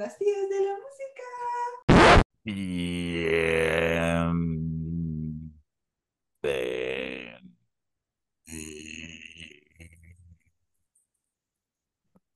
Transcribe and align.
las 0.00 0.16
tías 0.16 0.48
de 0.48 0.60
la 0.64 0.72
música. 0.72 1.22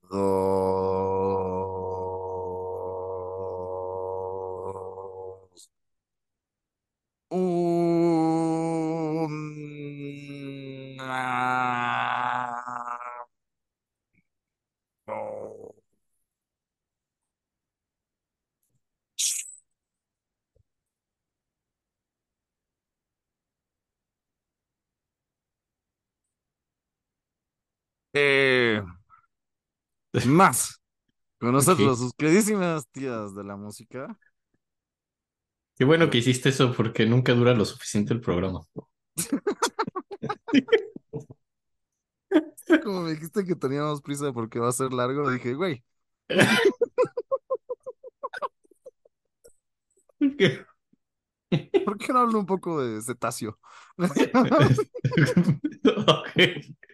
Dos. 0.09 0.55
Una. 7.29 7.95
Dos. 15.07 15.75
Eh, 28.13 28.81
más 30.27 30.81
con 31.39 31.51
nosotros, 31.51 31.99
sus 31.99 32.13
queridísimas 32.13 32.87
tías 32.91 33.35
de 33.35 33.43
la 33.43 33.55
música. 33.55 34.17
Qué 35.77 35.83
bueno 35.83 36.09
que 36.09 36.19
hiciste 36.19 36.49
eso 36.49 36.73
porque 36.73 37.05
nunca 37.05 37.33
dura 37.33 37.53
lo 37.53 37.65
suficiente 37.65 38.13
el 38.13 38.21
programa. 38.21 38.61
Como 42.83 43.01
me 43.01 43.11
dijiste 43.11 43.45
que 43.45 43.55
teníamos 43.55 44.01
prisa 44.01 44.31
porque 44.31 44.59
va 44.59 44.69
a 44.69 44.73
ser 44.73 44.93
largo, 44.93 45.29
dije, 45.29 45.53
güey, 45.53 45.83
¿Qué? 50.37 50.65
¿por 51.85 51.97
qué 51.97 52.11
no 52.11 52.19
hablo 52.19 52.39
un 52.39 52.45
poco 52.45 52.81
de 52.81 53.01
cetáceo? 53.01 53.59
Ok. 56.07 56.84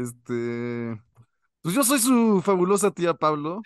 Este, 0.00 1.00
pues 1.62 1.74
yo 1.74 1.84
soy 1.84 1.98
su 2.00 2.42
fabulosa 2.44 2.90
tía 2.92 3.14
Pablo. 3.14 3.62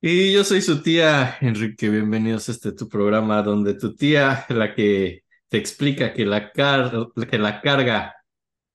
Y 0.00 0.32
yo 0.32 0.44
soy 0.44 0.60
su 0.60 0.82
tía 0.82 1.36
Enrique, 1.40 1.88
bienvenidos 1.88 2.48
a 2.48 2.52
este 2.52 2.72
tu 2.72 2.88
programa 2.88 3.42
donde 3.42 3.74
tu 3.74 3.94
tía, 3.96 4.44
la 4.50 4.74
que 4.74 5.22
te 5.48 5.56
explica 5.56 6.12
que 6.12 6.26
la, 6.26 6.52
car- 6.52 7.08
que 7.30 7.38
la 7.38 7.60
carga 7.62 8.14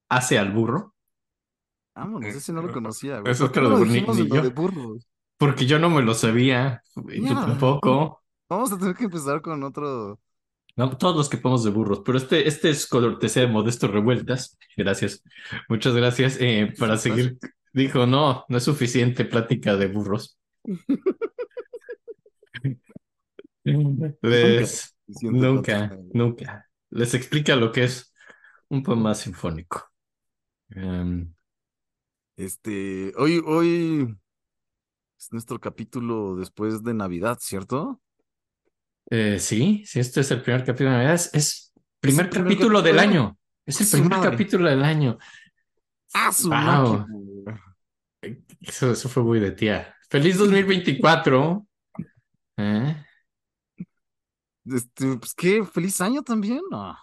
hace 0.09 0.37
al 0.39 0.51
burro, 0.53 0.95
ese 2.21 2.53
no 2.53 2.61
lo 2.61 2.71
conocía, 2.71 3.19
güey. 3.19 3.31
Eso 3.31 3.45
¿Por 3.45 3.51
qué 3.51 3.59
te 3.59 3.61
lo 3.61 3.69
no 3.69 3.77
lo 3.77 3.85
ni- 3.85 3.93
dijimos 3.93 4.15
ni 4.15 4.21
en 4.21 4.29
lo 4.29 4.35
yo. 4.35 4.41
de 4.41 4.49
burros? 4.49 5.07
porque 5.37 5.65
yo 5.65 5.79
no 5.79 5.89
me 5.89 6.01
lo 6.01 6.13
sabía, 6.13 6.81
y 7.09 7.21
tú 7.21 7.35
tampoco. 7.35 8.21
Vamos 8.49 8.71
a 8.71 8.77
tener 8.77 8.95
que 8.95 9.05
empezar 9.05 9.41
con 9.41 9.63
otro. 9.63 10.19
No, 10.79 10.97
todos 10.97 11.13
los 11.17 11.27
que 11.27 11.35
podemos 11.35 11.65
de 11.65 11.71
burros, 11.71 12.03
pero 12.05 12.17
este, 12.17 12.47
este 12.47 12.69
es 12.69 12.87
cortesía 12.87 13.41
de 13.41 13.49
Modesto 13.49 13.89
Revueltas. 13.89 14.57
Gracias, 14.77 15.21
muchas 15.67 15.93
gracias. 15.93 16.37
eh, 16.39 16.73
para 16.79 16.93
Muchas 16.93 17.01
seguir, 17.03 17.37
dijo, 17.73 18.05
no, 18.05 18.45
no 18.47 18.57
es 18.57 18.63
suficiente 18.63 19.25
plática 19.25 19.75
de 19.75 19.87
burros. 19.87 20.39
Les, 23.65 24.95
nunca, 25.21 25.99
nunca. 26.13 26.69
Les 26.91 27.13
explica 27.13 27.57
lo 27.57 27.73
que 27.73 27.83
es 27.83 28.13
un 28.69 28.81
poema 28.81 29.13
sinfónico. 29.15 29.91
Em, 30.69 31.33
Este, 32.37 33.11
hoy, 33.17 33.41
hoy 33.45 34.17
es 35.19 35.27
nuestro 35.33 35.59
capítulo 35.59 36.37
después 36.37 36.83
de 36.83 36.93
Navidad, 36.93 37.37
¿cierto? 37.41 38.01
Eh, 39.09 39.39
sí, 39.39 39.83
sí, 39.85 39.99
este 39.99 40.21
es 40.21 40.31
el 40.31 40.41
primer 40.41 40.63
capítulo 40.63 40.91
de 40.91 40.97
Navidad. 40.97 41.15
Es, 41.15 41.33
es 41.33 41.73
primer 41.99 42.25
el 42.25 42.29
primer 42.29 42.47
capítulo 42.47 42.81
del 42.81 42.99
año. 42.99 43.37
Es 43.65 43.81
el 43.81 43.87
primer 43.87 44.17
madre. 44.17 44.31
capítulo 44.31 44.69
del 44.69 44.83
año. 44.83 45.17
¡Ah, 46.13 46.31
su 46.31 46.49
Wow. 46.49 47.05
Eso, 48.61 48.91
eso 48.91 49.09
fue 49.09 49.23
muy 49.23 49.39
de 49.39 49.51
tía. 49.51 49.95
Feliz 50.09 50.37
2024. 50.37 51.65
¿Eh? 52.57 53.05
Este, 54.65 55.17
pues 55.17 55.33
qué, 55.33 55.65
feliz 55.65 55.99
año 56.01 56.21
también, 56.21 56.61
¿no? 56.69 56.95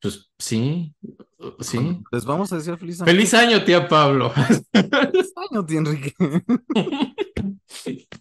Pues 0.00 0.30
sí, 0.38 0.94
sí. 1.60 2.02
Les 2.10 2.24
vamos 2.24 2.52
a 2.52 2.56
decir 2.56 2.76
feliz 2.76 3.00
año. 3.00 3.10
Feliz 3.10 3.34
año, 3.34 3.64
tía 3.64 3.88
Pablo. 3.88 4.32
Feliz 4.72 5.32
año, 5.50 5.64
tío 5.64 5.78
Enrique. 5.78 6.14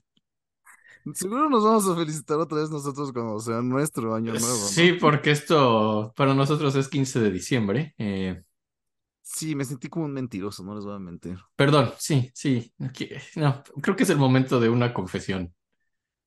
Seguro 1.13 1.49
nos 1.49 1.63
vamos 1.63 1.87
a 1.87 1.95
felicitar 1.95 2.37
otra 2.37 2.59
vez 2.59 2.69
nosotros 2.69 3.11
cuando 3.11 3.39
sea 3.39 3.61
nuestro 3.61 4.13
año 4.13 4.31
nuevo, 4.31 4.47
¿no? 4.47 4.55
Sí, 4.55 4.93
porque 4.93 5.31
esto 5.31 6.13
para 6.15 6.33
nosotros 6.33 6.75
es 6.75 6.87
15 6.87 7.19
de 7.19 7.31
diciembre. 7.31 7.95
Eh, 7.97 8.41
Sí, 9.31 9.55
me 9.55 9.63
sentí 9.63 9.89
como 9.89 10.05
un 10.05 10.11
mentiroso, 10.11 10.63
no 10.63 10.73
les 10.73 10.83
voy 10.83 10.95
a 10.95 10.99
mentir. 10.99 11.37
perdón, 11.55 11.93
sí, 11.99 12.31
sí. 12.33 12.73
No, 13.35 13.63
creo 13.79 13.95
que 13.95 14.03
es 14.03 14.09
el 14.09 14.17
momento 14.17 14.59
de 14.59 14.69
una 14.69 14.91
confesión. 14.91 15.53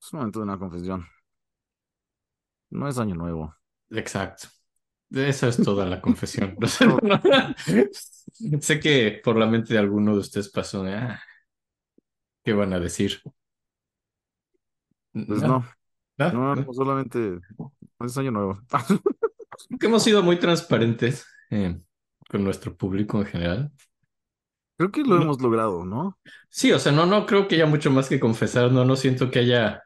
Es 0.00 0.12
un 0.12 0.21
momento 0.21 0.38
de 0.38 0.44
una 0.44 0.59
confesión. 0.59 1.04
No 2.71 2.88
es 2.88 2.98
año 2.98 3.16
nuevo. 3.16 3.54
Exacto. 3.91 4.48
Esa 5.10 5.48
es 5.48 5.56
toda 5.56 5.84
la 5.84 6.00
confesión. 6.00 6.56
sé 8.60 8.81
que 8.81 9.21
por 9.22 9.37
la 9.37 9.47
mente 9.47 9.75
de 9.75 9.81
alguno 9.81 10.15
de 10.15 10.21
ustedes 10.21 10.48
pasó, 10.48 10.84
de, 10.84 10.94
ah, 10.94 11.21
¿qué 12.44 12.53
van 12.53 12.72
a 12.72 12.81
decir? 12.81 13.21
Pues 15.27 15.43
no, 15.43 15.65
¿no? 16.19 16.33
no, 16.33 16.56
no, 16.56 16.73
solamente 16.73 17.41
es 18.00 18.19
año 18.19 18.31
nuevo. 18.33 18.61
Creo 19.69 19.78
que 19.78 19.87
hemos 19.87 20.03
sido 20.05 20.23
muy 20.23 20.39
transparentes 20.39 21.27
eh, 21.50 21.77
con 22.28 22.45
nuestro 22.45 22.77
público 22.77 23.19
en 23.19 23.27
general. 23.27 23.72
Creo 24.77 24.91
que 24.91 25.03
lo 25.03 25.17
No. 25.17 25.22
hemos 25.22 25.41
logrado, 25.41 25.84
¿no? 25.84 26.19
Sí, 26.51 26.72
o 26.72 26.78
sea, 26.78 26.93
no, 26.93 27.06
no 27.06 27.27
creo 27.27 27.49
que 27.49 27.56
haya 27.56 27.67
mucho 27.67 27.91
más 27.91 28.09
que 28.09 28.21
confesar, 28.21 28.71
no, 28.72 28.84
no 28.84 28.97
siento 28.97 29.31
que 29.31 29.41
haya 29.41 29.83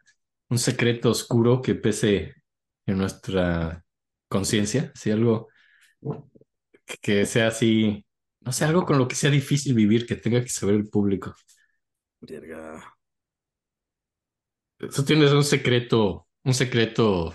un 0.49 0.59
secreto 0.59 1.11
oscuro 1.11 1.63
que 1.63 1.75
pese 1.75 2.35
en 2.87 2.99
nuestra 2.99 3.85
conciencia, 4.29 4.93
si 4.95 5.11
algo 5.11 5.49
que- 6.85 6.97
que 7.01 7.27
sea 7.27 7.49
así, 7.49 8.05
no 8.41 8.53
sé, 8.53 8.65
algo 8.65 8.85
con 8.87 8.99
lo 8.99 9.09
que 9.09 9.15
sea 9.17 9.31
difícil 9.31 9.75
vivir, 9.75 10.07
que 10.07 10.17
tenga 10.17 10.43
que 10.43 10.49
saber 10.49 10.75
el 10.77 10.89
público. 10.89 11.35
Verga. 12.21 12.96
¿Tú 14.79 15.05
tienes 15.05 15.33
un 15.33 15.45
secreto, 15.45 16.27
un 16.45 16.55
secreto 16.55 17.35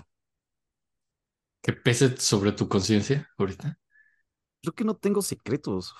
que 1.62 1.72
pese 1.72 2.16
sobre 2.18 2.52
tu 2.52 2.68
conciencia 2.68 3.28
ahorita? 3.38 3.78
Creo 4.60 4.74
que 4.74 4.84
no 4.84 4.94
tengo 4.96 5.22
secretos. 5.22 5.94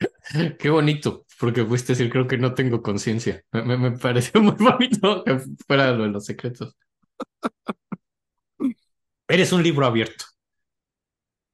Qué 0.58 0.70
bonito, 0.70 1.24
porque 1.40 1.64
fuiste 1.64 1.92
a 1.92 1.96
decir, 1.96 2.10
creo 2.10 2.26
que 2.26 2.38
no 2.38 2.54
tengo 2.54 2.82
conciencia. 2.82 3.42
Me, 3.52 3.62
me, 3.62 3.76
me 3.78 3.90
pareció 3.98 4.42
muy 4.42 4.54
bonito 4.58 5.24
que 5.24 5.38
fuera 5.66 5.92
lo 5.92 6.04
de 6.04 6.10
los 6.10 6.24
secretos. 6.24 6.76
Eres 9.28 9.52
un 9.52 9.62
libro 9.62 9.86
abierto. 9.86 10.24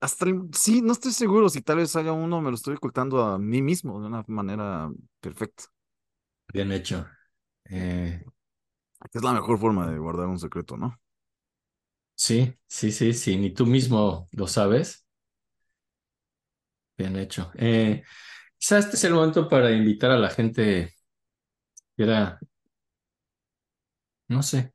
Hasta 0.01 0.25
el- 0.27 0.49
sí, 0.55 0.83
no 0.83 0.93
estoy 0.93 1.13
seguro 1.13 1.49
si 1.49 1.63
tal 1.63 1.77
vez 1.77 1.95
haya 1.97 2.13
uno, 2.13 2.41
me 2.41 2.51
lo 2.51 2.57
estoy 2.57 2.75
ocultando 2.75 3.23
a 3.23 3.39
mí 3.39 3.63
mismo 3.63 4.01
de 4.01 4.07
una 4.09 4.25
manera 4.27 4.91
perfecta. 5.21 5.65
Bien 6.53 6.71
hecho. 6.73 7.07
Eh, 7.71 8.25
es 9.15 9.23
la 9.23 9.33
mejor 9.33 9.59
forma 9.59 9.91
de 9.91 9.99
guardar 9.99 10.27
un 10.29 10.39
secreto, 10.39 10.77
¿no? 10.77 11.01
sí, 12.15 12.55
sí, 12.69 12.93
sí, 12.93 13.13
sí, 13.15 13.37
ni 13.37 13.53
tú 13.53 13.67
mismo 13.67 14.29
lo 14.33 14.47
sabes. 14.47 15.07
Bien 16.97 17.17
hecho. 17.17 17.51
Eh, 17.57 18.03
quizá 18.59 18.79
este 18.79 18.97
es 18.97 19.05
el 19.05 19.15
momento 19.15 19.49
para 19.49 19.73
invitar 19.73 20.11
a 20.13 20.19
la 20.19 20.31
gente 20.31 20.95
que 21.97 22.03
era, 22.05 22.39
no 24.29 24.43
sé, 24.43 24.73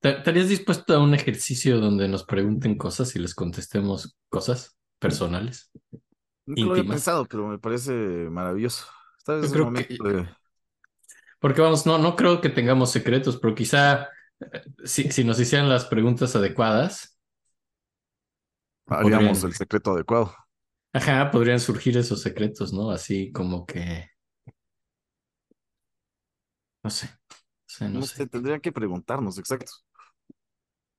¿te- 0.00 0.18
¿estarías 0.18 0.48
dispuesto 0.48 0.94
a 0.94 1.02
un 1.02 1.14
ejercicio 1.14 1.80
donde 1.80 2.08
nos 2.08 2.24
pregunten 2.24 2.76
cosas 2.78 3.14
y 3.16 3.18
les 3.18 3.34
contestemos 3.34 4.16
cosas 4.28 4.76
personales? 4.98 5.70
Nunca 6.46 6.66
lo 6.66 6.72
había 6.72 6.84
pensado, 6.84 7.26
pero 7.28 7.46
me 7.46 7.58
parece 7.58 7.92
maravilloso. 7.92 8.86
Esta 9.18 9.34
vez 9.36 9.44
Yo 9.44 9.48
es 9.48 9.52
el 9.54 9.60
momento 9.60 10.04
que- 10.04 10.04
de... 10.04 10.28
Porque 11.40 11.60
vamos, 11.62 11.86
no, 11.86 11.98
no 11.98 12.16
creo 12.16 12.40
que 12.42 12.50
tengamos 12.50 12.92
secretos, 12.92 13.38
pero 13.40 13.54
quizá 13.54 14.04
eh, 14.40 14.62
si, 14.84 15.10
si 15.12 15.24
nos 15.24 15.40
hicieran 15.40 15.68
las 15.68 15.86
preguntas 15.86 16.36
adecuadas, 16.36 17.18
Haríamos 18.88 19.42
podrían- 19.42 19.44
el 19.44 19.54
secreto 19.54 19.92
adecuado. 19.92 20.34
ajá, 20.92 21.30
podrían 21.32 21.58
surgir 21.60 21.96
esos 21.98 22.22
secretos, 22.22 22.72
¿no? 22.72 22.90
Así 22.92 23.32
como 23.32 23.66
que, 23.66 24.10
no 26.82 26.90
sé, 26.90 27.06
no 27.06 27.16
sé, 27.66 27.90
no 27.90 28.02
No 28.02 28.02
sé. 28.02 28.14
sé, 28.14 28.26
tendría 28.26 28.58
que 28.60 28.72
preguntarnos, 28.72 29.38
exacto. 29.38 29.72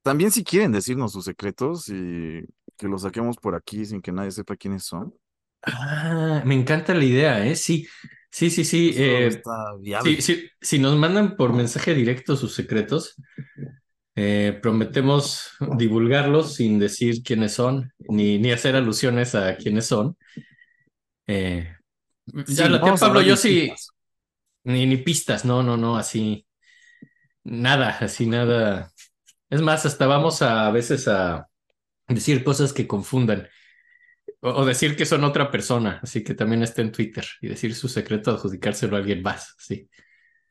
También 0.04 0.32
si 0.32 0.44
quieren 0.44 0.72
decirnos 0.72 1.12
sus 1.14 1.26
secretos 1.26 1.88
y 1.90 2.44
que 2.78 2.88
los 2.88 3.04
saquemos 3.04 3.38
por 3.38 3.56
aquí 3.56 3.86
sin 3.86 4.02
que 4.02 4.12
nadie 4.12 4.32
sepa 4.32 4.56
quiénes 4.56 4.84
son. 4.86 5.14
Ah, 5.64 6.42
me 6.46 6.56
encanta 6.56 6.94
la 6.94 7.04
idea, 7.06 7.46
¿eh? 7.46 7.56
Sí, 7.56 7.88
Sí, 8.32 8.50
sí, 8.50 8.64
sí. 8.64 8.94
Eso 8.96 9.02
eh, 9.04 9.28
está 9.28 9.76
viable. 9.80 10.16
sí, 10.16 10.22
sí, 10.22 10.50
si 10.62 10.80
nos 10.80 10.96
mandan 10.98 11.36
por 11.36 11.54
mensaje 11.54 11.94
directo 11.94 12.36
sus 12.36 12.54
secretos, 12.54 13.16
eh, 14.16 14.60
prometemos 14.62 15.52
divulgarlos 15.78 16.56
sin 16.56 16.80
decir 16.80 17.24
quiénes 17.24 17.54
son, 17.54 17.94
ni, 18.10 18.40
ni 18.40 18.52
hacer 18.52 18.76
alusiones 18.76 19.36
a 19.36 19.56
quiénes 19.58 19.88
son. 19.88 20.18
Eh, 21.28 21.76
ya 22.48 22.68
vamos 22.70 23.02
a 23.04 23.08
Pablo, 23.08 23.22
yo 23.22 23.36
sí, 23.38 23.70
pistas. 23.70 23.90
ni, 24.64 24.86
ni 24.86 24.98
pistas, 24.98 25.46
no, 25.46 25.64
no, 25.64 25.78
no, 25.78 25.98
así, 25.98 26.48
nada, 27.44 27.98
así 28.00 28.28
nada. 28.28 28.92
Es 29.50 29.62
más, 29.62 29.86
hasta 29.86 30.08
vamos 30.08 30.42
a, 30.42 30.68
a 30.68 30.72
veces 30.72 31.08
a 31.08 31.48
decir 32.08 32.44
cosas 32.44 32.74
que 32.74 32.88
confundan. 32.88 33.48
O, 34.42 34.50
o 34.50 34.66
decir 34.66 34.96
que 34.96 35.06
son 35.06 35.24
otra 35.24 35.50
persona, 35.52 36.00
así 36.02 36.24
que 36.24 36.34
también 36.34 36.64
está 36.64 36.82
en 36.82 36.92
Twitter 36.92 37.26
y 37.42 37.48
decir 37.48 37.74
su 37.76 37.88
secreto, 37.88 38.32
adjudicárselo 38.32 38.96
a 38.96 39.00
alguien 39.00 39.22
más, 39.22 39.56
sí. 39.58 39.88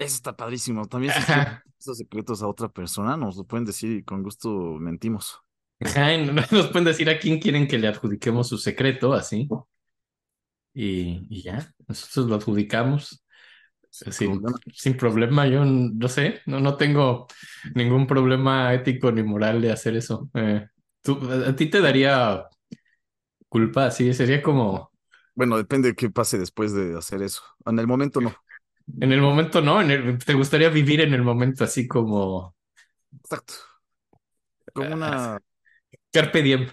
Eso 0.00 0.14
está 0.14 0.34
padrísimo. 0.34 0.86
También 0.86 1.12
si 1.12 1.20
esos 1.78 1.98
secretos 1.98 2.42
a 2.42 2.46
otra 2.46 2.68
persona, 2.70 3.18
nos 3.18 3.36
lo 3.36 3.44
pueden 3.44 3.66
decir 3.66 3.98
y 3.98 4.02
con 4.02 4.22
gusto 4.22 4.48
mentimos. 4.48 5.38
Ajá, 5.78 6.16
nos 6.50 6.68
pueden 6.68 6.84
decir 6.84 7.10
a 7.10 7.18
quién 7.18 7.38
quieren 7.38 7.68
que 7.68 7.78
le 7.78 7.88
adjudiquemos 7.88 8.48
su 8.48 8.56
secreto, 8.56 9.12
así. 9.12 9.46
Y, 10.72 11.26
y 11.28 11.42
ya, 11.42 11.74
nosotros 11.86 12.26
lo 12.26 12.36
adjudicamos 12.36 13.22
sin, 13.90 14.40
problema. 14.40 14.58
sin 14.72 14.96
problema. 14.96 15.46
Yo 15.48 15.64
no 15.66 16.08
sé, 16.08 16.40
no, 16.46 16.60
no 16.60 16.76
tengo 16.76 17.26
ningún 17.74 18.06
problema 18.06 18.72
ético 18.72 19.12
ni 19.12 19.22
moral 19.22 19.60
de 19.60 19.72
hacer 19.72 19.96
eso. 19.96 20.30
Eh, 20.32 20.66
¿tú, 21.02 21.18
a 21.46 21.54
ti 21.54 21.66
te 21.66 21.80
daría 21.80 22.44
culpa? 23.50 23.92
Sí, 23.92 24.14
sería 24.14 24.42
como, 24.42 24.92
Bueno, 25.34 25.56
depende 25.56 25.88
de 25.88 25.94
qué 25.96 26.10
pase 26.10 26.38
después 26.38 26.72
de 26.74 26.96
hacer 26.98 27.22
eso. 27.22 27.42
En 27.66 27.78
el 27.78 27.86
momento 27.86 28.20
no. 28.20 28.34
en 29.00 29.12
el 29.12 29.20
momento 29.20 29.60
no, 29.62 29.80
en 29.82 29.90
el- 29.90 30.18
te 30.24 30.34
gustaría 30.34 30.68
vivir 30.70 31.00
en 31.00 31.12
el 31.14 31.22
momento 31.22 31.64
así 31.64 31.86
como 31.88 32.54
Exacto. 33.14 33.54
Como 34.74 34.94
una 34.94 35.40
carpe 36.12 36.42
diem. 36.42 36.68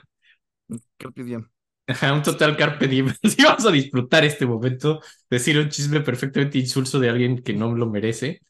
carpe 0.97 1.23
diem. 1.23 1.49
Ajá, 1.89 2.13
un 2.13 2.21
total 2.21 2.57
carpe 2.57 2.87
diem. 2.87 3.07
Sí, 3.23 3.43
vamos 3.43 3.65
a 3.65 3.71
disfrutar 3.71 4.25
este 4.25 4.45
momento, 4.45 4.99
decir 5.29 5.57
un 5.57 5.69
chisme 5.69 6.01
perfectamente 6.01 6.57
insulso 6.57 6.99
de 6.99 7.09
alguien 7.09 7.41
que 7.43 7.53
no 7.53 7.73
lo 7.75 7.89
merece. 7.89 8.41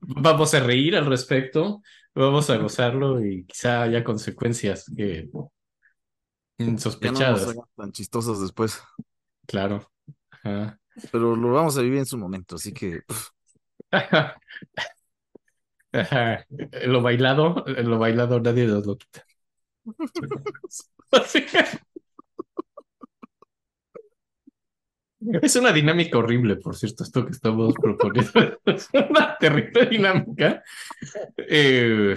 Vamos 0.00 0.54
a 0.54 0.60
reír 0.60 0.96
al 0.96 1.06
respecto, 1.06 1.82
vamos 2.14 2.50
a 2.50 2.56
gozarlo 2.58 3.24
y 3.24 3.44
quizá 3.46 3.82
haya 3.82 4.04
consecuencias 4.04 4.86
que 4.96 5.28
Ya 6.58 6.66
no 6.66 6.72
nos 6.72 6.86
insospechadas. 6.86 7.56
tan 7.76 7.92
chistosos 7.92 8.40
después. 8.40 8.80
Claro. 9.46 9.90
Ajá. 10.30 10.78
Pero 11.10 11.34
lo 11.36 11.52
vamos 11.52 11.76
a 11.76 11.82
vivir 11.82 11.98
en 11.98 12.06
su 12.06 12.16
momento, 12.18 12.56
así 12.56 12.72
que 12.72 13.00
pf, 13.06 13.28
Ajá. 13.90 14.36
Ajá. 15.92 16.46
Lo 16.86 17.02
bailado, 17.02 17.64
lo 17.66 17.98
bailado 17.98 18.40
nadie 18.40 18.66
nos 18.66 18.86
lo 18.86 18.96
quita. 18.96 19.24
Así 21.10 21.44
que- 21.46 21.64
Es 25.42 25.56
una 25.56 25.72
dinámica 25.72 26.18
horrible, 26.18 26.56
por 26.56 26.76
cierto, 26.76 27.02
esto 27.02 27.24
que 27.24 27.32
estamos 27.32 27.74
proponiendo. 27.80 28.58
Es 28.66 28.88
una 28.92 29.36
terrible 29.38 29.86
dinámica. 29.86 30.62
Eh, 31.38 32.16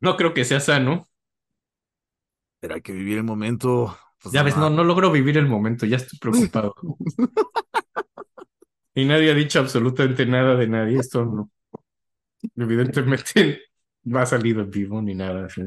no 0.00 0.16
creo 0.16 0.34
que 0.34 0.44
sea 0.44 0.60
sano. 0.60 1.08
Pero 2.64 2.76
hay 2.76 2.80
que 2.80 2.94
vivir 2.94 3.18
el 3.18 3.24
momento. 3.24 3.94
Pues, 4.22 4.32
Ya 4.32 4.42
ves, 4.42 4.56
no, 4.56 4.70
no 4.70 4.84
logro 4.84 5.12
vivir 5.12 5.36
el 5.36 5.46
momento, 5.46 5.84
ya 5.84 5.98
estoy 5.98 6.18
preocupado. 6.18 6.74
Y 8.96 9.04
nadie 9.04 9.32
ha 9.32 9.34
dicho 9.34 9.58
absolutamente 9.58 10.24
nada 10.24 10.54
de 10.54 10.68
nadie. 10.68 11.00
Esto 11.00 11.24
no. 11.24 11.50
Evidentemente 12.54 13.62
no 14.04 14.20
ha 14.20 14.24
salido 14.24 14.60
en 14.62 14.70
vivo 14.70 15.02
ni 15.02 15.16
nada. 15.16 15.48
¿sí? 15.50 15.62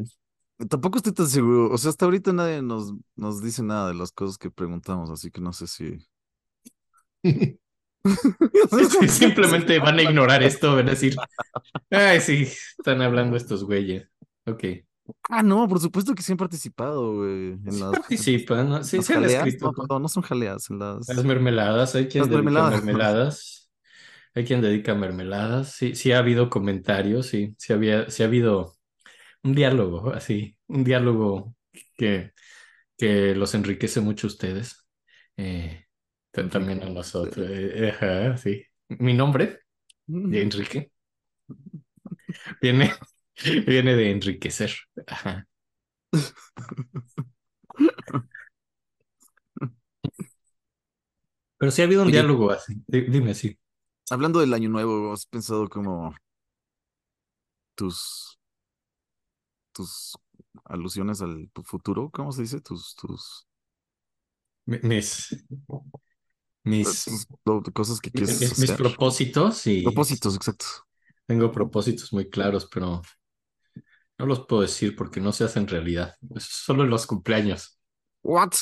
Tampoco 0.69 0.97
estoy 0.97 1.11
tan 1.11 1.27
seguro. 1.27 1.69
O 1.69 1.77
sea, 1.77 1.89
hasta 1.89 2.05
ahorita 2.05 2.31
nadie 2.31 2.61
nos, 2.61 2.93
nos 3.17 3.43
dice 3.43 3.63
nada 3.63 3.89
de 3.89 3.95
las 3.95 4.13
cosas 4.13 4.37
que 4.37 4.49
preguntamos, 4.49 5.09
así 5.09 5.29
que 5.29 5.41
no 5.41 5.51
sé 5.51 5.67
si. 5.67 5.97
Sí, 9.01 9.09
Simplemente 9.09 9.77
van 9.79 9.99
a 9.99 10.03
ignorar 10.03 10.41
esto, 10.41 10.77
van 10.77 10.87
a 10.87 10.91
decir, 10.91 11.17
ay, 11.91 12.21
sí, 12.21 12.43
están 12.77 13.01
hablando 13.01 13.35
estos 13.35 13.65
güeyes. 13.65 14.07
Ok. 14.45 14.86
Ah, 15.29 15.43
no, 15.43 15.67
por 15.67 15.79
supuesto 15.79 16.13
que 16.15 16.21
sí 16.23 16.31
han 16.33 16.37
participado, 16.37 17.15
güey. 17.15 17.51
En 17.53 17.79
las, 17.79 17.91
Participan, 17.91 18.69
¿no? 18.69 18.83
Sí, 18.83 18.97
las 18.97 19.05
se 19.05 19.13
han 19.13 19.23
jaleas. 19.23 19.43
escrito. 19.45 19.73
No, 19.99 20.07
son 20.07 20.23
jaleas, 20.23 20.69
en 20.69 20.79
las. 20.79 21.07
Las 21.07 21.23
mermeladas, 21.25 21.95
hay 21.95 22.07
quien 22.07 22.23
Las 22.23 22.29
dedica 22.29 22.43
mermeladas. 22.43 22.83
mermeladas. 22.83 23.71
Hay 24.35 24.45
quien 24.45 24.61
dedica 24.61 24.95
mermeladas. 24.95 25.73
Sí, 25.73 25.95
sí 25.95 26.11
ha 26.11 26.19
habido 26.19 26.49
comentarios, 26.49 27.27
sí, 27.27 27.55
sí 27.57 27.73
había, 27.73 28.09
sí 28.09 28.23
ha 28.23 28.27
habido 28.27 28.77
un 29.43 29.55
diálogo, 29.55 30.11
así, 30.13 30.57
un 30.67 30.83
diálogo 30.83 31.55
que, 31.97 32.33
que 32.97 33.35
los 33.35 33.55
enriquece 33.55 34.01
mucho 34.01 34.27
a 34.27 34.31
ustedes. 34.31 34.87
Eh, 35.37 35.85
ta- 36.31 36.49
también 36.49 36.83
a 36.83 36.89
nosotros. 36.89 37.47
Eh, 37.49 37.91
ajá, 37.91 38.37
sí. 38.37 38.63
Mi 38.89 39.13
nombre, 39.13 39.61
Enrique, 40.07 40.91
viene, 42.61 42.91
viene 43.67 43.95
de 43.95 44.11
enriquecer. 44.11 44.71
Ajá. 45.07 45.47
Pero 51.57 51.71
sí 51.71 51.81
ha 51.81 51.85
habido 51.85 52.03
un 52.03 52.07
Oye. 52.07 52.11
diálogo 52.11 52.51
así. 52.51 52.81
Di- 52.87 53.01
Dime, 53.09 53.33
sí. 53.35 53.57
Hablando 54.09 54.39
del 54.41 54.53
año 54.53 54.67
nuevo, 54.69 55.13
¿has 55.13 55.25
pensado 55.25 55.69
como 55.69 56.13
tus 57.75 58.37
tus 59.71 60.17
alusiones 60.65 61.21
al 61.21 61.49
pu- 61.53 61.63
futuro? 61.63 62.09
¿Cómo 62.11 62.31
se 62.31 62.41
dice? 62.43 62.61
Tus 62.61 62.95
tus, 62.95 63.47
Mi- 64.67 64.79
Mis, 64.81 65.33
mis, 66.63 67.05
tus- 67.05 67.27
cosas 67.73 67.99
que 68.01 68.11
quieres 68.11 68.39
mis, 68.39 68.59
mis 68.59 68.71
propósitos 68.73 69.65
y 69.67 69.83
Propósitos, 69.83 70.35
exacto. 70.35 70.65
tengo 71.25 71.51
propósitos 71.51 72.11
muy 72.13 72.29
claros, 72.29 72.67
pero 72.71 73.01
no 74.19 74.25
los 74.25 74.45
puedo 74.47 74.61
decir 74.63 74.95
porque 74.95 75.19
no 75.21 75.31
se 75.31 75.43
hacen 75.45 75.67
realidad. 75.67 76.15
Es 76.35 76.43
solo 76.45 76.83
en 76.83 76.89
los 76.89 77.05
cumpleaños. 77.07 77.79
What? 78.23 78.61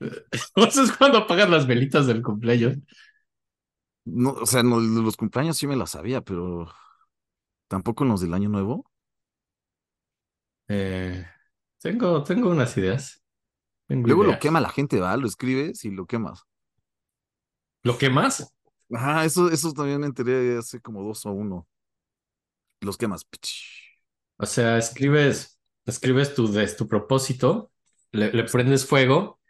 Eso 0.56 0.82
es 0.82 0.92
cuando 0.96 1.18
apagas 1.18 1.48
las 1.50 1.66
velitas 1.66 2.06
del 2.06 2.22
cumpleaños. 2.22 2.76
No, 4.04 4.32
o 4.32 4.46
sea, 4.46 4.62
no, 4.62 4.80
los 4.80 5.16
cumpleaños 5.16 5.56
sí 5.56 5.66
me 5.66 5.76
las 5.76 5.90
sabía, 5.90 6.20
pero 6.22 6.68
tampoco 7.68 8.04
en 8.04 8.10
los 8.10 8.20
del 8.20 8.34
año 8.34 8.48
nuevo. 8.48 8.86
Eh, 10.68 11.24
tengo, 11.80 12.22
tengo 12.24 12.50
unas 12.50 12.76
ideas. 12.76 13.22
Tengo 13.86 14.08
Luego 14.08 14.22
lo 14.24 14.38
ideas. 14.38 14.38
quema 14.38 14.60
la 14.60 14.68
gente, 14.70 15.00
¿va? 15.00 15.16
Lo 15.16 15.26
escribes 15.26 15.84
y 15.84 15.90
lo 15.90 16.06
quemas. 16.06 16.44
¿Lo 17.84 17.98
que 17.98 18.10
más? 18.10 18.52
Ajá, 18.94 19.24
eso, 19.24 19.50
eso 19.50 19.72
también 19.72 20.00
me 20.00 20.06
enteré 20.06 20.56
hace 20.58 20.80
como 20.80 21.02
dos 21.02 21.24
o 21.26 21.32
uno. 21.32 21.66
Los 22.80 22.96
quemas. 22.98 23.24
O 24.38 24.46
sea, 24.46 24.78
escribes, 24.78 25.60
escribes 25.86 26.34
tu, 26.34 26.52
tu 26.76 26.88
propósito, 26.88 27.72
le, 28.12 28.32
le 28.32 28.44
prendes 28.44 28.86
fuego 28.86 29.40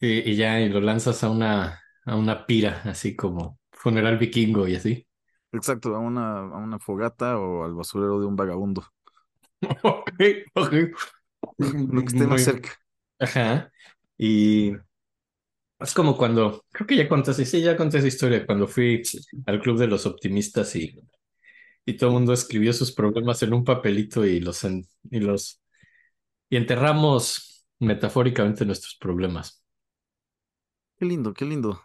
y, 0.00 0.30
y 0.30 0.36
ya 0.36 0.60
y 0.60 0.68
lo 0.68 0.80
lanzas 0.80 1.22
a 1.24 1.30
una, 1.30 1.80
a 2.04 2.16
una 2.16 2.46
pira, 2.46 2.82
así 2.84 3.16
como 3.16 3.58
funeral 3.72 4.18
vikingo 4.18 4.66
y 4.68 4.76
así. 4.76 5.06
Exacto, 5.52 5.94
a 5.96 5.98
una, 6.00 6.38
a 6.40 6.56
una 6.58 6.78
fogata 6.78 7.38
o 7.38 7.64
al 7.64 7.74
basurero 7.74 8.20
de 8.20 8.26
un 8.26 8.36
vagabundo. 8.36 8.84
Ok, 9.82 10.20
ok. 10.54 10.72
Lo 11.90 12.02
que 12.02 12.08
esté 12.08 12.26
más 12.26 12.42
Muy- 12.42 12.44
cerca. 12.44 12.70
Ajá. 13.20 13.70
Y 14.18 14.72
es 15.80 15.94
como 15.94 16.16
cuando, 16.16 16.64
creo 16.72 16.86
que 16.86 16.96
ya 16.96 17.08
contaste, 17.08 17.44
sí, 17.44 17.62
ya 17.62 17.76
conté 17.76 17.98
esa 17.98 18.08
historia, 18.08 18.44
cuando 18.46 18.66
fui 18.66 19.02
al 19.46 19.60
Club 19.60 19.78
de 19.78 19.86
los 19.86 20.06
Optimistas 20.06 20.74
y, 20.76 21.00
y 21.90 21.96
todo 21.96 22.10
el 22.10 22.14
mundo 22.16 22.32
escribió 22.32 22.72
sus 22.72 22.92
problemas 22.92 23.42
en 23.42 23.54
un 23.54 23.64
papelito 23.64 24.24
y 24.26 24.40
los, 24.40 24.64
en- 24.64 24.86
y 25.10 25.20
los, 25.20 25.60
y 26.50 26.56
enterramos 26.58 27.66
metafóricamente 27.80 28.66
nuestros 28.66 28.96
problemas. 28.96 29.62
Qué 30.96 31.04
lindo, 31.06 31.32
qué 31.34 31.44
lindo. 31.44 31.80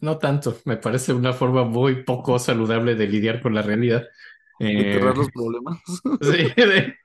No 0.00 0.18
tanto, 0.18 0.56
me 0.64 0.76
parece 0.78 1.12
una 1.12 1.32
forma 1.34 1.64
muy 1.64 2.04
poco 2.04 2.38
saludable 2.38 2.94
de 2.94 3.06
lidiar 3.06 3.42
con 3.42 3.54
la 3.54 3.62
realidad. 3.62 4.04
De 4.72 4.80
Eh, 4.80 4.82
enterrar 4.82 5.16
los 5.16 5.28
problemas. 5.30 5.78
sí, 6.20 6.52
de- 6.56 6.96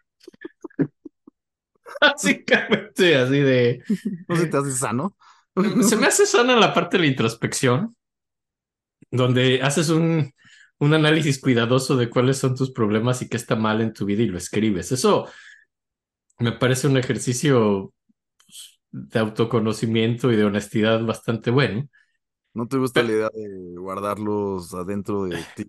Básicamente 2.02 3.16
así 3.16 3.40
de... 3.40 3.84
¿No 4.28 4.36
se 4.36 4.48
te 4.48 4.58
hace 4.58 4.72
sano? 4.72 5.16
Se 5.82 5.96
me 5.98 6.08
hace 6.08 6.26
sana 6.26 6.56
la 6.56 6.74
parte 6.74 6.98
de 6.98 7.04
la 7.04 7.10
introspección, 7.10 7.96
donde 9.12 9.62
haces 9.62 9.90
un, 9.90 10.32
un 10.80 10.94
análisis 10.94 11.40
cuidadoso 11.40 11.96
de 11.98 12.10
cuáles 12.10 12.38
son 12.38 12.56
tus 12.56 12.72
problemas 12.72 13.22
y 13.22 13.30
qué 13.30 13.38
está 13.38 13.56
mal 13.56 13.82
en 13.82 13.94
tu 13.94 14.06
vida 14.06 14.24
y 14.24 14.28
lo 14.28 14.38
escribes. 14.38 14.92
Eso 14.92 15.28
me 16.40 16.54
parece 16.54 16.88
un 16.88 16.98
ejercicio 16.98 17.94
pues, 18.46 18.80
de 18.92 19.20
autoconocimiento 19.20 20.32
y 20.32 20.38
de 20.38 20.46
honestidad 20.46 21.04
bastante 21.04 21.52
bueno. 21.52 21.88
¿No 22.54 22.68
te 22.68 22.78
gusta 22.78 23.04
la 23.04 23.12
idea 23.12 23.30
de 23.34 23.76
guardarlos 23.78 24.74
adentro 24.74 25.26
de 25.26 25.38
ti? 25.56 25.66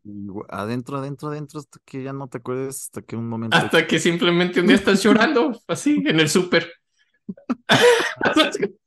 Adentro, 0.49 0.97
adentro, 0.97 1.29
adentro, 1.29 1.61
hasta 1.61 1.79
que 1.85 2.02
ya 2.02 2.12
no 2.12 2.26
te 2.29 2.38
acuerdes, 2.38 2.85
hasta 2.85 3.02
que 3.02 3.17
un 3.17 3.29
momento... 3.29 3.57
Hasta 3.57 3.87
que 3.87 3.99
simplemente 3.99 4.61
un 4.61 4.67
día 4.67 4.76
estás 4.76 5.02
llorando, 5.02 5.61
así, 5.67 6.02
en 6.07 6.21
el 6.21 6.29
súper. 6.29 6.73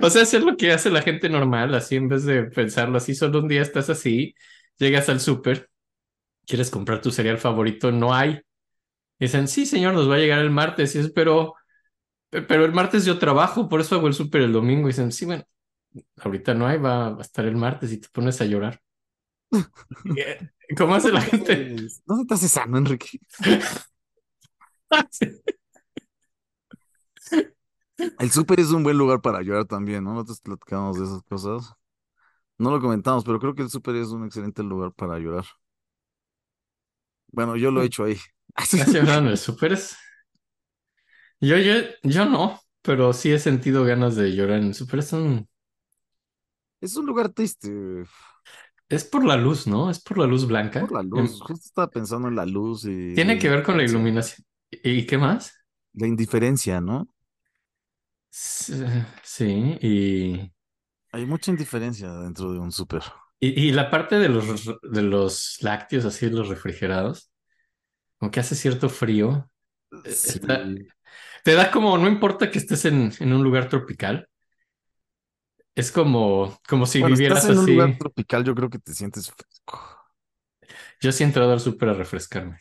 O 0.00 0.08
sea, 0.08 0.22
hacer 0.22 0.42
lo 0.42 0.56
que 0.56 0.72
hace 0.72 0.88
la 0.88 1.02
gente 1.02 1.28
normal, 1.28 1.74
así 1.74 1.96
en 1.96 2.08
vez 2.08 2.24
de 2.24 2.44
pensarlo 2.44 2.96
así, 2.96 3.14
solo 3.14 3.40
un 3.40 3.48
día 3.48 3.60
estás 3.60 3.90
así, 3.90 4.34
llegas 4.78 5.08
al 5.08 5.20
súper, 5.20 5.70
quieres 6.46 6.70
comprar 6.70 7.00
tu 7.00 7.10
cereal 7.10 7.38
favorito, 7.38 7.92
no 7.92 8.14
hay. 8.14 8.40
Dicen, 9.18 9.48
sí, 9.48 9.66
señor, 9.66 9.94
nos 9.94 10.10
va 10.10 10.16
a 10.16 10.18
llegar 10.18 10.40
el 10.40 10.50
martes. 10.50 10.94
Y 10.94 11.00
es, 11.00 11.10
pero, 11.10 11.54
pero 12.30 12.64
el 12.64 12.72
martes 12.72 13.04
yo 13.04 13.18
trabajo, 13.18 13.68
por 13.68 13.80
eso 13.80 13.96
hago 13.96 14.08
el 14.08 14.14
súper 14.14 14.42
el 14.42 14.52
domingo. 14.52 14.88
Y 14.88 14.92
dicen, 14.92 15.12
sí, 15.12 15.24
bueno, 15.26 15.44
ahorita 16.18 16.54
no 16.54 16.66
hay, 16.66 16.78
va 16.78 17.08
a 17.16 17.20
estar 17.20 17.44
el 17.46 17.56
martes 17.56 17.92
y 17.92 17.98
te 18.00 18.08
pones 18.10 18.40
a 18.40 18.44
llorar. 18.46 18.80
Eh, 20.16 20.38
¿Cómo 20.76 20.94
hace 20.94 21.10
la 21.10 21.22
gente? 21.22 21.76
No 22.06 22.26
te 22.26 22.34
hace 22.34 22.48
sano, 22.48 22.76
Enrique. 22.76 23.18
El 28.18 28.30
súper 28.30 28.60
es 28.60 28.70
un 28.70 28.82
buen 28.84 28.96
lugar 28.96 29.20
para 29.20 29.42
llorar 29.42 29.64
también, 29.64 30.04
¿no? 30.04 30.12
Nosotros 30.12 30.40
platicamos 30.40 30.98
de 30.98 31.04
esas 31.04 31.22
cosas. 31.22 31.74
No 32.58 32.70
lo 32.70 32.80
comentamos, 32.80 33.24
pero 33.24 33.38
creo 33.40 33.54
que 33.54 33.62
el 33.62 33.70
súper 33.70 33.96
es 33.96 34.08
un 34.10 34.24
excelente 34.24 34.62
lugar 34.62 34.92
para 34.92 35.18
llorar. 35.18 35.44
Bueno, 37.32 37.56
yo 37.56 37.70
lo 37.70 37.82
he 37.82 37.86
hecho 37.86 38.04
ahí. 38.04 38.16
¿Has 38.76 38.92
llorado 38.92 39.20
en 39.20 39.26
el 39.28 39.38
súper? 39.38 39.78
Yo, 41.40 41.56
yo, 41.58 41.74
yo 42.02 42.24
no, 42.26 42.60
pero 42.82 43.12
sí 43.12 43.32
he 43.32 43.38
sentido 43.38 43.84
ganas 43.84 44.16
de 44.16 44.34
llorar 44.34 44.58
en 44.60 44.66
el 44.68 44.74
súper. 44.74 45.00
Es 45.00 45.12
un- 45.12 45.48
Es 46.80 46.96
un 46.96 47.06
lugar 47.06 47.28
triste. 47.30 47.68
es 48.88 49.04
por 49.04 49.24
la 49.24 49.36
luz, 49.36 49.66
¿no? 49.66 49.90
Es 49.90 50.00
por 50.00 50.18
la 50.18 50.26
luz 50.26 50.46
blanca. 50.46 50.86
Por 50.86 50.92
la 50.92 51.02
Em, 51.14 51.28
luz. 51.28 51.40
Justo 51.40 51.66
estaba 51.66 51.90
pensando 51.90 52.28
en 52.28 52.36
la 52.36 52.46
luz 52.46 52.84
y 52.84 52.90
Tiene 53.12 53.38
que 53.38 53.48
ver 53.50 53.62
con 53.62 53.76
la 53.76 53.84
iluminación. 53.84 54.46
¿Y 54.70 55.04
qué 55.06 55.18
más? 55.18 55.52
La 55.92 56.06
indiferencia, 56.06 56.80
¿no? 56.80 57.06
Sí, 58.30 59.78
y, 59.82 60.52
Hay 61.12 61.26
mucha 61.26 61.50
indiferencia 61.50 62.10
dentro 62.14 62.50
de 62.50 62.58
un 62.60 62.72
súper. 62.72 63.02
y, 63.40 63.68
y 63.68 63.72
la 63.72 63.90
parte 63.90 64.18
de 64.18 64.28
los, 64.28 64.66
de 64.82 65.02
los 65.02 65.58
lácteos, 65.62 66.04
así, 66.04 66.28
los 66.30 66.48
refrigerados, 66.48 67.30
como 68.18 68.30
que 68.32 68.40
hace 68.40 68.54
cierto 68.56 68.88
frío. 68.90 69.50
Eh, 70.04 70.20
Sí. 70.22 70.28
está- 70.28 70.64
te 71.44 71.54
da 71.54 71.70
como, 71.72 71.98
no 71.98 72.08
importa 72.08 72.50
que 72.50 72.58
estés 72.60 72.84
en, 72.86 73.12
en 73.20 73.32
un 73.34 73.44
lugar 73.44 73.68
tropical, 73.68 74.28
es 75.74 75.92
como, 75.92 76.58
como 76.68 76.86
si 76.86 77.00
Bueno, 77.00 77.14
vivieras 77.14 77.44
estás 77.44 77.48
en 77.48 77.58
un 77.58 77.66
así. 77.66 77.66
lugar 77.66 77.96
tropical, 77.96 78.44
yo 78.44 78.54
creo 78.54 78.70
que 78.70 78.78
te 78.78 78.94
sientes 78.94 79.30
fresco. 79.30 79.80
Yo 81.00 81.10
sí 81.12 81.22
he 81.24 81.26
entrado 81.26 81.52
al 81.52 81.60
súper 81.60 81.88
a 81.90 81.94
refrescarme. 81.94 82.60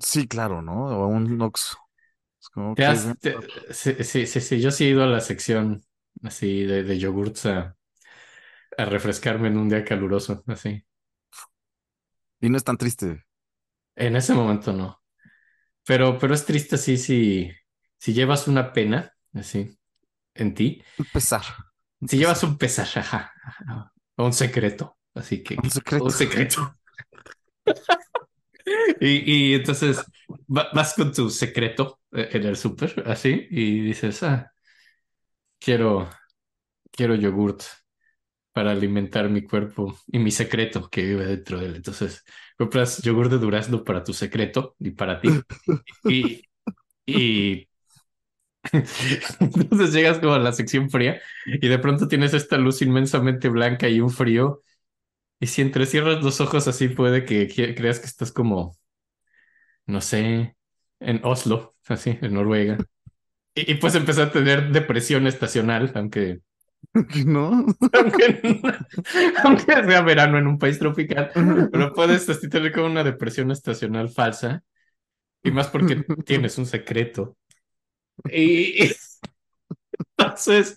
Sí, 0.00 0.26
claro, 0.28 0.60
¿no? 0.62 0.86
O 0.86 1.04
a 1.04 1.06
un 1.06 1.38
que 2.74 2.84
has- 2.84 3.14
sí, 3.70 3.94
sí, 4.04 4.26
sí, 4.26 4.40
sí, 4.40 4.60
yo 4.60 4.70
sí 4.70 4.84
he 4.84 4.88
ido 4.90 5.02
a 5.04 5.06
la 5.06 5.20
sección 5.20 5.84
así 6.22 6.64
de, 6.64 6.82
de 6.84 6.98
yogurts 6.98 7.46
a, 7.46 7.76
a 8.78 8.84
refrescarme 8.84 9.48
en 9.48 9.58
un 9.58 9.68
día 9.68 9.84
caluroso, 9.84 10.42
así. 10.46 10.84
Y 12.40 12.50
no 12.50 12.58
es 12.58 12.64
tan 12.64 12.76
triste. 12.76 13.24
En 13.96 14.16
ese 14.16 14.34
momento 14.34 14.72
no. 14.72 15.02
Pero, 15.86 16.18
pero 16.18 16.34
es 16.34 16.46
triste 16.46 16.76
así 16.76 16.96
si, 16.98 17.52
si 17.98 18.14
llevas 18.14 18.48
una 18.48 18.72
pena, 18.72 19.14
así, 19.34 19.78
en 20.34 20.54
ti. 20.54 20.82
Un 20.98 21.04
pesar. 21.06 21.44
Un 22.00 22.08
Si 22.08 22.18
llevas 22.18 22.42
un 22.44 22.58
pesar, 22.58 22.86
ajá, 22.96 23.32
ajá, 23.44 23.92
o 24.16 24.24
un 24.26 24.32
secreto, 24.32 24.98
así 25.14 25.42
que 25.42 25.56
Un 25.62 25.70
secreto. 25.70 26.04
un 26.04 26.10
secreto. 26.10 26.76
Y, 29.00 29.50
y 29.52 29.54
entonces 29.54 29.98
va- 30.54 30.70
vas 30.74 30.94
con 30.94 31.12
tu 31.12 31.30
secreto 31.30 32.00
eh, 32.12 32.28
en 32.32 32.44
el 32.44 32.56
súper, 32.56 33.02
así, 33.06 33.46
y 33.50 33.80
dices, 33.80 34.22
ah, 34.22 34.52
quiero, 35.58 36.08
quiero 36.92 37.14
yogurt 37.16 37.64
para 38.52 38.72
alimentar 38.72 39.28
mi 39.30 39.42
cuerpo 39.42 39.98
y 40.06 40.18
mi 40.18 40.30
secreto 40.30 40.88
que 40.90 41.02
vive 41.02 41.26
dentro 41.26 41.58
de 41.60 41.66
él. 41.66 41.76
Entonces 41.76 42.24
compras 42.58 43.02
yogur 43.02 43.28
de 43.28 43.38
durazno 43.38 43.84
para 43.84 44.04
tu 44.04 44.12
secreto 44.12 44.76
y 44.78 44.90
para 44.92 45.20
ti. 45.20 45.30
Y, 47.06 47.68
entonces 49.40 49.92
llegas 49.92 50.18
como 50.20 50.34
a 50.34 50.38
la 50.38 50.52
sección 50.52 50.90
fría 50.90 51.20
y 51.46 51.66
de 51.68 51.78
pronto 51.78 52.08
tienes 52.08 52.34
esta 52.34 52.58
luz 52.58 52.82
inmensamente 52.82 53.48
blanca 53.48 53.88
y 53.88 54.00
un 54.00 54.10
frío. 54.10 54.62
Y 55.40 55.48
si 55.48 55.62
entrecierras 55.62 56.22
los 56.24 56.40
ojos 56.40 56.68
así 56.68 56.88
puede 56.88 57.24
que 57.24 57.48
creas 57.76 58.00
que 58.00 58.06
estás 58.06 58.32
como, 58.32 58.76
no 59.86 60.00
sé, 60.00 60.56
en 61.00 61.20
Oslo, 61.24 61.76
así, 61.88 62.18
en 62.22 62.34
Noruega. 62.34 62.78
Y, 63.54 63.72
y 63.72 63.74
puedes 63.76 63.96
empezar 63.96 64.28
a 64.28 64.32
tener 64.32 64.72
depresión 64.72 65.26
estacional, 65.26 65.92
aunque, 65.94 66.40
¿No? 67.26 67.64
aunque, 67.92 68.40
aunque 69.44 69.62
sea 69.84 70.02
verano 70.02 70.38
en 70.38 70.46
un 70.46 70.58
país 70.58 70.78
tropical, 70.78 71.30
pero 71.70 71.92
puedes 71.92 72.28
así 72.28 72.48
tener 72.48 72.72
como 72.72 72.86
una 72.86 73.04
depresión 73.04 73.50
estacional 73.50 74.08
falsa. 74.10 74.62
Y 75.44 75.50
más 75.52 75.68
porque 75.68 76.04
tienes 76.26 76.58
un 76.58 76.66
secreto. 76.66 77.36
Y, 78.28 78.84
y 78.86 78.92
entonces, 80.18 80.76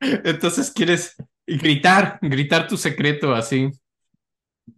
entonces 0.00 0.70
quieres 0.70 1.16
gritar, 1.46 2.18
gritar 2.22 2.66
tu 2.68 2.76
secreto 2.76 3.34
así. 3.34 3.70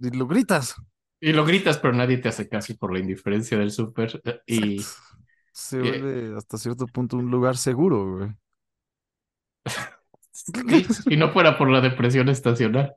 Y 0.01 0.11
lo 0.11 0.27
gritas. 0.27 0.75
Y 1.21 1.33
lo 1.33 1.45
gritas, 1.45 1.79
pero 1.79 1.95
nadie 1.95 2.19
te 2.19 2.29
hace 2.29 2.49
caso 2.49 2.77
por 2.77 2.93
la 2.93 3.01
indiferencia 3.01 3.59
del 3.59 3.71
súper. 3.73 4.21
eh, 4.25 4.41
Y 4.47 4.79
Exacto. 4.79 5.19
Se 5.53 5.83
vuelve 5.83 6.37
hasta 6.37 6.59
cierto 6.59 6.89
punto 6.89 7.17
un 7.17 7.31
lugar 7.31 7.57
seguro, 7.57 8.17
güey. 8.19 8.31
Y 10.69 10.85
si 10.85 11.17
no 11.17 11.33
fuera 11.33 11.59
por 11.59 11.71
la 11.71 11.81
depresión 11.81 12.29
estacional. 12.29 12.95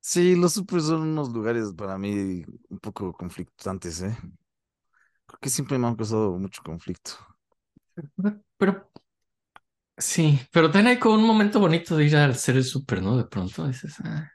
Sí, 0.00 0.34
los 0.36 0.54
super 0.54 0.80
son 0.80 1.02
unos 1.02 1.30
lugares 1.30 1.72
para 1.76 1.98
mí 1.98 2.42
un 2.70 2.78
poco 2.80 3.12
conflictantes, 3.12 4.02
¿eh? 4.02 4.16
Creo 5.26 5.38
que 5.40 5.48
siempre 5.50 5.78
me 5.78 5.86
han 5.86 5.96
causado 5.96 6.36
mucho 6.38 6.62
conflicto. 6.62 7.12
Pero 8.58 8.90
sí, 9.96 10.40
pero 10.52 10.70
hay 10.74 10.98
como 10.98 11.16
un 11.16 11.24
momento 11.26 11.60
bonito 11.60 11.96
de 11.96 12.04
ir 12.06 12.16
al 12.16 12.30
hacer 12.32 12.56
el 12.56 12.64
súper, 12.64 13.02
¿no? 13.02 13.16
De 13.16 13.24
pronto 13.24 13.66
dices, 13.66 13.96
ah. 14.04 14.30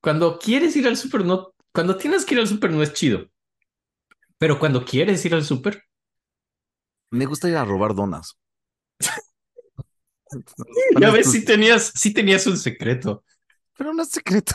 Cuando 0.00 0.38
quieres 0.38 0.76
ir 0.76 0.86
al 0.86 0.96
súper, 0.96 1.24
no, 1.24 1.52
cuando 1.72 1.96
tienes 1.96 2.24
que 2.24 2.34
ir 2.34 2.40
al 2.40 2.46
súper 2.48 2.70
no 2.70 2.82
es 2.82 2.92
chido. 2.92 3.28
Pero 4.38 4.58
cuando 4.58 4.84
quieres 4.84 5.24
ir 5.26 5.34
al 5.34 5.44
súper, 5.44 5.82
Me 7.20 7.26
gusta 7.30 7.48
ir 7.48 7.56
a 7.56 7.64
robar 7.64 7.96
donas. 7.96 8.32
ya 10.98 11.10
ves, 11.10 11.30
si 11.30 11.44
tenías, 11.44 11.92
sí 11.94 12.12
tenías 12.12 12.46
un 12.46 12.56
secreto. 12.56 13.24
Pero 13.76 13.92
no 13.94 14.02
es 14.02 14.10
secreto. 14.10 14.54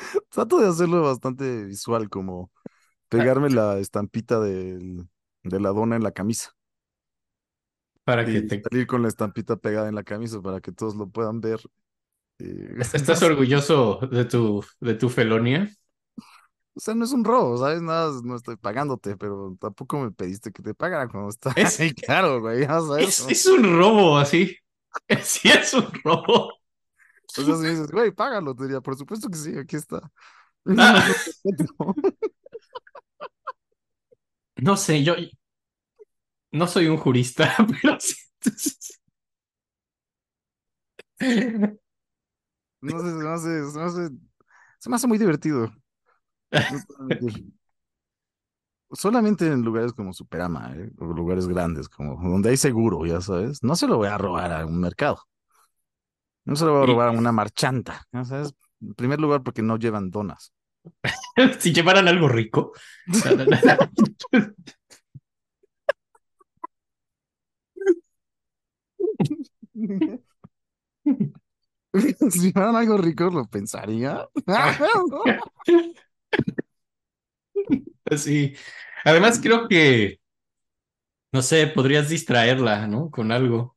Trato 0.30 0.58
de 0.60 0.68
hacerlo 0.68 1.02
bastante 1.02 1.64
visual, 1.64 2.08
como 2.10 2.50
pegarme 3.08 3.50
la 3.50 3.78
estampita 3.78 4.40
del- 4.40 5.08
de 5.44 5.60
la 5.60 5.70
dona 5.70 5.96
en 5.96 6.02
la 6.04 6.12
camisa. 6.12 6.52
Para 8.04 8.28
que 8.28 8.40
Y 8.40 8.42
te... 8.42 8.62
salir 8.62 8.86
con 8.86 9.02
la 9.02 9.08
estampita 9.08 9.56
pegada 9.56 9.88
en 9.88 9.94
la 9.94 10.02
camisa 10.04 10.40
para 10.42 10.60
que 10.60 10.72
todos 10.72 10.94
lo 10.96 11.08
puedan 11.08 11.40
ver. 11.40 11.60
Y- 12.38 12.46
¿Estás 12.92 13.22
orgulloso 13.22 13.98
de 14.10 14.24
tu, 14.24 14.64
de 14.80 14.94
tu 14.94 15.08
felonía? 15.10 15.70
O 16.76 16.80
sea, 16.80 16.94
no 16.94 17.04
es 17.04 17.12
un 17.12 17.24
robo, 17.24 17.56
¿sabes? 17.56 17.80
Nada, 17.82 18.10
no 18.24 18.34
estoy 18.36 18.56
pagándote, 18.56 19.16
pero 19.16 19.56
tampoco 19.60 20.00
me 20.00 20.10
pediste 20.10 20.50
que 20.52 20.62
te 20.62 20.74
pagara 20.74 21.08
cuando 21.08 21.28
estaba 21.30 21.54
Es- 21.56 21.78
ahí. 21.80 21.92
Claro, 21.94 22.40
güey, 22.40 22.64
sabes. 22.64 23.08
Es, 23.08 23.20
¿no? 23.20 23.28
es 23.30 23.46
un 23.46 23.78
robo 23.78 24.18
así. 24.18 24.56
Sí, 25.22 25.48
es 25.50 25.74
un 25.74 25.86
robo. 26.04 26.50
O 27.36 27.44
sea, 27.44 27.56
si 27.56 27.62
me 27.62 27.70
dices, 27.70 27.90
güey, 27.90 28.12
págalo, 28.12 28.54
te 28.54 28.64
diría, 28.64 28.80
por 28.80 28.96
supuesto 28.96 29.28
que 29.30 29.38
sí, 29.38 29.56
aquí 29.58 29.76
está. 29.76 30.00
Ah. 30.78 31.08
No, 31.78 31.94
No 34.56 34.76
sé, 34.76 35.02
yo 35.04 35.14
no 36.52 36.66
soy 36.66 36.86
un 36.88 36.96
jurista, 36.98 37.54
pero 37.82 37.98
sí. 38.00 38.14
no 42.80 43.00
sé, 43.00 43.28
hace, 43.28 43.70
se 43.72 43.78
me 43.78 43.84
hace, 43.84 44.08
se 44.78 44.90
me 44.90 44.96
hace 44.96 45.06
muy 45.06 45.18
divertido. 45.18 45.72
Solamente 48.92 49.46
en 49.46 49.62
lugares 49.62 49.92
como 49.92 50.12
Superama, 50.12 50.72
¿eh? 50.76 50.90
o 50.98 51.06
lugares 51.06 51.48
grandes, 51.48 51.88
como 51.88 52.16
donde 52.30 52.50
hay 52.50 52.56
seguro, 52.56 53.04
ya 53.06 53.20
sabes. 53.20 53.62
No 53.62 53.74
se 53.74 53.86
lo 53.88 53.96
voy 53.96 54.08
a 54.08 54.18
robar 54.18 54.52
a 54.52 54.66
un 54.66 54.78
mercado. 54.78 55.18
No 56.44 56.56
se 56.56 56.64
lo 56.64 56.74
voy 56.74 56.82
a 56.84 56.86
robar 56.86 57.08
a 57.08 57.12
una 57.18 57.32
marchanta, 57.32 58.06
¿ya 58.12 58.24
sabes? 58.24 58.54
En 58.80 58.94
primer 58.94 59.20
lugar, 59.20 59.42
porque 59.42 59.62
no 59.62 59.78
llevan 59.78 60.10
donas. 60.10 60.52
si 61.58 61.72
llevaran 61.72 62.06
algo 62.08 62.28
rico. 62.28 62.72
si 72.30 72.40
llevaran 72.40 72.76
algo 72.76 72.96
rico, 72.98 73.30
lo 73.30 73.46
pensaría. 73.46 74.26
Ah, 74.46 74.76
Sí. 78.16 78.54
Además, 79.04 79.40
creo 79.42 79.68
que, 79.68 80.20
no 81.32 81.42
sé, 81.42 81.66
podrías 81.66 82.08
distraerla, 82.08 82.86
¿no? 82.86 83.10
Con 83.10 83.32
algo. 83.32 83.76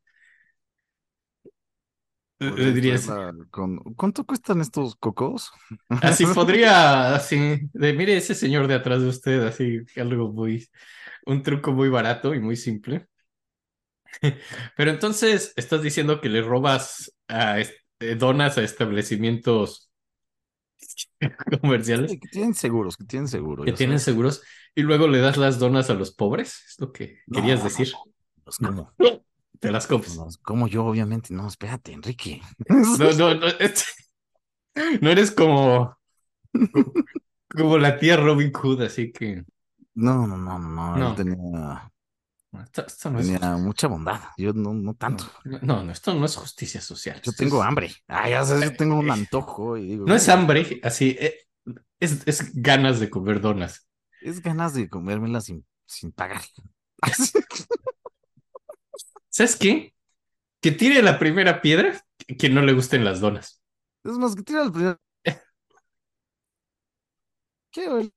Le 2.39 2.71
dirías, 2.71 3.09
con... 3.49 3.79
¿Cuánto 3.95 4.23
cuestan 4.23 4.61
estos 4.61 4.95
cocos? 4.95 5.51
así 5.89 6.23
podría, 6.35 7.15
así, 7.15 7.59
de 7.73 7.93
mire 7.93 8.15
ese 8.15 8.35
señor 8.35 8.67
de 8.67 8.75
atrás 8.75 9.01
de 9.01 9.07
usted, 9.07 9.41
así, 9.43 9.79
algo 9.95 10.31
muy, 10.31 10.67
un 11.25 11.41
truco 11.41 11.71
muy 11.71 11.89
barato 11.89 12.35
y 12.35 12.39
muy 12.39 12.55
simple. 12.55 13.07
Pero 14.77 14.91
entonces, 14.91 15.53
estás 15.55 15.81
diciendo 15.81 16.21
que 16.21 16.29
le 16.29 16.43
robas 16.43 17.11
a, 17.27 17.59
eh, 17.59 18.15
donas 18.15 18.57
a 18.59 18.63
establecimientos 18.63 19.87
comerciales 21.62 22.12
Sí, 22.12 22.19
que 22.19 22.27
tienen 22.29 22.53
seguros, 22.53 22.98
que 22.98 23.03
tienen 23.05 23.27
seguro. 23.27 23.63
que 23.63 23.74
tienen 23.74 24.00
seguros 24.00 24.43
y 24.75 24.81
luego 24.84 25.07
le 25.07 25.19
das 25.19 25.38
las 25.38 25.60
donas 25.60 25.89
a 25.89 25.93
los 25.96 26.12
pobres, 26.12 26.63
es 26.67 26.79
lo 26.79 26.91
que 26.91 27.19
No, 27.27 27.39
querías 27.41 27.60
no, 27.60 27.65
decir. 27.65 27.91
Pues. 28.43 28.57
Te 29.60 29.72
las 29.72 29.88
comes. 29.88 30.15
No, 30.15 30.27
como 30.43 30.67
yo, 30.67 30.86
obviamente. 30.86 31.34
No, 31.34 31.48
espérate, 31.48 31.91
Enrique. 31.91 32.41
No, 32.69 33.12
no, 33.13 33.34
no, 33.34 33.48
es- 33.48 33.86
no 35.01 35.10
eres 35.10 35.31
como, 35.31 35.98
como 37.50 37.77
la 37.77 37.98
tía 37.98 38.17
Robin 38.17 38.51
Hood, 38.51 38.84
así 38.84 39.12
que 39.12 39.43
No, 39.96 40.27
no, 40.27 40.38
no, 40.38 40.60
no. 40.60 40.98
No. 40.98 41.15
Tenía, 41.15 41.91
esto, 42.63 42.86
esto 42.86 43.12
no 43.12 43.20
es 43.20 43.27
tenía 43.27 43.58
mucha 43.58 43.88
bondad. 43.88 44.20
Yo 44.38 44.54
no, 44.54 44.74
no 44.74 44.94
tanto. 44.96 45.25
no, 45.44 45.84
no, 45.84 45.92
esto 45.92 46.13
no 46.13 46.25
es 46.25 46.36
justicia 46.36 46.82
social. 46.82 47.22
Yo 47.24 47.32
tengo 47.34 47.62
es- 47.62 47.68
hambre. 47.68 47.92
Ah, 48.08 48.30
ya 48.30 48.44
sabes, 48.44 48.72
yo 48.72 48.75
tengo 48.77 48.98
un 48.98 49.12
antojo 49.12 49.77
y 49.77 49.88
digo, 49.88 50.06
No 50.06 50.16
es 50.16 50.25
"Güey, 50.25 50.38
hambre, 50.38 50.80
así 50.84 51.16
eh, 51.20 51.36
es, 52.00 52.25
es 52.27 52.51
ganas 52.62 53.00
de 53.00 53.10
comer 53.10 53.42
donas. 53.42 53.88
Es 54.22 54.42
ganas 54.42 54.74
de 54.74 54.89
comérmela 54.89 55.42
sin, 55.42 55.66
sin 55.86 56.12
pagar. 56.12 56.42
¿Sabes 59.30 59.56
qué? 59.56 59.94
Que 60.62 60.72
tire 60.72 61.01
la 61.04 61.20
primera 61.20 61.62
piedra 61.62 62.01
que 62.39 62.50
no 62.50 62.62
le 62.62 62.74
gusten 62.74 63.04
las 63.06 63.20
donas. 63.20 63.62
Es 64.04 64.13
más, 64.13 64.36
que 64.36 64.44
tira 64.44 64.63
el 64.63 64.72
primer. 64.72 64.98
¿Qué, 67.72 68.12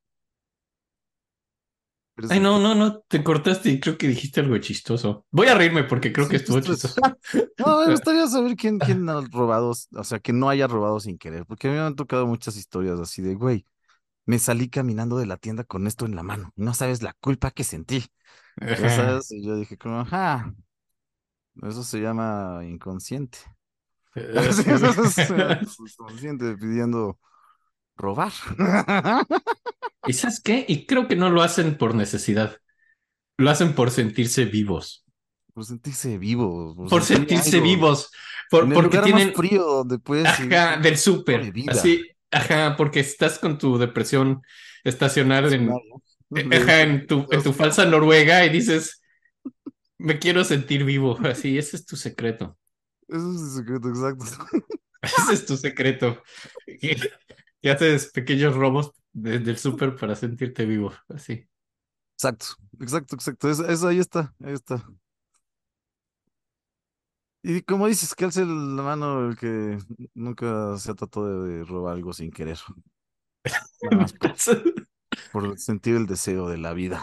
Ay, 2.29 2.39
no, 2.41 2.59
no, 2.61 2.75
no, 2.77 3.01
te 3.03 3.25
cortaste 3.25 3.71
y 3.71 3.81
creo 3.81 3.99
que 3.99 4.07
dijiste 4.09 4.41
algo 4.41 4.57
chistoso. 4.59 5.27
Voy 5.31 5.49
a 5.49 5.55
reírme 5.55 5.85
porque 5.85 6.13
creo 6.13 6.29
Sí, 6.29 6.29
que 6.29 6.37
estuvo 6.37 6.61
justo 6.61 6.73
eso. 6.73 6.89
chistoso. 7.01 7.03
No, 7.59 7.81
me 7.81 7.91
gustaría 7.91 8.27
saber 8.27 8.57
quién, 8.57 8.81
quién 8.81 9.09
ha 9.11 9.21
robado, 9.31 9.71
o 9.95 10.05
sea, 10.05 10.19
que 10.21 10.33
no 10.33 10.49
haya 10.49 10.67
robado 10.67 10.99
sin 11.01 11.19
querer, 11.19 11.45
porque 11.47 11.69
a 11.69 11.71
mí 11.71 11.77
me 11.77 11.83
han 11.83 11.95
tocado 11.97 12.27
muchas 12.27 12.57
historias 12.57 12.99
así 13.01 13.21
de, 13.23 13.35
güey, 13.35 13.67
me 14.27 14.39
salí 14.39 14.71
caminando 14.71 15.19
de 15.19 15.27
la 15.27 15.37
tienda 15.39 15.65
con 15.65 15.87
esto 15.87 16.07
en 16.07 16.17
la 16.17 16.23
mano, 16.25 16.53
y 16.57 16.63
no 16.63 16.75
sabes 16.75 17.03
la 17.03 17.15
culpa 17.21 17.51
que 17.53 17.65
sentí, 17.65 18.07
ya 18.77 18.91
sabes, 18.91 19.31
y 19.33 19.45
yo 19.47 19.57
dije 19.57 19.79
como, 19.79 20.01
ajá, 20.01 20.55
eso 21.63 21.83
se 21.85 22.01
llama 22.01 22.61
inconsciente. 22.65 23.39
Eso 24.33 25.09
se 25.09 25.35
llama 25.35 25.59
inconsciente 25.79 26.57
pidiendo 26.57 27.19
robar. 27.97 28.33
¿Y 30.07 30.13
sabes 30.13 30.41
qué? 30.41 30.65
Y 30.67 30.87
creo 30.87 31.09
que 31.09 31.17
no 31.17 31.31
lo 31.31 31.43
hacen 31.43 31.77
por 31.77 31.95
necesidad. 31.95 32.57
Lo 33.37 33.51
hacen 33.51 33.75
por 33.75 33.91
sentirse 33.91 34.45
vivos. 34.45 35.05
Por 35.55 35.65
sentirse 35.65 36.19
vivo. 36.19 36.75
Por 36.89 37.03
sentir 37.03 37.39
sentirse 37.39 37.57
algo. 37.57 37.69
vivos. 37.69 38.11
Por, 38.51 38.65
en 38.65 38.71
el 38.71 38.75
porque 38.75 38.97
lugar 38.97 39.05
tienen. 39.05 39.29
más 39.29 39.37
frío 39.37 39.65
donde 39.65 39.99
puedes 39.99 40.27
Ajá, 40.27 40.77
del 40.77 40.93
de 40.93 40.97
súper. 40.97 41.53
Así. 41.69 42.07
Ajá, 42.31 42.77
porque 42.77 43.01
estás 43.01 43.39
con 43.39 43.59
tu 43.59 43.79
depresión 43.79 44.43
estacional 44.85 45.53
en, 45.53 45.71
ajá, 46.53 46.83
en 46.83 47.07
tu, 47.07 47.27
en 47.31 47.43
tu 47.43 47.53
falsa 47.53 47.85
Noruega 47.85 48.45
y 48.45 48.51
dices, 48.51 49.03
me 49.99 50.19
quiero 50.19 50.45
sentir 50.45 50.85
vivo. 50.85 51.19
Así, 51.25 51.59
ese 51.59 51.77
es 51.77 51.85
tu 51.87 51.97
secreto. 51.97 52.57
Eso 53.09 53.33
es 53.33 53.43
el 53.43 53.65
secreto 53.65 53.89
exacto. 53.89 54.25
Ese 55.03 55.33
es 55.33 55.47
tu 55.47 55.57
secreto. 55.57 56.23
Que 57.63 57.71
haces 57.71 58.11
pequeños 58.11 58.55
robos 58.55 58.93
desde 59.13 59.51
el 59.51 59.59
súper 59.59 59.97
para 59.97 60.15
sentirte 60.15 60.65
vivo. 60.65 60.93
Así. 61.09 61.49
Exacto, 62.15 62.47
exacto, 62.81 63.15
exacto. 63.17 63.51
Eso, 63.51 63.67
eso 63.69 63.89
ahí 63.89 63.99
está, 63.99 64.35
ahí 64.43 64.53
está. 64.53 64.85
Y 67.43 67.63
como 67.63 67.87
dices, 67.87 68.15
que 68.15 68.27
alce 68.27 68.45
la 68.45 68.83
mano 68.83 69.31
el 69.31 69.37
que 69.37 69.79
nunca 70.15 70.77
se 70.77 70.91
ha 70.91 70.95
tratado 70.95 71.45
de, 71.45 71.65
robar 71.65 71.95
algo 71.95 72.13
sin 72.13 72.31
querer. 72.31 72.59
Por, 73.81 74.07
por 75.33 75.59
sentir 75.59 75.97
el 75.97 76.07
deseo 76.07 76.49
de 76.49 76.59
la 76.59 76.75
vida. 76.75 77.03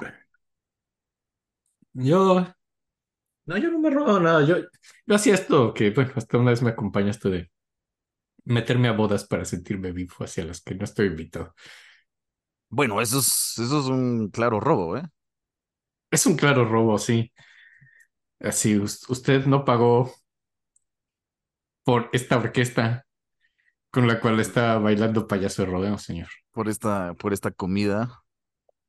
Yo, 1.94 2.46
no, 3.46 3.58
yo 3.58 3.72
no 3.72 3.80
me 3.80 3.90
robo 3.90 4.20
nada. 4.20 4.46
Yo, 4.46 4.58
yo 5.06 5.16
hacía 5.16 5.34
esto 5.34 5.74
que, 5.74 5.90
bueno, 5.90 6.12
hasta 6.16 6.38
una 6.38 6.52
vez 6.52 6.62
me 6.62 6.70
acompañaste 6.70 7.30
de 7.30 7.52
meterme 8.46 8.88
a 8.88 8.94
bodas 8.94 9.26
para 9.26 9.46
sentirme 9.46 9.92
vivo 9.92 10.16
hacia 10.20 10.46
las 10.46 10.62
que 10.62 10.76
no 10.76 10.84
estoy 10.84 11.08
invitado. 11.08 11.56
Bueno, 12.70 13.02
eso 13.02 13.20
es, 13.20 13.54
eso 13.58 13.80
es 13.80 13.86
un 13.88 14.30
claro 14.30 14.60
robo, 14.60 14.98
¿eh? 14.98 15.04
Es 16.12 16.26
un 16.26 16.36
claro 16.36 16.66
robo, 16.66 16.98
sí. 16.98 17.32
Así, 18.40 18.78
us- 18.80 19.08
usted 19.10 19.46
no 19.46 19.64
pagó 19.66 20.12
por 21.84 22.10
esta 22.14 22.38
orquesta 22.38 23.06
con 23.92 24.08
la 24.08 24.20
cual 24.22 24.40
está 24.40 24.78
bailando 24.80 25.28
payaso 25.28 25.64
de 25.64 25.70
rodeo, 25.72 25.98
señor. 25.98 26.30
Por 26.52 26.70
esta, 26.70 27.14
por 27.16 27.34
esta 27.34 27.52
comida. 27.52 28.24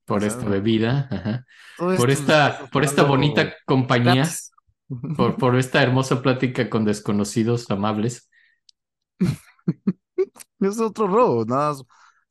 Por 0.07 0.25
esta 0.25 0.49
bebida, 0.49 1.09
ajá. 1.11 1.47
Por 1.95 2.11
esta, 2.11 2.69
por 2.73 2.85
esta 2.85 3.05
bonita 3.05 3.55
compañía, 3.67 4.41
por, 5.17 5.39
por 5.39 5.57
esta 5.57 5.83
hermosa 5.83 6.23
plática 6.23 6.71
con 6.71 6.85
desconocidos 6.85 7.71
amables. 7.71 8.31
Es 10.61 10.79
otro 10.81 11.07
robo, 11.07 11.45
nada 11.45 11.71
más. 11.71 11.85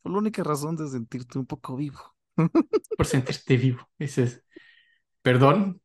Por 0.07 0.13
la 0.13 0.19
única 0.19 0.41
razón 0.41 0.77
de 0.77 0.87
sentirte 0.87 1.37
un 1.37 1.45
poco 1.45 1.75
vivo. 1.75 1.99
por 2.97 3.05
sentirte 3.05 3.57
vivo. 3.57 3.89
Dices, 3.99 4.41
perdón, 5.21 5.81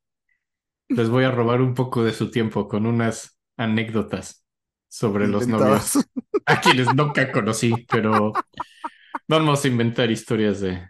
les 0.87 1.09
voy 1.09 1.25
a 1.25 1.33
robar 1.33 1.61
un 1.61 1.75
poco 1.75 2.05
de 2.05 2.13
su 2.13 2.31
tiempo 2.31 2.69
con 2.69 2.87
unas 2.87 3.37
anécdotas 3.57 4.47
sobre 4.87 5.27
los 5.27 5.49
novios 5.49 5.99
a 6.47 6.61
quienes 6.61 6.95
nunca 6.95 7.33
conocí, 7.33 7.75
pero 7.91 8.33
vamos 9.27 9.65
a 9.65 9.67
inventar 9.67 10.09
historias 10.09 10.61
de, 10.61 10.87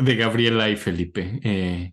de 0.00 0.16
Gabriela 0.16 0.68
y 0.68 0.76
Felipe 0.76 1.38
eh, 1.44 1.92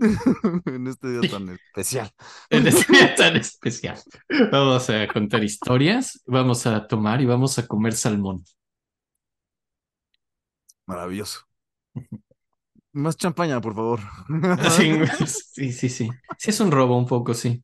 en 0.65 0.87
este 0.87 1.11
día 1.11 1.29
tan 1.29 1.49
especial. 1.49 2.09
en 2.49 2.65
este 2.65 2.91
día 2.91 3.13
tan 3.13 3.35
especial. 3.35 3.99
Vamos 4.51 4.89
a 4.89 5.07
contar 5.07 5.43
historias, 5.43 6.23
vamos 6.25 6.65
a 6.65 6.87
tomar 6.87 7.21
y 7.21 7.25
vamos 7.27 7.59
a 7.59 7.67
comer 7.67 7.93
salmón. 7.93 8.43
Maravilloso. 10.87 11.47
Más 12.93 13.15
champaña, 13.17 13.61
por 13.61 13.75
favor. 13.75 13.99
Sí, 14.69 15.05
sí, 15.27 15.71
sí, 15.71 15.89
sí. 15.89 16.09
Sí 16.37 16.49
es 16.49 16.59
un 16.59 16.71
robo 16.71 16.97
un 16.97 17.05
poco, 17.07 17.33
sí. 17.33 17.61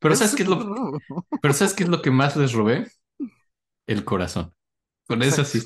Pero 0.00 0.16
¿sabes 0.16 0.34
qué 0.34 0.42
es 0.44 0.48
lo. 0.48 0.98
Pero 1.40 1.54
¿sabes 1.54 1.74
qué 1.74 1.84
es 1.84 1.88
lo 1.90 2.02
que 2.02 2.10
más 2.10 2.36
les 2.36 2.52
robé? 2.52 2.86
El 3.86 4.04
corazón. 4.04 4.54
Con 5.06 5.22
eso 5.22 5.44
sí. 5.44 5.60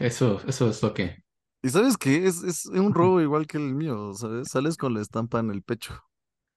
Eso, 0.00 0.40
eso 0.46 0.70
es 0.70 0.82
lo 0.82 0.94
que. 0.94 1.22
¿Y 1.62 1.68
sabes 1.70 1.96
qué? 1.98 2.26
Es, 2.26 2.42
es 2.42 2.66
un 2.66 2.94
robo 2.94 3.20
igual 3.20 3.46
que 3.46 3.58
el 3.58 3.74
mío, 3.74 4.14
¿sabes? 4.14 4.48
Sales 4.50 4.76
con 4.76 4.94
la 4.94 5.02
estampa 5.02 5.40
en 5.40 5.50
el 5.50 5.62
pecho. 5.62 5.94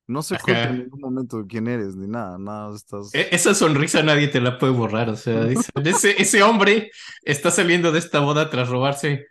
No 0.07 0.23
se 0.23 0.35
oculta 0.35 0.69
en 0.69 0.77
ningún 0.79 1.01
momento 1.01 1.45
quién 1.47 1.67
eres, 1.67 1.95
ni 1.95 2.07
nada, 2.07 2.37
nada, 2.39 2.75
estás... 2.75 3.19
e- 3.19 3.29
Esa 3.31 3.53
sonrisa 3.53 4.03
nadie 4.03 4.27
te 4.27 4.41
la 4.41 4.57
puede 4.59 4.73
borrar. 4.73 5.09
O 5.09 5.15
sea, 5.15 5.45
dicen, 5.45 5.71
ese, 5.85 6.21
ese 6.21 6.43
hombre 6.43 6.91
está 7.23 7.51
saliendo 7.51 7.91
de 7.91 7.99
esta 7.99 8.19
boda 8.19 8.49
tras 8.49 8.69
robarse 8.69 9.27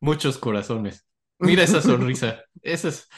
muchos 0.00 0.38
corazones. 0.38 1.06
Mira 1.38 1.62
esa 1.62 1.80
sonrisa. 1.80 2.42
Esa 2.62 2.88
es. 2.88 3.08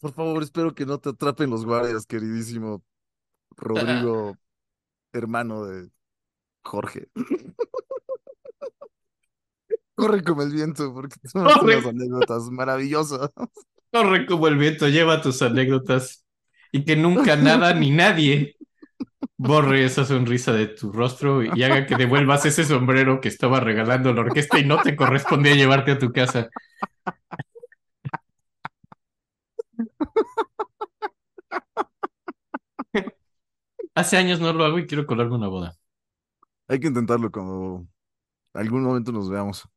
Por 0.00 0.12
favor, 0.12 0.42
espero 0.42 0.74
que 0.74 0.84
no 0.84 0.98
te 0.98 1.10
atrapen 1.10 1.48
los 1.48 1.64
guardias, 1.64 2.04
queridísimo 2.06 2.82
Rodrigo, 3.56 4.36
hermano 5.12 5.64
de 5.64 5.88
Jorge. 6.62 7.08
Corre 9.94 10.22
como 10.22 10.42
el 10.42 10.52
viento, 10.52 10.92
porque 10.92 11.16
son 11.24 11.42
unas 11.42 11.86
anécdotas 11.86 12.50
maravillosas. 12.50 13.30
Corre 13.90 14.26
como 14.26 14.48
el 14.48 14.58
viento, 14.58 14.88
lleva 14.88 15.22
tus 15.22 15.40
anécdotas 15.40 16.26
y 16.70 16.84
que 16.84 16.96
nunca 16.96 17.36
nada 17.36 17.72
ni 17.72 17.90
nadie 17.90 18.55
borre 19.38 19.84
esa 19.84 20.04
sonrisa 20.04 20.52
de 20.52 20.66
tu 20.66 20.92
rostro 20.92 21.42
y 21.42 21.62
haga 21.62 21.86
que 21.86 21.96
devuelvas 21.96 22.46
ese 22.46 22.64
sombrero 22.64 23.20
que 23.20 23.28
estaba 23.28 23.60
regalando 23.60 24.12
la 24.12 24.22
orquesta 24.22 24.58
y 24.58 24.64
no 24.64 24.80
te 24.82 24.96
correspondía 24.96 25.54
llevarte 25.54 25.92
a 25.92 25.98
tu 25.98 26.12
casa. 26.12 26.48
hace 33.94 34.16
años 34.16 34.40
no 34.40 34.52
lo 34.52 34.64
hago 34.64 34.78
y 34.78 34.86
quiero 34.86 35.06
colarme 35.06 35.36
una 35.36 35.48
boda. 35.48 35.74
Hay 36.68 36.80
que 36.80 36.88
intentarlo 36.88 37.30
cuando 37.30 37.86
algún 38.52 38.82
momento 38.82 39.12
nos 39.12 39.28
veamos. 39.30 39.68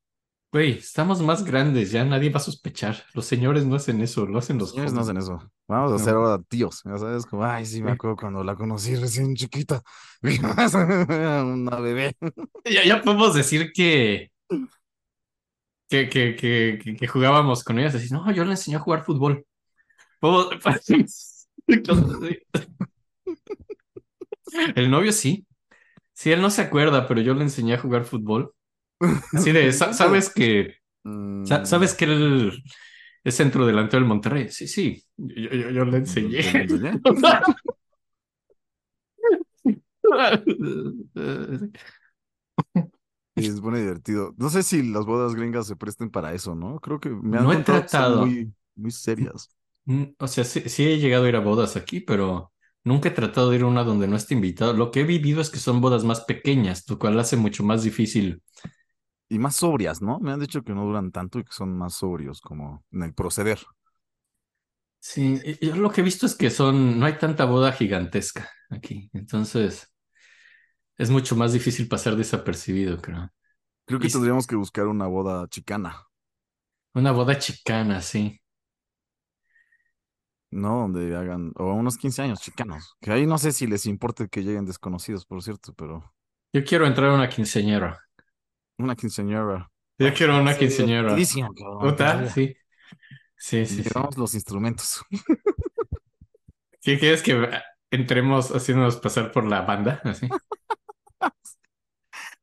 Güey, 0.52 0.80
estamos 0.80 1.22
más 1.22 1.44
grandes, 1.46 1.92
ya 1.92 2.04
nadie 2.04 2.32
va 2.32 2.38
a 2.38 2.40
sospechar. 2.40 3.04
Los 3.14 3.26
señores 3.28 3.66
no 3.68 3.76
hacen 3.76 4.02
eso, 4.02 4.26
lo 4.26 4.40
hacen 4.40 4.58
los 4.58 4.70
Los 4.70 4.72
señores 4.72 4.94
no 4.94 5.02
hacen 5.02 5.02
jóvenes. 5.02 5.22
eso. 5.22 5.52
Vamos 5.68 5.92
a 5.92 5.96
No. 5.96 5.98
hacer 5.98 6.14
ahora 6.16 6.42
tíos. 6.48 6.82
Ya 6.86 6.98
sabes, 6.98 7.26
como, 7.28 7.44
ay, 7.46 7.66
sí, 7.68 7.84
me 7.84 7.92
acuerdo 7.92 8.16
cuando 8.18 8.44
la 8.44 8.56
conocí 8.56 8.96
recién 8.96 9.36
chiquita. 9.36 9.84
Una 10.24 11.80
bebé. 11.80 12.16
Ya, 12.66 12.84
ya 12.84 13.02
podemos 13.04 13.36
decir 13.36 13.72
que, 13.74 14.32
que, 15.90 16.10
que, 16.10 16.96
que, 16.98 17.08
jugábamos 17.08 17.64
con 17.64 17.80
ellas. 17.80 17.96
Así, 17.96 18.14
no, 18.14 18.32
yo 18.32 18.46
le 18.46 18.52
enseñé 18.52 18.78
a 18.78 18.80
jugar 18.80 19.04
fútbol. 19.04 19.46
El 24.76 24.90
novio 24.92 25.12
sí. 25.12 25.46
Sí, 26.14 26.32
él 26.32 26.42
no 26.42 26.50
se 26.50 26.62
acuerda, 26.64 27.08
pero 27.08 27.22
yo 27.22 27.34
le 27.34 27.44
enseñé 27.44 27.76
a 27.76 27.80
jugar 27.80 28.04
fútbol. 28.06 28.54
Así 29.34 29.52
de, 29.52 29.72
sa- 29.74 29.94
¿sabes 29.94 30.30
que, 30.34 30.76
Mm, 31.04 31.44
sa- 31.44 31.66
sabes 31.66 31.94
que 31.96 32.06
él 32.06 32.52
es 33.24 33.36
centro 33.36 33.66
delantero 33.68 34.02
del 34.02 34.10
Monterrey? 34.10 34.50
Sí, 34.50 34.68
sí, 34.68 35.04
yo, 35.18 35.52
yo- 35.52 35.72
yo 35.72 35.86
le 35.86 35.98
enseñé. 36.00 36.40
¿Te 36.42 36.52
lo 36.54 36.62
enseñé? 36.62 37.02
Y 43.36 43.48
divertido. 43.80 44.34
No 44.38 44.50
sé 44.50 44.64
si 44.64 44.84
las 44.84 45.06
bodas 45.06 45.34
gringas 45.36 45.68
se 45.68 45.76
presten 45.78 46.10
para 46.12 46.34
eso, 46.34 46.56
¿no? 46.56 46.80
Creo 46.80 47.00
que 47.00 47.10
me 47.10 47.38
han 47.38 47.46
No 47.46 47.52
he 47.54 47.58
tratado. 47.64 48.20
muy, 48.20 48.54
muy 48.76 48.92
serias. 48.92 49.50
Mm, 49.86 50.04
O 50.20 50.28
sea, 50.28 50.44
sí, 50.44 50.62
sí 50.70 50.86
he 50.88 50.98
llegado 51.00 51.26
a 51.26 51.30
ir 51.30 51.36
a 51.36 51.40
bodas 51.40 51.76
aquí, 51.76 52.00
pero 52.00 52.52
nunca 52.84 53.10
he 53.10 53.12
tratado 53.12 53.50
de 53.50 53.58
ir 53.58 53.64
a 53.64 53.68
una 53.68 53.84
donde 53.84 54.08
no 54.08 54.16
esté 54.16 54.34
invitado. 54.36 54.74
Lo 54.74 54.92
que 54.92 55.02
he 55.02 55.04
vivido 55.04 55.42
es 55.42 55.50
que 55.50 55.60
son 55.60 55.82
bodas 55.82 56.04
más 56.04 56.22
pequeñas, 56.22 56.84
lo 56.90 57.00
cual 57.00 57.20
hace 57.20 57.38
mucho 57.38 57.64
más 57.64 57.84
difícil. 57.84 58.42
Y 59.30 59.40
más 59.40 59.56
sobrias, 59.56 60.02
¿no? 60.02 60.20
Me 60.20 60.32
han 60.32 60.40
dicho 60.42 60.64
que 60.64 60.74
no 60.74 60.84
duran 60.86 61.12
tanto 61.12 61.40
y 61.40 61.44
que 61.46 61.52
son 61.54 61.78
más 61.78 61.96
sobrios, 61.96 62.42
como 62.42 62.84
en 62.92 63.04
el 63.04 63.14
proceder. 63.14 63.60
Sí, 65.02 65.40
yo 65.62 65.76
lo 65.76 65.92
que 65.92 66.02
he 66.02 66.04
visto 66.04 66.26
es 66.26 66.36
que 66.36 66.50
son, 66.50 67.00
no 67.00 67.06
hay 67.06 67.18
tanta 67.18 67.46
boda 67.46 67.72
gigantesca 67.72 68.50
aquí, 68.70 69.10
entonces 69.14 69.94
es 70.98 71.10
mucho 71.10 71.36
más 71.36 71.54
difícil 71.54 71.88
pasar 71.88 72.16
desapercibido, 72.16 73.02
creo. 73.02 73.32
Creo 73.86 74.00
que 74.00 74.08
Y- 74.08 74.10
tendríamos 74.10 74.48
que 74.48 74.56
buscar 74.56 74.88
una 74.88 75.08
boda 75.08 75.46
chicana, 75.50 76.08
Una 77.02 77.12
boda 77.20 77.36
chicana, 77.40 78.00
sí. 78.12 78.24
¿no? 80.52 80.80
Donde 80.82 81.16
hagan, 81.16 81.52
o 81.58 81.74
unos 81.74 81.98
15 81.98 82.22
años 82.22 82.42
chicanos. 82.42 82.96
Que 83.02 83.12
ahí 83.12 83.26
no 83.26 83.38
sé 83.38 83.52
si 83.52 83.68
les 83.68 83.86
importe 83.86 84.28
que 84.30 84.44
lleguen 84.44 84.66
desconocidos, 84.66 85.26
por 85.26 85.44
cierto, 85.44 85.74
pero 85.74 86.14
Yo 86.54 86.64
quiero 86.64 86.86
entrar 86.86 87.10
a 87.10 87.14
una 87.16 87.28
quinceañera. 87.30 88.00
Una 88.80 88.96
quinceañera. 88.96 89.70
Yo 89.98 90.14
quiero 90.14 90.40
una 90.40 90.58
quinceañera. 90.58 91.16
¿Puta? 91.80 92.30
Sí. 92.30 92.56
Sí, 93.38 93.66
sí, 93.66 93.76
sí. 93.76 93.84
Llevamos 93.84 94.18
los 94.18 94.34
instrumentos. 94.34 95.04
¿Qué 96.82 96.98
quieres 96.98 97.22
que 97.22 97.50
entremos 97.92 98.52
haciéndonos 98.52 98.98
pasar 98.98 99.32
por 99.32 99.46
la 99.46 99.62
banda? 99.62 100.02
Así. 100.04 100.28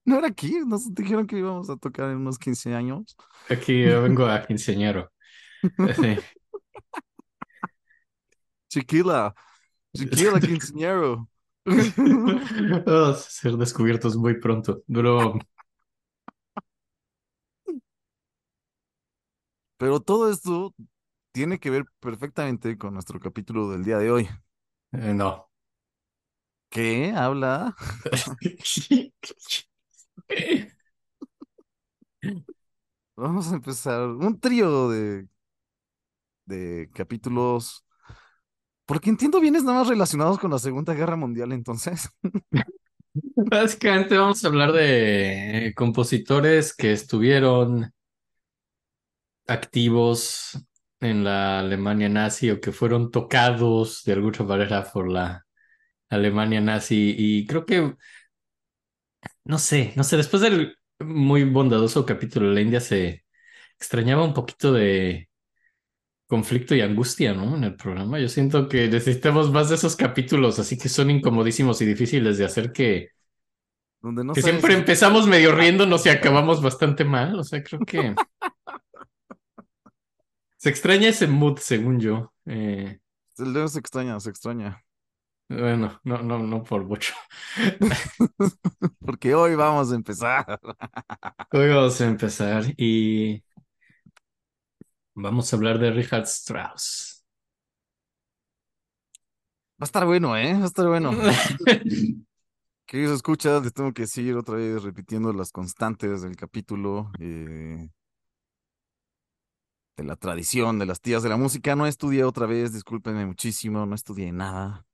No 0.05 0.18
era 0.18 0.29
aquí, 0.29 0.61
nos 0.64 0.94
dijeron 0.94 1.27
que 1.27 1.37
íbamos 1.37 1.68
a 1.68 1.77
tocar 1.77 2.11
en 2.11 2.18
unos 2.18 2.38
15 2.38 2.72
años. 2.77 3.16
Aquí 3.51 3.83
yo 3.83 4.03
vengo 4.03 4.27
a 4.27 4.46
quinceañero. 4.46 5.11
Sí. 5.96 6.16
Chiquila, 8.68 9.35
chiquila 9.92 10.38
quinceañero. 10.38 11.29
Vamos 11.64 12.87
a 12.87 13.14
ser 13.14 13.57
descubiertos 13.57 14.16
muy 14.16 14.38
pronto. 14.38 14.85
Pero 14.87 15.40
Pero 19.77 20.01
todo 20.01 20.31
esto 20.31 20.75
tiene 21.33 21.59
que 21.61 21.71
ver 21.71 21.85
perfectamente 22.01 22.79
con 22.79 22.95
nuestro 22.95 23.21
capítulo 23.21 23.71
del 23.71 23.85
día 23.85 23.99
de 23.99 24.11
hoy, 24.11 24.29
eh, 24.93 25.15
no. 25.15 25.51
que 26.71 27.12
habla 27.15 27.75
Vamos 33.17 33.51
a 33.51 33.55
empezar 33.57 34.01
un 34.09 34.39
trío 34.41 34.89
de, 34.91 35.29
de 36.45 36.89
capítulos, 36.95 37.85
porque 38.87 39.11
entiendo 39.11 39.41
bien 39.41 39.57
es 39.57 39.65
nada 39.65 39.81
más 39.81 39.89
relacionados 39.89 40.39
con 40.39 40.51
la 40.51 40.59
Segunda 40.59 40.95
Guerra 40.95 41.17
Mundial, 41.17 41.53
entonces. 41.53 42.09
Básicamente 43.37 44.17
vamos 44.17 44.45
a 44.45 44.49
hablar 44.49 44.73
de 44.73 45.73
compositores 45.77 46.75
que 46.75 46.93
estuvieron 46.93 47.93
activos 49.46 50.59
en 51.00 51.24
la 51.24 51.61
Alemania 51.61 52.09
nazi 52.09 52.50
o 52.50 52.61
que 52.61 52.72
fueron 52.72 53.11
tocados 53.11 54.02
de 54.04 54.12
alguna 54.14 54.40
manera 54.44 54.85
por 54.92 55.11
la 55.11 55.46
Alemania 56.11 56.61
nazi. 56.61 57.14
Y 57.18 57.46
creo 57.46 57.66
que, 57.66 57.94
no 59.44 59.59
sé, 59.59 59.92
no 59.96 60.04
sé, 60.04 60.16
después 60.16 60.42
del 60.42 60.76
muy 61.00 61.44
bondadoso 61.44 62.04
capítulo 62.06 62.48
de 62.48 62.54
la 62.54 62.61
India 62.61 62.80
se 62.80 63.24
extrañaba 63.78 64.24
un 64.24 64.35
poquito 64.35 64.72
de 64.72 65.28
conflicto 66.26 66.74
y 66.74 66.80
angustia, 66.80 67.35
¿no? 67.35 67.56
En 67.56 67.64
el 67.64 67.76
programa. 67.76 68.18
Yo 68.20 68.28
siento 68.28 68.68
que 68.68 68.88
necesitamos 68.88 69.50
más 69.52 69.68
de 69.68 69.76
esos 69.76 69.96
capítulos, 69.96 70.59
así 70.59 70.78
que 70.78 70.88
son 70.88 71.11
incomodísimos 71.11 71.80
y 71.82 71.87
difíciles 71.87 72.38
de 72.38 72.44
hacer 72.46 72.72
que 72.72 73.11
Donde 74.00 74.24
no 74.24 74.35
que 74.35 74.42
siempre 74.42 74.74
si- 74.74 74.74
empezamos 74.74 75.26
medio 75.26 75.52
riéndonos 75.56 76.04
y 76.06 76.11
acabamos 76.11 76.62
bastante 76.62 77.04
mal. 77.04 77.38
O 77.38 77.44
sea, 77.44 77.62
creo 77.62 77.85
que 77.85 78.20
se 80.57 80.71
extraña 80.71 81.09
ese 81.09 81.27
mood, 81.27 81.59
según 81.59 82.01
yo. 82.01 82.33
Eh, 82.47 82.99
El 83.38 83.53
dedo 83.55 83.69
se 83.69 83.79
extraña, 83.79 84.19
se 84.21 84.31
extraña. 84.31 84.83
bueno, 85.49 86.01
no, 86.05 86.19
no, 86.23 86.38
no 86.38 86.62
por 86.64 86.85
mucho. 86.85 87.14
Porque 89.01 89.35
hoy 89.35 89.55
vamos 89.55 89.92
a 89.92 89.95
empezar. 89.95 90.61
Hoy 91.53 91.69
vamos 91.69 92.01
a 92.01 92.07
empezar 92.07 92.64
y 92.77 93.42
vamos 95.14 95.53
a 95.53 95.57
hablar 95.57 95.79
de 95.81 95.90
Richard 95.90 96.25
Strauss. 96.27 97.25
Va 99.81 99.85
a 99.85 99.87
estar 99.87 100.05
bueno, 100.07 100.37
¿eh? 100.37 100.55
Va 100.55 100.64
a 100.64 100.66
estar 100.66 100.87
bueno. 100.88 101.12
Queridos 102.87 103.16
escuchas, 103.16 103.62
les 103.64 103.73
tengo 103.75 103.92
que 103.92 104.03
decir 104.03 104.37
otra 104.37 104.57
vez, 104.57 104.83
repitiendo 104.83 105.33
las 105.33 105.51
constantes 105.53 106.23
del 106.23 106.37
capítulo, 106.37 107.11
eh, 107.19 107.88
de 109.96 110.04
la 110.04 110.16
tradición 110.16 110.78
de 110.78 110.87
las 110.87 111.00
tías 111.00 111.22
de 111.22 111.28
la 111.28 111.37
música. 111.37 111.74
No 111.74 111.87
estudié 111.87 112.24
otra 112.24 112.46
vez, 112.46 112.72
discúlpenme 112.72 113.24
muchísimo, 113.26 113.87
no 113.87 113.94
estudié 113.94 114.30
nada. 114.32 114.85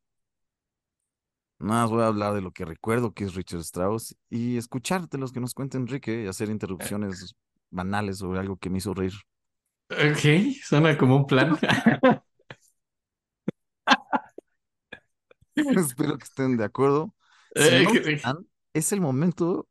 Nada 1.59 1.83
más 1.83 1.91
voy 1.91 2.03
a 2.03 2.07
hablar 2.09 2.35
de 2.35 2.41
lo 2.41 2.51
que 2.53 2.65
recuerdo 2.65 3.13
que 3.15 3.25
es 3.25 3.35
Richard 3.35 3.61
Strauss 3.61 4.17
y 4.31 4.57
escuchar 4.57 5.09
de 5.09 5.19
los 5.19 5.33
que 5.33 5.41
nos 5.41 5.55
cuenta 5.55 5.79
Enrique 5.79 6.25
y 6.25 6.27
hacer 6.27 6.49
interrupciones 6.51 7.35
banales 7.71 8.19
sobre 8.19 8.41
algo 8.41 8.57
que 8.57 8.69
me 8.71 8.79
hizo 8.79 8.95
reír. 8.95 9.13
Ok, 9.91 10.55
suena 10.65 10.97
como 10.99 11.17
un 11.17 11.27
plan. 11.27 11.57
Espero 15.55 16.17
que 16.19 16.25
estén 16.25 16.57
de 16.57 16.65
acuerdo. 16.65 17.15
Si 17.55 17.63
Eh, 17.63 17.83
no 17.85 17.93
que- 17.93 18.13
están, 18.15 18.47
es 18.73 18.93
el 18.93 19.01
momento 19.01 19.69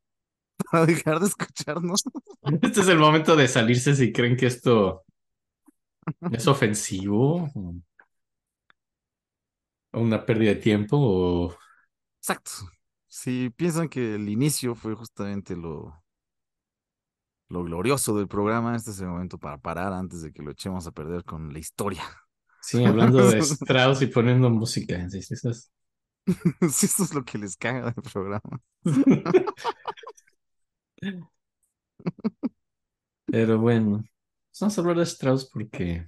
para 0.72 0.86
dejar 0.86 1.20
de 1.20 1.28
escucharnos. 1.28 2.04
Este 2.62 2.82
es 2.82 2.88
el 2.88 2.98
momento 3.00 3.36
de 3.36 3.48
salirse 3.48 3.96
si 3.96 4.12
creen 4.12 4.36
que 4.38 4.48
esto 4.48 5.04
es 6.32 6.48
ofensivo 6.48 7.50
una 9.94 10.26
pérdida 10.26 10.52
de 10.52 10.56
tiempo 10.58 10.98
o 10.98 11.58
Exacto. 12.20 12.52
Si 13.08 13.50
piensan 13.52 13.90
que 13.90 14.16
el 14.16 14.30
inicio 14.30 14.76
fue 14.76 14.96
justamente 14.96 15.56
lo, 15.56 16.02
lo 17.50 17.64
glorioso 17.64 18.16
del 18.16 18.28
programa, 18.28 18.76
este 18.76 18.92
es 18.92 19.00
el 19.02 19.08
momento 19.08 19.38
para 19.38 19.58
parar 19.58 19.92
antes 19.94 20.22
de 20.22 20.32
que 20.32 20.42
lo 20.42 20.52
echemos 20.52 20.88
a 20.88 20.92
perder 20.92 21.24
con 21.26 21.52
la 21.52 21.60
historia. 21.60 22.04
Sí, 22.62 22.84
hablando 22.86 23.30
de 23.30 23.40
Strauss 23.42 24.02
y 24.02 24.08
poniendo 24.08 24.50
música. 24.50 25.10
sí, 25.10 25.22
sí, 25.22 25.34
eso 25.34 25.50
es- 25.50 25.72
Si 26.72 26.86
esto 26.86 27.04
es 27.04 27.14
lo 27.14 27.24
que 27.26 27.38
les 27.38 27.58
caga 27.58 27.86
del 27.92 28.04
programa. 28.12 28.62
Pero 33.26 33.58
bueno, 33.60 34.04
vamos 34.62 34.78
a 34.78 34.82
hablar 34.82 34.98
de 34.98 35.04
Strauss 35.04 35.46
porque 35.52 36.08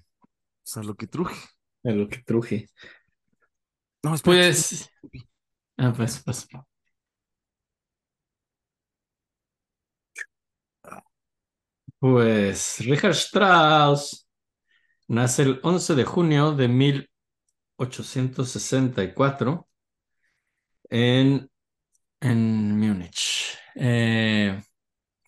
O 0.64 0.64
sea, 0.64 0.84
lo 0.84 0.96
que 0.96 1.08
truje. 1.08 1.36
es 1.84 1.96
lo 1.96 2.08
que 2.10 2.20
truje. 2.20 2.68
No, 4.04 4.14
espera, 4.16 4.36
Pues, 4.36 4.90
ah, 5.78 5.94
pues, 5.96 6.22
pues. 6.26 6.48
Pues 12.00 12.78
Richard 12.86 13.12
Strauss 13.16 14.28
nace 15.10 15.44
el 15.44 15.62
11 15.64 15.96
de 15.96 16.06
junio 16.06 16.54
de 16.54 16.70
1864 16.70 19.70
en, 20.90 21.50
en 22.22 22.80
Múnich, 22.80 23.58
eh, 23.76 24.62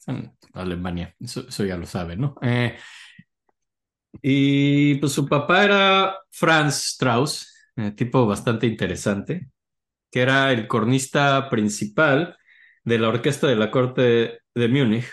en 0.07 0.37
Alemania, 0.53 1.15
eso, 1.19 1.47
eso 1.47 1.65
ya 1.65 1.77
lo 1.77 1.85
sabe, 1.87 2.15
¿no? 2.17 2.35
Eh, 2.41 2.77
y 4.21 4.95
pues 4.95 5.11
su 5.11 5.27
papá 5.27 5.63
era 5.65 6.17
Franz 6.29 6.85
Strauss, 6.93 7.53
eh, 7.75 7.91
tipo 7.91 8.25
bastante 8.25 8.67
interesante, 8.67 9.49
que 10.11 10.21
era 10.21 10.51
el 10.51 10.67
cornista 10.67 11.49
principal 11.49 12.37
de 12.83 12.99
la 12.99 13.09
orquesta 13.09 13.47
de 13.47 13.55
la 13.55 13.71
corte 13.71 14.39
de 14.53 14.67
Múnich, 14.67 15.05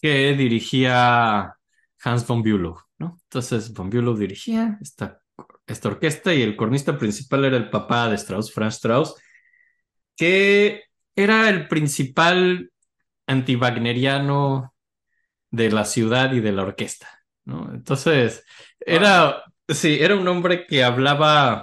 que 0.00 0.34
dirigía 0.34 1.54
Hans 2.02 2.26
von 2.26 2.42
Bülow, 2.42 2.78
¿no? 2.98 3.18
Entonces 3.24 3.72
von 3.72 3.90
Bülow 3.90 4.16
dirigía 4.16 4.78
esta, 4.80 5.20
esta 5.66 5.88
orquesta 5.88 6.34
y 6.34 6.42
el 6.42 6.56
cornista 6.56 6.98
principal 6.98 7.44
era 7.44 7.56
el 7.56 7.70
papá 7.70 8.08
de 8.08 8.16
Strauss, 8.16 8.52
Franz 8.52 8.76
Strauss, 8.76 9.14
que 10.16 10.84
era 11.14 11.48
el 11.50 11.68
principal 11.68 12.70
antiwagneriano 13.26 14.74
de 15.50 15.70
la 15.70 15.84
ciudad 15.84 16.32
y 16.32 16.40
de 16.40 16.52
la 16.52 16.62
orquesta, 16.62 17.08
¿no? 17.50 17.72
Entonces, 17.74 18.44
era, 18.80 19.42
sí, 19.68 19.98
era 20.00 20.16
un 20.16 20.26
hombre 20.28 20.66
que 20.66 20.84
hablaba 20.84 21.62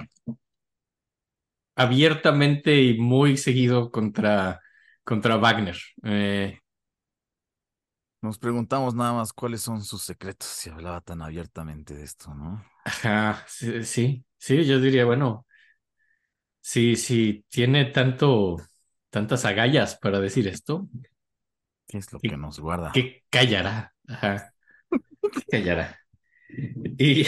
abiertamente 1.75 2.81
y 2.81 2.97
muy 2.97 3.37
seguido 3.37 3.91
contra, 3.91 4.61
contra 5.03 5.37
Wagner. 5.37 5.77
Eh, 6.03 6.59
Nos 8.21 8.37
preguntamos 8.37 8.93
nada 8.93 9.13
más 9.13 9.33
cuáles 9.33 9.61
son 9.61 9.83
sus 9.83 10.03
secretos 10.03 10.47
si 10.49 10.69
hablaba 10.69 11.01
tan 11.01 11.21
abiertamente 11.23 11.95
de 11.95 12.03
esto, 12.03 12.31
¿no? 12.35 12.63
ajá, 12.83 13.43
sí, 13.47 13.83
sí, 13.83 14.25
sí, 14.37 14.65
yo 14.65 14.79
diría, 14.79 15.05
bueno, 15.05 15.45
sí, 16.61 16.95
sí, 16.95 17.45
tiene 17.49 17.85
tanto, 17.85 18.57
tantas 19.09 19.45
agallas 19.45 19.95
para 19.97 20.19
decir 20.19 20.47
esto, 20.47 20.87
¿Qué 21.87 21.97
es 21.97 22.11
lo 22.13 22.21
que 22.23 22.37
nos 22.37 22.59
guarda? 22.59 22.93
¿qué 22.93 23.23
callará? 23.29 23.95
Ajá, 24.07 24.53
¿qué 24.56 24.56
callará? 25.51 25.99
Y, 26.97 27.25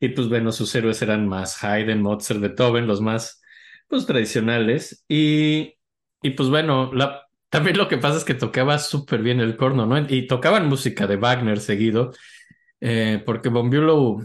y 0.00 0.08
pues 0.10 0.28
bueno, 0.28 0.52
sus 0.52 0.74
héroes 0.74 1.02
eran 1.02 1.28
más 1.28 1.62
Haydn, 1.64 2.02
Mozart, 2.02 2.40
Beethoven, 2.40 2.86
los 2.86 3.00
más 3.00 3.42
pues 3.88 4.06
tradicionales. 4.06 5.04
Y, 5.08 5.74
y 6.22 6.30
pues 6.30 6.48
bueno, 6.48 6.90
también 7.50 7.76
lo 7.78 7.88
que 7.88 7.98
pasa 7.98 8.18
es 8.18 8.24
que 8.24 8.34
tocaba 8.34 8.78
súper 8.78 9.22
bien 9.22 9.40
el 9.40 9.56
corno, 9.56 9.86
¿no? 9.86 9.98
Y 10.08 10.26
tocaban 10.26 10.68
música 10.68 11.06
de 11.06 11.16
Wagner 11.16 11.60
seguido, 11.60 12.12
eh, 12.80 13.22
porque 13.26 13.48
Von 13.50 13.70
Bülow, 13.70 14.20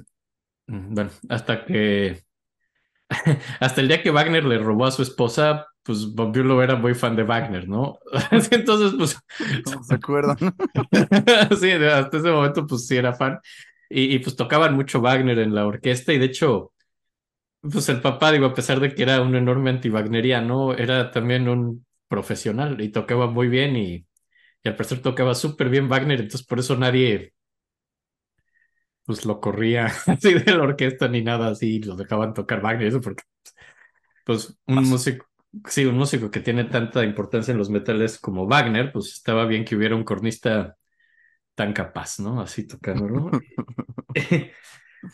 mm, 0.68 0.96
bueno, 0.96 1.12
hasta 1.30 1.66
que, 1.66 2.24
hasta 3.60 3.82
el 3.82 3.88
día 3.88 4.04
que 4.04 4.12
Wagner 4.12 4.46
le 4.46 4.58
robó 4.60 4.86
a 4.86 4.92
su 4.92 5.02
esposa, 5.02 5.68
pues 5.88 6.14
Bülow 6.14 6.62
era 6.62 6.76
muy 6.76 6.94
fan 6.94 7.16
de 7.16 7.24
Wagner, 7.24 7.66
¿no? 7.70 7.98
Entonces, 8.52 8.94
pues... 8.98 9.18
¿No 9.74 9.84
se 9.84 9.96
acuerdan? 9.96 10.36
Sí, 11.60 11.72
hasta 11.72 12.18
ese 12.18 12.30
momento 12.30 12.68
pues 12.68 12.86
sí 12.86 12.98
era 12.98 13.14
fan. 13.14 13.40
Y, 13.90 14.14
y, 14.14 14.20
pues 14.20 14.36
tocaban 14.36 14.76
mucho 14.76 15.00
Wagner 15.00 15.40
en 15.40 15.56
la 15.56 15.66
orquesta 15.66 16.12
y 16.12 16.18
de 16.20 16.26
hecho, 16.26 16.74
pues 17.62 17.88
el 17.88 18.02
papá, 18.02 18.34
digo, 18.34 18.48
a 18.48 18.54
pesar 18.54 18.82
de 18.82 18.94
que 18.94 19.04
era 19.04 19.22
un 19.22 19.34
enorme 19.34 19.70
anti-wagneriano, 19.70 20.74
era 20.74 21.10
también 21.10 21.48
un 21.48 21.86
profesional 22.10 22.82
y 22.82 22.90
tocaba 22.90 23.28
muy 23.28 23.48
bien 23.48 23.78
y, 23.78 24.06
y 24.64 24.68
al 24.68 24.76
parecer 24.76 25.02
tocaba 25.02 25.36
súper 25.36 25.70
bien 25.70 25.88
Wagner, 25.88 26.20
entonces 26.20 26.46
por 26.46 26.60
eso 26.60 26.76
nadie 26.76 27.34
pues 29.06 29.26
lo 29.26 29.40
corría 29.40 29.86
así 30.08 30.34
de 30.34 30.54
la 30.54 30.64
orquesta 30.64 31.08
ni 31.08 31.22
nada 31.22 31.48
así, 31.48 31.80
lo 31.80 31.96
dejaban 31.96 32.34
tocar 32.34 32.62
Wagner, 32.62 32.88
eso 32.88 33.00
porque 33.00 33.24
pues 34.26 34.54
un 34.66 34.84
músico, 34.84 35.27
sí, 35.70 35.86
un 35.86 35.98
músico 35.98 36.32
que 36.32 36.40
tiene 36.42 36.66
tanta 36.66 37.04
importancia 37.04 37.52
en 37.52 37.58
los 37.58 37.70
metales 37.70 38.20
como 38.20 38.48
Wagner, 38.48 38.92
pues 38.92 39.14
estaba 39.14 39.46
bien 39.46 39.66
que 39.66 39.76
hubiera 39.76 39.96
un 39.96 40.04
cornista 40.04 40.76
tan 41.56 41.74
capaz, 41.74 42.20
¿no? 42.20 42.42
Así 42.42 42.68
tocándolo. 42.68 43.32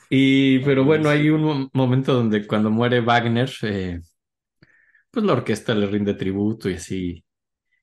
Y, 0.10 0.60
pero 0.60 0.86
bueno, 0.86 1.10
hay 1.10 1.30
un 1.30 1.44
mo- 1.44 1.70
momento 1.74 2.14
donde 2.14 2.48
cuando 2.48 2.70
muere 2.72 3.02
Wagner, 3.02 3.50
eh, 3.64 4.02
pues 5.12 5.26
la 5.26 5.34
orquesta 5.34 5.76
le 5.76 5.88
rinde 5.88 6.14
tributo 6.16 6.70
y 6.70 6.76
así. 6.76 7.24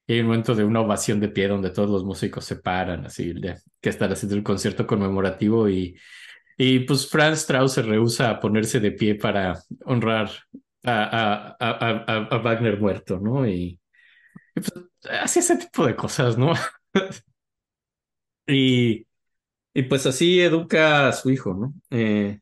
Y 0.07 0.15
hay 0.15 0.21
un 0.21 0.27
momento 0.29 0.55
de 0.55 0.65
una 0.65 0.81
ovación 0.81 1.21
de 1.21 1.29
pie 1.31 1.49
donde 1.49 1.71
todos 1.71 1.91
los 1.91 2.05
músicos 2.05 2.45
se 2.45 2.57
paran, 2.57 3.07
así, 3.07 3.33
de, 3.35 3.57
que 3.81 3.91
están 3.91 4.13
haciendo 4.13 4.37
el 4.37 4.43
concierto 4.45 4.87
conmemorativo 4.87 5.69
y, 5.69 5.97
y 6.59 6.81
pues 6.81 7.09
Franz 7.11 7.41
Strauss 7.41 7.75
se 7.75 7.83
rehúsa 7.83 8.31
a 8.31 8.41
ponerse 8.41 8.81
de 8.81 8.93
pie 8.93 9.17
para 9.17 9.61
honrar 9.87 10.31
a, 10.85 11.57
a, 11.59 11.71
a, 11.71 12.27
a, 12.31 12.39
Wagner 12.39 12.79
muerto, 12.81 13.19
¿no? 13.19 13.47
Y, 13.47 13.81
y 14.55 14.61
pues 14.61 15.37
ese 15.37 15.57
tipo 15.57 15.87
de 15.87 15.97
cosas, 15.97 16.39
¿no? 16.39 16.53
Y, 18.47 19.07
y 19.75 19.83
pues 19.85 20.07
así 20.07 20.41
educa 20.41 21.09
a 21.09 21.13
su 21.13 21.31
hijo, 21.31 21.55
¿no? 21.55 21.75
Eh, 21.91 22.41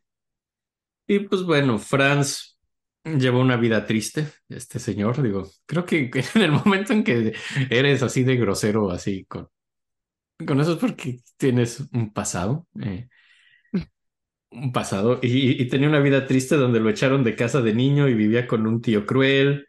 y 1.06 1.20
pues 1.20 1.42
bueno, 1.42 1.78
Franz 1.78 2.58
llevó 3.04 3.40
una 3.40 3.56
vida 3.56 3.86
triste, 3.86 4.28
este 4.48 4.78
señor, 4.78 5.22
digo, 5.22 5.48
creo 5.66 5.84
que 5.86 6.10
en 6.34 6.42
el 6.42 6.52
momento 6.52 6.92
en 6.92 7.04
que 7.04 7.34
eres 7.70 8.02
así 8.02 8.24
de 8.24 8.36
grosero, 8.36 8.90
así 8.90 9.24
con, 9.24 9.48
con 10.46 10.60
eso 10.60 10.72
es 10.72 10.78
porque 10.78 11.20
tienes 11.36 11.80
un 11.92 12.12
pasado, 12.12 12.66
eh, 12.80 13.08
un 14.50 14.72
pasado, 14.72 15.18
y, 15.22 15.60
y 15.62 15.68
tenía 15.68 15.88
una 15.88 16.00
vida 16.00 16.26
triste 16.26 16.56
donde 16.56 16.80
lo 16.80 16.90
echaron 16.90 17.24
de 17.24 17.36
casa 17.36 17.60
de 17.62 17.74
niño 17.74 18.08
y 18.08 18.14
vivía 18.14 18.46
con 18.46 18.66
un 18.66 18.80
tío 18.82 19.06
cruel, 19.06 19.66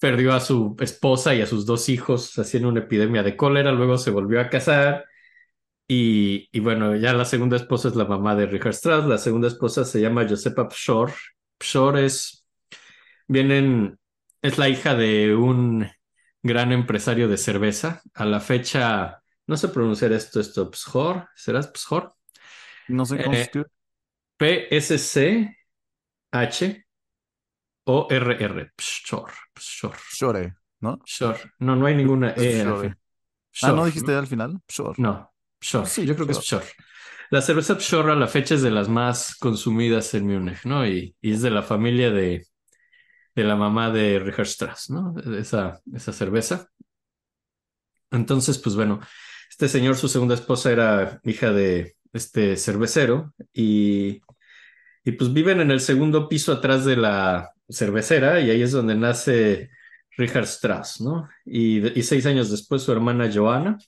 perdió 0.00 0.34
a 0.34 0.40
su 0.40 0.76
esposa 0.80 1.34
y 1.34 1.42
a 1.42 1.46
sus 1.46 1.66
dos 1.66 1.88
hijos 1.88 2.38
en 2.54 2.66
una 2.66 2.80
epidemia 2.80 3.22
de 3.22 3.36
cólera, 3.36 3.72
luego 3.72 3.98
se 3.98 4.10
volvió 4.10 4.40
a 4.40 4.50
casar. 4.50 5.04
Y, 5.88 6.48
y 6.52 6.60
bueno, 6.60 6.96
ya 6.96 7.12
la 7.12 7.24
segunda 7.26 7.56
esposa 7.56 7.88
es 7.88 7.96
la 7.96 8.06
mamá 8.06 8.34
de 8.36 8.46
Richard 8.46 8.72
Strauss, 8.74 9.06
la 9.06 9.18
segunda 9.18 9.48
esposa 9.48 9.84
se 9.84 10.00
llama 10.00 10.26
Josepa 10.28 10.68
Pshor. 10.68 11.12
Pshor 11.58 11.98
es, 11.98 12.46
vienen, 13.28 13.98
es 14.42 14.58
la 14.58 14.68
hija 14.68 14.94
de 14.94 15.34
un 15.34 15.86
gran 16.42 16.72
empresario 16.72 17.28
de 17.28 17.38
cerveza. 17.38 18.02
A 18.14 18.24
la 18.26 18.40
fecha, 18.40 19.22
no 19.46 19.56
sé 19.56 19.68
pronunciar 19.68 20.12
esto, 20.12 20.40
esto, 20.40 20.70
Pshor, 20.70 21.28
¿serás 21.36 21.68
Pshor? 21.68 22.14
No 22.88 23.04
sé 23.06 23.20
cómo 23.20 23.36
se 23.36 23.48
Eh, 23.48 23.64
escribe. 24.40 25.54
P-S-C-H-O-R-R, 26.30 26.84
Pshor, 28.76 29.30
Pshor, 29.54 29.94
Shore, 30.12 30.54
¿no? 30.80 30.98
Pshor. 31.04 31.36
No, 31.58 31.76
no 31.76 31.86
hay 31.86 31.94
ninguna 31.94 32.34
E. 32.36 32.60
al 32.62 32.66
Pshore. 32.66 32.88
fin. 32.88 32.98
Ah, 33.62 33.68
¿no 33.68 33.74
Pshor, 33.74 33.86
dijiste 33.86 34.14
al 34.14 34.26
final? 34.26 34.60
Shore. 34.68 34.94
No, 34.98 35.32
Pshor. 35.60 35.86
Sí, 35.86 36.06
yo 36.06 36.14
creo 36.14 36.26
que 36.26 36.32
es 36.32 36.38
Pshor. 36.38 36.62
Pshor. 36.62 36.74
La 37.30 37.40
cerveza 37.40 37.76
Pshor 37.78 38.10
a 38.10 38.14
la 38.16 38.26
fecha 38.28 38.54
es 38.54 38.62
de 38.62 38.70
las 38.70 38.88
más 38.88 39.34
consumidas 39.36 40.12
en 40.14 40.26
Múnich, 40.26 40.64
¿no? 40.64 40.86
Y, 40.86 41.16
y 41.20 41.32
es 41.32 41.42
de 41.42 41.50
la 41.50 41.62
familia 41.62 42.10
de, 42.10 42.46
de 43.34 43.44
la 43.44 43.56
mamá 43.56 43.90
de 43.90 44.18
Richard 44.18 44.46
Strauss, 44.46 44.90
¿no? 44.90 45.14
Esa, 45.38 45.80
esa 45.92 46.12
cerveza. 46.12 46.68
Entonces, 48.10 48.58
pues 48.58 48.76
bueno, 48.76 49.00
este 49.50 49.68
señor, 49.68 49.96
su 49.96 50.08
segunda 50.08 50.34
esposa 50.34 50.70
era 50.70 51.20
hija 51.24 51.52
de 51.52 51.96
este 52.14 52.56
cervecero 52.56 53.34
y, 53.52 54.22
y 55.04 55.12
pues 55.12 55.32
viven 55.32 55.60
en 55.60 55.70
el 55.72 55.80
segundo 55.80 56.28
piso 56.28 56.52
atrás 56.52 56.84
de 56.86 56.96
la 56.96 57.52
cervecera 57.68 58.40
y 58.40 58.50
ahí 58.50 58.62
es 58.62 58.72
donde 58.72 58.94
nace 58.96 59.70
Richard 60.18 60.44
Strauss, 60.44 61.00
¿no? 61.02 61.28
Y, 61.44 61.86
y 61.98 62.02
seis 62.04 62.26
años 62.26 62.50
después 62.50 62.82
su 62.82 62.92
hermana 62.92 63.30
Johanna. 63.34 63.78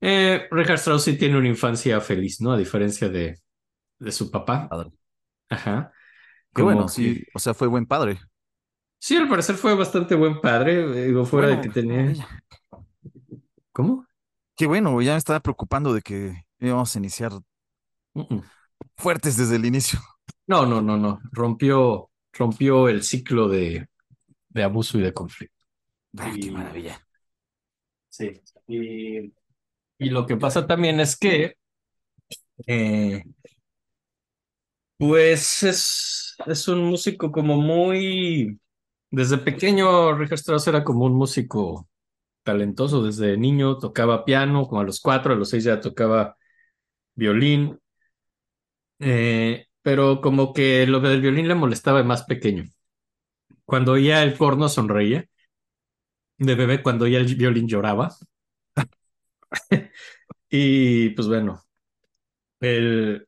Eh, 0.00 0.48
Richard 0.50 0.78
Strauss 0.78 1.04
sí 1.04 1.16
tiene 1.16 1.38
una 1.38 1.48
infancia 1.48 2.00
feliz, 2.00 2.40
¿no? 2.40 2.52
A 2.52 2.58
diferencia 2.58 3.08
de, 3.08 3.38
de 3.98 4.12
su 4.12 4.30
papá. 4.30 4.68
Padre. 4.68 4.92
Ajá. 5.50 5.92
Qué 6.54 6.62
bueno, 6.62 6.86
que- 6.86 6.92
sí. 6.92 7.24
O 7.34 7.38
sea, 7.38 7.54
fue 7.54 7.68
buen 7.68 7.86
padre. 7.86 8.20
Sí, 8.98 9.16
al 9.16 9.28
parecer 9.28 9.56
fue 9.56 9.74
bastante 9.74 10.14
buen 10.14 10.40
padre, 10.40 11.04
digo, 11.06 11.24
fuera 11.26 11.48
Bueno, 11.48 11.56
de 11.56 11.62
que 11.62 11.68
tenía... 11.68 11.96
maravilla. 11.96 12.28
¿Cómo? 13.72 14.06
Qué 14.56 14.66
bueno, 14.66 15.00
ya 15.02 15.12
me 15.12 15.18
estaba 15.18 15.40
preocupando 15.40 15.94
de 15.94 16.02
que 16.02 16.44
íbamos 16.62 16.94
a 16.96 16.98
iniciar 16.98 17.32
fuertes 18.96 19.36
desde 19.36 19.56
el 19.56 19.66
inicio. 19.66 19.98
No, 20.46 20.66
no, 20.66 20.80
no, 20.82 20.96
no. 20.96 21.20
Rompió, 21.32 22.10
rompió 22.32 22.88
el 22.88 23.02
ciclo 23.02 23.48
de, 23.48 23.88
de 24.50 24.62
abuso 24.64 24.98
y 24.98 25.02
de 25.02 25.14
conflicto. 25.14 25.56
Ah, 26.18 26.38
qué 26.40 26.50
Y- 26.50 26.50
maravilla. 26.50 27.06
Sí. 28.08 28.40
Y, 28.66 29.32
y 29.98 30.10
lo 30.10 30.26
que 30.26 30.36
pasa 30.36 30.66
también 30.66 31.00
es 31.00 31.16
que, 31.16 31.56
eh, 32.66 33.22
pues 34.98 35.62
es, 35.62 36.36
es 36.46 36.68
un 36.68 36.84
músico 36.84 37.32
como 37.32 37.56
muy, 37.56 38.58
desde 39.10 39.38
pequeño 39.38 40.14
Richard 40.16 40.38
Strauss 40.38 40.66
era 40.68 40.84
como 40.84 41.04
un 41.06 41.14
músico 41.14 41.88
talentoso, 42.44 43.02
desde 43.04 43.36
niño 43.38 43.78
tocaba 43.78 44.24
piano, 44.24 44.66
como 44.68 44.80
a 44.82 44.84
los 44.84 45.00
cuatro, 45.00 45.34
a 45.34 45.36
los 45.36 45.50
seis 45.50 45.64
ya 45.64 45.80
tocaba 45.80 46.36
violín, 47.14 47.78
Eh, 49.00 49.66
pero 49.82 50.20
como 50.20 50.52
que 50.52 50.86
lo 50.86 51.00
del 51.00 51.20
violín 51.20 51.48
le 51.48 51.54
molestaba 51.54 51.98
de 51.98 52.04
más 52.04 52.24
pequeño. 52.24 52.64
cuando 53.64 53.92
oía 53.92 54.22
el 54.22 54.36
corno 54.38 54.68
sonreía. 54.68 55.26
De 56.36 56.54
bebé, 56.54 56.82
cuando 56.82 57.06
oía 57.06 57.18
el 57.20 57.34
violín 57.36 57.66
lloraba. 57.66 58.10
y 60.50 61.10
pues 61.10 61.28
bueno, 61.28 61.62
el, 62.60 63.26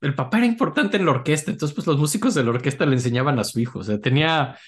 el 0.00 0.14
papá 0.14 0.38
era 0.38 0.46
importante 0.46 0.96
en 0.96 1.06
la 1.06 1.12
orquesta, 1.12 1.50
entonces 1.52 1.74
pues 1.74 1.86
los 1.86 1.98
músicos 1.98 2.34
de 2.34 2.44
la 2.44 2.50
orquesta 2.50 2.86
le 2.86 2.94
enseñaban 2.94 3.38
a 3.40 3.44
su 3.44 3.60
hijo, 3.60 3.80
o 3.80 3.84
sea, 3.84 4.00
tenía 4.00 4.58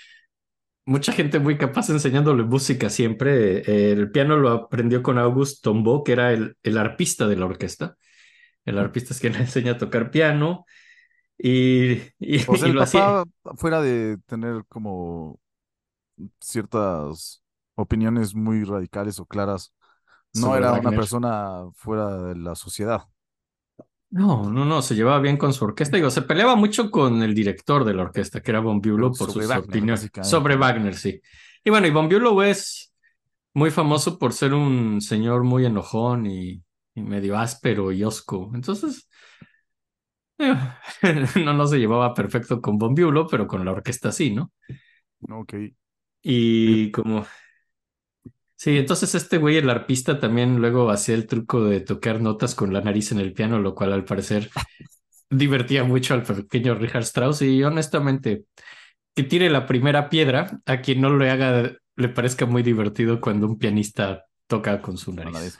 mucha 0.86 1.12
gente 1.12 1.38
muy 1.40 1.58
capaz 1.58 1.90
enseñándole 1.90 2.44
música 2.44 2.90
siempre. 2.90 3.92
El 3.92 4.10
piano 4.10 4.36
lo 4.36 4.50
aprendió 4.50 5.02
con 5.02 5.18
August 5.18 5.62
Tombaugh, 5.62 6.04
que 6.04 6.12
era 6.12 6.32
el, 6.32 6.56
el 6.62 6.78
arpista 6.78 7.26
de 7.28 7.36
la 7.36 7.46
orquesta. 7.46 7.96
El 8.66 8.78
arpista 8.78 9.14
es 9.14 9.20
quien 9.20 9.32
le 9.32 9.40
enseña 9.40 9.72
a 9.72 9.78
tocar 9.78 10.10
piano 10.10 10.66
y, 11.38 11.92
y, 11.92 12.02
y 12.18 12.64
el 12.64 12.72
lo 12.72 12.82
hacía. 12.82 13.24
fuera 13.56 13.80
de 13.80 14.18
tener 14.26 14.64
como 14.68 15.40
ciertas 16.40 17.42
opiniones 17.74 18.34
muy 18.34 18.64
radicales 18.64 19.18
o 19.20 19.26
claras, 19.26 19.72
no 20.34 20.48
sobre 20.48 20.58
era 20.60 20.72
una 20.72 20.90
persona 20.90 21.64
fuera 21.74 22.22
de 22.22 22.36
la 22.36 22.54
sociedad. 22.54 23.06
No, 24.10 24.50
no, 24.50 24.64
no, 24.64 24.82
se 24.82 24.94
llevaba 24.94 25.20
bien 25.20 25.36
con 25.36 25.52
su 25.52 25.64
orquesta. 25.64 25.96
Digo, 25.96 26.10
se 26.10 26.22
peleaba 26.22 26.56
mucho 26.56 26.90
con 26.90 27.22
el 27.22 27.34
director 27.34 27.84
de 27.84 27.92
la 27.94 28.02
orquesta, 28.02 28.40
que 28.40 28.50
era 28.50 28.60
Von 28.60 28.80
Bülow, 28.80 29.12
por 29.12 29.30
sus 29.30 29.46
Wagner, 29.46 29.68
opiniones. 29.68 30.10
Sobre 30.22 30.56
Wagner, 30.56 30.94
sí. 30.94 31.20
Y 31.64 31.70
bueno, 31.70 31.86
y 31.86 31.90
Von 31.90 32.08
Bülow 32.08 32.40
es 32.42 32.94
muy 33.52 33.70
famoso 33.70 34.18
por 34.18 34.32
ser 34.32 34.54
un 34.54 35.00
señor 35.00 35.44
muy 35.44 35.66
enojón 35.66 36.26
y 36.26 36.62
medio 37.02 37.38
áspero 37.38 37.92
y 37.92 38.04
osco. 38.04 38.50
Entonces, 38.54 39.08
eh, 40.38 40.54
no, 41.44 41.54
no 41.54 41.66
se 41.66 41.78
llevaba 41.78 42.14
perfecto 42.14 42.60
con 42.60 42.78
Bülow, 42.78 43.26
pero 43.28 43.46
con 43.46 43.64
la 43.64 43.72
orquesta 43.72 44.12
sí, 44.12 44.30
¿no? 44.34 44.52
Ok. 45.30 45.54
Y 46.22 46.90
como... 46.92 47.26
Sí, 48.58 48.78
entonces 48.78 49.14
este 49.14 49.36
güey, 49.38 49.58
el 49.58 49.68
arpista, 49.68 50.18
también 50.18 50.56
luego 50.60 50.90
hacía 50.90 51.14
el 51.14 51.26
truco 51.26 51.64
de 51.64 51.80
tocar 51.80 52.20
notas 52.22 52.54
con 52.54 52.72
la 52.72 52.80
nariz 52.80 53.12
en 53.12 53.18
el 53.18 53.34
piano, 53.34 53.58
lo 53.58 53.74
cual 53.74 53.92
al 53.92 54.04
parecer 54.04 54.50
divertía 55.30 55.84
mucho 55.84 56.14
al 56.14 56.22
pequeño 56.22 56.74
Richard 56.74 57.02
Strauss. 57.02 57.42
Y 57.42 57.62
honestamente, 57.64 58.44
que 59.14 59.24
tire 59.24 59.50
la 59.50 59.66
primera 59.66 60.08
piedra 60.08 60.60
a 60.66 60.80
quien 60.80 61.00
no 61.02 61.16
le 61.16 61.30
haga, 61.30 61.72
le 61.96 62.08
parezca 62.10 62.46
muy 62.46 62.62
divertido 62.62 63.20
cuando 63.20 63.46
un 63.46 63.58
pianista 63.58 64.26
toca 64.46 64.82
con 64.82 64.98
su 64.98 65.12
nariz. 65.12 65.58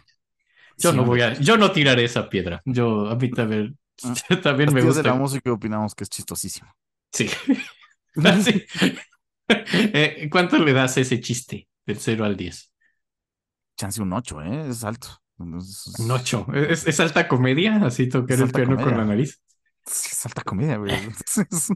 Yo 0.77 0.93
Sí, 0.93 0.97
no 0.97 1.05
voy 1.05 1.21
a, 1.23 1.35
yo 1.35 1.57
no 1.57 1.73
tiraré 1.73 2.05
esa 2.05 2.29
piedra. 2.29 2.61
Yo, 2.65 3.09
a 3.09 3.17
mí 3.17 3.31
también, 3.31 3.79
Ah, 4.03 4.15
también 4.43 4.73
me 4.73 4.83
tíos 4.83 4.95
de 4.97 5.03
la 5.03 5.13
gusta. 5.13 5.15
música 5.15 5.53
opinamos 5.53 5.95
que 5.95 6.05
es 6.05 6.11
chistosísimo. 6.11 6.71
Sí. 7.13 7.31
Así. 8.25 8.65
Eh, 9.49 10.29
¿Cuánto 10.29 10.59
le 10.59 10.73
das 10.73 10.97
a 10.97 11.01
ese 11.03 11.21
chiste 11.21 11.69
del 11.87 11.99
0 12.01 12.25
al 12.25 12.37
10? 12.37 12.73
Chance 13.77 14.03
un 14.03 14.13
8, 14.13 14.43
¿eh? 14.43 14.69
Es 14.71 14.83
alto. 14.83 15.09
Entonces, 15.39 15.99
Un 16.01 16.11
8. 16.11 16.47
¿Es, 16.53 16.87
es 16.87 16.99
alta 16.99 17.29
comedia? 17.29 17.77
Así 17.85 18.09
tocar 18.09 18.35
Es 18.35 18.41
el 18.41 18.51
piano 18.51 18.77
con 18.77 18.97
la 18.97 19.05
nariz. 19.05 19.41
Sí, 19.87 20.09
es 20.11 20.27
alta 20.27 20.43
comedia, 20.43 20.79
güey. 20.79 20.93
Es, 20.95 21.71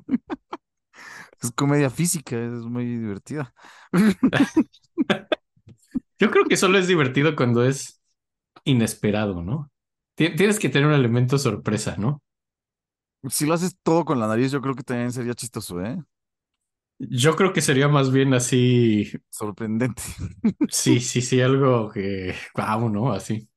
es 1.42 1.52
comedia 1.52 1.90
física, 1.90 2.36
es 2.36 2.64
muy 2.64 2.84
divertida. 2.84 3.52
Yo 6.18 6.30
creo 6.30 6.44
que 6.44 6.56
solo 6.56 6.78
es 6.78 6.86
divertido 6.86 7.34
cuando 7.36 7.64
es 7.64 7.99
inesperado, 8.64 9.42
¿no? 9.42 9.70
Ti- 10.16 10.34
Tienes 10.36 10.58
que 10.58 10.68
tener 10.68 10.88
un 10.88 10.94
elemento 10.94 11.38
sorpresa, 11.38 11.96
¿no? 11.98 12.22
Si 13.30 13.46
lo 13.46 13.54
haces 13.54 13.76
todo 13.82 14.04
con 14.04 14.18
la 14.20 14.26
nariz, 14.28 14.50
yo 14.52 14.60
creo 14.62 14.74
que 14.74 14.82
también 14.82 15.12
sería 15.12 15.34
chistoso, 15.34 15.80
¿eh? 15.84 15.98
Yo 16.98 17.34
creo 17.36 17.52
que 17.52 17.62
sería 17.62 17.88
más 17.88 18.12
bien 18.12 18.34
así, 18.34 19.10
Sorprendente. 19.30 20.02
sí, 20.68 21.00
sí, 21.00 21.20
sí, 21.22 21.40
algo 21.40 21.90
que, 21.90 22.34
wow, 22.54 22.88
¿no? 22.88 23.12
Así. 23.12 23.48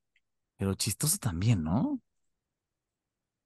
Pero 0.58 0.74
chistoso 0.76 1.18
también, 1.20 1.64
¿no? 1.64 2.00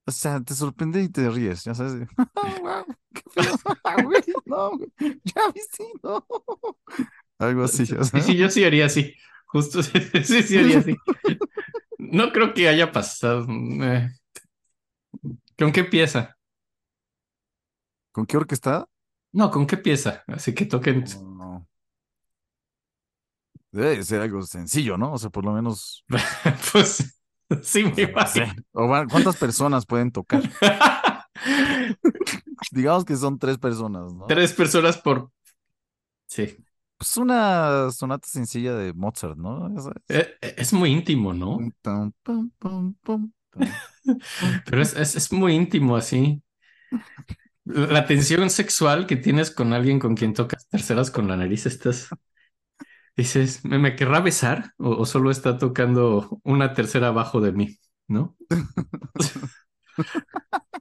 O 0.06 0.12
sea, 0.12 0.39
te 0.41 0.54
sorprende 0.56 1.02
y 1.04 1.10
te 1.10 1.30
ríes, 1.30 1.63
ya 1.65 1.74
sabes. 1.76 2.08
"Guau, 2.62 2.86
qué 3.13 3.22
pedo, 3.34 3.58
güey, 4.04 4.22
no, 4.46 4.78
güey, 4.78 4.89
ya 5.24 5.52
viste, 5.54 5.84
no. 6.04 6.26
Algo 7.39 7.63
así, 7.63 7.86
Sí, 7.86 7.96
sabes. 8.12 8.12
sí, 8.22 8.38
yo 8.38 8.50
sí 8.50 8.63
haría 8.63 8.86
así. 8.86 9.13
Justo, 9.47 9.81
sí, 10.23 10.43
sí, 10.43 10.57
haría 10.57 10.79
así. 10.79 10.95
No 11.97 12.31
creo 12.31 12.53
que 12.53 12.67
haya 12.67 12.91
pasado. 12.91 13.47
eh. 13.49 14.10
¿Con 15.57 15.71
qué 15.71 15.83
pieza? 15.83 16.38
¿Con 18.12 18.25
qué 18.25 18.38
orquesta? 18.38 18.88
No, 19.31 19.51
¿con 19.51 19.67
qué 19.67 19.77
pieza? 19.77 20.23
Así 20.27 20.53
que 20.53 20.65
toquen. 20.65 21.03
No, 21.03 21.36
no. 21.36 21.67
Debe 23.71 23.97
de 23.97 24.03
ser 24.03 24.21
algo 24.21 24.41
sencillo, 24.43 24.97
¿no? 24.97 25.13
O 25.13 25.17
sea, 25.17 25.29
por 25.29 25.45
lo 25.45 25.51
menos, 25.51 26.03
Pues 26.73 27.21
sí, 27.62 27.83
me 27.83 28.03
imagino. 28.03 28.53
O 28.73 28.88
¿cuántas 29.10 29.38
personas 29.38 29.86
pueden 29.86 30.12
tocar? 30.12 30.41
Digamos 32.71 33.05
que 33.05 33.15
son 33.15 33.38
tres 33.38 33.57
personas, 33.57 34.13
¿no? 34.13 34.25
Tres 34.27 34.53
personas 34.53 34.97
por. 34.97 35.31
Sí. 36.27 36.57
Pues 36.97 37.15
una 37.17 37.91
sonata 37.91 38.27
sencilla 38.27 38.73
de 38.75 38.93
Mozart, 38.93 39.38
¿no? 39.38 39.67
Eh, 40.10 40.36
eh, 40.41 40.55
Es 40.57 40.73
muy 40.73 40.91
íntimo, 40.91 41.33
¿no? 41.33 41.60
Pero 44.65 44.81
es, 44.81 44.93
es, 44.95 45.15
es 45.15 45.31
muy 45.31 45.53
íntimo 45.55 45.95
así. 45.95 46.41
La 47.65 48.05
tensión 48.07 48.49
sexual 48.49 49.05
que 49.07 49.15
tienes 49.15 49.51
con 49.51 49.71
alguien 49.73 49.99
con 49.99 50.15
quien 50.15 50.33
tocas 50.33 50.67
terceras 50.69 51.12
con 51.12 51.27
la 51.27 51.38
nariz, 51.38 51.65
estás. 51.67 52.07
Dices, 53.15 53.65
¿me, 53.65 53.79
me 53.79 53.95
querrá 53.95 54.19
besar? 54.21 54.73
O, 54.77 54.89
o 55.01 55.05
solo 55.05 55.31
está 55.31 55.57
tocando 55.57 56.39
una 56.43 56.73
tercera 56.73 57.07
abajo 57.07 57.41
de 57.41 57.51
mí, 57.51 57.79
¿no? 58.07 58.38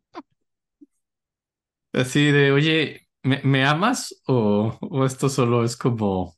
Así 1.93 2.31
de, 2.31 2.53
oye, 2.53 3.06
¿me, 3.27 3.41
me 3.45 3.65
amas? 3.65 4.23
O, 4.27 4.77
o 4.81 5.05
esto 5.07 5.29
solo 5.29 5.65
es 5.65 5.77
como 5.77 6.37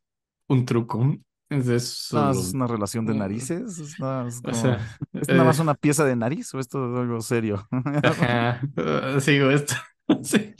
un 0.48 0.64
truco? 0.66 1.16
Es 1.50 2.10
No, 2.10 2.30
es 2.30 2.54
una 2.54 2.66
relación 2.66 3.04
de 3.06 3.14
narices. 3.14 3.78
Es, 3.78 3.96
O 4.44 4.52
sea, 4.54 4.78
¿es 5.12 5.30
nada 5.30 5.44
más 5.44 5.58
eh, 5.58 5.60
una 5.60 5.74
pieza 5.74 6.04
de 6.04 6.16
nariz 6.16 6.52
o 6.54 6.58
esto 6.60 6.92
es 6.94 6.98
algo 7.00 7.20
serio? 7.20 7.68
Ajá, 8.02 8.60
uh, 8.76 9.20
sigo 9.20 9.50
esto. 9.50 9.74
Sí. 10.22 10.54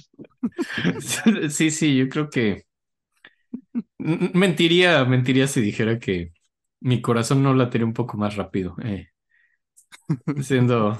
Sí, 1.51 1.71
sí, 1.71 1.97
yo 1.97 2.09
creo 2.09 2.29
que 2.31 2.67
mentiría, 3.99 5.05
mentiría 5.05 5.47
si 5.49 5.61
dijera 5.61 5.99
que 5.99 6.33
mi 6.81 7.01
corazón 7.03 7.43
no 7.43 7.55
latería 7.55 7.87
un 7.87 7.93
poco 7.95 8.17
más 8.17 8.37
rápido, 8.37 8.77
eh, 8.85 9.09
siendo 10.43 10.99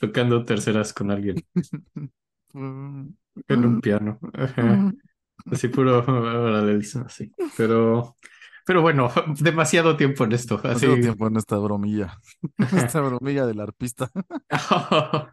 tocando 0.00 0.44
terceras 0.44 0.92
con 0.92 1.10
alguien 1.10 1.44
en 2.54 3.64
un 3.64 3.80
piano. 3.80 4.18
Ajá. 4.34 4.92
Así 5.46 5.68
puro 5.68 6.04
paralelismo, 6.06 7.04
así. 7.06 7.32
Pero, 7.56 8.16
pero 8.66 8.82
bueno, 8.82 9.10
demasiado 9.40 9.96
tiempo 9.96 10.24
en 10.24 10.32
esto. 10.32 10.60
Así. 10.64 10.86
tengo 10.86 11.00
tiempo 11.00 11.26
en 11.26 11.36
esta 11.36 11.56
bromilla. 11.58 12.18
Esta 12.76 13.00
bromilla 13.00 13.46
del 13.46 13.60
arpista. 13.60 14.10
Ah, 14.50 15.32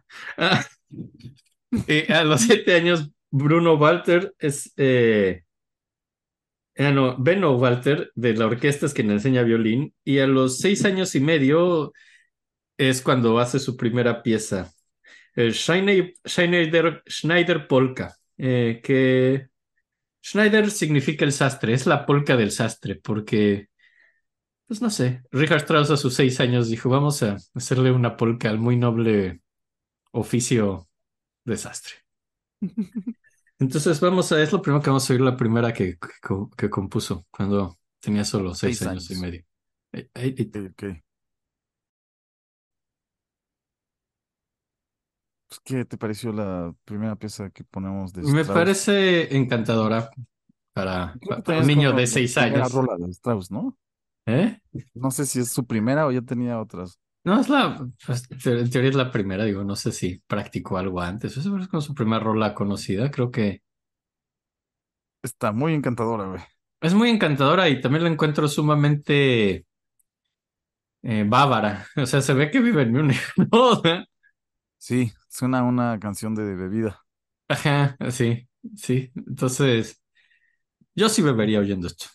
eh, 1.86 2.06
a 2.08 2.24
los 2.24 2.40
siete 2.42 2.74
años, 2.74 3.10
Bruno 3.30 3.74
Walter 3.74 4.34
es. 4.38 4.72
Eh, 4.76 5.42
ah, 6.78 6.90
no, 6.90 7.16
Benno 7.18 7.56
Walter 7.56 8.10
de 8.14 8.34
la 8.34 8.46
orquesta 8.46 8.86
es 8.86 8.94
quien 8.94 9.10
enseña 9.10 9.42
violín. 9.42 9.94
Y 10.04 10.18
a 10.18 10.26
los 10.26 10.58
seis 10.58 10.84
años 10.84 11.14
y 11.14 11.20
medio 11.20 11.92
es 12.78 13.02
cuando 13.02 13.38
hace 13.38 13.58
su 13.58 13.76
primera 13.76 14.22
pieza. 14.22 14.72
El 15.42 15.54
Schneider, 15.54 17.02
Schneider, 17.06 17.66
Polka. 17.68 18.14
eh, 18.36 18.80
que 18.82 19.48
Schneider 20.22 20.70
significa 20.70 21.24
el 21.26 21.32
sastre, 21.32 21.74
es 21.74 21.86
la 21.86 22.06
polka 22.06 22.36
del 22.36 22.52
sastre, 22.52 22.96
porque. 22.96 23.68
Pues 24.66 24.82
no 24.82 24.90
sé, 24.90 25.22
Richard 25.32 25.58
Strauss 25.62 25.90
a 25.90 25.96
sus 25.96 26.14
seis 26.14 26.40
años 26.40 26.68
dijo, 26.68 26.90
vamos 26.90 27.22
a 27.22 27.36
hacerle 27.54 27.90
una 27.92 28.16
polka 28.16 28.50
al 28.50 28.58
muy 28.58 28.76
noble 28.76 29.40
oficio 30.12 30.88
desastre. 31.44 31.94
Entonces 33.58 34.00
vamos 34.00 34.30
a, 34.32 34.40
es 34.42 34.52
lo 34.52 34.62
primero 34.62 34.82
que 34.82 34.90
vamos 34.90 35.08
a 35.10 35.12
oír, 35.12 35.20
la 35.22 35.36
primera 35.36 35.72
que, 35.72 35.98
que, 35.98 36.08
co- 36.22 36.50
que 36.56 36.70
compuso 36.70 37.26
cuando 37.30 37.78
tenía 38.00 38.24
solo 38.24 38.54
seis, 38.54 38.80
Seis 38.80 38.82
años, 38.82 39.10
y 39.10 39.16
medio. 39.16 39.44
Eh, 39.92 40.08
eh, 40.14 40.34
eh, 40.38 40.50
Ok, 40.54 40.56
ok. 40.72 40.84
Pues, 45.48 45.60
¿Qué 45.64 45.84
te 45.84 45.96
pareció 45.96 46.32
la 46.32 46.74
primera 46.84 47.16
pieza 47.16 47.50
que 47.50 47.64
ponemos 47.64 48.12
de 48.12 48.22
Me 48.22 48.42
Strauss? 48.42 48.48
parece 48.48 49.36
encantadora 49.36 50.10
para, 50.72 51.14
un 51.46 51.66
niño 51.66 51.90
como 51.90 52.00
de 52.00 52.06
seis 52.06 52.36
años. 52.36 52.72
rola 52.72 52.96
de 52.98 53.10
Strauss, 53.10 53.50
¿no? 53.50 53.76
¿Eh? 54.26 54.60
No 54.94 55.10
sé 55.10 55.24
si 55.24 55.40
es 55.40 55.50
su 55.50 55.66
primera 55.66 56.06
o 56.06 56.12
ya 56.12 56.20
tenía 56.20 56.60
otras. 56.60 57.00
No, 57.24 57.40
es 57.40 57.48
la, 57.48 57.86
pues, 58.06 58.28
en 58.46 58.70
teoría 58.70 58.90
es 58.90 58.96
la 58.96 59.10
primera, 59.10 59.44
digo, 59.44 59.64
no 59.64 59.74
sé 59.74 59.90
si 59.90 60.22
practicó 60.26 60.76
algo 60.76 61.00
antes. 61.00 61.36
Eso 61.36 61.56
es 61.56 61.68
con 61.68 61.82
su 61.82 61.94
primera 61.94 62.20
rola 62.22 62.54
conocida, 62.54 63.10
creo 63.10 63.30
que 63.30 63.62
Está 65.22 65.52
muy 65.52 65.74
encantadora, 65.74 66.26
güey. 66.26 66.40
Es 66.80 66.94
muy 66.94 67.10
encantadora 67.10 67.68
y 67.68 67.80
también 67.80 68.04
la 68.04 68.10
encuentro 68.10 68.46
sumamente 68.46 69.66
eh, 71.02 71.24
bávara. 71.26 71.86
O 71.96 72.06
sea, 72.06 72.20
se 72.20 72.34
ve 72.34 72.50
que 72.50 72.60
vive 72.60 72.82
en 72.82 72.92
Múnich, 72.92 73.20
¿no? 73.52 73.82
Sí, 74.78 75.12
suena 75.28 75.62
una 75.64 75.98
canción 76.00 76.34
de 76.34 76.54
bebida. 76.54 77.04
Ajá, 77.48 77.96
sí, 78.10 78.48
sí. 78.76 79.10
Entonces, 79.14 80.02
yo 80.94 81.08
sí 81.08 81.22
bebería 81.22 81.60
oyendo 81.60 81.86
esto. 81.88 82.06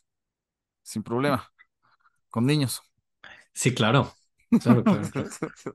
Sin 0.84 1.03
problema. 1.03 1.51
Con 2.30 2.45
niños. 2.45 2.82
Sí, 3.53 3.74
claro. 3.74 4.14
Claro, 4.61 4.86
claro, 4.86 5.09
claro. 5.09 5.30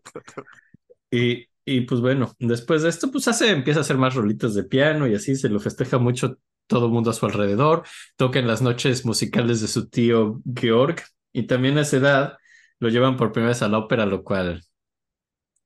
Y, 1.11 1.47
y 1.65 1.83
pues 1.83 2.01
bueno, 2.01 2.35
después 2.39 2.83
de 2.83 2.89
esto, 2.91 3.11
pues 3.11 3.29
hace, 3.29 3.51
empieza 3.51 3.81
a 3.81 3.83
hacer 3.83 3.97
más 3.99 4.15
rolitas 4.15 4.55
de 4.55 4.65
piano 4.65 5.07
y 5.07 5.15
así 5.15 5.37
se 5.37 5.49
lo 5.49 5.61
festeja 5.61 5.99
mucho 5.99 6.39
todo 6.67 6.87
el 6.87 6.93
mundo 6.93 7.11
a 7.11 7.15
su 7.15 7.27
alrededor. 7.27 7.85
Toca 8.17 8.39
en 8.39 8.47
las 8.47 8.63
noches 8.63 9.05
musicales 9.07 9.61
de 9.61 9.69
su 9.69 9.89
tío 9.89 10.43
Georg 10.55 10.97
y 11.33 11.45
también 11.47 11.79
a 11.79 11.83
esa 11.83 11.97
edad 11.99 12.39
lo 12.79 12.89
llevan 12.91 13.17
por 13.17 13.33
primera 13.33 13.51
vez 13.51 13.63
a 13.63 13.69
la 13.69 13.79
ópera, 13.79 14.07
lo 14.07 14.23
cual 14.25 14.63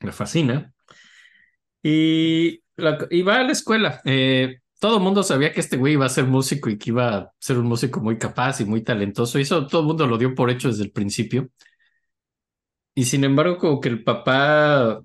le 0.00 0.12
fascina. 0.12 0.72
Y, 1.82 2.62
la- 2.76 3.06
y 3.10 3.22
va 3.22 3.36
a 3.40 3.42
la 3.44 3.52
escuela. 3.52 4.00
Eh, 4.04 4.58
todo 4.80 4.96
el 4.98 5.02
mundo 5.02 5.22
sabía 5.22 5.52
que 5.52 5.60
este 5.60 5.76
güey 5.76 5.94
iba 5.94 6.06
a 6.06 6.08
ser 6.08 6.24
músico 6.26 6.70
y 6.70 6.78
que 6.78 6.90
iba 6.90 7.16
a 7.16 7.32
ser 7.38 7.58
un 7.58 7.66
músico 7.66 8.00
muy 8.00 8.18
capaz 8.18 8.60
y 8.60 8.64
muy 8.64 8.82
talentoso. 8.82 9.38
Y 9.38 9.42
eso 9.42 9.66
todo 9.66 9.80
el 9.82 9.86
mundo 9.88 10.06
lo 10.06 10.18
dio 10.18 10.34
por 10.34 10.50
hecho 10.50 10.68
desde 10.68 10.84
el 10.84 10.92
principio. 10.92 11.48
Y 12.94 13.04
sin 13.06 13.24
embargo, 13.24 13.58
como 13.58 13.80
que 13.80 13.88
el 13.88 14.04
papá 14.04 15.00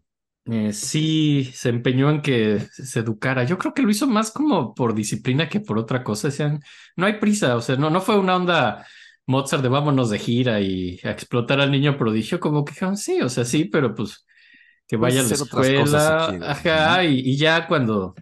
eh, 0.45 0.73
sí 0.73 1.45
se 1.53 1.69
empeñó 1.69 2.09
en 2.09 2.21
que 2.21 2.59
se 2.71 2.99
educara. 2.99 3.43
Yo 3.45 3.57
creo 3.57 3.73
que 3.73 3.81
lo 3.81 3.89
hizo 3.89 4.07
más 4.07 4.31
como 4.31 4.73
por 4.75 4.93
disciplina 4.93 5.47
que 5.49 5.61
por 5.61 5.77
otra 5.79 6.03
cosa. 6.03 6.27
Decían, 6.29 6.59
no 6.97 7.05
hay 7.05 7.13
prisa, 7.19 7.55
o 7.55 7.61
sea, 7.61 7.75
no, 7.77 7.89
no 7.89 8.01
fue 8.01 8.19
una 8.19 8.35
onda 8.35 8.85
Mozart 9.25 9.63
de 9.63 9.69
vámonos 9.69 10.09
de 10.09 10.19
gira 10.19 10.59
y 10.61 10.99
a 11.03 11.11
explotar 11.11 11.59
al 11.61 11.71
niño 11.71 11.97
prodigio, 11.97 12.39
como 12.41 12.65
que 12.65 12.73
sí, 12.97 13.21
o 13.21 13.29
sea, 13.29 13.45
sí, 13.45 13.65
pero 13.65 13.93
pues 13.95 14.25
que 14.87 14.97
vaya 14.97 15.21
a 15.21 15.23
la 15.23 15.33
escuela, 15.33 16.27
ajá, 16.51 17.03
y, 17.05 17.19
y 17.19 17.37
ya 17.37 17.67
cuando 17.67 18.15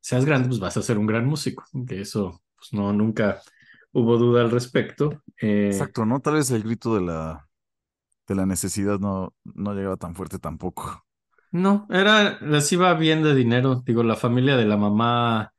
seas 0.00 0.24
grande, 0.24 0.48
pues 0.48 0.60
vas 0.60 0.76
a 0.76 0.82
ser 0.82 0.98
un 0.98 1.06
gran 1.06 1.26
músico. 1.26 1.64
De 1.72 2.00
eso, 2.00 2.42
pues 2.56 2.72
no, 2.72 2.92
nunca 2.92 3.40
hubo 3.92 4.16
duda 4.18 4.42
al 4.42 4.50
respecto. 4.50 5.22
Eh, 5.40 5.70
Exacto, 5.70 6.04
¿no? 6.04 6.20
Tal 6.20 6.34
vez 6.34 6.50
el 6.50 6.62
grito 6.62 6.94
de 6.94 7.02
la, 7.02 7.48
de 8.28 8.34
la 8.34 8.46
necesidad 8.46 8.98
no, 9.00 9.34
no 9.44 9.74
llegaba 9.74 9.96
tan 9.96 10.14
fuerte 10.14 10.38
tampoco. 10.38 11.04
No, 11.52 11.86
era, 11.90 12.38
les 12.42 12.70
iba 12.72 12.94
bien 12.94 13.22
de 13.22 13.34
dinero. 13.34 13.82
Digo, 13.84 14.02
la 14.04 14.14
familia 14.16 14.56
de 14.56 14.66
la 14.66 14.76
mamá, 14.76 15.52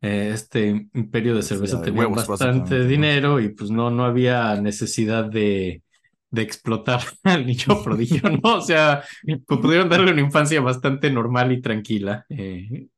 eh, 0.00 0.30
este 0.34 0.88
imperio 0.94 1.34
de 1.36 1.42
cerveza 1.42 1.82
tenía 1.82 2.00
huevos, 2.02 2.26
bastante 2.26 2.86
dinero 2.86 3.40
y 3.40 3.50
pues 3.50 3.70
no, 3.70 3.90
no 3.90 4.04
había 4.04 4.56
necesidad 4.60 5.26
de, 5.26 5.82
de 6.30 6.42
explotar 6.42 7.00
al 7.24 7.46
niño 7.46 7.82
prodigio, 7.84 8.22
¿no? 8.30 8.56
O 8.56 8.60
sea, 8.62 9.02
pues, 9.46 9.60
pudieron 9.60 9.88
darle 9.88 10.12
una 10.12 10.20
infancia 10.20 10.60
bastante 10.60 11.10
normal 11.10 11.52
y 11.52 11.60
tranquila. 11.62 12.24
eh, 12.30 12.88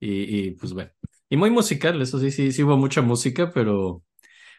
y, 0.00 0.46
y, 0.48 0.50
pues 0.52 0.72
bueno, 0.72 0.90
y 1.28 1.36
muy 1.36 1.50
musical, 1.50 2.00
eso 2.02 2.18
sí, 2.18 2.30
sí, 2.30 2.52
sí 2.52 2.62
hubo 2.62 2.76
mucha 2.76 3.02
música, 3.02 3.50
pero 3.52 4.02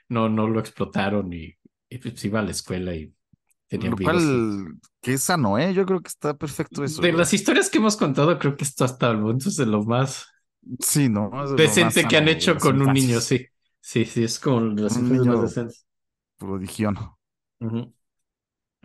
no, 0.09 0.29
no 0.29 0.47
lo 0.47 0.59
explotaron 0.59 1.33
y, 1.33 1.55
y 1.89 1.97
pues 1.97 2.23
iba 2.25 2.39
a 2.39 2.43
la 2.43 2.51
escuela 2.51 2.95
y 2.95 3.13
tenía 3.67 3.89
Lo 3.89 3.97
cual, 3.97 4.75
que 5.01 5.13
es 5.13 5.23
sano, 5.23 5.57
¿eh? 5.59 5.73
Yo 5.73 5.85
creo 5.85 6.01
que 6.01 6.07
está 6.07 6.35
perfecto 6.37 6.83
eso. 6.83 7.01
De 7.01 7.09
güey. 7.09 7.19
las 7.19 7.33
historias 7.33 7.69
que 7.69 7.79
hemos 7.79 7.97
contado, 7.97 8.37
creo 8.39 8.55
que 8.55 8.63
esto 8.63 8.85
hasta 8.85 9.11
el 9.11 9.17
momento 9.17 9.49
es 9.49 9.57
de 9.57 9.65
lo 9.65 9.83
más 9.83 10.27
Sí, 10.79 11.09
decente 11.57 12.05
que 12.05 12.17
han 12.17 12.27
hecho 12.29 12.57
con 12.57 12.81
un 12.81 12.93
niño, 12.93 13.19
sí. 13.19 13.45
Sí, 13.81 14.05
sí, 14.05 14.23
es 14.23 14.39
como 14.39 14.61
las 14.61 14.95
Un 14.95 15.01
infancias 15.03 15.27
más 15.27 15.35
niño- 15.35 15.41
decentes. 15.41 15.85
Prodigión. 16.37 16.97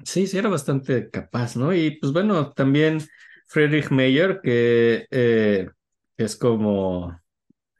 Sí, 0.05 0.27
sí, 0.27 0.39
era 0.39 0.49
bastante 0.49 1.11
capaz, 1.11 1.57
¿no? 1.57 1.75
Y 1.75 1.93
pues 1.99 2.13
bueno, 2.13 2.53
también 2.53 3.01
Friedrich 3.49 3.91
Meyer, 3.91 4.41
que 4.43 5.07
eh, 5.11 5.69
es 6.17 6.37
como 6.37 7.21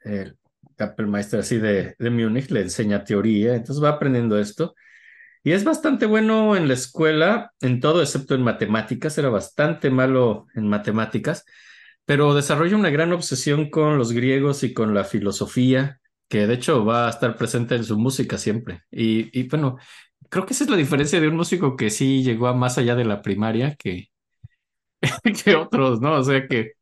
el 0.03 0.37
Kapellmeister 0.77 1.41
así 1.41 1.57
de, 1.59 1.95
de 1.99 2.09
Múnich, 2.11 2.51
le 2.51 2.61
enseña 2.61 3.03
teoría, 3.05 3.55
entonces 3.55 3.83
va 3.83 3.89
aprendiendo 3.91 4.39
esto. 4.39 4.75
Y 5.43 5.53
es 5.53 5.63
bastante 5.65 6.05
bueno 6.07 6.55
en 6.57 6.67
la 6.67 6.75
escuela, 6.75 7.53
en 7.61 7.79
todo 7.81 8.01
excepto 8.01 8.35
en 8.35 8.43
matemáticas, 8.43 9.17
era 9.17 9.29
bastante 9.29 9.89
malo 9.91 10.47
en 10.55 10.67
matemáticas, 10.67 11.45
pero 12.05 12.33
desarrolla 12.35 12.75
una 12.77 12.89
gran 12.89 13.13
obsesión 13.13 13.69
con 13.69 13.97
los 13.97 14.11
griegos 14.11 14.63
y 14.63 14.73
con 14.73 14.93
la 14.93 15.03
filosofía, 15.03 15.99
que 16.27 16.47
de 16.47 16.55
hecho 16.55 16.85
va 16.85 17.07
a 17.07 17.09
estar 17.11 17.35
presente 17.37 17.75
en 17.75 17.83
su 17.83 17.97
música 17.97 18.37
siempre. 18.37 18.83
Y, 18.91 19.37
y 19.39 19.47
bueno, 19.47 19.77
creo 20.29 20.45
que 20.45 20.53
esa 20.53 20.63
es 20.65 20.69
la 20.69 20.77
diferencia 20.77 21.19
de 21.21 21.27
un 21.27 21.35
músico 21.35 21.75
que 21.75 21.89
sí 21.89 22.23
llegó 22.23 22.47
a 22.47 22.53
más 22.53 22.77
allá 22.77 22.95
de 22.95 23.05
la 23.05 23.21
primaria 23.21 23.75
que, 23.75 24.09
que 25.45 25.55
otros, 25.55 26.01
¿no? 26.01 26.13
O 26.15 26.23
sea 26.23 26.47
que, 26.47 26.73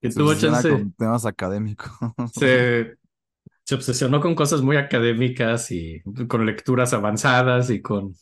que 0.00 0.10
Se 0.10 0.18
tuvo 0.18 0.34
chance, 0.34 0.68
con 0.68 0.92
temas 0.92 1.26
académicos. 1.26 1.90
se, 2.26 2.96
se 3.64 3.74
obsesionó 3.74 4.20
con 4.20 4.34
cosas 4.34 4.62
muy 4.62 4.76
académicas 4.76 5.70
y 5.72 6.02
con 6.28 6.46
lecturas 6.46 6.92
avanzadas 6.94 7.70
y 7.70 7.82
con 7.82 8.14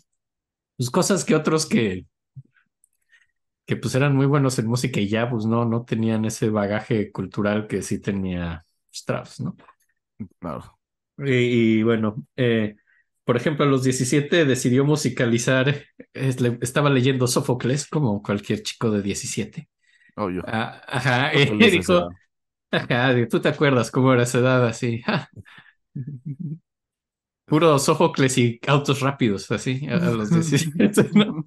pues, 0.77 0.91
cosas 0.91 1.25
que 1.25 1.35
otros 1.35 1.67
que, 1.67 2.07
que 3.67 3.77
pues 3.77 3.95
eran 3.95 4.15
muy 4.15 4.27
buenos 4.27 4.59
en 4.59 4.67
música 4.67 5.01
y 5.01 5.09
ya 5.09 5.29
pues 5.31 5.47
no, 5.47 5.65
no 5.65 5.85
tenían 5.85 6.25
ese 6.25 6.51
bagaje 6.51 7.11
cultural 7.13 7.67
que 7.67 7.83
sí 7.83 7.99
tenía 8.01 8.65
Strauss, 8.93 9.41
¿no? 9.41 9.57
Claro. 10.39 10.79
Y, 11.19 11.79
y 11.81 11.83
bueno, 11.83 12.27
eh, 12.37 12.77
por 13.25 13.37
ejemplo, 13.37 13.65
a 13.65 13.69
los 13.69 13.83
17 13.85 14.45
decidió 14.45 14.85
musicalizar, 14.85 15.85
estaba 16.13 16.91
leyendo 16.91 17.27
Sófocles 17.27 17.87
como 17.89 18.23
cualquier 18.23 18.63
chico 18.63 18.91
de 18.91 19.03
17. 19.03 19.69
Obvio. 20.17 20.43
Ah, 20.45 20.83
ajá, 20.89 21.33
y 21.35 21.57
vez 21.59 21.73
dijo, 21.73 22.09
ajá, 22.71 23.15
tú 23.31 23.41
te 23.41 23.49
acuerdas 23.51 23.91
cómo 23.91 24.13
era 24.15 24.25
esa 24.25 24.39
edad 24.41 24.67
así. 24.67 25.03
ja. 25.07 25.31
Puro 27.47 27.79
Sófocles 27.79 28.39
y 28.39 28.59
autos 28.67 29.01
rápidos, 29.01 29.51
así, 29.51 29.87
a, 29.89 29.97
a 29.97 30.11
los 30.11 30.33
17, 30.33 31.11
¿no? 31.15 31.45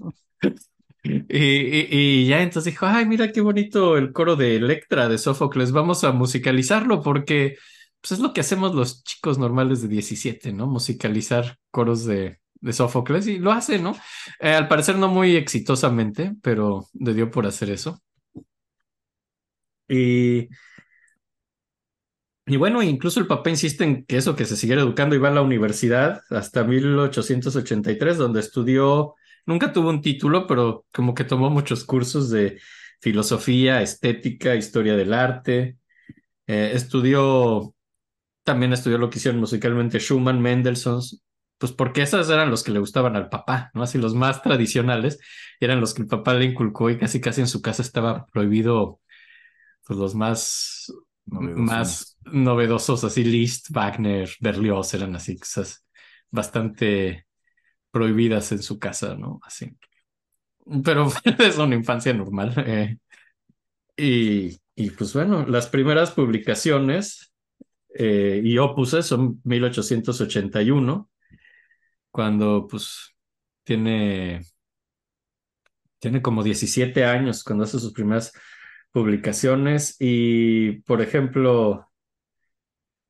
Y, 1.04 1.20
y- 1.30 1.88
y 2.24 2.28
ya 2.28 2.42
entonces 2.42 2.74
dijo, 2.74 2.86
ay, 2.86 3.06
mira 3.06 3.32
qué 3.32 3.40
bonito 3.42 3.98
el 3.98 4.12
coro 4.14 4.36
de 4.36 4.56
Electra 4.58 5.08
de 5.08 5.18
Sófocles, 5.18 5.72
vamos 5.72 6.04
a 6.04 6.12
musicalizarlo 6.12 7.02
porque 7.02 7.56
pues, 8.02 8.14
es 8.14 8.20
lo 8.20 8.34
que 8.34 8.42
hacemos 8.42 8.76
los 8.76 9.04
chicos 9.04 9.38
normales 9.38 9.82
de 9.82 9.88
17, 9.88 10.54
¿no? 10.54 10.68
Musicalizar 10.68 11.58
coros 11.72 12.06
de, 12.06 12.40
de 12.56 12.74
Sófocles 12.74 13.28
y 13.28 13.40
lo 13.40 13.52
hace, 13.52 13.80
¿no? 13.80 13.96
Eh, 14.40 14.52
al 14.54 14.68
parecer 14.68 14.98
no 14.98 15.08
muy 15.08 15.36
exitosamente, 15.36 16.36
pero 16.42 16.88
le 16.94 17.14
dio 17.14 17.32
por 17.32 17.46
hacer 17.46 17.70
eso. 17.70 18.02
Y, 19.90 20.50
y 22.46 22.56
bueno, 22.58 22.82
incluso 22.82 23.20
el 23.20 23.28
papá 23.28 23.50
insiste 23.50 23.84
en 23.84 24.06
que 24.06 24.18
eso, 24.18 24.36
que 24.36 24.46
se 24.46 24.56
siguiera 24.56 24.82
educando 24.82 25.16
y 25.16 25.20
va 25.20 25.28
a 25.30 25.32
la 25.34 25.42
universidad 25.42 26.22
hasta 26.30 26.64
1883, 26.64 28.18
donde 28.18 28.40
estudió, 28.40 29.16
nunca 29.46 29.74
tuvo 29.74 29.90
un 29.90 30.02
título, 30.02 30.48
pero 30.48 30.86
como 30.94 31.14
que 31.14 31.26
tomó 31.26 31.50
muchos 31.50 31.84
cursos 31.84 32.30
de 32.30 32.60
filosofía, 33.02 33.82
estética, 33.82 34.56
historia 34.56 34.96
del 34.96 35.14
arte. 35.14 35.78
Eh, 36.48 36.72
estudió, 36.74 37.76
también 38.48 38.74
estudió 38.74 38.98
lo 39.00 39.12
que 39.12 39.20
hicieron 39.20 39.42
musicalmente 39.42 40.00
Schumann, 40.00 40.42
Mendelssohn, 40.42 41.02
pues 41.60 41.74
porque 41.74 42.04
esos 42.04 42.30
eran 42.32 42.52
los 42.52 42.64
que 42.64 42.72
le 42.72 42.80
gustaban 42.80 43.16
al 43.18 43.30
papá, 43.30 43.72
¿no? 43.76 43.84
Así 43.84 44.00
los 44.00 44.16
más 44.16 44.42
tradicionales, 44.44 45.20
eran 45.62 45.82
los 45.82 45.94
que 45.94 46.04
el 46.04 46.10
papá 46.10 46.34
le 46.36 46.46
inculcó 46.46 46.90
y 46.92 46.98
casi 47.00 47.22
casi 47.22 47.42
en 47.42 47.48
su 47.48 47.62
casa 47.62 47.84
estaba 47.84 48.26
prohibido, 48.28 49.02
pues 49.86 50.00
los 50.00 50.16
más 50.16 50.92
Novedosos. 51.26 51.66
más 51.66 52.18
novedosos, 52.26 53.04
así 53.04 53.24
Liszt, 53.24 53.70
Wagner, 53.72 54.30
Berlioz, 54.42 54.94
eran 54.94 55.16
así 55.16 55.38
cosas 55.38 55.86
bastante 56.32 57.28
prohibidas 57.92 58.52
en 58.54 58.64
su 58.64 58.80
casa, 58.80 59.16
¿no? 59.16 59.40
Así. 59.44 59.78
Pero 60.84 61.08
es 61.40 61.58
una 61.58 61.76
infancia 61.76 62.14
normal. 62.14 62.54
eh. 62.66 62.98
Y, 63.98 64.60
y 64.76 64.92
pues 64.92 65.14
bueno, 65.14 65.46
las 65.48 65.68
primeras 65.68 66.12
publicaciones 66.12 67.27
eh, 67.94 68.42
y 68.44 68.58
opuses 68.58 69.06
son 69.06 69.42
1881, 69.44 71.10
cuando 72.12 72.68
pues 72.70 73.16
tiene, 73.64 74.42
tiene 76.00 76.22
como 76.22 76.44
17 76.44 77.06
años, 77.06 77.44
cuando 77.44 77.64
hace 77.66 77.80
sus 77.80 77.94
primeras 77.94 78.34
publicaciones 78.92 79.96
y, 80.00 80.82
por 80.82 81.02
ejemplo, 81.02 81.90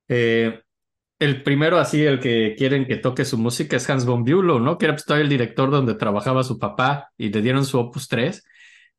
eh, 0.07 0.61
el 1.19 1.43
primero 1.43 1.79
así, 1.79 2.03
el 2.05 2.19
que 2.19 2.55
quieren 2.57 2.85
que 2.85 2.97
toque 2.97 3.25
su 3.25 3.37
música 3.37 3.77
es 3.77 3.89
Hans 3.89 4.05
von 4.05 4.23
Bülow, 4.23 4.59
¿no? 4.59 4.77
Que 4.77 4.85
era 4.85 4.95
pues, 4.95 5.07
el 5.19 5.29
director 5.29 5.71
donde 5.71 5.95
trabajaba 5.95 6.43
su 6.43 6.59
papá 6.59 7.11
y 7.17 7.29
le 7.29 7.41
dieron 7.41 7.65
su 7.65 7.79
Opus 7.79 8.07
3 8.07 8.43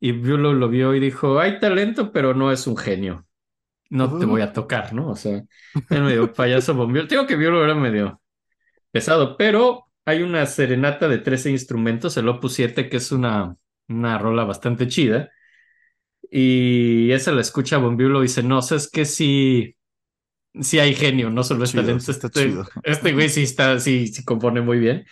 y 0.01 0.12
Bülow 0.12 0.53
lo 0.53 0.68
vio 0.68 0.95
y 0.95 1.01
dijo, 1.01 1.39
hay 1.41 1.61
talento, 1.61 2.12
pero 2.12 2.35
no 2.35 2.53
es 2.53 2.66
un 2.66 2.76
genio. 2.76 3.28
No 3.91 4.16
te 4.16 4.26
voy 4.26 4.43
a 4.43 4.53
tocar, 4.53 4.93
¿no? 4.95 5.11
O 5.11 5.16
sea, 5.16 5.43
el 5.91 6.03
medio 6.03 6.32
payaso 6.32 6.74
bombiolo. 6.74 7.09
Tengo 7.09 7.26
que 7.26 7.36
Violo 7.36 7.64
era 7.64 7.74
medio 7.74 8.20
pesado, 8.93 9.36
pero 9.36 9.86
hay 10.07 10.22
una 10.22 10.47
serenata 10.47 11.09
de 11.09 11.18
13 11.18 11.51
instrumentos, 11.51 12.16
el 12.16 12.28
Opus 12.28 12.55
7, 12.55 12.89
que 12.89 12.99
es 12.99 13.12
una, 13.12 13.57
una 13.89 14.18
rola 14.18 14.45
bastante 14.45 14.89
chida. 14.89 15.30
Y 16.30 17.11
esa 17.12 17.32
la 17.32 17.41
escucha 17.41 17.78
Bombiolo 17.78 18.20
y 18.20 18.22
dice, 18.24 18.43
no, 18.43 18.61
sé, 18.62 18.76
es 18.76 18.91
que 18.91 19.05
sí, 19.05 19.76
sí 20.61 20.78
hay 20.80 20.95
genio, 20.95 21.30
no 21.30 21.45
solo 21.45 21.64
es 21.64 21.74
Chido, 21.74 21.74
talento. 21.74 22.01
sí 22.01 22.11
está 22.12 22.30
Este, 22.32 22.32
chido. 22.32 22.64
este 22.82 23.12
güey 23.14 23.28
sí 23.30 23.45
está, 23.45 23.78
sí, 23.80 24.09
sí 24.09 24.24
compone 24.24 24.61
muy 24.62 24.78
bien. 24.80 25.07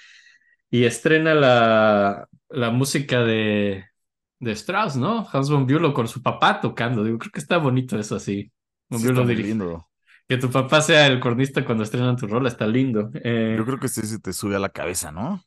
Y 0.71 0.85
estrena 0.85 1.35
la, 1.35 2.29
la 2.51 2.71
música 2.71 3.23
de, 3.25 3.85
de 4.41 4.53
Strauss, 4.53 4.97
¿no? 4.97 5.29
Hans 5.33 5.51
von 5.51 5.67
Bülow 5.67 5.95
con 5.95 6.09
su 6.09 6.23
papá 6.23 6.61
tocando. 6.61 7.05
Digo, 7.05 7.19
creo 7.19 7.33
que 7.33 7.41
está 7.41 7.59
bonito 7.59 7.99
eso 7.99 8.17
así. 8.17 8.53
Sí, 8.91 9.07
está 9.09 9.23
lindo. 9.25 9.89
Que 10.29 10.37
tu 10.39 10.51
papá 10.51 10.81
sea 10.81 11.07
el 11.07 11.21
cornista 11.21 11.65
cuando 11.65 11.85
estrenan 11.85 12.17
tu 12.17 12.27
rola, 12.27 12.49
está 12.49 12.67
lindo. 12.67 13.11
Eh, 13.15 13.57
Yo 13.59 13.65
creo 13.65 13.79
que 13.81 13.89
sí 13.89 14.03
se 14.07 14.19
te 14.19 14.33
sube 14.33 14.57
a 14.57 14.59
la 14.59 14.69
cabeza, 14.71 15.13
¿no? 15.13 15.43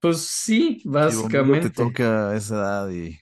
pues 0.00 0.22
sí, 0.22 0.82
básicamente. 0.84 1.68
te 1.70 1.70
toca 1.70 2.30
a 2.30 2.36
esa 2.36 2.54
edad 2.56 2.90
y. 2.90 3.18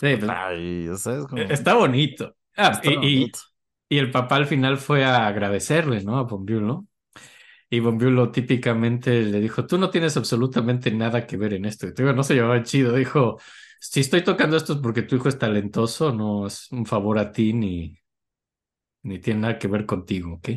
Sí, 0.00 0.16
pues, 0.16 0.30
Ay, 0.30 0.88
¿sabes? 0.96 1.26
Como- 1.26 1.42
está 1.42 1.74
bonito. 1.74 2.36
Ah, 2.56 2.70
está 2.72 2.90
y, 2.90 2.94
bonito. 2.94 3.38
y 3.88 3.98
el 3.98 4.10
papá 4.10 4.36
al 4.36 4.46
final 4.46 4.78
fue 4.78 5.04
a 5.04 5.26
agradecerle, 5.26 6.02
¿no? 6.04 6.18
A 6.18 6.24
Bülow. 6.24 6.86
Y 7.70 7.80
Bülow 7.80 8.32
típicamente 8.32 9.22
le 9.22 9.40
dijo, 9.40 9.66
tú 9.66 9.78
no 9.78 9.90
tienes 9.90 10.16
absolutamente 10.16 10.90
nada 10.92 11.26
que 11.26 11.36
ver 11.36 11.54
en 11.54 11.64
esto. 11.66 11.86
Y 11.88 11.94
te 11.94 12.02
digo, 12.02 12.14
no 12.14 12.24
se 12.24 12.34
llevaba 12.34 12.62
chido. 12.62 12.94
Dijo, 12.96 13.38
si 13.80 14.00
estoy 14.00 14.24
tocando 14.24 14.56
esto 14.56 14.74
es 14.74 14.78
porque 14.80 15.02
tu 15.02 15.16
hijo 15.16 15.28
es 15.28 15.38
talentoso, 15.38 16.12
no 16.12 16.46
es 16.46 16.70
un 16.72 16.86
favor 16.86 17.18
a 17.18 17.32
ti 17.32 17.52
ni, 17.52 17.98
ni 19.02 19.18
tiene 19.20 19.40
nada 19.40 19.58
que 19.58 19.68
ver 19.68 19.86
contigo, 19.86 20.34
¿ok? 20.34 20.48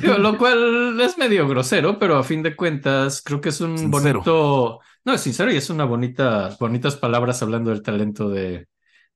Digo, 0.00 0.18
lo 0.18 0.36
cual 0.38 1.00
es 1.00 1.16
medio 1.18 1.48
grosero, 1.48 1.98
pero 1.98 2.16
a 2.18 2.24
fin 2.24 2.42
de 2.42 2.54
cuentas 2.56 3.22
creo 3.22 3.40
que 3.40 3.48
es 3.50 3.60
un 3.60 3.90
Sincero. 3.90 4.22
bonito, 4.30 4.80
no, 5.04 5.14
es 5.14 5.22
sincero 5.22 5.50
y 5.52 5.56
es 5.56 5.70
una 5.70 5.84
bonita, 5.86 6.56
bonitas 6.60 6.96
palabras 6.96 7.42
hablando 7.42 7.70
del 7.70 7.82
talento 7.82 8.28
de, 8.30 8.50
de 8.58 8.68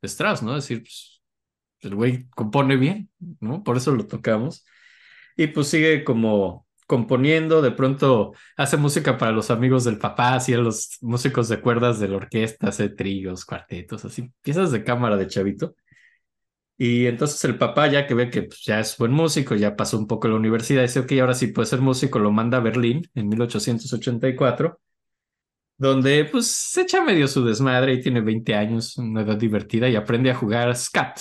Strauss, 0.09 0.43
¿no? 0.43 0.57
Es 0.57 0.65
decir, 0.69 0.83
pues, 0.83 1.23
el 1.81 1.95
güey 1.97 2.29
compone 2.31 2.77
bien, 2.77 3.11
¿no? 3.41 3.65
Por 3.65 3.77
eso 3.79 3.93
lo 3.93 4.07
tocamos. 4.07 4.65
Y 5.37 5.49
pues 5.49 5.69
sigue 5.69 6.05
como 6.05 6.69
componiendo, 6.91 7.63
de 7.63 7.71
pronto 7.71 8.33
hace 8.57 8.77
música 8.77 9.17
para 9.17 9.31
los 9.31 9.53
amigos 9.53 9.85
del 9.85 9.97
papá, 9.97 10.35
así 10.35 10.55
a 10.55 10.59
los 10.59 10.99
músicos 11.03 11.49
de 11.49 11.61
cuerdas 11.61 12.01
de 12.01 12.09
la 12.09 12.17
orquesta, 12.17 12.69
hace 12.69 12.89
tríos, 12.89 13.45
cuartetos, 13.45 14.05
así, 14.05 14.33
piezas 14.43 14.73
de 14.73 14.83
cámara 14.83 15.17
de 15.17 15.29
chavito. 15.29 15.77
Y 16.77 17.07
entonces 17.07 17.45
el 17.45 17.57
papá, 17.59 17.87
ya 17.89 18.07
que 18.09 18.15
ve 18.15 18.29
que 18.29 18.43
pues, 18.43 18.65
ya 18.65 18.81
es 18.81 18.97
buen 18.99 19.13
músico, 19.13 19.55
ya 19.55 19.77
pasó 19.77 19.99
un 19.99 20.09
poco 20.09 20.27
la 20.27 20.35
universidad, 20.35 20.83
dice, 20.83 20.99
ok, 21.01 21.13
ahora 21.21 21.35
sí 21.35 21.49
puede 21.49 21.67
ser 21.67 21.81
músico, 21.81 22.19
lo 22.19 22.33
manda 22.33 22.59
a 22.59 22.61
Berlín 22.61 23.09
en 23.15 23.29
1884, 23.29 24.81
donde 25.79 26.25
pues 26.25 26.49
se 26.49 26.83
echa 26.83 27.05
medio 27.05 27.29
su 27.29 27.45
desmadre 27.45 27.95
y 27.95 28.01
tiene 28.03 28.21
20 28.21 28.55
años, 28.57 28.97
una 28.99 29.23
edad 29.23 29.37
divertida, 29.37 29.89
y 29.89 29.95
aprende 29.97 30.31
a 30.33 30.35
jugar 30.35 30.75
scat 30.77 31.21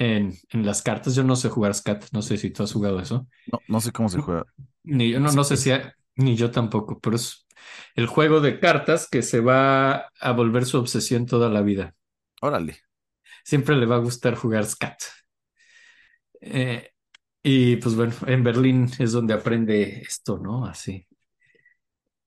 en, 0.00 0.34
en 0.48 0.66
las 0.66 0.82
cartas. 0.82 1.14
Yo 1.14 1.22
no 1.22 1.36
sé 1.36 1.48
jugar 1.48 1.74
scat, 1.74 2.06
no 2.12 2.22
sé 2.22 2.36
si 2.38 2.50
tú 2.50 2.62
has 2.64 2.72
jugado 2.72 2.98
eso. 3.00 3.28
No, 3.52 3.60
no 3.68 3.80
sé 3.80 3.92
cómo 3.92 4.08
se 4.08 4.20
juega. 4.20 4.44
Ni 4.82 5.10
yo 5.10 5.20
no, 5.20 5.30
no 5.30 5.44
sé 5.44 5.56
si, 5.56 5.70
ni 6.16 6.36
yo 6.36 6.50
tampoco, 6.50 6.98
pero 7.00 7.16
es 7.16 7.46
el 7.94 8.06
juego 8.06 8.40
de 8.40 8.58
cartas 8.58 9.08
que 9.08 9.22
se 9.22 9.40
va 9.40 10.08
a 10.20 10.32
volver 10.32 10.64
su 10.64 10.78
obsesión 10.78 11.26
toda 11.26 11.48
la 11.50 11.62
vida. 11.62 11.94
Órale. 12.40 12.78
Siempre 13.44 13.76
le 13.76 13.86
va 13.86 13.96
a 13.96 13.98
gustar 14.00 14.34
jugar 14.34 14.64
scat. 14.66 15.02
Eh, 16.40 16.90
y 17.42 17.76
pues 17.76 17.94
bueno, 17.94 18.14
en 18.26 18.44
Berlín 18.44 18.90
es 18.98 19.12
donde 19.12 19.34
aprende 19.34 20.00
esto, 20.02 20.38
¿no? 20.38 20.66
Así. 20.66 21.06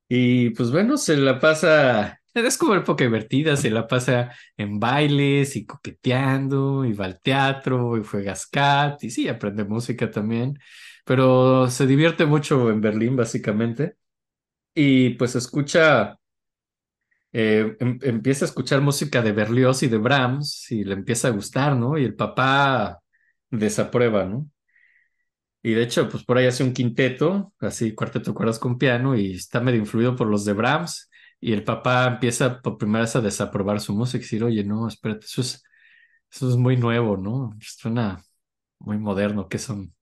Y 0.07 0.51
pues 0.51 0.71
bueno, 0.71 0.97
se 0.97 1.17
la 1.17 1.39
pasa, 1.39 2.21
es 2.33 2.57
como 2.57 2.75
época 2.75 3.03
divertida, 3.03 3.55
se 3.57 3.69
la 3.69 3.87
pasa 3.87 4.31
en 4.57 4.79
bailes 4.79 5.55
y 5.55 5.65
coqueteando, 5.65 6.85
y 6.85 6.93
va 6.93 7.05
al 7.05 7.19
teatro, 7.21 7.97
y 7.97 8.03
juega 8.03 8.35
scat, 8.35 9.03
y 9.03 9.09
sí, 9.11 9.27
aprende 9.27 9.63
música 9.65 10.09
también, 10.11 10.57
pero 11.05 11.69
se 11.69 11.85
divierte 11.87 12.25
mucho 12.25 12.69
en 12.71 12.81
Berlín, 12.81 13.15
básicamente. 13.15 13.97
Y 14.75 15.11
pues 15.11 15.35
escucha, 15.35 16.17
eh, 17.31 17.75
em- 17.79 17.99
empieza 18.03 18.45
a 18.45 18.47
escuchar 18.47 18.81
música 18.81 19.21
de 19.21 19.31
Berlioz 19.31 19.83
y 19.83 19.87
de 19.87 19.97
Brahms, 19.97 20.71
y 20.71 20.83
le 20.83 20.93
empieza 20.93 21.27
a 21.29 21.31
gustar, 21.31 21.75
¿no? 21.75 21.97
Y 21.97 22.03
el 22.05 22.15
papá 22.15 22.99
desaprueba, 23.49 24.25
¿no? 24.25 24.49
Y 25.61 25.73
de 25.73 25.83
hecho, 25.83 26.09
pues 26.09 26.23
por 26.25 26.37
ahí 26.37 26.45
hace 26.45 26.63
un 26.63 26.73
quinteto, 26.73 27.53
así 27.59 27.93
cuarteto 27.95 28.33
cuerdas 28.33 28.59
con 28.59 28.77
piano, 28.77 29.15
y 29.15 29.33
está 29.33 29.61
medio 29.61 29.79
influido 29.79 30.15
por 30.15 30.27
los 30.27 30.43
de 30.45 30.53
Brahms. 30.53 31.09
Y 31.45 31.51
el 31.51 31.65
papá 31.65 32.07
empieza 32.07 32.61
por 32.61 32.77
primera 32.77 33.01
vez 33.01 33.17
a 33.17 33.21
desaprobar 33.21 33.81
su 33.81 33.93
música 33.93 34.19
y 34.19 34.21
decir, 34.21 34.43
oye, 34.45 34.63
no, 34.63 34.87
espérate, 34.87 35.25
eso 35.25 35.41
es, 35.41 35.61
eso 36.31 36.49
es 36.49 36.55
muy 36.55 36.77
nuevo, 36.77 37.17
¿no? 37.17 37.51
Suena 37.61 38.23
muy 38.79 38.97
moderno, 38.97 39.49
¿qué 39.49 39.59
son 39.59 39.93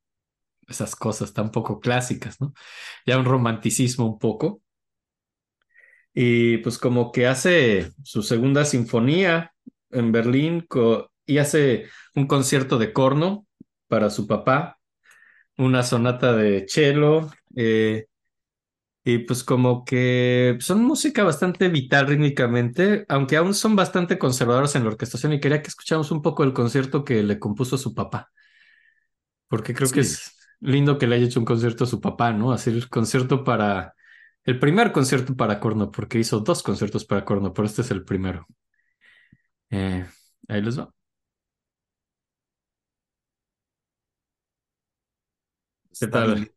esas 0.67 0.95
cosas 0.95 1.33
tan 1.33 1.51
poco 1.51 1.79
clásicas, 1.79 2.39
¿no? 2.41 2.53
Ya 3.07 3.17
un 3.19 3.25
romanticismo 3.25 4.05
un 4.07 4.19
poco. 4.19 4.61
Y 6.13 6.57
pues 6.59 6.77
como 6.77 7.11
que 7.11 7.25
hace 7.25 7.91
su 8.03 8.21
segunda 8.21 8.63
sinfonía 8.63 9.53
en 9.89 10.11
Berlín 10.11 10.67
y 11.25 11.37
hace 11.39 11.87
un 12.15 12.27
concierto 12.27 12.77
de 12.77 12.93
corno 12.93 13.47
para 13.87 14.11
su 14.11 14.27
papá 14.27 14.79
una 15.57 15.83
sonata 15.83 16.33
de 16.33 16.65
cello, 16.67 17.29
eh, 17.55 18.07
y 19.03 19.19
pues 19.19 19.43
como 19.43 19.83
que 19.85 20.57
son 20.59 20.83
música 20.83 21.23
bastante 21.23 21.69
vital 21.69 22.07
rítmicamente, 22.07 23.05
aunque 23.09 23.37
aún 23.37 23.53
son 23.55 23.75
bastante 23.75 24.19
conservadores 24.19 24.75
en 24.75 24.83
la 24.83 24.89
orquestación 24.91 25.33
y 25.33 25.39
quería 25.39 25.61
que 25.61 25.69
escucháramos 25.69 26.11
un 26.11 26.21
poco 26.21 26.43
el 26.43 26.53
concierto 26.53 27.03
que 27.03 27.23
le 27.23 27.39
compuso 27.39 27.75
a 27.75 27.79
su 27.79 27.93
papá, 27.95 28.31
porque 29.47 29.73
creo 29.73 29.89
que 29.89 30.01
es 30.01 30.37
lindo 30.59 30.97
que 30.97 31.07
le 31.07 31.15
haya 31.15 31.25
hecho 31.25 31.39
un 31.39 31.45
concierto 31.45 31.83
a 31.83 31.87
su 31.87 31.99
papá, 32.01 32.31
¿no? 32.33 32.51
Hacer 32.51 32.73
el 32.75 32.89
concierto 32.89 33.43
para, 33.43 33.93
el 34.43 34.59
primer 34.59 34.91
concierto 34.91 35.35
para 35.35 35.59
corno, 35.59 35.91
porque 35.91 36.19
hizo 36.19 36.39
dos 36.39 36.63
conciertos 36.63 37.05
para 37.05 37.25
corno, 37.25 37.53
pero 37.53 37.65
este 37.67 37.81
es 37.81 37.91
el 37.91 38.03
primero. 38.05 38.47
Eh, 39.69 40.05
ahí 40.47 40.61
les 40.61 40.77
va. 40.79 40.93
¿Qué 45.99 46.07
tal? 46.07 46.51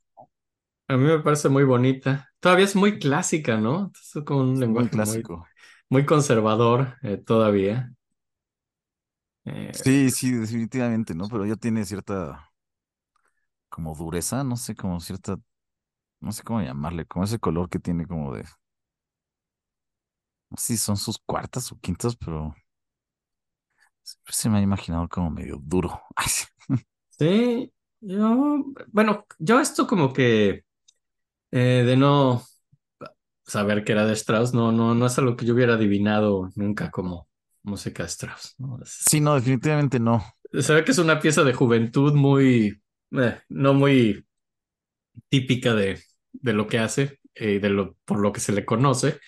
A 0.88 0.96
mí 0.96 1.04
me 1.04 1.18
parece 1.20 1.48
muy 1.48 1.64
bonita. 1.64 2.30
Todavía 2.40 2.64
es 2.66 2.76
muy 2.76 2.98
clásica, 2.98 3.56
¿no? 3.56 3.90
Es 3.94 4.22
con 4.24 4.38
un 4.38 4.60
lenguaje 4.60 4.96
muy, 4.98 5.30
clásico. 5.30 5.50
muy 5.90 6.06
conservador 6.06 6.96
eh, 7.02 7.18
todavía. 7.18 7.92
Eh, 9.44 9.72
Sí, 9.72 10.10
sí, 10.10 10.32
definitivamente, 10.32 11.14
¿no? 11.14 11.28
Pero 11.28 11.44
ya 11.46 11.56
tiene 11.56 11.84
cierta 11.84 12.50
como 13.68 13.94
dureza, 13.94 14.44
no 14.44 14.56
sé, 14.56 14.74
como 14.76 15.00
cierta, 15.00 15.38
no 16.20 16.32
sé 16.32 16.42
cómo 16.44 16.62
llamarle, 16.62 17.06
como 17.06 17.24
ese 17.26 17.38
color 17.40 17.68
que 17.70 17.78
tiene 17.80 18.06
como 18.06 18.34
de, 18.34 18.44
no 20.50 20.56
sé 20.58 20.66
si 20.74 20.76
son 20.78 20.96
sus 20.96 21.18
cuartas 21.18 21.70
o 21.72 21.78
quintas, 21.80 22.16
pero 22.16 22.54
siempre 24.02 24.32
se 24.34 24.48
me 24.50 24.58
ha 24.58 24.62
imaginado 24.62 25.08
como 25.08 25.30
medio 25.30 25.58
duro. 25.62 26.00
Ay, 26.16 26.26
sí. 26.28 26.44
sí, 27.10 27.72
yo, 28.00 28.64
bueno, 28.92 29.26
yo 29.38 29.60
esto 29.60 29.86
como 29.86 30.12
que 30.12 30.64
eh, 31.54 31.84
de 31.86 31.96
no 31.96 32.42
saber 33.46 33.84
que 33.84 33.92
era 33.92 34.06
de 34.06 34.14
Strauss, 34.14 34.54
no, 34.54 34.72
no, 34.72 34.94
no 34.94 35.06
es 35.06 35.18
algo 35.18 35.36
que 35.36 35.46
yo 35.46 35.54
hubiera 35.54 35.74
adivinado 35.74 36.50
nunca 36.56 36.90
como 36.90 37.28
música 37.62 38.02
de 38.02 38.08
Strauss, 38.08 38.54
¿no? 38.58 38.78
Es- 38.82 39.04
Sí, 39.08 39.20
no, 39.20 39.34
definitivamente 39.34 40.00
no. 40.00 40.24
se 40.52 40.74
ve 40.74 40.84
que 40.84 40.92
es 40.92 40.98
una 40.98 41.20
pieza 41.20 41.44
de 41.44 41.54
juventud 41.54 42.14
muy, 42.14 42.82
eh, 43.12 43.40
no 43.48 43.74
muy 43.74 44.26
típica 45.28 45.74
de, 45.74 46.00
de 46.32 46.52
lo 46.52 46.66
que 46.66 46.78
hace, 46.78 47.20
eh, 47.34 47.60
de 47.60 47.70
lo, 47.70 47.96
por 48.04 48.18
lo 48.18 48.32
que 48.32 48.40
se 48.40 48.52
le 48.52 48.64
conoce. 48.64 49.20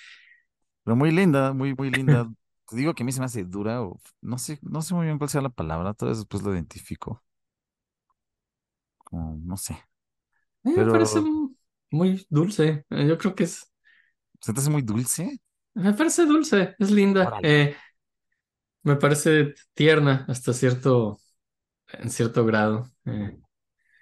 Pero 0.84 0.96
muy 0.96 1.10
linda, 1.10 1.52
muy, 1.52 1.74
muy 1.74 1.90
linda. 1.90 2.28
Digo 2.72 2.94
que 2.94 3.02
a 3.04 3.06
mí 3.06 3.12
se 3.12 3.20
me 3.20 3.26
hace 3.26 3.44
dura 3.44 3.82
o 3.82 4.00
no 4.20 4.38
sé, 4.38 4.58
no 4.62 4.82
sé 4.82 4.94
muy 4.94 5.06
bien 5.06 5.18
cuál 5.18 5.30
sea 5.30 5.40
la 5.40 5.50
palabra, 5.50 5.94
tal 5.94 6.08
vez 6.08 6.18
después 6.18 6.42
lo 6.42 6.52
identifico. 6.54 7.22
Como, 9.04 9.38
no 9.44 9.56
sé. 9.56 9.74
A 9.74 9.78
mí 10.64 10.72
me 10.72 10.74
Pero- 10.76 10.92
parece 10.92 11.20
muy 11.90 12.26
dulce. 12.30 12.84
Eh, 12.90 13.06
Yo 13.08 13.18
creo 13.18 13.34
que 13.34 13.44
es. 13.44 13.70
¿Se 14.40 14.52
te 14.54 14.60
hace 14.60 14.70
muy 14.70 14.82
dulce? 14.82 15.40
Me 15.74 15.92
parece 15.94 16.24
dulce, 16.26 16.74
es 16.78 16.90
linda. 16.90 17.36
Órale. 17.36 17.42
Eh, 17.42 17.76
me 18.82 18.96
parece 18.96 19.54
tierna 19.74 20.24
hasta 20.28 20.52
cierto. 20.52 21.18
En 21.92 22.10
cierto 22.10 22.44
grado. 22.46 22.92
Eh, 23.06 23.38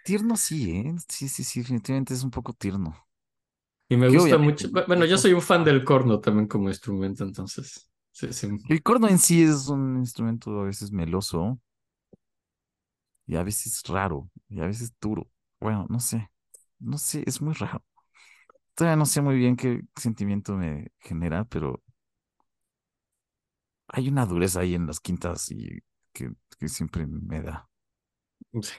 Tierno 0.02 0.36
sí, 0.36 0.70
¿eh? 0.70 0.94
Sí, 1.08 1.28
sí, 1.28 1.42
sí, 1.44 1.60
definitivamente 1.60 2.14
es 2.14 2.22
un 2.24 2.30
poco 2.30 2.52
tierno. 2.52 2.94
y 3.88 3.96
me 3.96 4.08
Que 4.08 4.18
gusta 4.18 4.38
obviamente, 4.38 4.38
mucho. 4.38 4.68
¿no? 4.68 4.82
Bueno, 4.86 5.04
yo 5.06 5.18
soy 5.18 5.32
un 5.32 5.42
fan 5.42 5.64
del 5.64 5.84
corno 5.84 6.20
también 6.20 6.48
como 6.48 6.68
instrumento, 6.68 7.24
entonces. 7.24 7.90
Sí, 8.12 8.32
sí. 8.32 8.48
El 8.68 8.82
corno 8.82 9.08
en 9.08 9.18
sí 9.18 9.42
es 9.42 9.68
un 9.68 9.96
instrumento 9.96 10.60
a 10.60 10.64
veces 10.64 10.92
meloso, 10.92 11.58
y 13.26 13.36
a 13.36 13.42
veces 13.42 13.82
raro, 13.88 14.30
y 14.48 14.60
a 14.60 14.66
veces 14.66 14.92
duro. 15.00 15.28
Bueno, 15.60 15.86
no 15.88 16.00
sé, 16.00 16.30
no 16.84 16.98
sé, 16.98 17.22
es 17.26 17.40
muy 17.42 17.54
raro. 17.54 17.84
Todavía 18.74 18.96
no 18.96 19.06
sé 19.06 19.22
muy 19.22 19.36
bien 19.36 19.56
qué 19.56 19.82
sentimiento 19.96 20.54
me 20.56 20.92
genera, 21.00 21.44
pero 21.46 21.82
hay 23.88 24.08
una 24.08 24.26
dureza 24.26 24.60
ahí 24.60 24.74
en 24.74 24.86
las 24.86 25.00
quintas 25.00 25.50
y 25.50 25.80
que, 26.12 26.30
que 26.58 26.68
siempre 26.68 27.06
me 27.06 27.42
da. 27.42 27.68
Sí, 28.62 28.72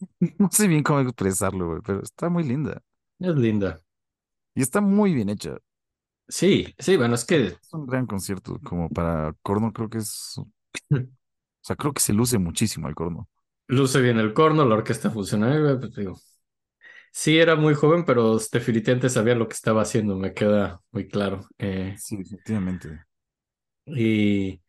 No 0.38 0.48
sé 0.52 0.68
bien 0.68 0.82
cómo 0.82 1.00
expresarlo, 1.00 1.68
güey, 1.68 1.80
pero 1.84 2.02
está 2.02 2.28
muy 2.28 2.44
linda. 2.44 2.82
es 3.20 3.36
linda. 3.36 3.80
Y 4.54 4.62
está 4.62 4.80
muy 4.82 5.14
bien 5.14 5.28
hecha. 5.30 5.56
Sí, 6.28 6.74
sí, 6.78 6.96
bueno, 6.96 7.14
es 7.14 7.24
que 7.24 7.58
Es 7.62 7.72
un 7.74 7.86
gran 7.86 8.06
concierto, 8.06 8.58
como 8.64 8.88
para 8.90 9.32
corno, 9.42 9.72
creo 9.72 9.88
que 9.88 9.98
es. 9.98 10.34
O 10.38 10.48
sea, 11.60 11.76
creo 11.76 11.92
que 11.92 12.00
se 12.00 12.12
luce 12.12 12.36
muchísimo 12.38 12.88
el 12.88 12.94
corno. 12.96 13.28
luce 13.68 14.00
bien 14.02 14.18
el 14.18 14.34
corno, 14.34 14.64
la 14.66 14.74
orquesta 14.74 15.10
funciona, 15.10 15.78
pues 15.80 15.94
digo. 15.94 16.18
Sí, 17.12 17.38
era 17.38 17.56
muy 17.56 17.74
joven, 17.74 18.04
pero 18.04 18.38
definitivamente 18.52 19.08
sabía 19.08 19.34
lo 19.34 19.48
que 19.48 19.54
estaba 19.54 19.82
haciendo, 19.82 20.16
me 20.16 20.34
queda 20.34 20.80
muy 20.92 21.08
claro. 21.08 21.46
Eh, 21.58 21.94
Sí, 21.98 22.16
definitivamente. 22.16 23.00
y, 23.86 24.60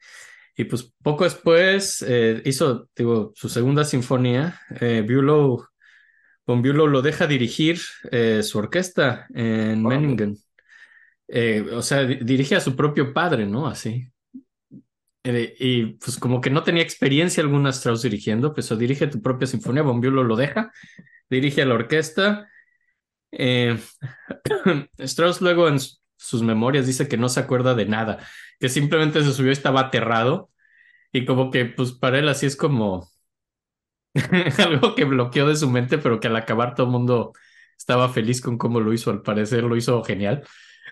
y 0.58 0.64
pues 0.66 0.94
poco 1.04 1.24
después 1.26 2.04
eh, 2.08 2.42
hizo, 2.46 2.90
digo, 2.96 3.32
su 3.36 3.50
segunda 3.50 3.84
sinfonía. 3.86 4.60
Eh, 4.82 5.04
Bülow, 5.08 5.66
von 6.48 6.62
Bülow 6.62 6.88
lo 6.88 7.02
deja 7.02 7.28
dirigir 7.28 7.80
eh, 8.12 8.44
su 8.44 8.60
orquesta 8.60 9.28
en. 9.34 9.86
Eh, 11.28 11.64
o 11.74 11.82
sea, 11.82 12.04
di- 12.06 12.18
dirige 12.24 12.56
a 12.56 12.62
su 12.62 12.76
propio 12.76 13.14
padre, 13.14 13.46
¿no? 13.46 13.68
Así. 13.68 14.12
Eh, 15.24 15.56
y 15.60 15.86
pues 15.94 16.18
como 16.18 16.40
que 16.40 16.50
no 16.50 16.64
tenía 16.64 16.82
experiencia 16.82 17.44
alguna 17.44 17.72
Strauss 17.72 18.02
dirigiendo, 18.02 18.54
pues 18.54 18.72
o 18.72 18.78
dirige 18.78 19.08
tu 19.08 19.22
propia 19.22 19.48
sinfonía, 19.48 19.84
Bülow 19.84 20.24
lo 20.24 20.36
deja, 20.36 20.72
dirige 21.30 21.62
a 21.62 21.66
la 21.66 21.76
orquesta. 21.76 22.50
Eh, 23.32 23.78
Strauss 24.98 25.42
luego 25.42 25.68
en 25.68 25.78
sus 26.16 26.42
memorias 26.42 26.88
dice 26.88 27.08
que 27.08 27.18
no 27.18 27.30
se 27.30 27.40
acuerda 27.40 27.76
de 27.76 27.86
nada, 27.86 28.20
que 28.60 28.70
simplemente 28.70 29.24
se 29.24 29.34
subió 29.34 29.50
y 29.50 29.54
estaba 29.54 29.82
aterrado 29.82 30.52
y 31.12 31.26
como 31.26 31.52
que 31.52 31.66
pues 31.66 31.92
para 31.92 32.20
él 32.20 32.30
así 32.30 32.46
es 32.46 32.56
como 32.56 33.10
algo 34.58 34.96
que 34.96 35.06
bloqueó 35.06 35.48
de 35.48 35.56
su 35.56 35.70
mente, 35.70 35.98
pero 35.98 36.20
que 36.20 36.28
al 36.28 36.36
acabar 36.36 36.76
todo 36.76 36.88
el 36.88 36.92
mundo 36.92 37.34
estaba 37.78 38.10
feliz 38.10 38.42
con 38.42 38.58
cómo 38.58 38.80
lo 38.80 38.94
hizo, 38.94 39.12
al 39.12 39.22
parecer 39.22 39.64
lo 39.64 39.76
hizo 39.76 40.04
genial 40.04 40.44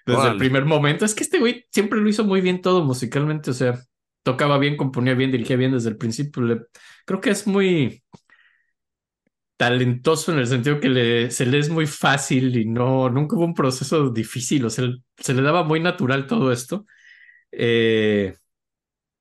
desde 0.05 0.29
el 0.29 0.37
primer 0.37 0.65
momento. 0.65 1.05
Es 1.05 1.13
que 1.13 1.23
este 1.23 1.39
güey 1.39 1.65
siempre 1.71 1.99
lo 1.99 2.07
hizo 2.07 2.23
muy 2.23 2.41
bien 2.41 2.61
todo 2.61 2.83
musicalmente, 2.83 3.51
o 3.51 3.53
sea, 3.53 3.79
tocaba 4.27 4.57
bien, 4.57 4.75
componía 4.75 5.13
bien, 5.13 5.31
dirigía 5.31 5.55
bien 5.55 5.71
desde 5.71 5.87
el 5.89 5.95
principio. 5.95 6.67
Creo 7.05 7.21
que 7.21 7.29
es 7.29 7.47
muy 7.47 8.03
talentoso 9.55 10.33
en 10.33 10.39
el 10.39 10.47
sentido 10.47 10.81
que 10.81 11.31
se 11.31 11.45
le 11.45 11.59
es 11.59 11.69
muy 11.69 11.87
fácil 11.87 12.57
y 12.57 12.65
no, 12.65 13.09
nunca 13.09 13.37
hubo 13.37 13.45
un 13.45 13.53
proceso 13.53 14.09
difícil, 14.09 14.65
o 14.65 14.69
sea, 14.69 14.89
se 15.17 15.33
le 15.33 15.41
daba 15.41 15.63
muy 15.63 15.79
natural 15.79 16.27
todo 16.27 16.51
esto. 16.51 16.85
Eh, 17.51 18.35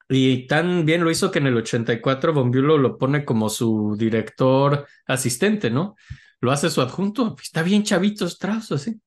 y 0.08 0.48
tan 0.48 0.84
bien 0.84 1.04
lo 1.04 1.10
hizo 1.10 1.30
que 1.30 1.38
en 1.38 1.46
el 1.46 1.56
84 1.56 2.32
Von 2.32 2.50
Bülow 2.50 2.78
lo 2.78 2.98
pone 2.98 3.24
como 3.24 3.48
su 3.48 3.94
director 3.96 4.88
asistente, 5.06 5.70
¿no? 5.70 5.94
Lo 6.40 6.50
hace 6.50 6.68
su 6.68 6.80
adjunto, 6.82 7.36
está 7.40 7.62
bien 7.62 7.84
chavito 7.84 8.26
Strauss, 8.26 8.72
así. 8.72 9.00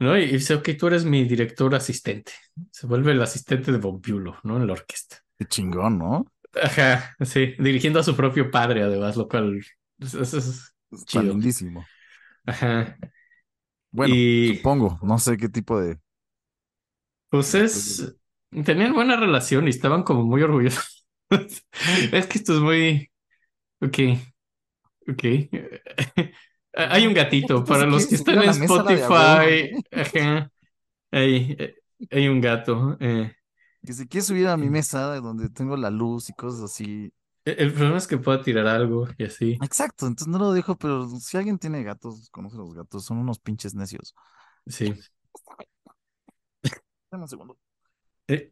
¿No? 0.00 0.16
Y 0.16 0.26
dice, 0.26 0.54
ok, 0.54 0.70
tú 0.78 0.86
eres 0.88 1.04
mi 1.04 1.24
director 1.24 1.74
asistente. 1.74 2.32
Se 2.70 2.86
vuelve 2.86 3.12
el 3.12 3.22
asistente 3.22 3.72
de 3.72 3.78
Bülow, 3.78 4.36
¿no? 4.44 4.56
En 4.56 4.66
la 4.66 4.72
orquesta. 4.74 5.18
Qué 5.36 5.46
chingón, 5.46 5.98
¿no? 5.98 6.24
Ajá, 6.62 7.14
sí, 7.24 7.54
dirigiendo 7.58 8.00
a 8.00 8.02
su 8.02 8.16
propio 8.16 8.50
padre, 8.50 8.82
además, 8.82 9.16
lo 9.16 9.28
cual 9.28 9.60
es, 10.00 10.14
es- 10.14 10.34
es 10.34 10.74
chido. 11.06 11.22
lindísimo. 11.22 11.90
Ajá. 12.46 12.96
Bueno, 13.90 14.16
Y- 14.16 14.38
supongo, 14.40 14.98
no 15.02 15.18
sé 15.18 15.36
qué 15.36 15.48
tipo 15.50 15.78
de. 15.80 15.98
Pues 17.30 17.54
es, 17.54 18.16
tenían 18.64 18.94
buena 18.94 19.16
relación 19.16 19.66
y 19.66 19.70
estaban 19.70 20.02
como 20.02 20.24
muy 20.24 20.42
orgullosos. 20.42 21.06
Es 22.12 22.26
que 22.26 22.38
esto 22.38 22.54
es 22.54 22.60
muy, 22.60 23.10
ok, 23.80 23.98
ok. 25.08 25.24
Hay 26.78 27.06
un 27.08 27.14
gatito, 27.14 27.64
para 27.64 27.86
los 27.86 28.06
que 28.06 28.14
están 28.14 28.40
en 28.40 28.54
¿Subir 28.54 28.70
a 28.70 28.74
la 28.76 28.78
mesa 28.78 28.82
la 28.84 28.90
de 28.92 28.94
Spotify, 29.00 29.84
ajá, 29.90 30.52
hay, 31.10 31.56
hay 32.10 32.28
un 32.28 32.40
gato. 32.40 32.96
eh. 33.00 33.32
Que 33.84 33.92
se 33.92 34.06
quiere 34.06 34.24
subir 34.24 34.46
a 34.46 34.56
mi 34.56 34.70
mesa 34.70 35.16
donde 35.20 35.48
tengo 35.48 35.76
la 35.76 35.90
luz 35.90 36.30
y 36.30 36.34
cosas 36.34 36.62
así. 36.62 37.12
El 37.44 37.72
problema 37.72 37.96
es 37.98 38.06
que 38.06 38.18
pueda 38.18 38.42
tirar 38.42 38.66
algo 38.66 39.08
y 39.16 39.24
así. 39.24 39.58
Exacto, 39.62 40.06
entonces 40.06 40.28
no 40.28 40.38
lo 40.38 40.52
dejo, 40.52 40.76
pero 40.76 41.08
si 41.20 41.36
alguien 41.36 41.58
tiene 41.58 41.82
gatos, 41.82 42.28
conoce 42.30 42.56
a 42.56 42.60
los 42.60 42.74
gatos, 42.74 43.04
son 43.04 43.18
unos 43.18 43.38
pinches 43.40 43.74
necios. 43.74 44.14
Sí. 44.66 44.94
Dame 47.10 47.24
un 47.24 47.28
segundo. 47.28 47.58
Eh, 48.28 48.50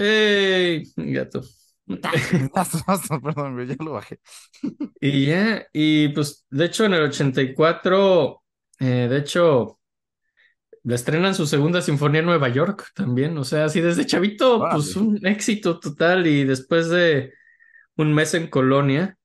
¡Ey! 0.00 0.84
Gato. 0.96 1.42
Perdón, 3.22 3.54
güey, 3.54 3.66
ya 3.66 3.76
lo 3.78 3.92
bajé. 3.92 4.20
Y 5.00 5.26
ya, 5.26 5.66
y 5.72 6.08
pues 6.08 6.46
de 6.50 6.64
hecho 6.64 6.84
en 6.84 6.94
el 6.94 7.02
84, 7.02 8.42
eh, 8.80 9.06
de 9.08 9.18
hecho, 9.18 9.78
le 10.82 10.94
estrenan 10.94 11.34
su 11.34 11.46
segunda 11.46 11.82
sinfonía 11.82 12.20
en 12.20 12.26
Nueva 12.26 12.48
York 12.48 12.90
también, 12.94 13.36
o 13.38 13.44
sea, 13.44 13.66
así 13.66 13.80
desde 13.80 14.06
chavito, 14.06 14.64
pues 14.70 14.96
un 14.96 15.24
éxito 15.26 15.80
total 15.80 16.26
y 16.26 16.44
después 16.44 16.88
de 16.88 17.32
un 17.96 18.14
mes 18.14 18.34
en 18.34 18.48
Colonia. 18.48 19.16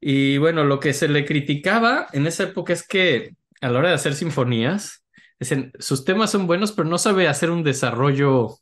Y 0.00 0.38
bueno, 0.38 0.64
lo 0.64 0.78
que 0.78 0.92
se 0.92 1.08
le 1.08 1.24
criticaba 1.24 2.06
en 2.12 2.26
esa 2.26 2.44
época 2.44 2.72
es 2.72 2.86
que 2.86 3.34
a 3.60 3.70
la 3.70 3.78
hora 3.78 3.88
de 3.88 3.94
hacer 3.94 4.14
sinfonías, 4.14 5.04
dicen, 5.40 5.72
sus 5.78 6.04
temas 6.04 6.30
son 6.30 6.46
buenos, 6.46 6.72
pero 6.72 6.88
no 6.88 6.98
sabe 6.98 7.28
hacer 7.28 7.50
un 7.50 7.62
desarrollo, 7.62 8.58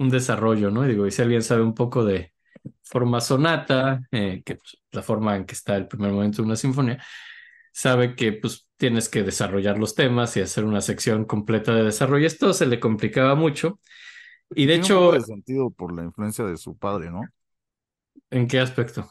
un 0.00 0.10
desarrollo, 0.10 0.72
¿no? 0.72 0.86
Y 0.86 0.90
digo, 0.90 1.06
y 1.08 1.12
si 1.12 1.22
alguien 1.22 1.42
sabe 1.44 1.62
un 1.62 1.74
poco 1.74 2.04
de 2.04 2.34
forma 2.84 3.22
sonata, 3.22 4.02
eh, 4.12 4.42
que 4.44 4.56
pues, 4.56 4.78
la 4.92 5.02
forma 5.02 5.36
en 5.36 5.46
que 5.46 5.54
está 5.54 5.76
el 5.76 5.88
primer 5.88 6.12
momento 6.12 6.38
de 6.42 6.46
una 6.48 6.56
sinfonía, 6.56 7.02
sabe 7.72 8.16
que 8.16 8.32
pues 8.34 8.68
tienes 8.78 9.08
que 9.08 9.22
desarrollar 9.24 9.78
los 9.78 9.94
temas 9.94 10.36
y 10.36 10.42
hacer 10.42 10.64
una 10.64 10.80
sección 10.82 11.24
completa 11.26 11.74
de 11.74 11.84
desarrollo. 11.84 12.26
Esto 12.26 12.52
se 12.54 12.66
le 12.66 12.80
complicaba 12.80 13.34
mucho. 13.36 13.80
Y 14.54 14.66
de 14.66 14.74
Tiene 14.74 14.86
un 14.86 14.92
hecho, 14.92 15.12
poco 15.12 15.16
de 15.16 15.22
sentido 15.22 15.70
por 15.70 15.92
la 15.94 16.02
influencia 16.04 16.44
de 16.44 16.56
su 16.56 16.76
padre, 16.76 17.10
¿no? 17.10 17.30
¿en 18.30 18.46
qué 18.48 18.58
aspecto? 18.60 19.10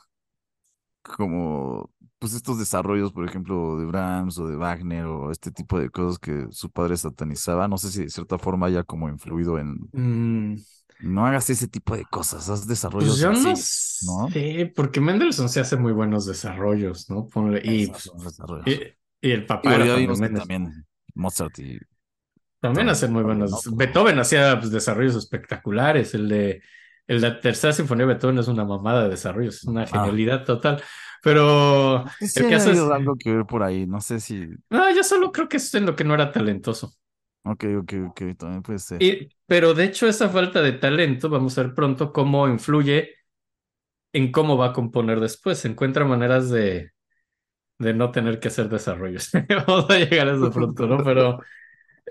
Como, 1.01 1.89
pues 2.19 2.33
estos 2.33 2.59
desarrollos, 2.59 3.11
por 3.13 3.25
ejemplo, 3.27 3.77
de 3.79 3.85
Brahms 3.85 4.37
o 4.37 4.47
de 4.47 4.55
Wagner 4.57 5.05
o 5.05 5.31
este 5.31 5.51
tipo 5.51 5.79
de 5.79 5.89
cosas 5.89 6.19
que 6.19 6.47
su 6.51 6.69
padre 6.71 6.97
satanizaba. 6.97 7.67
No 7.67 7.77
sé 7.77 7.89
si 7.91 8.03
de 8.03 8.09
cierta 8.09 8.37
forma 8.37 8.67
haya 8.67 8.83
como 8.83 9.09
influido 9.09 9.57
en, 9.57 9.91
Mm, 9.93 10.57
no 10.99 11.25
hagas 11.25 11.49
ese 11.49 11.67
tipo 11.67 11.95
de 11.95 12.05
cosas, 12.05 12.49
haz 12.49 12.67
desarrollos 12.67 13.09
Pues 13.09 13.19
yo 13.21 13.29
no 13.31 13.35
sencillos, 13.35 13.99
¿no? 14.05 14.27
sé, 14.29 14.71
porque 14.75 14.99
Mendelssohn 15.01 15.49
se 15.49 15.59
hace 15.61 15.77
muy 15.77 15.93
buenos 15.93 16.25
desarrollos, 16.25 17.09
¿no? 17.09 17.27
Ponle- 17.27 17.61
y, 17.63 17.83
Esos 17.83 18.11
pues, 18.15 18.23
desarrollos. 18.25 18.67
y, 18.67 19.27
y 19.27 19.31
el 19.31 19.45
papá 19.45 19.75
era 19.75 19.85
también 20.33 20.85
Mozart 21.15 21.57
y 21.59 21.79
También 22.59 22.89
hacen 22.89 23.13
muy 23.13 23.23
buenos. 23.23 23.65
¿no? 23.67 23.75
Beethoven 23.75 24.19
hacía 24.19 24.59
pues, 24.59 24.71
desarrollos 24.71 25.15
espectaculares. 25.15 26.13
El 26.13 26.27
de 26.29 26.61
el 27.07 27.21
de 27.21 27.29
la 27.29 27.39
tercera 27.41 27.73
sinfonía 27.73 28.05
de 28.05 28.13
Beethoven 28.13 28.37
es 28.37 28.47
una 28.47 28.65
mamada 28.65 29.03
de 29.03 29.09
desarrollos, 29.09 29.55
es 29.55 29.63
una 29.63 29.83
Ah. 29.83 29.87
genialidad 29.87 30.45
total. 30.45 30.81
Pero 31.23 32.05
No 32.05 32.27
si 32.27 32.39
el 32.43 32.49
caso 32.49 32.71
es. 32.71 32.79
algo 32.79 33.15
que 33.17 33.33
ver 33.35 33.45
por 33.45 33.63
ahí, 33.63 33.85
no 33.87 33.99
sé 33.99 34.19
si. 34.19 34.47
No, 34.69 34.93
yo 34.93 35.03
solo 35.03 35.31
creo 35.31 35.49
que 35.49 35.57
es 35.57 35.73
en 35.73 35.85
lo 35.85 35.95
que 35.95 36.03
no 36.03 36.13
era 36.13 36.31
talentoso. 36.31 36.93
Ok, 37.51 37.65
ok, 37.79 37.93
ok, 38.09 38.21
también 38.37 38.61
puede 38.61 38.79
ser. 38.79 38.99
Pero 39.47 39.73
de 39.73 39.85
hecho, 39.85 40.07
esa 40.07 40.29
falta 40.29 40.61
de 40.61 40.73
talento, 40.73 41.29
vamos 41.29 41.57
a 41.57 41.63
ver 41.63 41.73
pronto 41.73 42.13
cómo 42.13 42.47
influye 42.47 43.15
en 44.13 44.31
cómo 44.31 44.55
va 44.55 44.67
a 44.67 44.73
componer 44.73 45.19
después. 45.19 45.65
Encuentra 45.65 46.05
maneras 46.05 46.49
de, 46.49 46.91
de 47.79 47.93
no 47.93 48.11
tener 48.11 48.39
que 48.39 48.49
hacer 48.49 48.69
desarrollos. 48.69 49.31
Vamos 49.67 49.89
a 49.89 49.97
llegar 49.97 50.27
a 50.27 50.35
eso 50.35 50.51
pronto, 50.51 50.85
¿no? 50.85 51.03
Pero, 51.03 51.39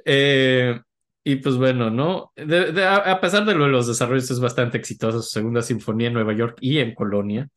eh, 0.05 0.81
y 1.23 1.37
pues 1.37 1.57
bueno, 1.57 1.91
¿no? 1.91 2.33
A, 2.37 3.21
pesar 3.21 3.45
de 3.45 3.55
lo 3.55 3.65
de 3.65 3.71
los 3.71 3.87
desarrollos, 3.87 4.31
es 4.31 4.41
bastante 4.41 4.79
exitosa 4.79 5.19
su 5.19 5.31
segunda 5.31 5.63
sinfonía 5.63 6.09
en 6.09 6.15
Nueva 6.15 6.33
York 6.33 6.59
y 6.61 6.79
en 6.79 6.95
Colonia. 6.95 7.49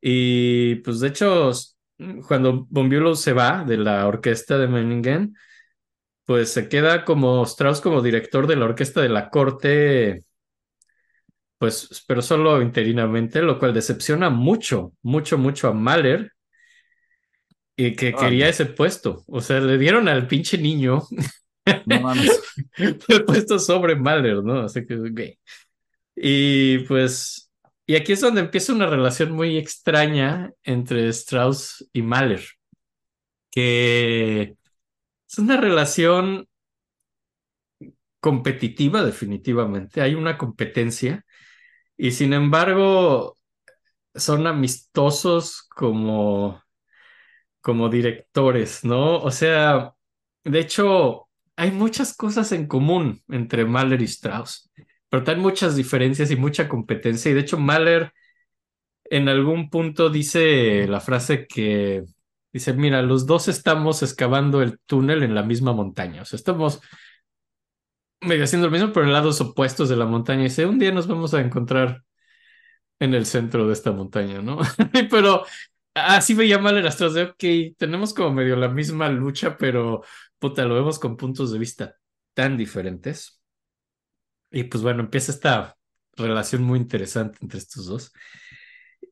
Y 0.00 0.76
pues 0.76 1.00
de 1.00 1.08
hecho, 1.08 1.50
cuando 2.28 2.66
Bülow 2.70 3.16
se 3.16 3.32
va 3.32 3.64
de 3.64 3.78
la 3.78 4.06
orquesta 4.06 4.58
de 4.58 4.68
Meiningen, 4.68 5.34
pues 6.26 6.52
se 6.52 6.68
queda 6.68 7.04
como 7.04 7.42
Strauss 7.44 7.80
como 7.80 8.02
director 8.02 8.46
de 8.46 8.56
la 8.56 8.66
orquesta 8.66 9.00
de 9.00 9.08
la 9.08 9.30
corte, 9.30 10.24
pues, 11.58 12.04
pero 12.06 12.20
solo 12.20 12.60
interinamente, 12.60 13.40
lo 13.40 13.58
cual 13.58 13.72
decepciona 13.72 14.28
mucho, 14.28 14.92
mucho, 15.02 15.38
mucho 15.38 15.68
a 15.68 15.72
Mahler 15.72 16.32
y 17.76 17.96
que 17.96 18.08
Órale. 18.08 18.24
quería 18.24 18.48
ese 18.48 18.66
puesto. 18.66 19.24
O 19.28 19.40
sea, 19.40 19.60
le 19.60 19.78
dieron 19.78 20.08
al 20.08 20.26
pinche 20.26 20.58
niño 20.58 21.02
No 21.86 22.00
mames. 22.00 22.42
el 23.08 23.24
puesto 23.24 23.58
sobre 23.58 23.96
Mahler, 23.96 24.42
¿no? 24.42 24.60
Así 24.60 24.86
que, 24.86 24.94
ok. 24.96 25.20
Y 26.16 26.78
pues, 26.80 27.50
y 27.86 27.96
aquí 27.96 28.12
es 28.12 28.20
donde 28.20 28.40
empieza 28.40 28.72
una 28.72 28.86
relación 28.86 29.32
muy 29.32 29.56
extraña 29.58 30.52
entre 30.62 31.08
Strauss 31.08 31.88
y 31.92 32.02
Mahler, 32.02 32.44
que 33.50 34.56
es 35.36 35.38
una 35.38 35.58
relación 35.58 36.48
competitiva 38.20 39.04
definitivamente, 39.04 40.00
hay 40.00 40.14
una 40.14 40.38
competencia 40.38 41.24
y 41.96 42.12
sin 42.12 42.32
embargo 42.32 43.36
son 44.14 44.46
amistosos 44.46 45.68
como, 45.68 46.62
como 47.60 47.90
directores, 47.90 48.82
¿no? 48.84 49.18
O 49.18 49.30
sea, 49.30 49.92
de 50.44 50.58
hecho, 50.60 51.28
hay 51.56 51.70
muchas 51.70 52.16
cosas 52.16 52.52
en 52.52 52.66
común 52.66 53.22
entre 53.28 53.66
Mahler 53.66 54.00
y 54.00 54.06
Strauss, 54.06 54.70
pero 55.10 55.22
hay 55.26 55.36
muchas 55.36 55.76
diferencias 55.76 56.30
y 56.30 56.36
mucha 56.36 56.68
competencia. 56.68 57.30
Y 57.30 57.34
de 57.34 57.40
hecho, 57.40 57.58
Mahler 57.58 58.12
en 59.04 59.28
algún 59.28 59.68
punto 59.68 60.08
dice 60.08 60.86
la 60.88 61.00
frase 61.00 61.46
que 61.46 62.04
dice, 62.56 62.72
mira, 62.72 63.02
los 63.02 63.26
dos 63.26 63.48
estamos 63.48 64.02
excavando 64.02 64.62
el 64.62 64.78
túnel 64.80 65.22
en 65.22 65.34
la 65.34 65.42
misma 65.42 65.72
montaña, 65.72 66.22
o 66.22 66.24
sea, 66.24 66.36
estamos 66.36 66.80
medio 68.20 68.44
haciendo 68.44 68.68
lo 68.68 68.72
mismo, 68.72 68.92
pero 68.92 69.06
en 69.06 69.12
lados 69.12 69.40
opuestos 69.40 69.88
de 69.88 69.96
la 69.96 70.06
montaña. 70.06 70.44
Dice, 70.44 70.66
un 70.66 70.78
día 70.78 70.92
nos 70.92 71.06
vamos 71.06 71.34
a 71.34 71.40
encontrar 71.40 72.02
en 72.98 73.14
el 73.14 73.26
centro 73.26 73.66
de 73.66 73.72
esta 73.74 73.92
montaña, 73.92 74.40
¿no? 74.42 74.58
pero 75.10 75.44
así 75.94 76.34
veía 76.34 76.58
mal 76.58 76.76
el 76.76 76.86
astros 76.86 77.14
de, 77.14 77.24
ok, 77.24 77.76
tenemos 77.78 78.14
como 78.14 78.32
medio 78.32 78.56
la 78.56 78.68
misma 78.68 79.08
lucha, 79.10 79.56
pero 79.58 80.02
puta, 80.38 80.64
lo 80.64 80.74
vemos 80.74 80.98
con 80.98 81.16
puntos 81.16 81.52
de 81.52 81.58
vista 81.58 81.96
tan 82.34 82.56
diferentes. 82.56 83.40
Y 84.50 84.64
pues 84.64 84.82
bueno, 84.82 85.02
empieza 85.02 85.32
esta 85.32 85.76
relación 86.16 86.62
muy 86.62 86.78
interesante 86.78 87.38
entre 87.42 87.58
estos 87.58 87.86
dos. 87.86 88.12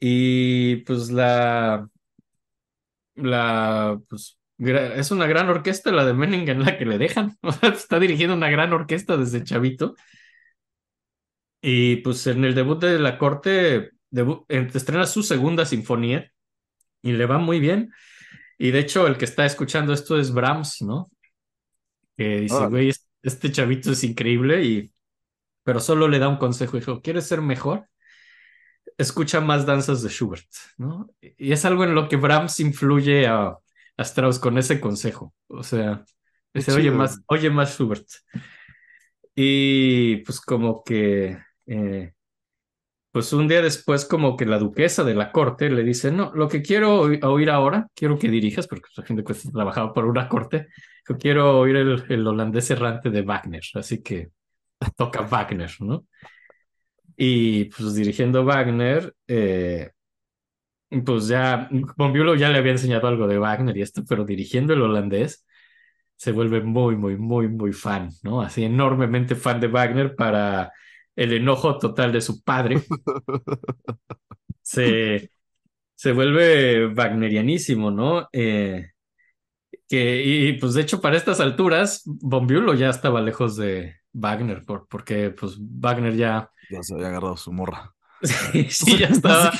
Y 0.00 0.76
pues 0.76 1.10
la, 1.10 1.88
la, 3.14 4.00
pues 4.08 4.38
es 4.58 5.10
una 5.10 5.26
gran 5.26 5.48
orquesta 5.48 5.90
la 5.90 6.04
de 6.04 6.14
Menning 6.14 6.48
en 6.48 6.64
la 6.64 6.78
que 6.78 6.84
le 6.84 6.98
dejan. 6.98 7.36
está 7.62 7.98
dirigiendo 7.98 8.34
una 8.34 8.50
gran 8.50 8.72
orquesta 8.72 9.16
desde 9.16 9.44
chavito. 9.44 9.94
Y 11.60 11.96
pues 11.96 12.26
en 12.26 12.44
el 12.44 12.54
debut 12.54 12.80
de 12.80 12.98
la 12.98 13.18
corte, 13.18 13.90
estrena 14.48 15.06
su 15.06 15.22
segunda 15.22 15.64
sinfonía 15.64 16.30
y 17.02 17.12
le 17.12 17.26
va 17.26 17.38
muy 17.38 17.58
bien. 17.58 17.92
Y 18.58 18.70
de 18.70 18.80
hecho, 18.80 19.06
el 19.06 19.16
que 19.16 19.24
está 19.24 19.46
escuchando 19.46 19.92
esto 19.92 20.18
es 20.18 20.32
Brahms, 20.32 20.82
¿no? 20.82 21.10
Que 22.16 22.40
dice, 22.40 22.66
güey, 22.66 22.92
este 23.22 23.50
chavito 23.50 23.92
es 23.92 24.04
increíble, 24.04 24.62
y... 24.62 24.92
pero 25.64 25.80
solo 25.80 26.06
le 26.06 26.18
da 26.18 26.28
un 26.28 26.36
consejo. 26.36 26.76
Dijo, 26.76 27.00
¿quieres 27.00 27.26
ser 27.26 27.40
mejor? 27.40 27.88
Escucha 28.96 29.40
más 29.40 29.66
danzas 29.66 30.02
de 30.02 30.08
Schubert, 30.08 30.46
¿no? 30.76 31.10
Y 31.20 31.52
es 31.52 31.64
algo 31.64 31.84
en 31.84 31.94
lo 31.94 32.08
que 32.08 32.16
Brahms 32.16 32.60
influye 32.60 33.26
a, 33.26 33.46
a 33.96 34.02
Strauss 34.02 34.38
con 34.38 34.56
ese 34.58 34.80
consejo. 34.80 35.34
O 35.48 35.62
sea, 35.62 36.04
dice, 36.52 36.72
oye 36.72 36.90
más, 36.90 37.20
oye 37.26 37.50
más 37.50 37.74
Schubert. 37.74 38.06
Y 39.34 40.18
pues 40.18 40.40
como 40.40 40.84
que, 40.84 41.36
eh, 41.66 42.12
pues 43.10 43.32
un 43.32 43.48
día 43.48 43.62
después 43.62 44.04
como 44.04 44.36
que 44.36 44.46
la 44.46 44.58
duquesa 44.58 45.02
de 45.04 45.14
la 45.14 45.32
corte 45.32 45.70
le 45.70 45.82
dice, 45.82 46.12
no, 46.12 46.32
lo 46.34 46.48
que 46.48 46.62
quiero 46.62 47.00
oír 47.00 47.50
ahora, 47.50 47.88
quiero 47.94 48.18
que 48.18 48.28
dirijas, 48.28 48.68
porque 48.68 48.88
la 48.96 49.04
gente 49.04 49.24
que 49.24 49.34
trabajaba 49.34 49.92
por 49.92 50.04
una 50.06 50.28
corte, 50.28 50.68
yo 51.08 51.18
quiero 51.18 51.58
oír 51.58 51.76
el, 51.76 52.04
el 52.08 52.26
holandés 52.26 52.70
errante 52.70 53.10
de 53.10 53.22
Wagner, 53.22 53.62
así 53.74 54.02
que 54.02 54.30
toca 54.96 55.22
Wagner, 55.22 55.72
¿no? 55.80 56.06
Y 57.16 57.66
pues 57.66 57.94
dirigiendo 57.94 58.44
Wagner, 58.44 59.14
eh, 59.28 59.90
pues 61.04 61.26
ya, 61.28 61.68
Bombiulo 61.96 62.34
ya 62.36 62.48
le 62.50 62.58
había 62.58 62.72
enseñado 62.72 63.08
algo 63.08 63.26
de 63.26 63.38
Wagner 63.38 63.76
y 63.76 63.82
esto, 63.82 64.04
pero 64.08 64.24
dirigiendo 64.24 64.72
el 64.74 64.82
holandés 64.82 65.44
se 66.16 66.32
vuelve 66.32 66.62
muy, 66.62 66.96
muy, 66.96 67.16
muy, 67.18 67.48
muy 67.48 67.72
fan, 67.72 68.10
¿no? 68.22 68.42
Así 68.42 68.64
enormemente 68.64 69.34
fan 69.36 69.60
de 69.60 69.68
Wagner 69.68 70.16
para 70.16 70.72
el 71.16 71.32
enojo 71.34 71.78
total 71.78 72.12
de 72.12 72.20
su 72.22 72.42
padre. 72.42 72.82
se, 74.62 75.30
se 75.94 76.12
vuelve 76.12 76.88
wagnerianísimo, 76.94 77.90
¿no? 77.90 78.28
Eh, 78.32 78.90
que, 79.88 80.22
y 80.24 80.52
pues 80.54 80.74
de 80.74 80.82
hecho 80.82 81.00
para 81.00 81.16
estas 81.16 81.40
alturas, 81.40 82.02
Bombiulo 82.06 82.74
ya 82.74 82.90
estaba 82.90 83.20
lejos 83.20 83.56
de 83.56 83.96
Wagner, 84.12 84.64
por, 84.64 84.88
porque 84.88 85.30
pues 85.30 85.56
Wagner 85.58 86.16
ya... 86.16 86.50
Ya 86.70 86.82
se 86.82 86.94
había 86.94 87.08
agarrado 87.08 87.36
su 87.36 87.52
morra. 87.52 87.94
Sí, 88.52 88.68
sí, 88.70 88.98
ya 89.00 89.08
estaba. 89.08 89.52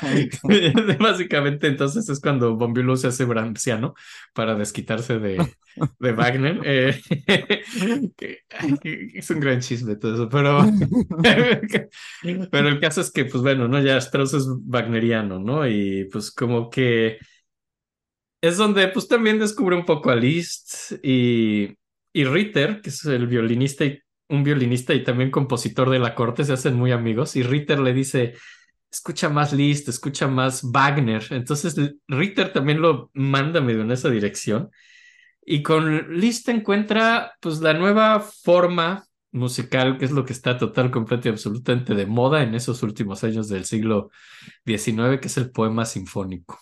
Básicamente. 0.98 1.66
entonces 1.66 2.08
es 2.08 2.18
cuando 2.20 2.56
Bombiulo 2.56 2.96
se 2.96 3.08
hace 3.08 3.26
branciano 3.26 3.94
para 4.32 4.54
desquitarse 4.54 5.18
de, 5.18 5.36
de 5.98 6.12
Wagner. 6.12 6.60
Eh, 6.64 6.98
es 9.14 9.30
un 9.30 9.40
gran 9.40 9.60
chisme 9.60 9.96
todo 9.96 10.14
eso, 10.14 10.28
pero, 10.30 10.64
pero 12.50 12.68
el 12.68 12.80
caso 12.80 13.02
es 13.02 13.10
que, 13.10 13.26
pues 13.26 13.42
bueno, 13.42 13.68
¿no? 13.68 13.82
Ya 13.82 13.98
Strauss 13.98 14.32
es 14.34 14.46
wagneriano, 14.64 15.38
¿no? 15.38 15.66
Y 15.68 16.08
pues 16.10 16.30
como 16.30 16.70
que 16.70 17.18
es 18.40 18.56
donde 18.56 18.88
pues 18.88 19.08
también 19.08 19.38
descubre 19.38 19.76
un 19.76 19.84
poco 19.84 20.10
a 20.10 20.16
Liszt 20.16 20.92
y, 21.02 21.76
y 22.12 22.24
Ritter, 22.24 22.80
que 22.82 22.90
es 22.90 23.04
el 23.06 23.26
violinista 23.26 23.84
y 23.84 23.98
un 24.28 24.42
violinista 24.44 24.94
y 24.94 25.04
también 25.04 25.30
compositor 25.30 25.90
de 25.90 25.98
la 25.98 26.14
corte, 26.14 26.44
se 26.44 26.52
hacen 26.52 26.74
muy 26.74 26.92
amigos 26.92 27.36
y 27.36 27.42
Ritter 27.42 27.78
le 27.78 27.92
dice, 27.92 28.34
escucha 28.90 29.28
más 29.28 29.52
Liszt, 29.52 29.88
escucha 29.88 30.28
más 30.28 30.62
Wagner. 30.70 31.24
Entonces 31.30 31.76
Ritter 32.08 32.52
también 32.52 32.80
lo 32.80 33.10
manda 33.14 33.60
medio 33.60 33.82
en 33.82 33.90
esa 33.90 34.08
dirección. 34.10 34.70
Y 35.44 35.62
con 35.62 36.18
Liszt 36.18 36.48
encuentra 36.48 37.34
pues 37.40 37.60
la 37.60 37.74
nueva 37.74 38.20
forma 38.20 39.04
musical, 39.32 39.98
que 39.98 40.04
es 40.06 40.12
lo 40.12 40.24
que 40.24 40.32
está 40.32 40.56
total, 40.56 40.90
completo 40.90 41.28
y 41.28 41.32
absolutamente 41.32 41.94
de 41.94 42.06
moda 42.06 42.42
en 42.42 42.54
esos 42.54 42.82
últimos 42.82 43.24
años 43.24 43.48
del 43.48 43.64
siglo 43.64 44.10
XIX, 44.64 45.18
que 45.20 45.26
es 45.26 45.36
el 45.36 45.50
poema 45.50 45.84
sinfónico. 45.84 46.58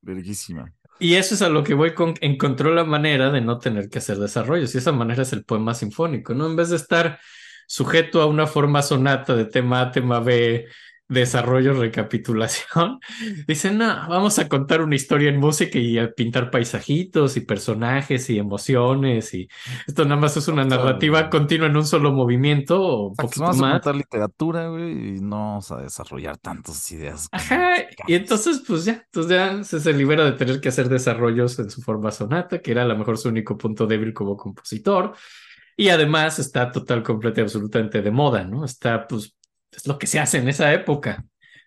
Verguísima. 0.00 0.72
Y 0.98 1.14
eso 1.16 1.34
es 1.34 1.42
a 1.42 1.48
lo 1.48 1.64
que 1.64 1.74
voy 1.74 1.94
con, 1.94 2.14
encontró 2.20 2.72
la 2.72 2.84
manera 2.84 3.30
de 3.30 3.40
no 3.40 3.58
tener 3.58 3.88
que 3.90 3.98
hacer 3.98 4.18
desarrollos, 4.18 4.74
y 4.74 4.78
esa 4.78 4.92
manera 4.92 5.22
es 5.22 5.32
el 5.32 5.44
poema 5.44 5.74
sinfónico, 5.74 6.34
¿no? 6.34 6.46
En 6.46 6.56
vez 6.56 6.70
de 6.70 6.76
estar 6.76 7.18
sujeto 7.66 8.22
a 8.22 8.26
una 8.26 8.46
forma 8.46 8.82
sonata 8.82 9.34
de 9.34 9.46
tema 9.46 9.80
A, 9.82 9.90
tema 9.90 10.20
B, 10.20 10.66
desarrollo, 11.08 11.74
recapitulación, 11.74 12.98
dicen, 13.46 13.78
no, 13.78 13.86
vamos 14.08 14.38
a 14.38 14.48
contar 14.48 14.80
una 14.80 14.94
historia 14.94 15.28
en 15.28 15.38
música 15.38 15.78
y 15.78 15.98
a 15.98 16.10
pintar 16.10 16.50
paisajitos 16.50 17.36
y 17.36 17.40
personajes 17.40 18.30
y 18.30 18.38
emociones 18.38 19.34
y 19.34 19.48
esto 19.86 20.04
nada 20.04 20.20
más 20.20 20.36
es 20.36 20.48
una 20.48 20.64
narrativa 20.64 21.28
continua 21.28 21.66
en 21.66 21.76
un 21.76 21.86
solo 21.86 22.12
movimiento 22.12 22.80
o 22.80 23.08
un 23.08 23.16
poquito 23.16 23.42
vamos 23.42 23.58
más. 23.58 23.70
a 23.70 23.72
contar 23.74 23.96
literatura, 23.96 24.68
güey, 24.68 25.16
y 25.16 25.20
no 25.20 25.36
vamos 25.36 25.70
a 25.72 25.76
desarrollar 25.76 26.38
tantas 26.38 26.90
ideas. 26.92 27.28
Ajá, 27.32 27.76
y 28.06 28.14
entonces 28.14 28.62
pues 28.66 28.86
ya, 28.86 29.04
entonces 29.04 29.30
ya 29.30 29.62
se, 29.64 29.80
se 29.80 29.92
libera 29.92 30.24
de 30.24 30.32
tener 30.32 30.60
que 30.60 30.70
hacer 30.70 30.88
desarrollos 30.88 31.58
en 31.58 31.70
su 31.70 31.82
forma 31.82 32.10
sonata, 32.10 32.60
que 32.60 32.70
era 32.70 32.82
a 32.82 32.86
lo 32.86 32.96
mejor 32.96 33.18
su 33.18 33.28
único 33.28 33.58
punto 33.58 33.86
débil 33.86 34.14
como 34.14 34.36
compositor. 34.36 35.14
Y 35.76 35.88
además 35.88 36.38
está 36.38 36.70
total, 36.70 37.02
completa 37.02 37.40
y 37.40 37.42
absolutamente 37.44 38.00
de 38.00 38.10
moda, 38.12 38.44
¿no? 38.44 38.64
Está 38.64 39.08
pues 39.08 39.34
es 39.76 39.86
lo 39.86 39.98
que 39.98 40.06
se 40.06 40.20
hace 40.20 40.38
en 40.38 40.48
esa 40.48 40.72
época. 40.72 41.24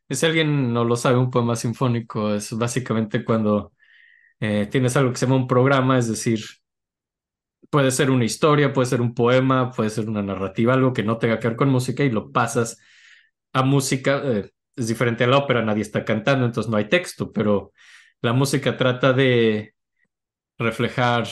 Si 0.10 0.26
alguien 0.26 0.74
no 0.74 0.86
lo 0.86 0.95
sabe, 0.95 1.18
un 1.18 1.32
poema 1.32 1.55
sinfónico 1.55 2.34
es 2.34 2.53
básicamente 2.53 3.26
cuando 3.26 3.74
eh, 4.39 4.68
tienes 4.72 4.95
algo 4.97 5.12
que 5.12 5.18
se 5.18 5.26
llama 5.26 5.38
un 5.38 5.47
programa, 5.47 5.97
es 5.99 6.08
decir, 6.08 6.39
puede 7.70 7.91
ser 7.91 8.10
una 8.12 8.26
historia, 8.26 8.74
puede 8.74 8.88
ser 8.88 9.01
un 9.01 9.14
poema, 9.14 9.72
puede 9.72 9.89
ser 9.89 10.10
una 10.10 10.22
narrativa, 10.24 10.74
algo 10.74 10.93
que 10.93 11.03
no 11.03 11.18
tenga 11.18 11.39
que 11.39 11.49
ver 11.49 11.58
con 11.58 11.70
música 11.70 12.03
y 12.03 12.10
lo 12.12 12.32
pasas 12.32 12.80
a 13.53 13.64
música. 13.64 14.22
Eh, 14.24 14.51
es 14.76 14.88
diferente 14.88 15.24
a 15.24 15.28
la 15.28 15.38
ópera, 15.38 15.64
nadie 15.64 15.82
está 15.82 16.05
cantando, 16.05 16.45
entonces 16.45 16.70
no 16.70 16.78
hay 16.78 16.88
texto, 16.89 17.32
pero 17.32 17.74
la 18.22 18.34
música 18.34 18.78
trata 18.78 19.14
de 19.14 19.74
reflejar 20.60 21.28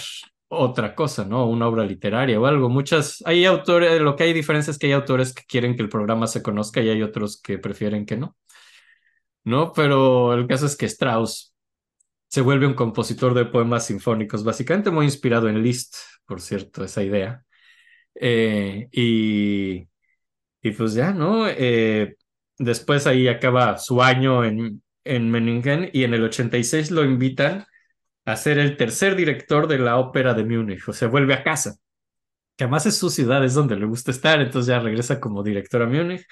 otra 0.55 0.95
cosa, 0.95 1.25
¿no? 1.25 1.47
Una 1.47 1.67
obra 1.67 1.85
literaria 1.85 2.39
o 2.39 2.45
algo. 2.45 2.69
Muchas, 2.69 3.23
hay 3.25 3.45
autores, 3.45 4.01
lo 4.01 4.15
que 4.15 4.23
hay 4.23 4.33
diferencia 4.33 4.71
es 4.71 4.77
que 4.77 4.87
hay 4.87 4.93
autores 4.93 5.33
que 5.33 5.43
quieren 5.47 5.75
que 5.75 5.83
el 5.83 5.89
programa 5.89 6.27
se 6.27 6.43
conozca 6.43 6.81
y 6.81 6.89
hay 6.89 7.01
otros 7.03 7.41
que 7.41 7.57
prefieren 7.59 8.05
que 8.05 8.17
no. 8.17 8.37
¿No? 9.43 9.73
Pero 9.73 10.33
el 10.33 10.47
caso 10.47 10.65
es 10.65 10.75
que 10.75 10.87
Strauss 10.87 11.55
se 12.27 12.41
vuelve 12.41 12.67
un 12.67 12.73
compositor 12.73 13.33
de 13.33 13.45
poemas 13.45 13.85
sinfónicos, 13.87 14.43
básicamente 14.43 14.91
muy 14.91 15.05
inspirado 15.05 15.47
en 15.49 15.61
Liszt, 15.63 15.95
por 16.25 16.41
cierto, 16.41 16.83
esa 16.83 17.03
idea. 17.03 17.45
Eh, 18.15 18.87
y, 18.91 19.87
y 20.61 20.71
pues 20.71 20.93
ya, 20.93 21.13
¿no? 21.13 21.47
Eh, 21.47 22.15
después 22.57 23.07
ahí 23.07 23.27
acaba 23.27 23.77
su 23.77 24.01
año 24.01 24.43
en, 24.43 24.83
en 25.03 25.31
Menningen 25.31 25.89
y 25.93 26.03
en 26.03 26.13
el 26.13 26.23
86 26.23 26.91
lo 26.91 27.03
invitan 27.03 27.65
a 28.25 28.35
ser 28.35 28.57
el 28.59 28.77
tercer 28.77 29.15
director 29.15 29.67
de 29.67 29.79
la 29.79 29.97
ópera 29.97 30.33
de 30.33 30.43
Múnich, 30.43 30.87
o 30.87 30.93
sea, 30.93 31.07
vuelve 31.07 31.33
a 31.33 31.43
casa, 31.43 31.77
que 32.57 32.65
además 32.65 32.85
es 32.85 32.97
su 32.97 33.09
ciudad, 33.09 33.43
es 33.45 33.53
donde 33.53 33.75
le 33.77 33.85
gusta 33.85 34.11
estar, 34.11 34.41
entonces 34.41 34.67
ya 34.67 34.79
regresa 34.79 35.19
como 35.19 35.43
director 35.43 35.81
a 35.83 35.87
Múnich. 35.87 36.25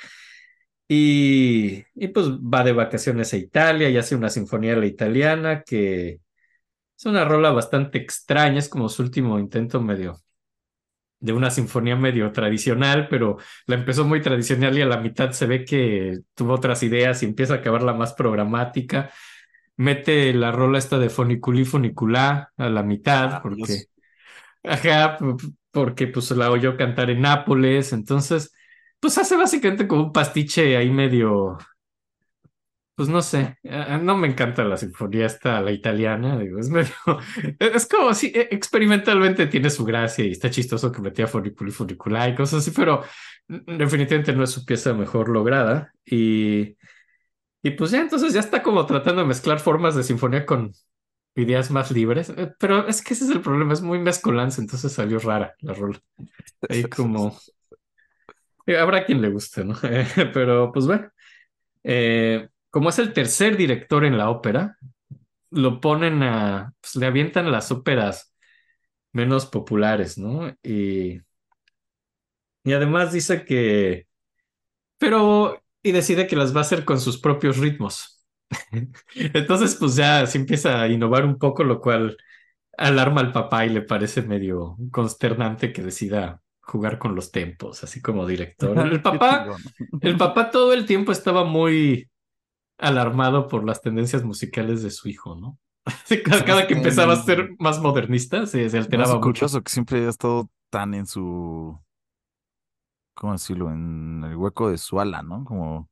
Y, 0.88 1.84
y 1.96 2.08
pues 2.10 2.28
va 2.30 2.64
de 2.64 2.74
vacaciones 2.74 3.34
a 3.34 3.38
Italia 3.38 3.90
y 3.90 3.98
hace 3.98 4.16
una 4.16 4.30
sinfonía 4.30 4.74
a 4.74 4.76
la 4.78 4.86
italiana 4.86 5.64
que 5.64 6.20
es 6.98 7.06
una 7.06 7.26
rola 7.26 7.52
bastante 7.52 7.98
extraña, 8.00 8.60
es 8.60 8.70
como 8.70 8.90
su 8.90 9.04
último 9.04 9.40
intento 9.40 9.82
medio 9.82 10.24
de 11.24 11.32
una 11.32 11.50
sinfonía 11.50 11.96
medio 11.96 12.32
tradicional, 12.34 13.08
pero 13.10 13.38
la 13.66 13.76
empezó 13.76 14.04
muy 14.04 14.22
tradicional 14.22 14.78
y 14.78 14.82
a 14.82 14.86
la 14.86 14.98
mitad 14.98 15.32
se 15.32 15.46
ve 15.46 15.64
que 15.64 16.20
tuvo 16.36 16.54
otras 16.54 16.84
ideas 16.84 17.24
y 17.24 17.26
empieza 17.28 17.54
a 17.54 17.58
acabarla 17.58 17.94
más 17.94 18.14
programática. 18.14 19.10
Mete 19.78 20.34
la 20.34 20.52
rola 20.52 20.78
esta 20.78 21.00
de 21.00 21.10
Funiculí 21.10 21.66
Funiculá 21.66 22.52
a 22.58 22.70
la 22.70 22.84
mitad, 22.84 23.34
Ah, 23.34 23.42
porque, 23.42 23.86
ajá, 24.64 25.18
porque 25.72 26.08
pues 26.08 26.32
la 26.32 26.52
oyó 26.52 26.78
cantar 26.78 27.10
en 27.10 27.22
Nápoles, 27.22 27.94
entonces, 27.94 28.54
pues 29.00 29.18
hace 29.18 29.36
básicamente 29.36 29.88
como 29.88 30.04
un 30.06 30.14
pastiche 30.14 30.78
ahí 30.78 30.92
medio, 30.92 31.58
pues 32.96 33.10
no 33.10 33.24
sé, 33.24 33.58
no 33.64 34.16
me 34.18 34.28
encanta 34.28 34.64
la 34.64 34.78
sinfonía 34.78 35.26
esta, 35.26 35.60
la 35.62 35.72
italiana, 35.72 36.38
digo, 36.38 36.60
es 36.60 36.70
medio, 36.70 36.94
es 37.60 37.88
como 37.88 38.14
si 38.14 38.28
eh, 38.28 38.50
experimentalmente 38.52 39.48
tiene 39.48 39.72
su 39.72 39.84
gracia 39.84 40.26
y 40.26 40.32
está 40.32 40.52
chistoso 40.52 40.92
que 40.92 41.02
metía 41.02 41.26
Funiculi 41.28 41.72
Funiculá 41.72 42.30
y 42.30 42.36
cosas 42.36 42.60
así, 42.60 42.72
pero 42.72 43.04
definitivamente 43.48 44.34
no 44.34 44.44
es 44.44 44.52
su 44.52 44.64
pieza 44.66 44.94
mejor 44.94 45.30
lograda 45.30 45.92
y, 46.06 46.78
y 47.64 47.72
pues 47.72 47.92
ya 47.92 48.02
entonces 48.02 48.34
ya 48.34 48.42
está 48.42 48.64
como 48.64 48.86
tratando 48.86 49.22
de 49.24 49.28
mezclar 49.28 49.60
formas 49.60 49.96
de 49.96 50.04
sinfonía 50.04 50.46
con 50.46 50.74
ideas 51.36 51.72
más 51.72 51.92
libres, 51.92 52.30
eh, 52.32 52.54
pero 52.60 52.88
es 52.88 53.02
que 53.04 53.14
ese 53.16 53.26
es 53.26 53.32
el 53.32 53.42
problema, 53.42 53.74
es 53.74 53.82
muy 53.82 54.00
mezcolanza, 54.00 54.62
entonces 54.62 54.94
salió 54.94 55.20
rara 55.20 55.56
la 55.62 55.74
rola, 55.74 56.00
ahí 56.70 56.84
como, 56.90 57.38
eh, 58.66 58.78
habrá 58.78 59.06
quien 59.06 59.22
le 59.22 59.30
guste, 59.30 59.64
¿no? 59.66 59.76
Pero 60.34 60.72
pues 60.72 60.86
bueno. 60.88 61.10
Eh, 61.84 62.50
como 62.72 62.90
es 62.90 63.00
el 63.00 63.14
tercer 63.14 63.58
director 63.58 64.06
en 64.06 64.18
la 64.18 64.30
ópera, 64.30 64.78
lo 65.52 65.82
ponen 65.82 66.24
a, 66.24 66.74
pues 66.82 66.96
le 66.98 67.08
avientan 67.08 67.52
las 67.52 67.72
óperas 67.72 68.34
menos 69.14 69.48
populares, 69.48 70.18
¿no? 70.18 70.50
Y, 70.64 71.22
y 72.64 72.74
además 72.74 73.12
dice 73.14 73.46
que, 73.46 74.08
pero, 75.00 75.63
y 75.84 75.92
decide 75.92 76.26
que 76.26 76.38
las 76.38 76.56
va 76.56 76.60
a 76.60 76.62
hacer 76.62 76.86
con 76.86 77.00
sus 77.00 77.20
propios 77.20 77.58
ritmos. 77.58 78.26
Entonces, 79.16 79.76
pues 79.76 79.96
ya 79.96 80.26
se 80.26 80.38
empieza 80.38 80.82
a 80.82 80.88
innovar 80.88 81.26
un 81.26 81.38
poco, 81.38 81.64
lo 81.64 81.82
cual 81.82 82.18
alarma 82.78 83.22
al 83.22 83.32
papá 83.32 83.66
y 83.66 83.70
le 83.70 83.82
parece 83.82 84.24
medio 84.24 84.78
consternante 84.92 85.74
que 85.74 85.84
decida 85.84 86.42
jugar 86.62 86.98
con 86.98 87.14
los 87.14 87.32
tempos, 87.32 87.84
así 87.84 88.02
como 88.02 88.26
director. 88.26 88.78
El 88.80 89.02
papá, 89.04 89.56
el 90.02 90.18
papá 90.18 90.50
todo 90.50 90.74
el 90.74 90.86
tiempo 90.86 91.12
estaba 91.12 91.44
muy 91.44 92.10
alarmado 92.78 93.48
por 93.48 93.66
las 93.66 93.82
tendencias 93.82 94.24
musicales 94.24 94.82
de 94.82 94.90
su 94.90 95.10
hijo, 95.10 95.36
¿no? 95.36 95.60
Cada, 96.46 96.66
que 96.66 96.76
empezaba 96.76 97.14
a 97.14 97.24
ser 97.24 97.52
más 97.60 97.80
modernista, 97.80 98.46
se, 98.46 98.70
se 98.70 98.78
alteraba 98.78 99.16
mucho. 99.16 99.22
curioso 99.22 99.62
que 99.62 99.72
siempre 99.72 100.06
ha 100.06 100.10
estado 100.10 100.50
tan 100.70 100.94
en 100.94 101.06
su, 101.06 101.78
¿cómo 103.14 103.34
decirlo? 103.34 103.72
En 103.72 104.24
el 104.26 104.36
hueco 104.38 104.70
de 104.70 104.78
su 104.78 105.00
ala, 105.00 105.22
¿no? 105.24 105.44
Como, 105.46 105.90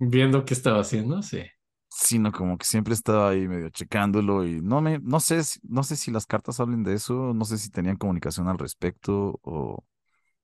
Viendo 0.00 0.44
qué 0.44 0.54
estaba 0.54 0.80
haciendo, 0.80 1.22
sí. 1.22 1.44
sino 1.90 2.32
como 2.32 2.58
que 2.58 2.64
siempre 2.66 2.94
estaba 2.94 3.30
ahí 3.30 3.48
medio 3.48 3.70
checándolo 3.70 4.44
y 4.46 4.60
no 4.60 4.80
me, 4.80 4.98
no 5.00 5.20
sé, 5.20 5.40
no 5.62 5.82
sé 5.82 5.96
si 5.96 6.10
las 6.10 6.26
cartas 6.26 6.60
hablen 6.60 6.84
de 6.84 6.94
eso, 6.94 7.32
no 7.34 7.44
sé 7.44 7.58
si 7.58 7.70
tenían 7.70 7.96
comunicación 7.96 8.48
al 8.48 8.58
respecto 8.58 9.38
o 9.42 9.84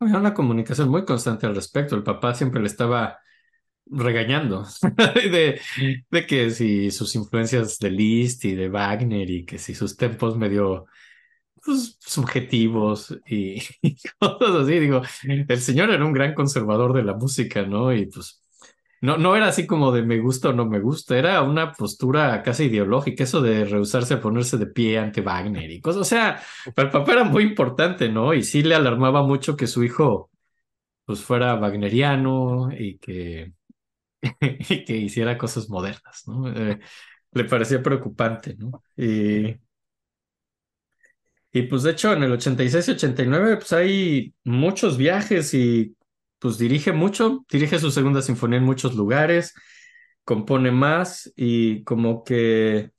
Había 0.00 0.18
una 0.18 0.34
comunicación 0.34 0.88
muy 0.90 1.04
constante 1.04 1.46
al 1.46 1.54
respecto. 1.54 1.94
El 1.96 2.02
papá 2.02 2.34
siempre 2.34 2.60
le 2.60 2.66
estaba 2.66 3.18
regañando 3.86 4.66
de, 5.32 5.60
de 6.10 6.26
que 6.26 6.50
si 6.50 6.90
sus 6.90 7.14
influencias 7.16 7.78
de 7.78 7.90
Liszt 7.90 8.44
y 8.46 8.54
de 8.54 8.68
Wagner 8.68 9.30
y 9.30 9.44
que 9.46 9.58
si 9.58 9.74
sus 9.74 9.96
tempos 9.96 10.36
medio 10.36 10.86
pues, 11.64 11.96
subjetivos 12.00 13.16
y, 13.26 13.60
cosas 14.18 14.62
así. 14.62 14.78
Digo, 14.78 15.02
el 15.48 15.60
señor 15.60 15.90
era 15.90 16.04
un 16.04 16.12
gran 16.12 16.34
conservador 16.34 16.92
de 16.92 17.04
la 17.04 17.14
música, 17.14 17.62
¿no? 17.62 17.92
Y 17.92 18.06
pues 18.06 18.42
no, 19.00 19.18
no 19.18 19.36
era 19.36 19.48
así 19.48 19.66
como 19.66 19.92
de 19.92 20.02
me 20.02 20.18
gusta 20.20 20.50
o 20.50 20.52
no 20.54 20.66
me 20.66 20.80
gusta, 20.80 21.18
era 21.18 21.42
una 21.42 21.72
postura 21.72 22.42
casi 22.42 22.64
ideológica, 22.64 23.24
eso 23.24 23.42
de 23.42 23.64
rehusarse 23.64 24.14
a 24.14 24.20
ponerse 24.20 24.56
de 24.56 24.66
pie 24.66 24.98
ante 24.98 25.20
Wagner 25.20 25.70
y 25.70 25.80
cosas. 25.80 26.02
O 26.02 26.04
sea, 26.04 26.40
para 26.74 26.88
el 26.88 26.92
papá 26.92 27.12
era 27.12 27.24
muy 27.24 27.42
importante, 27.44 28.08
¿no? 28.08 28.32
Y 28.34 28.42
sí 28.42 28.62
le 28.62 28.74
alarmaba 28.74 29.22
mucho 29.22 29.56
que 29.56 29.66
su 29.66 29.84
hijo 29.84 30.30
pues 31.04 31.20
fuera 31.22 31.54
wagneriano 31.56 32.70
y 32.72 32.98
que, 32.98 33.52
y 34.40 34.84
que 34.84 34.96
hiciera 34.96 35.38
cosas 35.38 35.68
modernas, 35.68 36.24
¿no? 36.26 36.48
Eh, 36.50 36.80
le 37.32 37.44
parecía 37.44 37.82
preocupante, 37.82 38.56
¿no? 38.56 38.82
Y, 38.96 39.54
y 41.54 41.62
pues 41.64 41.84
de 41.84 41.92
hecho 41.92 42.12
en 42.12 42.24
el 42.24 42.32
86 42.32 42.88
y 42.88 42.90
89 42.92 43.56
pues 43.58 43.72
hay 43.72 44.34
muchos 44.44 44.98
viajes 44.98 45.54
y 45.54 45.96
pues 46.40 46.58
dirige 46.58 46.92
mucho, 46.92 47.46
dirige 47.50 47.78
su 47.78 47.92
segunda 47.92 48.22
sinfonía 48.22 48.58
en 48.58 48.64
muchos 48.64 48.96
lugares, 48.96 49.54
compone 50.24 50.72
más 50.72 51.32
y 51.36 51.84
como 51.84 52.24
que... 52.24 52.90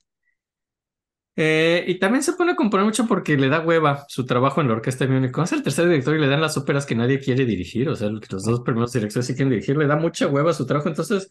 eh, 1.36 1.84
y 1.86 1.98
también 1.98 2.22
se 2.22 2.32
pone 2.32 2.52
a 2.52 2.56
componer 2.56 2.86
mucho 2.86 3.06
porque 3.06 3.36
le 3.36 3.48
da 3.48 3.60
hueva 3.60 4.06
su 4.08 4.24
trabajo 4.24 4.60
en 4.62 4.68
la 4.68 4.74
orquesta 4.74 5.06
de 5.06 5.12
Múnich. 5.12 5.36
Es 5.38 5.52
el 5.52 5.62
tercer 5.62 5.86
director 5.88 6.16
y 6.16 6.20
le 6.20 6.28
dan 6.28 6.40
las 6.40 6.56
óperas 6.56 6.86
que 6.86 6.94
nadie 6.94 7.20
quiere 7.20 7.44
dirigir, 7.44 7.88
o 7.90 7.96
sea, 7.96 8.08
los 8.08 8.44
dos 8.44 8.60
primeros 8.60 8.92
directores 8.92 9.26
sí 9.26 9.34
quieren 9.34 9.50
dirigir, 9.50 9.76
le 9.76 9.86
da 9.86 9.96
mucha 9.96 10.28
hueva 10.28 10.54
su 10.54 10.66
trabajo, 10.66 10.88
entonces 10.88 11.30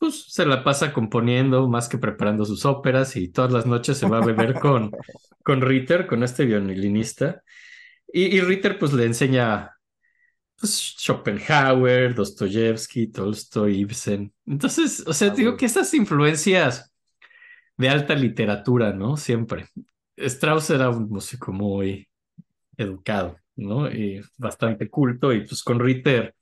pues 0.00 0.24
se 0.32 0.46
la 0.46 0.64
pasa 0.64 0.92
componiendo 0.94 1.68
más 1.68 1.88
que 1.88 1.98
preparando 1.98 2.46
sus 2.46 2.64
óperas 2.64 3.16
y 3.16 3.28
todas 3.28 3.52
las 3.52 3.66
noches 3.66 3.98
se 3.98 4.08
va 4.08 4.18
a 4.18 4.26
beber 4.26 4.54
con, 4.58 4.92
con 5.44 5.60
Ritter, 5.62 6.06
con 6.08 6.24
este 6.24 6.46
violinista. 6.46 7.44
Y, 8.12 8.36
y 8.36 8.40
Ritter 8.40 8.78
pues 8.78 8.92
le 8.94 9.06
enseña 9.06 9.72
pues, 10.58 10.96
Schopenhauer, 10.98 12.14
Dostoyevsky, 12.14 13.08
Tolstoy, 13.08 13.80
Ibsen. 13.80 14.32
Entonces, 14.46 15.04
o 15.06 15.12
sea, 15.12 15.30
Ah, 15.30 15.34
digo 15.34 15.56
que 15.56 15.66
estas 15.66 15.92
influencias 15.94 16.92
de 17.76 17.88
alta 17.88 18.14
literatura, 18.14 18.92
¿no? 18.92 19.16
Siempre. 19.16 19.66
Strauss 20.16 20.70
era 20.70 20.90
un 20.90 21.08
músico 21.08 21.52
muy 21.52 22.08
educado, 22.76 23.38
¿no? 23.56 23.90
Y 23.90 24.22
bastante 24.38 24.88
culto 24.90 25.32
y 25.32 25.46
pues 25.46 25.62
con 25.62 25.80
Ritter 25.80 26.34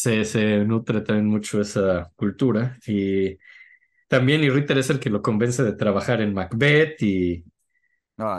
se, 0.00 0.24
se 0.24 0.64
nutre 0.64 1.02
también 1.02 1.26
mucho 1.26 1.60
esa 1.60 2.10
cultura 2.16 2.78
y 2.86 3.36
también 4.08 4.42
y 4.42 4.48
Ritter 4.48 4.78
es 4.78 4.88
el 4.88 4.98
que 4.98 5.10
lo 5.10 5.20
convence 5.20 5.62
de 5.62 5.74
trabajar 5.74 6.22
en 6.22 6.32
Macbeth 6.32 7.02
y, 7.02 7.44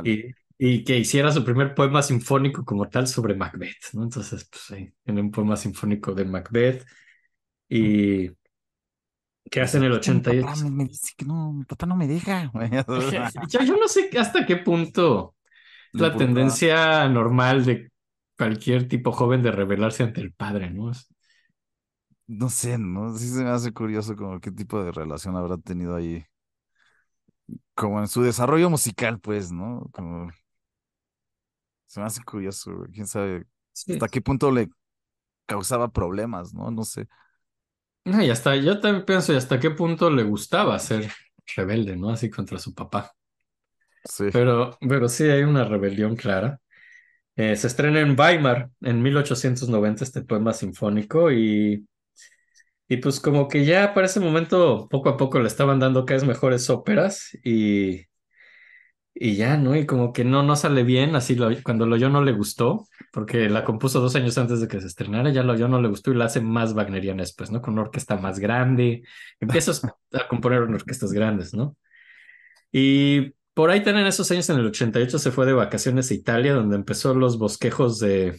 y, 0.03 0.26
y 0.57 0.84
que 0.84 0.97
hiciera 0.97 1.32
su 1.32 1.45
primer 1.45 1.76
poema 1.76 2.01
sinfónico 2.01 2.66
como 2.66 2.89
tal 2.89 3.05
sobre 3.05 3.36
Macbeth, 3.36 3.93
¿no? 3.93 4.01
Entonces, 4.03 4.49
pues 4.49 4.72
ahí 4.72 4.91
tiene 5.03 5.22
un 5.22 5.30
poema 5.30 5.55
sinfónico 5.55 6.16
de 6.16 6.26
Macbeth 6.26 6.84
y 7.70 8.32
que 9.51 9.62
hace 9.62 9.78
en 9.78 9.84
el 9.84 9.93
Es 9.93 9.99
que 9.99 10.14
mi 10.14 10.20
papá 10.22 10.53
88. 10.53 10.70
me, 10.72 10.86
dice 10.86 11.14
que 11.16 11.26
no, 11.26 11.53
mi 11.53 11.66
papá 11.66 11.86
no 11.86 11.95
me 11.95 12.07
deja. 12.07 12.51
Yo, 13.49 13.59
yo 13.62 13.78
no 13.78 13.88
sé 13.88 14.09
hasta 14.18 14.47
qué 14.47 14.57
punto 14.57 15.36
la 15.93 16.16
tendencia 16.16 17.07
normal 17.07 17.66
de 17.66 17.91
cualquier 18.36 18.88
tipo 18.88 19.12
joven 19.12 19.43
de 19.43 19.51
rebelarse 19.51 20.01
ante 20.01 20.22
el 20.22 20.34
padre, 20.34 20.72
¿no? 20.72 20.91
No 22.34 22.50
sé, 22.50 22.78
¿no? 22.78 23.14
Sí 23.18 23.28
se 23.28 23.44
me 23.44 23.50
hace 23.50 23.74
curioso 23.74 24.16
como 24.16 24.40
qué 24.40 24.52
tipo 24.52 24.82
de 24.82 24.94
relación 24.94 25.36
habrá 25.36 25.58
tenido 25.58 25.96
ahí. 25.96 26.26
Como 27.76 28.00
en 28.00 28.08
su 28.08 28.24
desarrollo 28.24 28.70
musical, 28.70 29.20
pues, 29.20 29.52
¿no? 29.52 29.90
Como 29.92 30.32
se 31.88 32.00
me 32.00 32.06
hace 32.06 32.24
curioso, 32.24 32.74
güey. 32.74 32.92
Quién 32.92 33.06
sabe 33.06 33.46
sí. 33.74 33.94
hasta 33.94 34.08
qué 34.08 34.22
punto 34.22 34.50
le 34.50 34.70
causaba 35.46 35.92
problemas, 35.92 36.54
¿no? 36.54 36.72
No 36.72 36.86
sé. 36.86 37.10
No, 38.06 38.24
y 38.24 38.30
hasta, 38.30 38.56
yo 38.56 38.80
también 38.80 39.06
pienso, 39.06 39.34
y 39.34 39.36
hasta 39.36 39.60
qué 39.60 39.72
punto 39.72 40.10
le 40.10 40.24
gustaba 40.24 40.80
ser 40.80 41.12
rebelde, 41.54 41.98
¿no? 41.98 42.12
Así 42.12 42.30
contra 42.30 42.60
su 42.60 42.74
papá. 42.74 43.12
Sí. 44.06 44.28
Pero, 44.32 44.78
pero 44.80 45.10
sí 45.10 45.26
hay 45.26 45.44
una 45.44 45.66
rebelión 45.66 46.16
clara. 46.16 46.62
Eh, 47.36 47.58
se 47.58 47.68
estrena 47.68 48.00
en 48.00 48.18
Weimar 48.18 48.70
en 48.80 49.02
1890 49.02 50.06
este 50.06 50.22
poema 50.22 50.54
sinfónico 50.54 51.30
y, 51.30 51.86
y 52.92 52.98
pues 52.98 53.22
como 53.22 53.48
que 53.48 53.64
ya 53.64 53.94
para 53.94 54.08
ese 54.08 54.20
momento 54.20 54.89
poco 54.89 55.08
a 55.08 55.16
poco 55.16 55.39
le 55.39 55.48
estaban 55.48 55.80
dando 55.80 56.04
cada 56.06 56.20
vez 56.20 56.28
mejores 56.28 56.70
óperas 56.70 57.30
y, 57.42 58.02
y 59.14 59.36
ya, 59.38 59.56
¿no? 59.56 59.78
Y 59.78 59.86
como 59.86 60.12
que 60.12 60.26
no, 60.26 60.44
no 60.44 60.58
sale 60.58 60.84
bien, 60.84 61.16
así 61.16 61.36
lo, 61.36 61.48
cuando 61.64 61.86
lo 61.86 61.96
oyó 61.96 62.10
no 62.10 62.22
le 62.22 62.34
gustó, 62.34 62.89
porque 63.14 63.48
la 63.48 63.64
compuso 63.64 64.02
dos 64.02 64.18
años 64.18 64.38
antes 64.38 64.60
de 64.60 64.68
que 64.68 64.82
se 64.82 64.88
estrenara, 64.88 65.30
ya 65.30 65.42
lo 65.42 65.54
oyó 65.54 65.70
no 65.70 65.82
le 65.82 65.88
gustó 65.88 66.12
y 66.12 66.16
la 66.16 66.26
hace 66.26 66.42
más 66.42 66.74
wagneriana 66.74 67.24
después, 67.24 67.50
¿no? 67.50 67.62
Con 67.62 67.76
una 67.76 67.84
orquesta 67.84 68.18
más 68.18 68.39
grande, 68.39 69.04
empiezas 69.39 69.82
a 70.12 70.28
componer 70.28 70.64
en 70.64 70.74
orquestas 70.74 71.14
grandes, 71.14 71.54
¿no? 71.54 71.78
Y 72.74 73.36
por 73.54 73.70
ahí 73.70 73.84
también 73.84 74.02
en 74.02 74.08
esos 74.08 74.30
años, 74.32 74.50
en 74.50 74.60
el 74.60 74.66
88, 74.66 75.18
se 75.18 75.32
fue 75.32 75.46
de 75.46 75.54
vacaciones 75.54 76.12
a 76.12 76.14
Italia, 76.14 76.56
donde 76.56 76.76
empezó 76.76 77.14
los 77.14 77.38
bosquejos 77.39 78.00
de, 78.00 78.38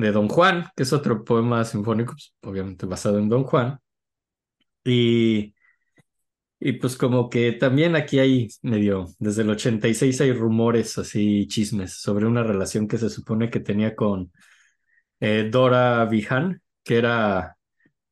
de 0.00 0.12
Don 0.12 0.28
Juan, 0.28 0.66
que 0.76 0.84
es 0.84 0.92
otro 0.92 1.24
poema 1.24 1.64
sinfónico, 1.64 2.12
pues, 2.14 2.34
obviamente 2.42 2.86
basado 2.86 3.18
en 3.18 3.28
Don 3.28 3.44
Juan. 3.44 3.78
Y, 4.84 5.54
y 6.58 6.72
pues 6.74 6.96
como 6.96 7.30
que 7.30 7.52
también 7.52 7.96
aquí 7.96 8.18
hay 8.18 8.48
medio, 8.62 9.06
desde 9.18 9.42
el 9.42 9.50
86 9.50 10.20
hay 10.20 10.32
rumores 10.32 10.98
así, 10.98 11.46
chismes 11.48 11.94
sobre 11.94 12.26
una 12.26 12.42
relación 12.42 12.86
que 12.88 12.98
se 12.98 13.08
supone 13.10 13.50
que 13.50 13.60
tenía 13.60 13.96
con 13.96 14.32
eh, 15.20 15.48
Dora 15.52 16.04
Vihan, 16.06 16.62
que 16.84 16.98
era 16.98 17.56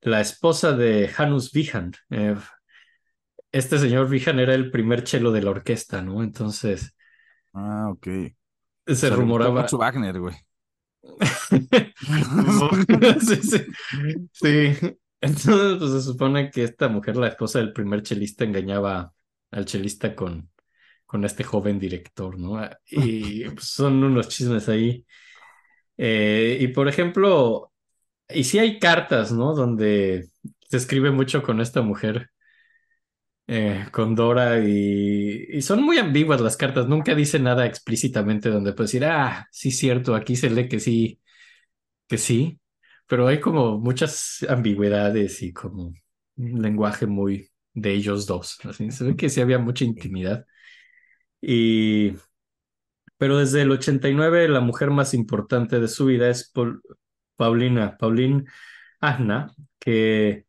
la 0.03 0.21
esposa 0.23 0.73
de 0.75 1.09
Janus 1.09 1.53
Vihan. 1.53 1.93
Eh, 2.11 2.37
este 3.53 3.79
señor 3.79 4.09
Vihan 4.09 4.39
era 4.41 4.55
el 4.55 4.71
primer 4.71 5.05
chelo 5.05 5.33
de 5.33 5.43
la 5.43 5.51
orquesta, 5.51 6.01
¿no? 6.03 6.23
Entonces 6.23 6.95
Ah, 7.53 7.89
ok. 7.91 8.07
se 8.87 9.11
gustó 9.17 9.17
rumoraba. 9.17 9.53
mucho 9.53 9.79
Wagner, 9.79 10.19
güey. 10.21 10.37
Sí, 13.21 13.37
sí. 13.43 13.59
Sí. 14.33 14.97
Entonces, 15.21 15.79
pues 15.79 15.91
se 15.93 16.03
supone 16.03 16.51
que 16.51 16.63
esta 16.65 16.89
mujer, 16.89 17.17
la 17.17 17.29
esposa 17.29 17.59
del 17.59 17.73
primer 17.73 18.03
chelista, 18.03 18.45
engañaba 18.45 19.13
al 19.51 19.65
chelista 19.65 20.15
con, 20.15 20.51
con 21.07 21.25
este 21.25 21.45
joven 21.45 21.79
director, 21.79 22.39
¿no? 22.39 22.61
Y 22.87 23.49
pues, 23.51 23.65
son 23.67 24.03
unos 24.05 24.29
chismes 24.29 24.69
ahí. 24.69 25.05
Eh, 25.97 26.59
y 26.61 26.69
por 26.69 26.89
ejemplo, 26.89 27.73
y 28.29 28.45
sí 28.45 28.59
hay 28.59 28.79
cartas, 28.79 29.33
¿no? 29.33 29.55
Donde 29.55 30.29
se 30.71 30.77
escribe 30.79 31.11
mucho 31.11 31.43
con 31.43 31.61
esta 31.61 31.83
mujer, 31.83 32.31
eh, 33.49 33.87
con 33.93 34.15
Dora, 34.17 34.61
y, 34.61 35.47
y 35.51 35.63
son 35.63 35.83
muy 35.85 35.99
ambiguas 35.99 36.41
las 36.43 36.57
cartas. 36.59 36.89
Nunca 36.89 37.15
dice 37.17 37.41
nada 37.41 37.67
explícitamente 37.67 38.51
donde 38.51 38.75
puedes 38.75 38.93
decir, 38.93 39.07
ah, 39.07 39.49
sí, 39.53 39.71
cierto, 39.73 40.15
aquí 40.17 40.37
se 40.37 40.51
lee 40.51 40.69
que 40.69 40.81
sí, 40.81 41.21
que 42.09 42.19
sí, 42.19 42.61
pero 43.07 43.27
hay 43.29 43.41
como 43.41 43.79
muchas 43.79 44.45
ambigüedades 44.49 45.43
y 45.43 45.53
como 45.53 45.95
un 46.37 46.63
lenguaje 46.63 47.07
muy 47.07 47.51
de 47.75 47.93
ellos 47.95 48.27
dos. 48.27 48.59
Así 48.65 48.91
se 48.91 49.05
ve 49.05 49.17
que 49.17 49.29
sí 49.31 49.41
había 49.41 49.59
mucha 49.59 49.85
intimidad. 49.85 50.47
Y, 51.41 52.15
pero 53.17 53.39
desde 53.39 53.63
el 53.63 53.71
89 53.71 54.49
la 54.49 54.61
mujer 54.61 54.91
más 54.91 55.15
importante 55.15 55.81
de 55.81 55.89
su 55.89 56.07
vida 56.07 56.29
es 56.31 56.51
Paul- 56.53 56.81
Paulina, 57.37 57.97
Pauline 57.99 58.45
Agna, 59.01 59.53
que, 59.81 60.47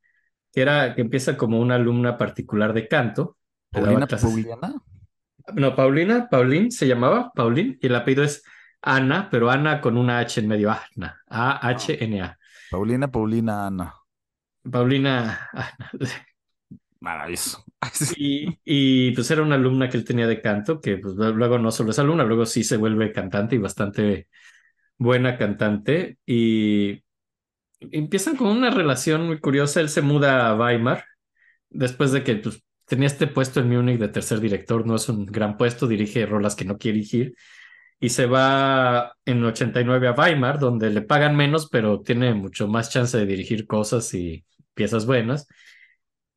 que 0.52 0.62
era, 0.62 0.96
que 0.96 1.02
empieza 1.02 1.38
como 1.38 1.60
una 1.60 1.76
alumna 1.76 2.18
particular 2.18 2.74
de 2.74 2.88
canto. 2.88 3.38
Paulina 3.72 4.08
Pauliana. 4.08 4.74
no, 5.54 5.76
Paulina, 5.76 6.28
Pauline 6.30 6.72
se 6.72 6.88
llamaba, 6.88 7.32
Pauline, 7.34 7.78
y 7.82 7.88
el 7.88 7.96
apellido 7.96 8.24
es 8.24 8.44
Ana, 8.82 9.30
pero 9.30 9.50
Ana 9.50 9.82
con 9.82 9.98
una 9.98 10.20
H 10.20 10.40
en 10.40 10.48
medio, 10.48 10.72
Agna, 10.72 11.22
A-H-N-A. 11.28 12.38
Paulina, 12.72 13.12
Paulina, 13.12 13.68
Ana. 13.68 13.94
Paulina 14.70 15.50
Agna. 15.54 15.90
Maravilloso. 17.02 17.64
Y, 18.18 18.60
y 18.66 19.12
pues 19.12 19.32
era 19.32 19.42
una 19.42 19.56
alumna 19.56 19.90
que 19.90 19.98
él 19.98 20.04
tenía 20.04 20.28
de 20.28 20.42
canto, 20.42 20.82
que 20.82 20.98
pues 20.98 21.16
luego 21.16 21.58
no 21.58 21.72
solo 21.72 21.92
es 21.92 22.00
alumna, 22.00 22.26
luego 22.26 22.46
sí 22.46 22.64
se 22.64 22.76
vuelve 22.78 23.14
cantante 23.14 23.56
y 23.56 23.60
bastante 23.60 24.28
buena 24.98 25.38
cantante. 25.38 26.18
Y 26.26 27.02
empiezan 27.80 28.36
con 28.36 28.48
una 28.48 28.70
relación 28.70 29.28
muy 29.28 29.40
curiosa. 29.40 29.82
Él 29.82 29.90
se 29.90 30.02
muda 30.02 30.50
a 30.50 30.56
Weimar 30.56 31.06
después 31.70 32.12
de 32.12 32.24
que 32.24 32.36
pues, 32.36 32.64
tenía 32.86 33.08
este 33.08 33.28
puesto 33.28 33.60
en 33.60 33.70
Múnich 33.70 34.00
de 34.00 34.10
tercer 34.10 34.40
director, 34.40 34.86
no 34.86 34.96
es 34.96 35.10
un 35.10 35.26
gran 35.26 35.58
puesto, 35.58 35.88
dirige 35.88 36.26
rolas 36.26 36.56
que 36.56 36.66
no 36.66 36.78
quiere 36.78 36.98
dirigir. 36.98 37.36
Y 38.00 38.10
se 38.10 38.26
va 38.28 39.14
en 39.26 39.44
89 39.44 40.08
a 40.08 40.14
Weimar, 40.14 40.60
donde 40.60 40.90
le 40.90 41.02
pagan 41.02 41.36
menos, 41.36 41.70
pero 41.70 42.02
tiene 42.02 42.34
mucho 42.34 42.68
más 42.68 42.90
chance 42.90 43.18
de 43.18 43.26
dirigir 43.26 43.68
cosas 43.68 44.14
y 44.14 44.46
piezas 44.74 45.06
buenas. 45.06 45.48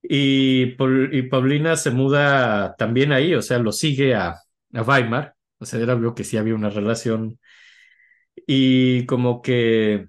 Y, 0.02 0.74
y 1.12 1.22
Paulina 1.22 1.76
se 1.76 1.90
muda 1.92 2.74
también 2.76 3.12
ahí, 3.12 3.34
o 3.34 3.42
sea, 3.42 3.58
lo 3.58 3.70
sigue 3.72 4.14
a, 4.14 4.36
a 4.74 4.82
Weimar. 4.82 5.34
O 5.58 5.64
sea, 5.64 5.80
era 5.80 5.94
obvio 5.94 6.14
que 6.14 6.24
sí 6.24 6.36
había 6.36 6.54
una 6.56 6.70
relación. 6.70 7.38
Y 8.46 9.06
como 9.06 9.42
que, 9.42 10.08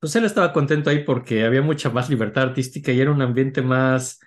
pues 0.00 0.14
él 0.16 0.24
estaba 0.24 0.52
contento 0.52 0.90
ahí 0.90 1.04
porque 1.04 1.44
había 1.44 1.62
mucha 1.62 1.90
más 1.90 2.08
libertad 2.08 2.44
artística 2.44 2.92
y 2.92 3.00
era 3.00 3.10
un 3.10 3.22
ambiente 3.22 3.62
más 3.62 4.20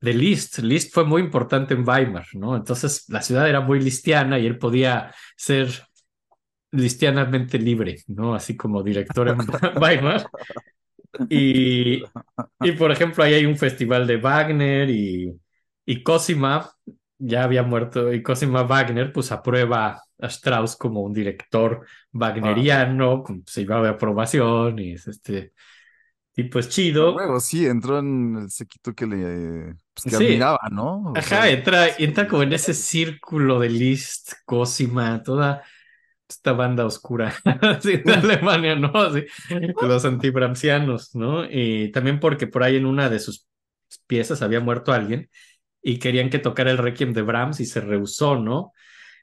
de 0.00 0.14
Liszt. 0.14 0.58
Liszt 0.58 0.92
fue 0.92 1.04
muy 1.04 1.22
importante 1.22 1.74
en 1.74 1.86
Weimar, 1.86 2.26
¿no? 2.34 2.56
Entonces 2.56 3.04
la 3.08 3.22
ciudad 3.22 3.48
era 3.48 3.60
muy 3.60 3.80
listiana 3.80 4.38
y 4.38 4.46
él 4.46 4.58
podía 4.58 5.12
ser 5.36 5.68
listianamente 6.70 7.58
libre, 7.58 7.96
¿no? 8.06 8.34
Así 8.34 8.56
como 8.56 8.82
director 8.82 9.28
en 9.28 9.38
Weimar. 9.80 10.26
Y, 11.28 12.02
y 12.60 12.72
por 12.72 12.92
ejemplo, 12.92 13.24
ahí 13.24 13.34
hay 13.34 13.46
un 13.46 13.56
festival 13.56 14.06
de 14.06 14.18
Wagner 14.18 14.90
y, 14.90 15.34
y 15.86 16.02
Cosima 16.02 16.70
ya 17.18 17.44
había 17.44 17.62
muerto 17.62 18.12
y 18.12 18.22
Cosima 18.22 18.62
Wagner 18.64 19.12
pues 19.12 19.32
aprueba 19.32 20.02
a 20.20 20.26
Strauss 20.28 20.76
como 20.76 21.02
un 21.02 21.12
director 21.12 21.86
wagneriano, 22.12 23.22
con- 23.22 23.44
se 23.46 23.62
llevaba 23.62 23.84
de 23.84 23.90
aprobación 23.90 24.78
y 24.78 24.92
es 24.94 25.06
este 25.08 25.52
tipo 26.34 26.58
es 26.58 26.68
chido. 26.70 27.26
Luego 27.26 27.40
sí, 27.40 27.66
entró 27.66 27.98
en 28.00 28.36
el 28.36 28.50
sequito 28.50 28.94
que 28.94 29.06
le 29.06 29.74
pues, 29.94 30.04
que 30.06 30.16
Sí. 30.16 30.16
admiraba, 30.16 30.58
¿no? 30.70 31.16
O 31.18 31.20
Ajá, 31.20 31.48
sea, 31.48 31.50
entra, 31.50 31.88
entra 31.98 32.28
como 32.28 32.42
en 32.44 32.52
ese 32.54 32.74
círculo 32.74 33.60
de 33.60 33.70
Liszt, 33.70 34.34
Cosima, 34.46 35.22
toda 35.24 35.64
esta 36.28 36.52
banda 36.52 36.86
oscura 36.86 37.34
de 37.84 38.04
Alemania, 38.14 38.76
¿no? 38.76 38.92
Así, 38.96 39.24
los 39.80 40.04
antibramsianos, 40.06 41.14
¿no? 41.16 41.44
Y 41.50 41.92
también 41.92 42.20
porque 42.20 42.46
por 42.48 42.62
ahí 42.64 42.76
en 42.76 42.86
una 42.86 43.10
de 43.10 43.20
sus 43.20 43.46
piezas 44.06 44.42
había 44.42 44.60
muerto 44.60 44.92
alguien 44.92 45.30
y 45.82 45.98
querían 45.98 46.30
que 46.30 46.38
tocara 46.38 46.70
el 46.70 46.78
Requiem 46.78 47.12
de 47.12 47.22
Brahms 47.22 47.60
y 47.60 47.66
se 47.66 47.80
rehusó, 47.80 48.36
¿no? 48.36 48.72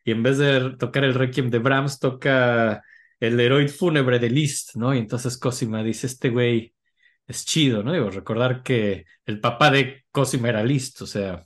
Y 0.06 0.12
en 0.12 0.24
vez 0.24 0.38
de 0.38 0.76
tocar 0.80 1.04
el 1.06 1.14
Requiem 1.16 1.50
de 1.50 1.60
Brahms, 1.60 2.00
toca 2.00 2.84
el 3.20 3.40
Heroid 3.40 3.70
Fúnebre 3.70 4.20
de 4.20 4.30
Liszt, 4.30 4.76
¿no? 4.76 4.94
Y 4.96 5.00
entonces 5.00 5.38
Cosima 5.38 5.84
dice, 5.84 6.08
este 6.08 6.30
güey 6.30 6.74
es 7.28 7.46
chido, 7.46 7.84
¿no? 7.84 7.94
Digo, 7.94 8.10
recordar 8.12 8.64
que 8.64 9.06
el 9.26 9.40
papá 9.42 9.72
de 9.72 10.06
Cosima 10.12 10.50
era 10.50 10.64
Liszt, 10.64 11.02
o 11.02 11.08
sea, 11.08 11.44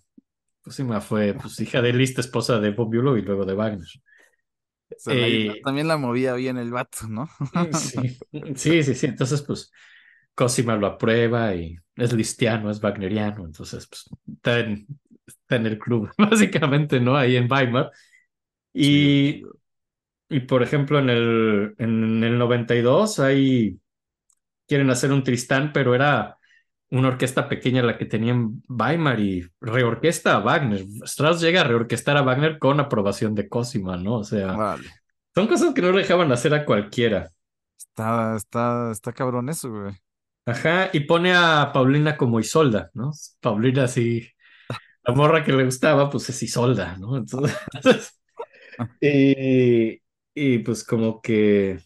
Cosima 0.62 1.02
fue 1.02 1.36
pues, 1.36 1.60
hija 1.62 1.82
de 1.82 1.94
Liszt, 1.94 2.20
esposa 2.20 2.60
de 2.60 2.72
Bob 2.72 2.90
Bülow 2.92 3.18
y 3.18 3.22
luego 3.24 3.46
de 3.46 3.54
Wagner. 3.56 3.88
o 3.88 5.00
sea, 5.02 5.16
la- 5.16 5.30
eh, 5.30 5.62
también 5.62 5.88
la 5.88 5.98
movía 5.98 6.34
bien 6.34 6.58
el 6.58 6.72
vato, 6.72 7.08
¿no? 7.08 7.30
Sí, 7.72 8.20
sí, 8.56 8.84
sí, 8.84 8.96
sí. 8.96 9.06
Entonces, 9.08 9.42
pues, 9.42 9.72
Cosima 10.40 10.78
lo 10.78 10.88
aprueba 10.88 11.54
y 11.54 11.78
es 11.98 12.14
listiano, 12.14 12.72
es 12.72 12.82
wagneriano, 12.82 13.44
entonces, 13.44 13.86
pues, 13.88 14.10
está 14.38 14.60
en, 14.60 14.88
está 15.28 15.58
en 15.58 15.66
el 15.66 15.78
club, 15.78 16.10
básicamente, 16.18 17.02
¿no? 17.02 17.18
Ahí 17.18 17.36
en 17.36 17.52
Weimar. 17.52 17.92
Y, 18.72 19.44
y 20.30 20.40
por 20.40 20.64
ejemplo, 20.64 20.98
en 21.00 21.10
el, 21.10 21.76
en 21.78 22.24
el 22.24 22.38
92, 22.38 23.20
ahí 23.20 23.82
quieren 24.66 24.90
hacer 24.90 25.12
un 25.12 25.26
Tristán, 25.26 25.74
pero 25.74 25.94
era 25.94 26.38
una 26.90 27.10
orquesta 27.10 27.50
pequeña 27.50 27.84
la 27.84 27.98
que 27.98 28.06
tenía 28.06 28.32
en 28.32 28.64
Weimar 28.70 29.20
y 29.20 29.46
reorquesta 29.60 30.36
a 30.36 30.40
Wagner. 30.40 30.86
Strauss 31.04 31.42
llega 31.42 31.60
a 31.60 31.66
reorquestar 31.66 32.16
a 32.16 32.22
Wagner 32.22 32.60
con 32.60 32.80
aprobación 32.80 33.36
de 33.36 33.50
Cosima, 33.50 33.98
¿no? 33.98 34.20
O 34.20 34.24
sea, 34.24 34.78
son 35.36 35.48
cosas 35.48 35.74
que 35.74 35.82
no 35.82 35.92
le 35.92 36.04
dejaban 36.04 36.32
hacer 36.32 36.54
a 36.54 36.64
cualquiera. 36.64 37.30
Está, 37.78 38.38
está, 38.38 38.92
está 38.92 39.12
cabrón 39.12 39.50
eso, 39.50 39.70
güey. 39.70 39.94
Ajá, 40.50 40.90
y 40.94 41.02
pone 41.02 41.34
a 41.34 41.72
Paulina 41.72 42.18
como 42.18 42.40
Isolda, 42.40 42.90
¿no? 42.96 43.12
Paulina 43.40 43.88
sí, 43.88 44.28
la 45.04 45.14
morra 45.14 45.44
que 45.44 45.52
le 45.54 45.66
gustaba, 45.66 46.10
pues 46.10 46.30
es 46.30 46.44
Isolda, 46.44 46.98
¿no? 46.98 47.18
Entonces, 47.18 47.58
y, 49.02 50.60
pues 50.60 50.84
como 50.84 51.22
que, 51.22 51.80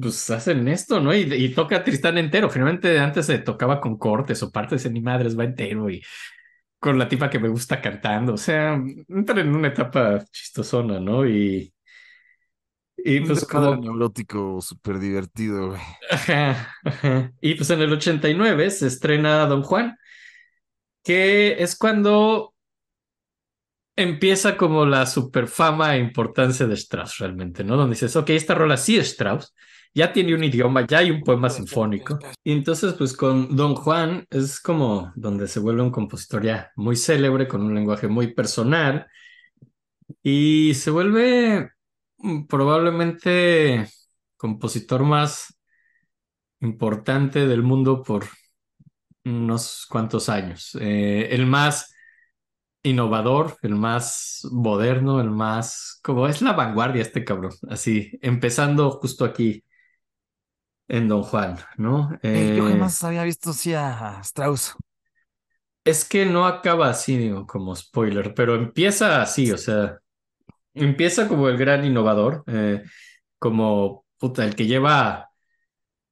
pues 0.00 0.30
hacen 0.30 0.68
esto, 0.68 1.00
¿no? 1.00 1.14
Y, 1.14 1.54
toca 1.54 1.84
Tristán 1.84 2.18
entero. 2.18 2.50
Generalmente 2.50 2.98
antes 3.00 3.26
se 3.26 3.38
tocaba 3.38 3.80
con 3.80 3.98
cortes 3.98 4.42
o 4.42 4.50
partes 4.52 4.84
de 4.84 4.90
ni 4.90 5.00
madres, 5.00 5.38
va 5.38 5.44
entero 5.44 5.90
y 5.90 6.02
con 6.78 6.98
la 6.98 7.08
tipa 7.08 7.30
que 7.30 7.38
me 7.40 7.48
gusta 7.48 7.80
cantando. 7.80 8.34
O 8.34 8.36
sea, 8.38 8.74
entra 9.08 9.40
en 9.40 9.54
una 9.54 9.68
etapa 9.68 10.24
chistosona, 10.30 11.00
¿no? 11.00 11.26
Y, 11.26 11.73
y 13.06 13.18
Un 13.18 13.26
pues 13.26 13.44
como 13.44 13.76
neurótico 13.76 14.62
súper 14.62 14.98
divertido, 14.98 15.68
güey. 15.68 15.80
Ajá, 16.10 16.74
ajá. 16.84 17.32
Y 17.42 17.54
pues 17.54 17.68
en 17.68 17.82
el 17.82 17.92
89 17.92 18.70
se 18.70 18.86
estrena 18.86 19.44
Don 19.46 19.62
Juan, 19.62 19.98
que 21.02 21.62
es 21.62 21.76
cuando 21.76 22.54
empieza 23.94 24.56
como 24.56 24.86
la 24.86 25.04
superfama 25.04 25.94
e 25.94 26.00
importancia 26.00 26.66
de 26.66 26.74
Strauss 26.74 27.18
realmente, 27.18 27.62
¿no? 27.62 27.76
Donde 27.76 27.94
dices, 27.94 28.16
ok, 28.16 28.30
esta 28.30 28.54
rola 28.54 28.78
sí 28.78 28.96
es 28.96 29.08
Strauss, 29.08 29.54
ya 29.92 30.10
tiene 30.10 30.34
un 30.34 30.42
idioma, 30.42 30.86
ya 30.86 31.00
hay 31.00 31.10
un 31.10 31.20
poema 31.20 31.50
sinfónico. 31.50 32.18
Y 32.42 32.52
entonces 32.52 32.94
pues 32.94 33.14
con 33.14 33.54
Don 33.54 33.74
Juan 33.74 34.26
es 34.30 34.58
como 34.60 35.12
donde 35.14 35.46
se 35.46 35.60
vuelve 35.60 35.82
un 35.82 35.90
compositor 35.90 36.42
ya 36.42 36.72
muy 36.74 36.96
célebre, 36.96 37.46
con 37.46 37.60
un 37.60 37.74
lenguaje 37.74 38.08
muy 38.08 38.32
personal, 38.32 39.06
y 40.22 40.72
se 40.72 40.90
vuelve 40.90 41.73
probablemente 42.48 43.86
compositor 44.36 45.02
más 45.04 45.54
importante 46.60 47.46
del 47.46 47.62
mundo 47.62 48.02
por 48.02 48.24
unos 49.24 49.86
cuantos 49.90 50.28
años. 50.28 50.76
Eh, 50.80 51.28
el 51.32 51.46
más 51.46 51.94
innovador, 52.82 53.56
el 53.62 53.76
más 53.76 54.40
moderno, 54.52 55.20
el 55.20 55.30
más, 55.30 56.00
como 56.02 56.28
es 56.28 56.42
la 56.42 56.52
vanguardia 56.54 57.02
este 57.02 57.24
cabrón, 57.24 57.52
así, 57.70 58.12
empezando 58.22 58.90
justo 58.92 59.24
aquí 59.24 59.64
en 60.88 61.08
Don 61.08 61.22
Juan, 61.22 61.58
¿no? 61.78 62.10
Eh, 62.32 62.50
yo 62.52 62.62
Eh, 62.62 62.62
jamás 62.62 63.02
había 63.04 63.22
visto 63.24 63.50
así 63.50 63.74
a 63.74 64.20
Strauss. 64.22 64.74
es 65.84 66.04
que 66.08 66.26
no 66.26 66.46
acaba 66.46 66.88
así, 66.90 67.16
digo, 67.18 67.46
como 67.46 67.74
spoiler, 67.76 68.34
pero 68.34 68.54
empieza 68.54 69.22
así, 69.22 69.50
o 69.52 69.58
sea, 69.58 69.98
empieza 70.74 71.28
como 71.28 71.48
el 71.48 71.56
gran 71.58 71.84
innovador, 71.84 72.44
eh, 72.46 72.82
como 73.38 74.04
puta, 74.18 74.44
el 74.44 74.54
que 74.56 74.66
lleva, 74.66 75.30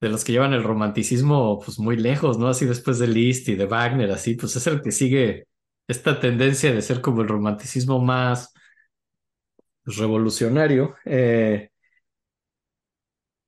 de 0.01 0.09
los 0.11 0.25
que 0.25 0.33
llevan 0.33 0.55
el 0.55 0.65
romanticismo, 0.65 1.61
pues 1.61 1.79
muy 1.79 1.97
lejos, 1.97 2.39
¿no? 2.39 2.49
Así 2.49 2.67
después 2.67 2.99
de 2.99 3.09
Liszt 3.09 3.49
y 3.49 3.57
de 3.57 3.67
Wagner, 3.67 4.11
así, 4.13 4.35
pues 4.37 4.57
es 4.57 4.67
el 4.69 4.83
que 4.83 4.93
sigue 4.93 5.47
esta 5.89 6.21
tendencia 6.21 6.73
de 6.75 6.83
ser 6.83 7.01
como 7.01 7.23
el 7.23 7.29
romanticismo 7.29 8.01
más 8.01 8.53
revolucionario. 9.87 10.97
eh, 11.05 11.71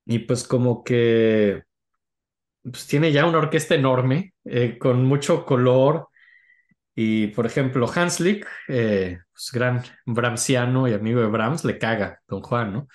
y 0.07 0.21
pues 0.21 0.45
como 0.47 0.83
que 0.85 1.65
pues 2.62 2.87
tiene 2.87 3.12
ya 3.12 3.27
una 3.27 3.39
orquesta 3.39 3.75
enorme, 3.75 4.35
eh, 4.45 4.79
con 4.79 5.05
mucho 5.05 5.45
color. 5.45 6.09
Y 6.95 7.28
por 7.28 7.47
ejemplo, 7.47 7.90
Hanslick, 7.92 8.47
eh, 8.68 9.18
pues 9.32 9.51
gran 9.53 9.82
Brahmsiano 10.07 10.88
y 10.88 10.92
amigo 10.92 11.20
de 11.20 11.26
Brahms, 11.26 11.64
le 11.64 11.78
caga 11.78 12.20
Don 12.28 12.40
Juan, 12.42 12.72
¿no? 12.72 12.88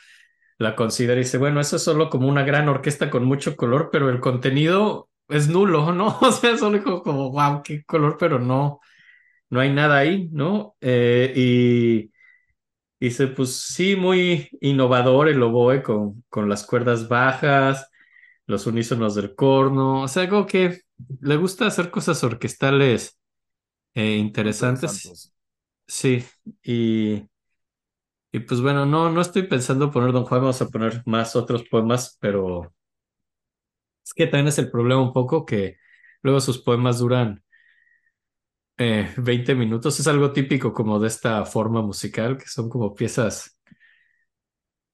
La 0.58 0.76
considera 0.76 1.16
y 1.16 1.24
dice, 1.24 1.38
bueno, 1.38 1.60
eso 1.62 1.78
es 1.78 1.84
solo 1.84 2.10
como 2.10 2.28
una 2.28 2.44
gran 2.44 2.70
orquesta 2.70 3.10
con 3.10 3.26
mucho 3.26 3.56
color, 3.56 3.90
pero 3.92 4.10
el 4.10 4.20
contenido 4.22 5.10
es 5.28 5.50
nulo, 5.50 5.92
¿no? 5.94 6.18
O 6.22 6.32
sea, 6.32 6.58
solo 6.58 6.84
como, 6.84 7.04
como 7.04 7.32
wow, 7.32 7.62
qué 7.64 7.84
color, 7.86 8.18
pero 8.20 8.40
no, 8.40 8.80
no 9.50 9.60
hay 9.60 9.72
nada 9.74 9.98
ahí, 10.00 10.30
¿no? 10.32 10.76
Eh, 10.82 11.34
y 11.36 12.12
dice, 13.00 13.28
pues 13.28 13.56
sí, 13.58 13.96
muy 13.96 14.50
innovador 14.62 15.30
el 15.30 15.44
oboe 15.44 15.84
con, 15.84 16.24
con 16.30 16.50
las 16.50 16.66
cuerdas 16.66 17.08
bajas, 17.10 17.90
los 18.48 18.68
unísonos 18.68 19.16
del 19.16 19.36
corno, 19.36 20.04
o 20.04 20.08
sea, 20.08 20.24
algo 20.24 20.46
que 20.46 20.82
le 21.22 21.36
gusta 21.38 21.68
hacer 21.68 21.92
cosas 21.92 22.24
orquestales 22.24 23.19
eh, 23.94 24.18
interesantes. 24.18 24.92
Interesantes. 25.06 25.34
Sí, 25.88 26.24
y, 26.64 27.28
y 28.32 28.40
pues 28.42 28.62
bueno, 28.62 28.86
no, 28.86 29.10
no 29.12 29.22
estoy 29.22 29.44
pensando 29.48 29.92
poner 29.92 30.12
Don 30.12 30.26
Juan, 30.26 30.42
vamos 30.42 30.62
a 30.62 30.68
poner 30.70 31.02
más 31.06 31.36
otros 31.36 31.64
poemas, 31.70 32.18
pero 32.20 32.74
es 34.04 34.14
que 34.14 34.26
también 34.28 34.48
es 34.48 34.58
el 34.60 34.72
problema 34.72 35.02
un 35.02 35.14
poco 35.14 35.46
que 35.46 35.78
luego 36.22 36.40
sus 36.42 36.60
poemas 36.62 37.00
duran 37.00 37.44
eh, 38.78 39.10
20 39.18 39.56
minutos, 39.56 40.00
es 40.00 40.08
algo 40.08 40.32
típico 40.34 40.74
como 40.74 41.00
de 41.00 41.08
esta 41.08 41.46
forma 41.46 41.82
musical, 41.82 42.38
que 42.38 42.48
son 42.48 42.70
como 42.70 42.94
piezas 42.96 43.59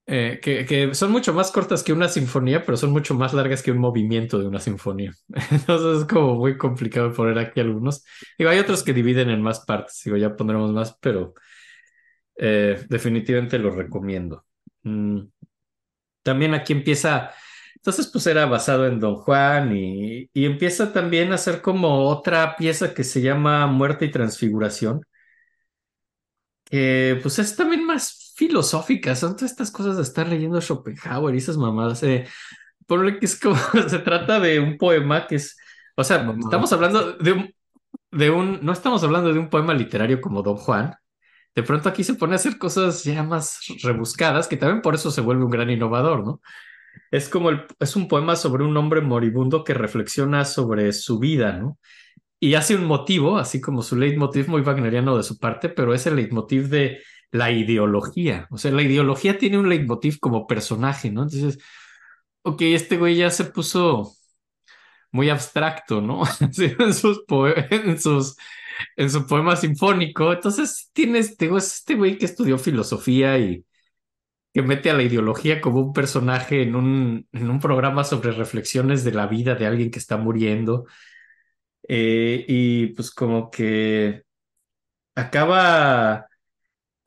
eh, 0.07 0.39
que, 0.41 0.65
que 0.65 0.93
son 0.95 1.11
mucho 1.11 1.33
más 1.33 1.51
cortas 1.51 1.83
que 1.83 1.93
una 1.93 2.07
sinfonía, 2.09 2.63
pero 2.65 2.77
son 2.77 2.91
mucho 2.91 3.15
más 3.15 3.33
largas 3.33 3.63
que 3.63 3.71
un 3.71 3.79
movimiento 3.79 4.39
de 4.39 4.47
una 4.47 4.59
sinfonía. 4.59 5.13
Entonces 5.51 6.01
es 6.01 6.05
como 6.07 6.35
muy 6.35 6.57
complicado 6.57 7.13
poner 7.13 7.39
aquí 7.39 7.59
algunos. 7.59 8.03
Digo, 8.37 8.49
hay 8.51 8.59
otros 8.59 8.83
que 8.83 8.93
dividen 8.93 9.29
en 9.29 9.41
más 9.41 9.61
partes, 9.65 10.01
digo, 10.05 10.17
ya 10.17 10.35
pondremos 10.35 10.71
más, 10.71 10.97
pero 11.01 11.33
eh, 12.37 12.85
definitivamente 12.89 13.59
lo 13.59 13.71
recomiendo. 13.71 14.45
Mm, 14.83 15.21
También 16.23 16.53
aquí 16.55 16.73
empieza, 16.73 17.31
entonces 17.75 18.07
pues 18.11 18.25
era 18.27 18.45
basado 18.47 18.87
en 18.87 18.99
Don 18.99 19.15
Juan 19.15 19.75
y, 19.77 20.29
y 20.33 20.45
empieza 20.45 20.91
también 20.91 21.31
a 21.31 21.35
hacer 21.35 21.61
como 21.61 22.09
otra 22.09 22.55
pieza 22.57 22.93
que 22.95 23.03
se 23.03 23.21
llama 23.21 23.67
Muerte 23.67 24.05
y 24.05 24.11
Transfiguración, 24.11 25.01
que 26.65 27.19
pues 27.21 27.39
es 27.39 27.55
también 27.55 27.85
más 27.85 28.24
filosófica, 28.35 29.15
son 29.15 29.35
todas 29.35 29.51
estas 29.51 29.71
cosas 29.71 29.95
de 29.95 30.03
estar 30.03 30.27
leyendo 30.27 30.59
Schopenhauer 30.61 31.33
y 31.33 31.37
esas 31.37 31.57
mamadas. 31.57 32.03
Eh, 32.03 32.27
ponle 32.85 33.17
que 33.17 33.25
es 33.25 33.39
como, 33.39 33.55
se 33.87 33.99
trata 33.99 34.39
de 34.39 34.59
un 34.59 34.77
poema 34.77 35.25
que 35.25 35.35
es, 35.35 35.57
o 35.95 36.03
sea, 36.03 36.35
estamos 36.39 36.71
hablando 36.73 37.13
de 37.13 37.31
un, 37.31 37.55
de 38.11 38.29
un, 38.29 38.59
no 38.61 38.73
estamos 38.73 39.03
hablando 39.03 39.33
de 39.33 39.39
un 39.39 39.49
poema 39.49 39.73
literario 39.73 40.21
como 40.21 40.43
Don 40.43 40.57
Juan. 40.57 40.93
De 41.55 41.63
pronto 41.63 41.87
aquí 41.87 42.03
se 42.03 42.15
pone 42.15 42.33
a 42.33 42.35
hacer 42.35 42.57
cosas 42.57 43.03
ya 43.05 43.23
más 43.23 43.59
rebuscadas, 43.81 44.47
que 44.47 44.57
también 44.57 44.81
por 44.81 44.95
eso 44.95 45.09
se 45.09 45.21
vuelve 45.21 45.45
un 45.45 45.51
gran 45.51 45.69
innovador, 45.69 46.25
¿no? 46.25 46.41
Es 47.11 47.29
como 47.29 47.49
el, 47.49 47.65
es 47.79 47.95
un 47.95 48.09
poema 48.09 48.35
sobre 48.35 48.65
un 48.65 48.75
hombre 48.75 48.99
moribundo 49.01 49.63
que 49.63 49.73
reflexiona 49.73 50.43
sobre 50.43 50.91
su 50.91 51.19
vida, 51.19 51.53
¿no? 51.53 51.79
Y 52.39 52.55
hace 52.55 52.75
un 52.75 52.85
motivo, 52.85 53.37
así 53.37 53.61
como 53.61 53.81
su 53.81 53.95
leitmotiv 53.95 54.49
muy 54.49 54.61
wagneriano 54.61 55.15
de 55.15 55.23
su 55.23 55.39
parte, 55.39 55.69
pero 55.69 55.93
es 55.93 56.05
el 56.05 56.17
leitmotiv 56.17 56.67
de 56.67 56.99
la 57.31 57.51
ideología. 57.51 58.47
O 58.51 58.57
sea, 58.57 58.71
la 58.71 58.83
ideología 58.83 59.37
tiene 59.37 59.57
un 59.57 59.69
leitmotiv 59.69 60.19
como 60.19 60.47
personaje, 60.47 61.11
¿no? 61.11 61.23
Entonces, 61.23 61.59
ok, 62.43 62.61
este 62.63 62.97
güey 62.97 63.17
ya 63.17 63.29
se 63.31 63.45
puso 63.45 64.13
muy 65.11 65.29
abstracto, 65.29 66.01
¿no? 66.01 66.23
En 66.79 66.93
sus 66.93 67.23
en 67.71 67.99
sus 67.99 68.35
en 68.97 69.09
su 69.09 69.25
poema 69.27 69.55
sinfónico. 69.55 70.33
Entonces, 70.33 70.89
tiene 70.93 71.19
este, 71.19 71.47
es 71.55 71.75
este 71.75 71.95
güey 71.95 72.17
que 72.17 72.25
estudió 72.25 72.57
filosofía 72.57 73.37
y 73.39 73.65
que 74.53 74.61
mete 74.61 74.89
a 74.89 74.93
la 74.93 75.03
ideología 75.03 75.61
como 75.61 75.81
un 75.81 75.93
personaje 75.93 76.63
en 76.63 76.75
un, 76.75 77.27
en 77.33 77.49
un 77.49 77.59
programa 77.59 78.03
sobre 78.05 78.31
reflexiones 78.31 79.03
de 79.03 79.11
la 79.11 79.27
vida 79.27 79.55
de 79.55 79.65
alguien 79.67 79.91
que 79.91 79.99
está 79.99 80.17
muriendo. 80.17 80.85
Eh, 81.87 82.45
y 82.47 82.87
pues 82.87 83.11
como 83.11 83.51
que 83.51 84.23
acaba, 85.15 86.27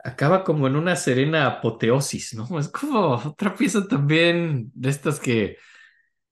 acaba 0.05 0.45
como 0.45 0.67
en 0.67 0.77
una 0.77 0.97
serena 0.97 1.47
apoteosis, 1.47 2.35
¿no? 2.35 2.59
Es 2.59 2.69
como 2.69 3.17
otra 3.17 3.55
pieza 3.55 3.87
también 3.89 4.71
de 4.75 4.91
estas 4.91 5.21
que, 5.21 5.57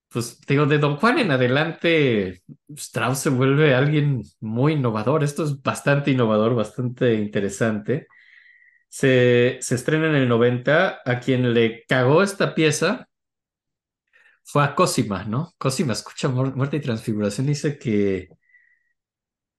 pues 0.08 0.40
digo, 0.48 0.66
de 0.66 0.78
Don 0.78 0.96
Juan 0.96 1.18
en 1.18 1.30
adelante, 1.32 2.42
Strauss 2.76 3.20
se 3.20 3.30
vuelve 3.30 3.74
alguien 3.74 4.22
muy 4.40 4.74
innovador. 4.74 5.24
Esto 5.24 5.44
es 5.44 5.62
bastante 5.62 6.10
innovador, 6.12 6.54
bastante 6.54 7.14
interesante. 7.14 8.08
Se, 8.88 9.58
se 9.62 9.74
estrena 9.76 10.08
en 10.08 10.16
el 10.16 10.28
90. 10.28 11.00
A 11.06 11.20
quien 11.20 11.54
le 11.54 11.84
cagó 11.86 12.22
esta 12.22 12.54
pieza 12.54 13.08
fue 14.44 14.62
a 14.64 14.74
Cosima, 14.74 15.24
¿no? 15.24 15.54
Cosima 15.58 15.92
escucha 15.92 16.28
Muer- 16.28 16.54
Muerte 16.54 16.76
y 16.76 16.80
Transfiguración 16.80 17.46
dice 17.46 17.78
que, 17.78 18.28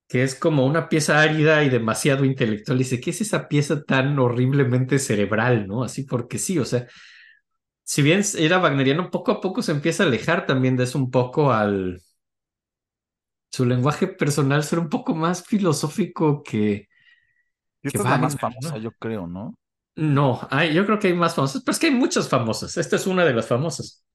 que 0.08 0.24
es 0.24 0.36
como 0.36 0.66
una 0.66 0.90
pieza 0.90 1.22
árida 1.22 1.64
y 1.64 1.70
demasiado 1.70 2.26
intelectual. 2.26 2.78
Dice, 2.78 3.02
¿qué 3.02 3.12
es 3.12 3.22
esa 3.22 3.48
pieza 3.50 3.84
tan 3.84 4.18
horriblemente 4.20 5.00
cerebral, 5.00 5.68
¿no? 5.68 5.84
Así 5.84 6.04
porque 6.04 6.40
sí, 6.40 6.60
o 6.60 6.66
sea, 6.66 6.88
si 7.84 8.02
bien 8.02 8.22
era 8.38 8.60
wagneriano, 8.60 9.10
poco 9.12 9.32
a 9.32 9.42
poco 9.42 9.62
se 9.62 9.72
empieza 9.72 10.04
a 10.04 10.08
alejar 10.08 10.46
también 10.46 10.78
de 10.78 10.84
eso 10.86 10.98
un 11.00 11.12
poco 11.12 11.52
al 11.52 12.02
su 13.52 13.66
lenguaje 13.66 14.08
personal 14.08 14.64
ser 14.64 14.80
un 14.80 14.90
poco 14.90 15.16
más 15.16 15.44
filosófico 15.44 16.44
que, 16.44 16.88
Y 17.82 17.90
que 17.90 17.98
es 17.98 18.04
la 18.04 18.18
más 18.18 18.38
famosa, 18.38 18.78
¿no? 18.78 18.78
yo 18.78 18.92
creo, 18.94 19.28
¿no? 19.28 19.56
No, 19.96 20.48
hay, 20.52 20.74
yo 20.74 20.86
creo 20.86 21.00
que 21.00 21.08
hay 21.08 21.14
más 21.14 21.34
famosas, 21.34 21.64
pero 21.64 21.74
es 21.74 21.80
que 21.80 21.88
hay 21.88 21.94
muchas 21.94 22.30
famosas. 22.30 22.78
Esta 22.78 22.98
es 22.98 23.08
una 23.08 23.26
de 23.26 23.34
las 23.34 23.48
famosas, 23.48 24.06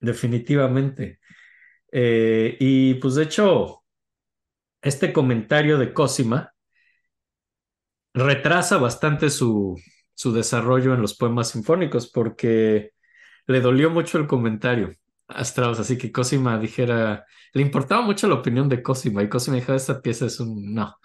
definitivamente. 0.00 1.20
Eh, 1.92 2.56
y 2.60 2.94
pues 2.96 3.16
de 3.16 3.24
hecho, 3.24 3.81
este 4.82 5.12
comentario 5.12 5.78
de 5.78 5.92
Cosima 5.94 6.52
retrasa 8.14 8.78
bastante 8.78 9.30
su, 9.30 9.80
su 10.14 10.32
desarrollo 10.32 10.94
en 10.94 11.00
los 11.00 11.14
poemas 11.16 11.50
sinfónicos 11.50 12.10
porque 12.10 12.92
le 13.46 13.60
dolió 13.60 13.90
mucho 13.90 14.18
el 14.18 14.26
comentario 14.26 14.94
a 15.28 15.42
Strauss, 15.42 15.80
así 15.80 15.96
que 15.96 16.12
Cosima 16.12 16.58
dijera, 16.58 17.24
le 17.54 17.62
importaba 17.62 18.02
mucho 18.02 18.28
la 18.28 18.34
opinión 18.34 18.68
de 18.68 18.82
Cosima 18.82 19.22
y 19.22 19.28
Cosima 19.28 19.56
dijo, 19.56 19.72
esta 19.72 20.02
pieza 20.02 20.26
es 20.26 20.40
un 20.40 20.74
no, 20.74 20.96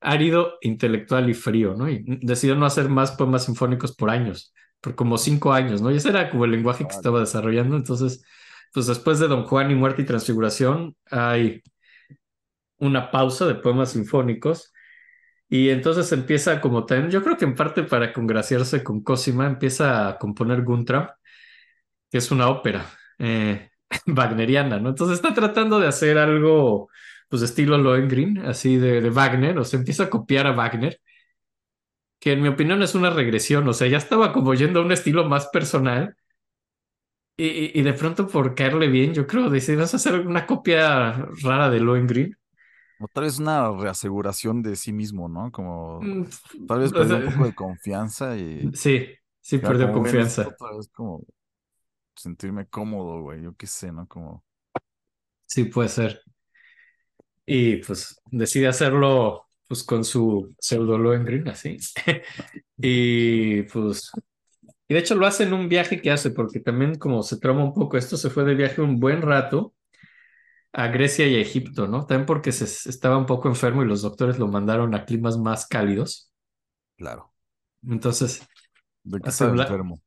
árido, 0.00 0.58
intelectual 0.60 1.30
y 1.30 1.34
frío, 1.34 1.74
¿no? 1.74 1.88
Y 1.88 2.04
decidió 2.22 2.54
no 2.56 2.66
hacer 2.66 2.88
más 2.88 3.12
poemas 3.12 3.44
sinfónicos 3.44 3.94
por 3.94 4.10
años, 4.10 4.52
por 4.80 4.94
como 4.94 5.18
cinco 5.18 5.52
años, 5.52 5.80
¿no? 5.80 5.90
Y 5.90 5.96
ese 5.96 6.10
era 6.10 6.30
como 6.30 6.44
el 6.44 6.50
lenguaje 6.52 6.84
que 6.86 6.94
estaba 6.94 7.20
desarrollando, 7.20 7.76
entonces, 7.76 8.24
pues 8.72 8.86
después 8.86 9.18
de 9.18 9.28
Don 9.28 9.44
Juan 9.44 9.70
y 9.70 9.74
Muerte 9.74 10.02
y 10.02 10.06
Transfiguración 10.06 10.96
hay 11.10 11.62
una 12.80 13.10
pausa 13.10 13.46
de 13.46 13.54
poemas 13.56 13.92
sinfónicos 13.92 14.72
y 15.50 15.70
entonces 15.70 16.12
empieza 16.12 16.60
como 16.60 16.86
también, 16.86 17.10
yo 17.10 17.22
creo 17.24 17.36
que 17.36 17.44
en 17.44 17.56
parte 17.56 17.82
para 17.82 18.12
congraciarse 18.12 18.84
con 18.84 19.02
Cosima, 19.02 19.46
empieza 19.46 20.08
a 20.08 20.18
componer 20.18 20.62
Guntram, 20.62 21.08
que 22.10 22.18
es 22.18 22.30
una 22.30 22.48
ópera 22.48 22.86
eh, 23.18 23.70
wagneriana, 24.06 24.78
¿no? 24.78 24.90
Entonces 24.90 25.16
está 25.16 25.34
tratando 25.34 25.80
de 25.80 25.88
hacer 25.88 26.18
algo, 26.18 26.88
pues 27.28 27.42
estilo 27.42 27.78
Lohengrin, 27.78 28.38
así 28.46 28.76
de, 28.76 29.10
Wagner, 29.10 29.58
o 29.58 29.64
sea, 29.64 29.78
empieza 29.80 30.04
a 30.04 30.10
copiar 30.10 30.46
a 30.46 30.52
Wagner, 30.52 31.00
que 32.18 32.32
en 32.32 32.42
mi 32.42 32.48
opinión 32.48 32.82
es 32.82 32.94
una 32.94 33.10
regresión, 33.10 33.66
o 33.68 33.72
sea, 33.72 33.88
ya 33.88 33.98
estaba 33.98 34.32
como 34.32 34.54
yendo 34.54 34.80
a 34.80 34.84
un 34.84 34.92
estilo 34.92 35.24
más 35.28 35.48
personal. 35.48 36.16
Y 37.36 37.80
de 37.82 37.92
pronto 37.94 38.26
por 38.28 38.54
caerle 38.54 38.88
bien, 38.88 39.14
yo 39.14 39.26
creo, 39.26 39.48
dice, 39.48 39.74
vas 39.74 39.94
a 39.94 39.96
hacer 39.96 40.26
una 40.26 40.46
copia 40.46 41.26
rara 41.42 41.70
de 41.70 41.80
Lohengrin. 41.80 42.36
O 43.00 43.08
tal 43.08 43.24
vez 43.24 43.38
una 43.38 43.70
reaseguración 43.72 44.62
de 44.62 44.76
sí 44.76 44.92
mismo, 44.92 45.28
¿no? 45.28 45.50
Como 45.52 46.12
Mm, 46.12 46.24
tal 46.66 46.80
vez 46.80 46.92
perdió 46.94 47.16
un 47.16 47.22
poco 47.22 47.46
de 47.46 47.54
confianza 47.54 48.36
y 48.38 48.74
Sí, 48.74 49.08
sí 49.40 49.58
ya 49.60 49.70
perdió 49.70 49.90
confianza. 49.92 50.48
otra 50.48 50.76
vez 50.76 50.88
como 50.92 51.24
sentirme 52.16 52.66
cómodo, 52.68 53.22
güey, 53.22 53.42
yo 53.42 53.56
qué 53.56 53.66
sé, 53.68 53.92
¿no? 53.92 54.08
Como, 54.08 54.44
Sí, 55.46 55.64
puede 55.64 55.88
ser. 55.90 56.22
Y 57.46 57.76
pues 57.78 58.20
decide 58.30 58.68
hacerlo 58.68 59.46
pues 59.68 59.84
con 59.84 60.04
su 60.04 60.54
pseudo 60.58 60.98
Lohengrin, 60.98 61.48
así. 61.48 61.76
Y 62.82 63.62
pues, 63.64 64.10
y 64.88 64.94
de 64.94 65.00
hecho 65.00 65.14
lo 65.16 65.26
hace 65.26 65.44
en 65.44 65.52
un 65.54 65.68
viaje 65.68 66.00
que 66.02 66.10
hace, 66.12 66.30
porque 66.32 66.60
también 66.60 66.96
como 66.96 67.22
se 67.24 67.38
trauma 67.38 67.64
un 67.64 67.74
poco 67.74 67.98
esto, 67.98 68.16
se 68.18 68.30
fue 68.30 68.44
de 68.44 68.54
viaje 68.56 68.82
un 68.82 69.00
buen 69.00 69.22
rato 69.22 69.74
a 70.72 70.88
Grecia 70.88 71.26
y 71.28 71.34
a 71.36 71.40
Egipto, 71.40 71.86
¿no? 71.88 72.06
También 72.06 72.26
porque 72.26 72.52
se 72.52 72.64
estaba 72.90 73.18
un 73.18 73.26
poco 73.26 73.48
enfermo 73.48 73.82
y 73.82 73.86
los 73.86 74.02
doctores 74.02 74.38
lo 74.38 74.48
mandaron 74.48 74.94
a 74.94 75.04
climas 75.04 75.38
más 75.38 75.66
cálidos. 75.66 76.32
claro, 76.96 77.32
Entonces, 77.86 78.46
¿de 79.04 79.20
qué 79.20 79.30
estaba 79.30 79.56
enfermo? 79.56 80.00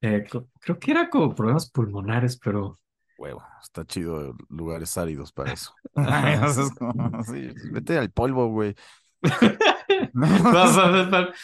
eh, 0.00 0.24
creo 0.60 0.78
que 0.78 0.90
era 0.90 1.08
como 1.10 1.34
problemas 1.34 1.70
pulmonares, 1.70 2.38
pero 2.38 2.78
Huevo, 3.16 3.42
está 3.62 3.84
chido 3.84 4.34
lugares 4.48 4.96
áridos 4.98 5.32
para 5.32 5.52
eso. 5.52 5.72
Ajá. 5.94 6.42
Eso 6.42 6.62
es 6.62 6.72
como, 6.72 7.22
sí, 7.22 7.52
vete 7.70 7.96
al 7.98 8.10
polvo, 8.10 8.48
güey. 8.48 8.74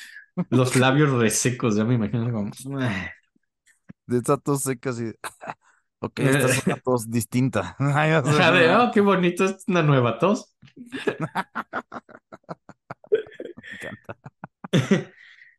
Los 0.50 0.76
labios 0.76 1.10
resecos, 1.12 1.76
ya 1.76 1.84
me 1.84 1.94
imagino 1.94 2.30
como... 2.32 2.50
De 4.06 4.18
esas 4.18 4.42
tos 4.42 4.62
secas 4.62 5.00
y... 5.00 5.12
Ok, 6.00 6.20
esta 6.20 6.46
es 6.46 6.66
una 6.66 6.76
tos 6.76 7.10
distinta. 7.10 7.76
De, 7.78 8.74
oh, 8.76 8.90
qué 8.92 9.00
bonito, 9.00 9.44
es 9.44 9.64
una 9.68 9.82
nueva 9.82 10.18
tos. 10.18 10.56
me 10.76 11.12
encanta. 13.74 14.16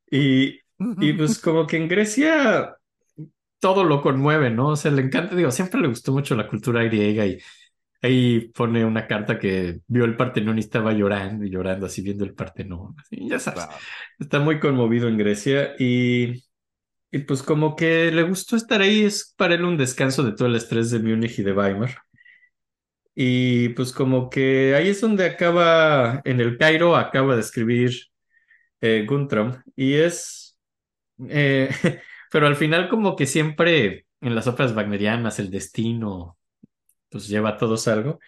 Y, 0.10 0.60
y 0.80 1.14
pues 1.14 1.40
como 1.40 1.68
que 1.68 1.78
en 1.78 1.88
Grecia 1.88 2.76
todo 3.60 3.84
lo 3.84 4.02
conmueve, 4.02 4.50
¿no? 4.50 4.70
O 4.70 4.76
sea, 4.76 4.92
le 4.92 5.04
encanta, 5.04 5.36
digo, 5.36 5.52
siempre 5.52 5.80
le 5.80 5.88
gustó 5.88 6.12
mucho 6.12 6.36
la 6.36 6.48
cultura 6.48 6.84
griega 6.84 7.26
y 7.26 7.38
ahí 8.02 8.50
pone 8.50 8.84
una 8.84 9.06
carta 9.08 9.38
que 9.38 9.82
vio 9.88 10.06
el 10.06 10.18
Partenón 10.18 10.58
y 10.58 10.62
estaba 10.62 10.92
llorando 10.94 11.46
y 11.46 11.52
llorando 11.52 11.86
así 11.86 12.02
viendo 12.02 12.26
el 12.26 12.34
Partenón. 12.34 12.96
Así, 12.98 13.30
ya 13.30 13.40
sabes, 13.40 13.68
está 14.18 14.40
muy 14.40 14.60
conmovido 14.60 15.08
en 15.08 15.18
Grecia 15.18 15.76
y, 15.78 16.44
y 17.12 17.20
pues 17.20 17.44
como 17.44 17.76
que 17.76 18.12
le 18.12 18.24
gustó 18.24 18.56
estar 18.56 18.82
ahí, 18.82 19.04
es 19.04 19.34
para 19.38 19.56
él 19.56 19.66
un 19.66 19.78
descanso 19.78 20.24
de 20.24 20.32
todo 20.34 20.48
el 20.48 20.56
estrés 20.56 20.92
de 20.92 21.00
Múnich 21.00 21.40
y 21.40 21.44
de 21.44 21.54
Weimar. 21.54 21.98
Y 23.14 23.70
pues 23.70 23.92
como 23.92 24.30
que 24.30 24.74
ahí 24.76 24.90
es 24.90 25.02
donde 25.02 25.26
acaba, 25.26 26.22
en 26.24 26.40
el 26.40 26.58
Cairo, 26.58 26.96
acaba 26.96 27.36
de 27.36 27.42
escribir 27.42 27.92
eh, 28.82 29.06
Guntram 29.08 29.64
y 29.76 29.96
es, 29.96 30.58
eh, 31.30 31.70
pero 32.32 32.48
al 32.48 32.56
final 32.56 32.90
como 32.90 33.16
que 33.16 33.26
siempre 33.28 34.08
en 34.22 34.36
las 34.36 34.48
óperas 34.48 34.74
wagnerianas 34.76 35.40
el 35.40 35.52
destino 35.52 36.38
pues 37.10 37.28
lleva 37.28 37.50
a 37.50 37.58
todos 37.58 37.88
algo 37.88 38.20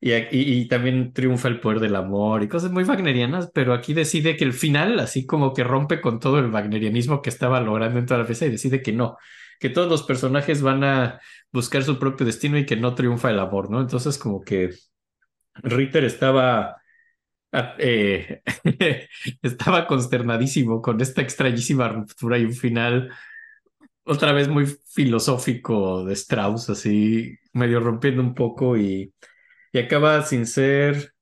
y, 0.00 0.12
aquí- 0.12 0.40
y, 0.60 0.68
también 0.68 1.12
triunfa 1.12 1.48
el 1.48 1.60
poder 1.60 1.80
del 1.80 1.96
amor 1.96 2.42
y 2.42 2.48
cosas 2.48 2.70
muy 2.72 2.84
wagnerianas, 2.84 3.50
pero 3.54 3.74
aquí 3.74 3.92
decide 3.94 4.36
que 4.36 4.44
el 4.44 4.52
final 4.54 4.98
así 5.00 5.26
como 5.26 5.52
que 5.54 5.64
rompe 5.64 6.00
con 6.00 6.20
todo 6.20 6.38
el 6.38 6.50
wagnerianismo 6.50 7.20
que 7.22 7.30
estaba 7.30 7.60
logrando 7.60 7.98
en 7.98 8.06
toda 8.06 8.20
la 8.20 8.26
pieza 8.26 8.46
y 8.46 8.50
decide 8.50 8.82
que 8.82 8.92
no, 8.92 9.16
que 9.58 9.68
todos 9.70 9.88
los 9.88 10.02
personajes 10.04 10.62
van 10.62 10.84
a 10.84 11.20
buscar 11.52 11.82
su 11.82 11.98
propio 11.98 12.24
destino 12.26 12.56
y 12.58 12.64
que 12.66 12.76
no 12.76 12.94
triunfa 12.94 13.30
el 13.30 13.38
amor, 13.40 13.70
¿no? 13.70 13.80
Entonces 13.80 14.16
como 14.18 14.40
que 14.42 14.70
Ritter 15.62 16.04
estaba 16.04 16.76
ah, 17.52 17.74
eh, 17.78 18.42
estaba 19.42 19.86
consternadísimo 19.86 20.82
con 20.82 21.00
esta 21.00 21.22
extrañísima 21.22 21.88
ruptura 21.88 22.38
y 22.38 22.44
un 22.44 22.54
final 22.54 23.10
otra 24.04 24.32
vez 24.32 24.48
muy 24.48 24.66
filosófico 24.66 26.04
de 26.04 26.14
Strauss, 26.14 26.70
así 26.70 27.36
medio 27.52 27.80
rompiendo 27.80 28.22
un 28.22 28.34
poco 28.34 28.76
y, 28.76 29.12
y 29.72 29.78
acaba 29.78 30.22
sin 30.22 30.46
ser 30.46 31.14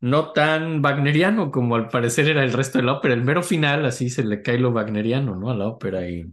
no 0.00 0.32
tan 0.32 0.84
wagneriano 0.84 1.50
como 1.50 1.76
al 1.76 1.88
parecer 1.88 2.28
era 2.28 2.44
el 2.44 2.52
resto 2.52 2.78
de 2.78 2.84
la 2.84 2.94
ópera. 2.94 3.14
El 3.14 3.24
mero 3.24 3.42
final, 3.42 3.86
así 3.86 4.10
se 4.10 4.24
le 4.24 4.42
cae 4.42 4.58
lo 4.58 4.70
wagneriano, 4.72 5.36
¿no? 5.36 5.50
A 5.50 5.56
la 5.56 5.66
ópera 5.68 6.08
y, 6.08 6.26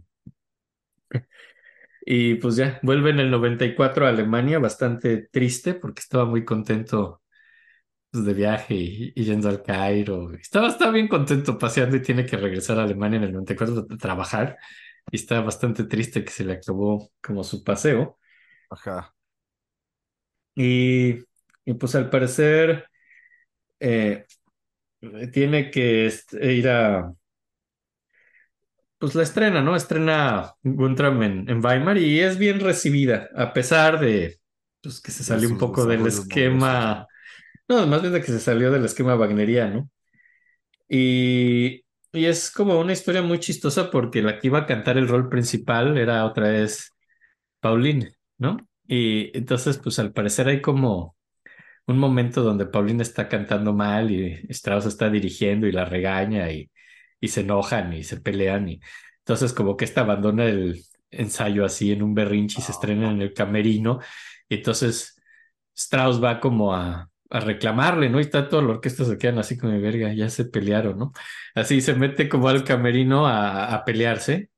y 2.02 2.34
pues 2.36 2.56
ya, 2.56 2.78
vuelve 2.82 3.10
en 3.10 3.20
el 3.20 3.30
94 3.30 4.06
a 4.06 4.10
Alemania, 4.10 4.58
bastante 4.58 5.28
triste 5.30 5.74
porque 5.74 6.00
estaba 6.00 6.24
muy 6.24 6.44
contento 6.44 7.22
pues, 8.10 8.24
de 8.24 8.34
viaje 8.34 8.74
y, 8.74 9.12
y 9.14 9.24
yendo 9.24 9.48
al 9.48 9.62
Cairo. 9.62 10.32
Estaba, 10.34 10.68
estaba 10.68 10.92
bien 10.92 11.08
contento 11.08 11.58
paseando 11.58 11.96
y 11.96 12.02
tiene 12.02 12.26
que 12.26 12.36
regresar 12.36 12.78
a 12.78 12.84
Alemania 12.84 13.18
en 13.18 13.24
el 13.24 13.32
94 13.32 13.86
a 13.90 13.96
trabajar. 13.98 14.58
Y 15.10 15.16
está 15.16 15.40
bastante 15.40 15.84
triste 15.84 16.24
que 16.24 16.30
se 16.30 16.44
le 16.44 16.54
acabó 16.54 17.10
como 17.22 17.44
su 17.44 17.64
paseo. 17.64 18.18
Ajá. 18.70 19.14
Y, 20.54 21.24
y 21.68 21.74
pues 21.74 21.94
al 21.94 22.10
parecer 22.10 22.86
eh, 23.80 24.26
tiene 25.32 25.70
que 25.70 26.06
est- 26.06 26.34
ir 26.34 26.68
a... 26.68 27.12
Pues 28.98 29.14
la 29.14 29.22
estrena, 29.22 29.62
¿no? 29.62 29.76
Estrena 29.76 30.54
Guntram 30.64 31.22
en, 31.22 31.48
en 31.48 31.64
Weimar 31.64 31.98
y 31.98 32.18
es 32.20 32.36
bien 32.38 32.58
recibida, 32.60 33.28
a 33.36 33.52
pesar 33.52 34.00
de 34.00 34.38
pues, 34.82 35.00
que 35.00 35.12
se 35.12 35.22
salió 35.24 35.48
un 35.48 35.58
poco 35.58 35.86
del 35.86 36.06
esquema... 36.06 37.06
No, 37.68 37.86
más 37.86 38.02
bien 38.02 38.14
de 38.14 38.20
que 38.22 38.28
se 38.28 38.40
salió 38.40 38.70
del 38.72 38.84
esquema 38.86 39.16
wagneriano. 39.16 39.90
Y, 40.88 41.84
y 42.12 42.24
es 42.26 42.50
como 42.50 42.80
una 42.80 42.92
historia 42.92 43.22
muy 43.22 43.38
chistosa 43.40 43.90
porque 43.90 44.22
la 44.22 44.38
que 44.38 44.48
iba 44.48 44.60
a 44.60 44.66
cantar 44.66 44.98
el 44.98 45.08
rol 45.08 45.28
principal 45.28 45.98
era 45.98 46.24
otra 46.24 46.48
vez 46.50 46.94
Pauline, 47.60 48.12
¿no? 48.38 48.58
Y 48.88 49.36
entonces, 49.38 49.78
pues 49.78 49.98
al 50.00 50.12
parecer 50.14 50.48
hay 50.48 50.62
como 50.62 51.16
un 51.88 51.98
momento 51.98 52.42
donde 52.42 52.66
Pauline 52.66 53.02
está 53.02 53.28
cantando 53.28 53.72
mal 53.74 54.10
y 54.10 54.46
Strauss 54.50 54.86
está 54.86 55.10
dirigiendo 55.10 55.66
y 55.66 55.72
la 55.72 55.84
regaña 55.84 56.50
y, 56.52 56.70
y 57.20 57.28
se 57.28 57.40
enojan 57.42 57.92
y 57.94 58.04
se 58.04 58.20
pelean 58.20 58.68
y 58.68 58.80
entonces 59.20 59.52
como 59.52 59.76
que 59.76 59.84
esta 59.84 60.02
abandona 60.02 60.44
el 60.46 60.82
ensayo 61.10 61.64
así 61.64 61.92
en 61.92 62.02
un 62.02 62.14
berrinche 62.14 62.60
y 62.60 62.62
se 62.62 62.72
estrena 62.72 63.10
en 63.10 63.22
el 63.22 63.34
camerino 63.34 64.00
y 64.48 64.56
entonces 64.56 65.16
Strauss 65.76 66.22
va 66.22 66.40
como 66.40 66.74
a, 66.74 67.10
a 67.30 67.40
reclamarle, 67.40 68.08
¿no? 68.10 68.18
Y 68.18 68.22
está 68.22 68.48
toda 68.48 68.62
la 68.62 68.70
orquesta 68.70 69.04
se 69.04 69.18
quedan 69.18 69.38
así 69.38 69.56
como 69.58 69.72
de 69.72 69.78
verga, 69.80 70.12
ya 70.12 70.28
se 70.30 70.44
pelearon, 70.46 70.98
¿no? 70.98 71.12
Así 71.54 71.80
se 71.80 71.94
mete 71.94 72.28
como 72.28 72.48
al 72.48 72.64
camerino 72.64 73.26
a, 73.26 73.74
a 73.74 73.84
pelearse 73.84 74.50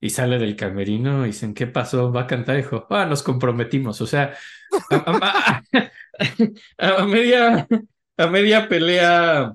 y 0.00 0.10
sale 0.10 0.38
del 0.38 0.56
camerino 0.56 1.24
y 1.24 1.28
dicen, 1.28 1.54
¿qué 1.54 1.66
pasó? 1.66 2.12
Va 2.12 2.22
a 2.22 2.26
cantar, 2.26 2.56
dijo, 2.56 2.86
ah, 2.90 3.06
nos 3.06 3.22
comprometimos, 3.22 4.00
o 4.00 4.06
sea, 4.06 4.34
a- 6.78 7.04
media, 7.06 7.66
a 8.16 8.26
media 8.26 8.68
pelea 8.68 9.54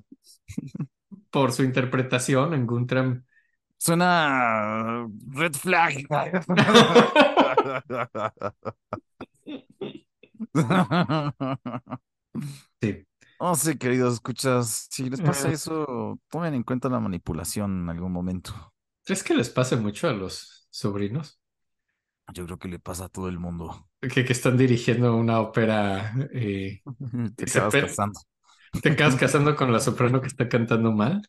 por 1.29 1.51
su 1.51 1.63
interpretación 1.63 2.53
en 2.53 2.65
Guntram. 2.67 3.23
Suena 3.77 5.07
red 5.33 5.53
flag. 5.53 6.05
Sí. 12.81 13.05
Oh, 13.39 13.55
sí, 13.55 13.77
queridos, 13.77 14.15
escuchas, 14.15 14.88
si 14.91 15.09
les 15.09 15.21
pasa 15.21 15.49
Eh. 15.49 15.53
eso, 15.53 16.19
tomen 16.29 16.53
en 16.53 16.63
cuenta 16.63 16.89
la 16.89 16.99
manipulación 16.99 17.83
en 17.83 17.89
algún 17.89 18.11
momento. 18.11 18.53
¿Crees 19.03 19.23
que 19.23 19.33
les 19.33 19.49
pase 19.49 19.77
mucho 19.77 20.07
a 20.07 20.13
los 20.13 20.67
sobrinos? 20.69 21.39
Yo 22.33 22.45
creo 22.45 22.59
que 22.59 22.67
le 22.67 22.79
pasa 22.79 23.05
a 23.05 23.09
todo 23.09 23.27
el 23.29 23.39
mundo. 23.39 23.89
Que, 24.02 24.26
que 24.26 24.34
están 24.34 24.57
dirigiendo 24.57 25.15
una 25.15 25.40
ópera 25.40 26.14
y 26.34 26.82
Te 27.36 27.45
acabas 27.45 27.76
casando. 27.76 28.19
te 28.82 28.90
acabas 28.90 29.15
casando 29.15 29.56
con 29.56 29.72
la 29.72 29.80
soprano 29.80 30.22
que 30.22 30.28
está 30.28 30.49
cantando 30.49 30.91
mal. 30.91 31.22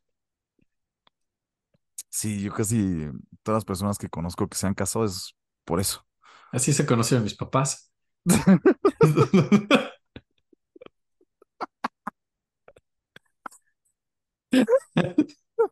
Sí, 2.08 2.40
yo 2.42 2.52
casi 2.52 3.08
todas 3.42 3.58
las 3.58 3.64
personas 3.64 3.98
que 3.98 4.08
conozco 4.08 4.48
que 4.48 4.56
se 4.56 4.66
han 4.66 4.74
casado 4.74 5.04
es 5.04 5.34
por 5.64 5.80
eso. 5.80 6.06
Así 6.50 6.72
se 6.72 6.86
conocieron 6.86 7.24
mis 7.24 7.34
papás. 7.34 7.90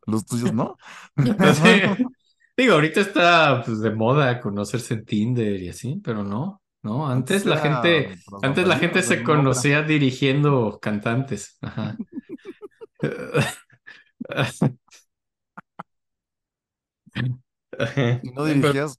Los 0.06 0.24
tuyos, 0.26 0.52
¿no? 0.52 0.76
Así, 1.38 1.82
digo, 2.56 2.74
ahorita 2.74 3.00
está 3.00 3.62
pues, 3.64 3.80
de 3.80 3.90
moda 3.90 4.40
conocerse 4.40 4.94
en 4.94 5.04
Tinder 5.04 5.60
y 5.60 5.68
así, 5.68 6.00
pero 6.02 6.24
no, 6.24 6.59
no, 6.82 7.08
antes 7.08 7.44
la 7.46 7.58
gente, 7.58 8.10
antes 8.42 8.66
la 8.66 8.76
gente 8.78 9.02
se 9.02 9.22
conocía 9.22 9.82
dirigiendo 9.82 10.78
cantantes. 10.80 11.58
Ajá. 11.60 12.02
Y 18.22 18.30
no 18.32 18.44
dirigías. 18.46 18.98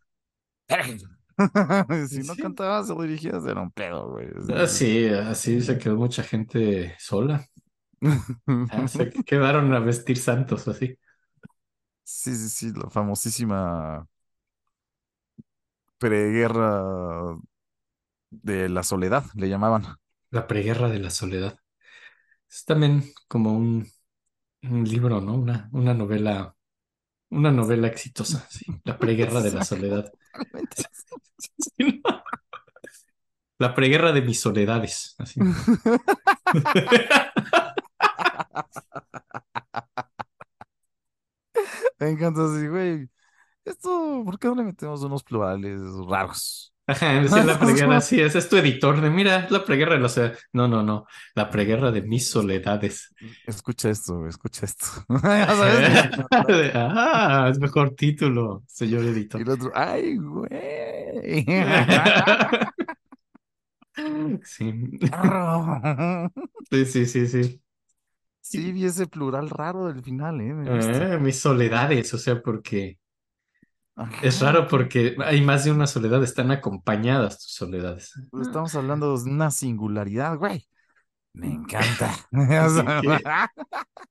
Si 2.08 2.24
no 2.24 2.36
Sí. 2.36 2.42
cantabas 2.44 2.90
o 2.90 3.02
dirigías, 3.02 3.46
era 3.46 3.62
un 3.62 3.72
pedo, 3.72 4.10
güey. 4.12 4.28
Así, 4.56 5.08
así 5.08 5.62
se 5.62 5.78
quedó 5.78 5.96
mucha 5.98 6.24
gente 6.24 6.96
sola. 7.00 7.46
Ah, 8.70 8.88
Se 8.88 9.10
quedaron 9.12 9.72
a 9.74 9.80
vestir 9.80 10.18
santos 10.18 10.68
así. 10.68 10.98
Sí, 12.04 12.36
sí, 12.36 12.50
sí, 12.50 12.72
la 12.74 12.90
famosísima 12.90 14.08
preguerra 15.98 17.38
de 18.32 18.70
la 18.70 18.84
soledad, 18.84 19.26
le 19.36 19.50
llamaban. 19.50 19.86
La 20.30 20.48
preguerra 20.48 20.90
de 20.90 21.00
la 21.00 21.10
soledad. 21.10 21.58
Es 22.50 22.66
también 22.66 23.04
como 23.28 23.54
un, 23.54 23.88
un 24.64 24.86
libro, 24.86 25.22
¿no? 25.22 25.36
Una, 25.36 25.70
una 25.74 25.94
novela, 25.94 26.56
una 27.32 27.52
novela 27.52 27.88
exitosa, 27.88 28.48
sí. 28.50 28.66
La 28.86 28.98
preguerra 29.00 29.42
de 29.42 29.52
la 29.54 29.66
soledad. 29.66 30.12
Sí, 31.78 32.02
¿no? 32.04 32.24
La 33.60 33.74
preguerra 33.76 34.12
de 34.12 34.22
mis 34.22 34.42
soledades. 34.42 35.16
Así. 35.18 35.40
Me 42.00 42.10
encanta 42.10 42.46
así, 42.46 42.68
güey. 42.68 43.10
Esto, 43.66 44.24
¿por 44.26 44.40
qué 44.40 44.48
no 44.50 44.56
le 44.56 44.64
metemos 44.66 45.04
unos 45.04 45.24
plurales 45.24 45.82
raros? 46.08 46.71
Ajá, 46.92 47.22
decía 47.22 47.44
la 47.44 47.60
preguerra, 47.60 48.02
sí, 48.02 48.20
ese 48.20 48.40
es 48.40 48.50
tu 48.50 48.58
editor 48.58 49.02
de, 49.02 49.10
mira, 49.10 49.48
la 49.50 49.64
preguerra 49.64 49.96
de 49.96 50.02
la 50.02 50.10
soledad. 50.10 50.38
No, 50.54 50.68
no, 50.68 50.84
no, 50.84 51.06
la 51.36 51.50
preguerra 51.50 51.92
de 51.92 52.02
mis 52.02 52.30
soledades. 52.30 53.14
Escucha 53.48 53.90
esto, 53.90 54.28
escucha 54.28 54.66
esto. 54.66 54.86
Ah, 56.74 57.48
es 57.50 57.60
mejor 57.60 57.96
título, 57.96 58.64
señor 58.68 59.04
Y 59.06 59.08
editor. 59.08 59.42
el 59.42 59.50
otro, 59.50 59.72
ay, 59.74 60.18
güey. 60.18 61.46
Sí, 64.44 64.72
sí, 66.72 66.86
sí, 66.86 67.06
sí, 67.06 67.28
sí. 67.28 67.62
Sí, 68.42 68.72
vi 68.72 68.86
ese 68.86 69.08
plural 69.08 69.50
raro 69.50 69.88
del 69.88 70.04
final, 70.04 70.42
¿eh? 70.42 70.54
Me. 70.54 70.70
Ah, 70.70 71.18
mis 71.18 71.40
soledades, 71.40 72.14
o 72.14 72.18
sea, 72.18 72.42
porque 72.42 72.98
es 74.24 74.40
raro 74.42 74.68
porque 74.68 75.16
hay 75.24 75.42
más 75.42 75.64
de 75.66 75.72
una 75.72 75.88
soledad, 75.88 76.24
están 76.24 76.52
acompañadas 76.52 77.40
tus 77.40 77.54
soledades. 77.54 78.14
pero 78.32 78.44
Estamos 78.44 78.74
hablando 78.76 79.18
de 79.18 79.30
una 79.30 79.52
singularidad, 79.52 80.38
güey. 80.38 80.68
Me 81.34 81.48
encanta. 81.48 82.14
Así 82.32 82.82
que- 83.02 83.24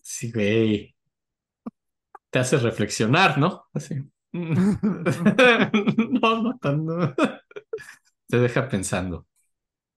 Sí, 0.00 0.32
güey. 0.32 0.94
Te 2.30 2.38
hace 2.38 2.58
reflexionar, 2.58 3.38
¿no? 3.38 3.64
Así. 3.72 3.96
No, 4.32 6.42
no 6.42 6.58
tanto. 6.60 7.14
Te 8.28 8.38
deja 8.38 8.68
pensando. 8.68 9.26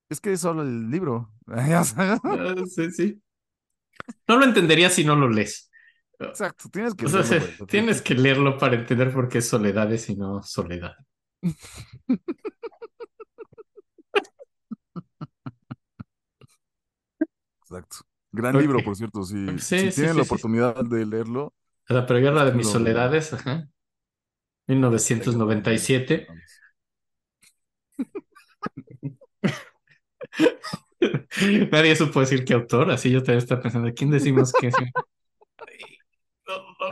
Es 0.10 0.20
que 0.20 0.34
eso 0.34 0.50
habla 0.50 0.64
el 0.64 0.90
libro. 0.90 1.32
Ah, 1.48 1.84
Sí, 2.68 2.92
sí. 2.92 3.22
No 4.28 4.38
lo 4.38 4.46
entendería 4.46 4.90
si 4.90 5.06
no 5.06 5.16
lo 5.16 5.30
lees. 5.30 5.70
Exacto, 6.30 6.70
tienes 6.70 6.96
que 6.96 7.06
O 7.06 7.10
sea, 7.10 7.22
leerlo, 7.22 7.38
güey, 7.58 7.68
tienes 7.68 8.02
que 8.02 8.16
leerlo 8.16 8.58
para 8.58 8.76
entender 8.76 9.12
por 9.14 9.30
qué 9.30 9.40
es 9.40 9.48
soledades 9.50 10.10
y 10.10 10.16
no 10.16 10.42
soledad. 10.44 10.94
Exacto. 17.62 17.98
Gran 18.32 18.58
libro, 18.58 18.84
por 18.84 18.96
cierto. 18.96 19.24
Si, 19.24 19.36
Sí, 19.60 19.80
si 19.80 19.92
sí, 19.92 19.92
tienen 19.92 20.10
sí, 20.10 20.18
la 20.18 20.24
oportunidad 20.24 20.84
de 20.86 21.06
leerlo. 21.06 21.54
La 21.88 22.06
preguerra 22.06 22.44
de 22.46 22.52
mis 22.54 22.68
Lo- 22.68 22.74
soledades, 22.74 23.32
ajá. 23.34 23.70
1997. 24.68 26.28
Nadie 31.72 31.96
supo 31.96 32.20
decir 32.22 32.46
qué 32.46 32.54
autor, 32.54 32.92
así 32.92 33.12
yo 33.12 33.20
también 33.20 33.40
estaba 33.40 33.62
pensando, 33.62 33.92
¿quién 33.94 34.12
decimos 34.12 34.54
que? 34.54 34.70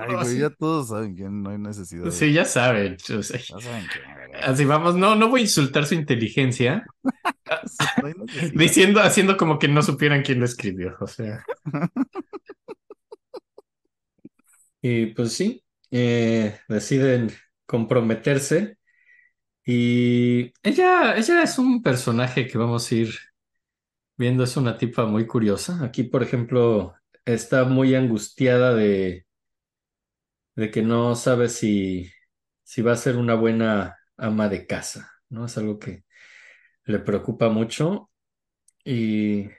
Ay, 0.07 0.15
güey, 0.15 0.40
ya 0.40 0.49
todos 0.49 0.90
saben 0.90 1.15
que 1.15 1.23
no 1.30 1.49
hay 1.49 1.57
necesidad. 1.57 2.06
de- 2.06 2.11
Sí, 2.11 2.34
ya 2.34 2.45
saben. 2.45 2.98
o 3.18 3.23
sea, 3.23 3.40
Ya 3.40 3.60
saben 3.60 3.86
que 3.88 4.38
así 4.38 4.65
vamos, 4.65 4.95
no, 4.95 5.15
no 5.15 5.30
voy 5.30 5.41
a 5.41 5.44
insultar 5.44 5.86
su 5.86 5.95
inteligencia, 5.95 6.86
no 8.03 8.26
diciendo, 8.53 9.02
haciendo 9.02 9.38
como 9.38 9.60
que 9.60 9.68
no 9.68 9.82
supieran 9.82 10.23
quién 10.23 10.40
lo 10.40 10.45
escribió. 10.45 10.95
O 10.99 11.07
sea. 11.07 11.44
Y 14.82 15.07
pues 15.07 15.34
sí, 15.34 15.64
eh, 15.91 16.60
deciden 16.68 17.32
comprometerse. 17.65 18.78
Y 19.65 20.53
ella, 20.64 21.15
ella 21.18 21.44
es 21.44 21.60
un 21.60 21.84
personaje 21.84 22.48
que 22.48 22.57
vamos 22.57 22.91
a 22.91 22.95
ir 22.95 23.15
viendo, 24.18 24.44
es 24.44 24.57
una 24.57 24.78
tipa 24.78 25.06
muy 25.06 25.28
curiosa. 25.28 25.84
Aquí, 25.84 26.03
por 26.03 26.23
ejemplo, 26.23 26.95
está 27.26 27.64
muy 27.65 27.95
angustiada 27.95 28.73
de, 28.76 29.26
de 30.56 30.72
que 30.72 30.82
no 30.82 31.15
sabe 31.15 31.49
si, 31.49 32.11
si 32.64 32.82
va 32.82 32.94
a 32.94 32.98
ser 32.98 33.18
una 33.18 33.36
buena 33.36 33.98
ama 34.18 34.49
de 34.49 34.68
casa, 34.68 35.11
¿no? 35.30 35.45
Es 35.45 35.57
algo 35.57 35.80
que 35.80 36.06
le 36.86 36.99
preocupa 36.99 37.49
mucho. 37.49 38.11
Y, 38.86 39.49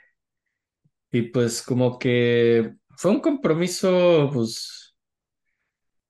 y 1.11 1.23
pues 1.23 1.63
como 1.63 1.99
que 1.99 2.75
fue 2.97 3.11
un 3.11 3.21
compromiso, 3.21 4.31
pues 4.33 4.95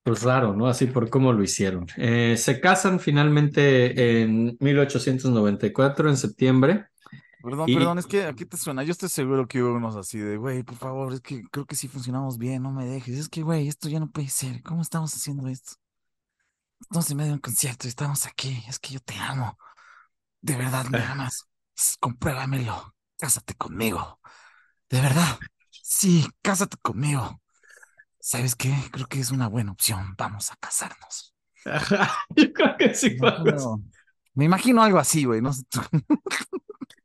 pues 0.02 0.22
raro, 0.24 0.54
¿no? 0.54 0.66
Así 0.66 0.86
por 0.86 1.10
cómo 1.10 1.32
lo 1.32 1.42
hicieron. 1.44 1.86
Eh, 1.96 2.36
se 2.36 2.60
casan 2.60 2.98
finalmente 3.00 4.22
en 4.22 4.56
1894, 4.60 6.09
en 6.09 6.16
septiembre. 6.16 6.86
Perdón, 7.43 7.69
Y- 7.69 7.74
perdón, 7.74 7.98
es 7.98 8.06
que 8.06 8.24
aquí 8.27 8.44
te 8.47 8.56
suena. 8.56 8.82
Yo 8.85 8.93
estoy 8.93 9.09
seguro 9.09 9.47
que 9.48 9.62
hubo 9.62 9.74
unos 9.74 9.97
así 9.97 10.19
de, 10.19 10.36
güey, 10.36 10.62
por 10.62 10.77
favor, 10.77 11.12
es 11.12 11.20
que 11.20 11.43
creo 11.51 11.66
que 11.66 11.74
sí 11.77 11.89
funcionamos 11.89 12.39
bien, 12.39 12.62
no 12.62 12.70
me 12.73 12.86
dejes. 12.86 13.19
Es 13.19 13.28
que, 13.28 13.43
güey, 13.43 13.69
esto 13.69 13.89
ya 13.89 14.01
no 14.01 14.10
puede 14.10 14.28
ser. 14.28 14.62
¿Cómo 14.62 14.82
estamos 14.82 15.14
haciendo 15.14 15.48
esto? 15.48 15.73
Estamos 16.81 17.10
en 17.10 17.16
medio 17.16 17.28
de 17.31 17.35
un 17.35 17.40
concierto 17.40 17.86
y 17.86 17.90
estamos 17.90 18.27
aquí. 18.27 18.62
Es 18.69 18.78
que 18.78 18.94
yo 18.94 19.01
te 19.01 19.16
amo. 19.16 19.59
De 20.40 20.56
verdad 20.56 20.85
me 20.86 20.98
amas. 21.02 21.47
Compruébamelo. 22.01 22.94
Cásate 23.19 23.55
conmigo. 23.55 24.20
De 24.90 25.01
verdad. 25.01 25.39
Sí, 25.70 26.27
cásate 26.43 26.77
conmigo. 26.82 27.40
¿Sabes 28.20 28.55
qué? 28.55 28.73
Creo 28.93 29.06
que 29.06 29.20
es 29.20 29.31
una 29.31 29.48
buena 29.48 29.73
opción. 29.73 30.14
Vamos 30.16 30.52
a 30.52 30.56
casarnos. 30.56 31.35
Ajá, 31.64 32.10
yo 32.36 32.52
creo 32.52 32.77
que 32.77 32.94
sí. 32.94 33.16
No, 33.19 33.82
Me 34.35 34.44
imagino 34.44 34.82
algo 34.82 34.98
así, 34.98 35.24
güey. 35.24 35.40
No 35.40 35.52
sé 35.52 35.62
tú. 35.69 35.81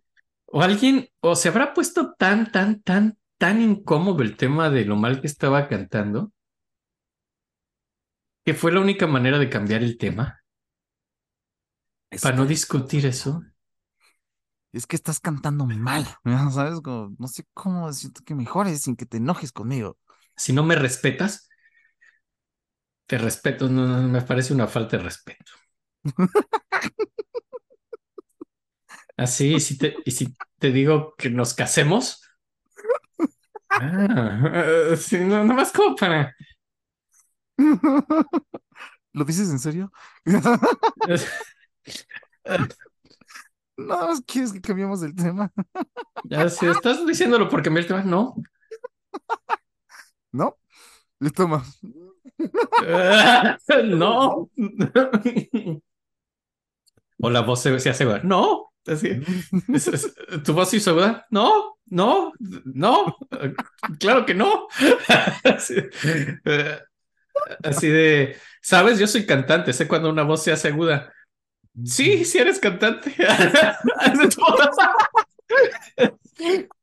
O 0.48 0.62
alguien, 0.62 1.10
o 1.22 1.36
se 1.36 1.50
habrá 1.50 1.74
puesto 1.74 2.14
tan, 2.18 2.52
tan, 2.52 2.82
tan, 2.82 3.18
tan 3.38 3.62
incómodo 3.62 4.24
el 4.24 4.36
tema 4.38 4.70
de 4.70 4.86
lo 4.86 4.96
mal 4.98 5.22
que 5.22 5.28
estaba 5.28 5.68
cantando, 5.70 6.32
que 8.44 8.56
fue 8.56 8.72
la 8.72 8.80
única 8.80 9.06
manera 9.06 9.38
de 9.38 9.48
cambiar 9.48 9.84
el 9.84 9.96
tema, 10.00 10.42
para 12.22 12.36
no 12.36 12.46
discutir 12.46 13.06
eso. 13.06 13.44
Es 14.74 14.86
que 14.86 14.96
estás 14.96 15.20
cantando 15.20 15.66
mal, 15.66 16.06
¿no? 16.24 16.52
¿sabes? 16.52 16.82
Como, 16.82 17.16
no 17.18 17.28
sé 17.28 17.46
cómo 17.54 17.88
decirte 17.88 18.22
que 18.24 18.36
mejores 18.36 18.82
sin 18.82 18.96
que 18.96 19.06
te 19.06 19.18
enojes 19.18 19.52
conmigo. 19.52 19.98
Si 20.36 20.54
no 20.54 20.64
me 20.64 20.76
respetas, 20.76 21.50
te 23.06 23.18
respeto, 23.18 23.70
no, 23.70 23.88
no, 23.88 24.08
me 24.08 24.22
parece 24.22 24.54
una 24.54 24.68
falta 24.68 24.98
de 24.98 25.04
respeto. 25.04 25.52
Así, 29.18 29.56
y 29.56 29.60
si 29.60 29.78
te, 29.78 29.96
y 30.06 30.12
si 30.12 30.36
te 30.60 30.72
digo 30.72 31.16
que 31.18 31.30
nos 31.30 31.54
casemos. 31.54 32.22
Ah, 33.70 34.96
sí, 34.98 35.20
no, 35.20 35.44
nomás 35.44 35.72
como 35.72 35.96
para. 35.96 36.36
¿Lo 39.14 39.26
dices 39.26 39.50
en 39.50 39.60
serio? 39.60 39.92
Más 43.78 44.22
quieres 44.26 44.54
que 44.54 44.62
cambiemos 44.62 45.04
el 45.04 45.16
tema, 45.16 45.52
Ya, 46.26 46.50
si 46.50 46.66
estás 46.66 47.06
diciéndolo 47.06 47.50
porque 47.50 47.70
me 47.70 47.84
tema, 47.84 48.04
no. 48.04 48.36
¿no? 50.32 50.58
Y 51.20 51.30
toma. 51.32 51.64
Ah, 52.88 53.58
No. 53.84 54.50
O 57.20 57.30
la 57.30 57.42
voz 57.42 57.62
se, 57.62 57.80
se 57.80 57.90
hace. 57.90 58.06
No. 58.24 58.67
Así, 58.88 59.10
es- 59.74 59.88
es- 59.88 60.16
¿Tu 60.44 60.54
voz 60.54 60.74
hizo 60.74 60.92
aguda? 60.92 61.26
No, 61.30 61.78
no, 61.88 62.34
no. 62.66 63.16
Claro 64.00 64.26
que 64.26 64.34
no. 64.34 64.68
Así, 65.44 65.76
eh, 66.46 66.80
así 67.64 67.88
de, 67.90 68.38
¿sabes? 68.62 69.00
Yo 69.00 69.08
soy 69.08 69.26
cantante, 69.26 69.74
sé 69.74 69.88
cuando 69.88 70.10
una 70.10 70.24
voz 70.24 70.44
se 70.44 70.52
hace 70.52 70.70
aguda. 70.70 71.14
Sí, 71.86 72.26
sí 72.26 72.40
eres 72.40 72.60
cantante. 72.60 73.16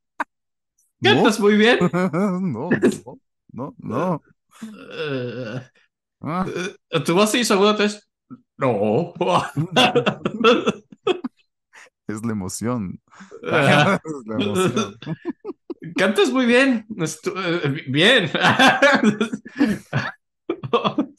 Cantas 1.03 1.39
muy 1.39 1.55
bien. 1.55 1.79
no, 1.91 2.69
no, 2.71 3.19
no, 3.53 3.75
no. 3.79 4.23
Eh, 4.63 5.61
Ah, 6.21 6.45
eh, 6.91 7.01
tu 7.01 7.15
voz 7.15 7.31
se 7.31 7.39
hizo 7.39 7.55
aguda, 7.55 7.71
entonces. 7.71 8.09
No. 8.57 9.13
Es 12.07 12.25
la 12.25 12.33
emoción. 12.33 13.01
es 13.43 13.51
la 14.25 14.35
emoción. 14.35 14.97
Cantas 15.95 16.31
muy 16.31 16.45
bien. 16.45 16.85
Estu- 16.89 17.33
eh, 17.35 17.83
Bien. 17.87 18.29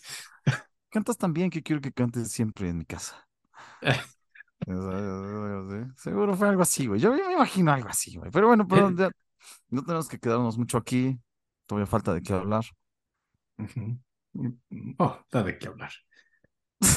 Cantas 0.91 1.19
tan 1.19 1.33
bien 1.33 1.51
que 1.51 1.63
quiero 1.63 1.81
que 1.81 1.93
cantes 1.93 2.31
siempre 2.33 2.69
en 2.69 2.79
mi 2.79 2.85
casa. 2.85 3.29
Seguro 5.97 6.37
fue 6.37 6.49
algo 6.49 6.63
así, 6.63 6.87
güey. 6.87 7.01
Yo 7.01 7.13
me 7.13 7.35
imagino 7.35 7.73
algo 7.73 7.89
así, 7.89 8.17
güey. 8.17 8.31
Pero 8.31 8.49
bueno, 8.49 8.67
pero 8.67 8.91
ya 8.91 9.11
no 9.69 9.83
tenemos 9.83 10.09
que 10.09 10.19
quedarnos 10.19 10.59
mucho 10.59 10.79
aquí. 10.79 11.19
Todavía 11.67 11.87
falta 11.87 12.15
de 12.15 12.23
qué 12.23 12.33
hablar. 12.33 12.65
Ujú. 13.59 13.99
Oh, 14.99 15.19
da 15.31 15.43
de 15.43 15.59
qué 15.59 15.69
hablar. 15.69 15.91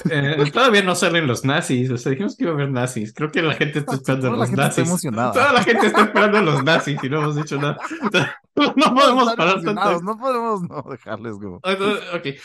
Eh, 0.09 0.51
todavía 0.51 0.83
no 0.83 0.93
salen 0.93 1.25
los 1.25 1.45
nazis, 1.45 1.89
o 1.89 1.97
sea, 1.97 2.11
dijimos 2.11 2.35
que 2.35 2.43
iba 2.43 2.51
a 2.51 2.55
haber 2.55 2.69
nazis. 2.69 3.13
Creo 3.13 3.31
que 3.31 3.41
la 3.41 3.53
gente 3.53 3.79
está 3.79 3.93
esperando 3.93 4.27
a 4.27 4.31
Toda 4.31 4.45
los 4.45 4.51
nazis. 4.51 5.01
Toda 5.11 5.53
la 5.53 5.63
gente 5.63 5.87
está 5.87 6.01
esperando 6.01 6.37
a 6.37 6.41
los 6.41 6.63
nazis 6.63 6.97
y 7.01 7.09
no 7.09 7.21
hemos 7.21 7.35
dicho 7.35 7.57
nada. 7.57 7.77
No 8.55 8.93
podemos 8.93 9.35
parar 9.35 9.63
tanto. 9.63 10.01
No 10.01 10.17
podemos 10.17 10.61
no 10.63 10.83
dejarles 10.91 11.35
como. 11.35 11.61
Ah, 11.63 11.77
Ok. 12.13 12.25
Eh, 12.25 12.41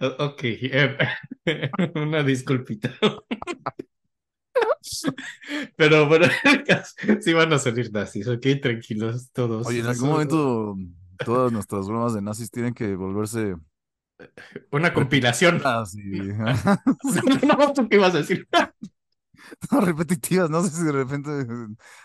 Ok, 0.00 0.40
eh, 0.44 0.96
una 1.94 2.22
disculpita. 2.22 2.94
Pero 5.76 6.06
bueno, 6.06 6.26
sí 7.20 7.32
van 7.32 7.52
a 7.52 7.58
salir 7.58 7.92
nazis, 7.92 8.28
ok, 8.28 8.46
tranquilos 8.62 9.30
todos. 9.32 9.66
Oye, 9.66 9.80
en 9.80 9.86
algún 9.86 10.10
momento 10.10 10.76
todas 11.24 11.52
nuestras 11.52 11.86
bromas 11.86 12.14
de 12.14 12.22
nazis 12.22 12.50
tienen 12.50 12.74
que 12.74 12.94
volverse 12.96 13.54
Una 14.70 14.92
compilación. 14.92 15.60
así, 15.64 16.00
No, 17.46 17.72
¿tú 17.72 17.88
qué 17.88 17.96
ibas 17.96 18.14
a 18.14 18.18
decir? 18.18 18.48
no, 19.70 19.80
repetitivas. 19.80 20.50
No 20.50 20.62
sé 20.62 20.70
si 20.70 20.84
de 20.84 20.92
repente. 20.92 21.30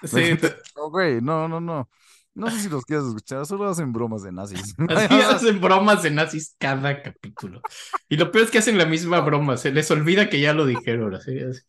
Sí, 0.04 0.38
No, 0.76 0.90
güey, 0.90 1.22
no, 1.22 1.48
no, 1.48 1.60
no. 1.60 1.90
No 2.36 2.50
sé 2.50 2.62
si 2.62 2.70
los 2.70 2.84
quieres 2.84 3.06
escuchar, 3.06 3.46
solo 3.46 3.70
hacen 3.70 3.94
bromas 3.94 4.24
de 4.24 4.32
nazis. 4.32 4.74
así 4.90 5.22
hacen 5.22 5.62
bromas 5.62 6.02
de 6.02 6.10
nazis 6.10 6.56
cada 6.58 7.04
capítulo. 7.04 7.62
Y 8.10 8.18
lo 8.18 8.32
peor 8.32 8.46
es 8.46 8.52
que 8.52 8.58
hacen 8.58 8.80
la 8.80 8.88
misma 8.88 9.20
broma, 9.20 9.56
se 9.56 9.72
les 9.72 9.92
olvida 9.92 10.30
que 10.30 10.40
ya 10.40 10.54
lo 10.54 10.66
dijeron. 10.66 11.14
Así, 11.14 11.40
así. 11.40 11.62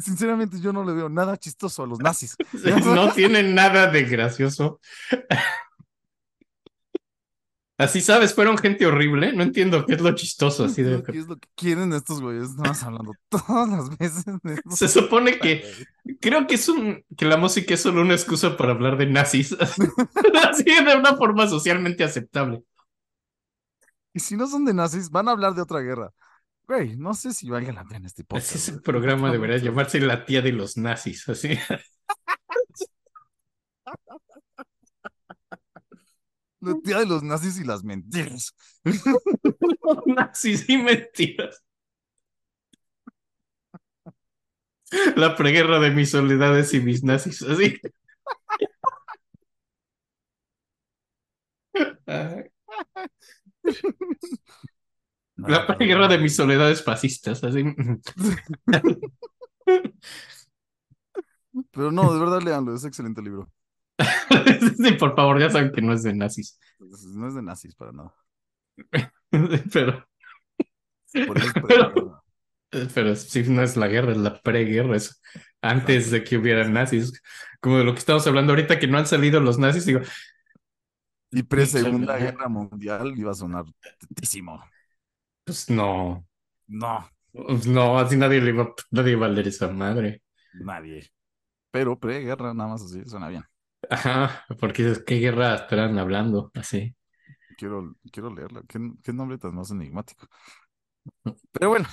Sinceramente 0.00 0.58
yo 0.60 0.72
no 0.72 0.84
le 0.84 0.92
veo 0.92 1.08
nada 1.08 1.36
chistoso 1.36 1.82
a 1.82 1.86
los 1.86 1.98
nazis. 1.98 2.36
No 2.84 3.12
tienen 3.12 3.54
nada 3.54 3.88
de 3.88 4.04
gracioso. 4.04 4.80
Así 7.78 8.00
sabes, 8.00 8.32
fueron 8.32 8.56
gente 8.58 8.86
horrible. 8.86 9.32
No 9.32 9.42
entiendo 9.42 9.84
qué 9.84 9.94
es 9.94 10.00
lo 10.00 10.14
chistoso. 10.14 10.64
Así 10.66 10.82
de... 10.82 11.02
¿Qué 11.02 11.18
es 11.18 11.26
lo 11.26 11.36
que 11.36 11.48
quieren 11.56 11.92
estos 11.92 12.20
güeyes? 12.20 12.50
Estamos 12.50 12.82
hablando 12.82 13.12
todas 13.28 13.68
las 13.68 13.98
veces 13.98 14.24
de. 14.42 14.62
Se 14.70 14.88
supone 14.88 15.38
que 15.38 15.64
creo 16.20 16.46
que 16.46 16.54
es 16.54 16.68
un 16.68 17.04
que 17.16 17.24
la 17.24 17.36
música 17.36 17.74
es 17.74 17.80
solo 17.82 18.02
una 18.02 18.14
excusa 18.14 18.56
para 18.56 18.72
hablar 18.72 18.96
de 18.96 19.06
nazis. 19.06 19.56
Así 20.48 20.64
de 20.64 20.96
una 20.96 21.16
forma 21.16 21.48
socialmente 21.48 22.04
aceptable. 22.04 22.62
Y 24.14 24.20
si 24.20 24.36
no 24.36 24.46
son 24.46 24.64
de 24.64 24.74
nazis, 24.74 25.10
van 25.10 25.28
a 25.28 25.32
hablar 25.32 25.54
de 25.54 25.62
otra 25.62 25.80
guerra. 25.80 26.12
Güey, 26.72 26.96
no 26.96 27.12
sé 27.12 27.34
si 27.34 27.50
valga 27.50 27.70
la 27.70 27.84
pena 27.84 28.06
este 28.06 28.24
podcast. 28.24 28.54
Ese 28.54 28.80
programa 28.80 29.28
Está 29.28 29.32
debería 29.32 29.58
llamarse 29.58 30.00
La 30.00 30.24
tía 30.24 30.40
de 30.40 30.52
los 30.52 30.78
nazis. 30.78 31.28
Así. 31.28 31.50
La 36.60 36.74
tía 36.82 37.00
de 37.00 37.06
los 37.06 37.22
nazis 37.22 37.60
y 37.60 37.64
las 37.64 37.84
mentiras. 37.84 38.54
nazis 40.06 40.66
y 40.66 40.78
mentiras. 40.78 41.62
La 45.16 45.36
preguerra 45.36 45.78
de 45.78 45.90
mis 45.90 46.10
soledades 46.10 46.72
y 46.72 46.80
mis 46.80 47.04
nazis. 47.04 47.42
Así. 47.42 47.78
La 55.48 55.66
preguerra 55.66 56.08
de 56.08 56.18
mis 56.18 56.36
soledades 56.36 56.82
fascistas. 56.82 57.42
Así. 57.44 57.64
Pero 61.70 61.92
no, 61.92 62.12
de 62.12 62.20
verdad, 62.20 62.42
leanlo, 62.42 62.74
es 62.74 62.84
excelente 62.84 63.22
libro. 63.22 63.50
Sí, 64.76 64.92
por 64.92 65.14
favor, 65.14 65.38
ya 65.38 65.50
saben 65.50 65.70
que 65.70 65.82
no 65.82 65.92
es 65.92 66.02
de 66.02 66.14
nazis. 66.14 66.58
No 66.78 67.28
es 67.28 67.34
de 67.34 67.42
nazis 67.42 67.74
para 67.74 67.92
nada. 67.92 68.12
Pero, 69.72 70.06
Por 71.26 71.38
eso 71.38 71.52
es 72.72 72.92
Pero- 72.94 73.14
sí, 73.16 73.44
no 73.48 73.62
es 73.62 73.76
la 73.76 73.86
guerra, 73.86 74.12
es 74.12 74.18
la 74.18 74.40
preguerra. 74.40 74.96
Es 74.96 75.20
antes 75.60 76.10
de 76.10 76.24
que 76.24 76.38
hubiera 76.38 76.66
nazis. 76.66 77.20
Como 77.60 77.78
de 77.78 77.84
lo 77.84 77.92
que 77.92 77.98
estamos 78.00 78.26
hablando 78.26 78.52
ahorita, 78.52 78.78
que 78.78 78.86
no 78.88 78.98
han 78.98 79.06
salido 79.06 79.40
los 79.40 79.58
nazis. 79.58 79.84
Digo, 79.84 80.00
Y 81.30 81.42
pre-segunda 81.42 82.16
guerra 82.16 82.48
mundial 82.48 83.12
iba 83.16 83.30
a 83.30 83.34
sonar 83.34 83.64
tetísimo. 84.08 84.64
Pues 85.44 85.70
no. 85.70 86.26
No, 86.68 87.08
Pues 87.32 87.66
no, 87.66 87.98
así 87.98 88.16
nadie 88.16 88.40
le 88.40 88.52
va, 88.52 88.74
nadie 88.90 89.16
va 89.16 89.26
a 89.26 89.28
leer 89.28 89.48
esa 89.48 89.68
madre. 89.68 90.22
nadie. 90.52 91.12
Pero 91.70 91.98
pre-guerra, 92.00 92.54
nada 92.54 92.70
más 92.70 92.82
así, 92.84 93.04
suena 93.06 93.28
bien. 93.28 93.44
Ajá, 93.90 94.44
porque 94.60 94.82
dices, 94.84 95.04
¿qué 95.06 95.16
guerra 95.20 95.54
estarán 95.54 95.96
hablando? 95.98 96.50
Así. 96.54 96.94
Quiero, 97.56 97.94
quiero 98.12 98.30
leerla. 98.34 98.62
¿Qué, 98.68 98.78
qué 99.02 99.12
nombre 99.12 99.38
tan 99.38 99.54
más 99.54 99.70
enigmático? 99.70 100.26
Pero 101.52 101.68
bueno. 101.70 101.88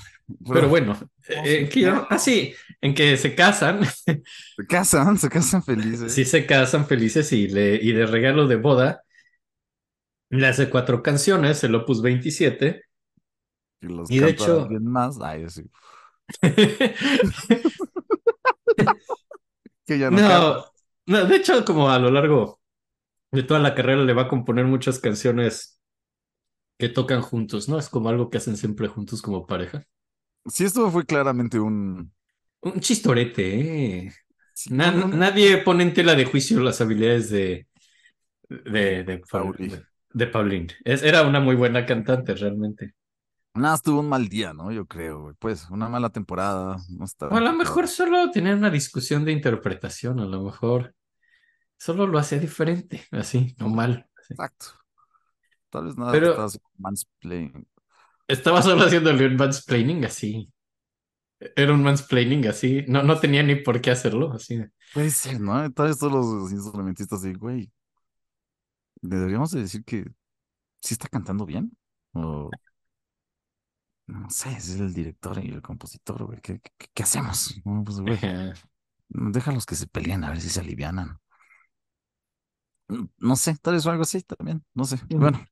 Pero 0.52 0.70
bueno, 0.70 0.98
eh, 1.28 1.68
que 1.70 1.82
yo- 1.82 2.08
ah, 2.10 2.20
sí, 2.20 2.54
en 2.82 2.94
que 2.94 3.18
se 3.18 3.36
casan, 3.36 3.82
Se 4.56 4.66
casan, 4.68 5.18
se 5.18 5.28
casan 5.30 5.64
felices. 5.64 6.14
sí 6.14 6.26
se 6.26 6.46
casan 6.46 6.86
felices 6.88 7.32
y, 7.34 7.48
le, 7.48 7.76
y 7.76 7.92
de 7.94 8.06
regalo 8.06 8.48
de 8.48 8.56
boda 8.58 9.04
le 10.30 10.48
hace 10.48 10.70
cuatro 10.70 11.04
canciones, 11.04 11.64
el 11.64 11.76
Opus 11.76 12.02
27. 12.02 12.84
Y 13.82 13.88
los 13.88 14.10
Y 14.12 14.20
de 14.20 14.30
hecho- 14.30 14.62
alguien 14.64 14.86
más. 14.86 15.20
Ay, 15.22 15.50
sí. 15.50 15.64
Que 19.86 19.98
ya 19.98 20.10
no. 20.12 20.18
No, 20.20 20.66
no, 21.08 21.26
de 21.26 21.36
hecho, 21.36 21.66
como 21.66 21.90
a 21.90 22.00
lo 22.00 22.12
largo 22.12 22.60
de 23.32 23.44
toda 23.44 23.60
la 23.60 23.76
carrera 23.76 24.04
le 24.04 24.14
va 24.14 24.24
a 24.24 24.28
componer 24.28 24.66
muchas 24.66 25.00
canciones 25.00 25.80
que 26.78 26.90
tocan 26.90 27.22
juntos, 27.22 27.68
¿no? 27.70 27.78
Es 27.78 27.90
como 27.90 28.10
algo 28.10 28.30
que 28.30 28.38
hacen 28.38 28.58
siempre 28.58 28.88
juntos 28.88 29.22
como 29.22 29.46
pareja. 29.46 29.84
Sí, 30.48 30.66
esto 30.66 30.90
fue 30.92 31.06
claramente 31.06 31.60
un. 31.60 32.14
Un 32.62 32.80
chistorete, 32.82 34.06
¿eh? 34.08 34.12
sí, 34.54 34.74
Na- 34.74 34.92
no, 34.92 35.08
no, 35.08 35.16
nadie 35.18 35.60
pone 35.60 35.84
en 35.84 35.94
tela 35.94 36.14
de 36.16 36.26
juicio 36.26 36.60
las 36.60 36.82
habilidades 36.82 37.30
de, 37.30 37.68
de, 38.50 39.04
de, 39.04 39.18
Pauli. 39.30 39.70
de, 39.70 39.84
de 40.14 40.28
Pauline. 40.28 40.68
Es, 40.84 41.04
era 41.04 41.24
una 41.24 41.40
muy 41.40 41.56
buena 41.56 41.86
cantante, 41.86 42.36
realmente. 42.36 42.96
Nada, 43.56 43.78
tuvo 43.78 44.00
un 44.02 44.10
mal 44.10 44.30
día, 44.30 44.54
¿no? 44.54 44.72
Yo 44.72 44.86
creo, 44.86 45.22
güey. 45.24 45.36
Pues 45.40 45.70
una 45.70 45.90
mala 45.90 46.10
temporada. 46.10 46.78
No. 46.90 47.06
O 47.30 47.36
a 47.36 47.42
lo 47.42 47.54
mejor 47.54 47.88
solo 47.88 48.32
tener 48.32 48.56
una 48.56 48.70
discusión 48.70 49.26
de 49.26 49.32
interpretación, 49.32 50.20
a 50.20 50.26
lo 50.26 50.44
mejor 50.44 50.94
solo 51.78 52.08
lo 52.08 52.20
hacía 52.20 52.40
diferente, 52.40 53.06
así, 53.12 53.56
no 53.60 53.70
mal. 53.70 54.08
así. 54.18 54.34
Exacto. 54.34 54.66
Tal 55.70 55.86
vez 55.86 55.98
nada, 55.98 56.12
Pero- 56.12 56.32
estaba 56.32 56.50
mansplaining. 56.78 57.68
Estaba 58.28 58.62
solo 58.62 58.84
haciéndole 58.84 59.26
un 59.26 59.36
mansplaining 59.36 60.06
así. 60.06 60.52
Era 61.56 61.74
un 61.74 61.82
mansplaining 61.82 62.48
así. 62.48 62.84
No, 62.88 63.02
no 63.02 63.20
tenía 63.20 63.42
ni 63.42 63.56
por 63.56 63.82
qué 63.82 63.90
hacerlo 63.92 64.32
así. 64.34 64.62
Puede 64.94 65.10
ser, 65.10 65.40
¿no? 65.40 65.72
Tal 65.72 65.88
vez 65.88 65.98
todos 65.98 66.14
los 66.14 66.52
instrumentistas 66.52 67.20
así, 67.24 67.34
güey. 67.34 67.72
Deberíamos 69.02 69.52
de 69.52 69.62
decir 69.62 69.84
que 69.84 70.04
sí 70.82 70.94
está 70.94 71.08
cantando 71.08 71.46
bien. 71.46 71.76
O. 72.14 72.50
No 74.10 74.30
sé, 74.30 74.50
es 74.54 74.70
el 74.80 74.94
director 74.94 75.38
y 75.44 75.50
el 75.52 75.62
compositor, 75.62 76.24
güey. 76.26 76.40
¿Qué, 76.42 76.60
qué, 76.78 76.88
qué 76.94 77.04
hacemos? 77.04 77.62
No, 77.64 77.84
pues, 77.84 78.00
güey. 78.00 78.18
Déjalos 79.10 79.66
que 79.66 79.76
se 79.76 79.88
peleen 79.88 80.24
a 80.24 80.30
ver 80.30 80.42
si 80.42 80.50
se 80.50 80.60
alivianan. 80.62 81.20
Mm, 82.88 83.06
No 83.20 83.36
sé, 83.36 83.56
tal 83.62 83.74
vez 83.76 83.84
fue 83.84 83.92
algo 83.92 84.04
así 84.04 84.22
también. 84.22 84.64
No 84.74 84.86
sé. 84.86 84.96
Ujú. 84.96 85.20
Bueno, 85.20 85.46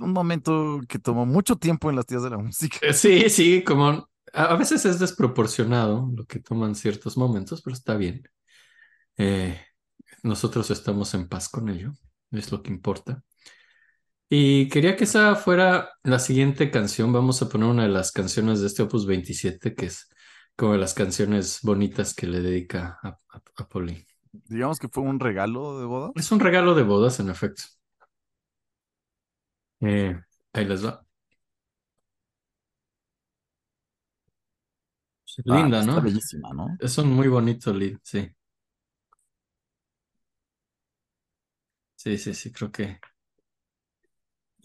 un 0.00 0.12
momento 0.12 0.80
que 0.88 0.98
tomó 0.98 1.26
mucho 1.26 1.56
tiempo 1.56 1.90
en 1.90 1.96
las 1.96 2.06
tías 2.06 2.22
de 2.22 2.30
la 2.30 2.38
música. 2.38 2.78
Eh, 2.82 2.92
Sí, 2.92 3.30
sí, 3.30 3.64
como 3.64 3.88
a, 3.88 4.08
a 4.32 4.56
veces 4.56 4.84
es 4.84 4.98
desproporcionado 4.98 6.10
lo 6.14 6.24
que 6.26 6.40
toman 6.40 6.74
ciertos 6.74 7.16
momentos, 7.16 7.62
pero 7.62 7.74
está 7.74 7.96
bien. 7.96 8.22
Eh, 9.16 9.60
nosotros 10.22 10.70
estamos 10.70 11.14
en 11.14 11.28
paz 11.28 11.48
con 11.48 11.68
ello, 11.68 11.92
es 12.30 12.52
lo 12.52 12.62
que 12.62 12.70
importa. 12.72 13.24
Y 14.28 14.68
quería 14.68 14.96
que 14.96 15.04
esa 15.04 15.36
fuera 15.36 15.90
la 16.02 16.18
siguiente 16.18 16.70
canción. 16.70 17.12
Vamos 17.12 17.42
a 17.42 17.48
poner 17.48 17.68
una 17.68 17.84
de 17.84 17.88
las 17.90 18.10
canciones 18.12 18.60
de 18.60 18.66
este 18.68 18.82
Opus 18.82 19.06
27, 19.06 19.74
que 19.74 19.86
es 19.86 20.08
como 20.56 20.72
de 20.72 20.78
las 20.78 20.94
canciones 20.94 21.60
bonitas 21.62 22.14
que 22.14 22.26
le 22.26 22.40
dedica 22.40 22.98
a, 23.02 23.08
a, 23.08 23.42
a 23.56 23.68
Pauline. 23.68 24.04
Digamos 24.48 24.78
que 24.78 24.88
fue 24.88 25.02
un 25.02 25.20
regalo 25.20 25.78
de 25.80 25.86
boda. 25.86 26.12
Es 26.14 26.32
un 26.32 26.40
regalo 26.40 26.74
de 26.74 26.82
bodas, 26.82 27.20
en 27.20 27.30
efecto. 27.30 27.62
Eh, 29.80 30.14
ahí 30.52 30.64
les 30.66 30.84
va. 30.84 31.06
Ah, 35.48 35.68
Linda, 35.68 35.78
está 35.78 36.00
¿no? 36.00 36.00
bellísima, 36.00 36.52
¿no? 36.52 36.78
Es 36.78 36.98
un 36.98 37.10
muy 37.12 37.28
bonito 37.28 37.72
lead, 37.72 37.98
sí. 38.02 38.28
Sí, 41.94 42.16
sí, 42.18 42.32
sí, 42.34 42.52
creo 42.52 42.70
que. 42.72 43.00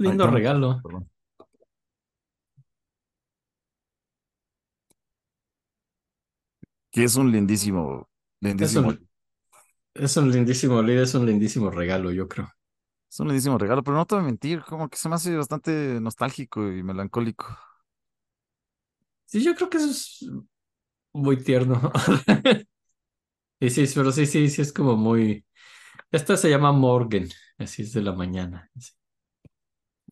Lindo 0.02 0.28
regalo. 0.28 0.82
perdón. 0.84 1.10
Que 6.91 7.03
es 7.03 7.15
un 7.15 7.32
lindísimo, 7.32 8.10
Es 8.60 8.76
un, 8.78 9.07
es 9.95 10.18
un 10.18 10.32
lindísimo 10.32 10.82
lead, 10.82 11.03
es 11.03 11.15
un 11.15 11.26
lindísimo 11.28 11.72
regalo, 11.72 12.11
yo 12.11 12.28
creo. 12.28 12.49
es 13.10 13.19
un 13.19 13.28
lindísimo 13.28 13.57
regalo, 13.57 13.84
pero 13.84 13.98
no 13.98 14.06
te 14.06 14.15
voy 14.15 14.23
a 14.23 14.26
mentir, 14.28 14.61
como 14.64 14.90
que 14.90 14.98
se 14.98 15.10
me 15.10 15.15
hace 15.15 15.36
bastante 15.36 15.99
nostálgico 16.02 16.68
y 16.72 16.84
melancólico. 16.84 17.45
Sí, 19.26 19.44
yo 19.44 19.56
creo 19.56 19.69
que 19.69 19.78
eso 19.78 19.90
es 19.90 20.26
muy 21.14 21.38
tierno. 21.44 21.91
Y 23.60 23.69
sí, 23.69 23.86
pero 23.95 24.11
sí, 24.11 24.26
sí, 24.26 24.49
sí, 24.49 24.61
es 24.61 24.73
como 24.73 24.98
muy. 24.98 25.45
Esta 26.11 26.38
se 26.38 26.49
llama 26.49 26.72
Morgan, 26.73 27.28
así 27.57 27.84
es 27.84 27.94
de 27.94 28.02
la 28.03 28.14
mañana. 28.14 28.69
sí. 28.80 28.91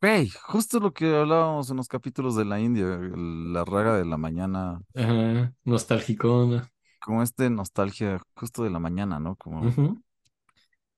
Güey, 0.01 0.29
justo 0.43 0.79
lo 0.79 0.93
que 0.93 1.13
hablábamos 1.15 1.69
en 1.69 1.77
los 1.77 1.87
capítulos 1.89 2.35
de 2.35 2.45
la 2.45 2.59
India, 2.59 2.85
el- 2.95 3.51
la 3.53 3.65
raga 3.65 3.95
de 3.97 4.05
la 4.05 4.17
mañana, 4.17 4.81
Ajá, 4.95 5.53
nostalgicona. 5.65 6.71
como 6.99 7.23
este 7.23 7.49
nostalgia 7.49 8.21
justo 8.35 8.63
de 8.63 8.69
la 8.69 8.79
mañana, 8.79 9.19
¿no? 9.19 9.35
Como 9.35 9.75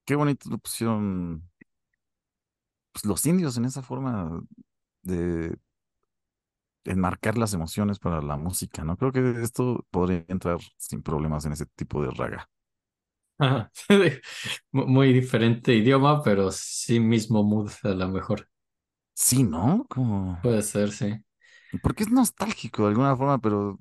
qué 0.05 0.15
bonito 0.15 0.49
lo 0.49 0.57
pusieron 0.57 1.49
pues, 2.91 3.05
los 3.05 3.25
indios 3.25 3.57
en 3.57 3.65
esa 3.65 3.81
forma 3.81 4.41
de 5.03 5.57
enmarcar 6.85 7.37
las 7.39 7.53
emociones 7.55 7.97
para 7.99 8.21
la 8.21 8.37
música, 8.37 8.83
¿no? 8.83 8.95
Creo 8.97 9.11
que 9.11 9.41
esto 9.41 9.85
podría 9.91 10.25
entrar 10.27 10.59
sin 10.77 11.01
problemas 11.03 11.45
en 11.45 11.53
ese 11.53 11.65
tipo 11.65 12.03
de 12.03 12.11
raga. 12.11 12.49
Ajá. 13.37 13.71
Mu- 14.71 14.87
Muy 14.87 15.13
diferente 15.13 15.73
idioma, 15.73 16.21
pero 16.23 16.51
sí 16.51 16.99
mismo 16.99 17.43
mood 17.43 17.71
a 17.83 17.89
lo 17.89 18.07
mejor. 18.09 18.49
Sí, 19.25 19.43
¿no? 19.43 19.85
Como, 19.89 20.37
Puede 20.41 20.61
ser, 20.61 20.91
sí. 20.91 21.23
porque 21.81 22.03
es 22.03 22.11
nostálgico 22.11 22.83
de 22.83 22.89
alguna 22.89 23.15
forma, 23.15 23.39
pero 23.39 23.79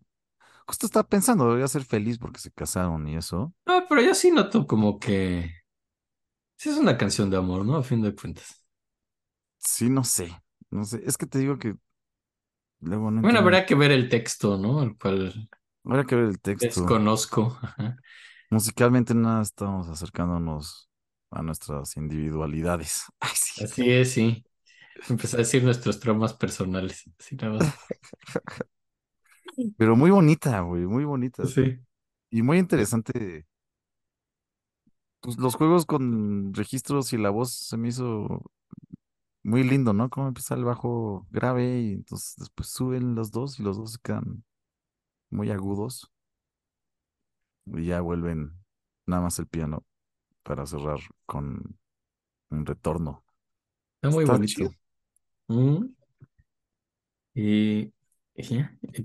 justo 0.66 0.86
estaba 0.86 1.08
pensando, 1.08 1.46
debería 1.46 1.68
ser 1.68 1.84
feliz 1.84 2.18
porque 2.18 2.40
se 2.40 2.52
casaron 2.52 3.08
y 3.08 3.16
eso. 3.16 3.54
Ah, 3.66 3.86
pero 3.88 4.02
yo 4.02 4.14
sí 4.14 4.30
noto 4.30 4.66
como 4.66 4.98
que 4.98 5.50
sí 6.56 6.68
es 6.70 6.76
una 6.78 6.96
canción 6.98 7.28
de 7.30 7.36
amor, 7.38 7.64
¿no? 7.66 7.76
A 7.76 7.82
fin 7.82 8.02
de 8.02 8.14
cuentas. 8.14 8.64
Sí, 9.58 9.88
no 9.90 10.04
sé, 10.04 10.30
no 10.70 10.84
sé, 10.84 11.02
es 11.06 11.16
que 11.18 11.26
te 11.26 11.38
digo 11.38 11.58
que 11.58 11.76
luego 12.80 13.10
no 13.10 13.20
Bueno, 13.20 13.38
entiendo. 13.38 13.40
habrá 13.40 13.64
que 13.66 13.74
ver 13.74 13.90
el 13.92 14.08
texto, 14.10 14.56
¿no? 14.58 14.82
El 14.82 14.96
cual 14.98 15.48
Habrá 15.84 16.06
que 16.06 16.14
ver 16.16 16.24
el 16.26 16.40
texto. 16.40 16.98
desconozco. 17.00 17.58
Ajá. 17.62 17.96
Musicalmente 18.50 19.14
nada, 19.14 19.42
estamos 19.42 19.88
acercándonos 19.88 20.88
a 21.30 21.42
nuestras 21.42 21.96
individualidades. 21.96 23.04
Ay, 23.20 23.30
sí. 23.34 23.62
Así 23.62 23.90
es, 23.92 24.12
sí. 24.14 24.44
Empecé 25.08 25.36
a 25.36 25.38
decir 25.40 25.64
nuestros 25.64 26.00
traumas 26.00 26.34
personales. 26.34 27.04
Así 27.18 27.36
nada 27.36 27.54
más. 27.54 27.74
Pero 29.76 29.96
muy 29.96 30.10
bonita, 30.10 30.60
güey, 30.60 30.86
muy 30.86 31.04
bonita. 31.04 31.44
Sí. 31.44 31.80
Y 32.30 32.42
muy 32.42 32.58
interesante. 32.58 33.46
Pues 35.20 35.36
los 35.38 35.54
juegos 35.54 35.84
con 35.86 36.54
registros 36.54 37.12
y 37.12 37.18
la 37.18 37.28
voz 37.30 37.52
se 37.52 37.76
me 37.76 37.88
hizo 37.88 38.42
muy 39.42 39.64
lindo, 39.64 39.92
¿no? 39.92 40.10
Cómo 40.10 40.28
empieza 40.28 40.54
el 40.54 40.64
bajo 40.64 41.26
grave 41.30 41.80
y 41.82 41.92
entonces 41.94 42.36
después 42.38 42.68
suben 42.70 43.14
los 43.14 43.30
dos 43.32 43.58
y 43.60 43.62
los 43.62 43.76
dos 43.78 43.92
se 43.94 43.98
quedan 44.02 44.44
muy 45.30 45.50
agudos 45.50 46.10
y 47.66 47.86
ya 47.86 48.00
vuelven 48.00 48.52
nada 49.06 49.22
más 49.22 49.38
el 49.38 49.46
piano 49.46 49.84
para 50.42 50.66
cerrar 50.66 51.00
con 51.26 51.78
un 52.50 52.66
retorno. 52.66 53.24
Está 53.96 54.10
muy 54.10 54.24
Está 54.24 54.32
bonito. 54.32 54.46
chido. 54.46 54.74
Mm. 55.50 55.94
Y, 57.34 57.92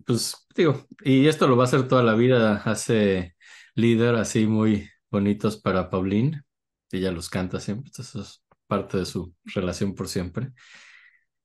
pues 0.06 0.48
digo, 0.56 0.86
y 1.04 1.28
esto 1.28 1.48
lo 1.48 1.58
va 1.58 1.64
a 1.64 1.68
hacer 1.68 1.88
toda 1.88 2.04
la 2.04 2.14
vida, 2.16 2.58
hace 2.66 3.36
líder 3.76 4.16
así 4.16 4.46
muy 4.48 4.90
bonitos 5.10 5.58
para 5.58 5.90
Pauline, 5.90 6.44
ella 6.92 7.12
los 7.12 7.30
canta 7.30 7.60
siempre, 7.60 7.92
eso 7.98 8.22
es 8.22 8.44
parte 8.68 8.98
de 9.00 9.06
su 9.06 9.34
relación 9.46 9.96
por 9.96 10.08
siempre. 10.08 10.52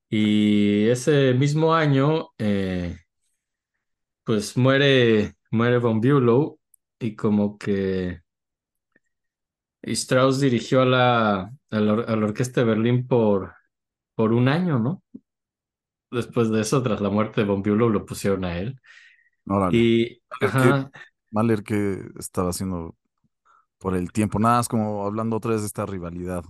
Y 0.09 0.87
ese 0.89 1.35
mismo 1.35 1.75
año, 1.75 2.31
eh, 2.39 2.99
pues 4.25 4.57
muere, 4.57 5.35
muere 5.51 5.79
Von 5.79 6.01
Bülow 6.01 6.59
y 6.99 7.17
como 7.17 7.59
que 7.59 8.21
Strauss 9.83 10.41
dirigió 10.41 10.83
a 10.83 10.87
la, 10.87 11.53
a 11.71 11.81
la 11.81 12.27
Orquesta 12.27 12.61
de 12.61 12.67
Berlín 12.67 13.07
por, 13.07 13.55
por 14.21 14.35
un 14.35 14.49
año, 14.49 14.79
¿no? 14.79 15.03
Después 16.11 16.51
de 16.51 16.61
eso, 16.61 16.83
tras 16.83 17.01
la 17.01 17.09
muerte 17.09 17.43
de 17.43 17.51
Bülow, 17.51 17.89
lo 17.89 18.05
pusieron 18.05 18.45
a 18.45 18.59
él. 18.59 18.79
Órale. 19.47 19.79
Y, 19.79 20.23
ajá, 20.43 20.91
Mahler, 21.31 21.63
¿qué 21.63 22.03
estaba 22.19 22.51
haciendo 22.51 22.97
por 23.79 23.97
el 23.97 24.13
tiempo? 24.13 24.39
Nada 24.39 24.59
más 24.59 24.69
como 24.69 25.07
hablando 25.07 25.37
otra 25.37 25.53
vez 25.53 25.63
de 25.63 25.69
esta 25.69 25.87
rivalidad. 25.87 26.45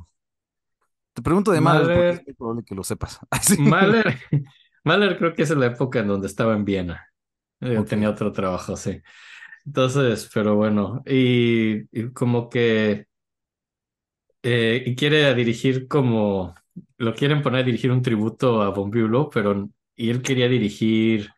Te 1.13 1.23
pregunto 1.23 1.53
de 1.53 1.61
Mahler 1.61 2.17
porque 2.17 2.31
es 2.33 2.37
probable 2.37 2.65
que 2.65 2.75
lo 2.75 2.83
sepas. 2.83 3.21
Sí. 3.41 3.63
Mahler, 3.63 4.19
Mahler 4.85 5.17
creo 5.17 5.33
que 5.33 5.43
es 5.43 5.51
en 5.53 5.61
la 5.61 5.67
época 5.67 6.01
en 6.01 6.09
donde 6.09 6.27
estaba 6.27 6.55
en 6.55 6.65
Viena. 6.65 7.07
Eh. 7.61 7.81
Tenía 7.89 8.11
otro 8.11 8.33
trabajo, 8.33 8.77
sí. 8.77 9.01
Entonces, 9.65 10.29
pero 10.35 10.57
bueno, 10.57 11.05
y, 11.07 11.83
y 11.97 12.11
como 12.13 12.49
que 12.49 13.07
eh, 14.43 14.93
quiere 14.97 15.33
dirigir 15.37 15.87
como, 15.87 16.57
lo 16.99 17.15
quieren 17.15 17.43
poner 17.43 17.63
a 17.63 17.65
dirigir 17.65 17.91
un 17.93 18.03
tributo 18.03 18.63
a 18.63 18.71
Von 18.71 18.91
Bülow, 18.91 19.31
pero 19.31 19.69
él 19.97 20.23
quería 20.23 20.49
dirigir 20.49 21.31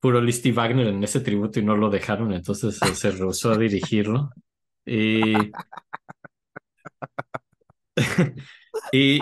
puro 0.00 0.20
Liszt 0.20 0.46
y 0.46 0.52
Wagner 0.52 0.88
en 0.88 1.02
ese 1.04 1.20
tributo 1.20 1.60
y 1.60 1.64
no 1.64 1.76
lo 1.76 1.90
dejaron, 1.90 2.32
entonces 2.32 2.78
se, 2.78 2.94
se 2.94 3.10
rehusó 3.12 3.52
a 3.52 3.58
dirigirlo. 3.58 4.30
Y, 4.86 5.34
y, 8.92 9.20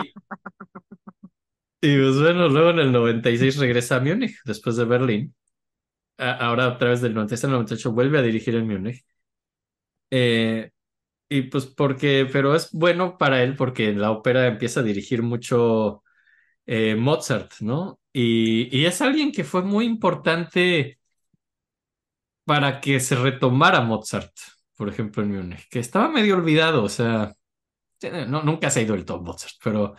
y 1.81 1.97
pues 1.97 2.19
bueno, 2.19 2.47
luego 2.49 2.69
en 2.71 2.79
el 2.79 2.91
96 2.91 3.57
regresa 3.57 3.97
a 3.97 3.99
Múnich, 3.99 4.37
después 4.45 4.75
de 4.75 4.85
Berlín. 4.85 5.35
Ahora 6.17 6.67
a 6.67 6.77
través 6.77 7.01
del 7.01 7.13
96 7.15 7.45
al 7.45 7.51
98 7.53 7.93
vuelve 7.93 8.19
a 8.19 8.21
dirigir 8.23 8.55
en 8.55 8.67
Múnich. 8.67 9.03
Eh, 10.09 10.71
y 11.31 11.43
pues 11.43 11.65
porque, 11.65 12.27
pero 12.31 12.55
es 12.55 12.71
bueno 12.73 13.17
para 13.17 13.41
él 13.41 13.55
porque 13.55 13.87
en 13.89 14.01
la 14.01 14.11
ópera 14.11 14.47
empieza 14.47 14.81
a 14.81 14.83
dirigir 14.83 15.23
mucho 15.23 16.03
eh, 16.65 16.95
Mozart, 16.95 17.53
¿no? 17.61 18.01
Y, 18.13 18.75
y 18.77 18.85
es 18.85 19.01
alguien 19.01 19.31
que 19.31 19.45
fue 19.45 19.63
muy 19.63 19.85
importante 19.85 20.99
para 22.43 22.81
que 22.81 22.99
se 22.99 23.15
retomara 23.15 23.79
Mozart, 23.81 24.33
por 24.75 24.89
ejemplo, 24.89 25.23
en 25.23 25.31
Múnich, 25.33 25.69
que 25.69 25.79
estaba 25.79 26.09
medio 26.09 26.35
olvidado, 26.35 26.83
o 26.83 26.89
sea, 26.89 27.33
no, 28.27 28.43
nunca 28.43 28.69
se 28.69 28.81
ha 28.81 28.83
ido 28.83 28.95
el 28.95 29.05
todo 29.05 29.21
Mozart, 29.21 29.55
pero 29.63 29.95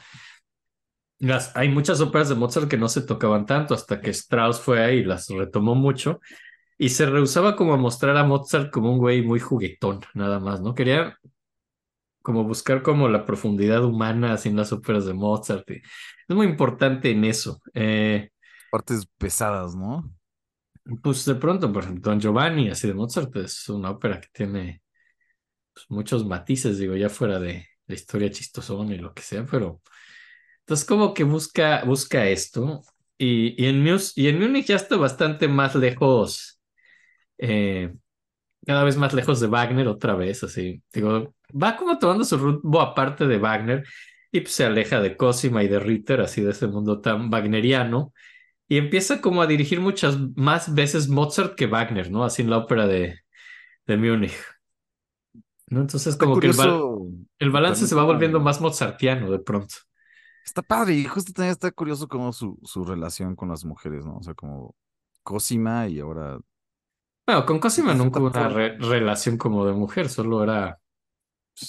las, 1.18 1.56
hay 1.56 1.70
muchas 1.70 2.00
óperas 2.02 2.28
de 2.28 2.34
Mozart 2.34 2.68
que 2.68 2.76
no 2.76 2.88
se 2.88 3.02
tocaban 3.02 3.46
tanto 3.46 3.72
hasta 3.74 4.02
que 4.02 4.10
Strauss 4.10 4.60
fue 4.60 4.84
ahí 4.84 4.98
y 4.98 5.04
las 5.04 5.28
retomó 5.28 5.74
mucho 5.74 6.20
y 6.82 6.88
se 6.88 7.06
rehusaba 7.06 7.54
como 7.54 7.74
a 7.74 7.76
mostrar 7.76 8.16
a 8.16 8.24
Mozart 8.24 8.72
como 8.72 8.90
un 8.90 8.98
güey 8.98 9.22
muy 9.22 9.38
juguetón, 9.38 10.00
nada 10.14 10.40
más, 10.40 10.60
¿no? 10.60 10.74
Quería 10.74 11.16
como 12.22 12.42
buscar 12.42 12.82
como 12.82 13.08
la 13.08 13.24
profundidad 13.24 13.84
humana 13.84 14.32
así 14.32 14.48
en 14.48 14.56
las 14.56 14.72
óperas 14.72 15.06
de 15.06 15.14
Mozart. 15.14 15.70
es 15.70 15.80
muy 16.26 16.44
importante 16.44 17.12
en 17.12 17.24
eso. 17.24 17.62
Eh, 17.72 18.30
Partes 18.72 19.06
pesadas, 19.16 19.76
¿no? 19.76 20.12
pues 21.00 21.24
de 21.24 21.36
pronto, 21.36 21.72
por 21.72 21.84
ejemplo, 21.84 22.10
Don 22.10 22.18
Giovanni, 22.18 22.68
así 22.68 22.88
de 22.88 22.94
Mozart, 22.94 23.36
es 23.36 23.68
una 23.68 23.90
ópera 23.90 24.20
que 24.20 24.26
tiene 24.32 24.82
pues, 25.72 25.86
muchos 25.88 26.26
matices, 26.26 26.78
digo, 26.78 26.96
ya 26.96 27.08
fuera 27.08 27.38
de 27.38 27.64
la 27.86 27.94
historia 27.94 28.28
chistosona 28.28 28.92
y 28.92 28.98
lo 28.98 29.14
que 29.14 29.22
sea, 29.22 29.44
pero 29.48 29.80
entonces 30.62 30.84
como 30.84 31.14
que 31.14 31.22
busca, 31.22 31.84
busca 31.84 32.26
esto. 32.26 32.82
Y, 33.16 33.54
y, 33.62 33.68
en 33.68 33.86
y 34.16 34.26
en 34.26 34.40
Múnich 34.40 34.66
ya 34.66 34.74
está 34.74 34.96
bastante 34.96 35.46
más 35.46 35.76
lejos, 35.76 36.58
eh, 37.42 37.94
cada 38.66 38.84
vez 38.84 38.96
más 38.96 39.12
lejos 39.14 39.40
de 39.40 39.48
Wagner 39.48 39.88
otra 39.88 40.14
vez, 40.14 40.44
así. 40.44 40.82
Digo, 40.92 41.34
va 41.50 41.76
como 41.76 41.98
tomando 41.98 42.24
su 42.24 42.38
rumbo 42.38 42.80
aparte 42.80 43.26
de 43.26 43.38
Wagner 43.38 43.84
y 44.30 44.40
pues 44.40 44.54
se 44.54 44.64
aleja 44.64 45.00
de 45.00 45.16
Cosima 45.16 45.62
y 45.64 45.68
de 45.68 45.80
Ritter, 45.80 46.20
así 46.20 46.42
de 46.42 46.52
ese 46.52 46.68
mundo 46.68 47.00
tan 47.00 47.32
wagneriano. 47.32 48.12
Y 48.68 48.78
empieza 48.78 49.20
como 49.20 49.42
a 49.42 49.46
dirigir 49.46 49.80
muchas 49.80 50.18
más 50.36 50.74
veces 50.74 51.08
Mozart 51.08 51.56
que 51.56 51.66
Wagner, 51.66 52.10
¿no? 52.10 52.24
Así 52.24 52.42
en 52.42 52.50
la 52.50 52.58
ópera 52.58 52.86
de, 52.86 53.18
de 53.86 53.96
Múnich. 53.96 54.32
¿no? 55.68 55.80
Entonces 55.80 56.16
como 56.16 56.38
que 56.38 56.48
el, 56.48 56.56
el 57.38 57.50
balance 57.50 57.86
se 57.86 57.94
va 57.94 58.04
volviendo 58.04 58.40
más 58.40 58.60
mozartiano 58.60 59.30
de 59.30 59.38
pronto. 59.38 59.74
Está 60.44 60.62
padre, 60.62 60.94
y 60.94 61.04
justo 61.04 61.32
también 61.32 61.52
está 61.52 61.70
curioso 61.70 62.08
como 62.08 62.32
su, 62.32 62.58
su 62.64 62.84
relación 62.84 63.36
con 63.36 63.48
las 63.48 63.64
mujeres, 63.64 64.04
¿no? 64.04 64.16
O 64.18 64.22
sea, 64.22 64.34
como 64.34 64.74
Cosima 65.22 65.88
y 65.88 66.00
ahora. 66.00 66.38
Bueno, 67.26 67.46
con 67.46 67.58
Cosima 67.60 67.94
nunca 67.94 68.20
hubo 68.20 68.28
una 68.28 68.48
re- 68.48 68.76
relación 68.78 69.36
como 69.38 69.64
de 69.66 69.72
mujer, 69.72 70.08
solo 70.08 70.42
era... 70.42 70.78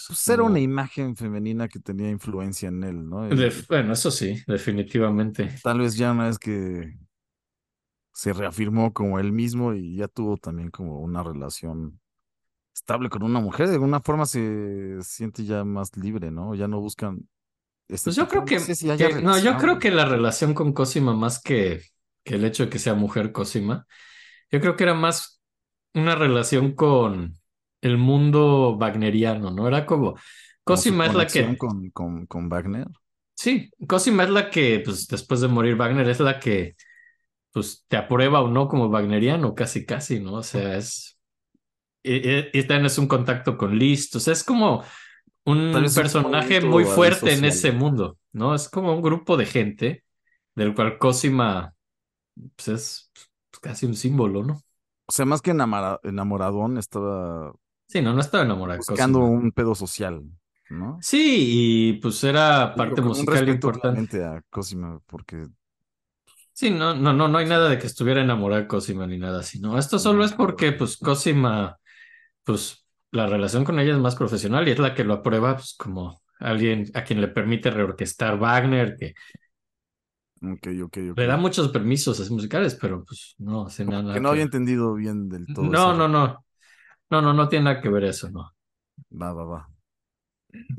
Pues 0.07 0.27
era 0.29 0.43
una 0.43 0.59
imagen 0.59 1.15
femenina 1.15 1.67
que 1.67 1.79
tenía 1.79 2.09
influencia 2.09 2.69
en 2.69 2.83
él, 2.83 3.07
¿no? 3.07 3.23
de- 3.27 3.53
bueno, 3.69 3.93
eso 3.93 4.09
sí, 4.11 4.41
definitivamente. 4.47 5.49
tal 5.61 5.79
vez 5.79 5.95
ya 5.95 6.11
una 6.11 6.27
vez 6.27 6.39
que 6.39 6.93
se 8.11 8.33
reafirmó 8.33 8.93
como 8.93 9.19
él 9.19 9.31
mismo 9.31 9.73
y 9.73 9.97
ya 9.97 10.07
tuvo 10.07 10.37
también 10.37 10.69
como 10.69 10.99
una 10.99 11.23
relación 11.23 11.99
estable 12.75 13.09
con 13.09 13.23
una 13.23 13.39
mujer, 13.39 13.67
de 13.69 13.75
alguna 13.75 14.01
forma 14.01 14.25
se 14.25 14.97
siente 15.03 15.45
ya 15.45 15.63
más 15.63 15.95
libre, 15.97 16.31
¿no? 16.31 16.55
Ya 16.55 16.67
no 16.67 16.79
buscan. 16.81 17.27
este 17.89 18.05
Pues 18.09 18.15
yo 18.15 18.27
creo 18.27 18.45
que, 18.45 18.55
no 18.55 18.61
sé 18.61 18.75
si 18.75 18.87
que- 18.97 19.21
no, 19.21 19.37
yo 19.39 19.57
creo 19.57 19.79
que 19.79 19.91
la 19.91 20.05
relación 20.05 20.53
con 20.53 20.73
Cosima, 20.73 21.13
más 21.15 21.41
que, 21.41 21.81
que 22.23 22.35
el 22.35 22.45
hecho 22.45 22.65
de 22.65 22.69
que 22.69 22.79
sea 22.79 22.93
mujer 22.95 23.31
Cosima, 23.31 23.87
yo 24.51 24.61
creo 24.61 24.75
que 24.75 24.83
era 24.83 24.93
más 24.93 25.32
una 25.93 26.15
relación 26.15 26.73
con 26.75 27.35
el 27.81 27.97
mundo 27.97 28.75
wagneriano, 28.77 29.51
¿no? 29.51 29.67
Era 29.67 29.85
como, 29.85 30.15
Cosima 30.65 31.05
es 31.05 31.13
la 31.15 31.31
que, 31.31 31.57
con, 31.57 31.89
con, 31.91 32.25
con 32.27 32.49
Wagner. 32.49 32.87
sí, 33.35 33.71
Cosima 33.87 34.23
es 34.23 34.29
la 34.29 34.49
que, 34.49 34.81
pues 34.83 35.07
después 35.07 35.41
de 35.41 35.47
morir 35.47 35.75
Wagner, 35.75 36.07
es 36.09 36.19
la 36.19 36.39
que, 36.39 36.75
pues 37.51 37.85
te 37.87 37.97
aprueba 37.97 38.41
o 38.41 38.49
no 38.49 38.67
como 38.67 38.87
wagneriano, 38.87 39.55
casi, 39.55 39.85
casi, 39.85 40.19
¿no? 40.19 40.35
O 40.35 40.43
sea, 40.43 40.77
es, 40.77 41.19
y, 42.03 42.15
y- 42.29 42.49
y 42.53 42.63
también 42.67 42.87
es 42.87 42.99
un 42.99 43.07
contacto 43.07 43.57
con 43.57 43.77
Liszt, 43.77 44.15
o 44.17 44.19
sea, 44.19 44.33
es 44.33 44.43
como 44.43 44.83
un 45.45 45.93
personaje 45.95 46.61
muy 46.61 46.85
fuerte 46.85 47.33
en 47.33 47.45
ese 47.45 47.71
mundo, 47.73 48.19
¿no? 48.33 48.55
Es 48.55 48.69
como 48.69 48.93
un 48.95 49.01
grupo 49.03 49.37
de 49.37 49.45
gente 49.47 50.05
del 50.55 50.75
cual 50.75 50.97
Cosima 50.99 51.75
pues, 52.57 52.67
es 52.69 53.11
pues, 53.51 53.61
casi 53.61 53.85
un 53.87 53.95
símbolo, 53.95 54.43
¿no? 54.43 54.61
O 55.07 55.11
sea, 55.11 55.25
más 55.25 55.41
que 55.41 55.51
enamora- 55.51 55.99
enamoradón, 56.03 56.77
estaba 56.77 57.53
Sí, 57.87 58.01
no, 58.01 58.13
no 58.13 58.21
estaba 58.21 58.43
enamorado 58.43 58.79
buscando 58.79 59.19
un 59.19 59.51
pedo 59.51 59.75
social, 59.75 60.23
¿no? 60.69 60.97
Sí, 61.01 61.91
y 61.91 61.93
pues 62.01 62.23
era 62.23 62.73
Digo, 62.75 62.77
parte 62.77 63.01
un 63.01 63.07
musical 63.07 63.49
importante. 63.49 64.23
a 64.23 64.41
Cosima, 64.49 64.99
porque 65.05 65.47
Sí, 66.53 66.69
no, 66.69 66.93
no, 66.93 67.13
no, 67.13 67.27
no 67.27 67.37
hay 67.39 67.45
nada 67.47 67.69
de 67.69 67.79
que 67.79 67.87
estuviera 67.87 68.21
enamorado 68.21 68.61
de 68.61 68.67
Cosima 68.67 69.07
ni 69.07 69.17
nada 69.17 69.39
así, 69.39 69.59
¿no? 69.59 69.77
Esto 69.77 69.97
solo 69.99 70.23
es 70.23 70.33
porque, 70.33 70.71
pues, 70.71 70.97
Cosima, 70.97 71.79
pues, 72.43 72.85
la 73.11 73.27
relación 73.27 73.63
con 73.65 73.79
ella 73.79 73.93
es 73.93 73.99
más 73.99 74.15
profesional 74.15 74.67
y 74.67 74.71
es 74.71 74.79
la 74.79 74.93
que 74.95 75.03
lo 75.05 75.15
aprueba, 75.15 75.55
pues, 75.55 75.75
como 75.77 76.21
alguien 76.39 76.85
a 76.95 77.03
quien 77.03 77.21
le 77.21 77.27
permite 77.29 77.71
reorquestar 77.71 78.37
Wagner, 78.39 78.97
que 78.97 79.13
Le 81.15 81.25
da 81.27 81.37
muchos 81.37 81.69
permisos 81.69 82.19
así 82.19 82.31
musicales, 82.33 82.75
pero 82.79 83.03
pues 83.05 83.35
no 83.39 83.65
hace 83.67 83.85
nada 83.85 84.19
que 84.19 84.21
no 84.21 84.29
que- 84.29 84.29
había 84.29 84.43
entendido 84.43 84.93
bien 84.95 85.29
del 85.29 85.49
todo. 85.51 85.75
No, 85.75 85.93
no, 85.93 86.07
no. 86.07 86.45
No, 87.11 87.21
no, 87.21 87.33
no 87.33 87.49
tiene 87.49 87.65
nada 87.65 87.81
que 87.81 87.89
ver 87.89 88.05
eso, 88.05 88.29
no. 88.31 88.51
Va, 89.21 89.31
va, 89.39 89.45
va. 89.53 89.61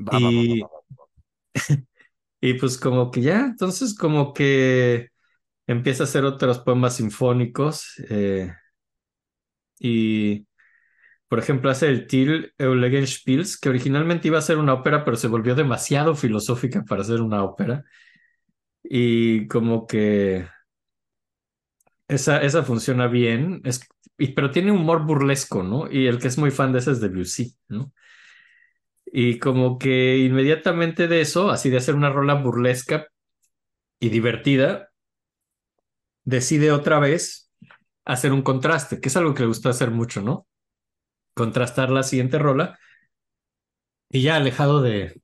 Va, 0.09 0.19
Y, 0.19 0.25
va, 0.25 0.69
va. 0.69 0.69
y 2.41 2.53
pues 2.55 2.77
como 2.77 3.11
que 3.11 3.21
ya, 3.21 3.41
entonces 3.45 3.95
como 3.97 4.33
que 4.33 5.09
empieza 5.67 6.03
a 6.03 6.07
hacer 6.07 6.25
otros 6.25 6.59
poemas 6.59 6.95
sinfónicos 6.97 7.95
eh, 8.09 8.51
y, 9.79 10.47
por 11.29 11.39
ejemplo, 11.39 11.71
hace 11.71 11.89
el 11.89 12.07
Till 12.07 12.53
Eulenspiels, 12.59 13.59
que 13.59 13.69
originalmente 13.69 14.27
iba 14.29 14.39
a 14.39 14.41
ser 14.41 14.57
una 14.57 14.73
ópera, 14.75 15.05
pero 15.05 15.17
se 15.17 15.27
volvió 15.27 15.55
demasiado 15.55 16.15
filosófica 16.15 16.83
para 16.85 17.03
ser 17.03 17.21
una 17.21 17.43
ópera. 17.43 17.85
Y 18.89 19.47
como 19.47 19.85
que 19.87 20.47
esa, 22.07 22.41
esa 22.41 22.63
funciona 22.63 23.07
bien, 23.07 23.61
es, 23.65 23.81
y- 24.17 24.29
pero 24.33 24.51
tiene 24.51 24.71
humor 24.71 25.05
burlesco, 25.05 25.63
¿no? 25.63 25.91
Y 25.91 26.07
el 26.07 26.19
que 26.19 26.27
es 26.27 26.37
muy 26.37 26.51
fan 26.51 26.71
de 26.73 26.79
ese 26.79 26.91
es 26.91 27.01
Debussy, 27.01 27.55
¿no? 27.69 27.91
Y 29.07 29.39
como 29.39 29.77
que 29.79 30.17
inmediatamente 30.19 31.07
de 31.07 31.21
eso, 31.21 31.49
así 31.49 31.69
de 31.69 31.77
hacer 31.77 31.95
una 31.95 32.09
rola 32.11 32.35
burlesca 32.35 33.07
y 33.99 34.09
divertida, 34.09 34.91
decide 36.23 36.71
otra 36.71 36.99
vez 36.99 37.51
hacer 38.05 38.31
un 38.33 38.41
contraste, 38.43 38.99
que 39.01 39.09
es 39.09 39.17
algo 39.17 39.33
que 39.33 39.41
le 39.43 39.47
gusta 39.47 39.69
hacer 39.69 39.91
mucho, 39.91 40.21
¿no? 40.21 40.47
Contrastar 41.35 41.91
la 41.91 42.03
siguiente 42.03 42.39
rola 42.39 42.79
y 44.09 44.23
ya 44.23 44.35
alejado 44.37 44.81
de... 44.81 45.21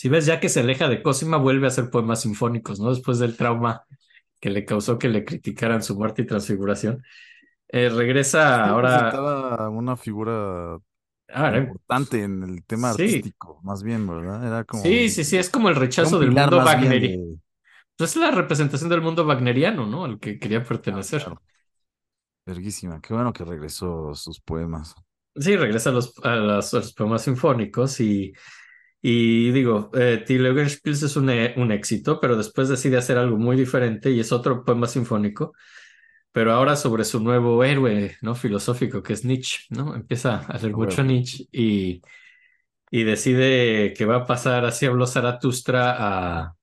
Si 0.00 0.08
ves, 0.08 0.24
ya 0.26 0.40
que 0.40 0.48
se 0.48 0.60
aleja 0.60 0.88
de 0.88 1.02
Cosima, 1.02 1.36
vuelve 1.36 1.66
a 1.66 1.68
hacer 1.68 1.90
poemas 1.90 2.22
sinfónicos, 2.22 2.80
¿no? 2.80 2.90
Después 2.90 3.18
del 3.18 3.36
trauma 3.36 3.84
que 4.40 4.50
le 4.50 4.64
causó 4.64 4.98
que 4.98 5.08
le 5.08 5.24
criticaran 5.26 5.82
su 5.82 5.96
muerte 5.96 6.22
y 6.22 6.26
transfiguración. 6.26 7.02
Eh, 7.68 7.90
regresa 7.90 8.64
Sí, 8.64 8.70
ahora... 8.70 9.68
una 9.70 9.96
figura 9.96 10.78
Ah, 11.28 11.50
importante 11.56 12.22
en 12.22 12.42
el 12.42 12.64
tema 12.64 12.90
Sí. 12.96 12.96
artístico, 12.96 13.60
más 13.62 13.82
bien, 13.82 14.06
¿verdad? 14.06 14.46
Era 14.46 14.64
como. 14.64 14.82
Sí, 14.84 15.08
sí, 15.10 15.24
sí, 15.24 15.36
es 15.36 15.50
como 15.50 15.68
el 15.68 15.76
rechazo 15.76 16.18
del 16.18 16.30
mundo 16.32 16.58
wagneriano. 16.58 17.16
de- 17.16 17.38
Pues 17.96 18.10
es 18.12 18.16
la 18.16 18.30
representación 18.32 18.90
del 18.90 19.02
mundo 19.02 19.26
wagneriano, 19.26 19.86
¿no? 19.86 20.04
Al 20.04 20.18
que 20.20 20.38
quería 20.38 20.64
Ah, 20.64 20.64
pertenecer. 20.64 21.22
claro. 21.22 21.42
Verguísima. 22.46 23.00
Qué 23.00 23.14
bueno 23.14 23.32
que 23.32 23.44
regresó 23.46 24.14
sus 24.14 24.40
poemas. 24.40 24.94
Sí, 25.36 25.56
regresa 25.56 25.90
a 25.90 25.92
los, 25.92 26.14
a 26.24 26.36
los 26.36 26.92
poemas 26.94 27.22
sinfónicos 27.22 28.00
y, 28.00 28.32
y 29.02 29.50
digo, 29.52 29.90
eh, 29.94 30.24
Löwenspiels 30.28 31.02
es 31.02 31.16
un, 31.16 31.30
e- 31.30 31.54
un 31.56 31.72
éxito, 31.72 32.20
pero 32.20 32.36
después 32.36 32.68
decide 32.68 32.98
hacer 32.98 33.18
algo 33.18 33.36
muy 33.38 33.56
diferente 33.56 34.10
y 34.10 34.20
es 34.20 34.32
otro 34.32 34.64
poema 34.64 34.86
sinfónico, 34.86 35.52
pero 36.32 36.52
ahora 36.52 36.76
sobre 36.76 37.04
su 37.04 37.20
nuevo 37.20 37.64
héroe, 37.64 38.16
¿no? 38.22 38.34
Filosófico, 38.34 39.02
que 39.02 39.14
es 39.14 39.24
Nietzsche, 39.24 39.60
¿no? 39.70 39.94
Empieza 39.96 40.36
a 40.36 40.40
hacer 40.54 40.72
A 40.72 40.76
mucho. 40.76 41.02
Nietzsche 41.02 41.46
y, 41.52 42.02
y 42.90 43.04
decide 43.04 43.94
que 43.94 44.06
va 44.06 44.16
a 44.18 44.26
pasar 44.26 44.64
así 44.64 44.86
habló 44.86 45.06
Zaratustra 45.06 46.42
a, 46.44 46.56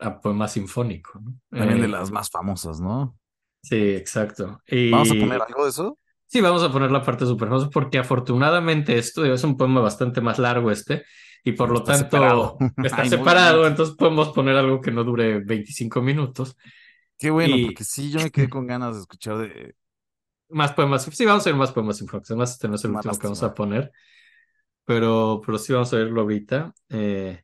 a 0.00 0.20
poema 0.20 0.48
sinfónico, 0.48 1.20
¿no? 1.20 1.34
También 1.56 1.80
de 1.80 1.88
Eh, 1.88 1.88
las 1.88 2.10
más 2.12 2.30
famosas, 2.30 2.80
¿no? 2.80 3.18
Sí, 3.62 3.76
exacto. 3.94 4.60
Y... 4.68 4.78
Vamos 4.90 5.10
a 5.10 5.18
poner 5.18 5.42
algo 5.42 5.64
de 5.64 5.70
eso. 5.70 5.98
Sí, 6.26 6.40
vamos 6.40 6.62
a 6.62 6.72
poner 6.72 6.90
la 6.90 7.02
parte 7.04 7.24
super 7.26 7.48
famosa 7.48 7.70
porque 7.70 7.98
afortunadamente 7.98 8.98
esto 8.98 9.24
es 9.24 9.44
un 9.44 9.56
poema 9.56 9.80
bastante 9.80 10.20
más 10.20 10.38
largo 10.38 10.70
este 10.70 11.04
y 11.46 11.52
por 11.52 11.70
lo 11.70 11.78
Está 11.78 11.92
tanto 11.94 12.04
separado. 12.04 12.58
está 12.82 13.02
Ay, 13.02 13.08
separado, 13.08 13.66
entonces 13.66 13.96
podemos 13.96 14.30
poner 14.30 14.56
algo 14.56 14.80
que 14.80 14.90
no 14.90 15.04
dure 15.04 15.40
25 15.40 16.02
minutos. 16.02 16.56
Qué 17.18 17.30
bueno, 17.30 17.56
Y- 17.56 17.66
porque 17.66 17.84
sí, 17.84 18.10
yo 18.10 18.20
me 18.20 18.30
quedé 18.30 18.48
con 18.48 18.66
ganas 18.66 18.94
de 18.96 19.00
escuchar 19.02 19.38
de. 19.38 19.74
Más 20.48 20.72
poemas, 20.74 21.04
sí, 21.04 21.24
vamos 21.24 21.46
a 21.46 21.50
ver 21.50 21.58
más 21.58 21.72
poemas 21.72 21.98
sinfónicos, 21.98 22.30
además 22.30 22.52
este 22.52 22.68
no 22.68 22.76
es 22.76 22.84
el 22.84 22.92
último 22.92 23.18
que 23.18 23.26
vamos 23.26 23.42
a 23.42 23.54
poner, 23.54 23.92
pero, 24.84 25.40
pero 25.44 25.58
sí 25.58 25.72
vamos 25.72 25.92
a 25.92 25.96
verlo 25.98 26.22
ahorita. 26.22 26.74
Eh, 26.90 27.42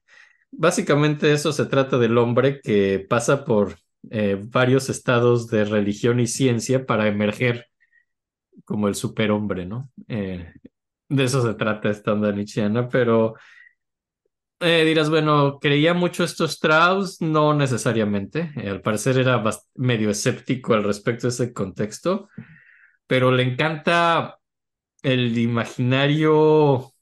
básicamente 0.52 1.32
eso 1.32 1.52
se 1.52 1.66
trata 1.66 1.98
del 1.98 2.18
hombre 2.18 2.60
que 2.62 3.06
pasa 3.08 3.44
por 3.44 3.76
eh, 4.10 4.38
varios 4.50 4.90
estados 4.90 5.48
de 5.48 5.64
religión 5.64 6.20
y 6.20 6.26
ciencia 6.28 6.86
para 6.86 7.08
emerger 7.08 7.66
como 8.64 8.88
el 8.88 8.94
superhombre, 8.94 9.66
¿no? 9.66 9.90
Eh, 10.08 10.52
de 11.08 11.24
eso 11.24 11.42
se 11.42 11.54
trata 11.54 11.90
esta 11.90 12.12
onda 12.12 12.32
nietzscheana, 12.32 12.88
pero 12.88 13.34
eh, 14.62 14.84
dirás, 14.84 15.10
bueno, 15.10 15.59
¿creía 15.60 15.94
mucho 15.94 16.24
esto 16.24 16.44
Strauss? 16.47 17.20
No 17.20 17.55
necesariamente. 17.55 18.52
Eh, 18.56 18.68
al 18.70 18.82
parecer 18.82 19.18
era 19.18 19.43
medio 19.74 20.10
escéptico 20.10 20.74
al 20.74 20.84
respecto 20.84 21.26
de 21.26 21.30
ese 21.32 21.52
contexto, 21.52 22.28
pero 23.06 23.32
le 23.32 23.44
encanta 23.44 24.39
el 25.02 25.39
imaginario 25.39 26.93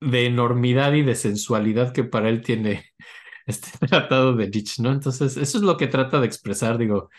de 0.00 0.26
enormidad 0.26 0.92
y 0.94 1.02
de 1.02 1.14
sensualidad 1.14 1.92
que 1.92 2.04
para 2.04 2.28
él 2.28 2.42
tiene 2.42 2.84
este 3.46 3.70
tratado 3.88 4.34
de 4.36 4.48
Nietzsche, 4.48 4.82
¿no? 4.82 4.92
Entonces, 4.92 5.36
eso 5.36 5.58
es 5.58 5.64
lo 5.64 5.76
que 5.76 5.86
trata 5.88 6.20
de 6.20 6.26
expresar, 6.26 6.78
digo, 6.78 7.10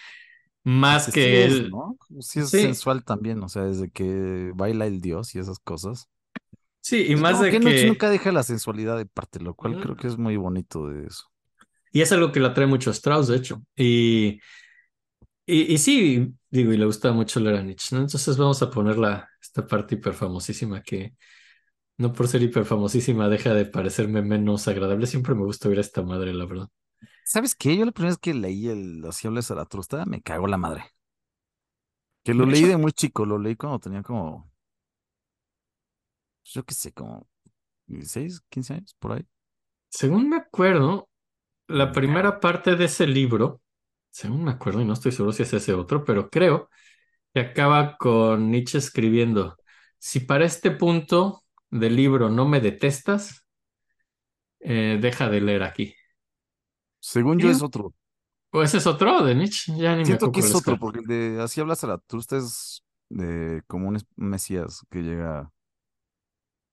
más 0.63 1.09
Sí 1.11 1.11
que 1.11 1.45
es, 1.45 1.61
él. 1.61 1.71
¿no? 1.71 1.97
Sí 2.19 2.39
es 2.41 2.51
Sí. 2.51 2.57
sensual 2.57 3.03
también, 3.03 3.41
o 3.43 3.49
sea, 3.49 3.63
desde 3.63 3.89
que 3.91 4.51
baila 4.55 4.85
el 4.85 5.01
dios 5.01 5.33
y 5.35 5.39
esas 5.39 5.59
cosas. 5.59 6.09
Sí, 6.81 7.05
y 7.09 7.15
Es 7.15 7.21
más 7.21 7.39
de 7.39 7.49
que 7.49 7.59
que... 7.59 7.85
nunca 7.85 8.09
deja 8.09 8.31
la 8.31 8.43
sensualidad 8.43 8.97
de 8.97 9.05
parte, 9.05 9.39
lo 9.39 9.53
cual 9.55 9.75
Mm. 9.75 9.79
creo 9.79 9.95
que 9.95 10.07
es 10.07 10.17
muy 10.17 10.37
bonito 10.37 10.87
de 10.87 11.05
eso. 11.07 11.25
Y 11.91 12.01
es 12.01 12.11
algo 12.11 12.31
que 12.31 12.39
le 12.39 12.47
atrae 12.47 12.67
mucho 12.67 12.89
a 12.89 12.93
Strauss, 12.93 13.27
de 13.27 13.37
hecho. 13.37 13.63
Y, 13.75 14.39
y, 15.45 15.73
y 15.73 15.77
sí, 15.77 16.33
digo, 16.49 16.73
y 16.73 16.77
le 16.77 16.85
gusta 16.85 17.11
mucho 17.11 17.39
leer 17.39 17.57
a 17.57 17.63
Nietzsche, 17.63 17.95
¿no? 17.95 18.01
Entonces 18.03 18.37
vamos 18.37 18.61
a 18.61 18.69
poner 18.69 18.97
la, 18.97 19.27
esta 19.41 19.65
parte 19.67 19.95
hiperfamosísima 19.95 20.81
que 20.83 21.15
no 21.97 22.13
por 22.13 22.27
ser 22.27 22.43
hiperfamosísima 22.43 23.29
deja 23.29 23.53
de 23.53 23.65
parecerme 23.65 24.21
menos 24.23 24.67
agradable. 24.67 25.07
Siempre 25.07 25.35
me 25.35 25.43
gusta 25.45 25.69
oír 25.69 25.79
a 25.79 25.81
esta 25.81 26.03
madre, 26.03 26.33
la 26.33 26.45
verdad. 26.45 26.69
¿Sabes 27.23 27.55
qué? 27.55 27.77
Yo 27.77 27.85
la 27.85 27.91
primera 27.93 28.11
vez 28.11 28.17
que 28.19 28.33
leí 28.33 28.67
el 28.67 29.05
Así 29.05 29.27
habla 29.27 29.41
Zaratustra 29.41 30.05
me 30.05 30.21
cagó 30.21 30.47
la 30.47 30.57
madre. 30.57 30.83
Que 32.23 32.33
lo 32.33 32.45
leí 32.45 32.63
de 32.65 32.77
muy 32.77 32.91
chico, 32.93 33.25
lo 33.25 33.37
leí 33.39 33.55
cuando 33.55 33.79
tenía 33.79 34.03
como 34.03 34.49
yo 36.53 36.63
qué 36.63 36.73
sé, 36.73 36.91
como 36.91 37.27
16, 37.87 38.41
15 38.49 38.73
años, 38.73 38.95
por 38.99 39.13
ahí. 39.13 39.25
Según 39.89 40.29
me 40.29 40.37
acuerdo, 40.37 41.09
la 41.67 41.91
primera 41.91 42.39
parte 42.39 42.75
de 42.75 42.85
ese 42.85 43.07
libro, 43.07 43.61
según 44.09 44.43
me 44.43 44.51
acuerdo, 44.51 44.81
y 44.81 44.85
no 44.85 44.93
estoy 44.93 45.11
seguro 45.11 45.31
si 45.33 45.43
es 45.43 45.53
ese 45.53 45.73
otro, 45.73 46.03
pero 46.03 46.29
creo 46.29 46.69
que 47.33 47.41
acaba 47.41 47.97
con 47.97 48.51
Nietzsche 48.51 48.77
escribiendo, 48.77 49.57
si 49.97 50.21
para 50.21 50.45
este 50.45 50.71
punto 50.71 51.43
del 51.69 51.95
libro 51.95 52.29
no 52.29 52.47
me 52.47 52.61
detestas, 52.61 53.45
eh, 54.59 54.97
deja 55.01 55.29
de 55.29 55.41
leer 55.41 55.63
aquí. 55.63 55.93
Según 56.99 57.39
yo 57.39 57.49
es 57.49 57.61
otro. 57.61 57.93
¿O 58.51 58.63
ese 58.63 58.77
es 58.77 58.87
otro 58.87 59.23
de 59.23 59.35
Nietzsche? 59.35 59.73
Ya 59.77 59.91
ni 59.91 59.99
me 59.99 60.05
Siento 60.05 60.27
acuerdo 60.27 60.31
que 60.31 60.47
es 60.47 60.55
otro, 60.55 60.77
porque 60.79 61.01
de 61.05 61.41
Así 61.41 61.61
habla 61.61 61.75
Zaratustra 61.75 62.39
es 62.39 62.83
de 63.09 63.61
como 63.67 63.89
un 63.89 63.99
mesías 64.15 64.81
que 64.89 65.01
llega. 65.01 65.51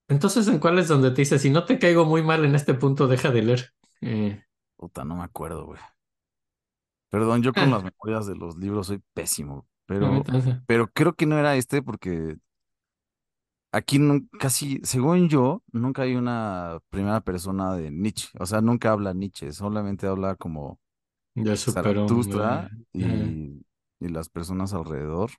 Entonces, 0.09 0.49
¿en 0.49 0.59
cuál 0.59 0.78
es 0.78 0.89
donde 0.89 1.11
te 1.11 1.23
dice, 1.23 1.39
si 1.39 1.51
no 1.51 1.65
te 1.65 1.78
caigo 1.78 2.05
muy 2.05 2.23
mal 2.23 2.45
en 2.45 2.55
este 2.55 2.74
punto, 2.74 3.07
deja 3.09 3.31
de 3.31 3.43
leer? 3.43 3.74
Eh, 4.01 4.43
Puta, 4.77 5.05
no 5.05 5.16
me 5.16 5.24
acuerdo, 5.24 5.66
güey. 5.66 5.81
Perdón, 7.11 7.43
yo 7.43 7.55
con 7.55 7.70
ah, 7.70 7.70
las 7.70 7.83
memorias 7.85 8.27
de 8.27 8.35
los 8.37 8.57
libros 8.57 8.89
soy 8.89 9.01
pésimo, 9.15 9.66
pero, 9.87 10.28
pero 10.66 10.89
creo 10.93 11.15
que 11.15 11.27
no 11.27 11.39
era 11.39 11.57
este 11.57 11.83
porque 11.83 12.37
aquí 13.73 13.99
nun- 13.99 14.28
casi, 14.39 14.81
según 14.85 15.28
yo, 15.28 15.62
nunca 15.73 16.03
hay 16.03 16.15
una 16.16 16.81
primera 16.91 17.20
persona 17.20 17.74
de 17.77 17.91
Nietzsche. 17.91 18.28
O 18.41 18.47
sea, 18.47 18.61
nunca 18.61 18.93
habla 18.93 19.12
Nietzsche, 19.15 19.53
solamente 19.53 20.07
habla 20.07 20.37
como 20.37 20.81
Ya. 21.37 21.57
Zaratustra 21.66 22.70
y 24.01 24.09
las 24.11 24.31
personas 24.31 24.74
alrededor. 24.74 25.31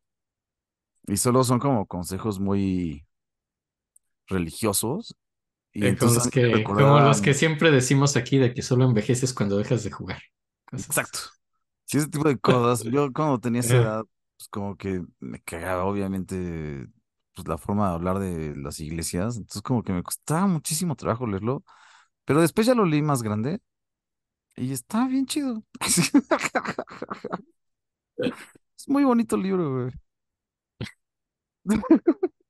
Y 1.08 1.18
solo 1.18 1.44
son 1.44 1.60
como 1.60 1.88
consejos 1.88 2.40
muy 2.40 3.07
religiosos. 4.28 5.16
Y 5.74 5.86
Eh, 5.86 5.98
como 5.98 6.16
entonces 6.18 6.28
que, 6.30 6.72
como 6.74 7.00
recordaba, 7.00 7.02
los 7.02 7.22
que 7.22 7.34
siempre 7.36 7.70
decimos 7.72 8.18
aquí 8.18 8.38
de 8.40 8.54
que 8.54 8.64
solo 8.64 8.86
envejeces 8.86 9.34
cuando 9.34 9.58
dejas 9.58 9.84
de 9.84 9.92
jugar. 9.92 10.22
Cosas 10.66 10.88
exacto, 10.88 11.20
sí, 11.86 11.98
ese 11.98 12.10
tipo 12.10 12.28
de 12.28 12.40
cosas. 12.40 12.84
Yo 12.86 13.12
cuando 13.14 13.40
tenía 13.40 13.62
esa 13.62 13.78
Eh, 13.82 13.92
edad, 13.96 14.04
pues 14.38 14.50
como 14.50 14.78
que 14.78 15.04
me 15.20 15.42
cagaba, 15.42 15.86
obviamente, 15.86 16.88
pues 17.36 17.48
la 17.48 17.58
forma 17.58 17.90
de 17.90 17.96
hablar 17.96 18.20
de 18.20 18.56
las 18.58 18.80
iglesias. 18.80 19.38
Entonces 19.38 19.62
como 19.62 19.84
que 19.84 19.94
me 19.94 20.04
costaba 20.04 20.48
muchísimo 20.48 20.96
trabajo 20.96 21.28
leerlo. 21.28 21.64
Pero 22.26 22.42
después 22.42 22.68
ya 22.68 22.76
lo 22.76 22.86
leí 22.86 23.02
más 23.04 23.24
grande 23.24 23.62
y 24.58 24.74
está 24.74 25.08
bien 25.08 25.26
chido. 25.28 25.64
Es 28.78 28.88
muy 28.88 29.04
bonito 29.04 29.36
el 29.36 29.44
libro, 29.44 29.74
güey. 29.74 29.92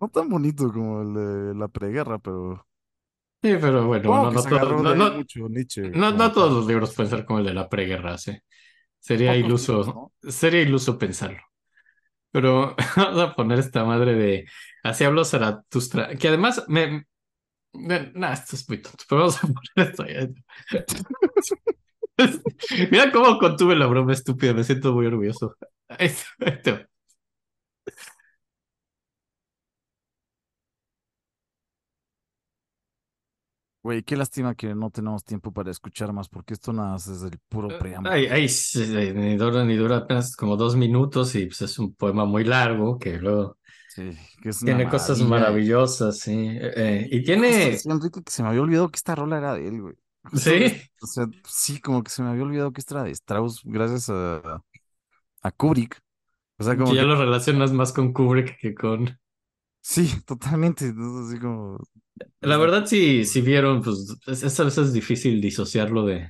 No 0.00 0.08
tan 0.10 0.28
bonito 0.28 0.70
como 0.72 1.00
el 1.02 1.14
de 1.14 1.54
la 1.54 1.68
preguerra, 1.68 2.18
pero 2.18 2.66
Sí, 3.42 3.56
pero 3.60 3.86
bueno, 3.86 4.08
supongo 4.08 4.28
no, 4.28 4.30
que 4.30 4.36
no 4.36 4.42
se 4.42 4.48
todos, 4.48 4.50
agarró 4.50 4.82
no, 4.82 4.94
de 4.94 4.96
ahí 4.96 5.10
no, 5.10 5.10
mucho 5.10 5.48
Nietzsche, 5.48 5.94
no, 5.94 6.12
no 6.12 6.32
como 6.32 6.32
todos 6.32 6.52
para 6.52 6.54
los 6.54 6.66
libros 6.66 6.94
pueden 6.94 7.10
ser 7.10 7.24
como 7.26 7.40
el 7.40 7.46
de 7.46 7.54
la 7.54 7.68
preguerra, 7.68 8.18
sí. 8.18 8.32
Sería 9.00 9.36
pocos 9.38 9.54
libros, 9.58 9.86
iluso, 9.86 9.94
¿no? 9.94 10.12
sería 10.22 10.62
iluso 10.62 10.98
pensarlo. 10.98 11.40
Pero 12.32 12.76
vamos 12.96 13.20
a 13.22 13.34
poner 13.34 13.58
esta 13.60 13.84
madre 13.84 14.14
de 14.14 14.46
Así 14.84 15.04
habló 15.04 15.24
Zaratustra, 15.24 16.16
que 16.16 16.28
además 16.28 16.64
me, 16.68 17.06
me- 17.74 18.12
nah, 18.14 18.32
esto 18.34 18.56
es 18.56 18.68
muy 18.68 18.82
tonto, 18.82 19.04
pero 19.08 19.22
vamos 19.22 19.38
a 19.44 19.48
poner 19.48 19.90
esto 19.92 20.06
ya. 20.06 20.28
Mira 22.90 23.10
cómo 23.12 23.38
contuve 23.38 23.76
la 23.76 23.86
broma 23.86 24.12
estúpida, 24.12 24.52
me 24.54 24.64
siento 24.64 24.92
muy 24.92 25.06
orgulloso. 25.06 25.56
Esto- 25.98 26.26
esto. 26.40 26.91
Güey, 33.82 34.04
qué 34.04 34.16
lástima 34.16 34.54
que 34.54 34.74
no 34.76 34.90
tenemos 34.90 35.24
tiempo 35.24 35.52
para 35.52 35.72
escuchar 35.72 36.12
más, 36.12 36.28
porque 36.28 36.54
esto 36.54 36.72
nada 36.72 36.92
más 36.92 37.08
es 37.08 37.22
el 37.22 37.36
puro 37.48 37.68
preámbulo. 37.80 38.14
Ay, 38.14 38.26
ay, 38.26 38.48
sí, 38.48 38.80
ni 39.12 39.36
dura 39.36 39.64
ni 39.64 39.74
dura 39.74 39.96
apenas 39.98 40.36
como 40.36 40.56
dos 40.56 40.76
minutos 40.76 41.34
y 41.34 41.46
pues 41.46 41.62
es 41.62 41.78
un 41.80 41.92
poema 41.94 42.24
muy 42.24 42.44
largo 42.44 42.96
que 42.96 43.18
luego 43.18 43.58
Sí, 43.88 44.16
que 44.40 44.50
es 44.50 44.60
tiene 44.60 44.88
cosas 44.88 45.20
maravillosas, 45.22 46.18
sí. 46.20 46.32
Eh, 46.32 46.72
eh, 46.76 47.08
y 47.10 47.22
tiene, 47.24 47.76
Enrique 47.84 48.22
que 48.22 48.30
se 48.32 48.42
me 48.44 48.50
había 48.50 48.62
olvidado 48.62 48.88
que 48.90 48.96
esta 48.96 49.16
rola 49.16 49.38
era 49.38 49.54
de 49.54 49.66
él, 49.66 49.82
güey. 49.82 49.94
Sí, 50.36 50.66
o 51.00 51.06
sea, 51.06 51.26
sí, 51.48 51.80
como 51.80 52.04
que 52.04 52.10
se 52.10 52.22
me 52.22 52.30
había 52.30 52.44
olvidado 52.44 52.72
que 52.72 52.80
esta 52.80 52.94
era 52.94 53.04
de 53.04 53.10
Strauss, 53.10 53.62
gracias 53.64 54.08
a, 54.10 54.62
a 55.42 55.50
Kubrick. 55.52 56.00
O 56.62 56.64
sea, 56.64 56.76
que 56.76 56.84
ya 56.94 57.00
que, 57.00 57.06
lo 57.08 57.16
relacionas 57.16 57.72
más 57.72 57.92
con 57.92 58.12
Kubrick 58.12 58.56
que 58.56 58.72
con... 58.72 59.18
sí, 59.80 60.08
totalmente. 60.24 60.86
Entonces, 60.86 61.32
así 61.32 61.40
como, 61.40 61.76
La 62.40 62.56
verdad, 62.56 62.86
sí, 62.86 63.24
si 63.24 63.40
vieron, 63.40 63.82
pues 63.82 64.16
es, 64.28 64.44
es 64.44 64.60
a 64.60 64.64
veces 64.64 64.92
difícil 64.92 65.40
disociarlo 65.40 66.06
de, 66.06 66.28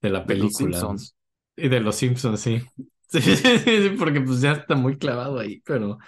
de 0.00 0.10
la 0.10 0.20
de 0.20 0.36
los 0.36 0.56
película 0.56 0.78
Simpsons. 0.78 1.16
y 1.54 1.68
de 1.68 1.80
los 1.80 1.96
Simpsons, 1.96 2.40
sí. 2.40 2.62
Sí, 3.08 3.20
sí, 3.20 3.58
sí, 3.58 3.94
porque 3.98 4.22
pues 4.22 4.40
ya 4.40 4.52
está 4.52 4.74
muy 4.74 4.96
clavado 4.96 5.38
ahí, 5.38 5.60
pero... 5.66 5.98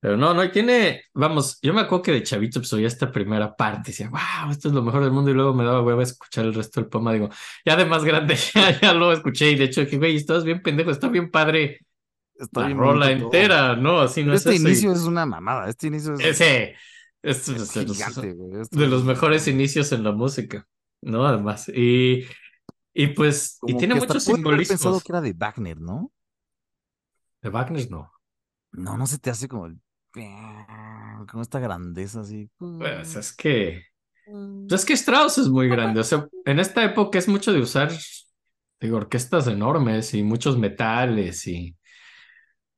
Pero 0.00 0.18
no, 0.18 0.34
no, 0.34 0.50
tiene, 0.50 1.04
vamos, 1.14 1.58
yo 1.62 1.72
me 1.72 1.80
acuerdo 1.80 2.02
que 2.02 2.12
de 2.12 2.22
chavito 2.22 2.60
pues 2.60 2.70
oía 2.74 2.88
esta 2.88 3.10
primera 3.10 3.56
parte 3.56 3.90
y 3.90 3.92
decía, 3.92 4.10
wow, 4.10 4.50
esto 4.50 4.68
es 4.68 4.74
lo 4.74 4.82
mejor 4.82 5.02
del 5.02 5.12
mundo 5.12 5.30
y 5.30 5.34
luego 5.34 5.54
me 5.54 5.64
daba 5.64 5.80
hueva 5.80 6.02
escuchar 6.02 6.44
el 6.44 6.52
resto 6.52 6.78
del 6.80 6.90
poema, 6.90 7.14
digo, 7.14 7.30
ya 7.64 7.74
de 7.74 7.86
más 7.86 8.04
grande 8.04 8.36
ya, 8.54 8.78
ya 8.78 8.92
lo 8.92 9.12
escuché 9.12 9.52
y 9.52 9.54
de 9.54 9.64
hecho 9.64 9.80
dije, 9.80 9.96
güey, 9.96 10.16
estás 10.16 10.44
bien 10.44 10.60
pendejo, 10.60 10.90
está 10.90 11.08
bien 11.08 11.30
padre 11.30 11.86
Está 12.44 12.60
la 12.62 12.66
bien 12.66 12.78
rola 12.78 13.06
todo. 13.06 13.24
entera, 13.26 13.76
¿no? 13.76 14.00
Así 14.00 14.22
no 14.22 14.26
Pero 14.26 14.36
es 14.36 14.46
este 14.46 14.56
inicio 14.56 14.92
es 14.92 15.02
una 15.02 15.26
mamada. 15.26 15.68
Este 15.68 15.88
inicio 15.88 16.14
es, 16.14 16.20
ese 16.20 16.76
es, 17.22 17.48
es 17.48 17.74
de 17.74 17.84
los- 17.86 17.96
gigante, 17.96 18.32
güey. 18.32 18.60
Esto 18.62 18.78
de 18.78 18.86
los 18.86 19.00
es 19.00 19.06
mejores 19.06 19.48
inicios 19.48 19.92
en 19.92 20.04
la 20.04 20.12
música, 20.12 20.66
¿no? 21.02 21.26
Además, 21.26 21.68
y, 21.68 22.24
y 22.92 23.06
pues, 23.08 23.58
y 23.66 23.74
tiene 23.76 23.94
muchos 23.94 24.28
haber 24.28 24.66
pensado 24.68 24.98
simbolismos. 24.98 25.04
que 25.04 25.12
era 25.12 25.20
de 25.20 25.32
Wagner, 25.32 25.80
¿no? 25.80 26.12
De 27.42 27.50
Wagner 27.50 27.90
no. 27.90 28.10
No, 28.72 28.96
no 28.96 29.06
se 29.06 29.18
te 29.18 29.30
hace 29.30 29.48
como 29.48 29.66
el... 29.66 29.78
Como 31.30 31.42
esta 31.42 31.58
grandeza 31.58 32.20
así. 32.20 32.50
Pues 32.58 33.16
es 33.16 33.32
que... 33.34 33.82
Pues 34.26 34.80
es 34.80 34.84
que 34.84 34.92
Strauss 34.94 35.38
es 35.38 35.48
muy 35.48 35.68
grande. 35.68 36.00
O 36.00 36.04
sea, 36.04 36.26
en 36.44 36.58
esta 36.58 36.84
época 36.84 37.18
es 37.18 37.28
mucho 37.28 37.52
de 37.52 37.60
usar, 37.60 37.90
digo, 38.80 38.96
orquestas 38.96 39.46
enormes 39.48 40.14
y 40.14 40.22
muchos 40.22 40.58
metales 40.58 41.46
y 41.46 41.76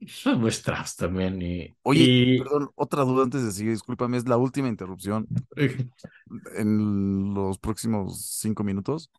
es 0.01 0.27
muy 0.27 0.51
también. 0.99 1.41
Y, 1.43 1.77
Oye, 1.83 2.37
y- 2.37 2.39
perdón, 2.39 2.71
otra 2.75 3.03
duda 3.05 3.25
antes 3.25 3.45
de 3.45 3.53
seguir, 3.53 3.73
discúlpame, 3.73 4.17
es 4.17 4.29
la 4.29 4.37
última 4.37 4.69
interrupción 4.69 5.27
en 6.57 7.35
los 7.35 7.59
próximos 7.59 8.21
cinco 8.41 8.65
minutos. 8.65 9.11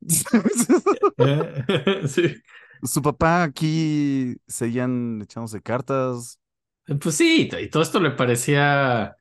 sí. 2.08 2.42
Su 2.82 3.00
papá 3.02 3.44
aquí 3.44 4.36
seguían 4.48 5.22
echándose 5.22 5.62
cartas, 5.62 6.38
Pues 7.00 7.14
sí, 7.16 7.48
y 7.60 7.68
todo 7.70 7.82
esto 7.82 8.00
le 8.00 8.10
parecía, 8.10 9.16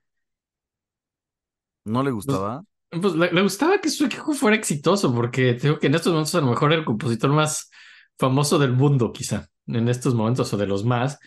no 1.85 2.03
le 2.03 2.11
gustaba. 2.11 2.63
pues 2.89 3.13
le, 3.15 3.31
le 3.31 3.41
gustaba 3.41 3.79
que 3.79 3.89
su 3.89 4.05
hijo 4.07 4.33
fuera 4.33 4.55
exitoso, 4.57 5.13
porque 5.15 5.53
te 5.53 5.67
digo 5.67 5.79
que 5.79 5.87
en 5.87 5.95
estos 5.95 6.11
momentos 6.11 6.35
a 6.35 6.41
lo 6.41 6.47
mejor 6.47 6.71
era 6.71 6.79
el 6.79 6.85
compositor 6.85 7.31
más 7.31 7.69
famoso 8.17 8.59
del 8.59 8.73
mundo, 8.73 9.11
quizá, 9.13 9.49
en 9.75 9.89
estos 9.89 10.13
momentos 10.13 10.53
o 10.53 10.57
de 10.57 10.67
los 10.67 10.85
más. 10.85 11.19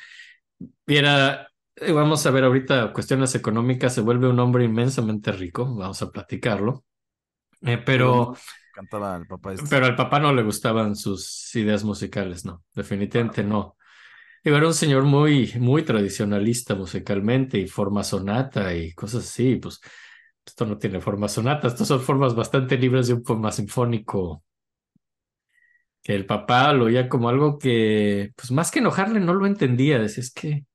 Era, 0.86 1.48
eh, 1.76 1.92
vamos 1.92 2.24
a 2.26 2.30
ver 2.30 2.44
ahorita 2.44 2.92
cuestiones 2.92 3.34
económicas, 3.34 3.94
se 3.94 4.00
vuelve 4.00 4.28
un 4.28 4.38
hombre 4.40 4.64
inmensamente 4.64 5.32
rico, 5.32 5.74
vamos 5.74 6.00
a 6.02 6.10
platicarlo. 6.10 6.84
Eh, 7.62 7.78
pero, 7.78 8.32
no 8.32 8.36
cantaba 8.74 9.16
el 9.16 9.26
papá 9.26 9.52
este. 9.52 9.66
pero 9.70 9.86
al 9.86 9.96
papá 9.96 10.18
no 10.18 10.32
le 10.32 10.42
gustaban 10.42 10.96
sus 10.96 11.54
ideas 11.54 11.84
musicales, 11.84 12.44
no, 12.44 12.64
definitivamente 12.74 13.42
no. 13.42 13.76
Digo, 14.42 14.58
era 14.58 14.66
un 14.66 14.74
señor 14.74 15.04
muy, 15.04 15.52
muy 15.58 15.82
tradicionalista 15.82 16.74
musicalmente 16.74 17.58
y 17.58 17.66
forma 17.66 18.04
sonata 18.04 18.74
y 18.74 18.92
cosas 18.92 19.24
así, 19.24 19.56
pues 19.56 19.80
esto 20.44 20.66
no 20.66 20.76
tiene 20.76 21.00
forma 21.00 21.28
sonata, 21.28 21.68
estas 21.68 21.88
son 21.88 22.00
formas 22.00 22.34
bastante 22.34 22.76
libres 22.76 23.08
de 23.08 23.14
un 23.14 23.22
poema 23.22 23.50
sinfónico 23.50 24.42
que 26.05 26.14
el 26.14 26.26
papá 26.26 26.72
lo 26.74 26.85
oía 26.85 27.09
como 27.09 27.31
algo 27.31 27.59
que, 27.59 28.32
pues 28.36 28.51
más 28.51 28.70
que 28.70 28.81
enojarle, 28.81 29.20
no 29.20 29.32
lo 29.32 29.47
entendía, 29.47 29.98
decía, 29.98 30.22
es 30.22 30.32
que 30.32 30.66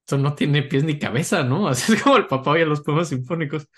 esto 0.00 0.18
no 0.18 0.34
tiene 0.34 0.64
pies 0.64 0.82
ni 0.82 0.98
cabeza, 0.98 1.44
¿no? 1.44 1.68
Así 1.68 1.94
es 1.94 2.02
como 2.02 2.16
el 2.16 2.26
papá 2.26 2.50
oía 2.50 2.66
los 2.66 2.82
poemas 2.82 3.08
sinfónicos, 3.08 3.68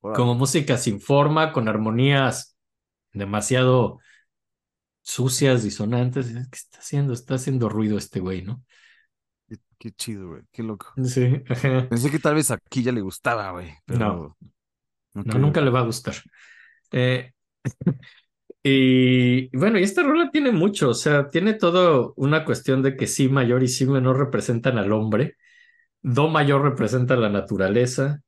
como 0.00 0.36
música 0.36 0.78
sin 0.78 1.00
forma, 1.00 1.52
con 1.52 1.66
armonías 1.68 2.56
demasiado 3.12 3.98
sucias, 5.02 5.64
disonantes, 5.64 6.28
¿qué 6.28 6.56
está 6.56 6.78
haciendo? 6.78 7.12
Está 7.12 7.34
haciendo 7.34 7.68
ruido 7.68 7.98
este 7.98 8.20
güey, 8.20 8.42
¿no? 8.42 8.62
qué, 9.48 9.56
qué 9.78 9.90
chido, 9.90 10.28
güey, 10.28 10.42
qué 10.52 10.62
loco. 10.62 10.92
Sí. 11.04 11.42
Pensé 11.90 12.10
que 12.10 12.20
tal 12.20 12.36
vez 12.36 12.52
aquí 12.52 12.84
ya 12.84 12.92
le 12.92 13.00
gustaba, 13.00 13.50
güey, 13.50 13.74
pero... 13.84 14.36
No, 15.12 15.22
no, 15.24 15.38
nunca 15.40 15.60
le 15.60 15.70
va 15.70 15.80
a 15.80 15.84
gustar. 15.86 16.14
Eh, 16.92 17.32
Y 18.68 19.56
bueno, 19.56 19.78
y 19.78 19.84
esta 19.84 20.02
rola 20.02 20.28
tiene 20.32 20.50
mucho, 20.50 20.88
o 20.88 20.94
sea, 20.94 21.28
tiene 21.28 21.54
todo 21.54 22.14
una 22.16 22.44
cuestión 22.44 22.82
de 22.82 22.96
que 22.96 23.06
sí 23.06 23.28
mayor 23.28 23.62
y 23.62 23.68
sí 23.68 23.86
menor 23.86 24.18
representan 24.18 24.76
al 24.76 24.90
hombre, 24.90 25.36
do 26.02 26.28
mayor 26.28 26.62
representa 26.62 27.14
la 27.16 27.28
naturaleza, 27.28 28.22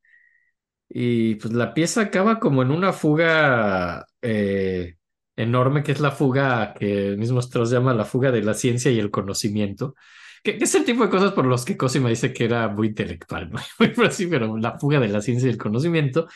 y 0.88 1.34
pues 1.36 1.52
la 1.54 1.74
pieza 1.74 2.02
acaba 2.02 2.38
como 2.38 2.62
en 2.62 2.70
una 2.70 2.92
fuga 2.92 4.06
eh, 4.22 4.96
enorme, 5.36 5.82
que 5.82 5.92
es 5.92 6.00
la 6.00 6.12
fuga 6.12 6.72
que 6.74 7.08
el 7.08 7.18
mismo 7.18 7.40
Strauss 7.40 7.70
llama 7.70 7.92
la 7.92 8.04
fuga 8.04 8.30
de 8.30 8.42
la 8.42 8.54
ciencia 8.54 8.92
y 8.92 9.00
el 9.00 9.10
conocimiento, 9.10 9.96
que, 10.44 10.56
que 10.56 10.64
es 10.64 10.74
el 10.76 10.84
tipo 10.84 11.02
de 11.02 11.10
cosas 11.10 11.32
por 11.32 11.46
los 11.46 11.64
que 11.64 11.76
Cosima 11.76 12.10
dice 12.10 12.32
que 12.32 12.44
era 12.44 12.68
muy 12.68 12.88
intelectual, 12.88 13.50
¿no? 13.52 13.58
Pero 13.76 14.10
sí, 14.12 14.28
pero 14.28 14.56
la 14.56 14.78
fuga 14.78 15.00
de 15.00 15.08
la 15.08 15.20
ciencia 15.20 15.48
y 15.48 15.52
el 15.52 15.58
conocimiento, 15.58 16.28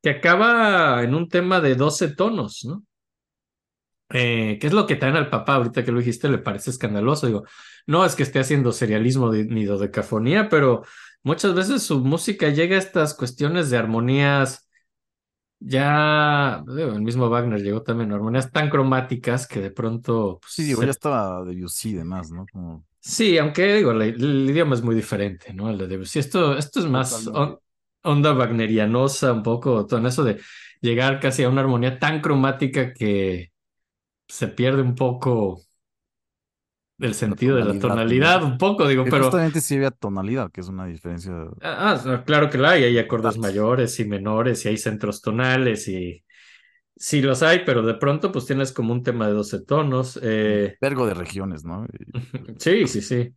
que 0.00 0.10
acaba 0.10 1.02
en 1.02 1.14
un 1.16 1.28
tema 1.28 1.60
de 1.60 1.74
12 1.74 2.14
tonos, 2.14 2.64
¿no? 2.66 2.84
Eh, 4.12 4.58
¿qué 4.60 4.66
es 4.66 4.72
lo 4.72 4.86
que 4.86 4.96
traen 4.96 5.16
al 5.16 5.30
papá 5.30 5.54
ahorita 5.56 5.84
que 5.84 5.92
lo 5.92 5.98
dijiste? 6.00 6.28
Le 6.28 6.38
parece 6.38 6.70
escandaloso. 6.70 7.26
Digo, 7.26 7.44
no 7.86 8.04
es 8.04 8.14
que 8.14 8.22
esté 8.24 8.40
haciendo 8.40 8.72
serialismo 8.72 9.30
de- 9.30 9.44
ni 9.46 9.64
dodecafonía, 9.64 10.48
pero 10.48 10.82
muchas 11.22 11.54
veces 11.54 11.82
su 11.82 12.00
música 12.00 12.48
llega 12.50 12.76
a 12.76 12.78
estas 12.78 13.14
cuestiones 13.14 13.70
de 13.70 13.78
armonías 13.78 14.68
ya, 15.60 16.62
digo, 16.66 16.92
el 16.92 17.02
mismo 17.02 17.28
Wagner 17.30 17.62
llegó 17.62 17.82
también 17.82 18.12
a 18.12 18.16
armonías 18.16 18.50
tan 18.50 18.68
cromáticas 18.70 19.46
que 19.46 19.60
de 19.60 19.70
pronto, 19.70 20.40
pues, 20.40 20.52
Sí, 20.54 20.64
digo, 20.64 20.82
se- 20.82 20.86
ya 20.86 20.90
estaba 20.90 21.44
Debussy 21.44 21.90
y 21.90 21.94
demás, 21.94 22.30
¿no? 22.30 22.46
Como 22.52 22.84
sí, 23.00 23.38
aunque 23.38 23.74
digo, 23.74 23.92
el, 23.92 24.20
idioma 24.50 24.74
es 24.74 24.82
muy 24.82 24.94
diferente, 24.94 25.52
¿no? 25.54 25.70
El 25.70 25.78
de 25.78 25.86
Debussy. 25.88 26.18
Esto, 26.18 26.56
esto 26.56 26.80
es 26.80 26.86
más 26.86 27.26
on- 27.28 27.58
onda 28.02 28.32
wagnerianosa, 28.34 29.32
un 29.32 29.42
poco, 29.42 29.86
todo 29.86 30.00
en 30.00 30.06
eso 30.06 30.24
de 30.24 30.40
llegar 30.80 31.20
casi 31.20 31.44
a 31.44 31.48
una 31.48 31.60
armonía 31.62 31.98
tan 31.98 32.20
cromática 32.20 32.92
que 32.92 33.51
se 34.32 34.48
pierde 34.48 34.80
un 34.80 34.94
poco 34.94 35.60
el 36.98 37.14
sentido 37.14 37.56
de 37.56 37.64
la 37.64 37.78
tonalidad, 37.78 38.42
un 38.44 38.56
poco, 38.56 38.88
digo, 38.88 39.04
pero 39.04 39.24
justamente 39.24 39.60
sí 39.60 39.76
había 39.76 39.90
tonalidad, 39.90 40.50
que 40.50 40.60
es 40.60 40.68
una 40.68 40.86
diferencia. 40.86 41.32
ah, 41.62 42.00
ah, 42.06 42.22
claro 42.24 42.48
que 42.48 42.58
la 42.58 42.70
hay, 42.70 42.84
hay 42.84 42.98
acordes 42.98 43.36
mayores 43.36 43.98
y 44.00 44.04
menores 44.04 44.64
y 44.64 44.68
hay 44.68 44.76
centros 44.78 45.20
tonales 45.20 45.86
y 45.88 46.24
sí 46.96 47.20
los 47.20 47.42
hay, 47.42 47.64
pero 47.66 47.82
de 47.82 47.94
pronto 47.94 48.32
pues 48.32 48.46
tienes 48.46 48.72
como 48.72 48.92
un 48.92 49.02
tema 49.02 49.26
de 49.26 49.34
12 49.34 49.64
tonos. 49.64 50.18
eh, 50.22 50.76
Vergo 50.80 51.06
de 51.06 51.14
regiones, 51.14 51.64
¿no? 51.64 51.86
Sí, 52.58 52.86
sí, 52.86 53.02
sí. 53.02 53.34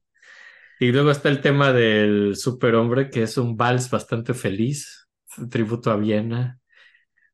Y 0.80 0.91
luego 0.91 1.11
está 1.11 1.30
el 1.30 1.41
tema 1.41 1.73
del 1.73 2.35
superhombre, 2.35 3.09
que 3.09 3.23
es 3.23 3.38
un 3.38 3.57
vals 3.57 3.89
bastante 3.89 4.34
feliz, 4.34 5.07
tributo 5.49 5.91
a 5.91 5.95
Viena, 5.97 6.59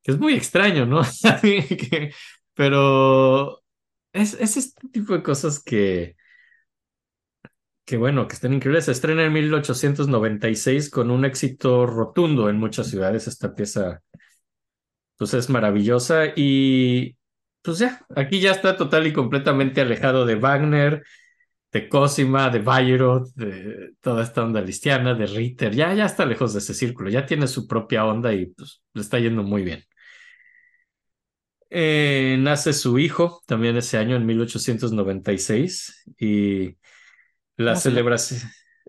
que 0.03 0.11
es 0.11 0.19
muy 0.19 0.33
extraño, 0.33 0.85
¿no? 0.85 1.01
Pero 2.61 3.63
es, 4.13 4.35
es 4.35 4.55
este 4.55 4.88
tipo 4.89 5.13
de 5.13 5.23
cosas 5.23 5.63
que, 5.63 6.15
que 7.85 7.97
bueno, 7.97 8.27
que 8.27 8.35
están 8.35 8.53
increíbles. 8.53 8.85
Se 8.85 8.91
estrena 8.91 9.25
en 9.25 9.33
1896 9.33 10.91
con 10.91 11.09
un 11.09 11.25
éxito 11.25 11.88
rotundo 11.88 12.49
en 12.49 12.57
muchas 12.57 12.88
ciudades. 12.88 13.27
Esta 13.27 13.55
pieza, 13.55 14.03
pues 15.17 15.33
es 15.33 15.49
maravillosa 15.49 16.27
y 16.35 17.17
pues 17.63 17.79
ya, 17.79 18.05
aquí 18.15 18.39
ya 18.39 18.51
está 18.51 18.77
total 18.77 19.07
y 19.07 19.13
completamente 19.13 19.81
alejado 19.81 20.25
de 20.27 20.35
Wagner, 20.35 21.03
de 21.71 21.89
Cosima, 21.89 22.51
de 22.51 22.59
Bayreuth, 22.59 23.29
de 23.35 23.93
toda 24.01 24.23
esta 24.23 24.43
onda 24.43 24.61
listiana, 24.61 25.15
de 25.15 25.25
Ritter. 25.25 25.73
Ya, 25.75 25.93
ya 25.95 26.05
está 26.05 26.27
lejos 26.27 26.53
de 26.53 26.59
ese 26.59 26.75
círculo, 26.75 27.09
ya 27.09 27.25
tiene 27.25 27.47
su 27.47 27.67
propia 27.67 28.05
onda 28.05 28.33
y 28.33 28.47
pues 28.47 28.83
le 28.93 29.01
está 29.01 29.17
yendo 29.19 29.41
muy 29.43 29.63
bien. 29.63 29.83
Eh, 31.72 32.38
nace 32.39 32.73
su 32.73 32.99
hijo 32.99 33.41
también 33.48 33.77
ese 33.77 33.98
año, 33.98 34.15
en 34.18 34.26
1896, 34.26 36.03
y 36.19 36.77
la 37.57 37.76
celebración. 37.76 38.41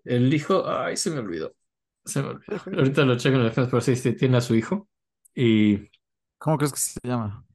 El 0.05 0.33
hijo, 0.35 0.69
ay, 0.69 0.97
se 0.97 1.11
me 1.11 1.21
olvidó. 1.21 1.55
Se 2.05 2.23
me 2.23 2.31
olvidó. 2.31 2.61
Ahorita 2.77 3.05
lo 3.05 3.17
checo 3.17 3.37
en 3.37 3.43
el 3.47 3.53
pero 3.53 3.81
sí, 3.81 4.15
tiene 4.17 4.39
a 4.39 4.41
su 4.41 4.55
hijo. 4.55 4.89
Y 5.35 5.91
¿Cómo 6.39 6.59
crees 6.59 6.73
que 6.73 6.81
se 6.81 7.01
llama? 7.05 7.47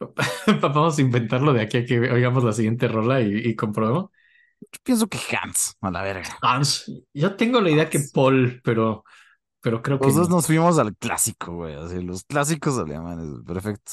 vamos 0.60 0.98
a 0.98 1.00
inventarlo 1.00 1.52
de 1.52 1.62
aquí 1.62 1.78
a 1.78 1.84
que 1.86 1.98
oigamos 2.00 2.44
la 2.44 2.52
siguiente 2.52 2.88
rola 2.88 3.20
y, 3.20 3.36
y 3.36 3.56
comprobemos. 3.56 4.10
Yo 4.60 4.78
pienso 4.82 5.06
que 5.08 5.18
Hans, 5.40 5.76
a 5.80 5.90
la 5.90 6.02
verga. 6.02 6.38
Hans. 6.42 6.90
Yo 7.12 7.36
tengo 7.36 7.60
la 7.60 7.70
idea 7.70 7.90
que. 7.90 8.00
Paul, 8.12 8.60
pero, 8.64 9.04
pero 9.60 9.82
creo 9.82 10.00
que 10.00 10.06
Los 10.06 10.14
dos 10.14 10.28
no. 10.28 10.36
nos 10.36 10.46
fuimos 10.46 10.78
al 10.78 10.96
clásico, 10.96 11.52
güey. 11.54 11.74
Así, 11.74 12.00
los 12.02 12.24
clásicos 12.24 12.78
alemanes. 12.78 13.26
Perfecto. 13.46 13.92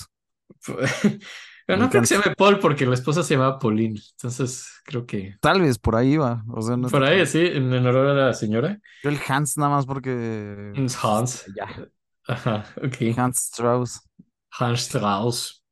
Pero 1.67 1.79
no 1.79 1.89
creo 1.89 2.01
que 2.01 2.07
se 2.07 2.15
llame 2.17 2.35
Paul 2.35 2.59
porque 2.59 2.85
la 2.85 2.95
esposa 2.95 3.23
se 3.23 3.35
llamaba 3.35 3.59
Pauline. 3.59 3.99
Entonces 4.17 4.67
creo 4.83 5.05
que 5.05 5.35
Tal 5.39 5.61
vez 5.61 5.77
por 5.79 5.95
ahí 5.95 6.17
va. 6.17 6.43
O 6.49 6.61
sea, 6.61 6.75
no 6.75 6.89
por 6.89 7.03
ahí 7.03 7.19
tan- 7.19 7.27
sí, 7.27 7.39
en 7.45 7.71
honor 7.71 8.07
a 8.07 8.13
la 8.13 8.33
señora. 8.33 8.79
Yo 9.03 9.09
el 9.09 9.19
Hans 9.27 9.57
nada 9.57 9.71
más 9.71 9.85
porque. 9.85 10.73
Hans. 11.01 11.45
Ya. 11.55 11.67
Ajá, 12.27 12.65
ok. 12.77 13.17
Hans 13.17 13.37
Strauss. 13.45 14.01
Hans 14.59 14.81
Strauss. 14.81 15.63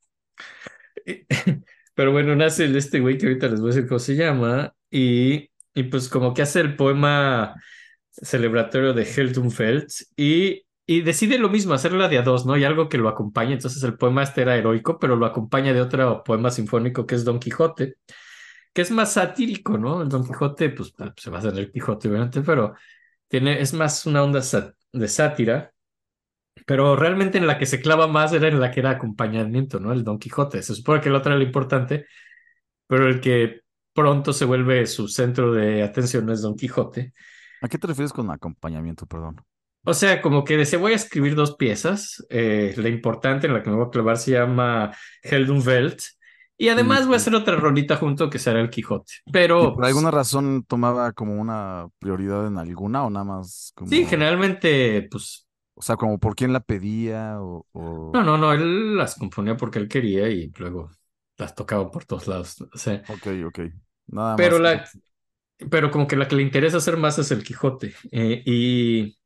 Pero 1.95 2.11
bueno, 2.11 2.35
nace 2.35 2.65
este 2.77 2.99
güey 2.99 3.17
que 3.17 3.25
ahorita 3.27 3.47
les 3.47 3.59
voy 3.59 3.71
a 3.71 3.73
decir 3.73 3.87
cómo 3.87 3.99
se 3.99 4.15
llama. 4.15 4.73
Y, 4.89 5.49
y 5.73 5.83
pues 5.83 6.07
como 6.07 6.33
que 6.33 6.41
hace 6.43 6.61
el 6.61 6.75
poema 6.75 7.55
celebratorio 8.11 8.93
de 8.93 9.03
Heldenfeld 9.03 9.87
y, 10.15 10.61
y 10.91 11.03
decide 11.03 11.37
lo 11.37 11.49
mismo, 11.49 11.75
hacerla 11.75 12.07
de 12.07 12.17
a 12.17 12.23
dos, 12.23 12.47
¿no? 12.47 12.57
Y 12.57 12.63
algo 12.63 12.89
que 12.89 12.97
lo 12.97 13.09
acompaña. 13.09 13.53
Entonces 13.53 13.83
el 13.83 13.95
poema 13.95 14.23
este 14.23 14.41
era 14.41 14.57
heroico, 14.57 14.97
pero 14.97 15.15
lo 15.15 15.27
acompaña 15.27 15.71
de 15.71 15.81
otro 15.81 16.23
poema 16.23 16.49
sinfónico 16.49 17.05
que 17.05 17.13
es 17.13 17.23
Don 17.23 17.39
Quijote, 17.39 17.97
que 18.73 18.81
es 18.81 18.89
más 18.89 19.13
satírico, 19.13 19.77
¿no? 19.77 20.01
El 20.01 20.09
Don 20.09 20.25
Quijote, 20.25 20.71
pues 20.71 20.95
se 21.15 21.29
basa 21.29 21.49
en 21.49 21.57
el 21.57 21.71
Quijote, 21.71 22.07
obviamente, 22.07 22.41
pero 22.41 22.73
tiene, 23.27 23.61
es 23.61 23.71
más 23.75 24.07
una 24.07 24.23
onda 24.23 24.41
de 24.91 25.07
sátira. 25.07 25.71
Pero 26.65 26.95
realmente 26.95 27.37
en 27.37 27.45
la 27.45 27.59
que 27.59 27.67
se 27.67 27.81
clava 27.81 28.07
más 28.07 28.33
era 28.33 28.47
en 28.47 28.59
la 28.59 28.71
que 28.71 28.79
era 28.79 28.89
acompañamiento, 28.89 29.79
¿no? 29.79 29.93
El 29.93 30.03
Don 30.03 30.17
Quijote. 30.17 30.63
Se 30.63 30.73
supone 30.73 31.01
que 31.01 31.09
el 31.09 31.15
otro 31.15 31.31
era 31.31 31.37
lo 31.37 31.45
importante, 31.45 32.07
pero 32.87 33.07
el 33.07 33.21
que 33.21 33.61
pronto 33.93 34.33
se 34.33 34.45
vuelve 34.45 34.87
su 34.87 35.07
centro 35.07 35.51
de 35.51 35.83
atención 35.83 36.27
es 36.31 36.41
Don 36.41 36.55
Quijote. 36.55 37.13
¿A 37.61 37.67
qué 37.67 37.77
te 37.77 37.85
refieres 37.85 38.11
con 38.11 38.31
acompañamiento, 38.31 39.05
perdón? 39.05 39.39
O 39.85 39.93
sea, 39.93 40.21
como 40.21 40.43
que 40.43 40.57
decía, 40.57 40.77
voy 40.79 40.93
a 40.93 40.95
escribir 40.95 41.35
dos 41.35 41.55
piezas. 41.55 42.25
eh, 42.29 42.73
la 42.77 42.89
importante 42.89 43.47
en 43.47 43.53
la 43.53 43.63
que 43.63 43.69
me 43.69 43.75
voy 43.77 43.87
a 43.87 43.89
clavar 43.89 44.17
se 44.17 44.31
llama 44.31 44.93
Heldenwelt. 45.23 46.01
Y 46.57 46.69
además 46.69 47.05
voy 47.07 47.15
a 47.15 47.17
hacer 47.17 47.35
otra 47.35 47.55
rolita 47.55 47.95
junto 47.95 48.29
que 48.29 48.39
será 48.39 48.59
el 48.61 48.69
Quijote. 48.69 49.13
¿Y 49.57 49.67
Pero 49.67 49.69
por 49.69 49.85
alguna 49.85 50.09
razón 50.11 50.63
tomaba 50.63 51.11
como 51.13 51.39
una 51.39 51.87
prioridad 51.99 52.47
en 52.47 52.57
alguna 52.57 53.05
o 53.05 53.09
nada 53.09 53.25
más 53.25 53.71
como. 53.75 54.03
sí, 54.05 54.05
generalmente, 54.05 55.07
pues, 55.11 55.47
O 55.75 55.81
sea, 55.81 55.95
como 55.97 56.19
por 56.19 56.35
quién 56.35 56.53
la 56.53 56.59
pedía 56.61 57.41
o. 57.41 57.65
o- 57.73 58.13
no, 58.13 58.23
no, 58.23 58.37
no, 58.37 58.53
él 58.53 58.97
las 58.97 59.15
componía 59.15 59.55
porque 59.57 59.79
él 59.79 59.87
quería 59.87 60.29
y 60.29 60.51
luego 60.57 60.89
las 61.37 61.55
tocaba 61.55 61.91
por 61.91 62.05
todos 62.05 62.27
lados. 62.27 62.61
O 62.73 62.77
sea, 62.77 63.03
Ok, 63.07 63.27
ok. 63.45 63.59
Nada 64.07 64.37
pero 64.37 64.59
más. 64.59 64.59
la, 64.59 64.85
pero 65.71 65.91
como 65.91 66.07
que 66.07 66.17
la 66.17 66.27
que 66.29 66.37
le 66.37 66.43
interesa 66.43 66.77
hacer 66.79 66.97
más 66.97 67.19
es 67.19 67.31
el 67.31 67.43
Quijote. 67.45 67.95
eh, 68.13 68.43
y, 68.45 69.18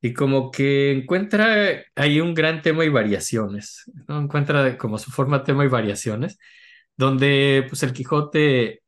y 0.00 0.12
como 0.14 0.50
que 0.50 0.92
encuentra 0.92 1.84
ahí 1.94 2.20
un 2.20 2.34
gran 2.34 2.62
tema 2.62 2.84
y 2.84 2.88
variaciones, 2.88 3.90
¿no? 4.08 4.20
Encuentra 4.20 4.78
como 4.78 4.98
su 4.98 5.10
forma 5.10 5.44
tema 5.44 5.64
y 5.64 5.68
variaciones, 5.68 6.38
donde 6.96 7.66
pues 7.68 7.82
el 7.82 7.92
Quijote 7.92 8.82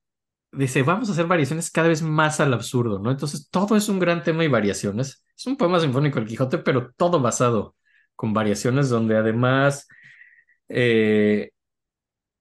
dice, 0.53 0.83
vamos 0.83 1.09
a 1.09 1.13
hacer 1.13 1.27
variaciones 1.27 1.71
cada 1.71 1.89
vez 1.89 2.03
más 2.03 2.41
al 2.41 2.55
absurdo, 2.55 2.99
¿no? 2.99 3.11
Entonces 3.11 3.49
todo 3.51 3.77
es 3.77 3.89
un 3.89 3.99
gran 3.99 4.23
tema 4.23 4.45
y 4.45 4.49
variaciones. 4.49 5.25
Es 5.37 5.47
un 5.47 5.57
poema 5.57 5.81
sinfónico 5.81 6.19
el 6.19 6.27
Quijote, 6.27 6.59
pero 6.59 6.93
todo 6.97 7.21
basado 7.21 7.77
con 8.17 8.33
variaciones 8.35 8.89
donde 8.89 9.17
además... 9.17 9.89
eh, 10.69 11.51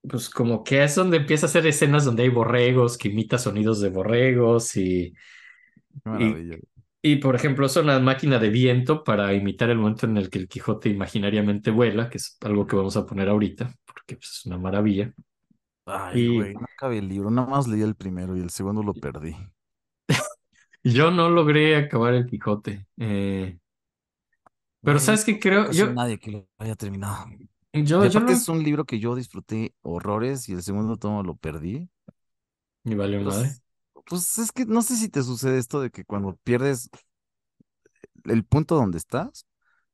pues 0.09 0.29
como 0.29 0.63
que 0.63 0.83
es 0.83 0.95
donde 0.95 1.17
empieza 1.17 1.45
a 1.45 1.49
hacer 1.49 1.67
escenas 1.67 2.05
donde 2.05 2.23
hay 2.23 2.29
borregos, 2.29 2.97
que 2.97 3.09
imita 3.09 3.37
sonidos 3.37 3.81
de 3.81 3.89
borregos 3.89 4.75
y. 4.77 5.13
y 7.13 7.15
por 7.17 7.35
ejemplo 7.35 7.65
es 7.65 7.75
una 7.77 7.99
máquina 7.99 8.39
de 8.39 8.49
viento 8.49 9.03
para 9.03 9.33
imitar 9.33 9.69
el 9.69 9.77
momento 9.77 10.05
en 10.05 10.17
el 10.17 10.29
que 10.29 10.39
el 10.39 10.47
Quijote 10.47 10.89
imaginariamente 10.89 11.71
vuela, 11.71 12.09
que 12.09 12.17
es 12.17 12.37
algo 12.41 12.67
que 12.67 12.75
vamos 12.75 12.97
a 12.97 13.05
poner 13.05 13.29
ahorita, 13.29 13.73
porque 13.85 14.15
pues, 14.17 14.29
es 14.39 14.45
una 14.45 14.57
maravilla. 14.57 15.13
Ay, 15.85 16.27
y- 16.27 16.29
güey, 16.29 16.53
no 16.55 16.65
acabé 16.65 16.99
el 16.99 17.07
libro. 17.09 17.31
Nada 17.31 17.47
más 17.47 17.67
leí 17.67 17.81
el 17.81 17.95
primero 17.95 18.35
y 18.37 18.41
el 18.41 18.49
segundo 18.51 18.83
lo 18.83 18.93
perdí. 18.93 19.35
Yo 20.83 21.11
no 21.11 21.29
logré 21.29 21.75
acabar 21.75 22.13
el 22.13 22.25
Quijote. 22.25 22.87
eh, 22.97 23.57
pero 24.83 24.99
¿sabes 24.99 25.25
qué 25.25 25.39
no 25.39 25.39
creo? 25.39 25.71
a 25.71 25.73
Yo, 25.73 25.87
nadie 25.87 26.19
que 26.19 26.31
lo 26.31 26.47
haya 26.57 26.75
terminado. 26.75 27.25
yo, 27.73 28.05
Y 28.05 28.07
yo 28.07 28.19
aparte 28.19 28.33
es 28.33 28.47
un 28.49 28.63
libro 28.63 28.85
que 28.85 28.99
yo 28.99 29.15
disfruté 29.15 29.73
horrores 29.81 30.49
y 30.49 30.53
el 30.53 30.63
segundo 30.63 30.97
tomo 30.97 31.23
lo 31.23 31.35
perdí. 31.35 31.89
Y 32.83 32.95
Pero 33.15 33.25
madre. 33.27 33.57
Pues 34.09 34.37
es 34.39 34.51
que 34.51 34.65
no 34.65 34.81
sé 34.81 34.95
si 34.97 35.09
te 35.09 35.23
sucede 35.23 35.57
esto 35.59 35.81
de 35.81 35.89
que 35.91 36.05
cuando 36.05 36.35
pierdes 36.43 36.89
el 38.25 38.43
punto 38.45 38.75
donde 38.75 38.97
estás, 38.97 39.45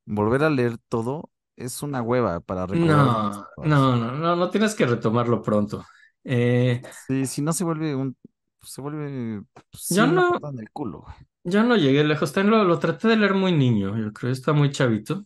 volver 0.05 0.43
a 0.43 0.49
leer 0.49 0.77
todo 0.89 1.31
es 1.55 1.83
una 1.83 2.01
hueva 2.01 2.39
para 2.41 2.65
recordar. 2.67 3.11
No, 3.11 3.47
no, 3.61 3.95
no, 3.95 4.11
no, 4.11 4.35
no 4.35 4.49
tienes 4.49 4.73
que 4.75 4.85
retomarlo 4.87 5.41
pronto. 5.43 5.85
Eh, 6.23 6.81
Sí, 6.89 7.25
si 7.25 7.41
no 7.41 7.53
se 7.53 7.63
vuelve 7.63 7.95
un, 7.95 8.17
se 8.61 8.81
vuelve, 8.81 9.43
pues, 9.71 9.97
Yo 9.97 10.07
no- 10.07 10.39
en 10.49 10.59
el 10.59 10.71
culo, 10.71 11.05
yo 11.43 11.63
no 11.63 11.75
llegué 11.75 12.03
lejos, 12.03 12.33
también 12.33 12.57
lo, 12.59 12.63
lo 12.63 12.79
traté 12.79 13.07
de 13.09 13.17
leer 13.17 13.33
muy 13.33 13.51
niño, 13.51 13.97
yo 13.97 14.13
creo, 14.13 14.31
está 14.31 14.53
muy 14.53 14.71
chavito. 14.71 15.25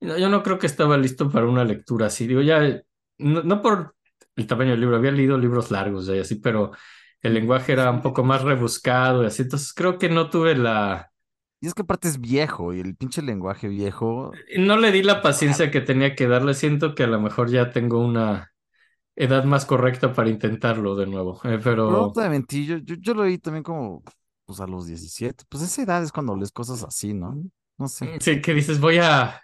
No, 0.00 0.18
Yo 0.18 0.28
no 0.28 0.42
creo 0.42 0.58
que 0.58 0.66
estaba 0.66 0.96
listo 0.98 1.30
para 1.30 1.46
una 1.48 1.64
lectura 1.64 2.06
así, 2.06 2.26
digo, 2.26 2.42
ya, 2.42 2.60
no, 3.18 3.42
no 3.42 3.62
por 3.62 3.96
el 4.36 4.46
tamaño 4.46 4.72
del 4.72 4.80
libro, 4.80 4.96
había 4.96 5.12
leído 5.12 5.38
libros 5.38 5.70
largos 5.70 6.08
y 6.08 6.18
así, 6.20 6.36
pero 6.36 6.72
el 7.26 7.34
lenguaje 7.34 7.72
era 7.72 7.90
un 7.90 8.02
poco 8.02 8.24
más 8.24 8.42
rebuscado 8.42 9.22
y 9.22 9.26
así, 9.26 9.42
entonces 9.42 9.72
creo 9.74 9.98
que 9.98 10.08
no 10.08 10.30
tuve 10.30 10.56
la, 10.56 11.10
Y 11.60 11.66
es 11.66 11.74
que 11.74 11.82
aparte 11.82 12.08
es 12.08 12.20
viejo, 12.20 12.72
y 12.74 12.80
el 12.80 12.96
pinche 12.96 13.22
lenguaje 13.22 13.68
viejo, 13.68 14.32
no 14.58 14.76
le 14.76 14.92
di 14.92 15.02
la 15.02 15.22
paciencia 15.22 15.70
que 15.70 15.80
tenía 15.80 16.14
que 16.14 16.26
darle, 16.26 16.54
siento 16.54 16.94
que 16.94 17.04
a 17.04 17.08
lo 17.08 17.20
mejor 17.20 17.50
ya 17.50 17.70
tengo 17.70 17.98
una 17.98 18.52
edad 19.16 19.44
más 19.44 19.64
correcta 19.64 20.12
para 20.12 20.28
intentarlo 20.28 20.94
de 20.94 21.06
nuevo, 21.06 21.40
eh, 21.44 21.58
pero 21.62 21.90
no 21.90 22.12
te 22.12 22.28
mentir, 22.28 22.66
yo, 22.66 22.76
yo, 22.78 22.96
yo 22.96 23.14
lo 23.14 23.24
leí 23.24 23.38
también 23.38 23.62
como, 23.62 24.02
pues 24.44 24.60
a 24.60 24.66
los 24.66 24.86
17, 24.86 25.44
pues 25.48 25.62
esa 25.62 25.82
edad 25.82 26.02
es 26.02 26.12
cuando 26.12 26.36
lees 26.36 26.52
cosas 26.52 26.82
así, 26.82 27.14
¿no? 27.14 27.34
No 27.78 27.88
sé. 27.88 28.18
Sí, 28.20 28.40
que 28.40 28.54
dices, 28.54 28.80
voy 28.80 28.98
a 28.98 29.40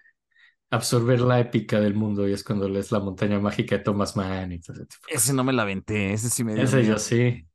absorber 0.71 1.21
la 1.21 1.39
épica 1.39 1.81
del 1.81 1.95
mundo 1.95 2.27
y 2.27 2.33
es 2.33 2.43
cuando 2.43 2.69
lees 2.69 2.91
La 2.93 2.99
montaña 3.01 3.39
mágica 3.39 3.77
de 3.77 3.85
Thomas 3.85 4.17
Mann 4.17 4.53
y 4.53 4.59
todo 4.59 4.77
ese 4.77 4.87
tipo. 4.87 5.07
Ese 5.09 5.35
no 5.35 5.45
me 5.45 5.53
la 5.53 5.63
aventé, 5.63 6.13
ese 6.13 6.31
sí 6.31 6.45
me 6.45 6.55
dio. 6.55 6.63
Ese 6.63 6.85
yo 6.85 6.99
sí. 6.99 7.47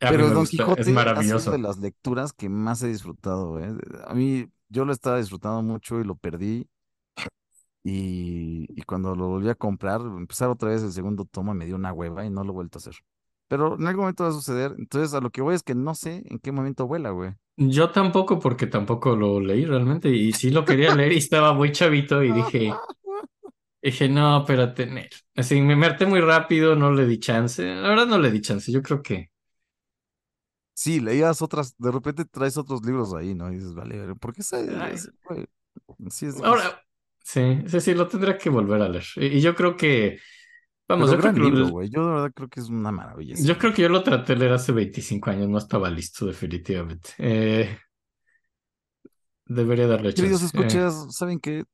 Pero 0.00 0.30
Don 0.30 0.46
Quijote 0.46 0.80
es 0.80 0.88
maravilloso. 0.88 1.50
de 1.50 1.58
las 1.58 1.78
lecturas 1.78 2.32
que 2.32 2.48
más 2.48 2.82
he 2.82 2.88
disfrutado, 2.88 3.50
güey. 3.50 3.66
A 4.06 4.14
mí, 4.14 4.48
yo 4.68 4.84
lo 4.84 4.92
estaba 4.92 5.18
disfrutando 5.18 5.62
mucho 5.62 6.00
y 6.00 6.04
lo 6.04 6.16
perdí. 6.16 6.68
Y, 7.82 8.66
y 8.68 8.82
cuando 8.82 9.14
lo 9.14 9.28
volví 9.28 9.48
a 9.48 9.54
comprar, 9.54 10.00
empezar 10.00 10.50
otra 10.50 10.70
vez 10.70 10.82
el 10.82 10.92
segundo 10.92 11.24
tomo 11.24 11.54
me 11.54 11.64
dio 11.64 11.76
una 11.76 11.92
hueva 11.92 12.24
y 12.24 12.30
no 12.30 12.44
lo 12.44 12.50
he 12.50 12.54
vuelto 12.54 12.78
a 12.78 12.80
hacer. 12.80 12.94
Pero 13.48 13.74
en 13.76 13.86
algún 13.86 14.02
momento 14.02 14.24
va 14.24 14.30
a 14.30 14.32
suceder. 14.32 14.74
Entonces, 14.78 15.12
a 15.14 15.20
lo 15.20 15.30
que 15.30 15.42
voy 15.42 15.54
es 15.54 15.62
que 15.62 15.74
no 15.74 15.94
sé 15.94 16.22
en 16.26 16.38
qué 16.38 16.52
momento 16.52 16.86
vuela, 16.86 17.10
güey. 17.10 17.32
Yo 17.56 17.90
tampoco, 17.90 18.38
porque 18.38 18.66
tampoco 18.66 19.16
lo 19.16 19.40
leí 19.40 19.64
realmente 19.64 20.08
y 20.08 20.32
sí 20.32 20.50
lo 20.50 20.64
quería 20.64 20.94
leer 20.94 21.12
y 21.12 21.18
estaba 21.18 21.52
muy 21.52 21.72
chavito 21.72 22.22
y 22.22 22.32
dije, 22.32 22.72
dije, 23.82 24.08
no, 24.08 24.38
espérate, 24.38 24.86
Nel. 24.86 25.10
Así 25.36 25.60
me 25.60 25.76
me 25.76 25.86
harté 25.86 26.06
muy 26.06 26.20
rápido, 26.20 26.76
no 26.76 26.92
le 26.92 27.06
di 27.06 27.18
chance. 27.18 27.62
La 27.62 27.88
verdad 27.88 28.06
no 28.06 28.18
le 28.18 28.30
di 28.30 28.40
chance, 28.40 28.70
yo 28.70 28.82
creo 28.82 29.02
que... 29.02 29.30
Sí, 30.80 30.98
leías 30.98 31.42
otras, 31.42 31.74
de 31.76 31.90
repente 31.90 32.24
traes 32.24 32.56
otros 32.56 32.82
libros 32.86 33.12
ahí, 33.12 33.34
¿no? 33.34 33.50
Y 33.52 33.56
dices, 33.56 33.74
vale, 33.74 34.14
¿por 34.14 34.32
qué 34.32 34.42
se? 34.42 34.66
Sí, 36.10 36.24
es. 36.24 36.36
Ahora, 36.42 36.82
sí, 37.22 37.58
sí, 37.66 37.80
sí, 37.82 37.92
lo 37.92 38.08
tendré 38.08 38.38
que 38.38 38.48
volver 38.48 38.80
a 38.80 38.88
leer. 38.88 39.04
Y, 39.16 39.26
y 39.26 39.40
yo 39.42 39.54
creo 39.54 39.76
que, 39.76 40.18
vamos, 40.88 41.10
yo 41.10 41.18
creo 41.18 41.34
que 41.34 41.40
lo- 41.40 41.50
libro. 41.50 41.82
Yo 41.84 42.06
de 42.06 42.12
verdad 42.14 42.32
creo 42.34 42.48
que 42.48 42.60
es 42.60 42.70
una 42.70 42.90
maravilla. 42.92 43.34
Yo 43.44 43.58
creo 43.58 43.74
que 43.74 43.82
yo 43.82 43.90
lo 43.90 44.02
traté 44.02 44.32
de 44.32 44.38
leer 44.40 44.52
hace 44.54 44.72
25 44.72 45.28
años, 45.28 45.50
no 45.50 45.58
estaba 45.58 45.90
listo 45.90 46.24
definitivamente. 46.24 47.10
Eh, 47.18 47.76
debería 49.46 49.86
darle 49.86 50.14
Queridos 50.14 50.40
chance. 50.40 50.46
Eh, 50.56 50.66
escuchas, 50.70 51.14
¿saben 51.14 51.38
qué? 51.40 51.64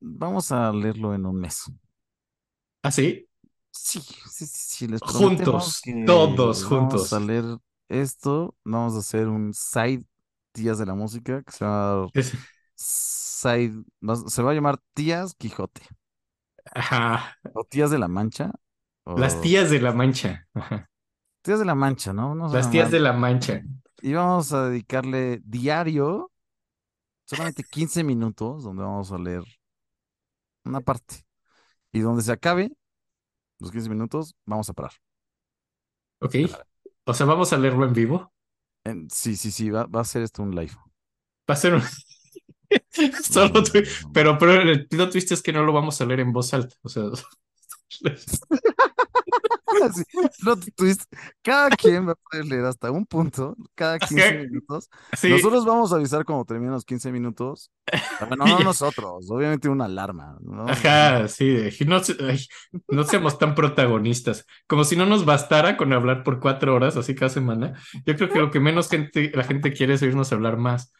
Vamos 0.00 0.52
a 0.52 0.70
leerlo 0.72 1.14
en 1.14 1.26
un 1.26 1.40
mes. 1.40 1.64
¿ah, 2.82 2.90
sí? 2.92 3.28
Sí, 3.76 4.00
sí, 4.00 4.46
sí, 4.46 4.46
sí, 4.46 4.88
les 4.88 5.00
Juntos, 5.00 5.80
que 5.82 6.04
todos 6.06 6.68
Vamos 6.68 6.68
juntos. 6.68 7.12
a 7.12 7.20
leer 7.20 7.44
esto, 7.88 8.56
vamos 8.64 8.94
a 8.94 8.98
hacer 8.98 9.28
un 9.28 9.52
side 9.52 10.04
Tías 10.52 10.78
de 10.78 10.86
la 10.86 10.94
Música 10.94 11.42
que 11.42 11.52
se 11.52 11.64
va 11.64 12.04
a 12.04 12.08
side, 12.76 13.84
se 14.28 14.42
va 14.42 14.50
a 14.52 14.54
llamar 14.54 14.78
Tías 14.94 15.34
Quijote 15.34 15.82
Ajá, 16.74 17.36
o 17.52 17.64
Tías 17.64 17.90
de 17.90 17.98
la 17.98 18.08
Mancha 18.08 18.52
o 19.04 19.18
las 19.18 19.40
tías 19.40 19.70
de 19.70 19.80
la 19.80 19.92
Mancha. 19.92 20.46
Ajá, 20.54 20.90
Tías 21.42 21.58
de 21.58 21.64
la 21.64 21.74
Mancha, 21.74 22.12
¿no? 22.12 22.32
A 22.46 22.48
Las 22.54 22.70
tías 22.70 22.90
de 22.90 23.00
la 23.00 23.12
Mancha. 23.12 23.62
y 24.02 24.12
vamos 24.12 24.52
a 24.52 24.68
dedicarle 24.68 25.40
diario 25.44 26.30
solamente 27.26 27.64
15 27.64 28.04
minutos 28.04 28.64
donde 28.64 28.82
vamos 28.84 29.12
a 29.12 29.18
leer 29.18 29.44
una 30.64 30.80
parte 30.80 31.24
y 31.92 32.00
donde 32.00 32.22
se 32.22 32.32
acabe 32.32 32.72
los 33.64 33.72
15 33.72 33.88
minutos 33.90 34.36
vamos 34.46 34.68
a 34.70 34.74
parar. 34.74 34.92
¿Ok? 36.20 36.34
O 37.06 37.14
sea, 37.14 37.26
vamos 37.26 37.52
a 37.52 37.58
leerlo 37.58 37.84
en 37.86 37.92
vivo. 37.92 38.32
En- 38.84 39.08
sí, 39.10 39.36
sí, 39.36 39.50
sí, 39.50 39.70
va, 39.70 39.86
va 39.86 40.00
a 40.00 40.04
ser 40.04 40.22
esto 40.22 40.42
un 40.42 40.54
live. 40.54 40.72
Va 41.50 41.54
a 41.54 41.56
ser 41.56 41.74
un... 41.74 41.82
Solo 43.22 43.62
tú- 43.62 43.72
Pero, 44.12 44.38
pero 44.38 44.52
el 44.62 44.86
plot 44.88 45.12
twist 45.12 45.32
es 45.32 45.42
que 45.42 45.52
no 45.52 45.64
lo 45.64 45.72
vamos 45.72 46.00
a 46.00 46.06
leer 46.06 46.20
en 46.20 46.32
voz 46.32 46.54
alta. 46.54 46.76
O 46.82 46.88
sea, 46.88 47.04
Sí, 49.92 50.02
plot 50.38 50.64
twist. 50.74 51.02
Cada 51.42 51.70
quien 51.72 52.06
va 52.08 52.12
a 52.12 52.14
poder 52.16 52.46
leer 52.46 52.64
hasta 52.64 52.90
un 52.90 53.06
punto, 53.06 53.56
cada 53.74 54.00
15 54.00 54.32
minutos. 54.34 54.88
sí, 55.12 55.28
Nosotros 55.28 55.64
vamos 55.64 55.92
a 55.92 55.96
avisar 55.96 56.24
cuando 56.24 56.44
terminen 56.44 56.72
los 56.72 56.84
15 56.84 57.12
minutos. 57.12 57.70
Ah, 58.18 58.26
Bueno, 58.26 58.46
no 58.46 58.60
nosotros, 58.60 59.30
obviamente 59.30 59.68
una 59.68 59.86
alarma. 59.86 60.38
¿no? 60.40 60.66
Ajá, 60.66 61.28
sí, 61.28 61.58
no, 61.86 62.00
ay, 62.26 62.46
no 62.88 63.04
seamos 63.04 63.38
tan 63.38 63.54
protagonistas, 63.54 64.46
como 64.66 64.84
si 64.84 64.96
no 64.96 65.04
nos 65.04 65.26
bastara 65.26 65.76
con 65.76 65.92
hablar 65.92 66.22
por 66.24 66.40
cuatro 66.40 66.74
horas, 66.74 66.96
así 66.96 67.14
cada 67.14 67.28
semana. 67.28 67.74
Yo 68.06 68.16
creo 68.16 68.30
que 68.30 68.38
lo 68.38 68.50
que 68.50 68.60
menos 68.60 68.88
gente, 68.88 69.30
la 69.34 69.44
gente 69.44 69.72
quiere 69.74 69.94
es 69.94 70.02
oírnos 70.02 70.32
hablar 70.32 70.56
más. 70.56 70.92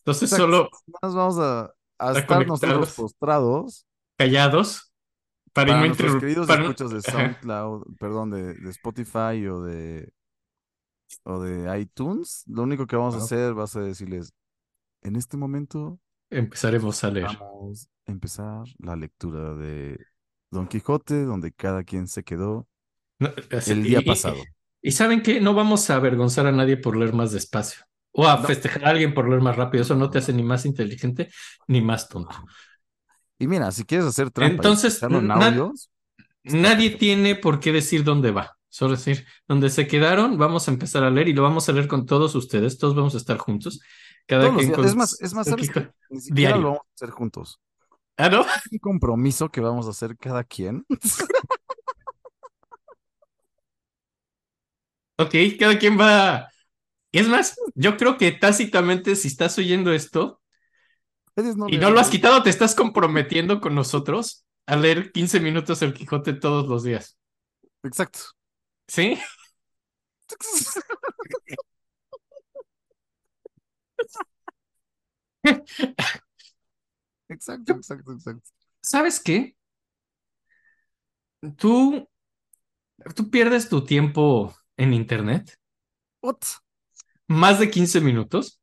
Entonces, 0.00 0.30
Exacto. 0.30 0.36
solo 0.36 0.70
Nos 1.02 1.14
vamos 1.14 1.38
a, 1.38 1.72
a 1.98 2.12
estar 2.12 2.44
nosotros 2.46 2.92
postrados 2.92 3.86
callados 4.18 4.85
para, 5.56 5.72
para 5.72 5.86
nuestros 5.86 6.16
queridos 6.20 6.46
para 6.46 6.62
escuchas 6.62 6.90
de. 6.92 7.02
SoundCloud, 7.02 7.96
perdón, 7.98 8.30
de, 8.30 8.54
de 8.54 8.70
Spotify 8.70 9.44
o 9.48 9.62
de, 9.62 10.12
o 11.24 11.40
de 11.40 11.80
iTunes. 11.80 12.44
Lo 12.46 12.62
único 12.62 12.86
que 12.86 12.96
vamos 12.96 13.14
a 13.14 13.18
Ajá. 13.18 13.24
hacer 13.26 13.58
va 13.58 13.64
a 13.64 13.68
ser 13.68 13.82
decirles, 13.82 14.32
en 15.02 15.16
este 15.16 15.36
momento 15.36 15.98
Empezaremos 16.30 17.02
a 17.04 17.10
leer. 17.10 17.28
vamos 17.40 17.88
a 18.06 18.12
empezar 18.12 18.64
la 18.78 18.96
lectura 18.96 19.54
de 19.54 19.98
Don 20.50 20.66
Quijote, 20.68 21.24
donde 21.24 21.52
cada 21.52 21.82
quien 21.84 22.06
se 22.08 22.22
quedó 22.24 22.68
No, 23.18 23.30
así- 23.50 23.72
el 23.72 23.82
día 23.82 24.00
y- 24.00 24.04
pasado. 24.06 24.36
Y 24.82 24.92
saben 24.92 25.22
qué, 25.22 25.40
no 25.40 25.54
vamos 25.54 25.88
a 25.90 25.96
avergonzar 25.96 26.46
a 26.46 26.52
nadie 26.52 26.76
por 26.76 26.96
leer 26.96 27.12
más 27.12 27.32
despacio. 27.32 27.82
O 28.12 28.26
a 28.26 28.36
No. 28.36 28.44
festejar 28.46 28.84
a 28.84 28.90
alguien 28.90 29.12
por 29.14 29.28
leer 29.28 29.42
más 29.42 29.56
rápido. 29.56 29.82
Eso 29.82 29.94
no 29.94 30.08
te 30.10 30.18
hace 30.18 30.32
ni 30.32 30.42
más 30.42 30.64
inteligente 30.64 31.28
ni 31.68 31.80
más 31.82 32.08
tonto. 32.08 32.34
Y 33.38 33.46
mira, 33.46 33.70
si 33.70 33.84
quieres 33.84 34.06
hacer 34.06 34.30
trampa 34.30 34.54
Entonces, 34.54 35.02
en 35.02 35.30
audios, 35.30 35.90
Nadie 36.44 36.90
tiene 36.90 37.34
por 37.34 37.58
qué 37.58 37.72
decir 37.72 38.04
dónde 38.04 38.30
va. 38.30 38.56
Solo 38.68 38.92
decir, 38.92 39.26
donde 39.48 39.68
se 39.68 39.86
quedaron, 39.86 40.38
vamos 40.38 40.68
a 40.68 40.70
empezar 40.70 41.02
a 41.02 41.10
leer 41.10 41.28
y 41.28 41.32
lo 41.32 41.42
vamos 41.42 41.68
a 41.68 41.72
leer 41.72 41.88
con 41.88 42.06
todos 42.06 42.34
ustedes. 42.34 42.78
Todos 42.78 42.94
vamos 42.94 43.14
a 43.14 43.18
estar 43.18 43.36
juntos. 43.38 43.80
Cada 44.26 44.54
quien 44.54 44.70
con 44.70 44.84
Es 44.84 44.94
más, 44.94 45.20
es 45.20 45.34
más, 45.34 45.48
¿sabes? 45.48 45.70
Ni 46.10 46.20
siquiera 46.20 46.34
Diario. 46.34 46.62
lo 46.62 46.68
vamos 46.68 46.82
a 46.82 46.94
hacer 46.94 47.10
juntos. 47.10 47.60
Ah, 48.16 48.28
¿no? 48.28 48.42
Es 48.42 48.72
un 48.72 48.78
compromiso 48.78 49.48
que 49.48 49.60
vamos 49.60 49.86
a 49.86 49.90
hacer 49.90 50.16
cada 50.16 50.44
quien. 50.44 50.84
Ok, 55.18 55.34
cada 55.58 55.78
quien 55.78 55.98
va. 55.98 56.48
Y 57.10 57.18
es 57.20 57.28
más, 57.28 57.56
yo 57.74 57.96
creo 57.96 58.18
que 58.18 58.32
tácitamente, 58.32 59.16
si 59.16 59.28
estás 59.28 59.56
oyendo 59.56 59.92
esto 59.94 60.42
no 61.36 61.68
y 61.68 61.78
no 61.78 61.90
lo 61.90 62.00
has 62.00 62.08
quitado, 62.08 62.42
te 62.42 62.50
estás 62.50 62.74
comprometiendo 62.74 63.60
con 63.60 63.74
nosotros 63.74 64.44
a 64.66 64.76
leer 64.76 65.12
15 65.12 65.40
minutos 65.40 65.82
el 65.82 65.94
Quijote 65.94 66.32
todos 66.32 66.66
los 66.66 66.82
días. 66.82 67.18
Exacto. 67.82 68.20
¿Sí? 68.88 69.18
Exacto, 77.28 77.72
exacto, 77.72 78.12
exacto. 78.12 78.50
¿Sabes 78.80 79.20
qué? 79.20 79.56
Tú, 81.56 82.08
tú 83.14 83.30
pierdes 83.30 83.68
tu 83.68 83.84
tiempo 83.84 84.54
en 84.76 84.92
internet 84.92 85.58
What? 86.22 86.38
más 87.28 87.58
de 87.58 87.70
15 87.70 88.00
minutos. 88.00 88.60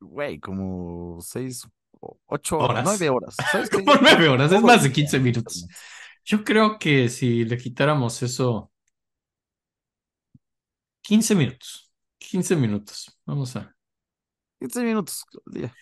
Güey, 0.00 0.38
como 0.38 1.20
seis, 1.20 1.66
o- 2.00 2.18
ocho, 2.26 2.58
Horas. 2.58 2.84
nueve 2.84 3.08
horas. 3.10 3.36
¿Sabes? 3.52 3.70
Como 3.70 3.94
nueve 4.00 4.28
horas, 4.28 4.52
es 4.52 4.62
más 4.62 4.82
de 4.82 4.88
el 4.88 4.92
15 4.92 5.18
día 5.18 5.18
en 5.18 5.22
minutos. 5.24 5.66
Yo 6.24 6.44
creo 6.44 6.78
que 6.78 7.08
si 7.08 7.44
le 7.44 7.56
quitáramos 7.56 8.22
eso, 8.22 8.70
15 11.02 11.34
minutos. 11.34 11.90
15 12.18 12.56
minutos. 12.56 13.18
Vamos 13.24 13.56
a. 13.56 13.74
15 14.60 14.82
minutos 14.82 15.24
al 15.46 15.52
día. 15.54 15.74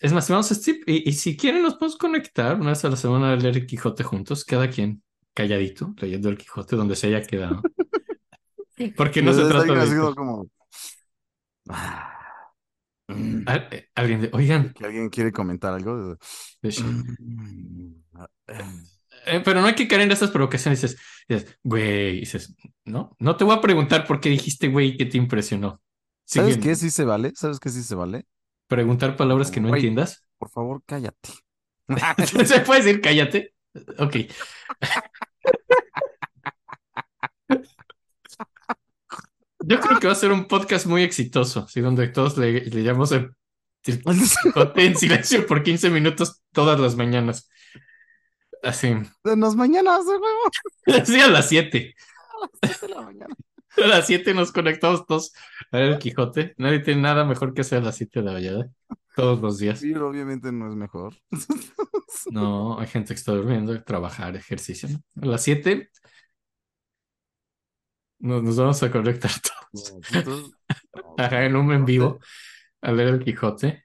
Es 0.00 0.12
más, 0.12 0.28
vamos 0.28 0.50
a 0.50 0.54
Steve. 0.54 0.80
Y, 0.86 1.08
y 1.08 1.12
si 1.12 1.36
quieren, 1.36 1.62
nos 1.62 1.74
podemos 1.74 1.96
conectar 1.96 2.56
una 2.60 2.70
vez 2.70 2.84
a 2.84 2.90
la 2.90 2.96
semana 2.96 3.32
a 3.32 3.36
leer 3.36 3.56
el 3.58 3.66
Quijote 3.66 4.02
juntos, 4.02 4.44
cada 4.44 4.68
quien 4.68 5.02
calladito, 5.34 5.94
leyendo 5.98 6.28
el 6.30 6.36
Quijote 6.38 6.74
donde 6.74 6.96
se 6.96 7.06
haya 7.08 7.22
quedado. 7.22 7.62
Porque 8.96 9.22
no 9.22 9.32
se 9.32 9.44
trata 9.44 9.72
de. 9.74 10.14
como. 10.14 10.48
"Ah, 13.08 13.14
mm, 13.14 13.42
Al- 13.46 13.68
eh, 13.70 13.88
alguien 13.94 14.20
de, 14.22 14.30
oigan, 14.32 14.74
alguien 14.82 15.08
quiere 15.08 15.32
comentar 15.32 15.72
algo. 15.74 16.16
Mm, 16.62 17.92
eh, 19.26 19.40
pero 19.44 19.60
no 19.60 19.66
hay 19.66 19.74
que 19.74 19.88
caer 19.88 20.02
en 20.02 20.12
esas 20.12 20.30
provocaciones. 20.30 20.80
Dices, 20.80 21.00
dices, 21.28 21.58
güey, 21.62 22.20
dices, 22.20 22.54
no, 22.84 23.16
no 23.18 23.36
te 23.36 23.44
voy 23.44 23.56
a 23.56 23.60
preguntar 23.60 24.06
por 24.06 24.20
qué 24.20 24.28
dijiste, 24.28 24.68
güey, 24.68 24.96
que 24.96 25.06
te 25.06 25.16
impresionó. 25.18 25.80
¿Sabes 26.24 26.58
qué 26.58 26.74
sí 26.76 26.90
se 26.90 27.04
vale? 27.04 27.32
¿Sabes 27.34 27.58
qué 27.58 27.70
sí 27.70 27.82
se 27.82 27.94
vale? 27.94 28.26
Preguntar 28.66 29.16
palabras 29.16 29.50
que 29.50 29.60
no 29.60 29.68
Güey. 29.68 29.80
entiendas. 29.80 30.24
Por 30.36 30.50
favor, 30.50 30.82
cállate. 30.84 31.30
¿Se 32.44 32.60
puede 32.60 32.82
decir 32.82 33.00
cállate? 33.00 33.54
Ok. 33.98 34.16
Yo 39.68 39.80
creo 39.80 40.00
que 40.00 40.06
va 40.06 40.14
a 40.14 40.16
ser 40.16 40.32
un 40.32 40.46
podcast 40.46 40.86
muy 40.86 41.02
exitoso, 41.02 41.64
así 41.68 41.82
donde 41.82 42.08
todos 42.08 42.38
le, 42.38 42.64
le 42.64 42.82
llamamos 42.82 43.12
el, 43.12 43.32
el 43.84 44.02
Quijote 44.02 44.86
en 44.86 44.96
silencio 44.96 45.46
por 45.46 45.62
15 45.62 45.90
minutos 45.90 46.42
todas 46.52 46.80
las 46.80 46.96
mañanas. 46.96 47.50
Así, 48.62 48.94
Nos 49.24 49.56
mañana, 49.56 49.98
de 49.98 50.04
huevo. 50.06 51.00
así 51.02 51.20
a 51.20 51.28
las 51.28 51.48
7. 51.50 51.94
de 52.80 52.88
la 52.88 53.02
mañana. 53.02 53.34
A 53.76 53.86
las 53.86 54.06
7 54.06 54.32
nos 54.32 54.52
conectamos 54.52 55.04
todos 55.04 55.34
a 55.70 55.76
ver 55.76 55.90
el 55.90 55.98
Quijote. 55.98 56.54
Nadie 56.56 56.78
tiene 56.78 57.02
nada 57.02 57.26
mejor 57.26 57.52
que 57.52 57.60
hacer 57.60 57.82
a 57.82 57.84
las 57.84 57.96
7 57.96 58.20
de 58.20 58.24
la 58.24 58.32
mañana. 58.32 58.70
Todos 59.14 59.38
los 59.40 59.58
días. 59.58 59.80
Sí, 59.80 59.92
obviamente 59.94 60.50
no 60.50 60.70
es 60.70 60.76
mejor. 60.76 61.14
No, 62.30 62.80
hay 62.80 62.86
gente 62.86 63.08
que 63.08 63.18
está 63.18 63.32
durmiendo, 63.32 63.82
trabajar, 63.84 64.34
ejercicio. 64.34 64.88
¿no? 64.88 65.22
A 65.22 65.26
las 65.26 65.42
7 65.42 65.90
nos, 68.18 68.42
nos 68.42 68.56
vamos 68.56 68.82
a 68.82 68.90
conectar 68.90 69.30
todos. 69.72 69.94
Entonces, 70.12 70.52
Ajá, 71.16 71.44
en 71.44 71.56
un 71.56 71.72
en 71.72 71.84
vivo 71.84 72.18
a 72.80 72.92
leer 72.92 73.08
el 73.14 73.24
Quijote. 73.24 73.84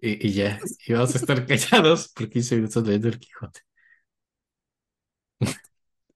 Y, 0.00 0.28
y 0.28 0.32
ya, 0.32 0.60
y 0.86 0.92
vamos 0.92 1.14
a 1.14 1.18
estar 1.18 1.44
callados 1.46 2.08
por 2.08 2.28
15 2.30 2.56
minutos 2.56 2.84
leyendo 2.86 3.08
el 3.08 3.18
Quijote. 3.18 3.60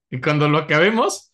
Y 0.09 0.21
cuando 0.21 0.47
lo 0.47 0.59
acabemos, 0.59 1.31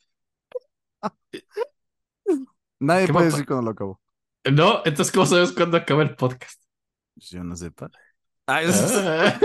Nadie 2.80 3.08
¿Qué 3.08 3.14
puede 3.14 3.26
decir 3.26 3.46
cuando 3.46 3.66
lo 3.66 3.72
acabo. 3.72 4.02
no, 4.50 4.82
entonces, 4.86 5.12
¿cómo 5.14 5.26
sabes 5.26 5.52
cuándo 5.52 5.76
acaba 5.76 6.02
el 6.04 6.16
podcast? 6.16 6.64
Pues 7.14 7.30
Yo 7.32 7.44
no 7.44 7.58
sepa. 7.58 7.92
Ah, 8.48 8.62
es- 8.64 8.82
Ah. 8.96 9.38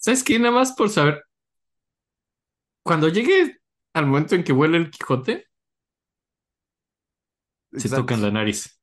¿Sabes 0.00 0.24
qué? 0.24 0.38
Nada 0.40 0.52
más 0.54 0.72
por 0.72 0.90
saber. 0.90 1.22
Cuando 2.82 3.08
llegue 3.08 3.58
al 3.94 4.06
momento 4.06 4.34
en 4.34 4.44
que 4.44 4.52
huele 4.52 4.76
el 4.78 4.90
Quijote, 4.90 5.46
se 7.72 7.88
Exacto. 7.88 8.02
toca 8.02 8.14
en 8.14 8.22
la 8.22 8.30
nariz. 8.30 8.80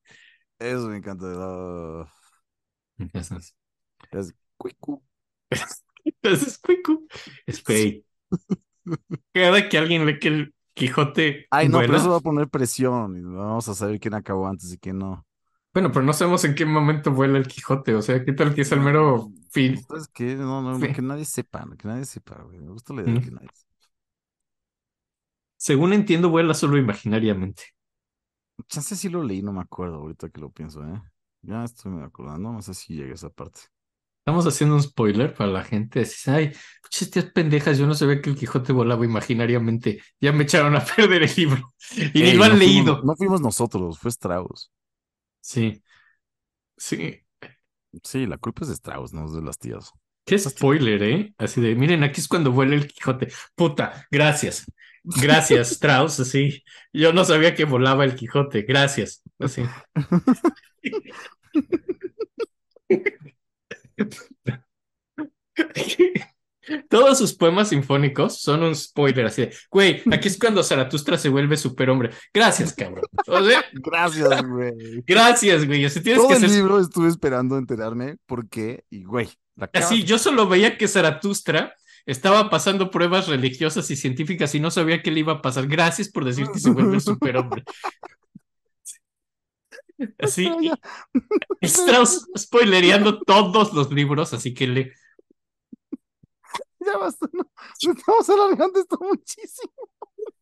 Eso 0.60 0.88
me 0.89 0.98
encanta. 0.98 1.26
ah, 1.30 2.07
es 4.11 4.34
cuicu. 4.57 5.03
Entonces, 6.06 6.57
cuicu, 6.60 7.07
es 7.45 7.61
fake. 7.61 8.06
Cada 9.34 9.69
que 9.69 9.77
alguien 9.77 10.06
lee 10.06 10.19
que 10.19 10.27
el 10.30 10.56
Quijote 10.73 11.48
Ay, 11.49 11.69
no, 11.69 11.80
pero 11.80 11.94
vuela- 11.94 11.98
eso 12.02 12.10
va 12.11 12.18
a 12.18 12.22
poner 12.22 12.49
presión. 12.49 13.18
y 13.18 13.22
Vamos 13.22 13.68
a 13.68 13.73
saber 13.76 13.99
quién 13.99 14.14
acabó 14.14 14.48
antes 14.48 14.72
y 14.73 14.77
quién 14.77 14.99
no. 14.99 15.26
Bueno, 15.78 15.91
pero 15.91 16.04
no 16.04 16.12
sabemos 16.12 16.44
en 16.44 16.56
qué 16.56 16.66
momento 16.66 17.12
vuela 17.12 17.38
el 17.38 17.48
Quijote. 17.48 17.94
O 17.94 18.02
sea, 18.02 18.26
¿qué 18.26 18.34
tal 18.34 18.56
que 18.56 18.62
es 18.62 18.72
el 18.72 18.80
mero 18.80 19.32
fin? 19.52 19.80
¿Sabes 19.84 20.08
qué? 20.12 20.34
No, 20.36 20.60
no, 20.64 20.80
Sí. 20.80 20.91
que 20.91 21.04
nadie 21.04 21.24
sepa, 21.24 21.68
que 21.78 21.88
nadie 21.88 22.04
sepa, 22.06 22.41
güey. 22.41 22.58
Me 22.60 22.72
gusta 22.72 22.95
la 22.95 23.04
idea 23.04 23.14
de 23.14 23.20
Mm. 23.20 23.24
que 23.24 23.30
nadie 23.30 23.49
sepa. 23.54 23.68
Según 25.56 25.94
entiendo, 25.94 26.30
vuela 26.32 26.56
solo 26.56 26.80
imaginariamente. 26.80 27.62
Chance 28.68 28.95
sí 28.95 29.08
lo 29.08 29.22
leí, 29.22 29.44
no 29.44 29.54
me 29.54 29.62
acuerdo 29.62 29.98
ahorita 29.98 30.30
que 30.30 30.41
lo 30.41 30.49
pienso, 30.49 30.84
¿eh? 30.84 30.99
Ya 31.44 31.64
estoy 31.64 31.91
me 31.91 32.04
acordando, 32.04 32.52
no 32.52 32.62
sé 32.64 32.74
si 32.74 32.95
llega 32.95 33.12
a 33.12 33.14
esa 33.14 33.30
parte. 33.30 33.62
Estamos 34.22 34.48
haciendo 34.48 34.76
un 34.78 34.82
spoiler 34.82 35.36
para 35.36 35.52
la 35.52 35.64
gente. 35.64 35.99
Dices, 35.99 36.28
ay, 36.28 36.54
pinches 36.82 37.12
tías 37.12 37.26
pendejas, 37.26 37.78
yo 37.78 37.86
no 37.86 37.94
sabía 37.94 38.20
que 38.20 38.32
el 38.32 38.36
Quijote 38.36 38.74
volaba 38.74 39.06
imaginariamente. 39.06 40.02
Ya 40.20 40.32
me 40.32 40.45
echaron 40.45 40.76
a 40.76 40.80
perder 40.98 41.22
el 41.22 41.32
libro. 41.38 41.76
Y 42.16 42.24
ni 42.24 42.34
lo 42.34 42.45
han 42.45 42.54
no 42.54 42.58
fuimos- 42.58 42.60
leído. 42.60 43.02
no 43.04 43.16
fuimos 43.16 43.41
nosotros, 43.41 43.99
fue 43.99 44.10
Strauss. 44.10 44.72
Sí. 45.48 45.82
Sí. 46.78 47.22
Sí, 48.03 48.26
la 48.28 48.38
culpa 48.38 48.64
es 48.64 48.68
de 48.69 48.74
Strauss, 48.76 49.14
no 49.14 49.26
es 49.26 49.34
de 49.34 49.41
las 49.41 49.57
tías. 49.57 49.91
Qué 50.26 50.38
spoiler, 50.38 51.02
¿eh? 51.03 51.34
Así 51.38 51.61
de, 51.61 51.74
miren, 51.76 52.03
aquí 52.03 52.19
es 52.19 52.28
cuando 52.28 52.52
vuela 52.52 52.76
el 52.76 52.88
Quijote. 52.88 53.30
Puta, 53.56 54.06
gracias. 54.11 54.65
Gracias, 55.03 55.72
Strauss, 55.72 56.19
así. 56.19 56.64
Yo 56.91 57.14
no 57.14 57.24
sabía 57.24 57.56
que 57.56 57.64
volaba 57.65 58.03
el 58.03 58.15
Quijote. 58.15 58.64
Gracias. 58.64 59.22
Así. 59.40 59.64
Todos 66.89 67.18
sus 67.18 67.34
poemas 67.34 67.69
sinfónicos 67.69 68.41
son 68.41 68.64
un 68.64 68.76
spoiler 68.76 69.26
así 69.26 69.44
de, 69.44 69.56
güey, 69.69 70.02
aquí 70.11 70.27
es 70.27 70.38
cuando 70.38 70.64
Zaratustra 70.64 71.18
se 71.18 71.30
vuelve 71.30 71.57
superhombre. 71.57 72.11
Gracias, 72.34 72.73
cabrón. 72.73 73.06
O 73.27 73.44
sea, 73.44 73.64
Gracias, 73.73 74.45
güey. 74.48 75.03
gracias, 75.06 75.65
güey. 75.65 75.85
O 75.85 75.89
sea, 75.89 76.02
tienes 76.02 76.22
Todo 76.22 76.30
que 76.30 76.35
el 76.35 76.41
ser 76.41 76.49
libro 76.49 76.80
estuve 76.80 77.07
esperando 77.07 77.57
enterarme 77.57 78.18
por 78.26 78.49
qué 78.49 78.84
y, 78.89 79.03
güey, 79.03 79.30
la 79.56 79.69
Así, 79.73 80.03
yo 80.03 80.18
solo 80.18 80.48
veía 80.48 80.77
que 80.77 80.88
Zaratustra 80.88 81.76
estaba 82.06 82.49
pasando 82.49 82.89
pruebas 82.89 83.27
religiosas 83.27 83.89
y 83.91 83.95
científicas 83.95 84.56
y 84.56 84.60
no 84.60 84.72
sabía 84.72 85.02
qué 85.02 85.11
le 85.11 85.19
iba 85.19 85.34
a 85.34 85.41
pasar. 85.41 85.68
Gracias 85.68 86.10
por 86.10 86.26
decir 86.26 86.48
que 86.53 86.60
se 86.60 86.69
vuelve 86.69 86.95
el 86.95 87.02
superhombre. 87.02 87.64
Así, 90.19 90.49
Strauss 91.61 92.27
spoilereando 92.38 93.19
todos 93.22 93.73
los 93.73 93.91
libros, 93.91 94.34
así 94.34 94.53
que 94.53 94.68
le. 94.68 94.94
Ya 96.80 96.98
basta, 96.98 97.28
no. 97.34 97.49
Estamos 97.80 98.30
alargando 98.30 98.80
esto 98.80 98.98
muchísimo. 99.02 99.74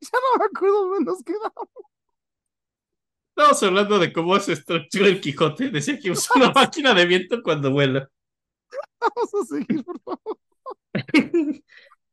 Ya 0.00 0.18
no 0.18 0.38
me 0.38 0.44
acuerdo 0.46 0.88
dónde 0.88 1.04
nos 1.04 1.22
quedamos. 1.22 1.68
Estamos 3.36 3.62
hablando 3.62 3.98
de 3.98 4.10
cómo 4.10 4.40
se 4.40 4.54
estructura 4.54 5.08
el 5.08 5.20
Quijote. 5.20 5.68
Decía 5.68 5.98
que 5.98 6.10
usa 6.10 6.32
una 6.36 6.50
máquina 6.50 6.94
de 6.94 7.04
viento 7.04 7.42
cuando 7.42 7.70
vuela. 7.70 8.08
Vamos 8.98 9.34
a 9.34 9.44
seguir, 9.46 9.84
por 9.84 10.00
favor. 10.00 10.38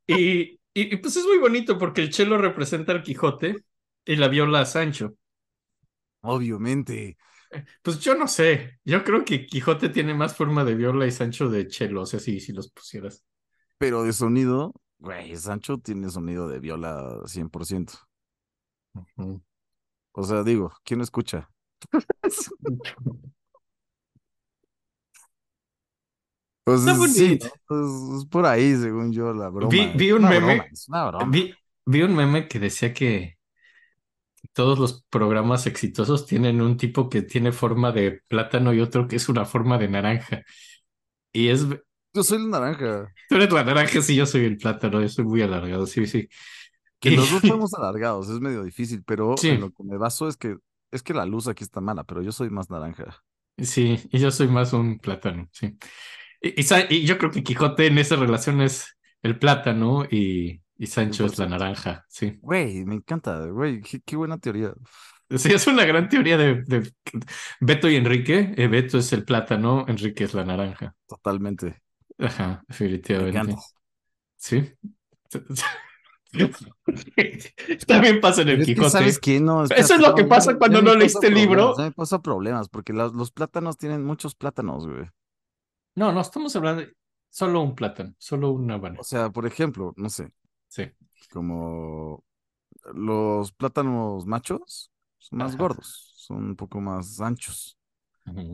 Y, 0.06 0.42
y, 0.42 0.58
y, 0.74 0.96
pues 0.98 1.16
es 1.16 1.24
muy 1.24 1.38
bonito 1.38 1.78
porque 1.78 2.02
el 2.02 2.10
chelo 2.10 2.36
representa 2.36 2.92
al 2.92 3.02
Quijote 3.02 3.64
y 4.04 4.16
la 4.16 4.28
viola 4.28 4.60
a 4.60 4.66
Sancho. 4.66 5.16
Obviamente. 6.20 7.16
Pues 7.82 8.00
yo 8.00 8.14
no 8.14 8.28
sé. 8.28 8.78
Yo 8.84 9.04
creo 9.04 9.24
que 9.24 9.46
Quijote 9.46 9.88
tiene 9.88 10.14
más 10.14 10.36
forma 10.36 10.64
de 10.64 10.74
viola 10.74 11.06
y 11.06 11.10
Sancho 11.12 11.48
de 11.48 11.68
chelo. 11.68 12.02
O 12.02 12.06
sea, 12.06 12.20
si, 12.20 12.40
si 12.40 12.52
los 12.52 12.70
pusieras. 12.70 13.24
Pero 13.78 14.02
de 14.04 14.12
sonido, 14.12 14.72
güey, 14.98 15.36
Sancho 15.36 15.78
tiene 15.78 16.10
sonido 16.10 16.48
de 16.48 16.58
viola 16.60 17.20
100%. 17.26 17.94
Ujú. 18.94 19.42
O 20.12 20.24
sea, 20.24 20.42
digo, 20.44 20.72
¿quién 20.84 21.00
escucha? 21.02 21.50
Pues 26.64 26.80
Está 26.80 26.92
sí, 26.96 26.98
bonito. 26.98 27.46
¿no? 27.70 28.18
es, 28.20 28.26
por 28.26 28.46
ahí, 28.46 28.74
según 28.76 29.12
yo, 29.12 29.32
la 29.34 29.48
broma. 29.50 29.68
Vi- 29.68 29.92
vi 29.96 30.10
Es 30.10 30.12
un 30.12 30.24
una 30.24 30.28
meme. 30.28 30.46
broma, 30.56 30.66
es 30.72 30.88
una 30.88 31.06
broma. 31.10 31.30
Vi, 31.30 31.54
vi 31.86 32.02
un 32.02 32.14
meme 32.16 32.48
que 32.48 32.58
decía 32.58 32.92
que 32.94 33.38
todos 34.54 34.78
los 34.78 35.04
programas 35.10 35.66
exitosos 35.66 36.26
tienen 36.26 36.62
un 36.62 36.76
tipo 36.78 37.08
que 37.10 37.22
tiene 37.22 37.52
forma 37.52 37.92
de 37.92 38.22
plátano 38.28 38.72
y 38.74 38.80
otro 38.80 39.08
que 39.08 39.16
es 39.16 39.28
una 39.28 39.44
forma 39.44 39.78
de 39.78 39.88
naranja. 39.88 40.42
Y 41.32 41.48
es, 41.48 41.66
Yo 42.14 42.22
soy 42.22 42.38
la 42.48 42.60
naranja. 42.60 43.12
tú 43.28 43.36
eres 43.36 43.52
la 43.52 43.64
naranja, 43.64 44.00
sí, 44.02 44.16
yo 44.16 44.26
soy 44.26 44.44
el 44.44 44.56
plátano, 44.56 45.00
yo 45.02 45.08
soy 45.08 45.24
muy 45.24 45.42
alargado, 45.42 45.86
sí, 45.86 46.06
sí. 46.06 46.28
Que 47.00 47.10
Y- 47.10 47.16
los 47.16 47.30
dos 47.30 47.42
somos 47.60 47.74
alargados, 47.74 48.28
es 48.30 48.40
medio 48.40 48.62
difícil, 48.64 49.02
pero 49.04 49.36
Sí. 49.36 49.50
en 49.50 49.60
lo 49.60 49.70
que 49.72 49.84
me 49.84 49.98
baso 49.98 50.28
es 50.28 50.36
que 50.36 50.56
es 50.92 51.02
que 51.02 51.12
la 51.14 51.26
luz 51.26 51.48
aquí 51.48 51.64
está 51.64 51.80
mala, 51.80 52.04
pero 52.04 52.22
yo 52.22 52.30
soy 52.32 52.50
más 52.50 52.70
naranja. 52.70 53.22
Sí, 53.58 53.98
y 54.12 54.18
yo 54.20 54.30
soy 54.30 54.48
más 54.48 54.72
un 54.72 54.98
plátano, 54.98 55.48
sí. 55.52 55.76
Y, 56.40 56.60
y 56.60 56.62
Sa- 56.64 56.86
y 56.90 57.04
yo 57.04 57.18
creo 57.18 57.30
que 57.32 57.42
Quijote 57.42 57.86
en 57.88 57.98
esa 57.98 58.16
relación 58.16 58.60
es 58.60 58.96
el 59.22 59.38
plátano 59.38 60.04
y, 60.10 60.62
y 60.78 60.86
Sancho 60.86 61.26
es 61.26 61.38
la 61.38 61.46
100%. 61.46 61.48
naranja, 61.48 62.04
sí. 62.08 62.38
Güey, 62.40 62.84
me 62.84 62.96
encanta, 62.96 63.46
güey, 63.46 63.80
qué, 63.80 64.00
qué 64.00 64.16
buena 64.16 64.38
teoría. 64.38 64.72
Sí, 65.30 65.52
es 65.52 65.66
una 65.66 65.84
gran 65.84 66.08
teoría 66.08 66.36
de, 66.36 66.62
de 66.64 66.92
Beto 67.60 67.88
y 67.88 67.96
Enrique. 67.96 68.52
Eh, 68.56 68.68
Beto 68.68 68.98
es 68.98 69.12
el 69.12 69.24
plátano, 69.24 69.84
Enrique 69.88 70.24
es 70.24 70.34
la 70.34 70.44
naranja. 70.44 70.94
Totalmente. 71.08 71.82
Ajá, 72.18 72.62
Me 72.68 72.74
definitivamente. 72.74 73.56
Sí. 74.36 74.72
También 77.86 78.20
pasa 78.20 78.42
en 78.42 78.48
el 78.50 78.60
es 78.60 78.66
Quijote. 78.66 78.90
¿sabes 78.90 79.18
qué? 79.18 79.40
No, 79.40 79.64
Eso 79.64 79.94
es 79.94 80.00
lo 80.00 80.14
que 80.14 80.24
pasa 80.24 80.56
cuando 80.58 80.82
no 80.82 80.94
leíste 80.94 81.28
el 81.28 81.34
libro. 81.34 81.74
me 81.76 81.92
pasa 81.92 82.20
problemas, 82.20 82.68
porque 82.68 82.92
las- 82.92 83.12
los 83.12 83.30
plátanos 83.30 83.78
tienen 83.78 84.04
muchos 84.04 84.34
plátanos, 84.34 84.86
güey. 84.86 85.06
No, 85.96 86.12
no, 86.12 86.20
estamos 86.20 86.54
hablando 86.56 86.82
de 86.82 86.92
solo 87.30 87.60
un 87.62 87.74
plátano, 87.74 88.14
solo 88.18 88.50
una 88.50 88.76
banana. 88.78 89.00
O 89.00 89.04
sea, 89.04 89.30
por 89.30 89.46
ejemplo, 89.46 89.92
no 89.96 90.08
sé, 90.10 90.32
Sí. 90.68 90.92
como 91.30 92.24
los 92.94 93.52
plátanos 93.52 94.26
machos 94.26 94.92
son 95.18 95.40
más 95.40 95.56
Ajá. 95.56 95.58
gordos, 95.58 96.12
son 96.16 96.44
un 96.50 96.56
poco 96.56 96.80
más 96.80 97.20
anchos, 97.20 97.78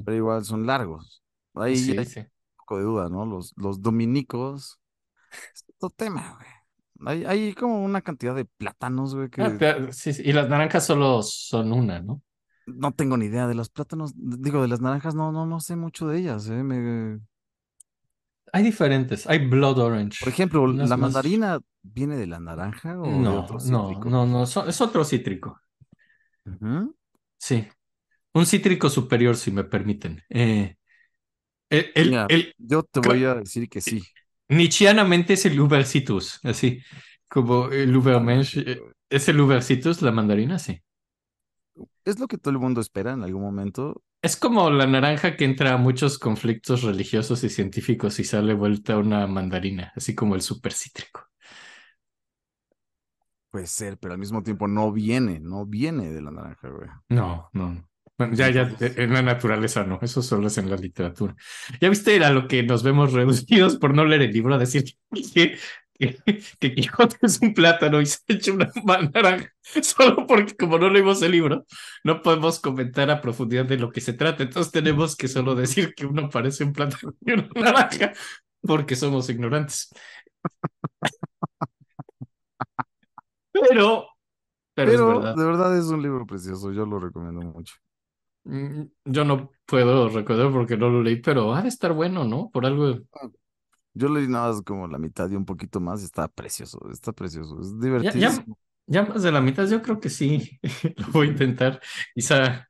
pero 0.05 0.17
igual 0.19 0.45
son 0.45 0.67
largos. 0.67 1.23
Ahí 1.55 1.73
Sí, 1.73 1.95
hay 1.99 2.05
sí. 2.05 2.21
un 2.51 2.57
poco 2.59 2.79
de 2.79 2.85
duda, 2.85 3.09
¿no? 3.11 3.27
Los, 3.27 3.55
los 3.57 3.83
dominicos, 3.83 4.81
es 5.55 5.65
otro 5.77 5.91
tema, 5.91 6.37
güey. 6.39 6.49
Hay, 7.07 7.25
hay 7.27 7.55
como 7.55 7.85
una 7.85 8.03
cantidad 8.03 8.35
de 8.35 8.47
plátanos, 8.47 9.15
güey, 9.17 9.31
que 9.31 9.63
Ah, 9.63 9.89
sí, 9.93 10.13
sí, 10.13 10.23
Y 10.25 10.33
las 10.33 10.49
naranjas 10.49 10.87
solo 10.87 11.23
son 11.23 11.73
una, 11.73 12.01
¿no? 12.01 12.23
no 12.67 12.93
tengo 12.93 13.17
ni 13.17 13.27
idea 13.27 13.47
de 13.49 13.55
los 13.55 13.71
plátanos, 13.71 14.13
digo, 14.17 14.63
de 14.63 14.69
las 14.69 14.81
naranjas, 14.81 15.15
no, 15.15 15.33
no, 15.33 15.47
no 15.47 15.61
sé 15.61 15.77
mucho 15.77 16.09
de 16.09 16.19
ellas, 16.19 16.49
¿eh? 16.49 16.63
Me- 16.63 17.21
Hay 18.53 18.63
diferentes. 18.65 19.27
Hay 19.29 19.47
Blood 19.47 19.79
Orange. 19.79 20.19
Por 20.21 20.29
ejemplo, 20.29 20.67
¿la 20.67 20.85
más- 20.89 20.99
mandarina 20.99 21.61
viene 21.83 22.17
de 22.17 22.27
la 22.27 22.41
naranja 22.41 22.99
o 23.01 23.05
de 23.05 23.11
No, 23.19 23.41
otro 23.43 23.59
no, 23.67 23.89
cítrico? 23.89 24.11
no, 24.11 24.27
no. 24.27 24.47
so- 24.47 24.67
es 24.69 24.81
otro 24.81 25.05
cítrico. 25.05 25.61
Sí. 27.39 27.67
Un 28.35 28.47
cítrico 28.47 28.89
superior, 28.91 29.37
si 29.37 29.51
me 29.51 29.65
permiten. 29.65 30.23
Eh, 30.29 30.77
el, 31.71 31.91
el- 31.95 32.11
Mira, 32.11 32.27
el- 32.29 32.55
yo 32.59 32.83
te 32.83 33.01
voy 33.01 33.25
a 33.25 33.35
decir 33.37 33.69
que 33.69 33.81
sí. 33.81 34.03
Nietzscheanamente 34.49 35.35
es 35.35 35.47
el 35.47 35.59
Ubercitus, 35.61 36.41
así 36.45 36.83
como 37.29 37.69
el 37.69 37.97
Ubermensch. 37.97 38.57
eh, 38.57 38.81
¿Es 39.09 39.29
el 39.29 39.41
Ubercitus 39.41 40.03
la 40.03 40.13
mandarina? 40.13 40.59
Sí. 40.59 40.81
Es 42.05 42.19
lo 42.19 42.27
que 42.29 42.39
todo 42.39 42.53
el 42.53 42.59
mundo 42.59 42.81
espera 42.81 43.13
en 43.13 43.23
algún 43.23 43.43
momento. 43.43 44.03
Es 44.23 44.37
como 44.37 44.69
la 44.71 44.87
naranja 44.87 45.37
que 45.37 45.47
entra 45.47 45.73
a 45.73 45.79
muchos 45.79 46.19
conflictos 46.19 46.83
religiosos 46.83 47.43
y 47.43 47.49
científicos 47.49 48.21
y 48.21 48.25
sale 48.25 48.53
vuelta 48.53 48.99
una 48.99 49.27
mandarina, 49.27 49.93
así 49.97 50.15
como 50.15 50.35
el 50.35 50.43
super 50.43 50.73
cítrico. 50.75 51.27
Puede 53.51 53.67
ser, 53.67 53.99
pero 53.99 54.13
al 54.13 54.21
mismo 54.21 54.43
tiempo 54.43 54.69
no 54.69 54.93
viene, 54.93 55.41
no 55.41 55.65
viene 55.67 56.13
de 56.13 56.21
la 56.23 56.31
naranja, 56.31 56.69
güey. 56.69 56.89
No, 57.09 57.49
no. 57.53 57.73
no. 57.73 57.91
Bueno, 58.19 58.35
ya, 58.35 58.51
ya, 58.51 58.71
en 58.79 59.15
la 59.15 59.23
naturaleza 59.23 59.83
no, 59.85 59.99
eso 60.03 60.21
solo 60.21 60.49
es 60.49 60.59
en 60.59 60.69
la 60.69 60.77
literatura. 60.77 61.35
Ya 61.81 61.89
viste 61.89 62.23
a 62.23 62.31
lo 62.31 62.47
que 62.47 62.63
nos 62.63 62.83
vemos 62.83 63.15
reducidos 63.15 63.77
por 63.77 63.95
no 63.95 64.05
leer 64.05 64.21
el 64.21 64.33
libro, 64.33 64.55
a 64.55 64.59
decir 64.59 64.85
que, 65.35 65.57
que, 66.01 66.19
que 66.61 66.75
Quijote 66.75 67.19
es 67.23 67.41
un 67.43 67.55
plátano 67.55 68.01
y 68.03 68.07
se 68.07 68.21
echa 68.29 68.53
una 68.55 68.71
naranja, 69.15 69.53
solo 69.83 70.27
porque 70.27 70.57
como 70.57 70.79
no 70.79 70.91
leímos 70.91 71.23
el 71.23 71.33
libro, 71.33 71.67
no 72.05 72.23
podemos 72.23 72.61
comentar 72.61 73.11
a 73.11 73.21
profundidad 73.23 73.67
de 73.67 73.79
lo 73.79 73.93
que 73.93 74.01
se 74.03 74.15
trata. 74.15 74.43
Entonces 74.45 74.73
tenemos 74.73 75.17
que 75.17 75.29
solo 75.29 75.55
decir 75.55 75.95
que 75.95 76.07
uno 76.07 76.31
parece 76.31 76.65
un 76.65 76.73
plátano 76.75 77.15
y 77.23 77.33
una 77.35 77.49
naranja, 77.57 78.13
porque 78.63 78.97
somos 78.97 79.31
ignorantes. 79.31 79.91
Pero, 83.53 84.07
pero, 84.75 84.93
es 84.93 85.03
Pero 85.03 85.07
verdad. 85.07 85.35
de 85.35 85.45
verdad 85.45 85.79
es 85.79 85.87
un 85.87 86.03
libro 86.03 86.27
precioso, 86.27 86.73
yo 86.73 86.87
lo 86.87 87.01
recomiendo 87.01 87.43
mucho. 87.43 87.75
Mm, 88.45 88.85
Yo 89.07 89.25
no 89.25 89.51
puedo 89.67 90.09
recordar 90.11 90.53
porque 90.53 90.77
no 90.77 90.91
lo 90.91 91.03
leí, 91.03 91.17
pero 91.23 91.55
ha 91.55 91.63
de 91.63 91.69
estar 91.69 91.93
bueno, 91.95 92.25
¿no? 92.25 92.51
Por 92.53 92.67
algo. 92.67 93.01
Yo 93.95 94.09
leí 94.09 94.29
nada 94.29 94.49
más 94.53 94.63
como 94.63 94.87
la 94.89 94.99
mitad 94.99 95.29
y 95.31 95.37
un 95.37 95.45
poquito 95.47 95.81
más, 95.81 96.03
y 96.03 96.05
está 96.05 96.29
precioso, 96.29 96.81
está 96.91 97.13
precioso, 97.13 97.61
es 97.61 97.79
Ya, 97.95 98.15
divertidísimo. 98.15 98.47
ya, 98.47 98.47
ya 98.87 99.03
más 99.05 99.23
de 99.23 99.33
la 99.33 99.41
mitad, 99.41 99.67
yo 99.69 99.83
creo 99.83 100.01
que 100.01 100.11
sí. 100.11 100.59
Lo 100.97 101.09
voy 101.13 101.29
a 101.29 101.31
intentar. 101.31 101.81
Quizá. 102.15 102.69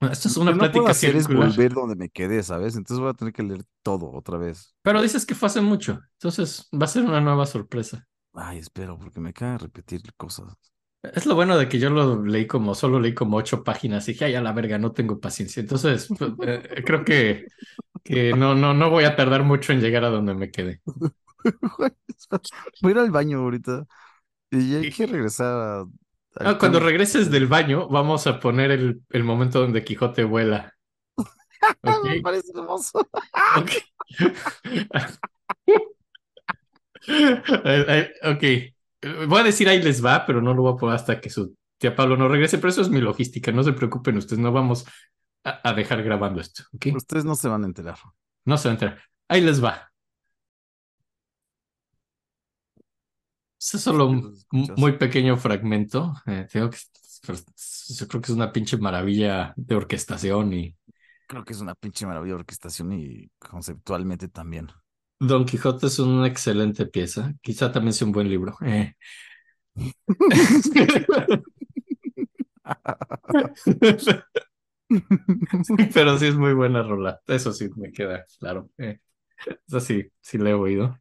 Esto 0.00 0.28
es 0.28 0.36
Lo 0.38 0.42
una 0.42 0.52
que 0.52 0.54
no 0.54 0.70
puedo 0.70 0.86
plática 0.86 0.92
hacer 0.92 1.16
es 1.16 1.28
circular. 1.28 1.52
volver 1.52 1.72
donde 1.74 1.96
me 1.96 2.08
quedé, 2.10 2.42
¿sabes? 2.42 2.76
Entonces 2.76 3.00
voy 3.00 3.10
a 3.10 3.14
tener 3.14 3.32
que 3.34 3.42
leer 3.42 3.64
todo 3.82 4.10
otra 4.12 4.38
vez. 4.38 4.74
Pero 4.82 5.02
dices 5.02 5.26
que 5.26 5.34
fue 5.34 5.48
hace 5.48 5.60
mucho. 5.60 6.00
Entonces 6.14 6.68
va 6.72 6.84
a 6.86 6.88
ser 6.88 7.02
una 7.04 7.20
nueva 7.20 7.46
sorpresa. 7.46 8.06
Ay, 8.34 8.58
espero, 8.58 8.98
porque 8.98 9.18
me 9.20 9.32
caga 9.32 9.58
repetir 9.58 10.02
cosas. 10.16 10.56
Es 11.14 11.26
lo 11.26 11.34
bueno 11.34 11.56
de 11.58 11.68
que 11.68 11.78
yo 11.78 11.90
lo 11.90 12.24
leí 12.24 12.46
como, 12.46 12.74
solo 12.74 13.00
leí 13.00 13.14
como 13.14 13.36
ocho 13.36 13.62
páginas 13.62 14.08
y 14.08 14.12
dije, 14.12 14.26
ay, 14.26 14.34
a 14.34 14.42
la 14.42 14.52
verga, 14.52 14.78
no 14.78 14.92
tengo 14.92 15.20
paciencia. 15.20 15.60
Entonces, 15.60 16.08
pues, 16.18 16.32
eh, 16.42 16.82
creo 16.84 17.04
que, 17.04 17.46
que 18.04 18.32
no, 18.32 18.54
no, 18.54 18.74
no 18.74 18.90
voy 18.90 19.04
a 19.04 19.16
tardar 19.16 19.44
mucho 19.44 19.72
en 19.72 19.80
llegar 19.80 20.04
a 20.04 20.10
donde 20.10 20.34
me 20.34 20.50
quedé. 20.50 20.80
Voy 22.82 22.90
a 22.90 22.94
ir 22.94 22.98
al 22.98 23.10
baño 23.10 23.38
ahorita 23.40 23.86
y 24.50 24.74
hay 24.74 24.90
que 24.90 25.06
regresar 25.06 25.46
a... 25.54 25.86
Ah, 26.38 26.58
cuando 26.58 26.80
regreses 26.80 27.30
del 27.30 27.46
baño, 27.46 27.88
vamos 27.88 28.26
a 28.26 28.40
poner 28.40 28.70
el, 28.70 29.02
el 29.10 29.24
momento 29.24 29.60
donde 29.60 29.84
Quijote 29.84 30.24
vuela. 30.24 30.74
Me 32.04 32.20
parece 32.20 32.52
hermoso. 32.54 33.08
Ok. 33.56 33.70
Eh, 37.08 37.84
eh, 37.88 38.12
Ok. 38.24 38.42
Eh, 38.42 38.75
Voy 39.28 39.40
a 39.40 39.44
decir 39.44 39.68
ahí 39.68 39.82
les 39.82 40.04
va, 40.04 40.24
pero 40.26 40.40
no 40.40 40.54
lo 40.54 40.62
voy 40.62 40.74
a 40.74 40.76
poner 40.76 40.96
hasta 40.96 41.20
que 41.20 41.30
su 41.30 41.56
tía 41.78 41.94
Pablo 41.94 42.16
no 42.16 42.28
regrese. 42.28 42.58
Pero 42.58 42.70
eso 42.70 42.82
es 42.82 42.88
mi 42.88 43.00
logística. 43.00 43.52
No 43.52 43.62
se 43.62 43.72
preocupen 43.72 44.16
ustedes, 44.16 44.40
no 44.40 44.52
vamos 44.52 44.86
a, 45.44 45.68
a 45.68 45.74
dejar 45.74 46.02
grabando 46.02 46.40
esto. 46.40 46.64
¿Ok? 46.74 46.86
Ustedes 46.96 47.24
no 47.24 47.34
se 47.34 47.48
van 47.48 47.64
a 47.64 47.66
enterar. 47.66 47.98
No 48.44 48.56
se 48.58 48.68
va 48.68 48.72
a 48.72 48.74
enterar. 48.74 49.02
Ahí 49.28 49.40
les 49.40 49.62
va. 49.62 49.90
Es 53.58 53.80
solo 53.80 54.06
un 54.06 54.36
muy 54.76 54.92
pequeño 54.98 55.36
fragmento. 55.36 56.14
Eh, 56.26 56.46
tengo 56.50 56.70
que, 56.70 56.78
pero 57.26 57.38
yo 57.38 58.08
creo 58.08 58.20
que 58.20 58.32
es 58.32 58.36
una 58.36 58.52
pinche 58.52 58.76
maravilla 58.76 59.52
de 59.56 59.74
orquestación 59.74 60.52
y 60.52 60.76
Creo 61.28 61.44
que 61.44 61.52
es 61.54 61.60
una 61.60 61.74
pinche 61.74 62.06
maravilla 62.06 62.34
de 62.34 62.40
orquestación 62.40 62.92
y 62.92 63.28
conceptualmente 63.38 64.28
también. 64.28 64.68
Don 65.20 65.44
Quijote 65.46 65.86
es 65.86 65.98
una 65.98 66.26
excelente 66.26 66.86
pieza. 66.86 67.34
Quizá 67.42 67.72
también 67.72 67.92
sea 67.92 68.06
un 68.06 68.12
buen 68.12 68.28
libro. 68.28 68.56
Eh. 68.64 68.94
Pero 75.94 76.18
sí 76.18 76.26
es 76.26 76.36
muy 76.36 76.54
buena 76.54 76.82
rola. 76.82 77.20
Eso 77.26 77.52
sí 77.52 77.68
me 77.76 77.92
queda 77.92 78.24
claro. 78.38 78.70
Eh, 78.78 79.00
Eso 79.68 79.80
sí, 79.80 80.10
sí 80.20 80.38
le 80.38 80.50
he 80.50 80.54
oído. 80.54 80.98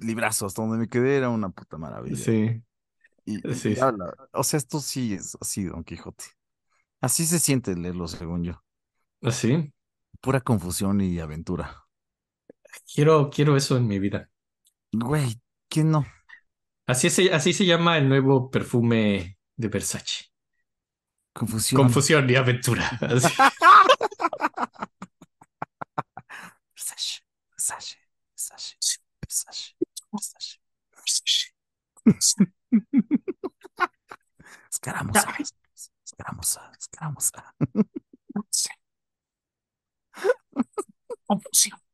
Librazo, 0.00 0.46
hasta 0.46 0.62
donde 0.62 0.78
me 0.78 0.88
quedé 0.88 1.16
era 1.16 1.28
una 1.30 1.50
puta 1.50 1.78
maravilla. 1.78 2.16
Sí, 2.16 2.62
Y, 3.24 3.36
y- 3.52 3.54
sí, 3.54 3.74
y 3.74 3.76
sí. 3.76 3.80
habla, 3.80 4.14
o 4.32 4.44
sea, 4.44 4.58
esto 4.58 4.80
sí 4.80 5.14
es 5.14 5.36
así, 5.40 5.64
Don 5.64 5.84
Quijote. 5.84 6.24
Así 7.00 7.26
se 7.26 7.38
siente 7.40 7.76
leerlo, 7.76 8.08
según 8.08 8.44
yo. 8.44 8.62
Así. 9.22 9.72
Pura 10.20 10.42
confusión 10.42 11.00
y 11.00 11.18
aventura. 11.20 11.85
Quiero, 12.94 13.30
quiero 13.30 13.56
eso 13.56 13.76
en 13.76 13.86
mi 13.86 13.98
vida. 13.98 14.30
Güey, 14.92 15.40
¿quién 15.68 15.90
no? 15.90 16.06
Así 16.86 17.10
se, 17.10 17.32
así 17.32 17.52
se 17.52 17.66
llama 17.66 17.98
el 17.98 18.08
nuevo 18.08 18.50
perfume 18.50 19.38
de 19.56 19.68
Versace. 19.68 20.26
Confusión. 21.32 21.82
Confusión 21.82 22.30
y 22.30 22.36
aventura. 22.36 22.88
Así. 23.00 23.28
Versace, 26.74 27.22
Versace, 27.50 27.96
Versace, 29.20 29.74
Versace, 30.12 30.58
Versace. 30.92 31.52
Escaramuza, 34.70 35.34
escaramuza, 36.04 36.72
escaramuza. 36.78 37.54
Confusión. 41.26 41.85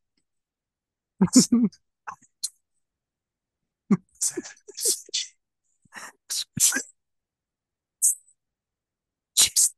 Chips. 9.35 9.71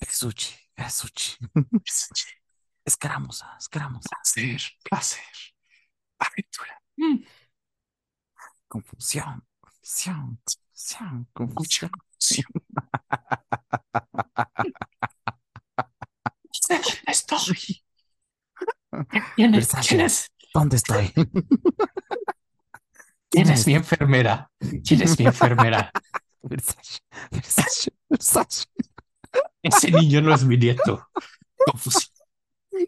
Versucci, 0.00 0.54
Versucci. 0.76 1.36
Escaramuza, 2.84 3.46
escaramuza. 3.58 4.08
Placer, 4.10 4.60
placer. 4.84 5.54
Aventura. 6.18 6.80
Confusión, 8.68 9.44
confusión, 9.60 10.38
confusión, 11.32 11.90
confusión. 11.90 12.50
Estoy. 17.06 17.82
¿Quién 19.36 19.54
es? 19.54 19.60
Versace. 19.60 19.88
¿Quién 19.88 20.00
es? 20.02 20.30
¿Dónde 20.54 20.76
estoy? 20.76 21.12
¿Quién 23.30 23.48
es 23.48 23.66
mi 23.66 23.74
enfermera? 23.74 24.50
¿Quién 24.86 25.02
es 25.02 25.18
mi 25.18 25.26
enfermera? 25.26 25.90
Versace, 26.42 27.00
Versace, 27.30 27.90
Versace. 28.08 28.64
Ese 29.62 29.90
niño 29.90 30.20
no 30.20 30.34
es 30.34 30.44
mi 30.44 30.58
nieto. 30.58 31.08
Confusión. 31.56 32.12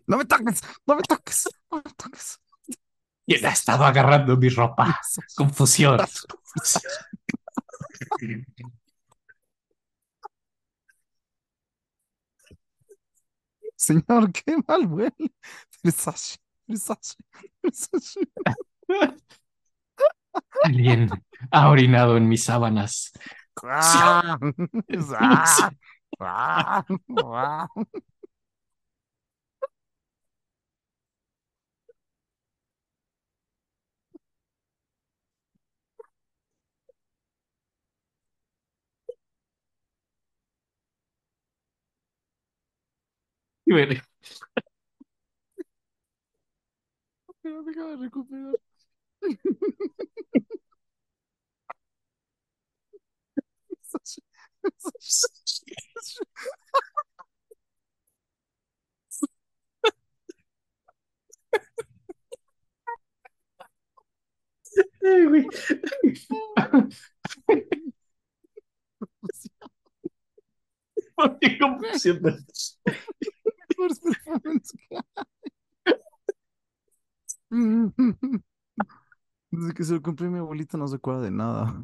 No 0.06 0.18
me 0.18 0.24
toques, 0.26 0.60
no 0.86 0.96
me 0.96 1.02
toques, 1.02 1.48
no 1.70 1.78
me 1.78 1.92
toques. 1.96 2.38
¿Quién 3.26 3.46
ha 3.46 3.50
estado 3.50 3.84
agarrando 3.84 4.36
mi 4.36 4.50
ropa? 4.50 5.00
Confusión. 5.34 5.98
Señor, 13.76 14.32
qué 14.32 14.56
mal 14.66 14.86
huele. 14.86 15.32
Versace, 15.84 16.38
Versace, 16.66 17.14
Versace. 17.62 18.20
Alguien, 20.62 21.10
ha 21.50 21.68
orinado 21.68 22.16
en 22.16 22.26
mis 22.26 22.44
sábanas. 22.44 23.12
¡Ah! 47.44 47.48
¡Ah! 47.48 47.50
¡Ah! 47.50 47.50
¡Ah! 47.50 47.50
Y 47.50 47.50
bueno, 47.50 47.62
Pero 47.62 47.62
déjame 47.64 47.96
recuperar. 48.04 48.54
ay, 65.04 65.24
güey. 65.26 65.46
¿Por 71.14 71.38
qué 71.38 71.58
confusión? 71.58 72.20
Mejores 73.68 74.00
performance 74.00 74.72
que 74.88 74.96
hay. 74.96 75.02
Desde 79.50 79.72
que 79.74 79.84
se 79.84 79.94
lo 79.94 80.02
compré 80.02 80.28
mi 80.28 80.38
abuelita 80.38 80.76
no 80.76 80.88
se 80.88 80.96
acuerda 80.96 81.22
de 81.22 81.30
nada. 81.30 81.82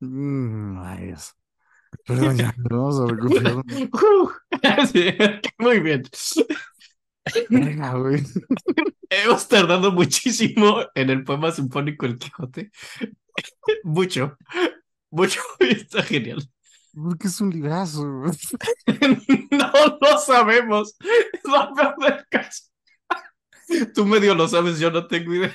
Mm, 0.00 0.78
ay, 0.82 1.06
Dios. 1.06 1.34
Perdón, 2.06 2.36
ya, 2.38 2.54
vamos 2.70 3.00
a 3.00 3.06
recuperar. 3.06 3.62
Sí, 4.92 5.04
muy 5.58 5.80
bien. 5.80 6.02
Venga, 7.50 7.94
güey. 7.94 8.22
Hemos 9.10 9.48
tardado 9.48 9.92
muchísimo 9.92 10.78
en 10.94 11.10
el 11.10 11.24
poema 11.24 11.52
sinfónico 11.52 12.06
El 12.06 12.18
Quijote. 12.18 12.70
Mucho, 13.84 14.36
mucho. 15.10 15.40
y 15.60 15.72
Está 15.74 16.02
genial. 16.02 16.48
Porque 16.94 17.26
es 17.28 17.40
un 17.40 17.50
librazo. 17.50 18.04
No 19.50 19.70
lo 20.00 20.18
sabemos. 20.18 20.96
Es 21.00 21.40
peor 21.42 21.96
del 21.98 22.26
caso. 22.28 22.64
Tú 23.94 24.04
medio 24.06 24.34
lo 24.34 24.48
sabes, 24.48 24.78
yo 24.78 24.90
no 24.90 25.06
tengo 25.06 25.34
idea. 25.34 25.54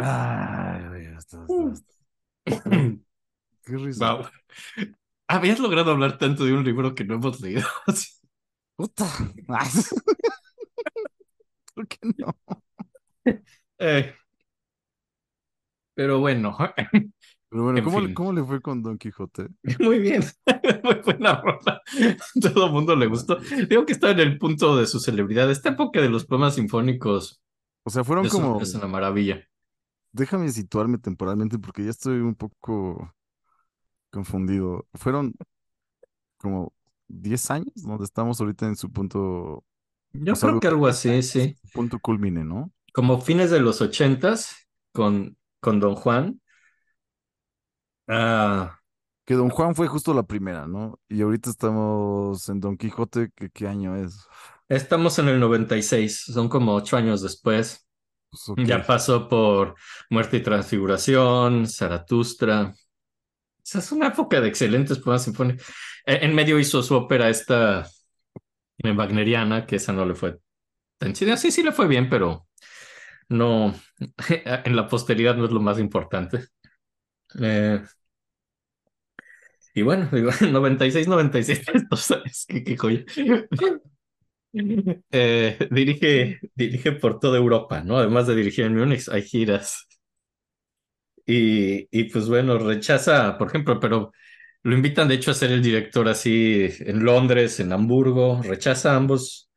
Ay, 0.00 1.06
esto- 1.16 1.44
esto- 1.44 1.72
esto. 2.46 2.70
Qué 3.64 3.76
risa. 3.78 4.14
Wow. 4.14 4.26
Habías 5.28 5.58
logrado 5.60 5.92
hablar 5.92 6.18
tanto 6.18 6.44
de 6.44 6.52
un 6.52 6.64
libro 6.64 6.94
que 6.94 7.04
no 7.04 7.14
hemos 7.14 7.40
leído. 7.40 7.66
Puta. 8.76 9.06
¿Por 11.74 11.86
qué 11.88 11.98
no? 12.18 12.36
Eh, 13.78 14.14
pero 15.94 16.18
bueno, 16.20 16.56
Pero 17.54 17.62
bueno, 17.62 17.78
En 17.78 17.84
¿cómo, 17.84 18.00
le- 18.00 18.06
fin. 18.06 18.14
¿cómo 18.16 18.32
le 18.32 18.42
fue 18.42 18.60
con 18.60 18.82
Don 18.82 18.98
Quijote? 18.98 19.46
muy 19.78 20.00
bien. 20.00 20.24
Muy 20.82 20.96
buena 21.04 21.40
rola. 21.40 21.80
Todo 22.42 22.66
el 22.66 22.72
mundo 22.72 22.96
le 22.96 23.06
gustó. 23.06 23.36
Digo 23.68 23.86
que 23.86 23.92
está 23.92 24.10
en 24.10 24.18
el 24.18 24.38
punto 24.38 24.76
de 24.76 24.88
su 24.88 24.98
celebridad. 24.98 25.48
Esta 25.48 25.68
época 25.68 26.00
de 26.00 26.08
los 26.08 26.24
poemas 26.26 26.56
sinfónicos 26.56 27.40
O 27.84 27.90
sea, 27.90 28.02
fueron 28.02 28.28
como. 28.28 28.60
es 28.60 28.74
una 28.74 28.88
maravilla. 28.88 29.46
Déjame 30.10 30.48
situarme 30.50 30.98
temporalmente 30.98 31.58
porque 31.60 31.84
ya 31.84 31.90
estoy 31.90 32.16
un 32.18 32.34
poco 32.34 33.14
confundido. 34.10 34.86
Fueron 34.94 35.34
como 36.38 36.72
10 37.08 37.50
años 37.52 37.72
donde 37.76 38.04
estamos 38.04 38.40
ahorita 38.40 38.66
en 38.66 38.74
su 38.76 38.90
punto, 38.90 39.64
Yo 40.12 40.32
O 40.32 40.36
sea, 40.36 40.48
creo 40.48 40.60
que 40.60 40.68
algo 40.68 40.86
así, 40.88 41.22
sí. 41.22 41.56
punto 41.72 41.98
culmine, 42.00 42.44
¿no? 42.44 42.72
Como 42.92 43.20
fines 43.20 43.50
de 43.50 43.60
los 43.60 43.80
ochentas 43.80 44.56
con, 44.92 45.36
con 45.60 45.78
Don 45.80 45.94
Juan. 45.94 46.40
Ah, 48.08 48.78
Que 49.26 49.34
Don 49.34 49.48
Juan 49.50 49.74
fue 49.74 49.88
justo 49.88 50.12
la 50.14 50.22
primera, 50.24 50.66
¿no? 50.66 51.00
Y 51.08 51.22
ahorita 51.22 51.48
estamos 51.50 52.48
en 52.48 52.60
Don 52.60 52.76
Quijote, 52.76 53.30
que 53.34 53.50
qué 53.50 53.66
año 53.68 53.96
es? 53.96 54.30
estamos 54.68 55.18
en 55.18 55.28
el 55.28 55.40
96, 55.40 56.24
son 56.32 56.48
como 56.48 56.74
ocho 56.74 56.96
años 56.96 57.22
después. 57.22 57.86
Pues. 58.30 58.58
Ya 58.66 58.84
pasó 58.86 59.28
por 59.28 59.76
Muerte 60.10 60.38
y 60.38 60.42
Transfiguración, 60.42 61.66
Zaratustra. 61.68 62.70
O 62.72 62.74
sea, 63.62 63.80
es 63.80 63.92
una 63.92 64.08
época 64.08 64.40
de 64.40 64.48
excelentes 64.48 64.98
poemas 65.00 65.24
sinfónicos. 65.24 65.66
Eh, 66.06 66.20
En 66.22 66.34
medio 66.34 66.58
hizo 66.60 66.82
su 66.82 66.96
ópera 66.96 67.28
esta 67.30 67.86
wagneriana, 68.84 69.66
que 69.66 69.76
esa 69.76 69.92
no 69.92 70.04
le 70.06 70.14
fue 70.14 70.38
tan 70.98 71.12
chida. 71.14 71.36
Sí, 71.36 71.50
sí 71.52 71.62
le 71.62 71.72
fue 71.72 71.88
bien, 71.88 72.08
pero 72.10 72.48
no, 73.28 73.74
en 74.28 74.76
la 74.76 74.88
posteridad 74.88 75.36
no 75.36 75.46
es 75.46 75.52
lo 75.52 75.60
más 75.60 75.78
importante. 75.80 76.46
Eh, 77.40 77.82
y 79.74 79.82
bueno, 79.82 80.08
digo, 80.12 80.30
96, 80.40 81.08
97, 81.08 81.72
entonces, 81.74 82.46
qué, 82.48 82.76
joya. 82.76 83.04
Eh, 85.10 85.58
dirige, 85.72 86.38
dirige 86.54 86.92
por 86.92 87.18
toda 87.18 87.38
Europa, 87.38 87.82
¿no? 87.82 87.98
Además 87.98 88.28
de 88.28 88.36
dirigir 88.36 88.66
en 88.66 88.76
Múnich, 88.76 89.08
hay 89.08 89.22
giras. 89.22 89.88
Y, 91.26 91.88
y 91.90 92.04
pues 92.04 92.28
bueno, 92.28 92.58
rechaza, 92.58 93.36
por 93.38 93.48
ejemplo, 93.48 93.80
pero 93.80 94.12
lo 94.62 94.74
invitan 94.76 95.08
de 95.08 95.14
hecho 95.14 95.30
a 95.30 95.34
ser 95.34 95.50
el 95.52 95.62
director 95.62 96.08
así 96.08 96.68
en 96.80 97.04
Londres, 97.04 97.60
en 97.60 97.72
Hamburgo, 97.72 98.42
rechaza 98.42 98.94
ambos 98.94 99.50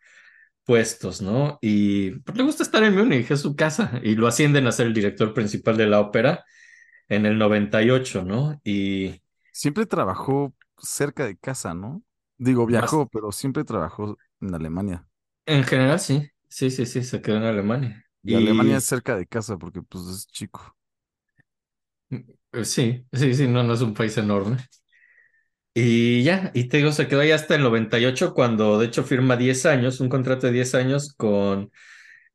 puestos, 0.65 1.21
¿no? 1.21 1.59
Y 1.61 2.11
pues, 2.21 2.37
le 2.37 2.43
gusta 2.43 2.63
estar 2.63 2.83
en 2.83 2.95
Múnich, 2.95 3.31
es 3.31 3.41
su 3.41 3.55
casa, 3.55 3.99
y 4.03 4.15
lo 4.15 4.27
ascienden 4.27 4.67
a 4.67 4.71
ser 4.71 4.87
el 4.87 4.93
director 4.93 5.33
principal 5.33 5.77
de 5.77 5.87
la 5.87 5.99
ópera 6.01 6.45
en 7.09 7.25
el 7.25 7.37
98, 7.37 8.23
¿no? 8.23 8.59
Y 8.63 9.21
Siempre 9.51 9.85
trabajó 9.85 10.53
cerca 10.77 11.25
de 11.25 11.37
casa, 11.37 11.73
¿no? 11.73 12.03
Digo, 12.37 12.65
viajó, 12.65 13.07
pero 13.09 13.31
siempre 13.31 13.63
trabajó 13.63 14.17
en 14.41 14.53
Alemania. 14.55 15.07
en 15.45 15.63
general 15.63 15.99
sí, 15.99 16.29
sí, 16.49 16.69
sí, 16.71 16.85
sí, 16.85 17.03
se 17.03 17.21
quedó 17.21 17.37
en 17.37 17.43
Alemania. 17.43 18.05
Y 18.23 18.35
Alemania 18.35 18.77
es 18.77 18.83
cerca 18.85 19.15
de 19.17 19.25
casa 19.27 19.57
porque 19.57 19.81
pues 19.81 20.05
es 20.07 20.27
chico. 20.27 20.75
Eh, 22.53 22.65
Sí, 22.65 23.05
sí, 23.13 23.33
sí, 23.35 23.47
no, 23.47 23.63
no 23.63 23.73
es 23.73 23.81
un 23.81 23.93
país 23.93 24.17
enorme. 24.17 24.57
Y 25.73 26.23
ya, 26.23 26.51
y 26.55 26.65
te 26.69 26.77
digo, 26.77 26.91
se 26.91 27.07
quedó 27.07 27.21
ahí 27.21 27.31
hasta 27.31 27.53
el 27.55 27.61
98 27.61 28.33
cuando 28.33 28.79
de 28.79 28.87
hecho 28.87 29.03
firma 29.03 29.37
10 29.37 29.65
años, 29.67 29.99
un 29.99 30.09
contrato 30.09 30.47
de 30.47 30.53
10 30.53 30.73
años 30.73 31.13
con 31.15 31.71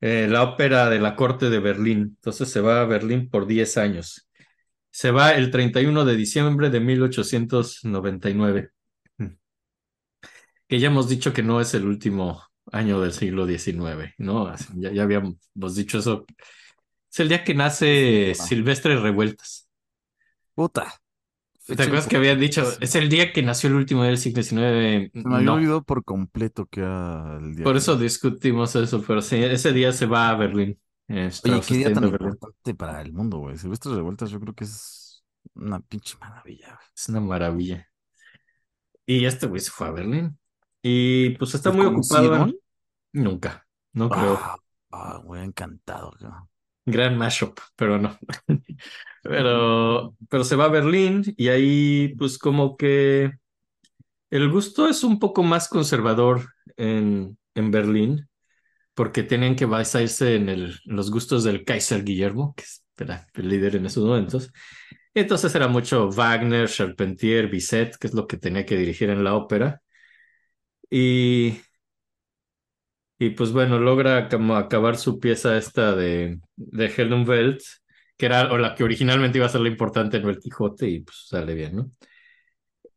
eh, 0.00 0.28
la 0.30 0.42
ópera 0.44 0.90
de 0.90 1.00
la 1.00 1.16
corte 1.16 1.50
de 1.50 1.58
Berlín. 1.60 1.98
Entonces 2.16 2.50
se 2.50 2.60
va 2.60 2.82
a 2.82 2.86
Berlín 2.86 3.30
por 3.30 3.46
10 3.46 3.76
años. 3.78 4.28
Se 4.92 5.10
va 5.10 5.32
el 5.34 5.50
31 5.50 6.04
de 6.04 6.16
diciembre 6.16 6.70
de 6.70 6.80
1899. 6.80 8.70
Mm. 9.18 9.26
Que 10.68 10.80
ya 10.80 10.88
hemos 10.88 11.08
dicho 11.08 11.32
que 11.32 11.42
no 11.42 11.60
es 11.60 11.74
el 11.74 11.84
último 11.86 12.42
año 12.70 13.00
del 13.00 13.12
siglo 13.12 13.46
XIX, 13.46 14.14
¿no? 14.18 14.54
Ya, 14.76 14.92
ya 14.92 15.02
habíamos 15.02 15.36
dicho 15.74 15.98
eso. 15.98 16.24
Es 17.12 17.20
el 17.20 17.28
día 17.28 17.44
que 17.44 17.54
nace. 17.54 18.34
Silvestre 18.34 18.96
Revueltas. 18.96 19.68
Puta. 20.54 21.00
¿Te 21.66 21.74
acuerdas 21.74 22.08
que 22.08 22.16
habían 22.16 22.40
dicho? 22.40 22.64
Es 22.80 22.94
el 22.96 23.08
día 23.08 23.32
que 23.32 23.42
nació 23.42 23.68
el 23.68 23.76
último 23.76 24.02
día 24.02 24.10
del 24.10 24.18
siglo 24.18 24.42
XIX. 24.42 25.12
Se 25.12 25.28
me 25.28 25.36
había 25.36 25.46
No, 25.46 25.54
olvidado 25.54 25.82
por 25.82 26.04
completo 26.04 26.66
que 26.66 26.80
era 26.80 27.38
el 27.40 27.54
día 27.54 27.64
por 27.64 27.76
eso 27.76 27.96
discutimos 27.96 28.74
eso, 28.76 29.02
pero 29.06 29.22
sí, 29.22 29.36
ese 29.42 29.72
día 29.72 29.92
se 29.92 30.06
va 30.06 30.30
a 30.30 30.36
Berlín. 30.36 30.78
Eh, 31.12 31.30
Oye, 31.44 31.60
qué 31.66 31.74
día 31.74 31.88
está 31.88 32.00
tan 32.00 32.08
importante 32.10 32.74
para 32.74 33.02
el 33.02 33.12
mundo, 33.12 33.38
güey. 33.38 33.56
Silvestre 33.58 33.94
Revueltas 33.94 34.30
yo 34.30 34.40
creo 34.40 34.54
que 34.54 34.64
es 34.64 35.22
una 35.54 35.80
pinche 35.80 36.16
maravilla. 36.20 36.66
güey. 36.68 36.86
Es 36.96 37.08
una 37.08 37.20
maravilla. 37.20 37.88
Y 39.06 39.24
este 39.24 39.46
güey 39.46 39.60
se 39.60 39.70
fue 39.70 39.88
a 39.88 39.90
Berlín. 39.90 40.38
Y 40.82 41.30
pues 41.36 41.54
está 41.54 41.70
¿Se 41.70 41.76
muy 41.76 41.86
ocupado. 41.86 42.28
conocieron? 42.30 42.56
Nunca, 43.12 43.66
no 43.92 44.08
creo. 44.08 44.38
Ah, 44.40 44.56
ah, 44.92 45.20
güey, 45.24 45.44
encantado. 45.44 46.12
cabrón. 46.18 46.48
Gran 46.84 47.16
mashup, 47.18 47.58
pero 47.76 47.98
no. 47.98 48.18
Pero, 49.22 50.16
pero 50.28 50.42
se 50.44 50.56
va 50.56 50.64
a 50.64 50.68
Berlín 50.68 51.22
y 51.36 51.46
ahí 51.48 52.14
pues 52.18 52.38
como 52.38 52.76
que 52.76 53.30
el 54.30 54.50
gusto 54.50 54.88
es 54.88 55.04
un 55.04 55.18
poco 55.20 55.42
más 55.44 55.68
conservador 55.68 56.48
en, 56.76 57.38
en 57.54 57.70
Berlín, 57.70 58.28
porque 58.94 59.22
tienen 59.22 59.56
que 59.56 59.66
basarse 59.66 60.36
en, 60.36 60.48
el, 60.48 60.78
en 60.86 60.96
los 60.96 61.10
gustos 61.10 61.44
del 61.44 61.64
Kaiser 61.64 62.04
Guillermo, 62.04 62.54
que 62.56 62.64
era 63.04 63.26
el 63.34 63.48
líder 63.48 63.76
en 63.76 63.86
esos 63.86 64.04
momentos. 64.04 64.52
Entonces 65.14 65.54
era 65.54 65.68
mucho 65.68 66.10
Wagner, 66.10 66.68
Charpentier, 66.68 67.48
Bizet, 67.48 67.96
que 67.98 68.08
es 68.08 68.14
lo 68.14 68.26
que 68.26 68.38
tenía 68.38 68.66
que 68.66 68.76
dirigir 68.76 69.10
en 69.10 69.24
la 69.24 69.34
ópera. 69.34 69.82
Y, 70.90 71.60
Y 73.18 73.30
pues 73.30 73.52
bueno, 73.52 73.78
logra 73.78 74.28
como 74.28 74.56
acabar 74.56 74.96
su 74.96 75.20
pieza 75.20 75.56
esta 75.56 75.94
de, 75.94 76.40
de 76.56 76.86
Heldenwelt, 76.86 77.60
que 78.16 78.26
era 78.26 78.52
o 78.52 78.58
la 78.58 78.74
que 78.74 78.82
originalmente 78.84 79.38
iba 79.38 79.46
a 79.46 79.48
ser 79.50 79.60
la 79.60 79.68
importante 79.68 80.16
en 80.16 80.26
el 80.28 80.38
Quijote, 80.40 80.88
y 80.88 81.00
pues 81.00 81.26
sale 81.28 81.54
bien, 81.54 81.76
¿no? 81.76 81.90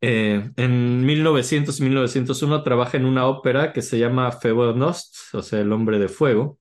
Eh, 0.00 0.50
en 0.56 1.06
1900 1.06 1.80
y 1.80 1.84
1901 1.84 2.62
trabaja 2.62 2.96
en 2.96 3.06
una 3.06 3.26
ópera 3.26 3.72
que 3.72 3.82
se 3.82 3.98
llama 3.98 4.30
Feuernost, 4.32 5.34
o 5.34 5.42
sea, 5.42 5.60
El 5.60 5.72
Hombre 5.72 5.98
de 5.98 6.08
Fuego, 6.08 6.58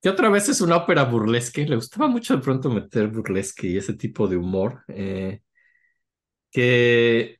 que 0.00 0.08
otra 0.08 0.28
vez 0.30 0.48
es 0.48 0.60
una 0.60 0.76
ópera 0.76 1.04
burlesque. 1.04 1.66
Le 1.66 1.76
gustaba 1.76 2.08
mucho 2.08 2.36
de 2.36 2.42
pronto 2.42 2.70
meter 2.70 3.08
burlesque 3.08 3.68
y 3.68 3.76
ese 3.78 3.94
tipo 3.94 4.28
de 4.28 4.36
humor, 4.36 4.84
eh, 4.88 5.40
que, 6.50 7.38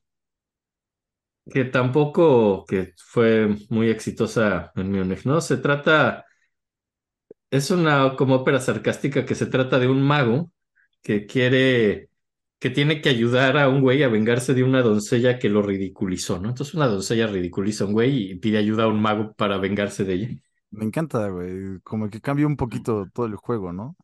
que 1.53 1.65
tampoco 1.65 2.65
que 2.67 2.95
fue 2.99 3.49
muy 3.71 3.89
exitosa 3.91 4.73
en 4.77 4.93
Múnich, 4.93 5.25
¿no? 5.25 5.41
Se 5.41 5.57
trata, 5.59 6.27
es 7.51 7.71
una 7.71 8.17
como 8.17 8.37
ópera 8.37 8.61
sarcástica 8.61 9.25
que 9.27 9.35
se 9.35 9.47
trata 9.47 9.79
de 9.79 9.89
un 9.89 10.03
mago 10.03 10.53
que 11.03 11.27
quiere 11.27 12.08
que 12.59 12.71
tiene 12.71 13.01
que 13.01 13.09
ayudar 13.11 13.57
a 13.59 13.69
un 13.69 13.81
güey 13.83 14.03
a 14.03 14.09
vengarse 14.09 14.55
de 14.55 14.65
una 14.65 14.83
doncella 14.83 15.39
que 15.39 15.49
lo 15.49 15.63
ridiculizó, 15.63 16.41
¿no? 16.41 16.49
Entonces 16.51 16.75
una 16.75 16.87
doncella 16.89 17.27
ridiculiza 17.29 17.85
a 17.85 17.87
un 17.89 17.93
güey 17.95 18.33
y 18.33 18.35
pide 18.37 18.59
ayuda 18.59 18.85
a 18.85 18.89
un 18.89 19.01
mago 19.01 19.33
para 19.35 19.59
vengarse 19.59 20.05
de 20.05 20.15
ella. 20.15 20.29
Me 20.71 20.85
encanta, 20.85 21.29
güey. 21.29 21.81
Como 21.83 22.09
que 22.11 22.21
cambia 22.21 22.47
un 22.47 22.57
poquito 22.57 23.07
todo 23.13 23.27
el 23.27 23.37
juego, 23.37 23.73
¿no? 23.73 23.97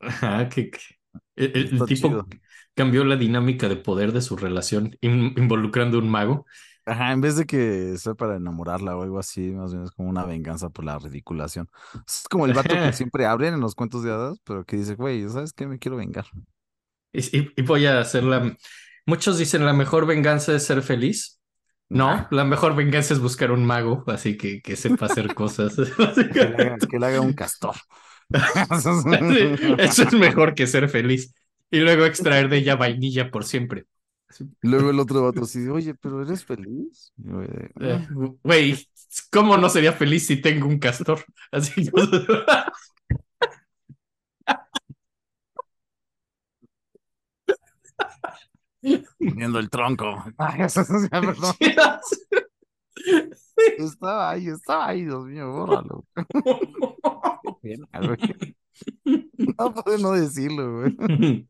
Ajá, 0.00 0.48
que, 0.48 0.70
que- 0.70 0.80
el, 1.36 1.84
tipo 1.84 2.08
chido. 2.08 2.26
cambió 2.74 3.04
la 3.04 3.16
dinámica 3.16 3.68
de 3.68 3.76
poder 3.76 4.12
de 4.12 4.22
su 4.22 4.36
relación 4.36 4.96
in- 5.00 5.34
involucrando 5.36 5.98
a 5.98 6.00
un 6.00 6.08
mago. 6.10 6.46
Ajá, 6.84 7.12
en 7.12 7.20
vez 7.20 7.36
de 7.36 7.46
que 7.46 7.96
sea 7.98 8.14
para 8.14 8.36
enamorarla 8.36 8.96
o 8.96 9.02
algo 9.02 9.18
así, 9.18 9.40
más 9.52 9.72
bien 9.72 9.84
es 9.84 9.90
como 9.90 10.08
una 10.08 10.24
venganza 10.24 10.70
por 10.70 10.84
la 10.84 10.98
ridiculación. 11.00 11.68
Es 12.06 12.24
como 12.30 12.46
el 12.46 12.52
vato 12.52 12.78
que 12.78 12.92
siempre 12.92 13.26
abren 13.26 13.54
en 13.54 13.60
los 13.60 13.74
cuentos 13.74 14.04
de 14.04 14.12
hadas, 14.12 14.38
pero 14.44 14.64
que 14.64 14.76
dice, 14.76 14.94
güey, 14.94 15.28
¿sabes 15.28 15.52
qué? 15.52 15.66
Me 15.66 15.78
quiero 15.80 15.96
vengar. 15.96 16.26
Y, 17.12 17.38
y- 17.38 17.52
y 17.56 17.62
voy 17.62 17.86
a 17.86 18.00
hacer 18.00 18.24
la... 18.24 18.56
Muchos 19.06 19.38
dicen 19.38 19.64
la 19.64 19.72
mejor 19.72 20.06
venganza 20.06 20.54
es 20.54 20.64
ser 20.64 20.82
feliz. 20.82 21.40
No, 21.88 22.26
la 22.32 22.44
mejor 22.44 22.74
venganza 22.74 23.14
es 23.14 23.20
buscar 23.20 23.52
un 23.52 23.64
mago, 23.64 24.02
así 24.08 24.36
que, 24.36 24.60
que 24.60 24.74
sepa 24.76 25.06
hacer 25.06 25.34
cosas. 25.34 25.76
Que 26.32 26.44
le 26.48 26.56
haga, 26.56 26.76
que 26.90 26.98
le 26.98 27.06
haga 27.06 27.20
un 27.20 27.32
castor. 27.34 27.76
Eso 29.78 30.02
es 30.02 30.12
mejor 30.12 30.54
que 30.54 30.66
ser 30.66 30.88
feliz. 30.88 31.32
Y 31.70 31.80
luego 31.80 32.04
extraer 32.04 32.48
de 32.48 32.58
ella 32.58 32.76
vainilla 32.76 33.30
por 33.30 33.44
siempre. 33.44 33.86
Luego 34.62 34.90
el 34.90 34.98
otro 35.00 35.22
vato 35.22 35.44
así, 35.44 35.66
oye, 35.68 35.94
pero 35.94 36.22
¿eres 36.22 36.44
feliz? 36.44 37.12
Eh, 37.42 37.70
Eh, 37.80 38.06
Güey, 38.42 38.88
¿cómo 39.30 39.56
no 39.56 39.68
sería 39.68 39.92
feliz 39.92 40.26
si 40.26 40.36
tengo 40.40 40.66
un 40.66 40.78
castor? 40.78 41.24
Así 41.52 41.88
Viendo 49.18 49.58
el 49.58 49.68
tronco. 49.70 50.24
Ay, 50.38 50.62
eso- 50.62 50.82
eso- 50.82 50.94
perdón. 51.10 51.54
Estaba 53.78 54.30
ahí, 54.30 54.48
estaba 54.48 54.88
ahí, 54.88 55.04
Dios 55.04 55.24
mío, 55.26 55.50
bórralo. 55.52 56.04
No 59.58 59.74
puedo 59.74 59.98
no 59.98 60.12
decirlo, 60.12 60.80
güey. 60.80 61.48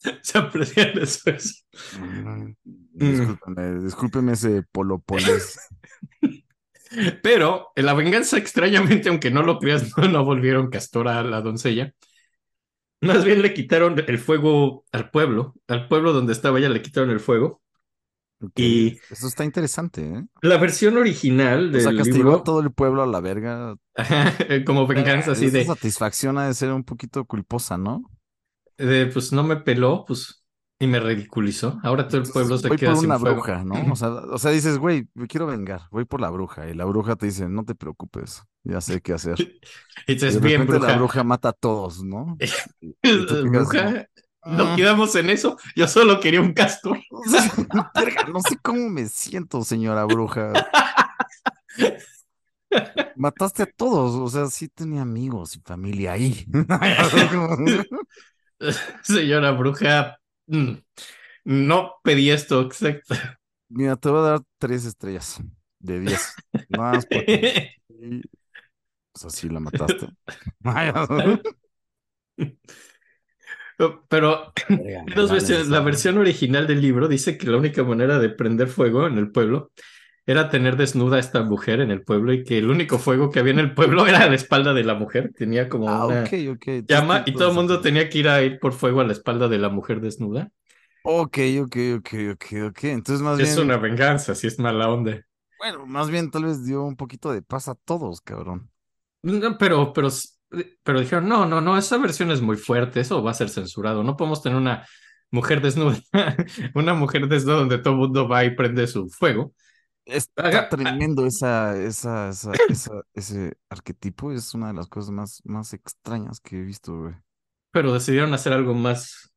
Se 0.22 0.38
aprecia 0.38 0.84
el 0.84 0.98
esfuerzo. 1.02 1.54
Mm, 2.00 2.52
Discúlpeme, 2.92 3.80
discúlpeme 3.80 4.32
ese 4.32 4.62
polopolis. 4.70 5.58
Pero 7.22 7.68
en 7.74 7.84
la 7.86 7.94
venganza, 7.94 8.38
extrañamente, 8.38 9.08
aunque 9.08 9.30
no 9.30 9.42
lo 9.42 9.58
creas, 9.58 9.90
no, 9.98 10.08
no 10.08 10.24
volvieron 10.24 10.70
castor 10.70 11.08
a 11.08 11.22
la 11.24 11.40
doncella. 11.40 11.92
Más 13.00 13.24
bien 13.24 13.42
le 13.42 13.54
quitaron 13.54 13.96
el 14.06 14.18
fuego 14.18 14.84
al 14.92 15.10
pueblo. 15.10 15.54
Al 15.68 15.88
pueblo 15.88 16.12
donde 16.12 16.32
estaba 16.32 16.58
ella 16.58 16.68
le 16.68 16.82
quitaron 16.82 17.10
el 17.10 17.20
fuego. 17.20 17.62
Y- 18.56 18.98
Eso 19.10 19.26
está 19.26 19.44
interesante, 19.44 20.02
¿eh? 20.06 20.24
La 20.42 20.56
versión 20.58 20.96
original 20.96 21.72
O 21.72 21.72
del 21.72 21.82
sea, 21.82 21.94
castigó 21.94 22.32
libro, 22.32 22.34
a 22.34 22.42
todo 22.44 22.60
el 22.60 22.72
pueblo 22.72 23.02
a 23.02 23.06
la 23.06 23.20
verga. 23.20 23.76
ajá, 23.96 24.32
como 24.66 24.86
venganza 24.86 25.32
así 25.32 25.46
Esa 25.46 25.50
de, 25.50 25.64
satisfacción 25.64 26.38
ha 26.38 26.46
de 26.46 26.54
ser 26.54 26.72
un 26.72 26.84
poquito 26.84 27.24
culposa, 27.24 27.76
¿no? 27.78 28.02
de, 28.76 29.06
pues 29.06 29.32
no 29.32 29.42
me 29.44 29.56
peló, 29.56 30.04
pues, 30.06 30.37
y 30.80 30.86
me 30.86 31.00
ridiculizó. 31.00 31.80
Ahora 31.82 32.06
todo 32.06 32.20
el 32.20 32.30
pueblo 32.30 32.56
se 32.58 32.68
voy 32.68 32.76
queda 32.78 32.90
por 32.90 32.98
sin 33.00 33.06
una 33.06 33.18
fuego. 33.18 33.36
bruja, 33.36 33.64
¿no? 33.64 33.92
O 33.92 33.96
sea, 33.96 34.08
o 34.10 34.38
sea, 34.38 34.50
dices, 34.52 34.78
güey, 34.78 35.08
me 35.14 35.26
quiero 35.26 35.46
vengar, 35.46 35.82
voy 35.90 36.04
por 36.04 36.20
la 36.20 36.30
bruja. 36.30 36.68
Y 36.68 36.74
la 36.74 36.84
bruja 36.84 37.16
te 37.16 37.26
dice, 37.26 37.48
no 37.48 37.64
te 37.64 37.74
preocupes, 37.74 38.42
ya 38.62 38.80
sé 38.80 39.00
qué 39.00 39.12
hacer. 39.14 39.36
Y 40.06 40.14
bien, 40.40 40.66
bruja. 40.66 40.86
la 40.88 40.96
bruja 40.96 41.24
mata 41.24 41.48
a 41.50 41.52
todos, 41.52 42.02
¿no? 42.04 42.36
Y- 42.80 42.92
y 43.02 43.48
Bruja, 43.48 44.06
como, 44.40 44.56
no 44.56 44.64
"Ah". 44.68 44.76
quedamos 44.76 45.14
en 45.16 45.30
eso. 45.30 45.56
Yo 45.76 45.88
solo 45.88 46.20
quería 46.20 46.40
un 46.40 46.52
castor. 46.54 46.98
O 47.10 47.22
sea, 47.28 47.90
verga, 47.94 48.24
no 48.32 48.40
sé 48.40 48.56
cómo 48.62 48.88
me 48.88 49.06
siento, 49.08 49.62
señora 49.64 50.04
bruja. 50.04 50.52
Mataste 53.16 53.62
a 53.64 53.66
todos, 53.66 54.14
o 54.14 54.28
sea, 54.28 54.46
sí 54.48 54.68
tenía 54.68 55.02
amigos 55.02 55.56
y 55.56 55.60
familia 55.60 56.12
ahí. 56.12 56.46
Señora 59.02 59.52
bruja, 59.52 60.18
mm, 60.48 60.72
no 61.44 61.94
pedí 62.02 62.30
esto, 62.30 62.62
exacto. 62.62 63.14
Mira, 63.68 63.96
te 63.96 64.08
voy 64.08 64.18
a 64.20 64.30
dar 64.30 64.40
tres 64.58 64.84
estrellas 64.84 65.40
de 65.78 66.00
diez. 66.00 66.34
Más 66.70 67.06
porque 67.06 67.74
pues 69.12 69.24
así 69.24 69.48
la 69.48 69.60
mataste. 69.60 70.08
Pero 74.08 74.52
dos. 75.14 75.68
La 75.68 75.80
versión 75.80 76.18
original 76.18 76.66
del 76.66 76.80
libro 76.80 77.06
dice 77.08 77.38
que 77.38 77.46
la 77.46 77.58
única 77.58 77.84
manera 77.84 78.18
de 78.18 78.28
prender 78.28 78.68
fuego 78.68 79.06
en 79.06 79.18
el 79.18 79.30
pueblo 79.30 79.70
era 80.28 80.50
tener 80.50 80.76
desnuda 80.76 81.16
a 81.18 81.20
esta 81.20 81.42
mujer 81.42 81.80
en 81.80 81.90
el 81.90 82.02
pueblo 82.04 82.32
y 82.34 82.44
que 82.44 82.58
el 82.58 82.70
único 82.70 82.98
fuego 83.00 83.30
que 83.30 83.40
había 83.40 83.54
en 83.54 83.60
el 83.60 83.74
pueblo 83.74 84.06
era 84.08 84.28
la 84.28 84.36
espalda 84.36 84.74
de 84.74 84.84
la 84.84 84.94
mujer. 84.94 85.32
Tenía 85.36 85.68
como 85.68 85.88
Ah, 85.88 86.06
una 86.06 86.24
llama 86.88 87.24
y 87.26 87.36
todo 87.36 87.48
el 87.50 87.54
mundo 87.54 87.80
tenía 87.80 88.08
que 88.10 88.18
ir 88.18 88.28
a 88.28 88.42
ir 88.42 88.60
por 88.60 88.72
fuego 88.74 89.00
a 89.00 89.04
la 89.06 89.12
espalda 89.12 89.48
de 89.48 89.58
la 89.58 89.68
mujer 89.70 90.00
desnuda. 90.00 90.50
Ok, 91.02 91.38
ok, 91.62 91.76
ok, 91.98 92.08
ok, 92.34 92.44
ok. 92.68 92.84
Entonces, 92.84 93.22
más 93.22 93.38
Es 93.38 93.56
bien, 93.56 93.58
una 93.58 93.76
venganza, 93.78 94.34
si 94.34 94.46
es 94.46 94.58
mala 94.58 94.88
onda. 94.90 95.24
bueno, 95.58 95.86
más 95.86 96.10
bien 96.10 96.30
tal 96.30 96.44
vez 96.44 96.64
dio 96.64 96.82
un 96.84 96.96
poquito 96.96 97.32
de 97.32 97.42
paz 97.42 97.68
a 97.68 97.74
todos, 97.74 98.20
cabrón. 98.20 98.70
No, 99.22 99.58
pero, 99.58 99.92
pero, 99.92 100.08
pero 100.82 101.00
dijeron, 101.00 101.28
no, 101.28 101.44
no, 101.46 101.60
no, 101.60 101.76
esa 101.76 101.98
versión 101.98 102.30
es 102.30 102.40
muy 102.40 102.56
fuerte, 102.56 103.00
eso 103.00 103.22
va 103.22 103.32
a 103.32 103.34
ser 103.34 103.48
censurado. 103.50 104.02
No 104.04 104.16
podemos 104.16 104.42
tener 104.42 104.56
una 104.58 104.86
mujer 105.30 105.60
desnuda, 105.60 105.98
una 106.74 106.94
mujer 106.94 107.28
desnuda 107.28 107.56
donde 107.58 107.78
todo 107.78 107.94
el 107.94 107.98
mundo 108.00 108.28
va 108.28 108.44
y 108.44 108.54
prende 108.54 108.86
su 108.86 109.08
fuego. 109.10 109.54
Está 110.08 110.68
tremendo 110.68 111.26
esa, 111.26 111.76
esa, 111.76 112.30
esa, 112.30 112.62
esa- 112.68 113.02
ese 113.14 113.58
arquetipo. 113.68 114.32
Es 114.32 114.54
una 114.54 114.68
de 114.68 114.74
las 114.74 114.88
cosas 114.88 115.10
más, 115.10 115.42
más 115.44 115.74
extrañas 115.74 116.40
que 116.40 116.58
he 116.58 116.62
visto, 116.62 116.96
güey. 116.96 117.14
Pero 117.70 117.92
decidieron 117.92 118.34
hacer 118.34 118.52
algo 118.52 118.74
más 118.74 119.32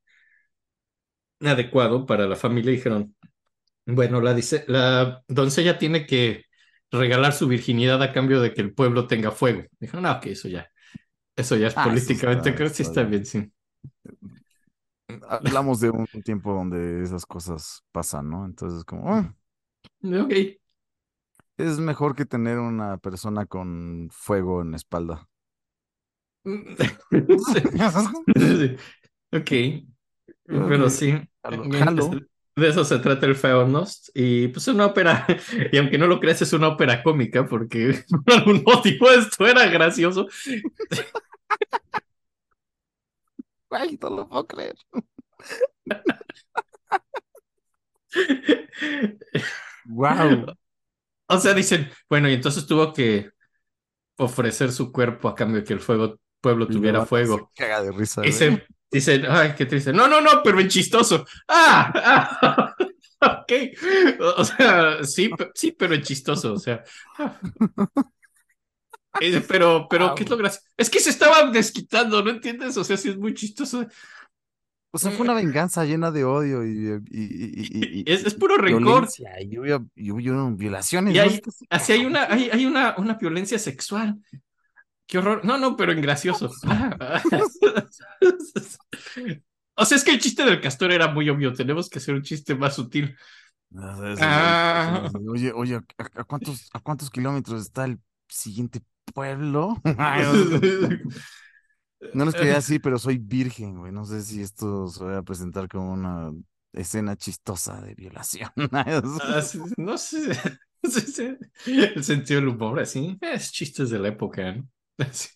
adecuado 1.40 2.06
para 2.06 2.26
la 2.26 2.36
familia 2.36 2.70
dijeron, 2.72 3.14
bueno, 3.86 4.20
la, 4.20 4.34
dice, 4.34 4.64
la 4.68 5.22
doncella 5.28 5.78
tiene 5.78 6.06
que 6.06 6.44
regalar 6.90 7.32
su 7.32 7.48
virginidad 7.48 8.02
a 8.02 8.12
cambio 8.12 8.40
de 8.40 8.54
que 8.54 8.62
el 8.62 8.74
pueblo 8.74 9.06
tenga 9.08 9.30
fuego. 9.32 9.64
Dijeron, 9.80 10.04
no, 10.04 10.12
ok, 10.12 10.26
eso 10.28 10.48
ya, 10.48 10.70
eso 11.36 11.56
ya 11.56 11.68
es 11.68 11.74
Ah, 11.76 11.84
políticamente, 11.86 12.50
está- 12.50 12.56
creo 12.56 12.68
que 12.70 12.74
sí 12.74 12.82
está 12.84 13.04
bien, 13.04 13.26
sí. 13.26 13.52
Hablamos 15.28 15.80
de 15.80 15.90
un 15.90 16.06
tiempo 16.24 16.52
donde 16.54 17.02
esas 17.02 17.26
cosas 17.26 17.84
pasan, 17.92 18.30
¿no? 18.30 18.44
Entonces, 18.46 18.84
como, 18.84 19.12
"Ah, 19.14 19.34
Ok. 20.04 20.60
Es 21.56 21.78
mejor 21.78 22.14
que 22.14 22.24
tener 22.26 22.58
una 22.58 22.98
persona 22.98 23.46
con 23.46 24.08
fuego 24.10 24.62
en 24.62 24.72
la 24.72 24.76
espalda. 24.76 25.28
Sí. 28.36 28.76
Ok, 29.34 29.50
pero 30.44 30.90
sí, 30.90 31.14
de 32.54 32.68
eso 32.68 32.84
se 32.84 32.98
trata 32.98 33.24
el 33.24 33.34
Feuernost 33.34 34.10
y 34.14 34.48
pues 34.48 34.68
una 34.68 34.84
ópera, 34.84 35.26
y 35.72 35.78
aunque 35.78 35.96
no 35.96 36.06
lo 36.06 36.20
creas 36.20 36.42
es 36.42 36.52
una 36.52 36.68
ópera 36.68 37.02
cómica 37.02 37.46
porque 37.46 38.04
por 38.26 38.34
algún 38.34 38.62
motivo 38.62 39.10
esto 39.10 39.46
era 39.46 39.66
gracioso. 39.68 40.28
No 43.70 44.10
lo 44.10 44.28
puedo 44.28 44.46
creer. 44.46 44.76
Wow. 49.86 50.54
O 51.34 51.38
sea, 51.38 51.54
dicen, 51.54 51.90
bueno, 52.08 52.28
y 52.28 52.34
entonces 52.34 52.66
tuvo 52.66 52.92
que 52.92 53.30
ofrecer 54.16 54.72
su 54.72 54.92
cuerpo 54.92 55.28
a 55.28 55.34
cambio 55.34 55.60
de 55.60 55.64
que 55.64 55.72
el 55.72 55.80
fuego, 55.80 56.18
pueblo 56.40 56.66
tuviera 56.66 57.06
fuego. 57.06 57.50
Se 57.54 57.62
caga 57.64 57.82
de 57.82 57.92
risa. 57.92 58.22
Y 58.26 58.30
güey. 58.30 58.32
se 58.32 58.66
dicen, 58.90 59.26
ay, 59.28 59.54
qué 59.56 59.66
triste. 59.66 59.92
No, 59.92 60.08
no, 60.08 60.20
no, 60.20 60.42
pero 60.44 60.60
en 60.60 60.68
chistoso. 60.68 61.24
¡Ah! 61.48 61.92
¡Ah! 62.42 62.74
Ok, 63.24 63.52
o 64.36 64.44
sea, 64.44 65.04
sí, 65.04 65.30
sí, 65.54 65.70
pero 65.70 65.94
es 65.94 66.02
chistoso, 66.02 66.54
o 66.54 66.58
sea. 66.58 66.82
Eh, 69.20 69.42
Pero, 69.46 69.86
pero, 69.88 70.14
¿qué 70.14 70.24
es 70.24 70.30
lo 70.30 70.36
gracioso? 70.36 70.66
Es 70.76 70.90
que 70.90 70.98
se 71.00 71.10
estaba 71.10 71.50
desquitando, 71.50 72.22
¿no 72.22 72.30
entiendes? 72.30 72.76
O 72.76 72.84
sea, 72.84 72.96
sí 72.96 73.10
es 73.10 73.16
muy 73.16 73.34
chistoso. 73.34 73.86
O 74.94 74.98
sea, 74.98 75.10
fue 75.10 75.24
una 75.24 75.32
venganza 75.34 75.84
llena 75.86 76.10
de 76.10 76.24
odio 76.24 76.64
y, 76.66 76.70
y, 76.70 76.92
y, 77.10 77.62
y- 77.64 78.00
y- 78.00 78.04
Es, 78.06 78.24
es 78.26 78.34
puro 78.34 78.58
rencor. 78.58 79.08
y, 79.40 79.58
hubo- 79.58 80.56
violaciones. 80.56 81.14
Y 81.14 81.18
hay, 81.18 81.40
así, 81.70 81.92
hay 81.92 82.04
una, 82.04 82.24
hay, 82.24 82.50
hay 82.50 82.66
una, 82.66 82.94
una 82.98 83.14
violencia 83.14 83.58
sexual. 83.58 84.18
Qué 85.06 85.18
horror. 85.18 85.44
No, 85.44 85.56
no, 85.58 85.76
pero 85.76 85.92
en 85.92 86.00
gracioso. 86.02 86.50
Ah. 86.64 87.22
O 89.74 89.86
sea, 89.86 89.96
es 89.96 90.04
que 90.04 90.10
el 90.10 90.20
chiste 90.20 90.44
del 90.44 90.60
castor 90.60 90.92
era 90.92 91.08
muy 91.08 91.30
obvio. 91.30 91.54
Tenemos 91.54 91.88
que 91.88 91.98
hacer 91.98 92.14
un 92.14 92.22
chiste 92.22 92.54
más 92.54 92.74
sutil. 92.76 93.16
Ah. 93.74 95.08
Oye, 95.30 95.50
oye, 95.52 95.76
¿a, 95.76 95.82
a 96.20 96.24
cuántos, 96.24 96.68
¿a 96.74 96.80
cuántos 96.80 97.08
kilómetros 97.10 97.62
está 97.62 97.86
el 97.86 97.98
siguiente 98.28 98.82
pueblo? 99.14 99.80
No 102.14 102.24
les 102.24 102.34
quería 102.34 102.54
decir, 102.54 102.80
pero 102.82 102.98
soy 102.98 103.18
virgen, 103.18 103.78
güey. 103.78 103.92
No 103.92 104.04
sé 104.04 104.22
si 104.22 104.42
esto 104.42 104.88
se 104.88 105.04
va 105.04 105.18
a 105.18 105.22
presentar 105.22 105.68
como 105.68 105.92
una 105.92 106.32
escena 106.72 107.16
chistosa 107.16 107.80
de 107.80 107.94
violación. 107.94 108.50
Ah, 108.72 109.42
sí, 109.42 109.60
no 109.76 109.96
sé. 109.98 110.32
El 111.66 112.02
sentido 112.02 112.40
del 112.40 112.48
humor, 112.48 112.80
así. 112.80 113.16
Es 113.20 113.52
chistes 113.52 113.90
de 113.90 113.98
la 113.98 114.08
época, 114.08 114.52
¿no? 114.52 114.68
Sí. 115.12 115.28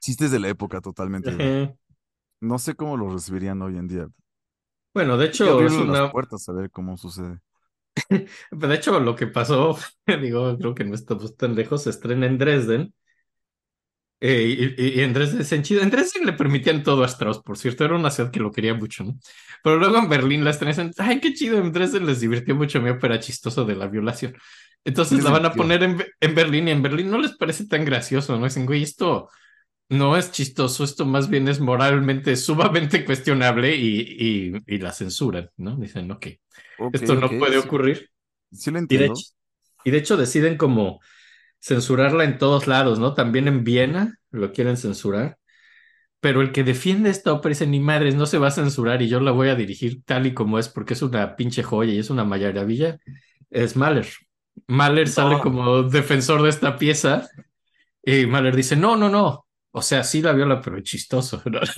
Chistes 0.00 0.30
de 0.30 0.38
la 0.38 0.48
época, 0.48 0.80
totalmente. 0.80 1.76
No 2.40 2.58
sé 2.58 2.74
cómo 2.74 2.96
lo 2.96 3.12
recibirían 3.12 3.60
hoy 3.62 3.76
en 3.78 3.88
día. 3.88 4.08
Bueno, 4.94 5.16
de 5.16 5.26
hecho, 5.26 5.60
es 5.64 5.72
una, 5.72 6.02
las 6.02 6.12
puertas 6.12 6.48
a 6.48 6.52
ver 6.52 6.70
cómo 6.70 6.96
sucede. 6.96 7.38
de 8.50 8.74
hecho, 8.74 9.00
lo 9.00 9.16
que 9.16 9.26
pasó, 9.26 9.76
digo, 10.20 10.56
creo 10.58 10.74
que 10.74 10.84
no 10.84 10.94
estamos 10.94 11.36
tan 11.36 11.54
lejos, 11.54 11.82
se 11.82 11.90
estrena 11.90 12.26
en 12.26 12.38
Dresden. 12.38 12.94
Eh, 14.24 14.74
y, 14.78 14.82
y- 14.82 15.00
y 15.00 15.02
en 15.02 15.12
Dresden, 15.12 15.44
se 15.44 15.56
enchida- 15.56 15.82
en 15.82 15.90
Dresden 15.90 16.24
le 16.26 16.32
permitían 16.34 16.82
todo 16.84 17.02
a 17.02 17.06
Strauss, 17.08 17.40
por 17.42 17.58
cierto, 17.58 17.84
era 17.84 17.96
una 17.96 18.10
ciudad 18.10 18.30
que 18.30 18.38
lo 18.40 18.52
quería 18.52 18.72
mucho, 18.74 19.02
¿no? 19.04 19.18
Pero 19.64 19.76
luego 19.78 19.98
en 19.98 20.08
Berlín 20.08 20.44
la 20.44 20.50
estrenan, 20.50 20.92
ay, 20.98 21.20
qué 21.20 21.34
chido, 21.34 21.60
Dresden 21.70 22.06
les 22.06 22.20
divirtió 22.20 22.54
mucho 22.54 22.80
mi 22.80 22.90
ópera 22.90 23.18
chistoso 23.20 23.64
de 23.64 23.74
la 23.76 23.88
violación. 23.88 24.34
Entonces 24.84 25.22
la 25.22 25.30
van 25.30 25.46
a 25.46 25.56
poner 25.56 25.82
en, 25.82 26.04
en 26.20 26.34
Berlín 26.36 26.68
y 26.68 26.70
en 26.72 26.82
Berlín 26.82 27.10
no 27.10 27.18
les 27.18 27.36
parece 27.36 27.66
tan 27.66 27.84
gracioso, 27.84 28.38
¿no? 28.38 28.44
Dicen, 28.44 28.66
güey, 28.66 28.82
esto 28.84 29.28
no 29.90 30.16
es 30.16 30.32
chistoso, 30.32 30.84
esto 30.84 31.06
más 31.06 31.28
bien 31.30 31.48
es 31.48 31.60
moralmente 31.60 32.36
sumamente 32.36 33.04
cuestionable 33.06 33.76
y, 33.76 34.52
y, 34.56 34.74
y 34.74 34.78
la 34.78 34.92
censuran, 34.92 35.50
¿no? 35.58 35.76
Dicen, 35.76 36.10
ok, 36.10 36.26
Ok, 36.76 37.00
esto 37.00 37.14
no 37.16 37.28
ok, 37.28 37.32
puede 37.38 37.58
sí- 37.58 37.58
ocurrir. 37.58 38.10
Sí 38.52 38.70
lo 38.70 38.78
Y 38.88 38.98
de, 38.98 39.06
entiendo. 39.06 39.06
hecho, 39.06 39.24
y 39.84 39.90
de 39.90 39.98
hecho 39.98 40.16
deciden 40.16 40.56
como 40.56 41.00
censurarla 41.62 42.24
en 42.24 42.38
todos 42.38 42.66
lados, 42.66 42.98
¿no? 42.98 43.14
También 43.14 43.48
en 43.48 43.64
Viena 43.64 44.18
lo 44.30 44.52
quieren 44.52 44.76
censurar. 44.76 45.38
Pero 46.20 46.40
el 46.40 46.52
que 46.52 46.64
defiende 46.64 47.10
esta 47.10 47.32
ópera 47.32 47.50
dice, 47.50 47.66
ni 47.66 47.80
madres, 47.80 48.14
no 48.14 48.26
se 48.26 48.38
va 48.38 48.48
a 48.48 48.52
censurar 48.52 49.02
y 49.02 49.08
yo 49.08 49.20
la 49.20 49.32
voy 49.32 49.48
a 49.48 49.56
dirigir 49.56 50.04
tal 50.04 50.26
y 50.26 50.34
como 50.34 50.58
es 50.58 50.68
porque 50.68 50.94
es 50.94 51.02
una 51.02 51.36
pinche 51.36 51.62
joya 51.62 51.92
y 51.92 51.98
es 51.98 52.10
una 52.10 52.24
maravilla, 52.24 52.98
es 53.50 53.76
Mahler. 53.76 54.06
Mahler 54.68 55.08
sale 55.08 55.40
como 55.40 55.82
defensor 55.84 56.42
de 56.42 56.50
esta 56.50 56.76
pieza 56.78 57.28
y 58.04 58.26
Mahler 58.26 58.56
dice, 58.56 58.76
no, 58.76 58.96
no, 58.96 59.08
no. 59.08 59.46
O 59.72 59.82
sea, 59.82 60.04
sí 60.04 60.22
la 60.22 60.32
viola, 60.32 60.60
pero 60.60 60.78
es 60.78 60.84
chistoso. 60.84 61.42
¿no? 61.46 61.60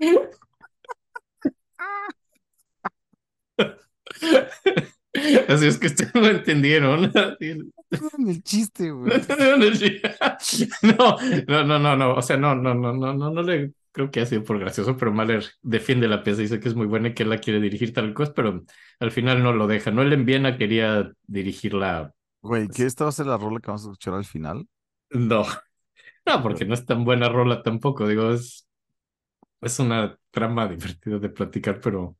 Así 5.48 5.66
es 5.66 5.78
que 5.78 5.86
ustedes 5.86 6.14
lo 6.14 6.26
entendieron. 6.26 7.12
El 8.18 8.42
chiste, 8.42 8.90
güey. 8.90 9.12
No, 10.82 11.16
no, 11.46 11.64
no, 11.64 11.78
no, 11.78 11.96
no. 11.96 12.14
O 12.14 12.22
sea, 12.22 12.36
no, 12.36 12.54
no, 12.54 12.74
no, 12.74 12.92
no, 12.92 13.14
no, 13.14 13.30
no 13.30 13.42
le 13.42 13.72
creo 13.92 14.10
que 14.10 14.20
ha 14.20 14.26
sido 14.26 14.42
por 14.42 14.58
gracioso, 14.58 14.96
pero 14.96 15.12
Mahler 15.12 15.44
defiende 15.62 16.08
la 16.08 16.24
pieza, 16.24 16.42
dice 16.42 16.58
que 16.58 16.68
es 16.68 16.74
muy 16.74 16.86
buena 16.86 17.08
y 17.08 17.14
que 17.14 17.22
él 17.22 17.30
la 17.30 17.38
quiere 17.38 17.60
dirigir 17.60 17.92
tal 17.92 18.12
cosa, 18.12 18.32
pero 18.34 18.64
al 18.98 19.10
final 19.12 19.42
no 19.42 19.52
lo 19.52 19.68
deja. 19.68 19.92
No, 19.92 20.02
él 20.02 20.12
en 20.12 20.24
Viena 20.24 20.58
quería 20.58 21.12
dirigirla. 21.26 22.12
Güey, 22.42 22.68
¿qué 22.68 22.84
esta 22.84 23.04
va 23.04 23.10
a 23.10 23.12
ser 23.12 23.26
la 23.26 23.36
rola 23.36 23.60
que 23.60 23.68
vamos 23.68 23.82
a 23.82 23.90
escuchar 23.90 24.14
al 24.14 24.24
final? 24.24 24.66
No, 25.10 25.46
no, 26.26 26.42
porque 26.42 26.64
no 26.64 26.74
es 26.74 26.84
tan 26.84 27.04
buena 27.04 27.28
rola 27.28 27.62
tampoco. 27.62 28.08
Digo, 28.08 28.32
es, 28.32 28.66
es 29.60 29.78
una 29.78 30.18
trama 30.30 30.66
divertida 30.68 31.18
de 31.18 31.28
platicar, 31.28 31.80
pero, 31.80 32.16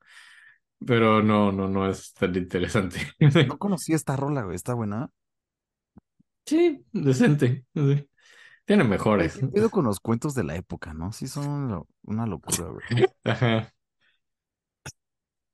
pero 0.85 1.23
no, 1.23 1.53
no, 1.53 1.69
no 1.69 1.89
es 1.89 2.13
tan 2.15 2.35
interesante. 2.35 2.99
No 3.49 3.59
conocía 3.59 3.97
esta 3.97 4.17
rola, 4.17 4.43
güey. 4.43 4.57
Está 4.57 4.75
buena. 4.75 5.11
Sí, 6.47 6.85
decente. 6.93 7.65
sí. 7.75 8.09
Tiene 8.65 8.85
mejores. 8.85 9.37
¿Qué 9.37 9.47
pedo 9.47 9.71
con 9.71 9.85
los 9.85 10.01
cuentos 10.01 10.35
de 10.35 10.45
la 10.45 10.57
época, 10.57 10.95
no? 10.95 11.13
Sí, 11.13 11.29
son 11.29 11.85
una, 12.03 12.27
locura, 12.27 12.65
güey. 12.69 13.07
Ajá. 13.25 13.73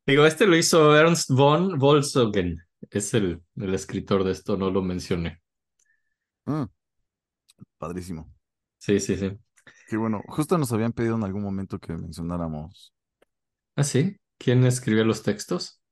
Digo, 0.07 0.25
este 0.27 0.47
lo 0.47 0.57
hizo 0.57 0.97
Ernst 0.97 1.31
von 1.31 1.79
Wolfsogen. 1.79 2.59
Es 2.89 3.13
el, 3.15 3.43
el 3.57 3.75
escritor 3.75 4.25
de 4.25 4.33
esto, 4.33 4.57
no 4.57 4.71
lo 4.71 4.83
mencioné. 4.83 5.41
Mm, 6.47 6.65
padrísimo. 7.79 8.33
Sí, 8.79 9.01
sí, 9.01 9.17
sí. 9.17 9.37
Qué 9.89 9.97
bueno. 9.97 10.23
Justo 10.29 10.57
nos 10.57 10.73
habían 10.73 10.93
pedido 10.93 11.17
en 11.17 11.25
algún 11.25 11.43
momento 11.43 11.79
que 11.79 11.93
mencionáramos. 11.93 12.95
¿Ah, 13.77 13.85
sí? 13.85 14.17
¿Quién 14.41 14.65
escribió 14.65 15.05
los 15.05 15.23
textos? 15.23 15.83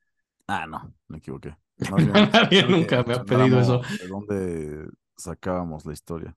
Ah, 0.47 0.67
no, 0.67 0.95
me 1.09 1.19
equivoqué. 1.19 1.55
Nadie 2.33 2.67
nunca 2.67 3.05
me 3.05 3.15
ha 3.15 3.23
pedido 3.23 3.61
eso. 3.61 3.83
De 4.01 4.09
dónde 4.09 4.89
sacábamos 5.19 5.85
la 5.85 5.93
historia. 5.93 6.35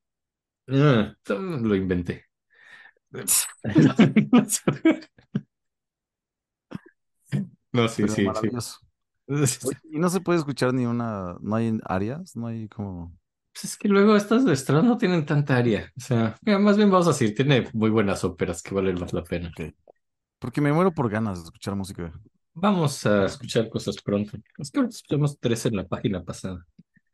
Ah, 0.67 1.15
lo 1.29 1.73
inventé. 1.73 2.25
No, 7.73 7.87
sí, 7.87 8.03
Pero 8.03 8.13
sí, 8.13 8.27
sí. 8.41 8.49
Y 9.89 9.97
no 9.97 10.09
se 10.09 10.19
puede 10.19 10.39
escuchar 10.39 10.73
ni 10.73 10.85
una, 10.85 11.37
no 11.39 11.55
hay 11.55 11.79
áreas, 11.85 12.35
no 12.35 12.47
hay 12.47 12.67
como. 12.67 13.17
Pues 13.53 13.63
es 13.63 13.77
que 13.77 13.87
luego 13.87 14.17
estas 14.17 14.43
de 14.43 14.81
no 14.83 14.97
tienen 14.97 15.25
tanta 15.25 15.55
área. 15.55 15.89
O 15.95 16.01
sea, 16.01 16.37
más 16.59 16.75
bien 16.75 16.91
vamos 16.91 17.07
a 17.07 17.11
decir, 17.11 17.33
tiene 17.33 17.69
muy 17.71 17.89
buenas 17.89 18.25
óperas 18.25 18.61
que 18.61 18.75
valen 18.75 18.99
más 18.99 19.13
la 19.13 19.23
pena. 19.23 19.53
Porque 20.41 20.59
me 20.59 20.73
muero 20.73 20.91
por 20.91 21.07
ganas 21.07 21.37
de 21.37 21.45
escuchar 21.45 21.75
música. 21.75 22.11
Vamos 22.55 23.05
a 23.05 23.25
escuchar 23.25 23.69
cosas 23.69 23.95
pronto. 24.03 24.35
Es 24.57 24.71
que 24.71 24.79
ahorita 24.79 24.95
escuchamos 24.95 25.39
tres 25.39 25.67
en 25.67 25.75
la 25.75 25.87
página 25.87 26.23
pasada. 26.23 26.65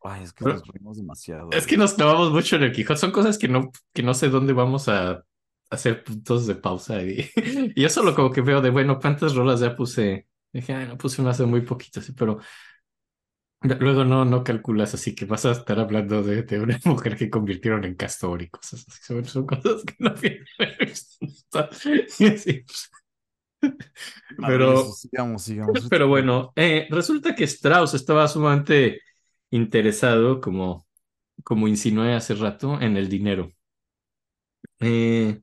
Ay, 0.01 0.23
es 0.23 0.31
que 0.31 0.45
Pero- 0.45 0.55
nos 0.59 0.67
reímos 0.67 0.95
demasiado. 0.97 1.49
Es 1.51 1.67
que 1.67 1.75
nos 1.75 1.93
clavamos 1.95 2.31
mucho 2.31 2.55
en 2.55 2.63
el 2.63 2.71
Quijote. 2.71 2.97
Son 3.01 3.11
cosas 3.11 3.37
que 3.37 3.49
no, 3.49 3.69
que 3.93 4.01
no 4.01 4.13
sé 4.13 4.29
dónde 4.29 4.53
vamos 4.53 4.87
a 4.87 5.25
hacer 5.69 6.05
puntos 6.05 6.47
de 6.47 6.55
pausa. 6.55 7.03
Y, 7.03 7.29
y 7.75 7.81
yo 7.81 7.89
solo 7.89 8.15
como 8.15 8.31
que 8.31 8.39
veo 8.39 8.61
de, 8.61 8.69
bueno, 8.69 8.97
¿cuántas 8.97 9.35
rolas 9.35 9.59
ya 9.59 9.75
puse? 9.75 10.25
Dije, 10.53 10.73
ay, 10.73 10.87
no 10.87 10.97
puse 10.97 11.21
una 11.21 11.31
hace 11.31 11.45
muy 11.45 11.61
poquito, 11.61 12.01
sí, 12.01 12.13
pero 12.13 12.39
luego 13.61 14.05
no, 14.05 14.23
no 14.23 14.43
calculas 14.43 14.93
así 14.93 15.13
que 15.13 15.25
vas 15.25 15.45
a 15.45 15.51
estar 15.51 15.79
hablando 15.79 16.23
de, 16.23 16.43
de 16.43 16.59
una 16.61 16.79
mujer 16.85 17.17
que 17.17 17.29
convirtieron 17.29 17.83
en 17.83 17.95
castor 17.95 18.41
y 18.41 18.49
cosas 18.49 18.85
así. 18.87 19.01
Son, 19.03 19.25
son 19.25 19.45
cosas 19.45 19.83
que 19.83 19.95
no 19.99 20.13
vienen. 20.13 20.45
Pero, 24.45 24.67
Maravilloso, 24.69 24.93
sigamos, 24.93 25.43
sigamos. 25.43 25.87
pero 25.89 26.07
bueno, 26.07 26.53
eh, 26.55 26.87
resulta 26.89 27.35
que 27.35 27.43
Strauss 27.45 27.93
estaba 27.93 28.27
sumamente 28.27 29.01
interesado, 29.51 30.41
como, 30.41 30.87
como 31.43 31.67
insinué 31.67 32.13
hace 32.15 32.35
rato, 32.35 32.79
en 32.81 32.97
el 32.97 33.09
dinero. 33.09 33.51
Eh, 34.79 35.41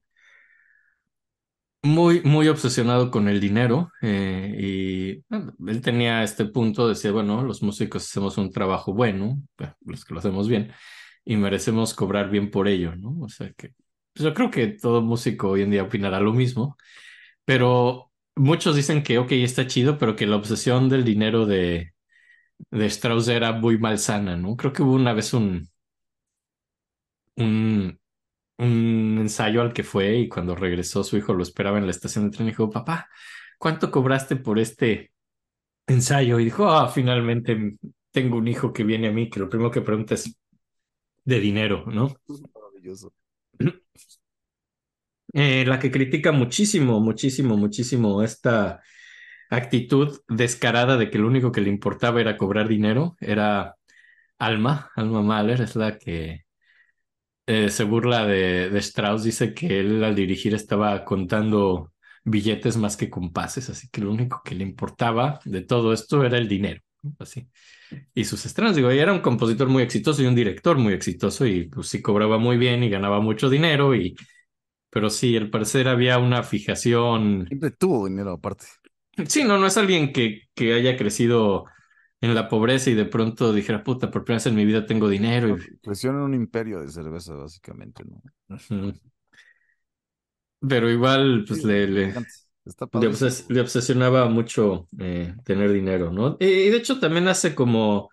muy, 1.82 2.22
muy 2.22 2.48
obsesionado 2.48 3.10
con 3.10 3.28
el 3.28 3.40
dinero. 3.40 3.90
eh, 4.02 4.54
y 4.58 5.24
bueno, 5.28 5.52
él 5.66 5.80
tenía 5.82 6.22
este 6.22 6.46
punto, 6.46 6.88
decía, 6.88 7.12
bueno, 7.12 7.42
los 7.42 7.62
músicos 7.62 8.04
hacemos 8.04 8.38
un 8.38 8.50
trabajo 8.50 8.94
bueno, 8.94 9.38
bueno, 9.58 9.74
los 9.84 10.04
que 10.04 10.14
lo 10.14 10.20
hacemos 10.20 10.48
bien, 10.48 10.72
y 11.24 11.36
merecemos 11.36 11.94
cobrar 11.94 12.30
bien 12.30 12.50
por 12.50 12.68
ello, 12.68 12.96
¿no? 12.96 13.16
O 13.20 13.28
sea 13.28 13.52
que 13.56 13.70
pues 14.14 14.24
yo 14.24 14.34
creo 14.34 14.50
que 14.50 14.68
todo 14.68 15.02
músico 15.02 15.50
hoy 15.50 15.62
en 15.62 15.70
día 15.72 15.82
opinará 15.82 16.20
lo 16.20 16.32
mismo, 16.32 16.76
pero 17.44 18.12
muchos 18.36 18.76
dicen 18.76 19.02
que, 19.02 19.18
ok, 19.18 19.32
está 19.32 19.66
chido, 19.66 19.98
pero 19.98 20.16
que 20.16 20.26
la 20.26 20.36
obsesión 20.36 20.88
del 20.88 21.04
dinero 21.04 21.46
de, 21.46 21.92
de 22.70 22.86
Strauss 22.86 23.28
era 23.28 23.52
muy 23.52 23.78
malsana, 23.78 24.36
¿no? 24.36 24.56
Creo 24.56 24.72
que 24.72 24.82
hubo 24.82 24.94
una 24.94 25.12
vez 25.14 25.34
un, 25.34 25.68
un, 27.36 27.98
un 28.58 29.18
ensayo 29.20 29.62
al 29.62 29.72
que 29.72 29.84
fue 29.84 30.16
y 30.18 30.28
cuando 30.28 30.54
regresó 30.56 31.04
su 31.04 31.16
hijo 31.16 31.34
lo 31.34 31.42
esperaba 31.42 31.78
en 31.78 31.86
la 31.86 31.92
estación 31.92 32.26
de 32.30 32.36
tren 32.36 32.48
y 32.48 32.52
dijo, 32.52 32.70
papá, 32.70 33.08
¿cuánto 33.58 33.90
cobraste 33.90 34.36
por 34.36 34.58
este 34.58 35.12
ensayo? 35.86 36.40
Y 36.40 36.46
dijo, 36.46 36.68
ah, 36.70 36.88
finalmente 36.88 37.76
tengo 38.12 38.38
un 38.38 38.48
hijo 38.48 38.72
que 38.72 38.84
viene 38.84 39.08
a 39.08 39.12
mí, 39.12 39.30
que 39.30 39.40
lo 39.40 39.50
primero 39.50 39.70
que 39.70 39.82
pregunta 39.82 40.14
es 40.16 40.36
de 41.24 41.40
dinero, 41.40 41.84
¿no? 41.86 42.16
Maravilloso. 42.54 43.12
Eh, 45.34 45.64
la 45.66 45.78
que 45.78 45.90
critica 45.90 46.32
muchísimo, 46.32 47.00
muchísimo, 47.00 47.56
muchísimo 47.56 48.22
esta, 48.22 48.80
actitud 49.50 50.20
descarada 50.28 50.96
de 50.96 51.10
que 51.10 51.18
lo 51.18 51.26
único 51.26 51.52
que 51.52 51.60
le 51.60 51.70
importaba 51.70 52.20
era 52.20 52.36
cobrar 52.36 52.68
dinero, 52.68 53.16
era 53.20 53.76
Alma, 54.38 54.90
Alma 54.96 55.22
Mahler, 55.22 55.60
es 55.62 55.76
la 55.76 55.98
que 55.98 56.44
eh, 57.46 57.68
se 57.70 57.84
burla 57.84 58.26
de, 58.26 58.76
Strauss, 58.78 59.24
dice 59.24 59.54
que 59.54 59.80
él 59.80 60.02
al 60.04 60.14
dirigir 60.14 60.54
estaba 60.54 61.04
contando 61.04 61.92
billetes 62.24 62.76
más 62.76 62.96
que 62.96 63.10
compases, 63.10 63.68
así 63.70 63.88
que 63.90 64.00
lo 64.00 64.10
único 64.10 64.42
que 64.44 64.54
le 64.54 64.64
importaba 64.64 65.40
de 65.44 65.62
todo 65.62 65.92
esto 65.92 66.24
era 66.24 66.38
el 66.38 66.48
dinero, 66.48 66.80
así. 67.18 67.48
Y 68.14 68.24
sus 68.24 68.44
estrenos, 68.46 68.76
digo, 68.76 68.90
era 68.90 69.12
un 69.12 69.20
compositor 69.20 69.68
muy 69.68 69.82
exitoso 69.82 70.22
y 70.22 70.26
un 70.26 70.34
director 70.34 70.78
muy 70.78 70.94
exitoso 70.94 71.46
y 71.46 71.68
pues 71.68 71.88
sí 71.88 72.02
cobraba 72.02 72.38
muy 72.38 72.56
bien 72.56 72.82
y 72.82 72.88
ganaba 72.88 73.20
mucho 73.20 73.50
dinero 73.50 73.94
y 73.94 74.16
pero 74.94 75.10
sí, 75.10 75.36
al 75.36 75.50
parecer 75.50 75.88
había 75.88 76.18
una 76.18 76.44
fijación. 76.44 77.48
Siempre 77.48 77.70
tuvo 77.70 78.06
dinero 78.06 78.32
aparte. 78.32 78.66
Sí, 79.28 79.44
no, 79.44 79.58
no 79.58 79.66
es 79.66 79.76
alguien 79.76 80.12
que, 80.12 80.42
que 80.54 80.74
haya 80.74 80.96
crecido 80.96 81.66
en 82.20 82.34
la 82.34 82.48
pobreza 82.48 82.90
y 82.90 82.94
de 82.94 83.04
pronto 83.04 83.52
dijera, 83.52 83.84
puta, 83.84 84.10
por 84.10 84.24
primera 84.24 84.38
vez 84.38 84.46
en 84.46 84.56
mi 84.56 84.64
vida 84.64 84.86
tengo 84.86 85.08
dinero. 85.08 85.48
Y... 85.48 85.78
Creció 85.82 86.10
en 86.10 86.16
un 86.16 86.34
imperio 86.34 86.80
de 86.80 86.90
cerveza, 86.90 87.34
básicamente, 87.34 88.04
¿no? 88.04 88.22
Pero 90.68 90.90
igual, 90.90 91.44
pues 91.46 91.62
Sí, 91.62 91.64
le, 91.64 91.86
le, 91.86 92.14
le, 92.92 93.08
padre. 93.08 93.08
obses- 93.08 93.46
le 93.50 93.60
obsesionaba 93.60 94.28
mucho 94.28 94.88
eh, 95.00 95.34
tener 95.44 95.72
dinero, 95.72 96.10
¿no? 96.12 96.36
Y, 96.40 96.46
y 96.46 96.70
de 96.70 96.78
hecho 96.78 97.00
también 97.00 97.28
hace 97.28 97.54
como 97.54 98.10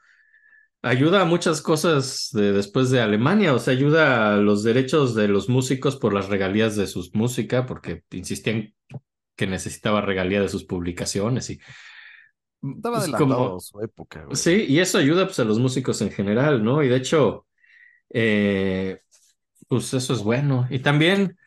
ayuda 0.82 1.22
a 1.22 1.26
muchas 1.26 1.62
cosas 1.62 2.30
de, 2.34 2.54
después 2.54 2.90
de 2.90 3.02
Alemania, 3.02 3.54
o 3.54 3.60
sea, 3.60 3.74
ayuda 3.74 4.34
a 4.34 4.38
los 4.38 4.64
derechos 4.64 5.16
de 5.16 5.28
los 5.28 5.50
músicos 5.50 5.96
por 5.98 6.14
las 6.14 6.30
regalías 6.30 6.76
de 6.76 6.88
su 6.88 7.08
música, 7.14 7.66
porque 7.66 8.04
insistían 8.12 8.74
que 9.36 9.48
necesitaba 9.48 10.02
regalía 10.02 10.42
de 10.42 10.50
sus 10.50 10.64
publicaciones 10.66 11.50
y 11.50 11.60
Estaba 12.64 12.98
pues, 12.98 13.04
adelantado 13.14 13.46
como- 13.50 13.60
su 13.60 13.82
época, 13.82 14.24
güey. 14.26 14.36
Sí, 14.36 14.66
y 14.68 14.80
eso 14.80 14.98
ayuda 15.00 15.26
pues 15.26 15.40
a 15.40 15.46
los 15.46 15.58
músicos 15.60 16.02
en 16.02 16.12
general, 16.12 16.64
¿no? 16.64 16.84
Y 16.84 16.90
de 16.90 16.98
hecho, 16.98 17.48
eh, 18.10 19.00
pues 19.68 19.94
eso 19.94 20.14
es 20.14 20.22
bueno. 20.22 20.68
Y 20.70 20.80
también 20.80 21.38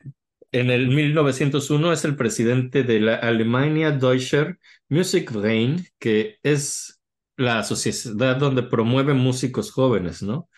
en 0.52 0.70
el 0.70 0.88
1901 0.88 1.92
es 1.92 2.04
el 2.04 2.16
presidente 2.16 2.82
de 2.82 3.00
la 3.00 3.16
Alemania 3.16 3.90
Deutscher 3.92 4.58
Musikverein, 4.88 5.86
que 5.98 6.38
es 6.42 6.93
la 7.36 7.62
sociedad 7.64 8.36
donde 8.36 8.62
promueve 8.62 9.14
músicos 9.14 9.72
jóvenes, 9.72 10.22
¿no? 10.22 10.48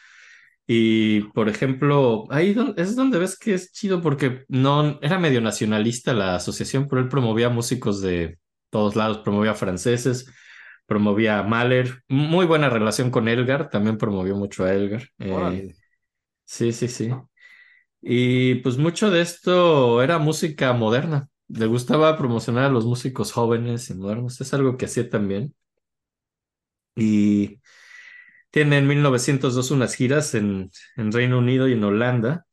Y 0.66 1.20
por 1.32 1.48
ejemplo, 1.48 2.24
ahí 2.30 2.56
es 2.76 2.96
donde 2.96 3.18
ves 3.18 3.38
que 3.38 3.54
es 3.54 3.72
chido 3.72 4.02
porque 4.02 4.44
no 4.48 4.98
era 5.00 5.18
medio 5.18 5.40
nacionalista 5.40 6.12
la 6.12 6.34
asociación, 6.34 6.88
pero 6.88 7.00
él 7.00 7.08
promovía 7.08 7.48
músicos 7.48 8.00
de 8.00 8.38
todos 8.70 8.96
lados, 8.96 9.18
promovía 9.18 9.54
franceses, 9.54 10.26
promovía 10.86 11.38
a 11.38 11.42
Mahler, 11.44 12.02
muy 12.08 12.46
buena 12.46 12.68
relación 12.68 13.10
con 13.10 13.28
Elgar, 13.28 13.70
también 13.70 13.96
promovió 13.96 14.36
mucho 14.36 14.64
a 14.64 14.74
Elgar. 14.74 15.04
Eh, 15.18 15.74
sí, 16.44 16.72
sí, 16.72 16.88
sí. 16.88 17.10
Y 18.00 18.56
pues 18.56 18.76
mucho 18.76 19.10
de 19.10 19.20
esto 19.20 20.02
era 20.02 20.18
música 20.18 20.72
moderna. 20.72 21.28
Le 21.48 21.66
gustaba 21.66 22.16
promocionar 22.16 22.64
a 22.64 22.70
los 22.70 22.84
músicos 22.84 23.32
jóvenes 23.32 23.88
y 23.90 23.94
modernos, 23.94 24.40
es 24.40 24.52
algo 24.52 24.76
que 24.76 24.86
hacía 24.86 25.08
también. 25.08 25.54
Y 26.96 27.60
tiene 28.50 28.78
en 28.78 28.88
1902 28.88 29.70
unas 29.70 29.94
giras 29.94 30.34
en, 30.34 30.70
en 30.96 31.12
Reino 31.12 31.38
Unido 31.38 31.68
y 31.68 31.74
en 31.74 31.84
Holanda 31.84 32.46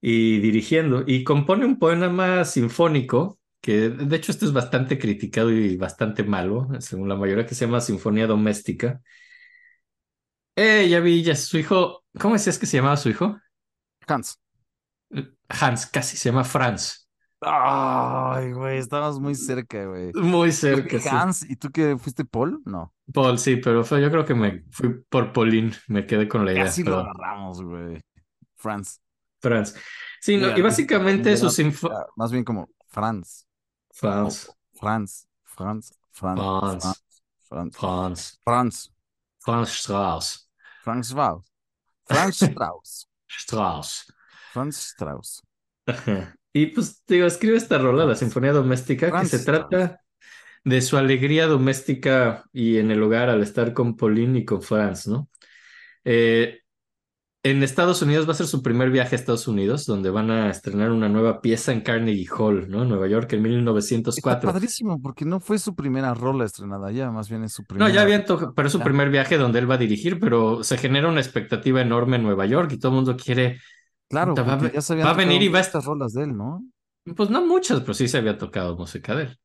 y 0.00 0.40
dirigiendo. 0.40 1.04
Y 1.06 1.24
compone 1.24 1.64
un 1.66 1.78
poema 1.78 2.44
sinfónico 2.44 3.38
que 3.60 3.90
de 3.90 4.16
hecho 4.16 4.32
este 4.32 4.46
es 4.46 4.52
bastante 4.52 4.98
criticado 4.98 5.50
y 5.52 5.76
bastante 5.76 6.22
malo, 6.24 6.68
según 6.80 7.08
la 7.08 7.16
mayoría, 7.16 7.46
que 7.46 7.54
se 7.54 7.66
llama 7.66 7.80
Sinfonía 7.80 8.26
Doméstica. 8.26 9.02
Eh, 10.56 10.88
ya 10.88 11.00
vi, 11.00 11.22
ya 11.22 11.34
su 11.36 11.58
hijo, 11.58 12.04
¿cómo 12.18 12.34
decías 12.34 12.58
que 12.58 12.66
se 12.66 12.76
llamaba 12.76 12.96
su 12.96 13.08
hijo? 13.08 13.38
Hans. 14.06 14.38
Hans, 15.48 15.86
casi 15.86 16.16
se 16.16 16.30
llama 16.30 16.44
Franz. 16.44 17.09
Ay, 17.42 18.52
güey, 18.52 18.78
estabas 18.78 19.18
muy 19.18 19.34
cerca, 19.34 19.86
güey. 19.86 20.12
Muy 20.12 20.52
cerca, 20.52 20.98
sí. 20.98 21.08
Hans, 21.08 21.48
¿y 21.48 21.56
tú 21.56 21.70
qué 21.70 21.96
fuiste 21.96 22.24
Paul? 22.24 22.60
No. 22.66 22.92
Paul, 23.12 23.38
sí, 23.38 23.56
pero 23.56 23.82
fue, 23.82 24.02
yo 24.02 24.10
creo 24.10 24.24
que 24.24 24.34
me 24.34 24.64
fui 24.70 25.02
por 25.08 25.32
Pauline, 25.32 25.72
me 25.88 26.06
quedé 26.06 26.28
con 26.28 26.44
la 26.44 26.52
idea. 26.52 26.64
Casi 26.64 26.82
lo 26.82 26.98
agarramos, 26.98 27.62
güey. 27.62 28.00
Franz. 28.56 29.00
Franz. 29.40 29.74
Sí, 30.20 30.36
no, 30.36 30.56
y 30.56 30.60
básicamente 30.60 31.34
sus 31.36 31.58
info... 31.58 31.90
era 31.90 32.06
Más 32.16 32.30
bien 32.30 32.44
como. 32.44 32.68
Franz, 32.88 33.46
Franz. 33.90 34.50
Franz. 34.74 35.26
Franz. 35.44 35.98
Franz. 36.12 36.82
Franz. 37.48 37.72
Franz, 37.74 38.40
Franz. 38.44 38.92
Franz 39.38 39.70
Strauss, 39.70 40.48
Franz 40.82 41.06
Strauss. 41.08 41.44
Franz 42.04 42.42
Strauss. 42.42 43.08
Strauss. 43.28 44.12
Franz 44.52 44.76
Strauss. 44.76 45.42
Y 46.52 46.66
pues, 46.66 47.02
digo, 47.06 47.26
escribe 47.26 47.56
esta 47.56 47.78
rola, 47.78 48.04
la 48.04 48.16
Sinfonía 48.16 48.52
Doméstica, 48.52 49.12
que 49.12 49.26
se 49.26 49.40
trata 49.40 50.00
de 50.64 50.82
su 50.82 50.96
alegría 50.98 51.46
doméstica 51.46 52.44
y 52.52 52.78
en 52.78 52.90
el 52.90 53.02
hogar 53.02 53.30
al 53.30 53.42
estar 53.42 53.74
con 53.74 53.96
Pauline 53.96 54.40
y 54.40 54.44
con 54.44 54.62
Franz, 54.62 55.06
¿no? 55.08 55.28
Eh, 56.04 56.60
en 57.42 57.62
Estados 57.62 58.02
Unidos 58.02 58.28
va 58.28 58.32
a 58.32 58.36
ser 58.36 58.46
su 58.48 58.62
primer 58.62 58.90
viaje 58.90 59.16
a 59.16 59.18
Estados 59.18 59.48
Unidos, 59.48 59.86
donde 59.86 60.10
van 60.10 60.30
a 60.30 60.50
estrenar 60.50 60.90
una 60.92 61.08
nueva 61.08 61.40
pieza 61.42 61.72
en 61.72 61.82
Carnegie 61.82 62.28
Hall, 62.38 62.68
¿no? 62.70 62.82
En 62.82 62.88
Nueva 62.90 63.08
York, 63.08 63.32
en 63.34 63.40
Está 63.40 63.48
1904. 63.48 64.50
padrísimo, 64.52 65.00
porque 65.00 65.24
no 65.24 65.40
fue 65.40 65.58
su 65.58 65.74
primera 65.74 66.14
rola 66.14 66.44
estrenada 66.44 66.90
ya, 66.92 67.10
más 67.10 67.28
bien 67.28 67.44
es 67.44 67.52
su 67.52 67.64
No, 67.76 67.88
primera. 67.88 67.94
ya 67.94 68.02
habían 68.02 68.24
tocado, 68.26 68.52
pero 68.54 68.66
es 68.66 68.72
su 68.72 68.82
primer 68.82 69.08
viaje 69.10 69.38
donde 69.38 69.58
él 69.58 69.70
va 69.70 69.76
a 69.76 69.78
dirigir, 69.78 70.18
pero 70.20 70.62
se 70.64 70.76
genera 70.76 71.08
una 71.08 71.20
expectativa 71.20 71.80
enorme 71.80 72.16
en 72.16 72.22
Nueva 72.24 72.46
York 72.46 72.72
y 72.72 72.78
todo 72.78 72.90
el 72.92 72.96
mundo 72.96 73.16
quiere, 73.16 73.60
Claro, 74.10 74.34
va 74.34 74.70
ya 74.72 74.80
se 74.80 74.96
va 74.96 75.10
a 75.10 75.14
venir 75.14 75.42
y 75.42 75.48
va 75.48 75.60
estas 75.60 75.84
rolas 75.84 76.12
de 76.12 76.24
él, 76.24 76.36
¿no? 76.36 76.64
pues 77.16 77.30
no 77.30 77.44
muchas, 77.46 77.80
pero 77.80 77.94
sí 77.94 78.08
se 78.08 78.18
había 78.18 78.36
tocado 78.36 78.76
música 78.76 79.14
de 79.14 79.22
él. 79.24 79.38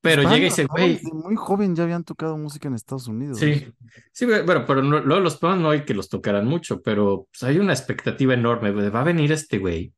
Pero 0.00 0.22
Estaban 0.22 0.38
llega 0.40 0.46
y 0.46 0.50
dice, 0.50 0.64
güey, 0.66 1.00
muy 1.12 1.36
joven 1.36 1.74
ya 1.76 1.84
habían 1.84 2.04
tocado 2.04 2.36
música 2.36 2.68
en 2.68 2.74
Estados 2.74 3.08
Unidos. 3.08 3.38
sí, 3.38 3.66
sí, 4.12 4.26
bueno, 4.26 4.64
pero 4.66 4.82
no- 4.82 5.00
luego 5.00 5.22
los 5.22 5.36
poemas 5.36 5.60
no 5.60 5.70
hay 5.70 5.84
que 5.84 5.94
los 5.94 6.08
tocaran 6.08 6.46
mucho, 6.46 6.80
pero 6.82 7.28
pues, 7.30 7.42
hay 7.42 7.58
una 7.58 7.72
expectativa 7.72 8.34
enorme, 8.34 8.70
va 8.70 9.00
a 9.00 9.04
venir 9.04 9.32
este 9.32 9.58
güey, 9.58 9.92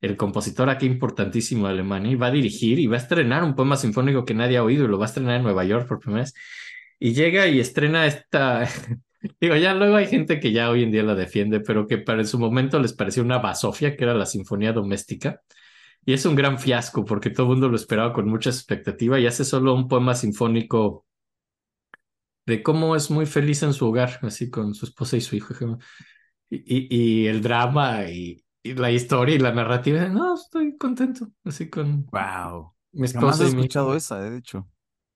el 0.00 0.16
compositor 0.16 0.68
aquí 0.68 0.86
importantísimo 0.86 1.66
de 1.66 1.72
Alemania, 1.74 2.12
y 2.12 2.16
va 2.16 2.26
a 2.28 2.30
dirigir 2.30 2.78
y 2.78 2.86
va 2.86 2.96
a 2.96 3.00
estrenar 3.00 3.44
un 3.44 3.54
poema 3.54 3.76
sinfónico 3.76 4.24
que 4.24 4.34
nadie 4.34 4.56
ha 4.58 4.62
oído 4.64 4.84
y 4.84 4.88
lo 4.88 4.98
va 4.98 5.06
a 5.06 5.08
estrenar 5.08 5.36
en 5.36 5.42
Nueva 5.42 5.64
York 5.64 5.86
por 5.88 6.00
primera 6.00 6.22
vez. 6.24 6.34
Y 6.98 7.12
llega 7.14 7.46
y 7.46 7.60
estrena 7.60 8.06
esta, 8.06 8.68
digo, 9.40 9.56
ya 9.56 9.74
luego 9.74 9.96
hay 9.96 10.06
gente 10.06 10.40
que 10.40 10.52
ya 10.52 10.70
hoy 10.70 10.82
en 10.84 10.92
día 10.92 11.02
la 11.02 11.14
defiende, 11.14 11.60
pero 11.60 11.86
que 11.86 11.98
para 11.98 12.20
en 12.20 12.26
su 12.26 12.38
momento 12.38 12.78
les 12.80 12.92
pareció 12.92 13.22
una 13.22 13.38
basofia, 13.38 13.96
que 13.96 14.04
era 14.04 14.14
la 14.14 14.26
Sinfonía 14.26 14.72
Doméstica. 14.72 15.40
Y 16.06 16.14
es 16.14 16.26
un 16.26 16.36
gran 16.36 16.58
fiasco 16.58 17.04
porque 17.04 17.30
todo 17.30 17.44
el 17.46 17.50
mundo 17.54 17.68
lo 17.68 17.76
esperaba 17.76 18.12
con 18.12 18.28
mucha 18.28 18.50
expectativa 18.50 19.20
y 19.20 19.26
hace 19.26 19.44
solo 19.44 19.74
un 19.74 19.88
poema 19.88 20.14
sinfónico 20.14 21.06
de 22.46 22.62
cómo 22.62 22.94
es 22.96 23.10
muy 23.10 23.26
feliz 23.26 23.62
en 23.62 23.72
su 23.72 23.86
hogar, 23.88 24.18
así 24.22 24.50
con 24.50 24.74
su 24.74 24.86
esposa 24.86 25.16
y 25.16 25.20
su 25.20 25.36
hijo. 25.36 25.54
Y, 26.50 26.58
y, 26.88 27.24
y 27.24 27.26
el 27.28 27.42
drama 27.42 28.04
y, 28.10 28.44
y 28.62 28.74
la 28.74 28.90
historia 28.92 29.34
y 29.36 29.38
la 29.38 29.52
narrativa, 29.52 30.08
no, 30.08 30.34
estoy 30.34 30.76
contento, 30.76 31.28
así 31.44 31.70
con 31.70 32.12
Wow. 32.12 32.74
mi 32.92 33.06
Jamás 33.12 33.40
esposa 33.44 33.44
he 33.44 33.46
y 33.46 33.50
mi 33.52 33.68
escuchado 33.68 33.94
esa, 33.96 34.26
eh, 34.26 34.30
de 34.30 34.38
hecho. 34.38 34.68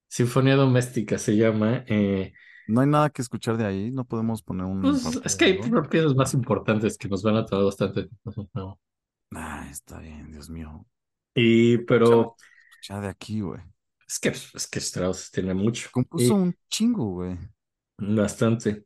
Sinfonía 0.09 0.57
Doméstica 0.57 1.19
se 1.19 1.37
llama. 1.37 1.85
eh, 1.87 2.33
No 2.71 2.81
hay 2.83 2.87
nada 2.87 3.11
que 3.11 3.23
escuchar 3.23 3.57
de 3.57 3.67
ahí, 3.67 3.91
no 3.91 4.05
podemos 4.05 4.43
poner 4.43 4.65
un. 4.67 4.81
pues, 4.83 5.21
es 5.25 5.37
que 5.37 5.45
hay 5.47 5.61
piezas 5.91 6.15
más 6.15 6.33
importantes 6.35 6.97
que 6.97 7.09
nos 7.09 7.23
van 7.23 7.37
a 7.37 7.45
tomar 7.47 7.65
bastante 7.65 8.05
tiempo. 8.07 8.49
¿no? 8.55 8.79
Ah, 9.33 9.67
está 9.71 9.99
bien, 9.99 10.31
Dios 10.31 10.49
mío. 10.51 10.87
Y, 11.35 11.79
pero 11.79 12.37
Escuchar 12.73 13.03
de 13.03 13.09
aquí, 13.09 13.41
güey. 13.41 13.61
es 14.07 14.19
que, 14.19 14.29
es 14.31 14.69
que 14.71 14.79
Strauss 14.79 15.31
tiene 15.31 15.55
mucho. 15.55 15.89
Compuso 15.93 16.25
Y- 16.25 16.31
un 16.31 16.55
chingo, 16.69 17.05
güey. 17.13 17.37
Bastante. 17.99 18.85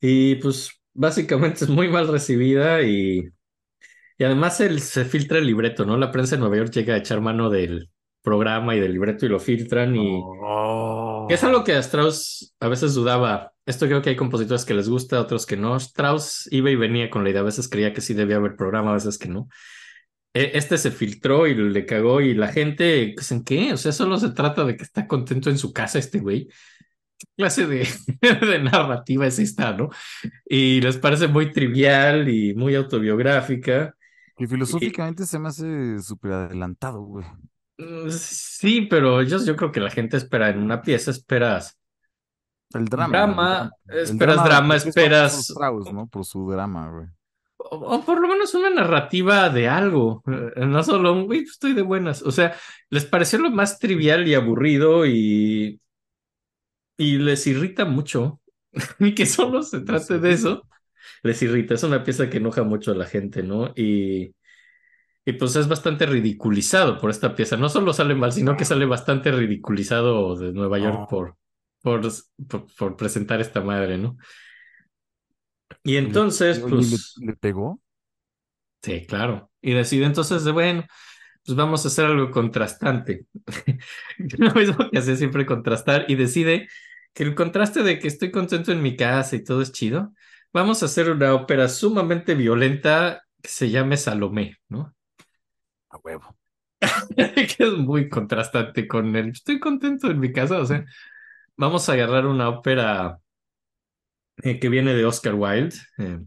Y 0.00 0.36
pues 0.36 0.70
básicamente 0.92 1.64
es 1.64 1.70
muy 1.70 1.88
mal 1.88 2.08
recibida 2.08 2.82
y, 2.82 3.28
y 4.18 4.24
además 4.24 4.60
el- 4.60 4.80
se 4.80 5.04
filtra 5.04 5.38
el 5.38 5.46
libreto, 5.46 5.84
¿no? 5.86 5.96
La 5.96 6.10
prensa 6.10 6.36
de 6.36 6.40
Nueva 6.40 6.56
York 6.56 6.70
llega 6.72 6.94
a 6.94 6.98
echar 6.98 7.20
mano 7.20 7.48
del 7.50 7.90
programa 8.22 8.76
y 8.76 8.80
del 8.80 8.92
libreto 8.92 9.26
y 9.26 9.28
lo 9.28 9.40
filtran 9.40 9.96
y 9.96 10.20
Oh. 10.22 10.36
Es 11.34 11.44
algo 11.44 11.64
que 11.64 11.72
a 11.72 11.78
Strauss 11.80 12.54
a 12.60 12.68
veces 12.68 12.94
dudaba. 12.94 13.52
Esto 13.66 13.86
creo 13.86 14.02
que 14.02 14.10
hay 14.10 14.16
compositores 14.16 14.64
que 14.64 14.74
les 14.74 14.88
gusta, 14.88 15.20
otros 15.20 15.46
que 15.46 15.56
no. 15.56 15.76
Strauss 15.76 16.48
iba 16.50 16.70
y 16.70 16.76
venía 16.76 17.10
con 17.10 17.24
la 17.24 17.30
idea, 17.30 17.40
a 17.40 17.44
veces 17.44 17.68
creía 17.68 17.92
que 17.92 18.00
sí 18.00 18.14
debía 18.14 18.36
haber 18.36 18.56
programa, 18.56 18.90
a 18.90 18.94
veces 18.94 19.18
que 19.18 19.28
no. 19.28 19.48
E- 20.34 20.52
Este 20.54 20.78
se 20.78 20.90
filtró 20.90 21.46
y 21.46 21.54
le 21.54 21.86
cagó 21.86 22.20
y 22.20 22.34
la 22.34 22.48
gente, 22.48 23.12
pues 23.14 23.30
¿en 23.32 23.44
qué? 23.44 23.72
O 23.72 23.76
sea, 23.76 23.92
solo 23.92 24.18
se 24.18 24.30
trata 24.30 24.64
de 24.64 24.76
que 24.76 24.84
está 24.84 25.06
contento 25.06 25.50
en 25.50 25.58
su 25.58 25.72
casa 25.72 25.98
este 25.98 26.18
güey. 26.20 26.48
¿Qué 27.18 27.26
clase 27.36 27.66
de, 27.66 27.86
de 28.20 28.58
narrativa 28.60 29.26
es 29.26 29.38
esta, 29.38 29.72
no? 29.72 29.90
Y 30.46 30.80
les 30.80 30.98
parece 30.98 31.28
muy 31.28 31.52
trivial 31.52 32.28
y 32.28 32.54
muy 32.54 32.74
autobiográfica. 32.74 33.94
Que 34.36 34.48
filosóficamente 34.48 35.26
se 35.26 35.38
me 35.38 35.48
hace 35.48 36.00
súper 36.00 36.32
adelantado, 36.32 37.02
güey. 37.02 37.26
Mm, 37.82 38.10
Sí, 38.10 38.82
pero 38.82 39.22
yo, 39.22 39.38
yo 39.44 39.56
creo 39.56 39.72
que 39.72 39.80
la 39.80 39.90
gente 39.90 40.16
espera 40.16 40.48
en 40.50 40.58
una 40.62 40.82
pieza, 40.82 41.10
esperas 41.10 41.78
El 42.74 42.84
drama. 42.86 43.12
drama, 43.12 43.70
el 43.88 43.98
esperas 44.00 44.42
drama, 44.42 44.76
esperas 44.76 45.38
Strauss, 45.38 45.92
¿no? 45.92 46.08
Por 46.08 46.24
su 46.24 46.50
drama, 46.50 46.90
güey. 46.90 47.06
o, 47.56 47.76
o 47.96 48.04
por 48.04 48.20
lo 48.20 48.28
menos 48.28 48.54
una 48.54 48.70
narrativa 48.70 49.48
de 49.50 49.68
algo, 49.68 50.22
eh, 50.56 50.66
no 50.66 50.82
solo 50.82 51.12
un, 51.12 51.26
güey, 51.26 51.40
estoy 51.42 51.72
de 51.74 51.82
buenas. 51.82 52.22
O 52.22 52.30
sea, 52.32 52.54
les 52.90 53.04
pareció 53.04 53.38
lo 53.38 53.50
más 53.50 53.78
trivial 53.78 54.26
y 54.28 54.34
aburrido 54.34 55.06
y, 55.06 55.80
y 56.96 57.18
les 57.18 57.46
irrita 57.46 57.84
mucho 57.84 58.40
y 58.98 59.14
que 59.14 59.26
solo 59.26 59.62
se 59.62 59.80
trate 59.80 60.18
de 60.18 60.32
eso. 60.32 60.62
Les 61.22 61.42
irrita, 61.42 61.74
es 61.74 61.82
una 61.84 62.04
pieza 62.04 62.30
que 62.30 62.38
enoja 62.38 62.62
mucho 62.64 62.92
a 62.92 62.94
la 62.96 63.06
gente, 63.06 63.42
¿no? 63.42 63.72
Y, 63.76 64.34
y 65.24 65.34
pues 65.34 65.56
es 65.56 65.68
bastante 65.68 66.06
ridiculizado 66.06 66.98
por 66.98 67.10
esta 67.10 67.34
pieza. 67.34 67.56
No 67.56 67.68
solo 67.68 67.92
sale 67.92 68.14
mal, 68.14 68.32
sino 68.32 68.56
que 68.56 68.64
sale 68.64 68.86
bastante 68.86 69.30
ridiculizado 69.32 70.36
de 70.36 70.52
Nueva 70.52 70.78
York 70.78 71.00
No. 71.00 71.06
por, 71.08 71.36
por, 71.82 72.00
por, 72.48 72.66
por 72.76 72.96
presentar 72.96 73.40
esta 73.40 73.60
madre, 73.60 73.98
¿no? 73.98 74.16
Y 75.84 75.96
entonces, 75.96 76.58
pues... 76.60 77.14
¿le, 77.20 77.26
le 77.26 77.36
pegó? 77.36 77.80
Sí, 78.82 79.06
claro. 79.06 79.50
Y 79.60 79.72
decide 79.74 80.06
entonces 80.06 80.44
de, 80.44 80.50
bueno, 80.52 80.84
pues 81.44 81.56
vamos 81.56 81.84
a 81.84 81.88
hacer 81.88 82.06
algo 82.06 82.30
contrastante. 82.30 83.26
Lo 84.38 84.52
mismo 84.54 84.90
que 84.90 84.98
hace 84.98 85.16
siempre 85.16 85.46
contrastar 85.46 86.06
y 86.08 86.16
decide 86.16 86.68
que 87.14 87.22
el 87.24 87.34
contraste 87.34 87.82
de 87.82 87.98
que 87.98 88.08
estoy 88.08 88.30
contento 88.30 88.72
en 88.72 88.82
mi 88.82 88.96
casa 88.96 89.36
y 89.36 89.44
todo 89.44 89.62
es 89.62 89.72
chido, 89.72 90.12
vamos 90.52 90.82
a 90.82 90.86
hacer 90.86 91.10
una 91.10 91.34
ópera 91.34 91.68
sumamente 91.68 92.34
violenta 92.34 93.24
que 93.42 93.50
se 93.50 93.70
llame 93.70 93.96
Salomé, 93.96 94.58
¿no? 94.68 94.94
A 95.92 95.98
huevo. 95.98 96.36
que 97.16 97.56
es 97.64 97.72
muy 97.78 98.08
contrastante 98.08 98.88
con 98.88 99.14
el 99.16 99.30
estoy 99.30 99.60
contento 99.60 100.10
en 100.10 100.18
mi 100.20 100.32
casa, 100.32 100.58
o 100.58 100.66
sea, 100.66 100.84
vamos 101.56 101.88
a 101.88 101.92
agarrar 101.94 102.26
una 102.26 102.48
ópera 102.48 103.20
eh, 104.42 104.58
que 104.60 104.68
viene 104.68 104.94
de 104.94 105.04
Oscar 105.04 105.34
Wilde. 105.34 105.76
eh, 105.98 106.20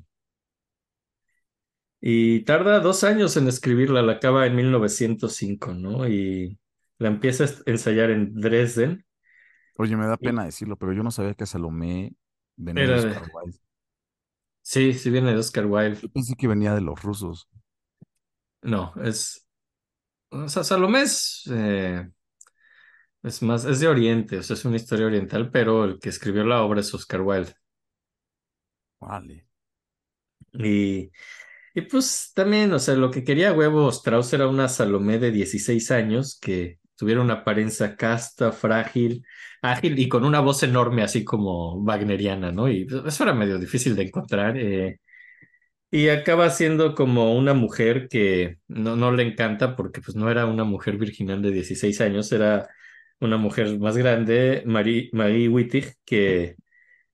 y 2.01 2.41
tarda 2.41 2.79
dos 2.79 3.03
años 3.03 3.35
en 3.37 3.47
escribirla, 3.47 4.01
la 4.01 4.13
acaba 4.13 4.45
en 4.45 4.55
1905, 4.55 5.73
¿no? 5.73 6.07
Y 6.07 6.59
la 6.99 7.07
empieza 7.07 7.45
a 7.45 7.47
ensayar 7.65 8.11
en 8.11 8.33
Dresden. 8.39 9.05
Oye, 9.77 9.95
me 9.97 10.05
da 10.05 10.17
Y- 10.21 10.25
pena 10.27 10.45
decirlo, 10.45 10.77
pero 10.77 10.93
yo 10.93 11.03
no 11.03 11.11
sabía 11.11 11.33
que 11.33 11.45
Salomé 11.45 12.13
venía 12.55 12.83
Era 12.83 13.01
de- 13.01 13.07
Oscar 13.09 13.29
Wilde. 13.33 13.59
Sí, 14.61 14.93
sí 14.93 15.09
viene 15.09 15.31
de 15.31 15.37
Oscar 15.39 15.65
Wilde. 15.65 15.99
Yo 16.01 16.09
pensé 16.09 16.35
que 16.35 16.47
venía 16.47 16.73
de 16.75 16.81
los 16.81 17.01
rusos. 17.01 17.47
No, 18.63 18.93
es... 19.03 19.44
O 20.43 20.49
sea, 20.49 20.63
Salomé 20.63 21.01
es, 21.03 21.43
eh, 21.51 22.09
es 23.23 23.41
más, 23.41 23.65
es 23.65 23.79
de 23.81 23.87
Oriente, 23.89 24.37
o 24.37 24.43
sea, 24.43 24.53
es 24.55 24.63
una 24.65 24.75
historia 24.77 25.07
oriental, 25.07 25.51
pero 25.51 25.83
el 25.85 25.99
que 25.99 26.07
escribió 26.09 26.43
la 26.45 26.61
obra 26.63 26.79
es 26.81 26.93
Oscar 26.93 27.21
Wilde. 27.21 27.53
Vale. 28.99 29.47
Y, 30.53 31.11
y 31.75 31.81
pues 31.83 32.31
también, 32.35 32.73
o 32.73 32.79
sea, 32.79 32.95
lo 32.95 33.11
que 33.11 33.23
quería 33.23 33.53
huevo 33.53 33.89
Strauss 33.89 34.33
era 34.33 34.47
una 34.47 34.69
Salomé 34.69 35.19
de 35.19 35.31
16 35.31 35.91
años 35.91 36.39
que 36.41 36.79
tuviera 36.95 37.21
una 37.21 37.35
apariencia 37.35 37.95
casta, 37.97 38.51
frágil, 38.53 39.25
ágil 39.61 39.99
y 39.99 40.09
con 40.09 40.25
una 40.25 40.41
voz 40.41 40.63
enorme, 40.63 41.03
así 41.03 41.25
como 41.25 41.75
wagneriana, 41.83 42.51
¿no? 42.51 42.69
Y 42.69 42.87
eso 43.07 43.23
era 43.23 43.33
medio 43.33 43.59
difícil 43.59 43.95
de 43.95 44.03
encontrar. 44.03 44.57
eh, 44.57 44.99
y 45.99 46.09
acaba 46.09 46.49
siendo 46.49 46.95
como 46.95 47.35
una 47.37 47.53
mujer 47.53 48.07
que 48.09 48.59
no, 48.67 48.95
no 48.95 49.11
le 49.11 49.23
encanta 49.23 49.75
porque 49.75 50.01
pues 50.01 50.15
no 50.15 50.29
era 50.29 50.45
una 50.45 50.63
mujer 50.63 50.97
virginal 50.97 51.41
de 51.41 51.51
16 51.51 52.01
años, 52.01 52.31
era 52.31 52.67
una 53.19 53.37
mujer 53.37 53.79
más 53.79 53.97
grande, 53.97 54.63
Marie, 54.65 55.09
Marie 55.13 55.47
Wittig, 55.49 55.95
que 56.05 56.55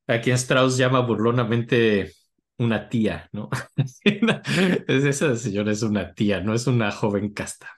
a 0.07 0.21
quien 0.21 0.35
Strauss 0.37 0.77
llama 0.77 1.01
burlonamente 1.01 2.13
una 2.57 2.89
tía, 2.89 3.29
¿no? 3.33 3.49
Es- 3.75 5.05
Esa 5.05 5.35
señora 5.37 5.71
es 5.71 5.83
una 5.83 6.13
tía, 6.13 6.41
no 6.41 6.53
es 6.53 6.67
una 6.67 6.91
joven 6.91 7.33
casta. 7.33 7.69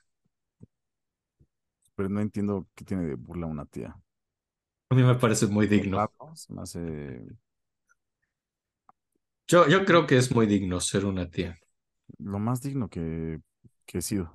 Pero 1.95 2.09
no 2.09 2.21
entiendo 2.21 2.67
qué 2.75 2.85
tiene 2.85 3.03
de 3.05 3.15
burla 3.15 3.47
una 3.47 3.65
tía. 3.65 3.95
A 4.89 4.95
mí 4.95 5.03
me 5.03 5.15
parece 5.15 5.47
muy 5.47 5.67
digno. 5.67 5.97
Raro, 5.97 6.35
Se 6.35 6.53
me 6.53 6.61
hace 6.61 6.79
Yo, 9.47 9.67
yo 9.67 9.85
creo 9.85 10.05
que 10.07 10.17
es 10.17 10.33
muy 10.33 10.45
digno 10.47 10.79
ser 10.79 11.05
una 11.05 11.29
tía. 11.29 11.57
lo 12.19 12.39
más 12.39 12.61
digno 12.61 12.89
que, 12.89 13.39
que 13.85 13.99
he 13.99 14.01
sido. 14.01 14.33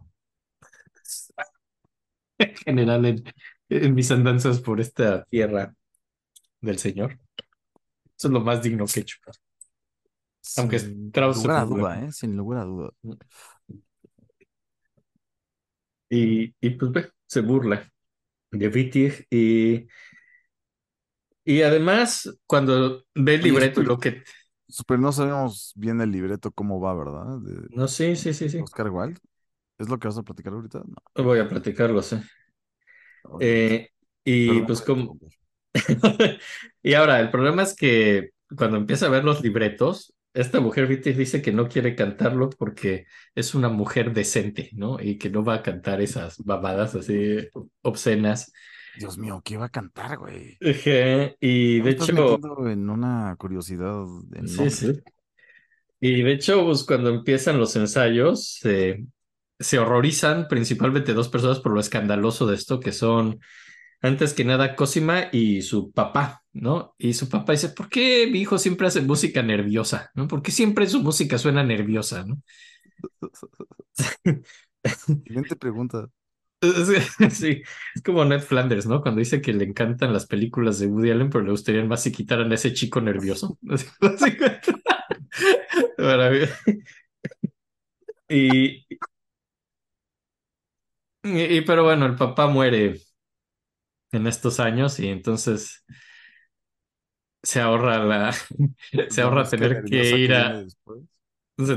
En 2.38 2.54
general, 2.56 3.04
en, 3.06 3.24
en 3.68 3.94
mis 3.94 4.10
andanzas 4.10 4.60
por 4.60 4.80
esta 4.80 5.24
tierra 5.24 5.74
del 6.60 6.78
Señor. 6.78 7.18
Eso 8.18 8.28
es 8.28 8.32
lo 8.34 8.40
más 8.40 8.62
digno 8.62 8.86
que 8.86 9.00
he 9.00 9.02
hecho. 9.02 9.18
Aunque 10.56 10.78
Sin 10.78 11.08
Strauss 11.08 11.38
lugar 11.42 11.56
a 11.56 11.64
duda, 11.64 12.04
¿eh? 12.04 12.12
Sin 12.12 12.36
lugar 12.36 12.60
a 12.62 12.64
duda. 12.64 12.90
Y, 16.10 16.54
y 16.60 16.70
pues 16.70 16.92
ve, 16.92 17.10
se 17.26 17.40
burla 17.42 17.86
de 18.52 18.68
Wittig 18.68 19.26
y, 19.30 19.88
y 21.44 21.62
además 21.62 22.30
cuando 22.46 23.04
ve 23.14 23.34
el 23.36 23.42
libreto 23.42 23.80
y 23.82 23.84
lo 23.84 23.98
que... 23.98 24.22
Pero 24.86 25.00
no 25.00 25.12
sabemos 25.12 25.72
bien 25.76 26.00
el 26.00 26.10
libreto 26.10 26.50
cómo 26.50 26.80
va, 26.80 26.94
¿verdad? 26.94 27.38
De 27.40 27.66
No, 27.70 27.88
sí, 27.88 28.16
sí, 28.16 28.34
sí, 28.34 28.48
sí. 28.48 28.58
Oscar 28.58 28.90
Wilde. 28.90 29.20
¿Es 29.78 29.88
lo 29.88 29.98
que 29.98 30.08
vas 30.08 30.18
a 30.18 30.22
platicar 30.22 30.52
ahorita? 30.52 30.82
No. 30.86 31.24
Voy 31.24 31.38
a 31.38 31.48
platicarlo, 31.48 32.02
sí. 32.02 32.16
Eh, 33.40 33.88
y 34.24 34.62
pues 34.62 34.80
como... 34.82 35.18
y 36.82 36.94
ahora, 36.94 37.20
el 37.20 37.30
problema 37.30 37.62
es 37.62 37.74
que 37.74 38.30
cuando 38.56 38.76
empieza 38.76 39.06
a 39.06 39.10
ver 39.10 39.24
los 39.24 39.42
libretos, 39.42 40.14
esta 40.34 40.60
mujer 40.60 40.88
Wittig 40.88 41.16
dice 41.16 41.42
que 41.42 41.52
no 41.52 41.68
quiere 41.68 41.94
cantarlo 41.94 42.50
porque 42.50 43.06
es 43.34 43.54
una 43.54 43.68
mujer 43.68 44.12
decente, 44.12 44.70
¿no? 44.74 45.00
Y 45.00 45.18
que 45.18 45.30
no 45.30 45.44
va 45.44 45.54
a 45.54 45.62
cantar 45.62 46.00
esas 46.00 46.38
babadas 46.44 46.94
así 46.94 47.48
obscenas. 47.82 48.52
Dios 48.98 49.18
mío, 49.18 49.40
¿qué 49.44 49.56
va 49.56 49.66
a 49.66 49.68
cantar, 49.70 50.18
güey? 50.18 50.58
Ejé, 50.60 51.36
Y 51.40 51.80
de 51.80 51.90
hecho, 51.90 52.38
en 52.68 52.90
una 52.90 53.36
curiosidad 53.36 54.04
sí, 54.44 54.70
enorme. 54.70 54.70
sí. 54.70 55.02
Y 56.00 56.22
de 56.22 56.32
hecho, 56.32 56.64
pues 56.64 56.84
cuando 56.84 57.10
empiezan 57.10 57.58
los 57.58 57.74
ensayos, 57.76 58.60
eh, 58.64 59.04
se 59.58 59.78
horrorizan 59.78 60.46
principalmente 60.48 61.14
dos 61.14 61.28
personas 61.28 61.60
por 61.60 61.72
lo 61.72 61.80
escandaloso 61.80 62.46
de 62.46 62.54
esto, 62.54 62.78
que 62.80 62.92
son, 62.92 63.40
antes 64.02 64.34
que 64.34 64.44
nada, 64.44 64.76
Cosima 64.76 65.28
y 65.32 65.62
su 65.62 65.92
papá, 65.92 66.42
¿no? 66.52 66.94
Y 66.98 67.14
su 67.14 67.28
papá 67.28 67.52
dice, 67.52 67.70
¿por 67.70 67.88
qué 67.88 68.28
mi 68.30 68.40
hijo 68.40 68.58
siempre 68.58 68.86
hace 68.88 69.02
música 69.02 69.42
nerviosa? 69.42 70.10
¿No? 70.14 70.28
¿Por 70.28 70.42
qué 70.42 70.52
siempre 70.52 70.86
su 70.88 71.02
música 71.02 71.38
suena 71.38 71.64
nerviosa, 71.64 72.24
¿no? 72.24 72.40
Siguiente 75.24 75.56
pregunta. 75.56 76.10
Sí, 77.30 77.62
es 77.94 78.02
como 78.04 78.24
Ned 78.24 78.40
Flanders, 78.40 78.86
¿no? 78.86 79.00
Cuando 79.00 79.20
dice 79.20 79.40
que 79.40 79.52
le 79.52 79.64
encantan 79.64 80.12
las 80.12 80.26
películas 80.26 80.78
de 80.78 80.86
Woody 80.86 81.10
Allen, 81.10 81.30
pero 81.30 81.44
le 81.44 81.50
gustaría 81.52 81.84
más 81.84 82.02
si 82.02 82.12
quitaran 82.12 82.50
a 82.50 82.54
ese 82.56 82.72
chico 82.72 83.00
nervioso. 83.00 83.58
Y, 88.28 88.86
y, 91.22 91.60
pero 91.62 91.84
bueno, 91.84 92.06
el 92.06 92.16
papá 92.16 92.46
muere 92.48 93.00
en 94.12 94.26
estos 94.26 94.60
años 94.60 94.98
y 95.00 95.08
entonces 95.08 95.84
se 97.42 97.60
ahorra 97.60 97.98
la, 98.04 98.32
se 99.10 99.22
ahorra 99.22 99.48
tener 99.48 99.84
que 99.84 100.16
ir 100.18 100.34
a, 100.34 100.62
después. 100.62 101.00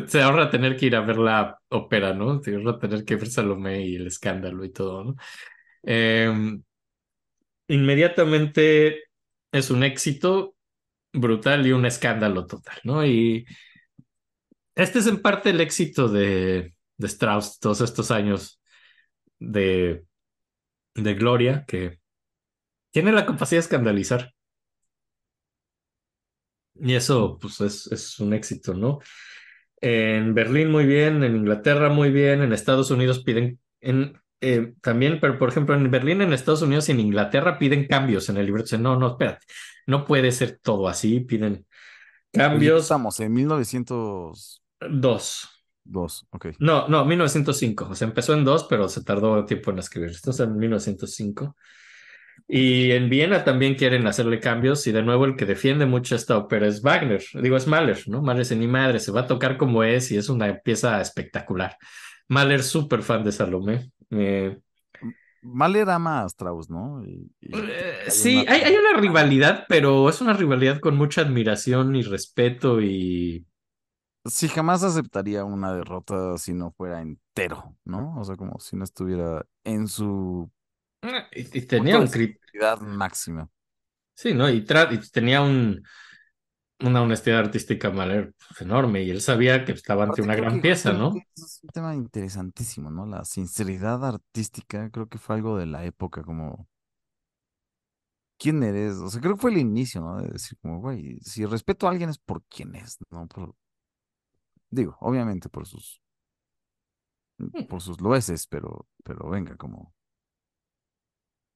Se, 0.08 0.22
ahorra 0.22 0.50
tener 0.50 0.77
que 0.77 0.88
ir 0.88 0.95
a 0.95 1.01
ver 1.01 1.18
la 1.18 1.60
ópera, 1.69 2.14
¿no? 2.14 2.42
Se 2.42 2.56
ahorra 2.56 2.80
tener 2.80 3.03
que 3.03 3.16
ver 3.16 3.27
Salomé 3.30 3.85
y 3.88 3.95
el 3.95 4.08
escándalo 4.08 4.64
y 4.64 4.72
todo, 4.72 5.03
¿no? 5.03 5.16
Em, 5.84 6.61
inmediatamente 7.68 9.06
es 9.51 9.72
un 9.72 9.84
éxito 9.84 10.56
brutal 11.14 11.66
y 11.66 11.72
un 11.72 11.85
escándalo 11.85 12.45
total, 12.45 12.77
¿no? 12.84 13.06
Y 13.06 13.45
este 14.76 15.00
es 15.00 15.08
en 15.08 15.22
parte 15.22 15.50
el 15.50 15.61
éxito 15.61 16.08
de, 16.08 16.76
Strauss 17.00 17.60
todos 17.60 17.82
estos 17.82 18.11
años 18.11 18.61
de, 19.40 20.06
gloria, 20.93 21.66
que 21.68 22.00
tiene 22.92 23.11
la 23.11 23.26
capacidad 23.26 23.60
de 23.60 23.66
escandalizar. 23.66 24.34
Y 26.76 26.93
eso, 26.93 27.38
pues, 27.40 27.60
es, 27.61 27.92
es 27.92 28.19
un 28.19 28.34
éxito, 28.34 28.74
¿no? 28.74 29.00
En 29.82 30.34
Berlín 30.35 30.72
muy 30.72 30.85
bien, 30.85 31.24
en 31.24 31.35
Inglaterra 31.35 31.90
muy 31.90 32.11
bien, 32.11 32.42
en 32.42 32.53
Estados 32.53 32.92
Unidos 32.92 33.24
piden, 33.24 33.60
en, 33.80 34.22
eh, 34.40 34.74
también, 34.82 35.19
pero 35.19 35.40
por 35.40 35.50
ejemplo, 35.50 35.76
en 35.76 35.90
Berlín, 35.90 36.22
en 36.22 36.34
Estados 36.34 36.61
Unidos 36.61 36.88
y 36.90 36.92
en 36.93 37.00
Inglaterra 37.00 37.58
piden 37.58 37.88
cambios 37.88 38.30
en 38.30 38.38
el 38.38 38.45
libreto. 38.45 38.66
Dicen, 38.66 38.84
no, 38.84 38.98
no, 38.98 39.10
espérate, 39.10 39.45
no 39.88 40.06
puede 40.06 40.32
ser 40.32 40.60
todo 40.61 40.88
así, 40.88 41.22
piden 41.22 41.66
Oye, 42.34 42.50
¿qué 42.60 42.60
cambios. 42.60 42.84
estamos 42.84 43.19
en 43.19 43.34
1900. 43.34 44.64
Dos. 44.90 45.50
Dos, 45.84 46.27
ok. 46.30 46.48
No, 46.60 46.88
no, 46.88 47.06
1905. 47.06 47.90
O 47.90 47.95
sea, 47.95 48.08
empezó 48.08 48.34
en 48.34 48.45
dos, 48.45 48.66
pero 48.69 48.88
se 48.88 49.03
tardó 49.03 49.45
tiempo 49.45 49.72
en 49.72 49.80
escribir. 49.80 50.11
Esto 50.11 50.32
es 50.32 50.40
en 50.40 50.56
1905. 50.58 51.56
Y 52.47 52.91
en 52.91 53.09
Viena 53.09 53.43
también 53.45 53.75
quieren 53.75 54.07
hacerle 54.07 54.39
cambios. 54.39 54.85
Y 54.87 54.91
de 54.91 55.03
nuevo, 55.03 55.25
el 55.25 55.35
que 55.35 55.45
defiende 55.45 55.85
mucho 55.85 56.15
esta 56.15 56.37
ópera 56.37 56.67
es 56.67 56.81
Wagner. 56.81 57.23
Digo, 57.41 57.57
es 57.57 57.67
Mahler, 57.67 57.99
¿no? 58.07 58.21
Mahler 58.21 58.41
es 58.41 58.51
ni 58.57 58.67
madre, 58.67 58.99
se 58.99 59.11
va 59.11 59.21
a 59.21 59.27
tocar 59.27 59.57
como 59.57 59.83
es 59.83 60.11
y 60.11 60.17
es 60.17 60.29
una 60.29 60.57
pieza 60.59 60.99
espectacular. 61.01 61.77
Mahler, 62.27 62.63
súper 62.63 63.03
fan 63.03 63.23
de 63.23 63.31
Salomé. 63.31 63.91
Eh, 64.11 64.57
Mahler 65.41 65.89
ama 65.89 66.21
a 66.23 66.27
Strauss, 66.27 66.69
¿no? 66.69 67.03
Y- 67.05 67.31
y 67.41 67.67
eh, 67.67 68.07
hay 68.07 68.21
sí, 68.21 68.45
una- 68.45 68.47
hay, 68.47 68.61
hay 68.61 68.75
una 68.75 68.99
rivalidad, 68.99 69.65
pero 69.67 70.09
es 70.09 70.21
una 70.21 70.33
rivalidad 70.33 70.79
con 70.79 70.95
mucha 70.97 71.21
admiración 71.21 71.95
y 71.95 72.03
respeto 72.03 72.81
y 72.81 73.45
Sí, 74.25 74.47
jamás 74.49 74.83
aceptaría 74.83 75.43
una 75.45 75.73
derrota 75.73 76.37
si 76.37 76.53
no 76.53 76.71
fuera 76.71 77.01
entero, 77.01 77.75
¿no? 77.85 78.19
O 78.19 78.23
sea, 78.23 78.35
como 78.35 78.59
si 78.59 78.75
no 78.75 78.83
estuviera 78.83 79.45
en 79.63 79.87
su 79.87 80.51
Y, 81.31 81.61
tenía 81.61 81.97
un 81.97 82.03
punto 82.03 82.17
de 82.17 82.25
crit- 82.25 82.39
seguridad 82.45 82.81
máxima. 82.81 83.49
sí, 84.13 84.33
¿no? 84.33 84.49
Y, 84.49 84.65
tenía 85.11 85.41
un, 85.41 85.83
una 86.81 87.01
honestidad 87.01 87.39
artística 87.39 87.91
pues, 87.91 88.61
enorme 88.61 89.03
y 89.03 89.09
él 89.09 89.21
sabía 89.21 89.65
que 89.65 89.71
estaba 89.71 90.03
ante 90.03 90.21
una 90.21 90.35
gran 90.35 90.61
pieza, 90.61 90.93
¿no? 90.93 91.13
Es 91.35 91.59
un 91.63 91.69
tema 91.69 91.95
interesantísimo, 91.95 92.91
¿no? 92.91 93.05
La 93.05 93.25
sinceridad 93.25 94.05
artística, 94.05 94.89
creo 94.89 95.07
que 95.07 95.17
fue 95.17 95.35
algo 95.35 95.57
de 95.57 95.65
la 95.65 95.85
época, 95.85 96.23
como, 96.23 96.67
¿quién 98.38 98.63
eres? 98.63 98.95
O 98.97 99.09
sea, 99.09 99.21
creo 99.21 99.35
que 99.35 99.41
fue 99.41 99.51
el 99.51 99.57
inicio, 99.57 100.01
¿no? 100.01 100.21
De 100.21 100.30
decir, 100.30 100.57
como, 100.61 100.80
güey, 100.80 101.19
si 101.21 101.45
respeto 101.45 101.88
a 101.88 101.91
alguien 101.91 102.09
es 102.09 102.17
por 102.17 102.43
quién 102.43 102.75
es, 102.75 102.97
¿no? 103.09 103.27
Por, 103.27 103.55
digo, 104.69 104.97
obviamente 104.99 105.49
por 105.49 105.67
sus, 105.67 106.01
por 107.69 107.81
sus 107.81 108.01
loeses, 108.01 108.47
pero, 108.47 108.88
pero 109.03 109.30
venga, 109.30 109.55
como, 109.55 109.93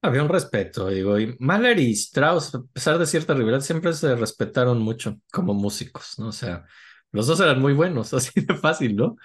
Había 0.05 0.23
un 0.23 0.29
respeto, 0.29 0.89
digo, 0.89 1.19
y 1.19 1.35
Mahler 1.39 1.79
y 1.79 1.91
Strauss, 1.91 2.55
a 2.55 2.63
pesar 2.63 2.97
de 2.97 3.05
cierta 3.05 3.33
rivalidad, 3.33 3.61
siempre 3.61 3.93
se 3.93 4.15
respetaron 4.15 4.79
mucho 4.79 5.17
como 5.31 5.53
músicos, 5.53 6.19
¿no? 6.19 6.27
O 6.27 6.31
sea, 6.31 6.65
los 7.11 7.27
dos 7.27 7.39
eran 7.39 7.59
muy 7.59 7.73
buenos, 7.73 8.13
así 8.13 8.41
de 8.41 8.55
fácil, 8.55 8.95
¿no? 8.95 9.15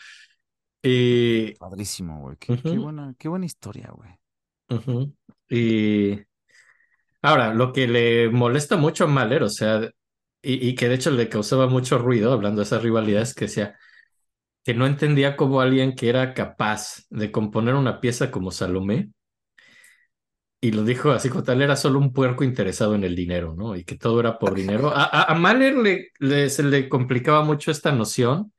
Y, 0.82 1.54
padrísimo, 1.56 2.20
güey. 2.20 2.36
Qué, 2.38 2.54
buena, 2.78 3.14
qué 3.18 3.28
buena 3.28 3.46
historia, 3.46 3.92
güey. 3.92 4.10
Y 5.48 6.18
ahora, 7.20 7.52
lo 7.52 7.72
que 7.72 7.86
le 7.86 8.30
molesta 8.30 8.76
mucho 8.76 9.04
a 9.04 9.08
Mahler, 9.08 9.42
o 9.42 9.50
sea, 9.50 9.82
y, 10.42 10.68
y 10.68 10.74
que 10.74 10.88
de 10.88 10.94
hecho 10.94 11.10
le 11.10 11.28
causaba 11.28 11.66
mucho 11.66 11.98
ruido, 11.98 12.32
hablando 12.32 12.60
de 12.60 12.64
esas 12.64 12.82
rivalidades, 12.82 13.34
que 13.34 13.44
decía 13.46 13.76
que 14.64 14.74
no 14.74 14.86
entendía 14.86 15.36
cómo 15.36 15.60
alguien 15.60 15.94
que 15.94 16.08
era 16.08 16.34
capaz 16.34 17.04
de 17.10 17.30
componer 17.30 17.74
una 17.74 18.00
pieza 18.00 18.30
como 18.30 18.50
Salomé, 18.50 19.10
y 20.60 20.72
lo 20.72 20.84
dijo 20.84 21.10
así 21.12 21.30
como 21.30 21.42
tal, 21.44 21.62
era 21.62 21.76
solo 21.76 21.98
un 21.98 22.12
puerco 22.12 22.44
interesado 22.44 22.94
en 22.94 23.04
el 23.04 23.16
dinero, 23.16 23.54
¿no? 23.56 23.76
Y 23.76 23.84
que 23.84 23.96
todo 23.96 24.20
era 24.20 24.38
por 24.38 24.54
dinero. 24.54 24.90
A, 24.94 25.04
a, 25.04 25.32
a 25.32 25.34
Mahler 25.34 25.76
le, 25.76 26.08
le- 26.18 26.50
se 26.50 26.62
le 26.62 26.88
complicaba 26.88 27.42
mucho 27.44 27.70
esta 27.70 27.92
noción 27.92 28.52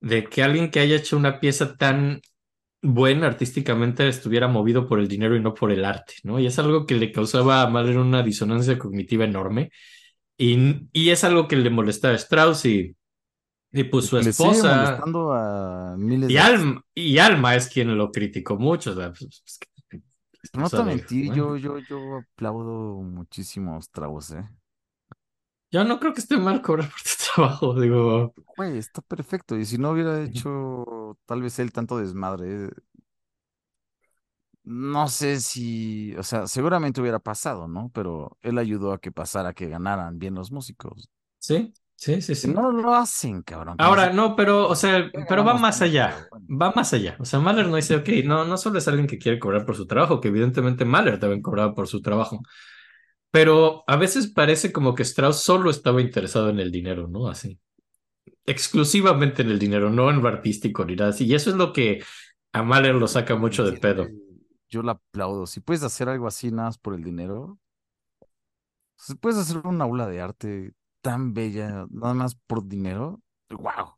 de 0.00 0.24
que 0.24 0.42
alguien 0.42 0.70
que 0.70 0.80
haya 0.80 0.96
hecho 0.96 1.16
una 1.16 1.40
pieza 1.40 1.76
tan 1.76 2.20
buena 2.82 3.26
artísticamente 3.28 4.08
estuviera 4.08 4.48
movido 4.48 4.88
por 4.88 5.00
el 5.00 5.08
dinero 5.08 5.36
y 5.36 5.40
no 5.42 5.54
por 5.54 5.72
el 5.72 5.84
arte, 5.84 6.14
¿no? 6.24 6.38
Y 6.40 6.46
es 6.46 6.58
algo 6.58 6.86
que 6.86 6.94
le 6.96 7.12
causaba 7.12 7.62
a 7.62 7.68
Mahler 7.70 7.98
una 7.98 8.22
disonancia 8.22 8.78
cognitiva 8.78 9.24
enorme. 9.24 9.70
Y, 10.38 10.88
y 10.92 11.10
es 11.10 11.24
algo 11.24 11.48
que 11.48 11.56
le 11.56 11.70
molestaba 11.70 12.14
a 12.14 12.18
Strauss 12.18 12.66
y, 12.66 12.96
y 13.72 13.84
pues 13.84 14.06
su 14.06 14.18
esposa. 14.18 15.08
molestando 15.08 15.32
a 15.32 15.96
miles 15.98 16.32
Y 16.32 16.36
de 16.36 16.38
Alma, 16.38 16.82
y 16.94 17.18
Alma 17.18 17.56
es 17.56 17.68
quien 17.68 17.96
lo 17.96 18.10
criticó 18.12 18.56
mucho. 18.58 18.92
o 18.92 18.94
sea, 18.94 19.10
pues, 19.12 19.42
pues, 19.44 19.58
no 20.52 20.70
te 20.70 20.82
esposa 20.82 20.84
de- 20.84 21.06
mentir, 21.06 21.26
bueno. 21.26 21.46
yo, 21.46 21.56
yo, 21.56 21.78
yo 21.80 22.16
aplaudo 22.18 23.02
muchísimo 23.02 23.74
a 23.74 23.78
¿eh? 24.32 24.48
Yo 25.70 25.84
no 25.84 25.98
creo 26.00 26.14
que 26.14 26.20
esté 26.20 26.36
mal 26.36 26.62
cobrar 26.62 26.90
por 26.90 27.00
tu 27.02 27.10
trabajo, 27.34 27.80
digo. 27.80 28.34
Güey, 28.56 28.78
está 28.78 29.00
perfecto. 29.02 29.56
Y 29.56 29.64
si 29.64 29.78
no 29.78 29.90
hubiera 29.92 30.22
hecho 30.22 31.16
tal 31.26 31.42
vez 31.42 31.58
él 31.60 31.72
tanto 31.72 31.98
desmadre, 31.98 32.70
no 34.64 35.08
sé 35.08 35.40
si, 35.40 36.14
o 36.16 36.22
sea, 36.22 36.46
seguramente 36.46 37.00
hubiera 37.00 37.18
pasado, 37.20 37.68
¿no? 37.68 37.90
Pero 37.94 38.38
él 38.42 38.58
ayudó 38.58 38.92
a 38.92 39.00
que 39.00 39.12
pasara, 39.12 39.54
que 39.54 39.68
ganaran 39.68 40.18
bien 40.18 40.34
los 40.34 40.52
músicos. 40.52 41.08
Sí, 41.38 41.72
sí, 41.98 42.22
sí, 42.22 42.34
sí. 42.34 42.48
no 42.48 42.70
lo 42.70 42.94
hacen, 42.94 43.42
cabrón. 43.42 43.76
Ahora, 43.78 44.12
no, 44.12 44.36
pero, 44.36 44.68
o 44.68 44.74
sea, 44.74 45.10
pero 45.28 45.44
va 45.44 45.54
más 45.54 45.82
allá, 45.82 46.28
va 46.48 46.72
más 46.72 46.94
allá. 46.94 47.16
O 47.18 47.24
sea, 47.24 47.40
Mahler 47.40 47.66
no 47.66 47.76
dice, 47.76 47.96
ok, 47.96 48.08
no, 48.24 48.44
no 48.44 48.56
solo 48.56 48.78
es 48.78 48.88
alguien 48.88 49.06
que 49.06 49.18
quiere 49.18 49.38
cobrar 49.38 49.66
por 49.66 49.76
su 49.76 49.86
trabajo, 49.86 50.20
que 50.20 50.28
evidentemente 50.28 50.84
Mahler 50.84 51.18
debe 51.18 51.42
cobrar 51.42 51.74
por 51.74 51.88
su 51.88 52.00
trabajo, 52.00 52.40
pero 53.30 53.84
a 53.86 53.96
veces 53.96 54.28
parece 54.28 54.72
como 54.72 54.94
que 54.94 55.02
Strauss 55.02 55.42
solo 55.42 55.70
estaba 55.70 56.00
interesado 56.00 56.48
en 56.48 56.60
el 56.60 56.70
dinero, 56.70 57.08
¿no? 57.08 57.28
Así, 57.28 57.58
exclusivamente 58.46 59.42
en 59.42 59.50
el 59.50 59.58
dinero, 59.58 59.90
no 59.90 60.10
en 60.10 60.22
lo 60.22 60.28
artístico 60.28 60.84
ni 60.84 60.96
nada 60.96 61.10
así. 61.10 61.26
Y 61.26 61.34
eso 61.34 61.50
es 61.50 61.56
lo 61.56 61.72
que 61.72 62.02
a 62.52 62.62
Mahler 62.62 62.94
lo 62.94 63.06
saca 63.06 63.36
mucho 63.36 63.64
de 63.64 63.78
pedo. 63.78 64.06
Yo 64.70 64.82
la 64.82 64.92
aplaudo. 64.92 65.46
Si 65.46 65.60
puedes 65.60 65.82
hacer 65.82 66.08
algo 66.08 66.26
así 66.26 66.50
nada 66.50 66.68
más 66.68 66.78
por 66.78 66.94
el 66.94 67.02
dinero, 67.02 67.58
si 68.96 69.14
puedes 69.14 69.38
hacer 69.38 69.58
una 69.64 69.84
aula 69.84 70.06
de 70.06 70.20
arte 70.20 70.72
tan 71.08 71.22
bella 71.34 71.86
nada 71.90 72.14
más 72.14 72.34
por 72.36 72.66
dinero, 72.68 73.20
wow. 73.50 73.96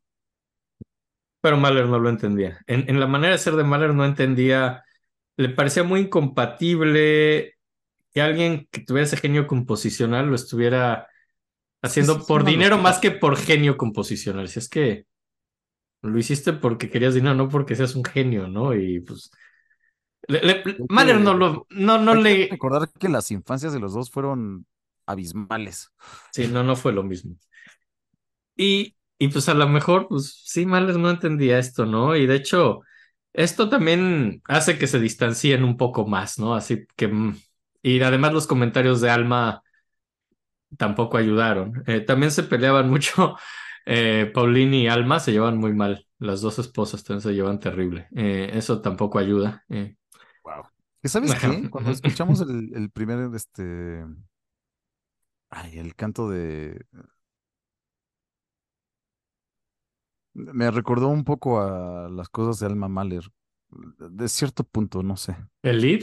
Pero 1.40 1.56
Mahler 1.56 1.86
no 1.86 1.98
lo 1.98 2.08
entendía. 2.10 2.58
En, 2.66 2.88
en 2.88 3.00
la 3.00 3.06
manera 3.06 3.32
de 3.32 3.38
ser 3.38 3.54
de 3.56 3.64
Mahler 3.64 3.94
no 3.94 4.04
entendía, 4.04 4.84
le 5.36 5.48
parecía 5.50 5.84
muy 5.84 6.00
incompatible 6.00 7.54
que 8.14 8.22
alguien 8.22 8.68
que 8.72 8.82
tuviera 8.82 9.06
ese 9.06 9.16
genio 9.18 9.46
composicional 9.46 10.28
lo 10.28 10.34
estuviera 10.36 11.08
haciendo 11.82 12.16
sí, 12.16 12.22
sí, 12.22 12.26
por 12.26 12.44
dinero 12.44 12.78
más 12.78 12.98
que 12.98 13.10
por 13.12 13.36
genio 13.38 13.76
composicional. 13.78 14.48
Si 14.48 14.58
es 14.60 14.68
que 14.68 15.06
lo 16.02 16.18
hiciste 16.18 16.52
porque 16.54 16.90
querías 16.90 17.14
dinero, 17.14 17.34
no 17.34 17.48
porque 17.48 17.76
seas 17.76 17.94
un 17.96 18.04
genio, 18.04 18.48
¿no? 18.48 18.74
Y 18.74 19.00
pues 19.00 19.30
le- 20.28 20.42
le- 20.42 20.64
Hay 20.66 20.84
Mahler 20.88 21.20
no 21.20 21.34
lo, 21.34 21.66
no, 21.70 21.98
no 21.98 22.14
le, 22.14 22.48
recordar 22.50 22.90
que 22.98 23.08
las 23.08 23.30
infancias 23.30 23.72
de 23.72 23.80
los 23.80 23.94
dos 23.94 24.10
fueron 24.10 24.66
abismales. 25.10 25.92
sí, 26.32 26.48
no, 26.48 26.62
no 26.64 26.76
fue 26.76 26.92
lo 26.92 27.02
mismo. 27.02 27.36
Y, 28.56 28.96
y 29.18 29.28
pues 29.28 29.48
a 29.48 29.54
lo 29.54 29.68
mejor, 29.68 30.08
pues 30.08 30.42
sí, 30.44 30.66
Mahler 30.66 30.96
no 30.98 31.10
entendía 31.10 31.58
esto, 31.58 31.86
¿no? 31.86 32.16
Y 32.16 32.26
de 32.26 32.36
hecho, 32.36 32.80
esto 33.32 33.68
también 33.68 34.42
hace 34.46 34.78
que 34.78 34.86
se 34.86 35.00
distancien 35.00 35.64
un 35.64 35.76
poco 35.76 36.06
más, 36.06 36.38
¿no? 36.38 36.54
Así 36.54 36.86
que, 36.96 37.08
mm, 37.08 37.36
y 37.82 38.00
además 38.02 38.32
los 38.32 38.46
comentarios 38.46 39.00
de 39.00 39.10
Alma 39.10 39.62
tampoco 40.76 41.16
ayudaron. 41.18 41.82
Eh, 41.86 42.00
también 42.00 42.30
se 42.32 42.42
peleaban 42.44 42.88
mucho, 42.90 43.36
eh, 43.86 44.30
Paulini 44.34 44.82
y 44.84 44.88
Alma 44.88 45.20
se 45.20 45.32
llevan 45.32 45.58
muy 45.58 45.72
mal, 45.74 46.06
las 46.18 46.40
dos 46.40 46.58
esposas 46.58 47.04
también 47.04 47.22
se 47.22 47.34
llevan 47.34 47.58
terrible. 47.60 48.08
Eh, 48.16 48.50
eso 48.54 48.80
tampoco 48.80 49.18
ayuda. 49.18 49.64
eh. 49.68 49.96
Wow. 50.44 50.64
¿Que 51.02 51.08
sabes 51.08 51.34
qué? 51.34 51.68
Cuando 51.70 51.90
escuchamos 51.90 52.40
el, 52.42 52.72
el 52.74 52.90
primer, 52.90 53.34
este, 53.34 54.04
ay, 55.50 55.78
el 55.78 55.94
canto 55.94 56.28
de, 56.28 56.86
me 60.32 60.70
recordó 60.70 61.08
un 61.08 61.24
poco 61.24 61.60
a 61.60 62.08
las 62.08 62.28
cosas 62.28 62.60
de 62.60 62.66
Alma 62.66 62.88
Mahler, 62.88 63.24
de 63.70 64.28
cierto 64.28 64.64
punto, 64.64 65.02
no 65.02 65.16
sé. 65.16 65.36
¿El 65.62 65.80
lead? 65.80 66.02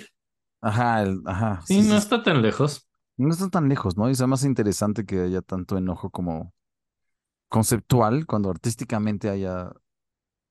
Ajá, 0.61 1.03
el- 1.03 1.21
ajá, 1.25 1.61
Sí, 1.65 1.81
sí, 1.81 1.87
no 1.89 1.95
sí, 1.95 1.97
está 1.97 2.23
tan 2.23 2.41
lejos. 2.41 2.87
No 3.17 3.29
están 3.29 3.49
tan 3.49 3.69
lejos, 3.69 3.97
¿no? 3.97 4.09
Y 4.09 4.11
es 4.11 4.21
más 4.27 4.43
interesante 4.43 5.05
que 5.05 5.21
haya 5.21 5.41
tanto 5.41 5.77
enojo 5.77 6.09
como 6.09 6.53
conceptual 7.49 8.25
cuando 8.25 8.49
artísticamente 8.49 9.29
haya 9.29 9.71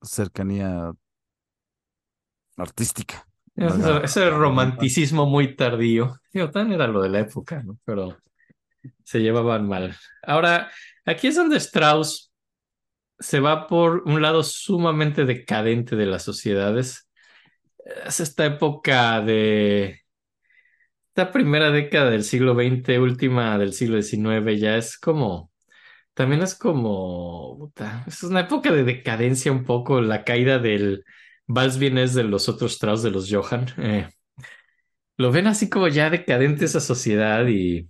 cercanía 0.01 0.93
artística. 2.57 3.27
Ese, 3.55 4.29
romanticismo 4.29 5.25
muy 5.25 5.55
tardío. 5.55 6.19
Digo, 6.31 6.51
tan 6.51 6.71
era 6.71 6.87
lo 6.87 7.01
de 7.01 7.09
la 7.09 7.19
época, 7.21 7.63
¿no? 7.63 7.77
Pero 7.85 8.17
se 9.03 9.19
llevaban 9.19 9.67
mal. 9.67 9.95
Ahora, 10.23 10.71
aquí 11.05 11.27
es 11.27 11.35
donde 11.35 11.57
Strauss 11.57 12.31
se 13.19 13.39
va 13.39 13.67
por 13.67 14.03
un 14.05 14.21
lado 14.21 14.43
sumamente 14.43 15.25
decadente 15.25 15.95
de 15.95 16.05
las 16.05 16.23
sociedades. 16.23 17.09
Es 18.05 18.19
esta 18.19 18.45
época 18.45 19.21
de 19.21 20.01
esta 21.17 21.31
primera 21.31 21.71
década 21.71 22.11
del 22.11 22.23
siglo 22.23 22.53
XX, 22.53 22.99
última 22.99 23.57
del 23.57 23.73
siglo 23.73 23.99
XIX, 23.99 24.59
ya 24.59 24.77
es 24.77 24.99
como, 24.99 25.51
también 26.13 26.43
es 26.43 26.53
como, 26.53 27.71
es 28.05 28.21
una 28.21 28.41
época 28.41 28.71
de 28.71 28.83
decadencia 28.83 29.51
un 29.51 29.63
poco, 29.63 29.99
la 29.99 30.23
caída 30.23 30.59
del 30.59 31.03
Vals 31.47 31.79
Vienes 31.79 32.13
de 32.13 32.23
los 32.23 32.49
otros 32.49 32.73
Strauss, 32.73 33.01
de 33.01 33.09
los 33.09 33.31
Johann. 33.31 33.65
eh, 33.77 34.09
lo 35.17 35.31
ven 35.31 35.47
así 35.47 35.69
como 35.69 35.87
ya 35.87 36.11
decadente 36.11 36.65
esa 36.65 36.79
sociedad 36.79 37.47
y 37.47 37.89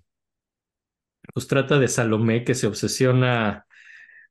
pues 1.33 1.47
trata 1.47 1.79
de 1.79 1.87
Salomé 1.87 2.43
que 2.43 2.55
se 2.55 2.67
obsesiona 2.67 3.65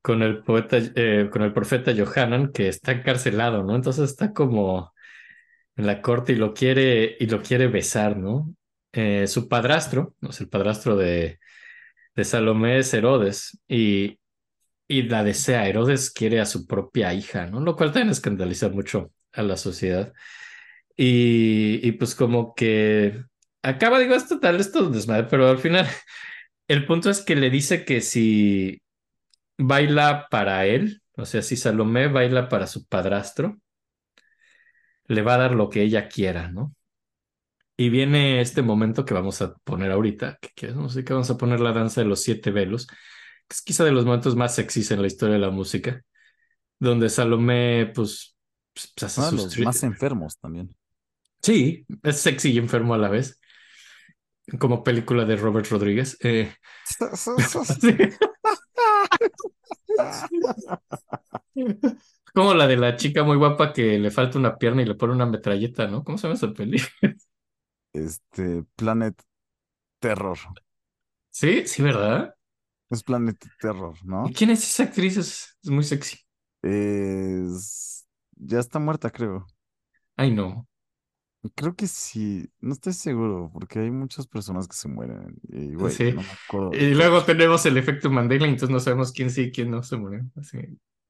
con 0.03 0.23
el 0.23 0.43
poeta, 0.45 0.79
eh, 0.97 1.29
con 1.33 1.43
el 1.43 1.53
profeta 1.53 1.93
Johanan, 1.97 2.53
que 2.53 2.69
está 2.69 2.93
encarcelado, 2.93 3.65
¿no? 3.65 3.75
Entonces 3.77 4.11
está 4.11 4.33
como 4.33 4.93
en 5.77 5.87
la 5.87 6.03
corte 6.03 6.33
y 6.33 6.37
lo 6.37 6.55
quiere, 6.55 7.17
y 7.21 7.27
lo 7.27 7.43
quiere 7.43 7.69
besar, 7.69 8.17
¿no? 8.17 8.55
Eh, 8.93 9.27
su 9.27 9.49
padrastro, 9.49 10.15
no 10.21 10.33
sé, 10.33 10.45
el 10.45 10.51
padrastro 10.51 10.97
de, 10.97 11.39
de 12.17 12.25
Salomé 12.25 12.79
es 12.79 12.95
Herodes, 12.95 13.61
y, 13.69 14.19
y 14.89 15.03
la 15.05 15.25
desea. 15.25 15.69
Herodes 15.69 16.11
quiere 16.11 16.41
a 16.41 16.47
su 16.47 16.67
propia 16.67 17.15
hija, 17.15 17.47
¿no? 17.47 17.61
Lo 17.61 17.77
cual 17.77 17.93
también 17.93 18.11
escandaliza 18.11 18.69
mucho 18.71 19.13
a 19.33 19.43
la 19.43 19.57
sociedad. 19.57 20.13
Y, 20.97 21.87
y 21.87 21.93
pues 21.93 22.15
como 22.15 22.55
que 22.55 23.23
acaba, 23.63 23.99
digo, 23.99 24.15
esto 24.15 24.41
tal, 24.41 24.61
esto 24.61 24.87
es 24.87 24.93
desmadre, 24.95 25.27
pero 25.31 25.49
al 25.49 25.59
final 25.59 25.87
el 26.69 26.87
punto 26.87 27.11
es 27.11 27.21
que 27.23 27.37
le 27.37 27.51
dice 27.51 27.85
que 27.85 28.01
si 28.01 28.81
baila 29.59 30.29
para 30.31 30.67
él, 30.67 31.03
o 31.17 31.25
sea, 31.25 31.43
si 31.43 31.57
Salomé 31.57 32.09
baila 32.09 32.49
para 32.49 32.67
su 32.67 32.87
padrastro, 32.87 33.59
le 35.07 35.23
va 35.23 35.35
a 35.35 35.39
dar 35.39 35.55
lo 35.55 35.71
que 35.71 35.83
ella 35.83 36.09
quiera, 36.09 36.51
¿no? 36.51 36.75
Y 37.77 37.91
viene 37.91 38.41
este 38.41 38.63
momento 38.63 39.05
que 39.05 39.15
vamos 39.15 39.43
a 39.43 39.55
poner 39.59 39.93
ahorita, 39.93 40.39
que, 40.41 40.51
que 40.55 40.69
no 40.69 40.89
sé 40.89 41.05
qué 41.05 41.13
vamos 41.13 41.31
a 41.31 41.37
poner 41.37 41.61
la 41.61 41.73
danza 41.73 42.01
de 42.01 42.07
los 42.07 42.23
siete 42.23 42.51
velos, 42.51 42.87
que 42.87 42.95
es 43.55 43.63
quizá 43.63 43.85
de 43.85 43.93
los 43.93 44.05
momentos 44.05 44.35
más 44.35 44.55
sexys 44.55 44.91
en 44.91 45.03
la 45.03 45.07
historia 45.07 45.35
de 45.35 45.41
la 45.41 45.51
música, 45.51 46.03
donde 46.79 47.09
Salomé, 47.09 47.93
pues, 47.95 48.37
pues, 48.73 48.93
pues, 48.97 49.19
hace 49.19 49.37
de 49.37 49.43
sus 49.43 49.59
los 49.59 49.67
más 49.67 49.83
enfermos 49.83 50.39
también. 50.39 50.75
Sí, 51.43 51.87
es 52.03 52.19
sexy 52.19 52.53
y 52.53 52.59
enfermo 52.59 52.95
a 52.95 52.99
la 52.99 53.09
vez, 53.09 53.39
como 54.59 54.85
película 54.85 55.25
de 55.25 55.37
Robert 55.37 55.69
Rodríguez. 55.69 56.19
Eh. 56.23 56.53
Como 62.35 62.53
la 62.53 62.67
de 62.67 62.77
la 62.77 62.97
chica 62.97 63.25
muy 63.25 63.39
guapa 63.39 63.73
que 63.73 63.99
le 63.99 64.11
falta 64.11 64.39
una 64.39 64.59
pierna 64.59 64.83
y 64.83 64.85
le 64.85 64.95
pone 64.95 65.15
una 65.15 65.25
metralleta, 65.25 65.87
¿no? 65.87 66.05
¿Cómo 66.05 66.19
se 66.19 66.25
llama 66.25 66.35
esa 66.35 66.53
peli? 66.53 66.77
Este, 67.95 68.63
Planet 68.77 69.19
Terror. 69.99 70.37
Sí, 71.31 71.67
sí, 71.67 71.83
¿verdad? 71.83 72.35
Es 72.91 73.03
Planet 73.03 73.43
Terror, 73.59 73.97
¿no? 74.05 74.29
¿Y 74.29 74.35
quién 74.35 74.51
es 74.51 74.63
esa 74.63 74.83
actriz? 74.83 75.17
Es, 75.17 75.57
es 75.63 75.71
muy 75.71 75.83
sexy. 75.83 76.19
Es... 76.61 78.07
Ya 78.35 78.59
está 78.59 78.79
muerta, 78.79 79.11
creo. 79.11 79.47
Ay, 80.15 80.31
no. 80.31 80.69
Creo 81.55 81.75
que 81.75 81.87
sí. 81.87 82.49
No 82.61 82.73
estoy 82.73 82.93
seguro, 82.93 83.51
porque 83.53 83.79
hay 83.81 83.91
muchas 83.91 84.27
personas 84.27 84.67
que 84.69 84.77
se 84.77 84.89
mueren. 84.89 85.37
Y, 85.49 85.75
güey, 85.75 85.93
Sí. 85.93 86.13
no 86.13 86.23
me 86.23 86.29
acuerdo 86.49 86.71
Y 86.75 86.95
luego 86.95 87.23
tenemos 87.23 87.65
el 87.67 87.77
efecto 87.77 88.11
Mandela, 88.11 88.47
y 88.47 88.51
entonces 88.51 88.71
no 88.71 88.81
sabemos 88.81 89.13
quién 89.13 89.31
sí 89.31 89.43
y 89.43 89.53
quién 89.53 89.71
no 89.71 89.83
se 89.83 89.97
murió. 89.97 90.21
Así. 90.37 90.59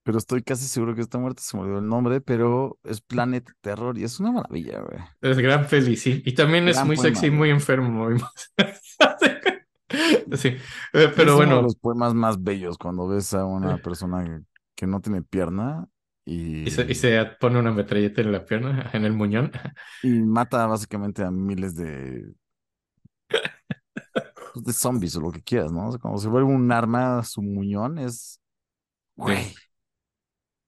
Pero 0.02 0.18
estoy 0.18 0.42
casi 0.42 0.66
seguro 0.66 0.94
que 0.94 1.00
está 1.00 1.18
muerta, 1.18 1.42
se 1.42 1.56
me 1.56 1.64
olvidó 1.64 1.78
el 1.80 1.88
nombre, 1.88 2.20
pero 2.20 2.78
es 2.84 3.00
Planet 3.00 3.50
Terror 3.60 3.98
y 3.98 4.04
es 4.04 4.20
una 4.20 4.30
maravilla, 4.30 4.80
güey. 4.80 5.00
Es 5.20 5.36
gran 5.38 5.66
peli, 5.66 5.96
sí. 5.96 6.22
Y 6.24 6.32
también 6.34 6.68
es 6.68 6.76
muy 6.84 6.94
poema, 6.94 7.02
sexy, 7.08 7.26
güey. 7.28 7.38
muy 7.38 7.50
enfermo. 7.50 7.88
muy- 8.08 8.20
Sí, 10.36 10.48
eh, 10.48 10.58
Es 10.92 11.08
pero 11.14 11.34
uno 11.36 11.40
de 11.40 11.46
bueno, 11.46 11.62
los 11.62 11.76
poemas 11.76 12.12
más 12.14 12.42
bellos 12.42 12.76
cuando 12.76 13.06
ves 13.08 13.32
a 13.34 13.44
una 13.44 13.78
persona 13.78 14.24
que, 14.24 14.40
que 14.74 14.86
no 14.86 15.00
tiene 15.00 15.22
pierna 15.22 15.88
y, 16.28 16.64
y 16.66 16.70
se, 16.72 16.90
y 16.90 16.94
se 16.96 17.24
pone 17.40 17.58
una 17.58 17.70
metralleta 17.70 18.20
en 18.20 18.32
la 18.32 18.44
pierna, 18.44 18.90
en 18.92 19.04
el 19.04 19.12
muñón. 19.12 19.52
y 20.02 20.10
mata 20.10 20.66
básicamente 20.66 21.22
a 21.22 21.30
miles 21.30 21.76
de, 21.76 22.34
pues, 23.28 24.64
de 24.64 24.72
zombies 24.72 25.14
o 25.16 25.20
lo 25.20 25.30
que 25.30 25.42
quieras, 25.42 25.70
¿no? 25.70 25.86
O 25.86 25.92
sea, 25.92 26.00
cuando 26.00 26.20
se 26.20 26.28
vuelve 26.28 26.52
un 26.52 26.70
arma, 26.72 27.22
su 27.22 27.42
muñón 27.42 27.98
es, 27.98 28.40
güey, 29.14 29.54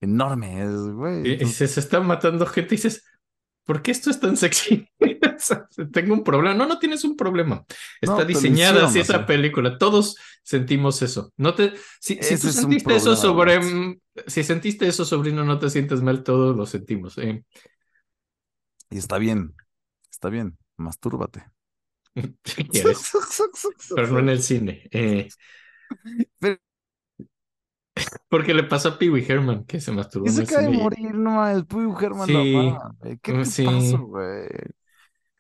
enorme, 0.01 0.63
es, 0.63 0.75
güey. 0.93 1.43
Y, 1.43 1.47
se, 1.47 1.67
se 1.67 1.81
está 1.81 2.01
matando 2.01 2.47
gente 2.47 2.75
y 2.75 2.77
dices, 2.77 3.05
¿por 3.69 3.83
qué 3.83 3.91
esto 3.91 4.09
es 4.09 4.19
tan 4.19 4.37
sexy? 4.39 4.89
Tengo 5.93 6.15
un 6.15 6.25
problema. 6.25 6.55
No, 6.55 6.67
no 6.67 6.79
tienes 6.79 7.05
un 7.05 7.17
problema. 7.17 7.65
Está 8.01 8.15
No, 8.17 8.25
diseñada 8.25 8.87
así 8.87 9.01
esa 9.01 9.27
película. 9.27 9.77
Todos 9.77 10.17
sentimos 10.43 11.03
eso. 11.03 11.33
No 11.37 11.55
te, 11.55 11.75
si, 12.01 12.17
tú 12.17 12.23
es 12.23 12.41
sentiste 12.41 12.97
eso 12.97 13.15
sobre, 13.15 13.61
mm, 13.61 14.01
si 14.27 14.43
sentiste 14.43 14.89
eso, 14.89 15.05
sobrino, 15.05 15.45
no 15.45 15.59
te 15.59 15.69
sientes 15.69 16.01
mal, 16.01 16.23
todos 16.25 16.57
lo 16.57 16.65
sentimos. 16.65 17.19
¿eh? 17.19 17.45
y 18.91 18.97
está 18.99 19.19
bien, 19.19 19.55
está 20.11 20.31
bien, 20.31 20.57
mastúrbate. 20.77 21.45
Quieres, 22.73 23.13
pero 23.95 24.09
no 24.09 24.19
en 24.21 24.29
el 24.31 24.43
cine. 24.43 24.89
eh. 24.91 25.29
Pero- 26.39 26.68
Porque 28.29 28.55
le 28.55 28.65
pasó 28.65 28.91
a 28.91 28.99
Pee 28.99 29.11
Wee 29.11 29.25
Herman 29.27 29.65
que 29.65 29.81
se 29.81 29.93
masturbó 29.93 30.27
Y 30.27 30.31
se 30.31 30.43
acaba 30.43 30.63
de 30.63 30.71
morir, 30.71 31.15
no 31.15 31.31
mames, 31.33 31.65
Puy 31.65 31.87
Germán 31.99 32.27
Sí, 32.27 32.33
lo 32.33 32.41
amaba, 32.41 32.95
güey. 33.01 33.19
¿Qué 33.23 33.33
te 33.33 33.45
sí. 33.45 33.65
pasa, 33.65 33.97
güey? 33.99 34.49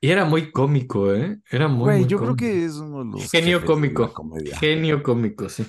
Y 0.01 0.11
era 0.11 0.25
muy 0.25 0.53
cómico, 0.53 1.13
¿eh? 1.15 1.41
Era 1.51 1.69
muy, 1.69 1.85
Güey, 1.85 2.01
muy 2.01 2.09
yo 2.09 2.19
creo 2.19 2.37
que 2.37 2.65
es 2.65 2.77
uno 2.77 3.01
de 3.05 3.05
los 3.23 3.31
Genio 3.31 3.65
cómico. 3.65 4.13
comedia. 4.13 4.57
Genio 4.59 5.03
cómico, 5.03 5.49
sí. 5.49 5.67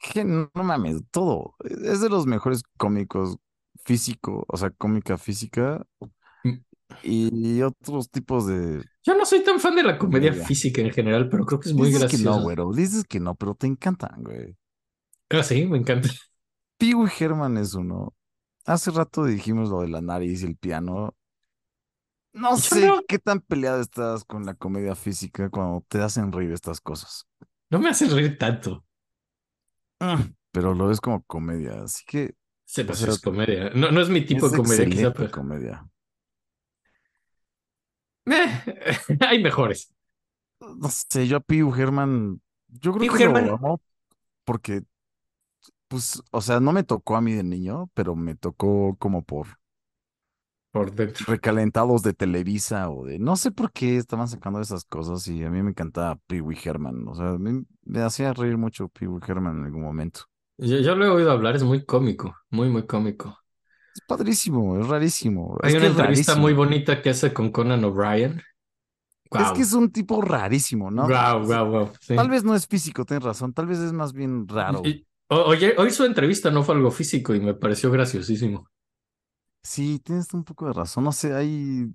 Gen- 0.00 0.50
no 0.54 0.62
mames, 0.64 1.02
todo. 1.10 1.54
Es 1.60 2.00
de 2.00 2.08
los 2.08 2.26
mejores 2.26 2.62
cómicos 2.78 3.36
físico, 3.84 4.44
o 4.48 4.56
sea, 4.56 4.70
cómica 4.70 5.18
física 5.18 5.84
Mm. 6.44 6.58
y 7.02 7.62
otros 7.62 8.10
tipos 8.10 8.46
de... 8.46 8.84
Yo 9.04 9.14
no 9.16 9.24
soy 9.26 9.42
tan 9.44 9.58
fan 9.60 9.74
de 9.76 9.82
la 9.82 9.98
comedia 9.98 10.30
Comedia. 10.30 10.46
física 10.46 10.80
en 10.80 10.90
general, 10.92 11.28
pero 11.28 11.44
creo 11.46 11.60
que 11.60 11.68
es 11.70 11.74
muy 11.74 11.88
Dices 11.88 12.06
que 12.06 12.18
no, 12.18 12.40
gracioso. 12.40 12.42
güero, 12.42 12.72
dices 12.72 13.04
que 13.04 13.20
no, 13.20 13.34
pero 13.34 13.54
te 13.54 13.66
encantan, 13.66 14.22
güey. 14.22 14.56
Ah, 15.30 15.42
sí, 15.42 15.66
me 15.66 15.78
encanta. 15.78 16.08
Pee 16.78 16.94
Wee 16.94 17.10
Herman 17.18 17.56
es 17.58 17.74
uno. 17.74 18.14
Hace 18.64 18.90
rato 18.90 19.24
dijimos 19.24 19.70
lo 19.70 19.80
de 19.82 19.88
la 19.88 20.00
nariz 20.00 20.42
y 20.42 20.46
el 20.46 20.56
piano. 20.56 21.14
No 22.32 22.50
Yo 22.52 22.56
sé 22.58 22.86
no. 22.86 23.02
qué 23.08 23.18
tan 23.18 23.40
peleado 23.40 23.80
estás 23.80 24.24
con 24.24 24.44
la 24.46 24.54
comedia 24.54 24.94
física 24.94 25.50
cuando 25.50 25.84
te 25.88 26.00
hacen 26.00 26.30
reír 26.30 26.52
estas 26.52 26.80
cosas. 26.80 27.26
No 27.70 27.78
me 27.78 27.88
hace 27.90 28.06
reír 28.06 28.38
tanto. 28.38 28.84
Mm, 30.00 30.34
Pero 30.52 30.74
lo 30.74 30.88
ves 30.88 31.00
como 31.00 31.22
comedia, 31.24 31.82
así 31.82 32.04
que 32.06 32.34
Se 32.64 32.84
pues 32.84 33.02
es 33.02 33.20
comedia. 33.20 33.70
No, 33.70 33.90
no 33.90 34.00
es 34.00 34.08
mi 34.08 34.24
tipo 34.24 34.46
es 34.46 34.52
de 34.52 34.58
comedia, 34.58 34.86
quizá, 34.86 35.12
pero. 35.12 35.30
comedia. 35.30 35.88
Eh, 38.26 38.62
hay 39.28 39.42
mejores. 39.42 39.92
No 40.60 40.88
sé, 40.88 41.26
yo 41.26 41.38
a 41.38 41.44
Wee 41.48 41.60
Herman, 41.80 42.40
yo 42.68 42.92
creo 42.92 43.12
que 43.12 43.24
Herman. 43.24 43.46
lo 43.46 43.54
amo 43.54 43.80
porque, 44.44 44.82
pues, 45.88 46.22
o 46.32 46.40
sea, 46.40 46.60
no 46.60 46.72
me 46.72 46.84
tocó 46.84 47.16
a 47.16 47.20
mí 47.20 47.32
de 47.34 47.44
niño, 47.44 47.90
pero 47.94 48.14
me 48.16 48.34
tocó 48.36 48.96
como 48.98 49.24
por 49.24 49.48
Por 50.72 50.94
dentro. 50.94 51.26
recalentados 51.26 52.02
de 52.02 52.14
Televisa 52.14 52.88
o 52.90 53.04
de, 53.04 53.18
no 53.18 53.36
sé 53.36 53.50
por 53.50 53.72
qué 53.72 53.96
estaban 53.98 54.28
sacando 54.28 54.60
esas 54.60 54.84
cosas 54.84 55.26
y 55.28 55.44
a 55.44 55.50
mí 55.50 55.62
me 55.62 55.70
encantaba 55.70 56.16
Pee 56.26 56.40
Wee 56.40 56.58
Herman, 56.64 57.06
o 57.08 57.14
sea, 57.14 57.30
a 57.30 57.38
mí 57.38 57.64
me 57.84 58.00
hacía 58.02 58.32
reír 58.32 58.56
mucho 58.56 58.88
Pee 58.88 59.08
Wee 59.08 59.20
Herman 59.26 59.58
en 59.58 59.64
algún 59.66 59.82
momento. 59.82 60.22
Yo, 60.58 60.78
yo 60.78 60.94
lo 60.96 61.04
he 61.06 61.08
oído 61.08 61.30
hablar, 61.32 61.56
es 61.56 61.62
muy 61.64 61.84
cómico, 61.84 62.36
muy, 62.50 62.68
muy 62.68 62.86
cómico. 62.86 63.38
Es 63.94 64.00
padrísimo, 64.02 64.78
es 64.78 64.86
rarísimo. 64.86 65.58
Hay 65.62 65.70
es 65.70 65.76
una 65.76 65.86
entrevista 65.88 66.34
muy 66.36 66.52
bonita 66.52 67.02
que 67.02 67.10
hace 67.10 67.32
con 67.32 67.50
Conan 67.50 67.84
O'Brien. 67.84 68.42
Es 69.32 69.52
que 69.52 69.62
es 69.62 69.72
un 69.74 69.90
tipo 69.92 70.22
rarísimo, 70.22 70.90
¿no? 70.90 71.06
Guau, 71.06 71.44
guau. 71.46 71.92
sí. 72.00 72.14
Tal 72.16 72.28
vez 72.30 72.44
no 72.44 72.54
es 72.54 72.66
físico, 72.66 73.04
tienes 73.04 73.24
razón, 73.24 73.52
tal 73.52 73.66
vez 73.66 73.78
es 73.78 73.92
más 73.92 74.12
bien 74.12 74.48
raro. 74.48 74.82
Y- 74.84 75.04
oye, 75.28 75.74
hoy 75.78 75.90
su 75.90 76.04
entrevista 76.04 76.50
no 76.50 76.62
fue 76.62 76.74
algo 76.74 76.90
físico 76.90 77.34
y 77.34 77.40
me 77.40 77.54
pareció 77.54 77.90
graciosísimo. 77.90 78.68
Sí, 79.62 79.98
tienes 80.00 80.32
un 80.34 80.44
poco 80.44 80.66
de 80.66 80.72
razón, 80.72 81.04
no 81.04 81.12
sé, 81.12 81.34
hay... 81.34 81.94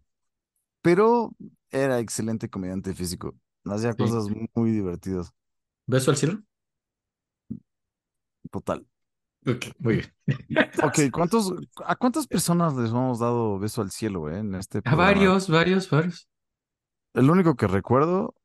Pero 0.82 1.36
era 1.72 2.00
excelente 2.00 2.50
comediante 2.50 2.94
físico, 2.96 3.36
hacía 3.66 3.96
Sí. 3.98 3.98
cosas 3.98 4.28
muy 4.56 4.72
divertidas, 4.72 5.34
¿Beso 5.88 6.12
al 6.12 6.18
cielo? 6.18 6.44
total. 8.52 8.86
Ok, 9.46 9.66
muy 9.80 9.96
bien. 9.96 10.14
Ok, 10.84 11.00
¿cuántos, 11.12 11.54
¿a 11.86 11.96
cuántas 11.96 12.28
personas 12.28 12.76
les 12.76 12.92
hemos 12.92 13.20
dado 13.20 13.60
beso 13.60 13.82
al 13.82 13.92
cielo, 13.92 14.30
eh, 14.30 14.40
en 14.40 14.56
este 14.56 14.80
A 14.80 14.82
programa? 14.82 15.04
varios, 15.06 15.50
varios, 15.50 15.90
varios. 15.90 16.28
El 17.16 17.30
único 17.32 17.56
que 17.56 17.66
recuerdo 17.68 18.36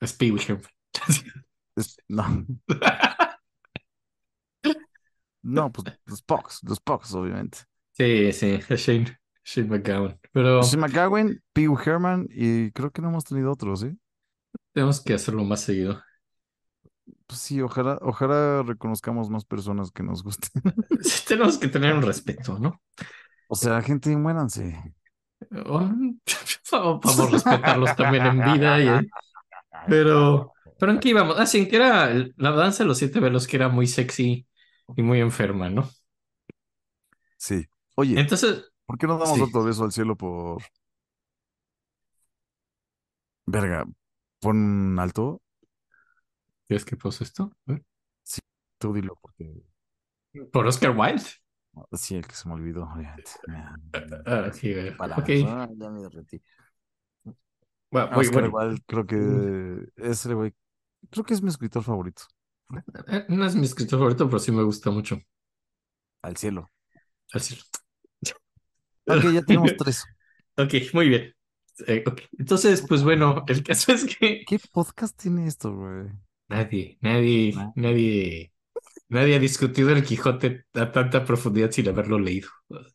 Es 0.00 0.12
Pee 0.12 0.30
Wee 0.32 0.42
Herman. 0.46 0.66
es... 1.76 1.96
No, 2.08 2.24
no, 5.42 5.70
pues 5.72 5.86
los 6.06 6.22
Pucks, 6.22 6.60
los 6.62 6.80
Pucks, 6.80 7.14
obviamente. 7.14 7.58
Sí, 7.92 8.32
sí, 8.32 8.58
Shane, 8.76 9.18
Shane 9.44 9.68
McGowan. 9.68 10.18
Pero 10.32 10.62
Shane 10.62 10.80
McGowan, 10.86 11.42
Pee 11.52 11.68
Wee 11.68 11.82
Herman 11.84 12.26
y 12.30 12.70
creo 12.72 12.90
que 12.90 13.02
no 13.02 13.08
hemos 13.08 13.24
tenido 13.24 13.52
otros, 13.52 13.82
¿eh? 13.82 13.96
tenemos 14.72 15.00
que 15.00 15.14
hacerlo 15.14 15.44
más 15.44 15.60
seguido. 15.60 16.02
Pues 17.26 17.40
sí, 17.40 17.60
ojalá, 17.60 17.98
ojalá 18.02 18.62
reconozcamos 18.62 19.30
más 19.30 19.44
personas 19.44 19.90
que 19.90 20.02
nos 20.02 20.22
gusten. 20.22 20.50
Sí, 21.02 21.24
tenemos 21.26 21.58
que 21.58 21.68
tener 21.68 21.94
un 21.94 22.02
respeto, 22.02 22.58
¿no? 22.58 22.80
O 23.48 23.54
sea, 23.56 23.80
gente, 23.82 24.16
muéranse. 24.16 24.94
Vamos 25.50 27.18
a 27.20 27.26
respetarlos 27.26 27.96
también 27.96 28.26
en 28.26 28.44
vida. 28.44 28.80
y- 28.80 29.08
pero, 29.88 30.52
pero 30.78 30.92
¿en 30.92 31.00
qué 31.00 31.08
íbamos? 31.10 31.36
Ah, 31.38 31.46
sí, 31.46 31.68
que 31.68 31.76
era 31.76 32.12
la 32.36 32.50
danza 32.52 32.84
de 32.84 32.88
los 32.88 32.98
siete 32.98 33.20
velos, 33.20 33.46
que 33.46 33.56
era 33.56 33.68
muy 33.68 33.86
sexy 33.86 34.46
y 34.96 35.02
muy 35.02 35.20
enferma, 35.20 35.70
¿no? 35.70 35.88
Sí. 37.36 37.66
Oye, 37.96 38.18
Entonces, 38.18 38.64
¿por 38.86 38.98
qué 38.98 39.06
no 39.06 39.18
damos 39.18 39.36
sí. 39.36 39.42
otro 39.42 39.64
beso 39.64 39.84
al 39.84 39.92
cielo 39.92 40.16
por... 40.16 40.62
Verga, 43.46 43.84
pon 44.40 44.98
alto. 44.98 45.40
¿quieres 46.66 46.84
que 46.84 46.96
pose 46.96 47.24
esto? 47.24 47.52
A 47.66 47.72
ver. 47.72 47.84
Tú 48.78 48.92
dilo, 48.92 49.16
porque... 49.20 49.62
Por 50.50 50.66
Oscar 50.66 50.96
Wilde. 50.96 51.22
Sí, 51.92 52.16
el 52.16 52.26
que 52.26 52.34
se 52.34 52.48
me 52.48 52.54
olvidó. 52.54 52.88
Ah, 54.26 54.50
sí, 54.52 54.70
eh, 54.70 54.90
ok. 54.98 55.30
ah, 55.46 55.68
ya 55.74 55.90
me 55.90 56.02
derretí. 56.02 56.42
Bueno, 57.90 58.08
Ah, 58.10 58.18
Oscar 58.18 58.50
bueno. 58.50 58.56
Wilde, 58.58 58.82
creo 58.86 59.06
que 59.06 59.88
ese 59.96 60.34
güey, 60.34 60.54
creo 61.10 61.24
que 61.24 61.34
es 61.34 61.42
mi 61.42 61.48
escritor 61.48 61.82
favorito. 61.82 62.24
Eh, 63.08 63.24
No 63.28 63.46
es 63.46 63.54
mi 63.54 63.64
escritor 63.64 63.98
favorito, 63.98 64.26
pero 64.26 64.38
sí 64.38 64.52
me 64.52 64.62
gusta 64.62 64.90
mucho. 64.90 65.18
Al 66.22 66.36
cielo. 66.36 66.68
Así. 67.32 67.58
Ok, 69.06 69.24
ya 69.32 69.42
tenemos 69.42 69.72
tres. 69.78 70.04
Ok, 70.56 70.74
muy 70.92 71.08
bien. 71.08 71.34
Eh. 71.86 72.04
Entonces, 72.38 72.84
pues 72.86 73.02
bueno, 73.02 73.44
el 73.48 73.62
caso 73.62 73.92
es 73.92 74.04
que 74.16 74.42
¿Qué 74.46 74.58
podcast 74.72 75.18
tiene 75.20 75.46
esto, 75.46 75.74
güey? 75.74 76.08
nadie, 76.48 76.98
nadie, 77.00 77.52
No. 77.54 77.72
nadie, 77.76 78.52
nadie 79.08 79.36
ha 79.36 79.38
discutido 79.38 79.90
el 79.90 80.04
Quijote 80.04 80.66
a 80.74 80.92
tanta 80.92 81.24
profundidad 81.24 81.70
sin 81.70 81.88
haberlo 81.88 82.18
leído. 82.18 82.48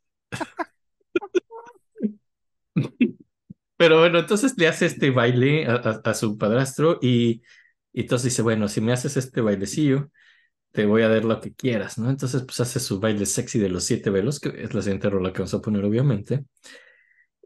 Pero 3.77 3.99
bueno, 3.99 4.19
entonces 4.19 4.55
le 4.57 4.67
hace 4.67 4.85
este 4.87 5.11
baile 5.11 5.67
a, 5.67 5.75
a- 5.75 6.01
a 6.09 6.13
su 6.13 6.37
padrastro 6.37 6.97
y, 7.01 7.43
y 7.97 8.01
entonces 8.01 8.25
dice, 8.31 8.43
bueno, 8.43 8.67
si 8.67 8.79
me 8.79 8.93
haces 8.93 9.17
este 9.17 9.41
bailecillo, 9.41 10.11
te 10.71 10.85
voy 10.85 11.01
a 11.01 11.09
dar 11.09 11.25
lo 11.25 11.41
que 11.41 11.55
quieras, 11.55 11.97
¿no? 11.97 12.11
Entonces, 12.11 12.43
pues 12.43 12.59
hace 12.59 12.79
su 12.79 12.99
baile 12.99 13.25
sexy 13.25 13.57
de 13.57 13.69
los 13.69 13.85
siete 13.85 14.11
velos, 14.11 14.39
que 14.39 14.49
es 14.49 14.75
la 14.75 14.83
siguiente 14.83 15.09
rola 15.09 15.33
que 15.33 15.39
vamos 15.39 15.55
a 15.55 15.61
poner, 15.61 15.83
obviamente. 15.83 16.45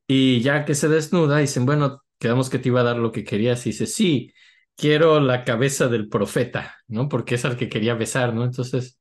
Y 0.07 0.41
ya 0.41 0.65
que 0.65 0.75
se 0.75 0.89
desnuda, 0.89 1.38
dicen, 1.38 1.65
bueno, 1.65 2.03
quedamos 2.19 2.49
que 2.49 2.59
te 2.59 2.67
iba 2.67 2.81
a 2.81 2.83
dar 2.83 2.97
lo 2.97 3.13
que 3.13 3.23
querías. 3.23 3.65
Y 3.65 3.69
dice, 3.69 3.88
sí, 3.88 4.33
quiero 4.75 5.21
la 5.21 5.45
cabeza 5.45 5.88
del 5.88 6.09
profeta, 6.09 6.75
¿no? 6.88 7.07
Porque 7.07 7.35
es 7.35 7.45
al 7.45 7.55
que 7.55 7.69
quería 7.69 7.95
besar, 7.95 8.33
¿no? 8.33 8.43
Entonces, 8.43 8.99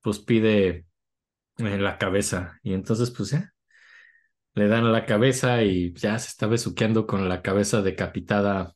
pues 0.00 0.18
pide 0.18 0.86
eh, 1.58 1.78
la 1.78 1.96
cabeza. 1.96 2.58
Y 2.64 2.74
entonces, 2.74 3.12
pues 3.12 3.30
ya, 3.30 3.54
le 4.54 4.66
dan 4.66 4.90
la 4.92 5.06
cabeza 5.06 5.62
y 5.62 5.94
ya 5.94 6.18
se 6.18 6.28
está 6.30 6.48
besuqueando 6.48 7.06
con 7.06 7.28
la 7.28 7.40
cabeza 7.40 7.82
decapitada 7.82 8.74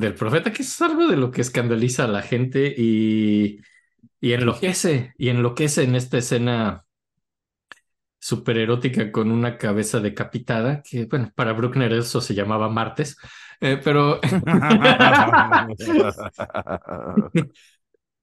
del 0.00 0.14
profeta, 0.14 0.52
que 0.52 0.62
es 0.62 0.80
algo 0.82 1.06
de 1.08 1.16
lo 1.16 1.30
que 1.30 1.40
escandaliza 1.42 2.04
a 2.04 2.08
la 2.08 2.22
gente 2.22 2.74
y, 2.76 3.60
y 4.20 4.32
enloquece, 4.34 5.14
y 5.18 5.30
enloquece 5.30 5.84
en 5.84 5.96
esta 5.96 6.18
escena 6.18 6.84
súper 8.18 8.58
erótica 8.58 9.10
con 9.12 9.30
una 9.30 9.56
cabeza 9.58 10.00
decapitada, 10.00 10.82
que 10.82 11.06
bueno, 11.06 11.32
para 11.34 11.52
Bruckner 11.52 11.92
eso 11.92 12.20
se 12.20 12.34
llamaba 12.34 12.68
martes, 12.68 13.16
eh, 13.60 13.80
pero, 13.82 14.20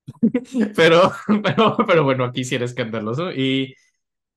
pero, 0.75 1.11
pero, 1.43 1.77
pero 1.85 2.03
bueno, 2.03 2.25
aquí 2.25 2.43
sí 2.43 2.56
era 2.56 2.65
escandaloso. 2.65 3.31
Y, 3.31 3.75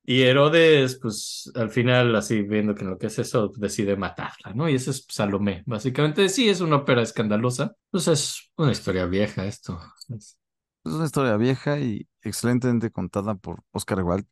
y 0.05 0.23
Herodes, 0.23 0.99
pues 1.01 1.51
al 1.55 1.71
final, 1.71 2.15
así 2.17 2.43
viendo 2.43 2.75
que 2.75 2.85
lo 2.85 2.99
que 2.99 3.07
es 3.09 3.19
eso, 3.19 3.51
decide 3.57 3.97
matarla, 3.97 4.53
¿no? 4.55 4.69
Y 4.69 4.75
ese 4.75 4.91
es 4.91 5.07
Salomé. 5.09 5.63
Básicamente, 5.67 6.29
sí, 6.29 6.49
es 6.49 6.61
una 6.61 6.77
ópera 6.77 7.03
escandalosa. 7.03 7.75
Pues 7.91 8.09
es 8.09 8.51
una 8.57 8.73
historia 8.73 9.07
vieja 9.07 9.45
esto. 9.47 9.81
Es- 10.09 10.37
una 10.85 11.05
historia 11.05 11.37
vieja 11.37 11.79
y 11.79 12.09
excelentemente 12.23 12.91
contada 12.91 13.35
por 13.35 13.63
Oscar 13.73 14.03
Wilde. 14.03 14.27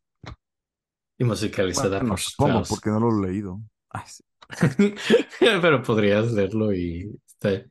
Y 1.19 1.25
musicalizada 1.25 1.99
Bueno, 1.99 2.11
por 2.11 2.21
supongo, 2.21 2.63
porque 2.69 2.91
no 2.91 3.01
lo 3.01 3.25
he 3.25 3.29
leído. 3.31 3.61
Ay, 3.91 4.03
sí. 4.07 4.25
Pero 5.41 5.83
podrías 5.83 6.33
leerlo 6.33 6.73
y 6.73 7.11
está- 7.27 7.65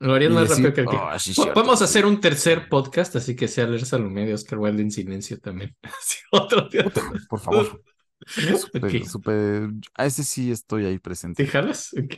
lo 0.00 0.14
harías 0.14 0.32
más 0.32 0.48
decir, 0.48 0.64
rápido 0.66 0.74
que 0.74 0.80
el 0.82 0.86
que. 0.88 0.96
"Oh, 0.96 1.18
sí, 1.18 1.34
Podemos 1.54 1.78
sí". 1.78 1.84
hacer 1.84 2.06
un 2.06 2.20
tercer 2.20 2.68
podcast, 2.68 3.16
así 3.16 3.34
que 3.36 3.48
sea 3.48 3.66
leer 3.66 3.84
Salomé 3.86 4.26
de 4.26 4.34
Oscar 4.34 4.58
Wilde 4.58 4.82
en 4.82 4.90
silencio 4.90 5.38
también. 5.38 5.76
Otro 6.32 6.68
día. 6.68 6.84
Por 7.28 7.40
favor. 7.40 7.82
A 9.94 10.06
ese 10.06 10.24
sí 10.24 10.50
estoy 10.50 10.86
ahí 10.86 10.98
presente. 10.98 11.44
¿Te 11.44 11.50
jalas? 11.50 11.92
Ok. 11.92 12.14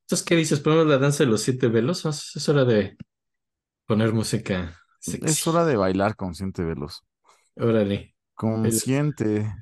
Entonces, 0.00 0.26
¿qué 0.26 0.34
dices? 0.34 0.60
¿Ponemos 0.60 0.86
la 0.86 0.98
danza 0.98 1.24
de 1.24 1.30
los 1.30 1.42
siete 1.42 1.68
velos? 1.68 2.04
¿O 2.04 2.08
Es 2.08 2.48
hora 2.48 2.64
de 2.64 2.96
poner 3.86 4.12
música 4.12 4.76
sexy. 4.98 5.24
Es 5.24 5.46
hora 5.46 5.64
de 5.64 5.76
bailar 5.76 6.16
consciente 6.16 6.64
veloz. 6.64 7.04
Órale, 7.56 8.16
Consciente. 8.34 9.52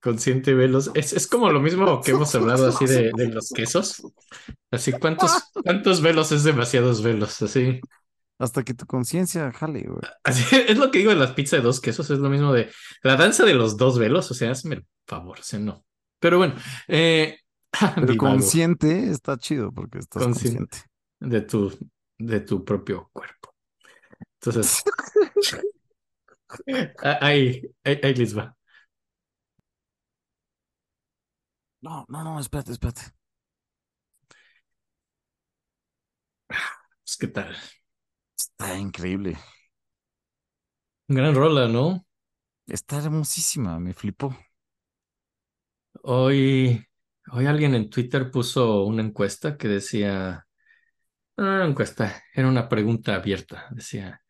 Consciente 0.00 0.54
velos. 0.54 0.90
Es, 0.94 1.12
es 1.12 1.26
como 1.26 1.50
lo 1.50 1.60
mismo 1.60 2.00
que 2.00 2.12
hemos 2.12 2.34
hablado 2.34 2.68
así 2.68 2.86
de, 2.86 3.12
de 3.14 3.28
los 3.28 3.50
quesos. 3.50 4.02
Así, 4.70 4.92
¿cuántos, 4.92 5.32
cuántos 5.64 6.00
velos 6.00 6.32
es 6.32 6.44
demasiados 6.44 7.02
velos? 7.02 7.40
Así. 7.42 7.80
Hasta 8.38 8.62
que 8.62 8.74
tu 8.74 8.86
conciencia 8.86 9.50
jale, 9.52 9.82
güey. 9.82 10.00
Así 10.22 10.44
es 10.68 10.78
lo 10.78 10.90
que 10.90 10.98
digo 10.98 11.10
de 11.10 11.16
las 11.16 11.32
pizzas 11.32 11.58
de 11.58 11.64
dos 11.64 11.80
quesos, 11.80 12.10
es 12.10 12.18
lo 12.18 12.28
mismo 12.28 12.52
de 12.52 12.70
la 13.02 13.16
danza 13.16 13.44
de 13.44 13.54
los 13.54 13.76
dos 13.76 13.98
velos, 13.98 14.30
o 14.30 14.34
sea, 14.34 14.52
hazme 14.52 14.76
el 14.76 14.86
favor, 15.06 15.40
o 15.40 15.42
sea, 15.42 15.58
no. 15.58 15.84
Pero 16.20 16.38
bueno, 16.38 16.54
eh, 16.86 17.38
Pero 17.94 18.16
consciente 18.16 19.10
está 19.10 19.36
chido 19.36 19.72
porque 19.72 19.98
estás 19.98 20.22
Consciente. 20.22 20.58
consciente. 20.58 20.88
de 21.20 21.40
tu, 21.42 21.90
de 22.18 22.40
tu 22.40 22.64
propio 22.64 23.10
cuerpo. 23.12 23.54
Entonces, 24.40 24.82
ah, 27.02 27.18
ahí, 27.20 27.62
ahí, 27.84 28.00
ahí 28.02 28.14
les 28.14 28.36
va. 28.36 28.54
No, 31.86 32.04
no, 32.08 32.22
no, 32.24 32.38
espérate, 32.40 32.70
espérate. 32.72 33.02
Pues, 37.04 37.16
¿qué 37.16 37.26
tal? 37.28 37.56
Está 38.38 38.78
increíble. 38.78 39.38
Gran 41.08 41.34
rola, 41.34 41.68
¿no? 41.68 42.06
Está 42.66 42.98
hermosísima, 42.98 43.78
me 43.80 43.94
flipó. 43.94 44.36
Hoy, 46.02 46.84
hoy 47.32 47.46
alguien 47.46 47.74
en 47.74 47.90
Twitter 47.90 48.30
puso 48.30 48.84
una 48.84 49.02
encuesta 49.02 49.56
que 49.56 49.68
decía, 49.68 50.46
no 51.36 51.46
era 51.46 51.56
una 51.56 51.66
encuesta, 51.72 52.22
era 52.34 52.48
una 52.48 52.68
pregunta 52.68 53.16
abierta. 53.16 53.68
Decía, 53.72 54.22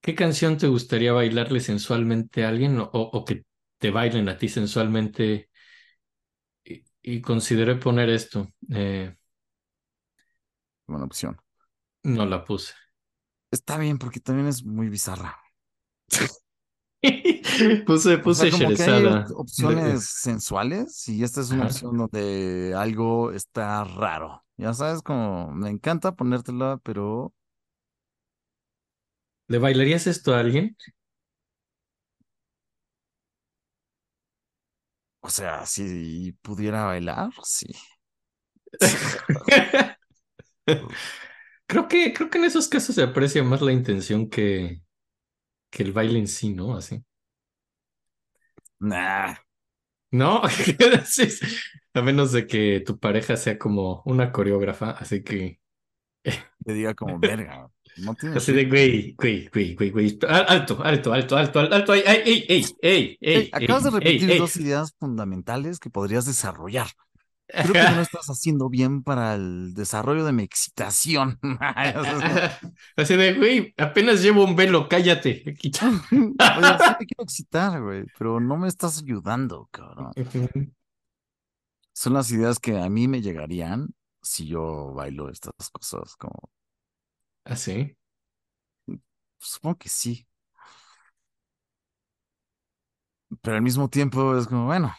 ¿qué 0.00 0.14
canción 0.14 0.58
te 0.58 0.66
gustaría 0.68 1.12
bailarle 1.12 1.60
sensualmente 1.60 2.44
a 2.44 2.48
alguien 2.48 2.78
o, 2.78 2.90
o 2.92 3.24
que 3.24 3.44
te 3.78 3.90
bailen 3.90 4.28
a 4.28 4.36
ti 4.38 4.48
sensualmente? 4.48 5.50
Y, 7.04 7.20
consideré 7.22 7.76
poner 7.76 8.08
esto. 8.10 8.48
eh, 8.70 9.14
Buena 10.86 11.04
opción. 11.04 11.36
no 12.04 12.24
la 12.26 12.44
puse. 12.44 12.72
Está 13.50 13.78
bien 13.78 13.96
porque 13.98 14.20
también 14.20 14.48
es 14.48 14.64
muy 14.64 14.88
bizarra. 14.90 15.38
Puse, 17.86 18.18
O 18.26 18.32
puse 18.32 18.46
sea, 18.46 18.48
como 18.48 18.72
que 18.72 18.82
hay 18.84 19.04
Sherezada. 19.04 19.26
op- 19.28 19.30
opciones 19.30 20.04
sensuales 20.06 21.06
y 21.08 21.22
esta 21.24 21.40
es 21.40 21.50
una 21.50 21.64
Ajá. 21.64 21.66
opción 21.66 21.96
donde 21.96 22.74
algo 22.76 23.32
está 23.32 23.84
raro. 23.84 24.44
Ya 24.56 24.72
sabes, 24.74 25.02
como 25.02 25.50
me 25.52 25.70
encanta 25.70 26.14
ponértela, 26.16 26.78
pero 26.82 27.32
¿Le 29.48 29.58
bailarías 29.58 30.06
esto 30.06 30.34
a 30.34 30.40
alguien? 30.40 30.76
O 35.24 35.30
sea, 35.30 35.64
si 35.64 36.32
pudiera 36.42 36.84
bailar, 36.84 37.30
sí. 37.42 37.66
Creo 41.66 41.88
que, 41.88 42.12
creo 42.12 42.28
que 42.30 42.38
en 42.38 42.44
esos 42.44 42.68
casos 42.68 42.94
se 42.94 43.02
aprecia 43.02 43.42
más 43.42 43.62
la 43.62 43.72
intención 43.72 44.28
que, 44.28 44.82
que 45.70 45.82
el 45.82 45.92
baile 45.92 46.18
en 46.18 46.28
sí, 46.28 46.54
¿no? 46.54 46.76
Así. 46.76 47.04
Nah, 48.80 49.34
No, 50.12 50.42
a 51.94 52.02
menos 52.02 52.32
de 52.32 52.46
que 52.46 52.82
tu 52.86 52.98
pareja 52.98 53.36
sea 53.36 53.58
como 53.58 54.02
una 54.04 54.30
coreógrafa, 54.30 54.90
así 54.92 55.24
que, 55.24 55.60
te 56.64 56.72
diga 56.72 56.94
como 56.94 57.18
verga. 57.20 57.70
No 57.96 58.14
tienes 58.14 58.38
así 58.38 58.52
de 58.52 58.64
güey, 58.66 59.14
güey, 59.16 59.48
güey, 59.52 59.74
güey, 59.74 59.90
güey, 59.90 60.18
Al- 60.28 60.46
alto, 60.48 60.82
alto, 60.82 61.12
alto, 61.12 61.36
alto, 61.36 61.60
al- 61.60 61.72
alto, 61.72 61.92
ay, 61.92 62.02
ay, 62.06 62.44
ey, 62.48 62.66
Ey, 62.82 63.18
ey, 63.20 63.50
acabas 63.52 63.84
de 63.84 63.90
repetir 63.90 64.38
dos 64.38 64.56
ideas 64.56 64.94
fundamentales 64.98 65.78
que 65.78 65.90
podrías 65.90 66.26
desarrollar. 66.26 66.88
Creo 67.46 67.72
que 67.74 67.94
no 67.94 68.00
estás 68.00 68.26
haciendo 68.30 68.70
bien 68.70 69.02
para 69.02 69.34
el 69.34 69.74
desarrollo 69.74 70.24
de 70.24 70.32
mi 70.32 70.42
excitación. 70.42 71.38
Así 72.96 73.16
de, 73.16 73.34
güey, 73.34 73.74
apenas 73.76 74.22
llevo 74.22 74.44
un 74.44 74.56
velo, 74.56 74.88
cállate. 74.88 75.42
Oye, 76.10 76.28
sí 76.78 76.90
me 76.98 77.06
quiero 77.06 77.22
excitar, 77.22 77.82
güey, 77.82 78.04
pero 78.18 78.40
no 78.40 78.56
me 78.56 78.66
estás 78.66 79.02
ayudando, 79.02 79.68
cabrón. 79.70 80.12
Son 81.92 82.12
las 82.14 82.30
ideas 82.32 82.58
que 82.58 82.78
a 82.78 82.88
mí 82.88 83.06
me 83.08 83.20
llegarían 83.22 83.88
si 84.22 84.46
yo 84.46 84.92
bailo 84.94 85.28
estas 85.30 85.52
cosas, 85.70 86.16
como 86.16 86.50
Así. 87.44 87.96
supongo 89.38 89.78
que 89.78 89.88
sí. 89.88 90.26
pero 93.42 93.56
al 93.56 93.62
mismo 93.62 93.88
tiempo 93.88 94.36
es 94.38 94.46
como, 94.46 94.66
bueno, 94.66 94.94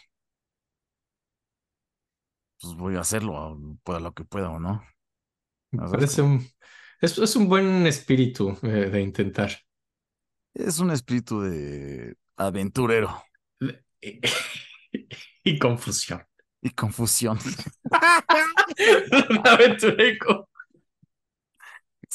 pues 2.60 2.74
voy 2.76 2.96
a 2.96 3.00
hacerlo, 3.00 3.58
pueda 3.84 4.00
lo 4.00 4.12
que 4.14 4.24
pueda 4.24 4.50
o 4.50 4.58
no. 4.60 4.82
Me 5.72 5.88
parece 5.90 6.22
un, 6.22 6.46
es, 7.00 7.18
es 7.18 7.36
un 7.36 7.48
buen 7.48 7.86
espíritu 7.86 8.58
eh, 8.64 8.90
de 8.90 9.02
intentar. 9.02 9.52
Es 10.54 10.78
un 10.80 10.90
espíritu 10.90 11.40
de 11.42 12.16
aventurero 12.36 13.22
Y, 14.00 14.20
y 15.44 15.58
confusión. 15.58 16.22
y 16.62 16.70
confusión. 16.70 17.38
Aventureco. 19.44 20.48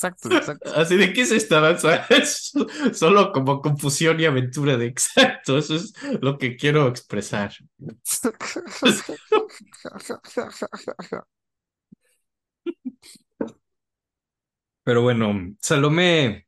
Exacto, 0.01 0.29
exacto. 0.35 0.71
Así 0.75 0.97
de 0.97 1.13
qué 1.13 1.21
es 1.21 1.31
esta 1.31 1.59
danza. 1.59 2.05
Es 2.09 2.51
solo 2.93 3.31
como 3.31 3.61
confusión 3.61 4.19
y 4.19 4.25
aventura 4.25 4.77
de 4.77 4.85
exacto. 4.87 5.57
Eso 5.57 5.75
es 5.75 5.93
lo 6.21 6.37
que 6.37 6.55
quiero 6.55 6.87
expresar. 6.87 7.53
Pero 14.83 15.03
bueno, 15.03 15.55
Salomé, 15.61 16.47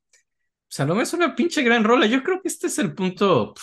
Salomé 0.68 1.04
es 1.04 1.14
una 1.14 1.36
pinche 1.36 1.62
gran 1.62 1.84
rola. 1.84 2.08
Yo 2.08 2.24
creo 2.24 2.42
que 2.42 2.48
este 2.48 2.68
es 2.68 2.80
el 2.80 2.96
punto. 2.96 3.54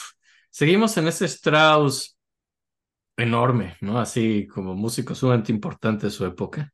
seguimos 0.51 0.97
en 0.97 1.09
ese 1.09 1.25
Strauss 1.27 2.17
enorme, 3.17 3.77
¿no? 3.81 3.99
Así 3.99 4.47
como 4.47 4.75
músico 4.75 5.15
sumamente 5.15 5.53
importante 5.53 6.07
de 6.07 6.11
su 6.13 6.25
época. 6.25 6.73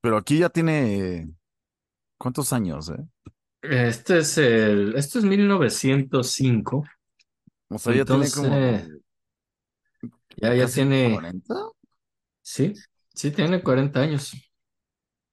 Pero 0.00 0.16
aquí 0.18 0.38
ya 0.38 0.48
tiene, 0.48 1.28
¿cuántos 2.18 2.52
años, 2.52 2.90
eh? 2.90 3.04
Este 3.62 4.18
es 4.18 4.38
el, 4.38 4.94
esto 4.96 5.18
es 5.18 5.24
1905. 5.24 6.84
O 7.68 7.78
sea, 7.78 7.94
ya 7.94 8.04
tiene 8.04 8.30
como 8.30 8.46
Entonces, 8.54 9.02
Ya, 10.36 10.54
ya 10.54 10.66
tiene, 10.66 11.14
40. 11.14 11.54
sí, 12.42 12.74
sí, 13.14 13.30
tiene 13.30 13.62
40 13.62 14.00
años. 14.00 14.32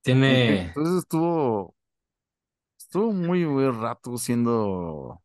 Tiene, 0.02 0.68
Entonces 0.68 1.00
estuvo, 1.00 1.76
estuvo 2.78 3.12
muy 3.14 3.46
buen 3.46 3.80
rato 3.80 4.18
siendo 4.18 5.22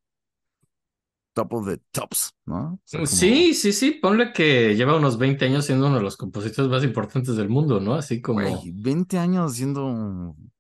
top 1.33 1.53
of 1.55 1.67
the 1.67 1.79
tops, 1.93 2.33
¿no? 2.47 2.75
O 2.75 2.81
sea, 2.85 2.99
como, 2.99 3.07
sí, 3.07 3.55
sí, 3.55 3.73
sí, 3.73 3.93
ponle 3.93 4.33
que 4.33 4.75
lleva 4.75 4.97
unos 4.97 5.19
20 5.19 5.45
años 5.45 5.67
siendo 5.67 5.87
uno 5.87 5.97
de 5.97 6.03
los 6.03 6.17
compositores 6.17 6.71
más 6.71 6.85
importantes 6.85 7.37
del 7.37 7.49
mundo, 7.49 7.81
¿no? 7.81 7.95
Así 7.95 8.21
como, 8.21 8.41
güey, 8.41 8.73
20 8.73 9.19
años 9.19 9.55
siendo 9.55 9.87
un 9.87 10.53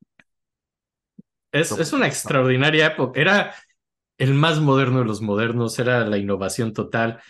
es, 1.52 1.72
es 1.78 1.92
una 1.92 2.06
extraordinaria 2.06 2.86
época. 2.88 3.20
Era 3.20 3.54
el 4.18 4.34
más 4.34 4.60
moderno 4.60 5.00
de 5.00 5.06
los 5.06 5.22
modernos, 5.22 5.78
era 5.78 6.06
la 6.06 6.18
innovación 6.18 6.72
total. 6.72 7.20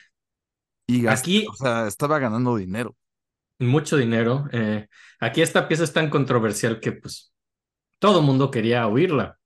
Y 0.86 1.06
Aquí, 1.06 1.47
o 1.48 1.55
sea, 1.55 1.86
estaba 1.86 2.18
ganando 2.18 2.56
dinero. 2.56 2.97
mucho 3.58 3.97
dinero. 3.97 4.47
eh, 4.52 4.88
aquí 5.20 5.42
esta 5.42 5.68
pieza 5.68 5.84
es 5.84 5.92
tan 5.92 6.10
controversial 6.10 6.80
que, 6.80 6.92
pues, 6.92 7.32
todo 7.98 8.22
mundo 8.22 8.50
quería 8.50 8.86
oírla. 8.88 9.38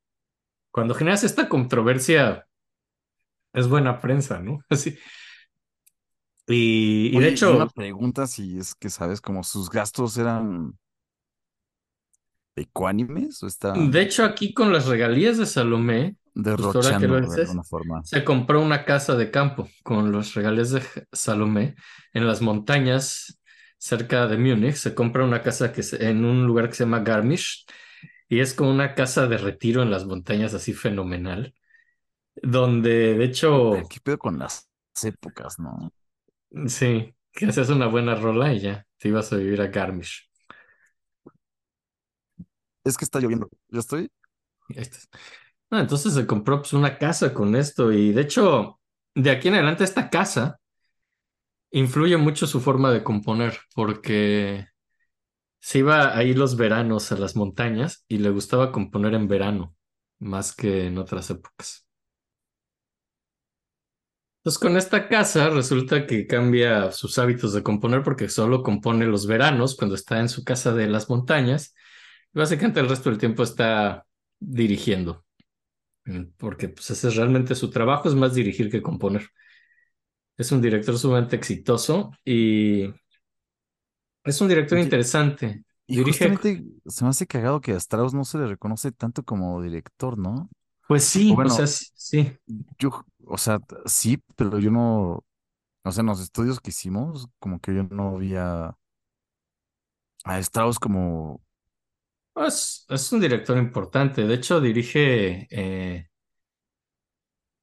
Cuando 0.73 0.94
generas 0.94 1.25
esta 1.25 1.49
controversia, 1.51 2.47
es 3.52 3.68
buena 3.68 4.01
prensa, 4.01 4.41
¿no? 4.41 4.60
Así. 4.70 4.99
Y, 6.47 7.17
y 7.17 7.20
de 7.20 7.28
Oye, 7.28 7.28
hecho, 7.28 7.51
una 7.51 7.68
pregunta 7.68 8.26
si 8.26 8.59
es 8.59 8.75
que 8.75 8.91
sabes, 8.91 9.20
como 9.20 9.44
sus 9.44 9.70
gastos 9.70 10.17
eran 10.18 10.78
ecuánimes 12.57 13.43
o 13.43 13.47
de 13.73 14.03
estaban 14.03 14.03
hecho, 14.03 14.25
aquí 14.25 14.53
con 14.55 14.73
las 14.73 14.87
regalías 14.87 15.39
de 15.39 15.47
Salomé, 15.47 16.17
que 16.55 16.63
derrochando 16.63 17.17
de 17.31 17.37
alguna 17.37 17.65
forma. 17.65 18.03
se 18.03 18.25
compró 18.25 18.61
una 18.63 18.85
casa 18.85 19.17
de 19.17 19.31
campo 19.31 19.69
con 19.83 20.13
los 20.13 20.35
regalías 20.35 20.71
de 20.71 20.83
Salomé 21.13 21.75
en 22.13 22.27
las 22.27 22.43
montañas 22.43 23.41
cerca 23.79 24.27
de 24.27 24.37
Múnich. 24.39 24.75
Se 24.77 24.95
compra 24.95 25.25
una 25.25 25.43
casa 25.43 25.73
que 25.73 25.83
se- 25.83 26.09
en 26.09 26.25
un 26.25 26.47
lugar 26.47 26.69
que 26.69 26.75
se 26.75 26.85
llama 26.85 27.01
Garmisch 27.01 27.65
y 28.29 28.41
es 28.41 28.55
como 28.55 28.71
una 28.71 28.95
casa 28.95 29.27
de 29.29 29.39
retiro 29.39 29.83
en 29.83 29.91
las 29.91 30.07
montañas 30.07 30.55
así 30.55 30.73
fenomenal, 30.75 31.55
donde 32.37 33.15
de 33.17 33.25
hecho, 33.27 33.89
¿Qué 33.89 34.01
pedo 34.01 34.19
con 34.19 34.39
las 34.39 34.69
épocas, 35.03 35.59
no? 35.59 35.93
sí, 36.67 37.15
que 37.33 37.47
haces 37.47 37.69
una 37.71 37.87
buena 37.87 38.15
rola 38.15 38.53
y 38.53 38.61
ya 38.61 38.87
te 38.99 39.09
ibas 39.09 39.33
a 39.33 39.37
vivir 39.37 39.61
a 39.63 39.69
Garmisch. 39.69 40.31
Es 42.85 42.97
que 42.97 43.05
está 43.05 43.20
lloviendo. 43.20 43.49
¿Ya 43.69 43.81
estoy? 43.81 44.11
Ahí 44.70 44.85
entonces 45.81 46.15
se 46.15 46.27
compró 46.27 46.59
pues, 46.61 46.73
una 46.73 46.99
casa 46.99 47.33
con 47.33 47.57
esto 47.57 47.93
y 47.93 48.12
de 48.12 48.23
hecho, 48.23 48.81
de 49.15 49.31
aquí 49.31 49.49
en 49.49 49.55
adelante 49.55 49.85
esta 49.85 50.11
casa 50.11 50.59
influye 51.70 52.17
mucho 52.17 52.47
su 52.47 52.61
forma 52.61 52.91
de 52.91 53.02
componer 53.02 53.59
porque 53.75 54.67
se 55.61 55.78
iba 55.78 56.17
a 56.17 56.23
ir 56.25 56.36
los 56.39 56.57
veranos 56.57 57.12
a 57.12 57.17
las 57.17 57.36
montañas 57.36 58.05
y 58.09 58.19
le 58.19 58.31
gustaba 58.31 58.73
componer 58.73 59.15
en 59.15 59.28
verano 59.28 59.75
más 60.19 60.55
que 60.55 60.86
en 60.86 60.99
otras 60.99 61.31
épocas. 61.31 61.86
Entonces 64.41 64.59
con 64.61 64.77
esta 64.77 65.09
casa 65.09 65.49
resulta 65.51 66.07
que 66.07 66.27
cambia 66.27 66.91
sus 66.91 67.19
hábitos 67.19 67.52
de 67.52 67.62
componer 67.62 68.02
porque 68.02 68.28
solo 68.28 68.62
compone 68.62 69.07
los 69.07 69.27
veranos 69.27 69.77
cuando 69.77 69.94
está 69.94 70.19
en 70.19 70.28
su 70.28 70.44
casa 70.44 70.75
de 70.75 70.89
las 70.89 71.09
montañas 71.09 71.75
básicamente 72.33 72.81
el 72.81 72.89
resto 72.89 73.11
del 73.11 73.19
tiempo 73.19 73.43
está 73.43 74.07
dirigiendo. 74.41 75.25
Mm, 76.07 76.25
Porque 76.39 76.69
pues 76.70 76.91
ese 76.91 77.09
es 77.09 77.17
realmente 77.17 77.55
su 77.55 77.70
trabajo, 77.70 78.09
es 78.09 78.15
más 78.15 78.35
dirigir 78.35 78.70
que 78.70 78.83
componer. 78.83 79.28
Es 80.36 80.52
un 80.52 80.61
director 80.62 80.99
sumamente 80.99 81.36
exitoso 81.36 82.12
y 82.25 82.93
es 84.25 84.41
un 84.41 84.49
director 84.49 84.78
interesante. 84.78 85.65
Y 85.86 85.97
Dirige, 85.97 85.99
justamente 85.99 86.65
se 86.86 87.05
me 87.05 87.11
hace 87.11 87.27
cagado 87.27 87.61
que 87.61 87.73
a 87.73 87.77
Strauss 87.77 88.15
no 88.15 88.25
se 88.25 88.39
le 88.39 88.47
reconoce 88.47 88.93
tanto 88.93 89.23
como 89.25 89.61
director, 89.62 90.17
¿no? 90.19 90.49
pues 90.86 91.05
sí, 91.05 91.43
O 91.43 91.49
sea, 91.51 91.67
sí, 91.67 92.33
yo, 92.78 93.05
o 93.27 93.39
sea, 93.39 93.61
sí, 93.86 94.23
pero 94.36 94.59
yo 94.59 94.70
no, 94.70 95.25
o 95.85 95.93
sea, 95.93 96.02
en 96.02 96.07
los 96.09 96.20
estudios 96.20 96.61
que 96.61 96.70
hicimos, 96.70 97.28
como 97.41 97.61
que 97.61 97.75
yo 97.75 97.85
no 97.85 98.19
vi 98.19 98.36
a, 98.36 98.77
a 100.25 100.39
Strauss 100.43 100.78
como, 100.78 101.41
Es, 102.35 103.12
un 103.12 103.20
director 103.20 103.57
importante. 103.59 104.27
De 104.27 104.35
hecho, 104.35 104.61
dirige, 104.61 105.47
eh, 105.51 106.07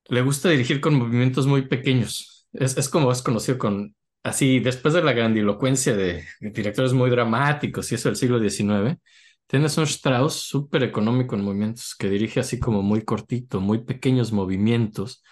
le 0.09 0.22
gusta 0.22 0.49
dirigir 0.49 0.81
con 0.81 0.95
movimientos 0.95 1.48
muy 1.48 1.67
pequeños. 1.67 2.48
Es, 2.53 2.77
es 2.77 2.89
como 2.89 3.11
es 3.11 3.22
conocido 3.22 3.57
con, 3.57 3.95
así, 4.23 4.59
después 4.59 4.93
de 4.93 5.03
la 5.03 5.14
grandilocuencia 5.14 5.95
de, 5.95 6.25
de 6.39 6.49
directores 6.51 6.93
muy 6.93 7.09
dramáticos 7.09 7.91
y 7.91 7.95
eso 7.95 8.09
del 8.09 8.15
siglo 8.15 8.39
XIX, 8.39 8.99
tienes 9.48 9.77
un 9.77 9.83
Strauss 9.85 10.33
súper 10.35 10.83
económico 10.83 11.35
en 11.35 11.43
movimientos 11.43 11.95
que 11.98 12.09
dirige 12.09 12.39
así 12.39 12.59
como 12.59 12.81
muy 12.81 13.03
cortito, 13.03 13.61
muy 13.61 13.83
pequeños 13.83 14.31
movimientos, 14.31 15.23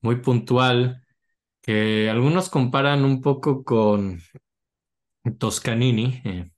muy 0.00 0.16
puntual, 0.16 1.02
que 1.62 2.10
algunos 2.10 2.50
comparan 2.50 3.04
un 3.04 3.20
poco 3.22 3.64
con 3.64 4.20
Toscanini. 5.38 6.22
eh, 6.24 6.50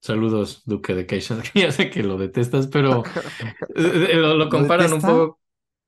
Saludos, 0.00 0.62
Duque 0.64 0.94
de 0.94 1.06
Keisha. 1.06 1.42
Ya 1.54 1.70
sé 1.72 1.90
que 1.90 2.02
lo 2.02 2.16
detestas, 2.18 2.66
pero 2.68 3.10
eh, 3.76 4.14
lo, 4.16 4.34
lo 4.34 4.48
¿lo 4.48 4.48
comparan 4.48 4.92
un 4.92 5.04
poco. 5.04 5.40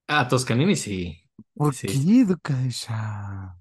Ah, 0.09 0.29
Toscanini 0.29 0.77
sí. 0.77 1.19
¿Por 1.57 1.75
Sí. 1.75 1.89
qué 1.89 2.25
Ducadesha? 2.27 3.57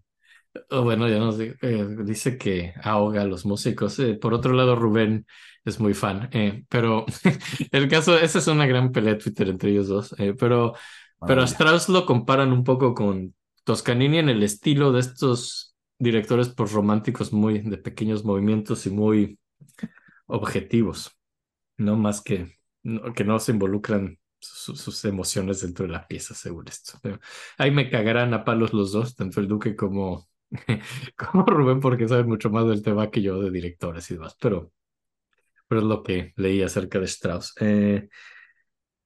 Oh, 0.69 0.83
bueno, 0.83 1.07
ya 1.07 1.17
nos 1.19 1.39
eh, 1.39 1.55
dice 2.03 2.37
que 2.37 2.73
ahoga 2.83 3.21
a 3.21 3.25
los 3.25 3.45
músicos. 3.45 3.97
Eh, 3.99 4.15
por 4.15 4.33
otro 4.33 4.53
lado, 4.53 4.75
Rubén 4.75 5.25
es 5.63 5.79
muy 5.79 5.93
fan. 5.93 6.29
eh, 6.33 6.65
pero 6.69 7.05
el 7.71 7.87
caso, 7.89 8.17
esa 8.17 8.39
es 8.39 8.47
una 8.47 8.65
gran 8.65 8.91
pelea 8.91 9.13
de 9.13 9.19
Twitter 9.19 9.47
entre 9.49 9.71
ellos 9.71 9.87
dos. 9.87 10.13
eh, 10.19 10.33
pero, 10.37 10.73
pero 11.23 11.43
a. 11.43 11.43
Strauss 11.43 11.87
lo 11.89 12.05
comparan 12.05 12.51
un 12.51 12.63
poco 12.65 12.93
con 12.93 13.33
Toscanini 13.63 14.17
en 14.19 14.29
el 14.29 14.43
estilo 14.43 14.91
de 14.91 14.99
estos 15.01 15.75
directores 15.99 16.49
pues, 16.49 16.71
románticos 16.73 17.31
muy 17.31 17.59
de 17.59 17.77
pequeños 17.77 18.25
movimientos 18.25 18.85
y 18.85 18.89
muy 18.89 19.39
objetivos, 20.31 21.11
no 21.77 21.95
más 21.97 22.21
que 22.21 22.57
no, 22.83 23.13
que 23.13 23.23
no 23.23 23.39
se 23.39 23.51
involucran 23.53 24.19
su- 24.39 24.75
sus 24.75 25.05
emociones 25.05 25.61
dentro 25.61 25.85
de 25.85 25.91
la 25.93 26.07
pieza, 26.07 26.33
según 26.35 26.67
esto. 26.67 26.99
Ahí 27.57 27.71
me 27.71 27.89
cagarán 27.89 28.33
a 28.33 28.43
palos 28.45 28.73
los 28.73 28.91
dos, 28.91 29.15
tanto 29.15 29.39
el 29.41 29.47
Duque 29.47 29.75
como, 29.75 30.27
como 31.17 31.45
Rubén, 31.45 31.79
porque 31.79 32.07
saben 32.07 32.27
mucho 32.27 32.49
más 32.49 32.67
del 32.67 32.83
tema 32.83 33.11
que 33.11 33.21
yo 33.21 33.41
de 33.41 33.51
directores 33.51 34.09
y 34.11 34.15
demás, 34.15 34.35
pero, 34.41 34.71
pero 35.67 35.81
es 35.81 35.87
lo 35.87 36.03
que 36.03 36.33
leí 36.37 36.61
acerca 36.63 36.99
de 36.99 37.05
Strauss. 37.05 37.53
Eh, 37.61 38.09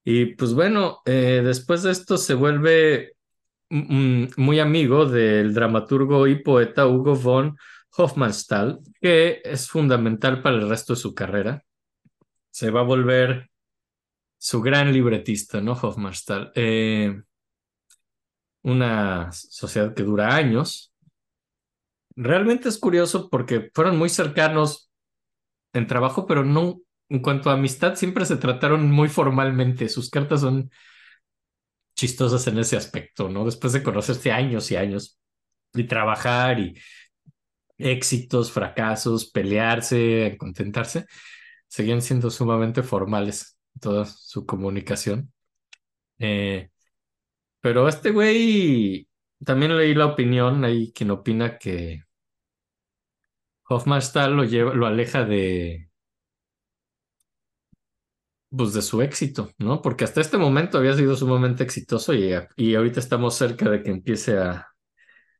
y 0.03 0.25
pues 0.35 0.53
bueno, 0.53 0.99
eh, 1.05 1.41
después 1.43 1.83
de 1.83 1.91
esto 1.91 2.17
se 2.17 2.33
vuelve 2.35 3.13
muy 3.69 4.59
amigo 4.59 5.05
del 5.05 5.53
dramaturgo 5.53 6.27
y 6.27 6.41
poeta 6.43 6.87
Hugo 6.87 7.15
von 7.15 7.57
Hofmannsthal, 7.97 8.79
que 9.01 9.41
es 9.43 9.69
fundamental 9.69 10.41
para 10.41 10.57
el 10.57 10.69
resto 10.69 10.93
de 10.93 10.99
su 10.99 11.13
carrera. 11.13 11.63
Se 12.51 12.71
va 12.71 12.81
a 12.81 12.83
volver 12.83 13.49
su 14.37 14.61
gran 14.61 14.91
libretista, 14.93 15.61
¿no? 15.61 15.73
Hofmannsthal. 15.73 16.51
Eh, 16.55 17.21
una 18.63 19.31
sociedad 19.31 19.93
que 19.93 20.03
dura 20.03 20.35
años. 20.35 20.91
realmente 22.17 22.69
es 22.69 22.77
curioso 22.77 23.29
porque 23.29 23.69
fueron 23.73 23.97
muy 23.97 24.09
cercanos 24.09 24.89
en 25.73 25.87
trabajo, 25.87 26.25
pero 26.25 26.43
no, 26.45 26.81
en 27.09 27.21
cuanto 27.21 27.49
a 27.49 27.53
amistad, 27.53 27.95
siempre 27.95 28.25
se 28.25 28.37
trataron 28.37 28.89
muy 28.91 29.09
formalmente. 29.09 29.89
Sus 29.89 30.09
cartas 30.09 30.41
son 30.41 30.71
chistosas 31.95 32.47
en 32.47 32.57
ese 32.59 32.77
aspecto, 32.77 33.29
¿no? 33.29 33.45
Después 33.45 33.73
de 33.73 33.83
conocerse 33.83 34.31
años 34.31 34.71
y 34.71 34.75
años 34.75 35.19
y 35.73 35.83
trabajar 35.85 36.59
y 36.59 36.77
éxitos, 37.77 38.51
fracasos, 38.51 39.29
pelearse, 39.31 40.35
contentarse, 40.39 41.05
seguían 41.67 42.01
siendo 42.01 42.29
sumamente 42.31 42.83
formales 42.83 43.57
toda 43.79 44.05
su 44.05 44.45
comunicación. 44.45 45.33
Eh, 46.19 46.69
pero 47.61 47.87
este 47.87 48.11
güey, 48.11 49.07
también 49.43 49.75
leí 49.77 49.93
la 49.95 50.07
opinión, 50.07 50.63
hay 50.65 50.91
quien 50.93 51.11
opina 51.11 51.57
que 51.57 52.03
Hofmannsthal 53.69 54.35
lo 54.35 54.43
lleva, 54.43 54.73
lo 54.73 54.85
aleja 54.87 55.25
de, 55.25 55.89
pues 58.55 58.73
de 58.73 58.81
su 58.81 59.01
éxito, 59.01 59.51
¿no? 59.57 59.81
Porque 59.81 60.03
hasta 60.05 60.21
este 60.21 60.37
momento 60.37 60.77
había 60.77 60.93
sido 60.93 61.15
sumamente 61.15 61.63
exitoso 61.63 62.13
y, 62.13 62.31
y 62.55 62.75
ahorita 62.75 62.99
estamos 62.99 63.35
cerca 63.35 63.69
de 63.69 63.83
que 63.83 63.91
empiece 63.91 64.37
a, 64.37 64.67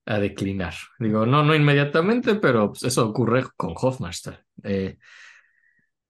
a 0.06 0.20
declinar. 0.20 0.74
Digo, 1.00 1.26
no, 1.26 1.44
no 1.44 1.56
inmediatamente, 1.56 2.36
pero 2.36 2.70
pues, 2.70 2.84
eso 2.84 3.08
ocurre 3.08 3.46
con 3.56 3.74
Hofmannsthal. 3.76 4.44
Eh, 4.64 4.98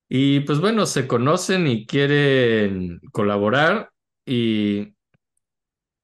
y 0.07 0.41
pues 0.41 0.59
bueno, 0.59 0.85
se 0.85 1.07
conocen 1.07 1.67
y 1.67 1.85
quieren 1.85 2.99
colaborar 3.11 3.89
y, 4.25 4.93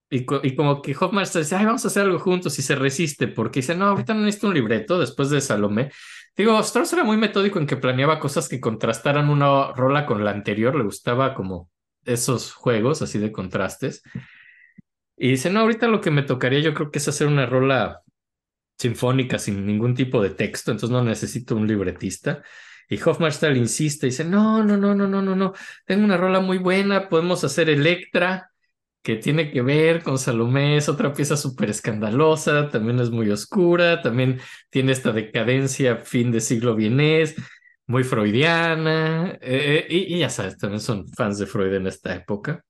y, 0.10 0.26
y 0.44 0.56
como 0.56 0.82
que 0.82 0.96
Hofmannsthal 1.00 1.44
dice, 1.44 1.56
ay, 1.56 1.66
vamos 1.66 1.86
a 1.86 1.90
hacer 1.90 2.04
algo 2.04 2.20
juntos 2.20 2.58
y 2.58 2.62
se 2.62 2.76
resiste 2.76 3.28
porque 3.28 3.60
dice, 3.60 3.76
no, 3.76 3.86
ahorita 3.86 4.14
no 4.14 4.22
necesito 4.22 4.48
un 4.48 4.54
libreto 4.54 5.00
después 5.00 5.30
de 5.30 5.42
Salomé. 5.42 5.92
Digo, 6.36 6.58
Strauss 6.62 6.94
era 6.94 7.04
muy 7.04 7.18
metódico 7.18 7.60
en 7.60 7.68
que 7.68 7.76
planeaba 7.76 8.20
cosas 8.20 8.48
que 8.48 8.62
contrastaran 8.62 9.30
una 9.30 9.74
rola 9.74 10.06
con 10.06 10.24
la 10.24 10.32
anterior, 10.32 10.76
le 10.76 10.84
gustaba 10.84 11.34
como 11.34 11.70
esos 12.06 12.54
juegos 12.54 13.02
así 13.02 13.20
de 13.20 13.32
contrastes. 13.32 14.02
Y 15.24 15.30
dice, 15.30 15.52
no, 15.52 15.60
ahorita 15.60 15.88
lo 15.88 16.02
que 16.02 16.10
me 16.10 16.24
tocaría 16.24 16.62
yo 16.62 16.74
creo 16.74 16.90
que 16.90 16.98
es 16.98 17.08
hacer 17.08 17.28
una 17.28 17.46
rola 17.46 18.02
sinfónica 18.80 19.40
sin 19.40 19.68
ningún 19.68 19.96
tipo 19.96 20.24
de 20.24 20.32
texto, 20.32 20.72
entonces 20.72 20.92
no 20.92 21.04
necesito 21.04 21.56
un 21.56 21.68
libretista. 21.68 22.44
Y 22.90 23.00
Hofmannsthal 23.02 23.56
insiste, 23.56 24.08
dice, 24.08 24.26
no, 24.26 24.64
no, 24.64 24.78
no, 24.78 24.96
no, 24.96 25.08
no, 25.08 25.22
no, 25.22 25.36
no, 25.36 25.54
tengo 25.86 26.06
una 26.06 26.18
rola 26.18 26.40
muy 26.42 26.58
buena, 26.58 27.08
podemos 27.08 27.44
hacer 27.44 27.70
Electra, 27.70 28.50
que 29.04 29.18
tiene 29.18 29.52
que 29.52 29.62
ver 29.62 30.04
con 30.04 30.18
Salomé, 30.18 30.78
es 30.78 30.90
otra 30.90 31.14
pieza 31.14 31.38
súper 31.38 31.70
escandalosa, 31.70 32.70
también 32.70 33.00
es 33.00 33.12
muy 33.12 33.30
oscura, 33.30 34.02
también 34.02 34.40
tiene 34.72 34.92
esta 34.94 35.12
decadencia 35.12 35.98
fin 35.98 36.32
de 36.32 36.42
siglo 36.42 36.76
vienés, 36.76 37.36
muy 37.86 38.04
freudiana, 38.04 39.38
eh, 39.42 39.86
y, 39.90 40.16
y 40.16 40.20
ya 40.20 40.30
sabes, 40.32 40.58
también 40.58 40.82
son 40.82 41.08
fans 41.10 41.38
de 41.40 41.46
Freud 41.48 41.76
en 41.76 41.88
esta 41.88 42.16
época. 42.16 42.64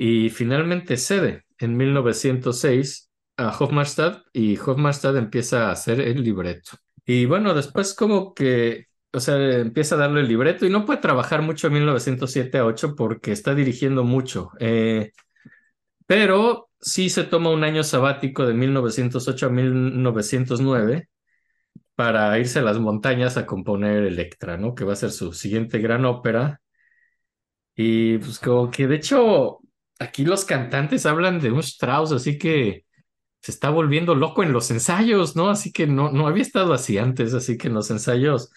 Y 0.00 0.30
finalmente 0.30 0.96
cede 0.96 1.42
en 1.58 1.76
1906 1.76 3.10
a 3.36 3.48
Hofmannsthal 3.48 4.22
y 4.32 4.56
Hofmannsthal 4.56 5.16
empieza 5.16 5.66
a 5.68 5.72
hacer 5.72 6.00
el 6.00 6.22
libreto. 6.22 6.78
Y 7.04 7.26
bueno, 7.26 7.52
después 7.52 7.94
como 7.94 8.32
que, 8.32 8.86
o 9.12 9.18
sea, 9.18 9.34
empieza 9.58 9.96
a 9.96 9.98
darle 9.98 10.20
el 10.20 10.28
libreto 10.28 10.64
y 10.64 10.70
no 10.70 10.84
puede 10.86 11.00
trabajar 11.00 11.42
mucho 11.42 11.66
en 11.66 11.72
1907 11.72 12.58
a 12.58 12.66
8 12.66 12.94
porque 12.94 13.32
está 13.32 13.56
dirigiendo 13.56 14.04
mucho. 14.04 14.52
Eh, 14.60 15.10
pero 16.06 16.70
sí 16.80 17.10
se 17.10 17.24
toma 17.24 17.50
un 17.50 17.64
año 17.64 17.82
sabático 17.82 18.46
de 18.46 18.54
1908 18.54 19.46
a 19.46 19.50
1909 19.50 21.08
para 21.96 22.38
irse 22.38 22.60
a 22.60 22.62
las 22.62 22.78
montañas 22.78 23.36
a 23.36 23.46
componer 23.46 24.04
Electra, 24.04 24.56
¿no? 24.58 24.76
Que 24.76 24.84
va 24.84 24.92
a 24.92 24.96
ser 24.96 25.10
su 25.10 25.32
siguiente 25.32 25.80
gran 25.80 26.04
ópera. 26.04 26.60
Y 27.74 28.18
pues 28.18 28.38
como 28.38 28.70
que 28.70 28.86
de 28.86 28.96
hecho 28.96 29.60
aquí 29.98 30.24
los 30.24 30.44
cantantes 30.44 31.06
hablan 31.06 31.40
de 31.40 31.52
un 31.52 31.60
Strauss, 31.60 32.12
así 32.12 32.38
que 32.38 32.84
se 33.40 33.52
está 33.52 33.70
volviendo 33.70 34.14
loco 34.14 34.42
en 34.42 34.52
los 34.52 34.70
ensayos, 34.70 35.36
¿no? 35.36 35.48
Así 35.48 35.72
que 35.72 35.86
no, 35.86 36.10
no 36.10 36.26
había 36.26 36.42
estado 36.42 36.72
así 36.72 36.98
antes, 36.98 37.34
así 37.34 37.56
que 37.56 37.68
en 37.68 37.74
los 37.74 37.90
ensayos 37.90 38.50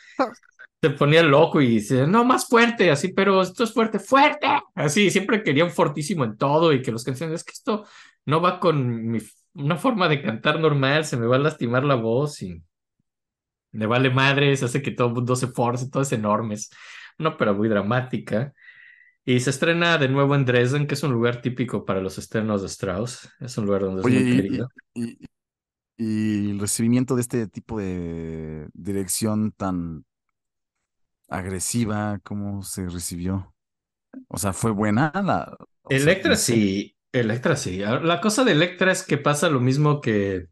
se 0.81 0.89
ponía 0.89 1.21
loco 1.21 1.61
y 1.61 1.67
dice, 1.67 2.07
no, 2.07 2.25
más 2.25 2.47
fuerte, 2.47 2.89
así, 2.89 3.09
pero 3.13 3.41
esto 3.41 3.63
es 3.63 3.73
fuerte, 3.73 3.99
fuerte. 3.99 4.47
Así, 4.73 5.11
siempre 5.11 5.43
quería 5.43 5.63
un 5.63 5.71
fortísimo 5.71 6.23
en 6.23 6.37
todo 6.37 6.73
y 6.73 6.81
que 6.81 6.91
los 6.91 7.03
canciones, 7.03 7.41
es 7.41 7.43
que 7.43 7.53
esto 7.53 7.85
no 8.25 8.41
va 8.41 8.59
con 8.59 9.11
mi, 9.11 9.19
una 9.53 9.77
forma 9.77 10.07
de 10.07 10.21
cantar 10.21 10.59
normal, 10.59 11.05
se 11.05 11.17
me 11.17 11.27
va 11.27 11.35
a 11.35 11.39
lastimar 11.39 11.83
la 11.83 11.95
voz 11.95 12.41
y 12.41 12.63
me 13.71 13.85
vale 13.85 14.09
madres, 14.09 14.63
hace 14.63 14.81
que 14.81 14.91
todo 14.91 15.09
el 15.09 15.13
mundo 15.13 15.35
se 15.35 15.47
force, 15.47 15.89
todo 15.89 16.03
es 16.03 16.11
enorme, 16.11 16.55
es 16.55 16.71
una 17.19 17.29
ópera 17.29 17.53
muy 17.53 17.69
dramática. 17.69 18.53
Y 19.25 19.39
se 19.39 19.49
estrena 19.51 19.97
de 19.97 20.09
nuevo 20.09 20.35
en 20.35 20.45
Dresden, 20.45 20.87
que 20.87 20.95
es 20.95 21.03
un 21.03 21.11
lugar 21.13 21.41
típico 21.41 21.85
para 21.85 22.01
los 22.01 22.17
estrenos 22.17 22.61
de 22.61 22.67
Strauss. 22.67 23.29
Es 23.39 23.57
un 23.57 23.65
lugar 23.65 23.81
donde 23.83 24.01
es 24.01 24.09
muy 24.09 24.27
y, 24.29 24.29
querido. 24.29 24.71
y- 24.93 25.03
y- 25.19 25.27
y 25.97 26.51
el 26.51 26.59
recibimiento 26.59 27.15
de 27.15 27.21
este 27.21 27.47
tipo 27.47 27.79
de 27.79 28.69
dirección 28.73 29.51
tan 29.53 30.05
agresiva, 31.29 32.19
¿cómo 32.23 32.63
se 32.63 32.87
recibió? 32.89 33.55
O 34.29 34.37
sea, 34.37 34.53
¿fue 34.53 34.71
buena 34.71 35.11
la... 35.25 35.57
sea, 35.95 36.11
Electra 36.11 36.35
sí, 36.35 36.95
Electra 37.11 37.55
sí. 37.55 37.83
Ahora, 37.83 38.01
La 38.03 38.21
cosa 38.21 38.43
de 38.43 38.53
Electra 38.53 38.91
es 38.91 39.03
que 39.03 39.17
pasa 39.17 39.49
lo 39.49 39.59
mismo 39.59 40.01
que, 40.01 40.47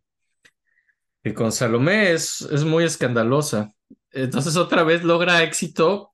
que 1.23 1.33
con 1.33 1.51
Salomé, 1.51 2.11
es, 2.13 2.41
es 2.41 2.63
muy 2.63 2.83
escandalosa. 2.83 3.73
Entonces 4.11 4.55
otra 4.57 4.83
vez 4.83 5.03
logra 5.03 5.43
éxito. 5.43 6.13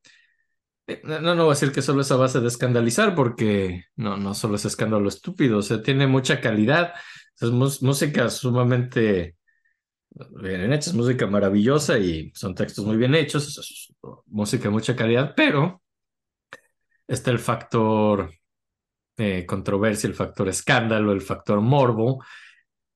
Eh, 0.88 1.02
No, 1.04 1.20
no 1.22 1.36
voy 1.36 1.52
a 1.52 1.56
decir 1.56 1.72
que 1.72 1.82
solo 1.82 2.02
es 2.02 2.12
a 2.12 2.16
base 2.18 2.40
de 2.40 2.48
escandalizar, 2.48 3.16
porque 3.16 3.86
no, 3.96 4.18
no 4.18 4.34
solo 4.34 4.56
es 4.56 4.66
escándalo 4.66 5.08
estúpido, 5.10 5.60
o 5.60 5.62
sea, 5.62 5.82
tiene 5.82 6.08
mucha 6.08 6.42
calidad. 6.42 6.94
Es 7.40 7.52
música 7.82 8.30
sumamente 8.30 9.36
bien 10.42 10.72
hecha, 10.74 10.90
es 10.90 10.96
música 10.96 11.28
maravillosa 11.28 11.98
y 12.00 12.32
son 12.36 12.56
textos 12.56 12.86
muy 12.86 12.98
bien 12.98 13.16
hechos, 13.16 13.58
es 13.58 13.94
música 14.28 14.66
de 14.66 14.70
mucha 14.72 14.96
calidad, 14.96 15.34
pero 15.36 15.82
está 17.08 17.32
el 17.32 17.40
factor 17.40 18.32
eh, 19.18 19.46
controversia, 19.46 20.08
el 20.10 20.16
factor 20.16 20.50
escándalo, 20.50 21.12
el 21.14 21.22
factor 21.22 21.62
morbo, 21.62 22.24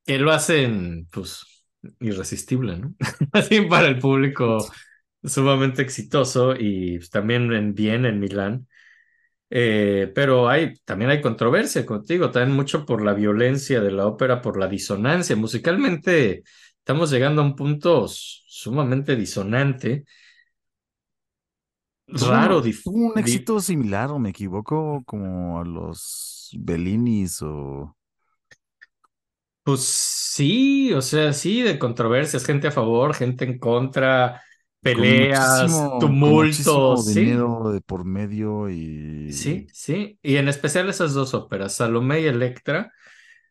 que 0.05 0.19
lo 0.19 0.31
hacen, 0.31 1.07
pues, 1.11 1.65
irresistible, 1.99 2.77
¿no? 2.77 2.95
Así 3.33 3.61
para 3.63 3.87
el 3.89 3.99
público 3.99 4.59
sumamente 5.23 5.81
exitoso 5.81 6.55
y 6.57 6.97
pues, 6.97 7.09
también 7.09 7.51
en 7.53 7.73
bien 7.73 8.05
en 8.05 8.19
Milán. 8.19 8.67
Eh, 9.51 10.11
pero 10.13 10.47
hay, 10.47 10.75
también 10.85 11.09
hay 11.09 11.21
controversia 11.21 11.85
contigo, 11.85 12.29
también 12.31 12.55
mucho 12.55 12.85
por 12.85 13.03
la 13.03 13.13
violencia 13.13 13.81
de 13.81 13.91
la 13.91 14.05
ópera, 14.05 14.41
por 14.41 14.59
la 14.59 14.67
disonancia. 14.67 15.35
Musicalmente 15.35 16.43
estamos 16.77 17.11
llegando 17.11 17.41
a 17.41 17.45
un 17.45 17.55
punto 17.55 18.05
sumamente 18.07 19.15
disonante, 19.15 20.05
Tuvo 22.05 22.31
raro, 22.31 22.61
un, 22.61 23.11
un 23.11 23.19
éxito 23.19 23.59
similar, 23.59 24.09
o 24.09 24.17
me 24.17 24.29
equivoco, 24.29 25.03
como 25.05 25.59
a 25.59 25.63
los 25.63 26.49
Bellinis 26.57 27.41
o... 27.43 27.95
Pues 29.63 29.81
sí, 29.81 30.91
o 30.93 31.01
sea, 31.01 31.33
sí, 31.33 31.61
de 31.61 31.77
controversias, 31.77 32.45
gente 32.45 32.67
a 32.67 32.71
favor, 32.71 33.13
gente 33.13 33.45
en 33.45 33.59
contra, 33.59 34.31
con 34.31 34.48
peleas, 34.81 35.91
muchísimo, 35.97 36.19
con 36.19 36.35
muchísimo 36.37 36.95
tumultos, 36.95 37.07
sí, 37.07 37.49
de 37.71 37.81
por 37.81 38.05
medio 38.05 38.69
sí, 39.27 39.67
y... 39.67 39.71
sí. 39.73 40.19
Y 40.21 40.37
en 40.37 40.47
especial 40.49 40.89
esas 40.89 41.13
dos 41.13 41.33
óperas, 41.33 41.75
Salomé 41.75 42.21
y 42.21 42.27
Electra, 42.27 42.93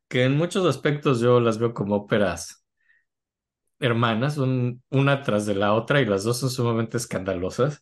que 0.08 0.24
en 0.24 0.36
muchos 0.36 0.66
aspectos 0.66 1.20
yo 1.20 1.40
las 1.40 1.58
veo 1.58 1.74
como 1.74 1.97
óperas 1.97 2.65
hermanas, 3.81 4.39
un- 4.39 4.82
una 4.90 5.23
tras 5.23 5.47
de 5.47 5.55
la 5.55 5.74
otra, 5.74 6.00
y 6.00 6.05
las 6.07 6.24
dos 6.24 6.39
son 6.40 6.50
sumamente 6.50 6.97
escandalosas. 6.97 7.81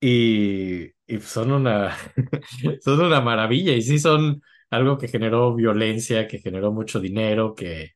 Y, 0.00 0.92
y 1.06 1.20
son 1.20 1.52
una, 1.52 1.96
son 2.82 3.00
una 3.02 3.20
maravilla, 3.20 3.72
y 3.74 3.82
sí 3.82 3.98
son 3.98 4.42
algo 4.70 4.98
que 4.98 5.08
generó 5.08 5.54
violencia, 5.54 6.28
que 6.28 6.38
generó 6.40 6.72
mucho 6.72 7.00
dinero, 7.00 7.54
que 7.54 7.92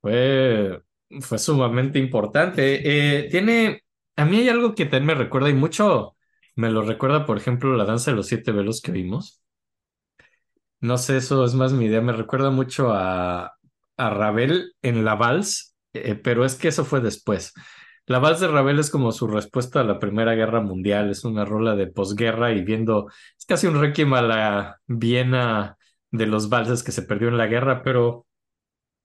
Fue, 0.00 0.80
fue 1.20 1.38
sumamente 1.38 1.98
importante. 1.98 3.20
Eh, 3.24 3.28
tiene, 3.30 3.82
a 4.16 4.24
mí 4.24 4.38
hay 4.38 4.48
algo 4.48 4.74
que 4.74 4.84
también 4.86 5.06
me 5.06 5.14
recuerda 5.14 5.50
y 5.50 5.54
mucho 5.54 6.16
me 6.56 6.70
lo 6.70 6.82
recuerda, 6.82 7.26
por 7.26 7.38
ejemplo, 7.38 7.76
la 7.76 7.84
danza 7.84 8.10
de 8.10 8.16
los 8.16 8.26
siete 8.28 8.52
velos 8.52 8.80
que 8.82 8.92
vimos. 8.92 9.42
No 10.80 10.96
sé, 10.98 11.18
eso 11.18 11.44
es 11.44 11.54
más 11.54 11.72
mi 11.72 11.86
idea. 11.86 12.00
Me 12.00 12.12
recuerda 12.12 12.50
mucho 12.50 12.92
a, 12.92 13.52
a 13.96 14.10
Ravel 14.10 14.74
en 14.82 15.04
la 15.04 15.14
Vals, 15.14 15.76
eh, 15.92 16.14
pero 16.14 16.44
es 16.44 16.54
que 16.56 16.68
eso 16.68 16.84
fue 16.84 17.00
después. 17.00 17.52
La 18.06 18.18
Vals 18.18 18.40
de 18.40 18.48
Ravel 18.48 18.78
es 18.78 18.90
como 18.90 19.12
su 19.12 19.26
respuesta 19.26 19.80
a 19.80 19.84
la 19.84 19.98
Primera 19.98 20.34
Guerra 20.34 20.60
Mundial. 20.60 21.10
Es 21.10 21.24
una 21.24 21.44
rola 21.44 21.76
de 21.76 21.86
posguerra 21.88 22.52
y 22.52 22.62
viendo, 22.64 23.08
es 23.38 23.44
casi 23.46 23.66
un 23.66 23.78
requiem 23.80 24.12
a 24.14 24.22
la 24.22 24.80
Viena 24.86 25.76
de 26.10 26.26
los 26.26 26.48
valses 26.48 26.82
que 26.82 26.92
se 26.92 27.02
perdió 27.02 27.28
en 27.28 27.36
la 27.38 27.46
guerra, 27.46 27.82
pero 27.82 28.26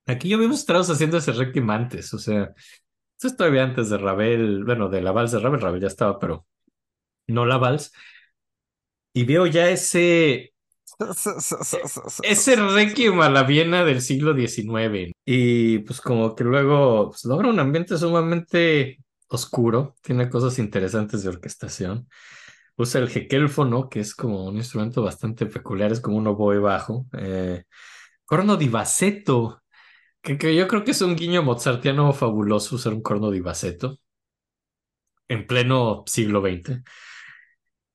Aquí 0.05 0.29
yo 0.29 0.37
vimos 0.37 0.59
Strauss 0.59 0.89
haciendo 0.89 1.17
ese 1.17 1.31
Requiem 1.31 1.69
antes, 1.69 2.13
o 2.13 2.19
sea, 2.19 2.53
esto 3.15 3.27
es 3.27 3.37
todavía 3.37 3.63
antes 3.63 3.89
de 3.89 3.97
Ravel, 3.97 4.63
bueno, 4.65 4.89
de 4.89 5.01
la 5.01 5.11
Vals 5.11 5.31
de 5.31 5.39
Ravel, 5.39 5.61
Ravel 5.61 5.81
ya 5.81 5.87
estaba, 5.87 6.19
pero 6.19 6.45
no 7.27 7.45
la 7.45 7.57
Vals. 7.57 7.91
Y 9.13 9.23
veo 9.23 9.47
ya 9.47 9.69
ese, 9.69 10.53
ese 12.23 12.55
Requiem 12.55 13.21
a 13.21 13.29
la 13.29 13.43
Viena 13.43 13.85
del 13.85 14.01
siglo 14.01 14.33
XIX. 14.33 15.13
Y 15.25 15.79
pues 15.79 16.01
como 16.01 16.35
que 16.35 16.43
luego 16.43 17.09
pues, 17.09 17.25
logra 17.25 17.49
un 17.49 17.59
ambiente 17.59 17.97
sumamente 17.97 18.99
oscuro, 19.27 19.95
tiene 20.01 20.29
cosas 20.29 20.59
interesantes 20.59 21.23
de 21.23 21.29
orquestación. 21.29 22.07
Usa 22.77 22.99
el 23.01 23.09
jequelfono, 23.09 23.89
que 23.89 24.01
es 24.01 24.13
como 24.13 24.45
un 24.47 24.57
instrumento 24.57 25.01
bastante 25.01 25.45
peculiar, 25.45 25.91
es 25.93 26.01
como 26.01 26.17
un 26.17 26.27
oboe 26.27 26.59
bajo. 26.59 27.05
Eh, 27.13 27.63
corno 28.25 28.57
di 28.57 28.67
bassetto, 28.67 29.63
que, 30.25 30.37
que 30.37 30.55
yo 30.55 30.67
creo 30.67 30.83
que 30.83 30.91
es 30.91 31.01
un 31.01 31.15
guiño 31.15 31.43
mozartiano 31.43 32.11
fabuloso 32.11 32.75
usar 32.75 32.93
un 32.93 33.01
corno 33.01 33.31
di 33.31 33.39
bassetto 33.39 33.99
en 35.27 35.47
pleno 35.47 36.03
siglo 36.07 36.41
XX. 36.41 36.81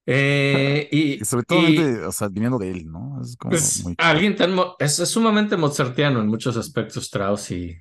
Eh, 0.06 0.88
y, 0.90 1.20
Y 1.20 1.24
sobre 1.24 1.44
todo, 1.44 1.60
y, 1.60 1.76
gente, 1.76 2.04
o 2.04 2.12
sea, 2.12 2.28
viniendo 2.28 2.58
de 2.58 2.70
él, 2.70 2.86
¿no? 2.90 3.20
Es 3.20 3.36
como 3.36 3.50
pues, 3.50 3.84
muy... 3.84 3.94
alguien 3.98 4.36
tan 4.36 4.56
es, 4.78 4.98
es 4.98 5.08
sumamente 5.08 5.56
mozartiano 5.56 6.20
en 6.20 6.28
muchos 6.28 6.56
aspectos, 6.56 7.04
Strauss, 7.04 7.50
y, 7.50 7.76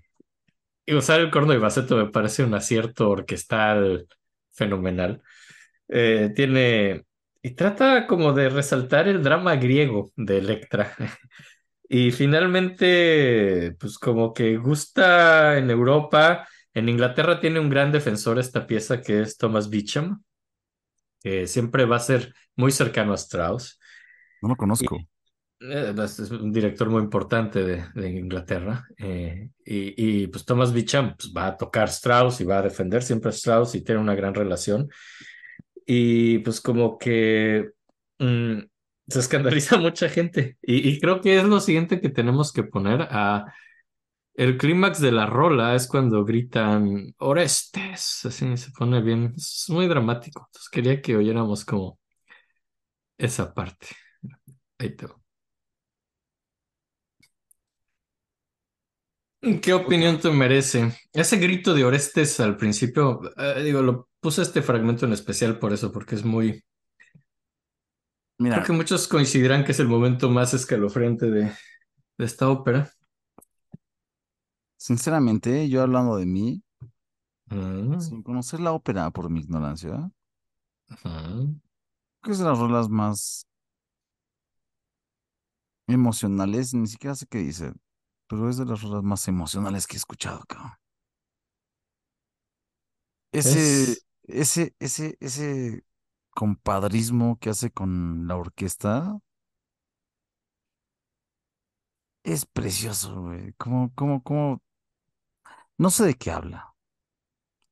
y 0.86 0.94
usar 0.96 1.20
el 1.22 1.32
corno 1.32 1.54
di 1.54 1.60
bassetto 1.60 1.96
me 1.96 2.10
parece 2.10 2.44
un 2.44 2.54
acierto 2.54 3.10
orquestal 3.10 4.08
fenomenal. 4.52 5.22
Eh, 5.88 6.32
tiene 6.36 7.06
y 7.42 7.52
trata 7.52 8.06
como 8.06 8.34
de 8.34 8.50
resaltar 8.50 9.08
el 9.08 9.24
drama 9.24 9.56
griego 9.56 10.12
de 10.16 10.40
Electra. 10.40 10.96
Y 11.90 12.12
finalmente, 12.12 13.76
pues 13.80 13.98
como 14.00 14.34
que 14.34 14.58
gusta 14.58 15.58
en 15.58 15.72
Europa. 15.72 16.48
En 16.74 16.90
Inglaterra 16.90 17.40
tiene 17.42 17.60
un 17.60 17.70
gran 17.70 17.92
defensor 17.92 18.40
esta 18.40 18.68
pieza 18.68 19.02
que 19.02 19.22
es 19.22 19.38
Thomas 19.38 19.70
Beecham, 19.72 20.24
que 21.22 21.48
siempre 21.48 21.86
va 21.86 21.98
a 21.98 22.00
ser 22.00 22.34
muy 22.56 22.72
cercano 22.72 23.14
a 23.14 23.16
Strauss. 23.16 23.80
No 24.42 24.50
lo 24.50 24.58
Y 24.80 24.88
conozco. 24.88 24.98
eh, 25.62 25.94
es 26.04 26.20
es 26.20 26.32
un 26.32 26.52
director 26.54 26.90
muy 26.90 27.02
importante 27.04 27.64
de, 27.64 27.86
de 27.96 28.10
Inglaterra. 28.12 28.86
eh, 28.98 29.52
y, 29.66 30.24
y, 30.24 30.28
pues 30.28 30.46
Thomas 30.46 30.74
Beecham 30.74 31.16
pues, 31.18 31.34
va 31.36 31.48
a 31.50 31.58
tocar 31.58 31.90
Strauss 31.90 32.42
y 32.42 32.46
va 32.46 32.60
a 32.60 32.64
defender 32.64 33.04
siempre 33.04 33.30
a 33.30 33.34
Strauss 33.34 33.76
y 33.76 33.84
tiene 33.84 34.02
una 34.02 34.16
gran 34.16 34.34
relación. 34.36 34.90
Y 35.86 36.40
pues 36.40 36.62
como 36.62 36.98
que 36.98 37.72
mm, 38.20 38.60
se 39.10 39.20
escandaliza 39.20 39.78
mucha 39.80 40.10
gente. 40.10 40.58
Y, 40.62 41.00
creo 41.00 41.22
que 41.22 41.38
es 41.38 41.44
lo 41.46 41.60
siguiente 41.60 42.02
que 42.02 42.10
tenemos 42.10 42.54
que 42.54 42.64
poner 42.64 43.02
a... 43.04 43.46
El 44.36 44.58
clímax 44.58 45.02
de 45.02 45.12
la 45.12 45.26
rola 45.26 45.76
es 45.76 45.88
cuando 45.88 46.24
gritan 46.24 47.14
Orestes, 47.18 48.26
así 48.26 48.56
se 48.58 48.72
pone 48.72 49.02
bien, 49.02 49.34
es 49.36 49.66
muy 49.70 49.88
dramático. 49.88 50.48
Entonces 50.48 50.70
quería 50.70 51.02
que 51.02 51.18
oyéramos 51.18 51.66
como 51.66 52.00
esa 53.18 53.54
parte. 53.54 53.88
Ahí 54.80 54.96
te 54.96 55.08
va. 55.08 55.20
¿Qué 59.62 59.74
opinión 59.74 60.20
te 60.20 60.30
merece? 60.32 60.92
Ese 61.14 61.38
grito 61.38 61.74
de 61.74 61.86
Orestes 61.86 62.40
al 62.42 62.58
principio, 62.58 63.22
eh, 63.38 63.64
digo, 63.64 63.82
lo 63.82 64.10
puse 64.20 64.42
este 64.42 64.62
fragmento 64.62 65.06
en 65.06 65.14
especial 65.14 65.60
por 65.60 65.72
eso, 65.72 65.92
porque 65.94 66.16
es 66.16 66.26
muy, 66.26 66.62
creo 68.48 68.64
que 68.64 68.72
muchos 68.74 69.08
coincidirán 69.08 69.64
que 69.64 69.72
es 69.74 69.80
el 69.80 69.88
momento 69.88 70.30
más 70.30 70.54
escalofriante 70.54 71.30
de, 71.32 71.44
de 72.18 72.26
esta 72.26 72.50
ópera. 72.50 72.92
sinceramente, 74.78 75.70
yo 75.70 75.82
hablando 75.84 76.18
de 76.18 76.26
mí, 76.26 76.64
Mm, 77.52 78.00
sin 78.00 78.24
conocer 78.24 78.60
la 78.62 78.72
ópera 78.74 79.12
por 79.12 79.30
mi 79.30 79.42
ignorancia, 79.42 80.12
creo 82.22 82.32
que 82.32 82.32
es 82.32 82.40
de 82.40 82.46
las 82.46 82.58
rolas 82.60 82.90
más 82.90 83.48
emocionales, 85.88 86.74
ni 86.74 86.88
siquiera 86.88 87.16
sé 87.16 87.26
qué 87.28 87.40
dice, 87.40 87.74
pero 88.28 88.50
es 88.50 88.58
de 88.58 88.66
las 88.66 88.82
rolas 88.82 89.04
más 89.04 89.28
emocionales 89.28 89.88
que 89.88 89.96
he 89.96 89.98
escuchado, 90.00 90.44
cabrón. 90.48 90.72
Ese, 93.32 93.98
Es, 93.98 94.06
ese, 94.24 94.76
ese, 94.80 95.18
ese 95.20 95.84
compadrismo 96.40 97.38
que 97.40 97.50
hace 97.50 97.70
con 97.72 98.26
la 98.28 98.38
orquesta 98.38 99.20
es 102.24 102.46
precioso, 102.46 103.22
güey. 103.24 103.54
Como, 103.58 103.94
como, 103.94 104.24
como, 104.24 104.62
no 105.78 105.90
sé 105.90 106.06
de 106.06 106.16
qué 106.16 106.32
habla. 106.32 106.76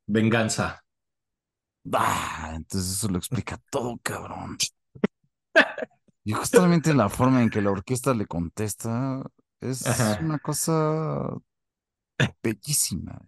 venganza. 0.07 0.83
Ah, 1.93 2.53
entonces 2.55 2.91
eso 2.97 3.07
lo 3.09 3.17
explica 3.17 3.57
todo, 3.69 3.97
cabrón. 4.03 4.57
Y 6.23 6.33
justamente 6.33 6.93
la 6.93 7.09
forma 7.09 7.41
en 7.41 7.49
que 7.49 7.61
la 7.61 7.71
orquesta 7.71 8.13
le 8.13 8.25
contesta 8.25 9.23
es 9.61 9.87
Ajá. 9.87 10.19
una 10.19 10.39
cosa 10.39 11.37
bellísima. 12.43 13.21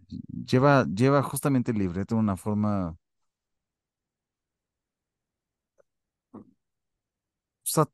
Lleva, 0.46 0.84
lleva 0.86 1.22
justamente 1.22 1.72
el 1.72 1.78
libreto 1.78 2.14
de 2.16 2.20
una 2.20 2.36
forma, 2.36 2.96
sea, 7.70 7.88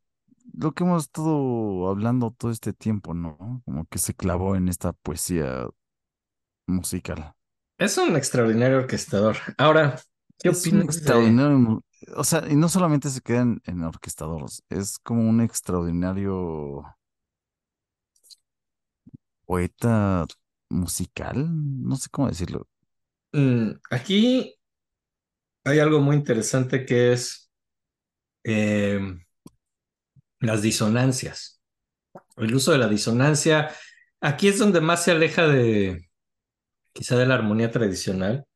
lo 0.54 0.72
que 0.74 0.84
hemos 0.84 1.04
estado 1.04 1.88
hablando 1.88 2.32
todo 2.32 2.50
este 2.50 2.72
tiempo, 2.72 3.14
¿no? 3.14 3.62
Como 3.64 3.86
que 3.86 3.98
se 3.98 4.14
clavó 4.14 4.56
en 4.56 4.68
esta 4.68 4.92
poesía 4.94 5.68
musical. 6.66 7.34
Es 7.78 7.96
un 7.98 8.16
extraordinario 8.16 8.78
orquestador. 8.78 9.36
Ahora, 9.58 10.00
¿qué 10.42 10.50
Es 10.50 10.70
un 10.70 10.82
opinas 10.82 10.84
extraordinario, 10.84 11.82
o 12.16 12.24
sea, 12.24 12.44
y 12.48 12.56
no 12.56 12.68
solamente 12.68 13.10
se 13.10 13.20
queda 13.20 13.42
en, 13.42 13.60
en 13.64 13.82
orquestadores, 13.82 14.62
es 14.70 14.98
como 14.98 15.28
un 15.28 15.40
extraordinario 15.40 16.84
poeta 19.44 20.26
musical, 20.70 21.46
no 21.82 21.96
sé 21.96 22.08
cómo 22.10 22.28
decirlo. 22.28 22.68
Mm, 23.32 23.78
aquí 23.90 24.56
hay 25.64 25.78
algo 25.80 26.00
muy 26.00 26.16
interesante 26.16 26.84
que 26.86 27.12
es 27.12 27.50
eh, 28.44 29.00
las 30.40 30.62
disonancias. 30.62 31.60
El 32.36 32.54
uso 32.54 32.72
de 32.72 32.78
la 32.78 32.88
disonancia. 32.88 33.70
Aquí 34.20 34.48
es 34.48 34.58
donde 34.58 34.80
más 34.80 35.04
se 35.04 35.12
aleja 35.12 35.46
de 35.48 36.08
quizá 36.92 37.16
de 37.18 37.26
la 37.26 37.34
armonía 37.36 37.70
tradicional. 37.70 38.46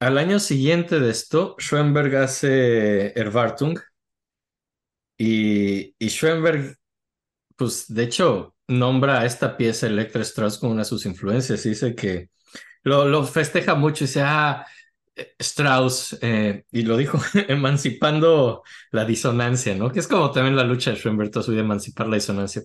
Al 0.00 0.18
año 0.18 0.40
siguiente 0.40 0.98
de 0.98 1.10
esto, 1.10 1.54
Schoenberg 1.60 2.16
hace 2.16 3.12
Erwartung 3.18 3.78
y, 5.16 5.94
y 5.98 6.08
Schoenberg, 6.08 6.76
pues 7.56 7.86
de 7.94 8.04
hecho, 8.04 8.56
nombra 8.68 9.20
a 9.20 9.26
esta 9.26 9.56
pieza 9.56 9.86
Electra 9.86 10.22
Strauss 10.22 10.58
como 10.58 10.72
una 10.72 10.82
de 10.82 10.88
sus 10.88 11.06
influencias. 11.06 11.64
y 11.66 11.70
Dice 11.70 11.94
que 11.94 12.30
lo, 12.84 13.06
lo 13.06 13.24
festeja 13.24 13.74
mucho 13.74 14.04
y 14.04 14.06
dice, 14.08 14.22
ah, 14.24 14.66
Strauss, 15.38 16.18
eh, 16.22 16.64
y 16.72 16.82
lo 16.82 16.96
dijo, 16.96 17.18
emancipando 17.48 18.62
la 18.92 19.04
disonancia, 19.04 19.74
¿no? 19.74 19.90
Que 19.92 20.00
es 20.00 20.08
como 20.08 20.30
también 20.30 20.56
la 20.56 20.64
lucha 20.64 20.90
de 20.92 20.96
Schoenberg 20.96 21.32
su 21.42 21.50
vida, 21.52 21.60
emancipar 21.62 22.08
la 22.08 22.16
disonancia. 22.16 22.62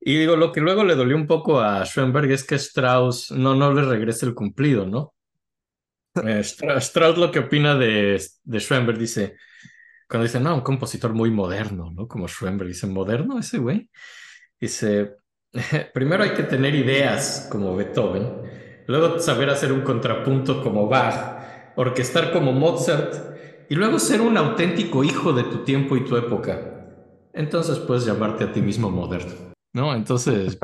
Y 0.00 0.18
digo, 0.18 0.36
lo 0.36 0.52
que 0.52 0.60
luego 0.60 0.84
le 0.84 0.94
dolió 0.96 1.16
un 1.16 1.26
poco 1.26 1.60
a 1.60 1.84
Schoenberg 1.84 2.30
es 2.32 2.44
que 2.44 2.56
Strauss 2.56 3.30
no, 3.32 3.54
no 3.54 3.72
le 3.74 3.82
regrese 3.84 4.26
el 4.26 4.34
cumplido, 4.34 4.86
¿no? 4.86 5.14
Eh, 6.14 6.42
Stra- 6.44 6.76
Strauss 6.80 7.18
lo 7.18 7.30
que 7.30 7.40
opina 7.40 7.74
de, 7.76 8.20
de 8.44 8.60
Schoenberg 8.60 8.98
dice, 8.98 9.36
cuando 10.08 10.24
dice, 10.26 10.40
no, 10.40 10.54
un 10.56 10.62
compositor 10.62 11.14
muy 11.14 11.30
moderno, 11.30 11.90
¿no? 11.94 12.08
Como 12.08 12.28
Schoenberg, 12.28 12.68
dice, 12.68 12.86
¿moderno 12.88 13.38
ese 13.38 13.58
güey? 13.58 13.90
Dice, 14.60 15.16
primero 15.94 16.24
hay 16.24 16.34
que 16.34 16.44
tener 16.44 16.74
ideas 16.74 17.48
como 17.50 17.76
Beethoven, 17.76 18.28
luego 18.88 19.20
saber 19.20 19.50
hacer 19.50 19.72
un 19.72 19.82
contrapunto 19.82 20.62
como 20.62 20.88
Bach, 20.88 21.43
orquestar 21.74 22.32
como 22.32 22.52
Mozart 22.52 23.14
y 23.68 23.74
luego 23.76 23.98
ser 23.98 24.20
un 24.20 24.36
auténtico 24.36 25.04
hijo 25.04 25.32
de 25.32 25.44
tu 25.44 25.64
tiempo 25.64 25.96
y 25.96 26.04
tu 26.04 26.16
época. 26.16 26.70
Entonces 27.32 27.78
puedes 27.80 28.06
llamarte 28.06 28.44
a 28.44 28.52
ti 28.52 28.62
mismo 28.62 28.90
moderno, 28.90 29.34
¿no? 29.74 29.94
Entonces, 29.94 30.58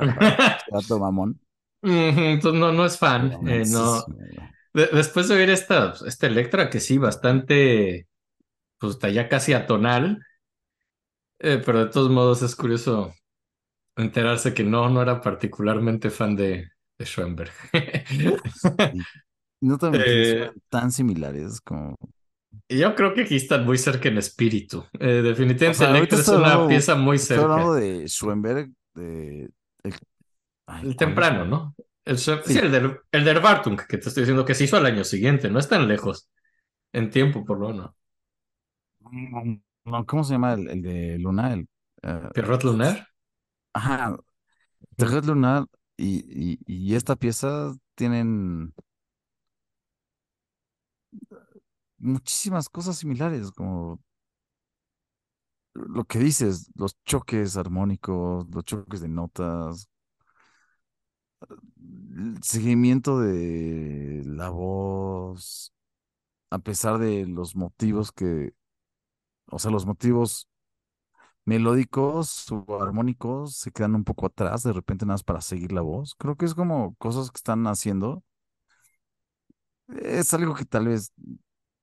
Gato 0.70 0.98
mamón. 0.98 1.40
Entonces 1.82 2.60
no, 2.60 2.72
no 2.72 2.84
es 2.86 2.98
fan, 2.98 3.40
eh, 3.46 3.64
no. 3.66 4.04
De- 4.74 4.88
después 4.88 5.28
de 5.28 5.36
oír 5.36 5.50
esta, 5.50 5.94
esta 6.06 6.26
Electra, 6.26 6.70
que 6.70 6.80
sí, 6.80 6.98
bastante, 6.98 8.08
pues 8.78 8.94
está 8.94 9.08
ya 9.10 9.28
casi 9.28 9.52
atonal, 9.54 10.20
eh, 11.38 11.62
pero 11.64 11.84
de 11.84 11.90
todos 11.90 12.10
modos 12.10 12.42
es 12.42 12.56
curioso 12.56 13.14
enterarse 13.96 14.54
que 14.54 14.64
no, 14.64 14.88
no 14.90 15.02
era 15.02 15.20
particularmente 15.22 16.10
fan 16.10 16.36
de, 16.36 16.70
de 16.98 17.06
Schoenberg. 17.06 17.52
no 19.66 19.78
mentir, 19.90 20.28
Eh, 20.30 20.50
tan 20.68 20.92
similares 20.92 21.60
como. 21.60 21.96
yo 22.68 22.94
creo 22.94 23.14
que 23.14 23.22
aquí 23.22 23.36
están 23.36 23.64
muy 23.64 23.78
cerca 23.78 24.08
en 24.08 24.18
espíritu. 24.18 24.84
Eh, 25.00 25.22
O 25.64 25.72
definitivamente 25.72 25.74
sea, 25.74 25.90
ahorita 25.90 26.16
Electra 26.16 26.20
es 26.20 26.30
una 26.32 26.58
hablando, 26.58 26.66
pieza 26.66 26.94
muy 26.94 27.18
estoy 27.20 27.42
hablando 27.44 27.72
cerca. 27.72 27.74
de 27.74 28.06
Schoenberg, 28.08 28.72
de 28.94 29.50
el 29.84 29.94
Ay, 30.66 30.90
El 30.90 30.96
¿cuál 30.96 31.14
es? 31.18 31.24
temprano, 31.24 31.44
¿no? 31.44 31.74
El, 32.04 32.18
sí, 32.18 32.32
Sí. 32.42 32.60
el 32.60 32.70
der, 32.72 33.02
el 33.12 33.24
der 33.24 33.38
Wartung, 33.42 33.76
que 33.88 33.98
te 33.98 34.08
estoy 34.08 34.22
diciendo 34.22 34.44
que 34.44 34.54
se 34.54 34.64
hizo 34.64 34.76
al 34.76 34.86
año 34.86 35.04
siguiente, 35.04 35.50
no 35.50 35.58
es 35.58 35.68
tan 35.68 35.88
lejos. 35.88 36.28
En 36.92 37.10
tiempo, 37.10 37.44
por 37.44 37.60
lo 37.60 37.68
menos. 37.70 37.90
Mm, 39.00 39.60
No, 39.84 40.04
¿cómo 40.06 40.24
se 40.24 40.32
llama 40.34 40.54
el, 40.54 40.68
el 40.68 40.82
de 40.82 41.18
Luna? 41.18 41.52
El, 41.54 41.68
Pierrot 42.32 42.62
Lunar. 42.62 42.94
ajá, 43.72 44.16
Tercer 44.96 45.24
Lunar 45.26 45.66
y, 45.96 46.54
y, 46.54 46.58
y 46.66 46.94
esta 46.96 47.16
pieza 47.16 47.74
tienen 47.94 48.74
muchísimas 51.98 52.68
cosas 52.68 52.98
similares, 52.98 53.50
como 53.52 54.00
lo 55.74 56.04
que 56.04 56.18
dices, 56.18 56.70
los 56.74 56.96
choques 57.04 57.56
armónicos, 57.56 58.46
los 58.50 58.64
choques 58.64 59.00
de 59.00 59.08
notas, 59.08 59.88
el 62.16 62.42
seguimiento 62.42 63.20
de 63.20 64.22
la 64.26 64.50
voz, 64.50 65.72
a 66.50 66.58
pesar 66.60 66.98
de 66.98 67.26
los 67.26 67.56
motivos 67.56 68.12
que, 68.12 68.54
o 69.48 69.58
sea, 69.58 69.70
los 69.70 69.86
motivos 69.86 70.48
melódicos 71.44 72.50
o 72.52 72.82
armónicos 72.82 73.56
se 73.56 73.70
quedan 73.72 73.94
un 73.94 74.04
poco 74.04 74.26
atrás, 74.26 74.62
de 74.62 74.72
repente 74.72 75.06
nada 75.06 75.14
más 75.14 75.24
para 75.24 75.40
seguir 75.40 75.72
la 75.72 75.80
voz. 75.82 76.14
Creo 76.16 76.36
que 76.36 76.46
es 76.46 76.54
como 76.54 76.94
cosas 76.96 77.30
que 77.30 77.38
están 77.38 77.66
haciendo. 77.66 78.24
Es 79.88 80.34
algo 80.34 80.54
que 80.54 80.64
tal 80.64 80.86
vez 80.88 81.12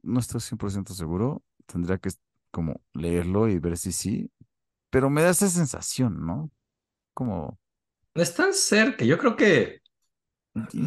no 0.03 0.19
estoy 0.19 0.41
100% 0.41 0.93
seguro. 0.93 1.43
Tendría 1.65 1.98
que 1.98 2.09
como 2.51 2.82
leerlo 2.93 3.48
y 3.49 3.59
ver 3.59 3.77
si 3.77 3.91
sí. 3.91 4.32
Pero 4.90 5.09
me 5.09 5.23
da 5.23 5.32
esa 5.32 5.49
sensación, 5.49 6.25
¿no? 6.25 6.51
Como... 7.14 7.59
Están 8.15 8.53
cerca. 8.53 9.06
Yo 9.06 9.17
creo 9.17 9.35
que. 9.35 9.82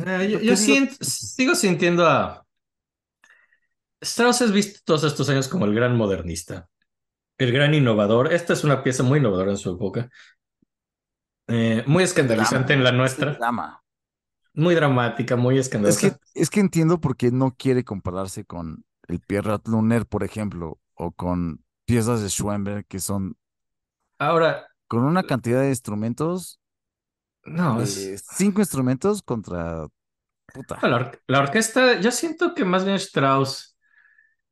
eh, 0.06 0.40
yo 0.42 0.56
siento- 0.56 0.96
sigo 1.04 1.54
sintiendo 1.54 2.06
a. 2.06 2.44
Strauss 4.00 4.42
es 4.42 4.52
visto 4.52 4.80
todos 4.84 5.04
estos 5.04 5.28
años 5.30 5.48
como 5.48 5.64
el 5.64 5.74
gran 5.74 5.96
modernista, 5.96 6.68
el 7.38 7.52
gran 7.52 7.74
innovador. 7.74 8.32
Esta 8.32 8.52
es 8.52 8.64
una 8.64 8.82
pieza 8.82 9.02
muy 9.02 9.18
innovadora 9.18 9.52
en 9.52 9.56
su 9.56 9.74
época. 9.74 10.10
Eh, 11.48 11.84
muy 11.86 12.02
escandalizante 12.04 12.72
en 12.74 12.82
la 12.84 12.92
nuestra. 12.92 13.32
drama. 13.34 13.82
Muy 14.54 14.74
dramática, 14.74 15.36
muy 15.36 15.58
Es 15.58 15.66
escandalosa. 15.66 16.10
que, 16.34 16.40
es 16.40 16.50
que 16.50 16.60
entiendo 16.60 17.00
por 17.00 17.16
qué 17.16 17.30
no 17.30 17.54
quiere 17.56 17.84
compararse 17.84 18.44
con 18.44 18.84
el 19.08 19.20
Pierrot 19.20 19.66
Lunaire, 19.68 20.04
por 20.04 20.24
ejemplo, 20.24 20.80
o 20.94 21.12
con 21.12 21.64
piezas 21.84 22.22
de 22.22 22.28
Schoenberg 22.28 22.86
que 22.86 23.00
son 23.00 23.36
Ahora, 24.18 24.66
con 24.88 25.04
una 25.04 25.22
cantidad 25.24 25.62
de 25.62 25.68
instrumentos, 25.70 26.60
no, 27.44 27.80
es. 27.82 27.94
de 27.94 28.18
cinco 28.18 28.60
instrumentos 28.60 29.22
contra 29.22 29.86
puta. 30.52 30.78
La, 30.82 30.96
or- 30.96 31.22
la 31.26 31.40
orquesta, 31.40 32.00
yo 32.00 32.10
siento 32.10 32.54
que 32.54 32.64
más 32.64 32.84
bien 32.84 32.96
Strauss 32.96 33.76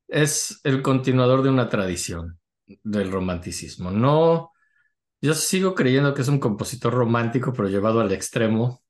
es 0.08 0.60
el 0.64 0.82
continuador 0.82 1.42
de 1.42 1.50
una 1.50 1.68
tradición 1.68 2.40
del 2.84 3.12
romanticismo. 3.12 3.90
No, 3.90 4.52
yo 5.22 5.34
sigo 5.34 5.74
creyendo 5.74 6.14
que 6.14 6.22
es 6.22 6.28
un 6.28 6.40
compositor 6.40 6.94
romántico, 6.94 7.52
pero 7.52 7.68
llevado 7.68 8.00
al 8.00 8.12
extremo, 8.12 8.82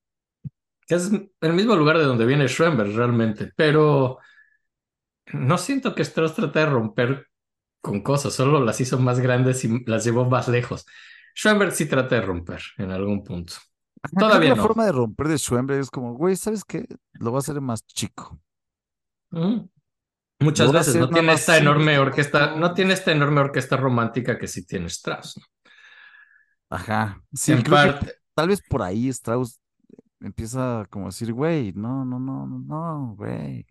que 0.86 0.97
es 0.97 1.10
el 1.41 1.52
mismo 1.55 1.76
lugar 1.76 1.99
de 1.99 2.05
donde 2.05 2.26
viene 2.26 2.49
Schoenberg 2.49 2.94
realmente, 2.97 3.52
pero 3.57 4.18
no 5.33 5.59
siento 5.59 5.94
que 5.94 6.03
Strauss 6.03 6.35
trate 6.35 6.61
de 6.61 6.67
romper 6.67 7.27
con 7.81 8.03
cosas, 8.03 8.33
solo 8.33 8.65
las 8.65 8.81
hizo 8.81 8.99
más 8.99 9.20
grandes 9.20 9.65
y 9.65 9.85
las 9.85 10.05
llevó 10.05 10.25
más 10.25 10.49
lejos. 10.49 10.86
Schoenberg 11.35 11.73
sí 11.73 11.86
trata 11.86 12.15
de 12.17 12.23
romper 12.23 12.61
en 12.78 12.91
algún 12.91 13.23
punto. 13.23 13.55
Todavía 14.19 14.51
la 14.51 14.57
no. 14.57 14.62
forma 14.62 14.86
de 14.86 14.93
romper 14.93 15.28
de 15.28 15.39
Schoenberg 15.39 15.81
es 15.81 15.91
como, 15.91 16.15
güey, 16.15 16.36
¿sabes 16.36 16.65
qué? 16.65 16.86
Lo 17.15 17.33
va 17.33 17.39
a 17.39 17.41
hacer 17.41 17.61
más 17.61 17.85
chico. 17.86 18.39
Mm. 19.31 19.67
Muchas 20.41 20.73
veces 20.73 20.97
no 20.97 21.09
tiene 21.09 21.33
esta 21.33 21.57
enorme 21.57 21.99
orquesta, 21.99 22.55
¿no? 22.57 22.75
tiene 22.75 22.93
esta 22.93 23.12
enorme 23.12 23.41
orquesta 23.41 23.77
romántica 23.77 24.39
que 24.39 24.49
sí 24.49 24.67
tiene 24.67 24.86
Strauss. 24.86 25.39
¿no? 25.39 25.44
Ajá. 26.70 27.23
Sí, 27.33 27.53
En 27.53 27.62
creo 27.62 27.77
que 27.77 27.93
parte, 27.93 28.15
tal 28.35 28.49
vez 28.49 28.61
por 28.62 28.83
ahí 28.83 29.09
Strauss 29.09 29.61
empieza 30.20 30.85
como 30.91 31.07
a 31.07 31.09
decir, 31.09 31.33
güey, 31.33 31.73
no, 31.75 32.05
no, 32.05 32.19
no, 32.19 32.47
no, 32.47 32.59
no, 32.59 33.15
güey. 33.17 33.67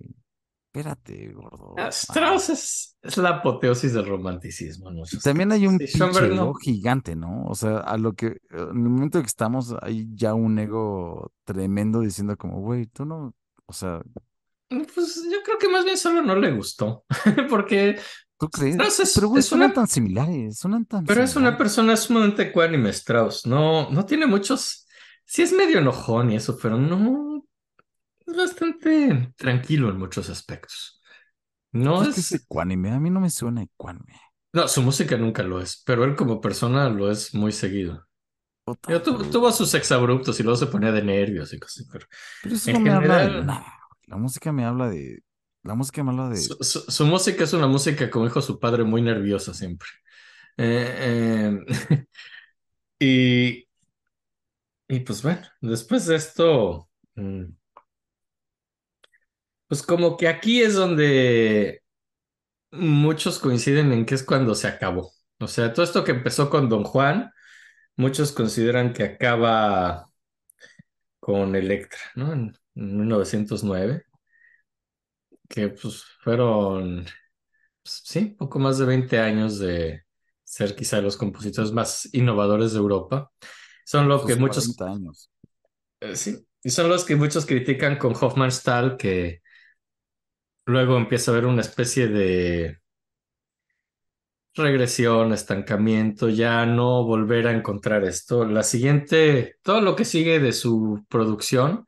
Espérate, 0.75 1.31
gordo. 1.33 1.75
Strauss 1.89 2.49
es, 2.49 2.97
es 3.03 3.17
la 3.17 3.29
apoteosis 3.29 3.93
del 3.93 4.07
romanticismo. 4.07 4.89
¿no? 4.89 5.03
También 5.23 5.51
hay 5.51 5.67
un 5.67 5.77
Sí, 5.79 5.99
ego 6.01 6.55
gigante, 6.55 7.15
¿no? 7.15 7.43
O 7.45 7.53
sea, 7.53 7.77
a 7.77 7.95
lo 7.97 8.13
que, 8.13 8.37
en 8.49 8.69
el 8.69 8.73
momento 8.73 9.21
que 9.21 9.27
estamos, 9.27 9.75
hay 9.83 10.07
ya 10.15 10.33
un 10.33 10.57
ego 10.57 11.31
tremendo 11.43 11.99
diciendo 12.01 12.35
como, 12.37 12.59
güey, 12.61 12.87
tú 12.87 13.05
no, 13.05 13.35
o 13.67 13.73
sea, 13.73 14.01
Pues 14.69 15.21
yo 15.31 15.43
creo 15.43 15.59
que 15.59 15.69
más 15.69 15.85
bien 15.85 15.97
solo 15.97 16.23
no 16.23 16.35
le 16.35 16.51
gustó, 16.51 17.05
porque 17.49 17.99
¿tú 18.39 18.49
crees? 18.49 18.75
Strauss 18.75 18.99
es, 19.01 19.13
Pero, 19.13 19.27
güey, 19.27 19.39
es 19.41 19.45
suenan 19.45 19.67
una, 19.67 19.73
tan 19.73 19.87
similares, 19.87 20.57
suenan 20.57 20.85
tan 20.85 21.05
pero 21.05 21.21
es 21.23 21.35
una 21.35 21.57
persona 21.57 21.95
sumamente 21.97 22.43
ecuánime, 22.43 22.89
Strauss. 22.89 23.45
No, 23.45 23.89
no 23.91 24.05
tiene 24.05 24.25
muchos, 24.25 24.87
sí 25.25 25.43
es 25.43 25.53
medio 25.53 25.79
enojón 25.79 26.31
y 26.31 26.35
eso, 26.37 26.57
pero 26.61 26.77
no, 26.77 27.32
es 28.33 28.37
bastante 28.37 29.33
tranquilo 29.37 29.89
en 29.89 29.97
muchos 29.99 30.29
aspectos. 30.29 31.01
No 31.73 32.03
Pues 32.03 32.17
es 32.17 32.31
es, 32.31 32.33
ecuánime, 32.33 32.91
a 32.91 32.99
mí 32.99 33.09
no 33.09 33.19
me 33.19 33.29
suena 33.31 33.63
ecuánime. 33.63 34.13
no, 34.53 34.67
su 34.67 34.81
música 34.81 35.17
nunca 35.17 35.43
lo 35.43 35.59
es, 35.61 35.81
pero 35.85 36.03
él 36.03 36.15
como 36.15 36.41
persona 36.41 36.89
lo 36.89 37.11
es 37.11 37.33
muy 37.33 37.51
seguido. 37.51 38.05
Tu- 38.85 39.29
tuvo 39.29 39.51
sus 39.51 39.73
exabruptos 39.75 40.39
y 40.39 40.43
luego 40.43 40.57
se 40.57 40.67
ponía 40.67 40.91
de 40.91 41.03
nervios 41.03 41.53
y 41.53 41.59
cosas, 41.59 41.87
pero 41.91 42.07
pero 42.41 42.55
eso 42.55 42.71
en 42.71 42.77
no 42.77 42.79
me 42.81 42.93
habla 42.93 43.19
de 43.19 43.31
general, 43.31 43.41
nada. 43.41 43.65
La 44.07 44.17
música 44.17 44.51
me 44.51 44.65
habla 44.65 44.89
de, 44.89 45.23
la 45.63 45.75
música 45.75 46.03
me 46.03 46.11
habla 46.11 46.29
de, 46.29 46.49
su, 46.49 46.57
su- 46.61 46.91
su 46.91 47.05
música 47.05 47.43
es 47.43 47.53
una 47.53 47.67
música, 47.67 48.09
como 48.09 48.25
dijo 48.25 48.41
su 48.41 48.59
padre, 48.59 48.83
muy 48.83 49.01
nerviosa 49.01 49.53
siempre. 49.53 49.87
Eh, 50.57 51.59
eh, 51.67 52.07
y, 52.99 53.67
y 54.87 54.99
pues 55.01 55.21
bueno, 55.23 55.41
después 55.61 56.05
de 56.07 56.15
esto, 56.15 56.89
mm, 57.15 57.43
pues 59.73 59.81
como 59.81 60.17
que 60.17 60.27
aquí 60.27 60.61
es 60.61 60.75
donde 60.75 61.81
muchos 62.69 63.39
coinciden 63.39 63.91
en 63.91 64.05
que 64.05 64.13
es 64.13 64.21
cuando 64.21 64.53
se 64.53 64.67
acabó. 64.67 65.11
O 65.39 65.47
sea, 65.47 65.73
todo 65.73 65.83
esto 65.83 66.03
que 66.03 66.11
empezó 66.11 66.51
con 66.51 66.69
Don 66.69 66.83
Juan, 66.83 67.31
muchos 67.95 68.31
consideran 68.31 68.93
que 68.93 69.01
acaba 69.01 70.11
con 71.19 71.55
Electra, 71.55 71.97
¿no? 72.13 72.33
En, 72.33 72.55
en 72.75 72.97
1909, 72.99 74.03
que 75.49 75.69
pues 75.69 76.03
fueron, 76.19 77.05
pues, 77.81 78.01
sí, 78.05 78.25
poco 78.37 78.59
más 78.59 78.77
de 78.77 78.85
20 78.85 79.17
años 79.17 79.57
de 79.57 80.03
ser 80.43 80.75
quizá 80.75 81.01
los 81.01 81.17
compositores 81.17 81.71
más 81.71 82.13
innovadores 82.13 82.73
de 82.73 82.77
Europa. 82.77 83.31
Son 83.85 84.07
lo 84.07 84.23
que 84.23 84.35
muchos 84.35 84.75
40 84.75 84.97
años. 84.99 85.31
Eh, 85.99 86.15
sí, 86.15 86.45
y 86.61 86.69
son 86.69 86.89
los 86.89 87.05
que 87.05 87.15
muchos 87.15 87.47
critican 87.47 87.97
con 87.97 88.13
Hofmannsthal, 88.13 88.97
que 88.97 89.41
luego 90.65 90.97
empieza 90.97 91.31
a 91.31 91.33
haber 91.33 91.45
una 91.45 91.61
especie 91.61 92.07
de 92.07 92.79
regresión, 94.55 95.33
estancamiento, 95.33 96.29
ya 96.29 96.65
no 96.65 97.03
volver 97.03 97.47
a 97.47 97.51
encontrar 97.51 98.03
esto. 98.03 98.45
La 98.45 98.63
siguiente, 98.63 99.55
todo 99.63 99.81
lo 99.81 99.95
que 99.95 100.05
sigue 100.05 100.39
de 100.39 100.53
su 100.53 101.05
producción 101.09 101.85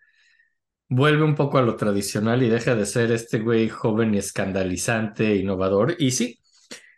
vuelve 0.90 1.24
un 1.24 1.36
poco 1.36 1.58
a 1.58 1.62
lo 1.62 1.76
tradicional 1.76 2.44
y 2.44 2.50
deja 2.50 2.76
de 2.76 2.86
ser 2.86 3.12
este 3.12 3.40
güey 3.40 3.70
joven 3.70 4.14
y 4.16 4.18
escandalizante, 4.18 5.36
innovador. 5.36 5.96
Y 6.00 6.12
sí, 6.12 6.40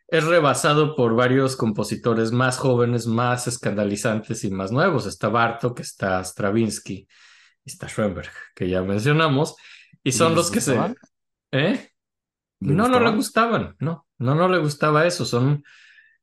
es 0.07 0.23
rebasado 0.23 0.95
por 0.95 1.15
varios 1.15 1.55
compositores 1.55 2.31
más 2.31 2.57
jóvenes, 2.57 3.07
más 3.07 3.47
escandalizantes 3.47 4.43
y 4.43 4.51
más 4.51 4.71
nuevos. 4.71 5.05
Está 5.05 5.29
Bartók, 5.29 5.79
está 5.81 6.23
Stravinsky, 6.23 7.07
está 7.65 7.87
Schoenberg, 7.87 8.31
que 8.55 8.69
ya 8.69 8.81
mencionamos, 8.83 9.55
y 10.03 10.13
son 10.13 10.29
¿Les 10.29 10.37
los 10.37 10.51
que 10.51 10.61
se... 10.61 10.75
gustaba? 10.75 10.95
¿Eh? 11.51 11.89
¿Le 12.65 12.73
No, 12.73 12.87
no 12.87 12.99
le 12.99 13.11
gustaba? 13.11 13.11
gustaban, 13.11 13.75
no, 13.79 14.07
no, 14.17 14.35
no 14.35 14.47
le 14.49 14.59
gustaba 14.59 15.05
eso. 15.05 15.25
Son 15.25 15.63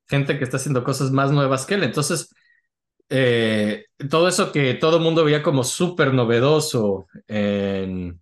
gente 0.09 0.39
que 0.39 0.45
está 0.45 0.59
haciendo 0.59 0.85
cosas 0.85 1.11
más 1.13 1.33
nuevas 1.33 1.67
que 1.67 1.75
él. 1.75 1.85
Entonces, 1.85 2.35
eh, 3.11 3.87
todo 4.11 4.29
eso 4.29 4.53
que 4.53 4.75
todo 4.75 4.99
el 4.99 5.03
mundo 5.03 5.25
veía 5.25 5.43
como 5.43 5.65
súper 5.65 6.15
novedoso 6.15 7.07
en, 7.29 8.21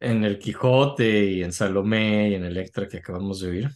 en 0.00 0.24
El 0.24 0.38
Quijote 0.38 1.24
y 1.26 1.42
en 1.42 1.52
Salomé 1.52 2.30
y 2.30 2.34
en 2.34 2.44
Electra 2.44 2.88
que 2.88 2.98
acabamos 2.98 3.40
de 3.40 3.50
oír, 3.50 3.70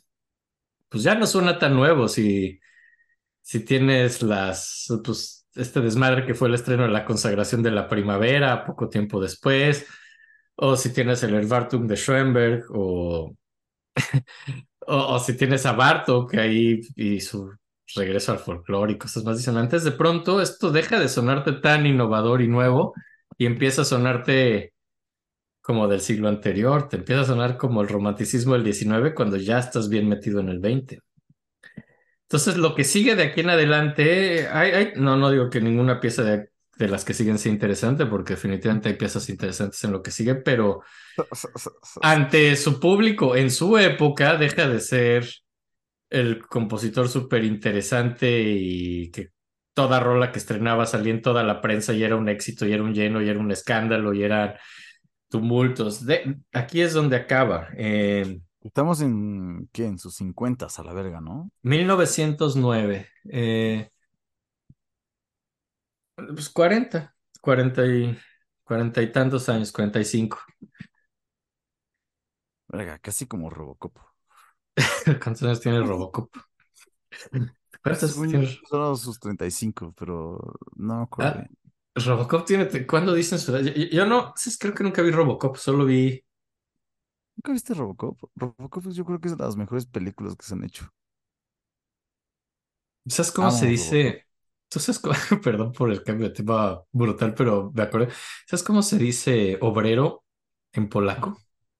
pues 0.88 1.02
ya 1.02 1.14
no 1.14 1.26
suena 1.26 1.58
tan 1.58 1.74
nuevo 1.74 2.08
si, 2.08 2.60
si 3.42 3.64
tienes 3.64 4.22
las, 4.22 4.86
pues, 5.04 5.48
este 5.54 5.80
desmadre 5.80 6.26
que 6.26 6.34
fue 6.34 6.48
el 6.48 6.54
estreno 6.54 6.84
de 6.84 6.90
la 6.90 7.04
consagración 7.04 7.62
de 7.62 7.70
la 7.72 7.88
primavera 7.88 8.64
poco 8.64 8.88
tiempo 8.88 9.20
después, 9.20 9.86
o 10.60 10.76
si 10.76 10.92
tienes 10.92 11.22
el 11.22 11.34
Erwartung 11.34 11.86
de 11.86 11.96
Schoenberg, 11.96 12.64
o, 12.70 13.32
o, 14.86 15.18
si 15.20 15.36
tienes 15.36 15.64
a 15.66 15.72
Bartók 15.72 16.34
ahí 16.34 16.80
y 16.96 17.20
su 17.20 17.52
regreso 17.94 18.32
al 18.32 18.38
folclore 18.40 18.92
y 18.92 18.98
cosas 18.98 19.24
más 19.24 19.36
disonantes, 19.36 19.84
de 19.84 19.92
pronto 19.92 20.42
esto 20.42 20.70
deja 20.70 20.98
de 20.98 21.08
sonarte 21.08 21.52
tan 21.52 21.86
innovador 21.86 22.42
y 22.42 22.48
nuevo 22.48 22.92
y 23.38 23.46
empieza 23.46 23.82
a 23.82 23.84
sonarte 23.84 24.72
como 25.60 25.86
del 25.86 26.00
siglo 26.00 26.28
anterior, 26.28 26.88
te 26.88 26.96
empieza 26.96 27.22
a 27.22 27.26
sonar 27.26 27.56
como 27.56 27.82
el 27.82 27.88
romanticismo 27.88 28.54
del 28.54 28.64
19 28.64 29.14
cuando 29.14 29.36
ya 29.36 29.58
estás 29.58 29.88
bien 29.88 30.08
metido 30.08 30.40
en 30.40 30.48
el 30.48 30.58
20. 30.58 30.98
Entonces, 32.22 32.56
lo 32.56 32.74
que 32.74 32.84
sigue 32.84 33.14
de 33.14 33.22
aquí 33.24 33.40
en 33.40 33.50
adelante, 33.50 34.48
no, 34.96 35.16
no 35.16 35.30
digo 35.30 35.50
que 35.50 35.60
ninguna 35.60 36.00
pieza 36.00 36.24
de, 36.24 36.50
de 36.78 36.88
las 36.88 37.04
que 37.04 37.12
siguen 37.12 37.38
sea 37.38 37.52
interesante, 37.52 38.06
porque 38.06 38.34
definitivamente 38.34 38.88
hay 38.88 38.94
piezas 38.94 39.28
interesantes 39.28 39.82
en 39.82 39.92
lo 39.92 40.02
que 40.02 40.12
sigue, 40.12 40.36
pero 40.36 40.82
ante 42.02 42.54
su 42.56 42.78
público 42.78 43.34
en 43.34 43.50
su 43.50 43.76
época 43.76 44.36
deja 44.36 44.68
de 44.68 44.80
ser 44.80 45.28
el 46.08 46.38
compositor 46.46 47.08
súper 47.08 47.44
interesante 47.44 48.40
y 48.40 49.10
que 49.10 49.30
toda 49.74 50.00
rola 50.00 50.32
que 50.32 50.38
estrenaba 50.38 50.86
salía 50.86 51.12
en 51.12 51.22
toda 51.22 51.42
la 51.42 51.60
prensa 51.60 51.92
y 51.92 52.02
era 52.04 52.16
un 52.16 52.28
éxito 52.28 52.64
y 52.64 52.72
era 52.72 52.82
un 52.82 52.94
lleno 52.94 53.20
y 53.20 53.28
era 53.28 53.40
un 53.40 53.50
escándalo 53.50 54.14
y 54.14 54.22
eran 54.22 54.54
tumultos. 55.28 56.06
De, 56.06 56.36
aquí 56.52 56.80
es 56.80 56.94
donde 56.94 57.16
acaba. 57.16 57.68
En 57.76 58.42
Estamos 58.60 59.00
en, 59.00 59.68
¿qué? 59.72 59.86
En 59.86 59.98
sus 59.98 60.16
50 60.16 60.66
a 60.66 60.82
la 60.82 60.92
verga, 60.92 61.20
¿no? 61.20 61.50
1909. 61.62 63.06
eh, 63.30 63.90
pues 66.26 66.48
40, 66.50 67.14
40 67.40 67.86
y, 67.86 68.18
40 68.64 69.02
y 69.02 69.12
tantos 69.12 69.48
años, 69.48 69.72
45. 69.72 70.38
Verga, 72.68 72.98
casi 72.98 73.26
como 73.26 73.50
Robocop. 73.50 73.96
¿Cuántos 75.22 75.42
años 75.42 75.60
tiene 75.60 75.80
Robocop? 75.80 76.34
¿Cuántos 77.82 78.16
yo, 78.30 78.40
Solo 78.68 78.96
sus 78.96 79.18
35, 79.18 79.94
pero 79.96 80.58
no 80.76 81.02
acuerdo 81.02 81.40
Ah. 81.40 81.46
Robocop 81.94 82.46
tiene, 82.46 82.86
¿cuándo 82.86 83.12
dicen 83.12 83.40
su 83.40 83.56
edad? 83.56 83.72
Yo, 83.74 84.06
no, 84.06 84.32
creo 84.60 84.74
que 84.74 84.84
nunca 84.84 85.02
vi 85.02 85.10
Robocop, 85.10 85.56
solo 85.56 85.84
vi, 85.84 86.24
¿Nunca 87.38 87.52
viste 87.52 87.72
Robocop? 87.72 88.18
Robocop 88.34 88.88
yo 88.90 89.04
creo 89.04 89.20
que 89.20 89.28
es 89.28 89.36
de 89.36 89.44
las 89.44 89.56
mejores 89.56 89.86
películas 89.86 90.34
que 90.36 90.44
se 90.44 90.54
han 90.54 90.64
hecho. 90.64 90.92
¿sabes 93.06 93.32
cómo 93.32 93.50
se 93.50 93.66
dice? 93.66 94.26
¿Tú 94.26 94.27
cómo? 95.02 95.14
Perdón 95.42 95.72
por 95.72 95.90
el 95.90 96.02
cambio 96.02 96.28
de 96.28 96.34
tema 96.34 96.82
brutal, 96.92 97.34
pero 97.34 97.70
me 97.74 97.82
acuerdo. 97.82 98.08
¿Sabes 98.46 98.62
cómo 98.62 98.82
se 98.82 98.98
dice 98.98 99.58
obrero 99.60 100.24
en 100.72 100.88
polaco? 100.88 101.38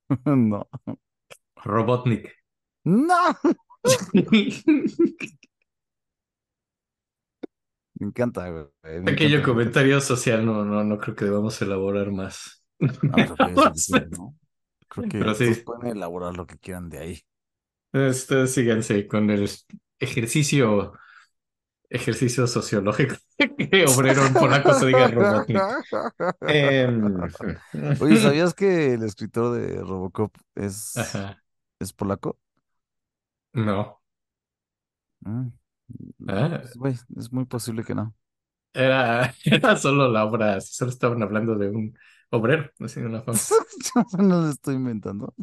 No. 0.27 0.67
Robotnik. 1.65 2.35
¡No! 2.85 3.35
Me 7.95 8.07
encanta, 8.07 8.49
güey. 8.51 8.65
Me 8.83 8.99
Pequeño 9.05 9.43
encanta, 9.43 9.43
me 9.43 9.43
comentario 9.43 10.01
social, 10.01 10.45
no, 10.45 10.65
no, 10.65 10.85
no 10.85 10.99
creo 10.99 11.17
que 11.17 11.25
debamos 11.25 11.61
elaborar 11.63 12.11
más. 12.13 12.63
No, 13.03 13.37
suficiente, 13.41 14.07
¿no? 14.11 14.37
Creo 14.89 15.09
que 15.09 15.19
Pero 15.19 15.35
sí. 15.35 15.45
todos 15.45 15.61
pueden 15.61 15.97
elaborar 15.97 16.37
lo 16.37 16.47
que 16.47 16.59
quieran 16.59 16.89
de 16.89 16.99
ahí. 16.99 17.23
Ustedes 17.93 18.53
síganse 18.55 19.07
con 19.07 19.31
el 19.31 19.49
ejercicio, 19.99 20.93
ejercicio 21.91 22.47
sociológico 22.47 23.17
que 23.37 23.85
obrero 23.87 24.27
en 24.27 24.35
polaco 24.35 24.75
se 24.75 24.87
diga 24.87 25.09
Robotnik. 25.09 25.61
Em, 26.43 27.17
Oye, 28.01 28.17
¿sabías 28.17 28.55
que 28.55 28.95
el 28.95 29.03
escritor 29.03 29.59
de 29.59 29.81
Robocop 29.83 30.35
es, 30.55 30.97
Ajá. 30.97 31.43
es 31.79 31.93
polaco? 31.93 32.39
No. 33.53 34.01
Ah. 35.25 35.47
Güey, 36.77 36.95
es 37.17 37.33
muy 37.33 37.47
posible 37.47 37.85
que 37.85 37.95
no. 37.95 38.15
Era, 38.75 39.35
era 39.45 39.77
solo 39.77 40.09
la 40.09 40.25
obra, 40.25 40.61
solo 40.61 40.91
estaban 40.91 41.23
hablando 41.23 41.55
de 41.57 41.69
un 41.69 41.99
obrero, 42.31 42.71
así 42.81 43.01
de 43.01 43.07
una 43.07 43.23
forma. 43.23 43.41
Yo 43.95 44.23
no 44.23 44.43
lo 44.43 44.51
estoy 44.51 44.75
inventando. 44.77 45.35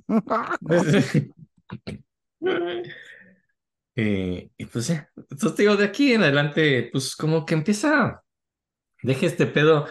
Y, 3.96 4.52
y 4.58 4.66
pues 4.66 4.88
ya, 4.88 5.10
entonces 5.16 5.58
digo, 5.58 5.78
de 5.78 5.86
aquí 5.86 6.14
en 6.14 6.24
adelante, 6.24 6.90
pues 6.92 7.16
como 7.16 7.46
que 7.46 7.54
empieza, 7.54 8.24
deje 9.02 9.28
este 9.28 9.48
pedo 9.48 9.88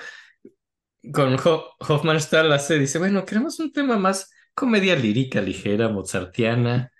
con 1.12 1.36
Ho 1.44 1.74
Hofmannsthal 1.80 2.52
hace, 2.52 2.78
dice, 2.78 2.98
bueno, 2.98 3.24
queremos 3.24 3.58
un 3.60 3.72
tema 3.72 3.98
más 3.98 4.30
comedia 4.54 4.96
lírica, 4.96 5.40
ligera, 5.40 5.88
mozartiana. 5.88 6.90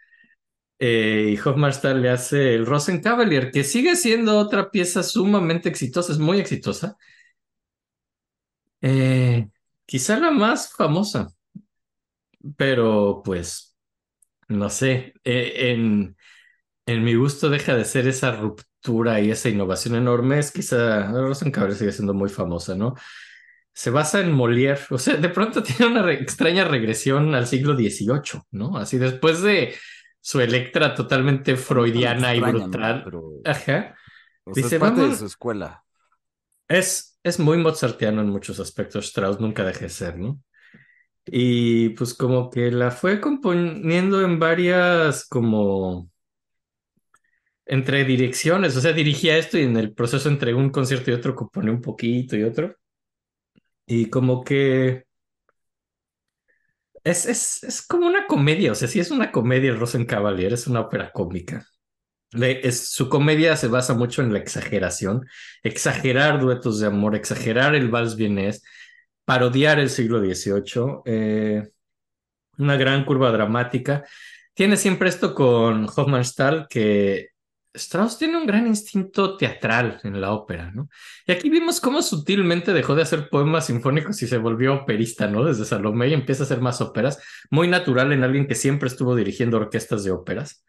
Eh, 0.78 1.34
y 1.34 1.48
Hofmannsthal 1.48 2.02
le 2.02 2.10
hace 2.10 2.54
el 2.54 2.66
Rosenkavalier, 2.66 3.50
que 3.50 3.64
sigue 3.64 3.96
siendo 3.96 4.38
otra 4.38 4.70
pieza 4.70 5.02
sumamente 5.02 5.68
exitosa, 5.68 6.12
es 6.12 6.18
muy 6.18 6.38
exitosa. 6.40 6.96
Eh, 8.80 9.48
quizá 9.86 10.18
la 10.18 10.30
más 10.30 10.72
famosa, 10.72 11.28
pero 12.56 13.22
pues, 13.24 13.76
no 14.48 14.68
sé, 14.70 15.14
eh, 15.24 15.72
en, 15.72 16.16
en 16.86 17.04
mi 17.04 17.14
gusto 17.14 17.48
deja 17.50 17.74
de 17.76 17.84
ser 17.84 18.06
esa 18.08 18.32
ruptura 18.36 19.20
y 19.20 19.30
esa 19.30 19.48
innovación 19.48 19.94
enorme, 19.96 20.38
es 20.38 20.52
quizá, 20.52 21.10
Rosenkavalier 21.12 21.76
sigue 21.78 21.92
siendo 21.92 22.14
muy 22.14 22.28
famosa, 22.28 22.74
¿no? 22.74 22.94
Se 23.72 23.90
basa 23.90 24.20
en 24.20 24.32
Molière, 24.32 24.80
o 24.90 24.98
sea, 24.98 25.16
de 25.16 25.28
pronto 25.30 25.62
tiene 25.64 25.86
una 25.92 26.02
re- 26.02 26.22
extraña 26.22 26.64
regresión 26.64 27.34
al 27.34 27.46
siglo 27.46 27.74
XVIII, 27.74 28.42
¿no? 28.52 28.76
Así 28.76 28.98
después 28.98 29.42
de 29.42 29.74
su 30.20 30.40
Electra 30.40 30.94
totalmente 30.94 31.56
freudiana 31.56 32.34
y 32.34 32.38
Extraña, 32.38 32.58
¿no? 32.58 32.68
brutal. 32.70 33.02
Pero, 33.04 33.22
Ajá. 33.44 33.94
o 34.44 34.54
sea, 34.54 34.62
Dice, 34.62 34.76
es 34.76 34.80
parte 34.80 35.00
de 35.00 35.06
vamos- 35.06 35.18
su 35.18 35.26
escuela. 35.26 35.84
Es, 36.68 37.18
es 37.22 37.38
muy 37.38 37.58
mozartiano 37.58 38.20
en 38.22 38.30
muchos 38.30 38.58
aspectos. 38.60 39.06
Strauss 39.06 39.40
nunca 39.40 39.64
deje 39.64 39.84
de 39.84 39.88
ser, 39.90 40.18
¿no? 40.18 40.40
Y 41.26 41.90
pues 41.90 42.14
como 42.14 42.50
que 42.50 42.70
la 42.70 42.90
fue 42.90 43.20
componiendo 43.20 44.22
en 44.22 44.38
varias 44.38 45.26
como 45.26 46.10
entre 47.66 48.04
direcciones, 48.04 48.76
o 48.76 48.80
sea, 48.80 48.92
dirigía 48.92 49.38
esto 49.38 49.58
y 49.58 49.62
en 49.62 49.76
el 49.76 49.94
proceso 49.94 50.28
entre 50.28 50.54
un 50.54 50.70
concierto 50.70 51.10
y 51.10 51.14
otro 51.14 51.34
componía 51.34 51.72
un 51.72 51.80
poquito 51.82 52.36
y 52.36 52.44
otro. 52.44 52.76
Y 53.86 54.08
como 54.10 54.42
que 54.44 55.04
es, 57.04 57.26
es, 57.26 57.62
es 57.62 57.86
como 57.86 58.06
una 58.06 58.26
comedia, 58.26 58.72
o 58.72 58.74
sea, 58.74 58.88
sí 58.88 58.98
es 58.98 59.10
una 59.10 59.30
comedia 59.30 59.70
el 59.70 59.78
Rosenkavalier, 59.78 60.52
es 60.54 60.66
una 60.66 60.80
ópera 60.80 61.12
cómica. 61.12 61.66
Es, 62.32 62.88
su 62.88 63.08
comedia 63.08 63.56
se 63.56 63.68
basa 63.68 63.94
mucho 63.94 64.22
en 64.22 64.32
la 64.32 64.40
exageración, 64.40 65.26
exagerar 65.62 66.40
duetos 66.40 66.80
de 66.80 66.88
amor, 66.88 67.14
exagerar 67.14 67.74
el 67.74 67.90
vals 67.90 68.16
vienés, 68.16 68.62
parodiar 69.24 69.78
el 69.78 69.90
siglo 69.90 70.20
XVIII, 70.20 71.02
eh, 71.04 71.68
una 72.58 72.76
gran 72.76 73.04
curva 73.04 73.30
dramática. 73.30 74.04
Tiene 74.54 74.76
siempre 74.76 75.08
esto 75.08 75.34
con 75.34 75.84
Hofmannsthal, 75.84 76.66
que 76.68 77.33
Strauss 77.74 78.18
tiene 78.18 78.38
un 78.38 78.46
gran 78.46 78.66
instinto 78.68 79.36
teatral 79.36 80.00
en 80.04 80.20
la 80.20 80.32
ópera, 80.32 80.70
¿no? 80.70 80.88
Y 81.26 81.32
aquí 81.32 81.50
vimos 81.50 81.80
cómo 81.80 82.02
sutilmente 82.02 82.72
dejó 82.72 82.94
de 82.94 83.02
hacer 83.02 83.28
poemas 83.28 83.66
sinfónicos 83.66 84.22
y 84.22 84.28
se 84.28 84.38
volvió 84.38 84.74
operista, 84.74 85.26
¿no? 85.26 85.44
Desde 85.44 85.64
Salomé 85.64 86.08
y 86.08 86.14
empieza 86.14 86.44
a 86.44 86.46
hacer 86.46 86.60
más 86.60 86.80
óperas, 86.80 87.18
muy 87.50 87.66
natural 87.66 88.12
en 88.12 88.22
alguien 88.22 88.46
que 88.46 88.54
siempre 88.54 88.88
estuvo 88.88 89.16
dirigiendo 89.16 89.56
orquestas 89.56 90.04
de 90.04 90.12
óperas. 90.12 90.64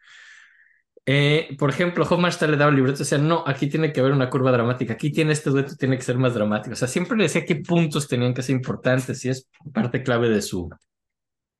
Eh, 1.08 1.54
por 1.56 1.70
ejemplo, 1.70 2.04
Hofmannsthal 2.04 2.50
le 2.50 2.56
daba 2.56 2.70
el 2.70 2.76
libreto 2.76 2.98
decía, 2.98 3.18
no, 3.18 3.44
aquí 3.46 3.68
tiene 3.68 3.92
que 3.92 4.00
haber 4.00 4.12
una 4.12 4.28
curva 4.28 4.50
dramática, 4.50 4.94
aquí 4.94 5.12
tiene 5.12 5.32
este 5.32 5.50
dueto, 5.50 5.76
tiene 5.76 5.96
que 5.96 6.02
ser 6.02 6.18
más 6.18 6.34
dramático. 6.34 6.72
O 6.72 6.76
sea, 6.76 6.88
siempre 6.88 7.16
le 7.16 7.24
decía 7.24 7.44
qué 7.44 7.56
puntos 7.56 8.08
tenían 8.08 8.34
que 8.34 8.42
ser 8.42 8.56
importantes 8.56 9.24
y 9.24 9.28
es 9.28 9.48
parte 9.72 10.02
clave 10.02 10.28
de 10.28 10.42
su 10.42 10.68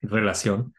relación. 0.00 0.75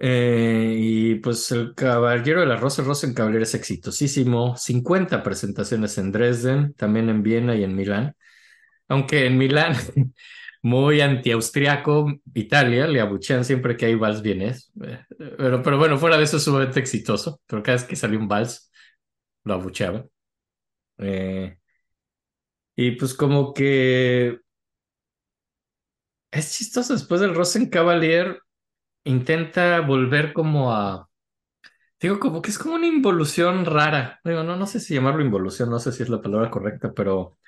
Eh, 0.00 0.74
y 0.78 1.14
pues 1.16 1.50
el 1.52 1.74
Caballero 1.74 2.40
de 2.40 2.46
la 2.46 2.56
Rosa 2.56 2.82
Rosenkavalier 2.82 3.42
es 3.42 3.54
exitosísimo, 3.54 4.56
50 4.56 5.22
presentaciones 5.22 5.96
en 5.98 6.12
Dresden, 6.12 6.74
también 6.74 7.08
en 7.08 7.22
Viena 7.22 7.54
y 7.56 7.64
en 7.64 7.74
Milán. 7.76 8.16
Aunque 8.88 9.26
en 9.26 9.38
Milán, 9.38 9.74
muy 10.62 11.00
anti-austriaco, 11.00 12.12
Italia, 12.34 12.86
le 12.88 13.00
abuchean 13.00 13.44
siempre 13.44 13.76
que 13.76 13.86
hay 13.86 13.94
vals 13.96 14.22
vienes. 14.22 14.72
Eh, 14.84 15.00
Pero, 15.38 15.62
pero 15.62 15.78
bueno, 15.78 15.98
fuera 15.98 16.16
de 16.18 16.24
eso 16.24 16.38
es 16.38 16.44
sumamente 16.44 16.80
exitoso. 16.80 17.40
Pero 17.46 17.62
cada 17.62 17.76
vez 17.78 17.84
que 17.86 17.96
salió 17.96 18.18
un 18.18 18.28
vals, 18.28 18.70
lo 19.44 19.54
abucheaban. 19.54 20.08
Eh, 20.98 21.58
y 22.76 22.92
pues 22.92 23.14
como 23.14 23.52
que 23.54 24.38
es 26.30 26.56
chistoso. 26.56 26.92
Después 26.94 27.20
del 27.20 27.34
Rosenkavalier, 27.34 28.40
intenta 29.04 29.80
volver 29.80 30.32
como 30.32 30.72
a. 30.72 31.08
Digo, 32.00 32.20
como 32.20 32.42
que 32.42 32.50
es 32.50 32.58
como 32.58 32.74
una 32.74 32.86
involución 32.86 33.64
rara. 33.64 34.20
Digo, 34.24 34.42
no, 34.44 34.56
no 34.56 34.66
sé 34.66 34.80
si 34.80 34.94
llamarlo 34.94 35.22
involución, 35.24 35.70
no 35.70 35.78
sé 35.78 35.92
si 35.92 36.02
es 36.02 36.08
la 36.10 36.20
palabra 36.22 36.50
correcta, 36.50 36.92
pero 36.94 37.38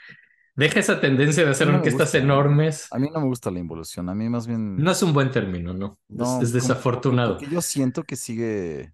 deja 0.54 0.80
esa 0.80 1.00
tendencia 1.00 1.44
de 1.44 1.50
hacer 1.50 1.68
No 1.68 1.76
orquestas 1.78 2.08
gusta. 2.08 2.18
enormes. 2.18 2.88
A 2.92 2.98
mí 2.98 3.08
no 3.12 3.20
me 3.20 3.26
gusta 3.26 3.50
la 3.50 3.58
involución. 3.60 4.08
A 4.08 4.14
mí 4.14 4.28
más 4.28 4.46
bien. 4.46 4.76
No 4.76 4.90
es 4.92 5.02
un 5.02 5.12
buen 5.12 5.30
término, 5.30 5.74
¿no? 5.74 5.98
Es- 6.08 6.16
no, 6.16 6.24
es, 6.42 6.52
como- 6.52 6.52
desafortunado. 6.54 7.38
Porque 7.38 7.48
yo 7.54 7.60
siento 7.62 8.02
que 8.04 8.16
sigue. 8.16 8.92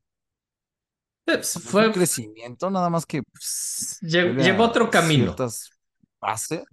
Pues, 1.24 1.52
Fue 1.64 1.86
un 1.86 1.92
crecimiento, 1.92 2.70
nada 2.70 2.90
más 2.90 3.06
que 3.06 3.22
pues, 3.22 3.98
llevó 4.02 4.64
otro 4.64 4.90
camino. 4.90 5.24
ciertas 5.26 5.70
bases. 6.20 6.64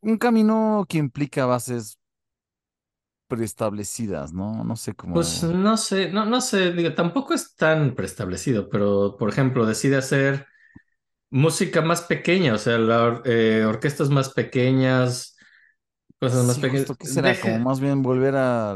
Un 0.00 0.18
camino 0.18 0.84
que 0.88 0.98
implica 0.98 1.46
bases 1.46 1.98
preestablecidas, 3.32 4.32
¿no? 4.32 4.64
No 4.64 4.76
sé 4.76 4.94
cómo. 4.94 5.16
Pues 5.16 5.42
no 5.42 5.76
sé, 5.76 6.10
no, 6.10 6.24
no 6.24 6.40
sé, 6.40 6.72
digo, 6.72 6.94
tampoco 6.94 7.34
es 7.34 7.54
tan 7.54 7.94
preestablecido, 7.94 8.70
pero 8.70 9.16
por 9.18 9.28
ejemplo, 9.28 9.66
decide 9.66 9.96
hacer 9.96 10.46
música 11.30 11.82
más 11.82 12.02
pequeña, 12.02 12.54
o 12.54 12.58
sea, 12.58 12.78
la 12.78 13.02
or- 13.04 13.22
eh, 13.26 13.64
orquestas 13.66 14.10
más 14.10 14.30
pequeñas, 14.30 15.36
cosas 16.20 16.44
más 16.46 16.56
Sí, 16.56 16.62
pequeñas. 16.62 16.86
¿qué 16.98 17.06
será? 17.06 17.28
Deje- 17.30 17.40
Como 17.40 17.58
más 17.58 17.80
bien 17.80 18.02
volver 18.02 18.34
a 18.36 18.74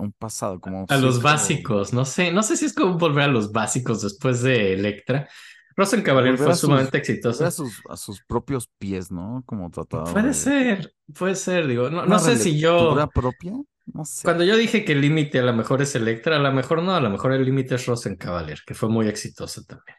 un 0.00 0.12
pasado, 0.18 0.60
como 0.60 0.86
a 0.88 0.96
los 0.96 1.22
básicos, 1.22 1.92
no 1.92 2.04
sé, 2.04 2.32
no 2.32 2.42
sé 2.42 2.56
si 2.56 2.66
es 2.66 2.72
como 2.74 2.98
volver 2.98 3.24
a 3.24 3.28
los 3.28 3.52
básicos 3.52 4.02
después 4.02 4.42
de 4.42 4.72
Electra. 4.74 5.28
Rosencavalier 5.76 6.34
Volver 6.34 6.38
fue 6.38 6.54
sus- 6.54 6.60
sumamente 6.62 6.98
exitoso. 6.98 7.44
a 7.44 7.50
sus, 7.50 7.82
a 7.88 7.96
sus 7.96 8.20
propios 8.22 8.68
pies, 8.78 9.10
¿no? 9.10 9.42
Como 9.46 9.70
tratado 9.70 10.12
Puede 10.12 10.34
de- 10.34 10.34
ser, 10.34 10.94
puede 11.16 11.34
ser, 11.36 11.66
digo, 11.66 11.90
no, 11.90 12.06
no 12.06 12.18
sé 12.18 12.36
si 12.36 12.58
yo... 12.58 13.12
propia, 13.12 13.54
no 13.86 14.04
sé. 14.04 14.24
Cuando 14.24 14.44
yo 14.44 14.56
dije 14.56 14.84
que 14.84 14.92
el 14.92 15.00
límite 15.00 15.38
a 15.38 15.42
lo 15.42 15.52
mejor 15.52 15.82
es 15.82 15.94
Electra, 15.94 16.36
a 16.36 16.40
lo 16.40 16.52
mejor 16.52 16.82
no, 16.82 16.94
a 16.94 17.00
lo 17.00 17.10
mejor 17.10 17.32
el 17.32 17.44
límite 17.44 17.76
es 17.76 17.86
Rosencavalier, 17.86 18.60
que 18.66 18.74
fue 18.74 18.88
muy 18.88 19.08
exitosa 19.08 19.62
también. 19.64 19.96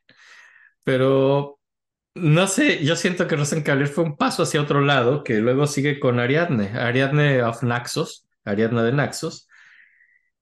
Pero 0.84 1.60
no 2.16 2.48
sé, 2.48 2.84
yo 2.84 2.96
siento 2.96 3.28
que 3.28 3.36
Rosencavalier 3.36 3.90
fue 3.90 4.04
un 4.04 4.18
paso 4.18 4.44
hacia 4.44 4.62
otro 4.62 4.82
lado, 4.82 5.24
que 5.24 5.36
luego 5.40 5.68
sigue 5.68 6.00
con 6.00 6.20
Ariadne, 6.20 6.70
Ariadne 6.78 7.44
of 7.44 7.64
Naxos, 7.64 8.28
Ariadne 8.44 8.82
de 8.84 8.94
Naxos, 8.94 9.48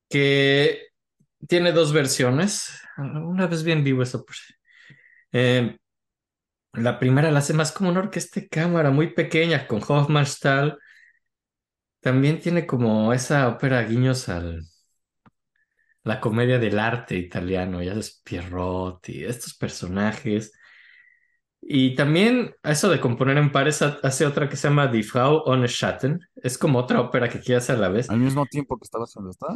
que 0.09 0.87
tiene 1.47 1.71
dos 1.71 1.91
versiones. 1.93 2.81
Una 2.97 3.47
vez 3.47 3.63
bien 3.63 3.83
vivo 3.83 4.03
eso. 4.03 4.25
Eh, 5.31 5.77
la 6.73 6.99
primera 6.99 7.31
la 7.31 7.39
hace 7.39 7.53
más 7.53 7.71
como 7.71 7.89
una 7.89 7.99
orquesta 7.99 8.39
de 8.39 8.47
cámara 8.47 8.91
muy 8.91 9.13
pequeña, 9.13 9.67
con 9.67 9.81
Hofmannsthal. 9.85 10.77
También 12.05 12.39
tiene 12.39 12.65
como 12.67 13.11
esa 13.13 13.49
ópera 13.49 13.81
guiños 13.83 14.29
al 14.29 14.61
la 16.03 16.19
comedia 16.21 16.59
del 16.59 16.79
arte 16.79 17.15
italiano, 17.17 17.81
ya 17.81 17.93
es 17.93 18.21
Pierrotti, 18.23 19.23
estos 19.23 19.55
personajes. 19.55 20.51
Y 21.61 21.95
también 21.95 22.55
eso 22.63 22.89
de 22.89 22.99
componer 22.99 23.37
en 23.37 23.51
pares 23.51 23.81
ha- 23.81 23.97
hace 24.03 24.25
otra 24.25 24.47
que 24.47 24.55
se 24.55 24.67
llama 24.67 24.87
Die 24.87 25.01
Frau 25.03 25.41
ohne 25.45 25.67
Schatten. 25.67 26.19
Es 26.35 26.57
como 26.57 26.79
otra 26.79 27.01
ópera 27.01 27.27
que 27.27 27.39
quiere 27.39 27.57
hacer 27.57 27.77
a 27.77 27.79
la 27.79 27.89
vez. 27.89 28.09
Al 28.09 28.19
mismo 28.19 28.45
tiempo 28.45 28.77
que 28.77 28.83
estaba 28.83 29.05
haciendo 29.05 29.31
esta. 29.31 29.47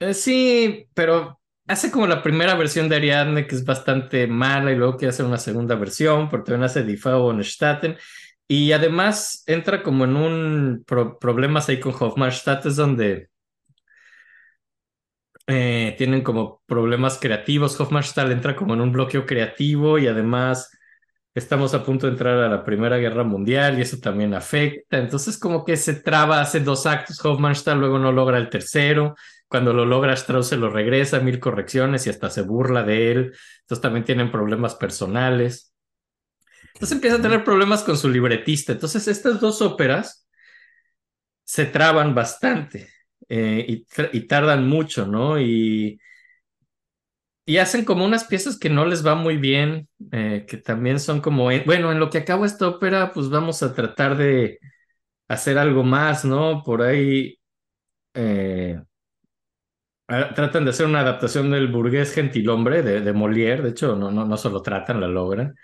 Eh, 0.00 0.14
sí, 0.14 0.88
pero 0.94 1.40
hace 1.68 1.92
como 1.92 2.08
la 2.08 2.22
primera 2.22 2.56
versión 2.56 2.88
de 2.88 2.96
Ariadne, 2.96 3.46
que 3.46 3.54
es 3.54 3.64
bastante 3.64 4.26
mala, 4.26 4.72
y 4.72 4.76
luego 4.76 4.96
quiere 4.96 5.10
hacer 5.10 5.24
una 5.26 5.38
segunda 5.38 5.76
versión, 5.76 6.28
porque 6.28 6.46
también 6.50 6.64
hace 6.64 6.82
Die 6.82 6.96
Frau 6.96 7.22
ohne 7.26 7.44
Schatten. 7.44 7.96
Y 8.48 8.72
además 8.72 9.42
entra 9.46 9.82
como 9.82 10.04
en 10.04 10.16
un 10.16 10.84
pro- 10.86 11.18
problemas 11.18 11.68
ahí 11.68 11.80
con 11.80 11.94
Hofmannsthal, 11.98 12.60
es 12.64 12.76
donde 12.76 13.30
eh, 15.46 15.94
tienen 15.98 16.22
como 16.22 16.62
problemas 16.66 17.18
creativos. 17.20 17.78
Hofmannsthal 17.80 18.32
entra 18.32 18.56
como 18.56 18.74
en 18.74 18.80
un 18.80 18.92
bloqueo 18.92 19.26
creativo 19.26 19.98
y 19.98 20.06
además 20.06 20.70
estamos 21.34 21.74
a 21.74 21.84
punto 21.84 22.06
de 22.06 22.12
entrar 22.12 22.38
a 22.38 22.48
la 22.48 22.64
Primera 22.64 22.98
Guerra 22.98 23.24
Mundial 23.24 23.78
y 23.78 23.82
eso 23.82 23.98
también 24.00 24.34
afecta. 24.34 24.98
Entonces 24.98 25.38
como 25.38 25.64
que 25.64 25.76
se 25.76 25.94
traba, 25.96 26.40
hace 26.42 26.60
dos 26.60 26.86
actos 26.86 27.24
Hofmannsthal, 27.24 27.80
luego 27.80 28.00
no 28.00 28.12
logra 28.12 28.38
el 28.38 28.50
tercero. 28.50 29.16
Cuando 29.48 29.72
lo 29.74 29.86
logra, 29.86 30.14
Strauss 30.14 30.48
se 30.48 30.58
lo 30.58 30.70
regresa, 30.70 31.20
mil 31.20 31.40
correcciones 31.40 32.06
y 32.06 32.10
hasta 32.10 32.30
se 32.30 32.42
burla 32.42 32.84
de 32.84 33.12
él. 33.12 33.18
Entonces 33.62 33.82
también 33.82 34.04
tienen 34.06 34.32
problemas 34.32 34.76
personales. 34.76 35.73
Entonces 36.74 36.96
empieza 36.96 37.16
a 37.16 37.22
tener 37.22 37.44
problemas 37.44 37.82
con 37.82 37.96
su 37.96 38.08
libretista. 38.08 38.72
Entonces 38.72 39.06
estas 39.08 39.40
dos 39.40 39.62
óperas 39.62 40.26
se 41.44 41.66
traban 41.66 42.14
bastante 42.14 42.88
eh, 43.28 43.84
y, 44.12 44.20
tardan 44.26 44.68
mucho, 44.68 45.06
¿no? 45.06 45.38
Y, 45.40 46.00
y 47.46 47.58
hacen 47.58 47.84
como 47.84 48.04
unas 48.04 48.24
piezas 48.24 48.58
que 48.58 48.70
no 48.70 48.86
les 48.86 49.06
va 49.06 49.14
muy 49.14 49.36
bien, 49.36 49.88
eh, 50.12 50.46
que 50.48 50.56
también 50.56 50.98
son 50.98 51.20
como, 51.20 51.50
eh, 51.50 51.62
bueno, 51.66 51.92
en 51.92 52.00
lo 52.00 52.10
que 52.10 52.18
acabo 52.18 52.44
esta 52.44 52.68
ópera, 52.68 53.12
pues 53.12 53.28
vamos 53.28 53.62
a 53.62 53.74
tratar 53.74 54.16
de 54.16 54.58
hacer 55.28 55.58
algo 55.58 55.84
más, 55.84 56.24
¿no? 56.24 56.62
Por 56.64 56.82
ahí 56.82 57.38
tratan 60.06 60.64
de 60.64 60.70
hacer 60.70 60.86
una 60.86 61.00
adaptación 61.00 61.50
del 61.50 61.68
burgués 61.68 62.14
gentilhombre 62.14 62.82
de, 62.82 63.00
de 63.00 63.12
Molière, 63.14 63.62
de 63.62 63.70
hecho, 63.70 63.96
no, 63.96 64.10
no, 64.10 64.24
no 64.24 64.36
solo 64.36 64.62
tratan, 64.62 65.00
la 65.00 65.08
logran. 65.08 65.54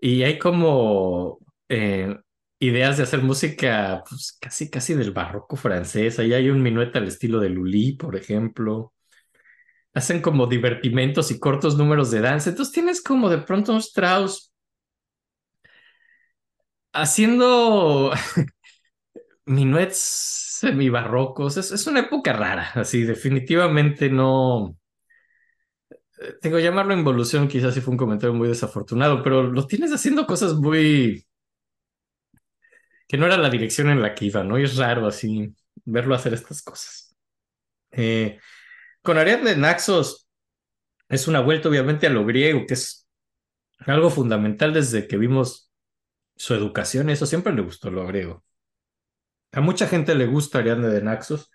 Y 0.00 0.22
hay 0.22 0.38
como 0.38 1.38
eh, 1.68 2.16
ideas 2.60 2.96
de 2.96 3.02
hacer 3.04 3.22
música 3.22 4.02
pues, 4.08 4.36
casi, 4.40 4.70
casi 4.70 4.94
del 4.94 5.12
barroco 5.12 5.56
francés. 5.56 6.18
Ahí 6.18 6.32
hay 6.34 6.50
un 6.50 6.62
minuet 6.62 6.94
al 6.96 7.08
estilo 7.08 7.40
de 7.40 7.48
Lully, 7.50 7.92
por 7.94 8.16
ejemplo. 8.16 8.92
Hacen 9.94 10.22
como 10.22 10.46
divertimentos 10.46 11.30
y 11.30 11.38
cortos 11.38 11.76
números 11.76 12.10
de 12.10 12.20
danza. 12.20 12.50
Entonces 12.50 12.72
tienes 12.72 13.02
como 13.02 13.28
de 13.28 13.38
pronto 13.38 13.72
un 13.72 13.78
Strauss 13.80 14.52
haciendo 16.92 18.12
minuets 19.46 19.98
semibarrocos. 20.60 21.56
Es, 21.56 21.70
es 21.72 21.86
una 21.86 22.00
época 22.00 22.32
rara, 22.32 22.70
así 22.74 23.02
definitivamente 23.04 24.10
no... 24.10 24.76
eh, 26.20 26.34
Tengo 26.40 26.58
llamarlo 26.58 26.94
involución, 26.94 27.48
quizás 27.48 27.74
sí 27.74 27.80
fue 27.80 27.92
un 27.92 27.98
comentario 27.98 28.34
muy 28.34 28.48
desafortunado, 28.48 29.22
pero 29.22 29.42
lo 29.42 29.66
tienes 29.66 29.92
haciendo 29.92 30.26
cosas 30.26 30.54
muy... 30.54 31.26
que 33.06 33.16
no 33.16 33.26
era 33.26 33.36
la 33.36 33.50
dirección 33.50 33.88
en 33.90 34.02
la 34.02 34.14
que 34.14 34.26
iba, 34.26 34.44
¿no? 34.44 34.58
Y 34.58 34.64
es 34.64 34.76
raro 34.76 35.06
así 35.06 35.54
verlo 35.84 36.14
hacer 36.14 36.34
estas 36.34 36.62
cosas. 36.62 37.16
Eh, 37.90 38.38
con 39.02 39.16
Ariadne 39.16 39.56
Naxos 39.56 40.28
es 41.08 41.26
una 41.26 41.40
vuelta 41.40 41.68
obviamente 41.68 42.06
a 42.06 42.10
lo 42.10 42.26
griego, 42.26 42.66
que 42.66 42.74
es 42.74 43.08
algo 43.86 44.10
fundamental 44.10 44.74
desde 44.74 45.06
que 45.06 45.16
vimos 45.16 45.72
su 46.36 46.54
educación, 46.54 47.10
eso 47.10 47.26
siempre 47.26 47.52
le 47.52 47.62
gustó 47.62 47.90
lo 47.90 48.06
griego. 48.06 48.44
A 49.52 49.60
mucha 49.60 49.88
gente 49.88 50.14
le 50.14 50.26
gusta 50.26 50.58
Ariadne 50.58 50.88
de 50.88 51.02
Naxos. 51.02 51.50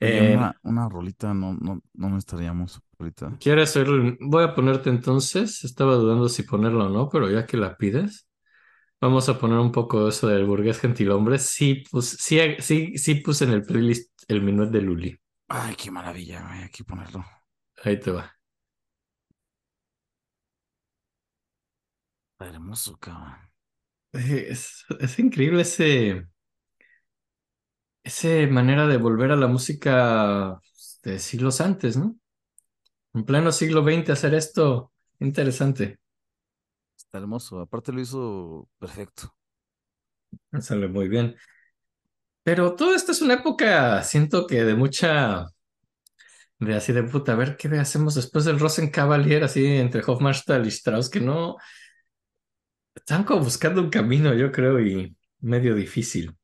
Eh, 0.00 0.34
una, 0.36 0.58
una 0.62 0.88
rolita 0.88 1.34
no, 1.34 1.54
no, 1.54 1.80
no 1.92 2.08
necesitaríamos 2.08 2.80
ahorita. 3.02 3.36
¿Quieres? 3.40 3.76
Voy 4.20 4.44
a 4.44 4.54
ponerte 4.54 4.90
entonces. 4.90 5.64
Estaba 5.64 5.94
dudando 5.94 6.28
si 6.28 6.42
ponerlo 6.44 6.86
o 6.86 6.88
no, 6.88 7.08
pero 7.08 7.30
ya 7.30 7.46
que 7.46 7.56
la 7.56 7.76
pides, 7.76 8.28
vamos 9.00 9.28
a 9.28 9.38
poner 9.38 9.58
un 9.58 9.72
poco 9.72 10.08
eso 10.08 10.28
del 10.28 10.46
burgués 10.46 10.80
gentilhombre. 10.80 11.38
Sí, 11.38 11.84
pues, 11.90 12.10
sí, 12.20 12.40
sí, 12.60 12.98
sí 12.98 13.16
puse 13.16 13.44
en 13.44 13.52
el 13.52 13.62
playlist 13.64 14.10
el 14.28 14.42
minuet 14.42 14.70
de 14.70 14.82
Luli. 14.82 15.18
Ay, 15.48 15.76
qué 15.76 15.90
maravilla, 15.90 16.42
güey, 16.46 16.62
aquí 16.64 16.82
ponerlo. 16.82 17.24
Ahí 17.84 17.98
te 18.00 18.10
va. 18.10 18.32
Hermoso, 22.40 22.96
cabrón. 22.98 23.36
Es, 24.12 24.84
es 25.00 25.18
increíble 25.18 25.62
ese, 25.62 26.26
ese 28.04 28.46
manera 28.46 28.86
de 28.86 28.96
volver 28.96 29.30
a 29.32 29.36
la 29.36 29.46
música 29.48 30.60
de 31.02 31.18
siglos 31.18 31.60
antes, 31.60 31.96
¿no? 31.96 32.16
En 33.14 33.24
pleno 33.24 33.52
siglo 33.52 33.82
XX 33.82 34.10
hacer 34.10 34.34
esto, 34.34 34.92
interesante. 35.20 35.98
Está 36.96 37.18
hermoso. 37.18 37.60
Aparte 37.60 37.92
lo 37.92 38.00
hizo 38.00 38.68
perfecto. 38.78 39.34
Sale 40.60 40.88
muy 40.88 41.08
bien. 41.08 41.36
Pero 42.42 42.74
todo 42.74 42.94
esto 42.94 43.12
es 43.12 43.22
una 43.22 43.34
época, 43.34 44.02
siento 44.02 44.46
que 44.46 44.64
de 44.64 44.74
mucha, 44.74 45.46
de 46.58 46.74
así 46.74 46.92
de 46.92 47.02
puta, 47.04 47.32
a 47.32 47.36
ver 47.36 47.56
qué 47.56 47.68
hacemos 47.78 48.14
después 48.14 48.44
del 48.44 48.58
Rosencavalier, 48.58 49.44
así 49.44 49.64
entre 49.64 50.02
Hofmannsthal 50.04 50.64
y 50.66 50.68
Strauss, 50.68 51.08
que 51.08 51.20
no, 51.20 51.56
están 52.94 53.24
como 53.24 53.44
buscando 53.44 53.80
un 53.80 53.90
camino, 53.90 54.34
yo 54.34 54.50
creo, 54.52 54.80
y 54.80 55.16
medio 55.40 55.74
difícil. 55.74 56.36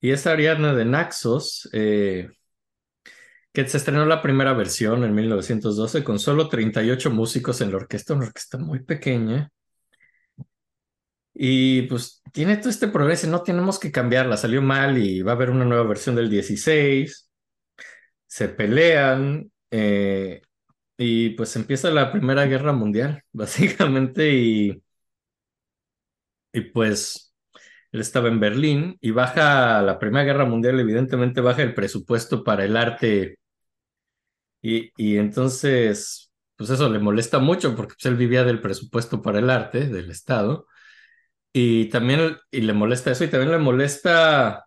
Y 0.00 0.10
esa 0.10 0.32
Ariadna 0.32 0.74
de 0.74 0.84
Naxos, 0.84 1.68
eh, 1.72 2.28
que 3.52 3.66
se 3.68 3.78
estrenó 3.78 4.04
la 4.06 4.22
primera 4.22 4.52
versión 4.52 5.04
en 5.04 5.14
1912 5.14 6.04
con 6.04 6.18
solo 6.18 6.48
38 6.48 7.10
músicos 7.10 7.60
en 7.60 7.70
la 7.70 7.76
orquesta, 7.78 8.14
una 8.14 8.26
orquesta 8.26 8.58
muy 8.58 8.80
pequeña. 8.80 9.50
Y 11.34 11.82
pues 11.82 12.22
tiene 12.32 12.56
todo 12.56 12.68
este 12.70 12.88
progreso, 12.88 13.28
no 13.28 13.42
tenemos 13.42 13.78
que 13.78 13.92
cambiarla, 13.92 14.36
salió 14.36 14.60
mal 14.60 14.98
y 14.98 15.22
va 15.22 15.32
a 15.32 15.34
haber 15.36 15.50
una 15.50 15.64
nueva 15.64 15.84
versión 15.84 16.16
del 16.16 16.28
16. 16.30 17.30
Se 18.26 18.48
pelean 18.48 19.50
eh, 19.70 20.42
y 20.96 21.30
pues 21.30 21.56
empieza 21.56 21.90
la 21.90 22.12
Primera 22.12 22.46
Guerra 22.46 22.72
Mundial, 22.72 23.22
básicamente, 23.32 24.30
y, 24.32 24.82
y 26.52 26.60
pues 26.62 27.34
él 27.92 28.00
estaba 28.00 28.28
en 28.28 28.40
Berlín 28.40 28.98
y 29.00 29.10
baja 29.12 29.80
la 29.82 29.98
Primera 29.98 30.24
Guerra 30.24 30.44
Mundial, 30.44 30.80
evidentemente 30.80 31.40
baja 31.40 31.62
el 31.62 31.74
presupuesto 31.74 32.44
para 32.44 32.64
el 32.64 32.76
arte 32.76 33.37
y, 34.62 35.16
entonces 35.16 36.32
pues 36.56 36.70
eso 36.70 36.88
le 36.88 36.98
molesta 36.98 37.38
mucho 37.38 37.76
porque 37.76 37.94
pues, 37.94 38.06
él 38.06 38.16
vivía 38.16 38.44
del 38.44 38.60
presupuesto 38.60 39.22
para 39.22 39.38
el 39.38 39.48
arte 39.50 39.86
del 39.86 40.10
Estado. 40.10 40.66
Y 41.52 41.86
también, 41.86 42.36
y 42.50 42.60
le 42.62 42.72
molesta 42.72 43.10
eso, 43.12 43.24
y 43.24 43.28
también 43.28 43.52
le 43.52 43.58
molesta 43.58 44.66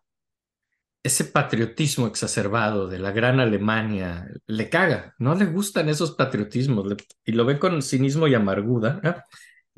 ese 1.04 1.26
patriotismo 1.26 2.08
exacerbado 2.08 2.88
de 2.88 3.00
la 3.00 3.12
gran 3.12 3.40
Alemania. 3.40 4.28
Le 4.48 4.70
caga, 4.70 5.16
no 5.18 5.36
le 5.36 5.46
gustan 5.46 5.90
esos 5.90 6.12
patriotismos 6.12 6.94
y 7.26 7.32
lo 7.34 7.46
ve 7.46 7.60
con 7.60 7.82
cinismo 7.82 8.28
y 8.28 8.36
amargura. 8.36 9.02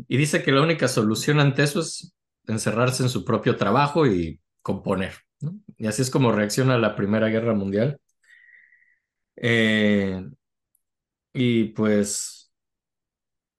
Y 0.07 0.17
dice 0.17 0.43
que 0.43 0.51
la 0.51 0.61
única 0.61 0.87
solución 0.87 1.39
ante 1.39 1.63
eso 1.63 1.79
es 1.79 2.13
encerrarse 2.47 3.03
en 3.03 3.09
su 3.09 3.23
propio 3.25 3.55
trabajo 3.55 4.05
y 4.05 4.39
componer. 4.61 5.13
Y 5.77 5.87
así 5.87 6.01
es 6.01 6.09
como 6.09 6.31
reacciona 6.31 6.75
a 6.75 6.79
la 6.79 6.95
Primera 6.95 7.29
Guerra 7.29 7.53
Mundial. 7.53 7.99
Eh, 9.35 10.23
y 11.33 11.65
pues, 11.65 12.51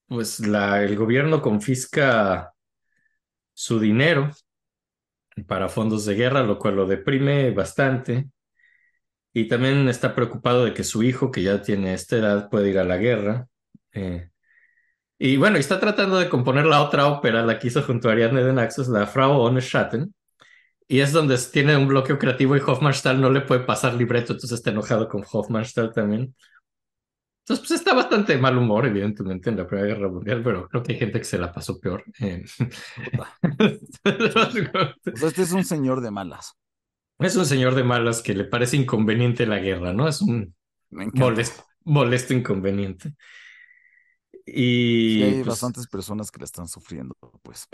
pues 0.07 0.41
el 0.41 0.97
gobierno 0.97 1.43
confisca 1.43 2.53
su 3.53 3.81
dinero 3.81 4.31
para 5.47 5.69
fondos 5.69 6.05
de 6.05 6.15
guerra, 6.15 6.43
lo 6.43 6.59
cual 6.59 6.77
lo 6.77 6.87
deprime 6.87 7.51
bastante. 7.51 8.29
Y 9.33 9.49
también 9.49 9.89
está 9.89 10.15
preocupado 10.15 10.65
de 10.65 10.75
que 10.75 10.85
su 10.85 11.03
hijo, 11.03 11.31
que 11.31 11.43
ya 11.43 11.61
tiene 11.63 11.95
esta 11.95 12.17
edad, 12.17 12.49
puede 12.51 12.71
ir 12.71 12.79
a 12.79 12.85
la 12.85 12.97
guerra. 12.99 13.49
Eh, 13.93 14.31
y 15.19 15.37
bueno, 15.37 15.59
está 15.59 15.81
tratando 15.81 16.19
de 16.19 16.29
componer 16.29 16.67
la 16.67 16.83
otra 16.83 17.07
ópera, 17.09 17.43
la 17.45 17.59
que 17.59 17.69
hizo 17.69 17.83
junto 17.83 18.09
a 18.09 18.13
Ariadne 18.13 18.45
de 18.45 18.53
Naxos, 18.53 18.89
la 18.89 19.07
Frau 19.07 19.33
ohne 19.41 19.61
Schatten. 19.61 20.15
Y 20.87 21.01
es 21.01 21.13
donde 21.13 21.39
tiene 21.53 21.77
un 21.77 21.89
bloqueo 21.89 22.19
creativo 22.19 22.57
y 22.57 22.61
Hofmannsthal 22.61 23.21
no 23.21 23.31
le 23.31 23.41
puede 23.41 23.63
pasar 23.65 23.95
libreto, 23.95 24.35
entonces 24.35 24.59
está 24.59 24.71
enojado 24.71 25.09
con 25.09 25.25
Hofmannsthal 25.31 25.93
también. 25.93 26.35
Entonces, 27.47 27.67
pues 27.67 27.79
está 27.79 27.95
bastante 27.95 28.39
mal 28.39 28.57
humor, 28.57 28.87
evidentemente, 28.87 29.51
en 29.51 29.59
la 29.59 29.67
Primera 29.67 29.89
Guerra 29.89 30.09
Mundial, 30.09 30.43
pero 30.43 30.67
creo 30.67 30.83
que 30.83 30.93
hay 30.93 30.99
gente 30.99 31.19
que 31.19 31.27
se 31.27 31.37
la 31.37 31.53
pasó 31.53 31.79
peor. 31.79 32.03
Eh, 32.21 32.43
sea, 32.47 33.39
este 35.05 35.43
es 35.43 35.53
un 35.53 35.63
señor 35.63 36.01
de 36.01 36.11
malas. 36.11 36.59
Es 37.19 37.37
un 37.37 37.45
señor 37.45 37.75
de 37.75 37.85
malas 37.85 38.23
que 38.23 38.35
le 38.35 38.45
parece 38.45 38.79
inconveniente 38.79 39.47
la 39.47 39.59
guerra, 39.59 39.93
¿no? 39.93 40.09
Es 40.09 40.23
un 40.23 40.55
molesto 41.85 42.33
inconveniente. 42.33 43.15
Y 44.47 45.23
Sí, 45.23 45.23
hay 45.23 45.43
pues, 45.43 45.45
bastantes 45.45 45.87
personas 45.87 46.31
que 46.31 46.39
la 46.41 46.45
están 46.45 46.69
sufriendo, 46.69 47.15
pues. 47.43 47.69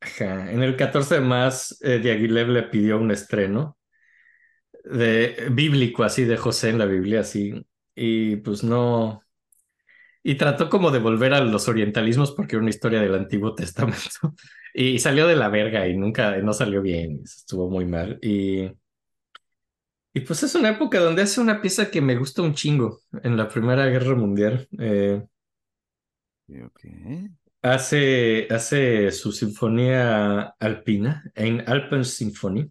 ajá, 0.00 0.50
en 0.52 0.62
el 0.62 0.76
14 0.76 1.16
de 1.16 1.20
marzo, 1.20 1.74
eh, 1.80 1.98
Diaghilev 1.98 2.48
le 2.48 2.62
pidió 2.64 2.98
un 2.98 3.10
estreno 3.10 3.76
de 4.84 5.48
bíblico, 5.50 6.04
así 6.04 6.24
de 6.24 6.36
José 6.36 6.70
en 6.70 6.78
la 6.78 6.86
Biblia, 6.86 7.20
así, 7.20 7.66
y 7.94 8.36
pues 8.36 8.62
no. 8.64 9.22
Y 10.22 10.36
trató 10.36 10.70
como 10.70 10.90
de 10.90 10.98
volver 11.00 11.34
a 11.34 11.40
los 11.40 11.68
orientalismos 11.68 12.32
porque 12.32 12.56
era 12.56 12.62
una 12.62 12.70
historia 12.70 13.00
del 13.00 13.14
Antiguo 13.14 13.54
Testamento. 13.54 14.34
Y 14.76 14.98
salió 14.98 15.28
de 15.28 15.36
la 15.36 15.48
verga 15.50 15.86
y 15.86 15.96
nunca, 15.96 16.36
no 16.38 16.52
salió 16.52 16.82
bien, 16.82 17.20
estuvo 17.24 17.70
muy 17.70 17.84
mal. 17.86 18.18
Y, 18.20 18.72
y 20.12 20.20
pues 20.20 20.42
es 20.44 20.54
una 20.54 20.70
época 20.70 21.00
donde 21.00 21.22
hace 21.22 21.40
una 21.40 21.60
pieza 21.60 21.90
que 21.90 22.00
me 22.00 22.16
gusta 22.16 22.42
un 22.42 22.54
chingo 22.54 23.00
en 23.22 23.36
la 23.36 23.48
Primera 23.48 23.86
Guerra 23.86 24.14
Mundial. 24.14 24.68
Eh, 24.78 25.24
Ok. 26.48 26.80
hace, 27.62 28.46
hace 28.50 29.10
su 29.10 29.32
sinfonía 29.32 30.54
alpina, 30.58 31.24
en 31.34 31.68
Alpen 31.68 32.04
Symphony, 32.04 32.70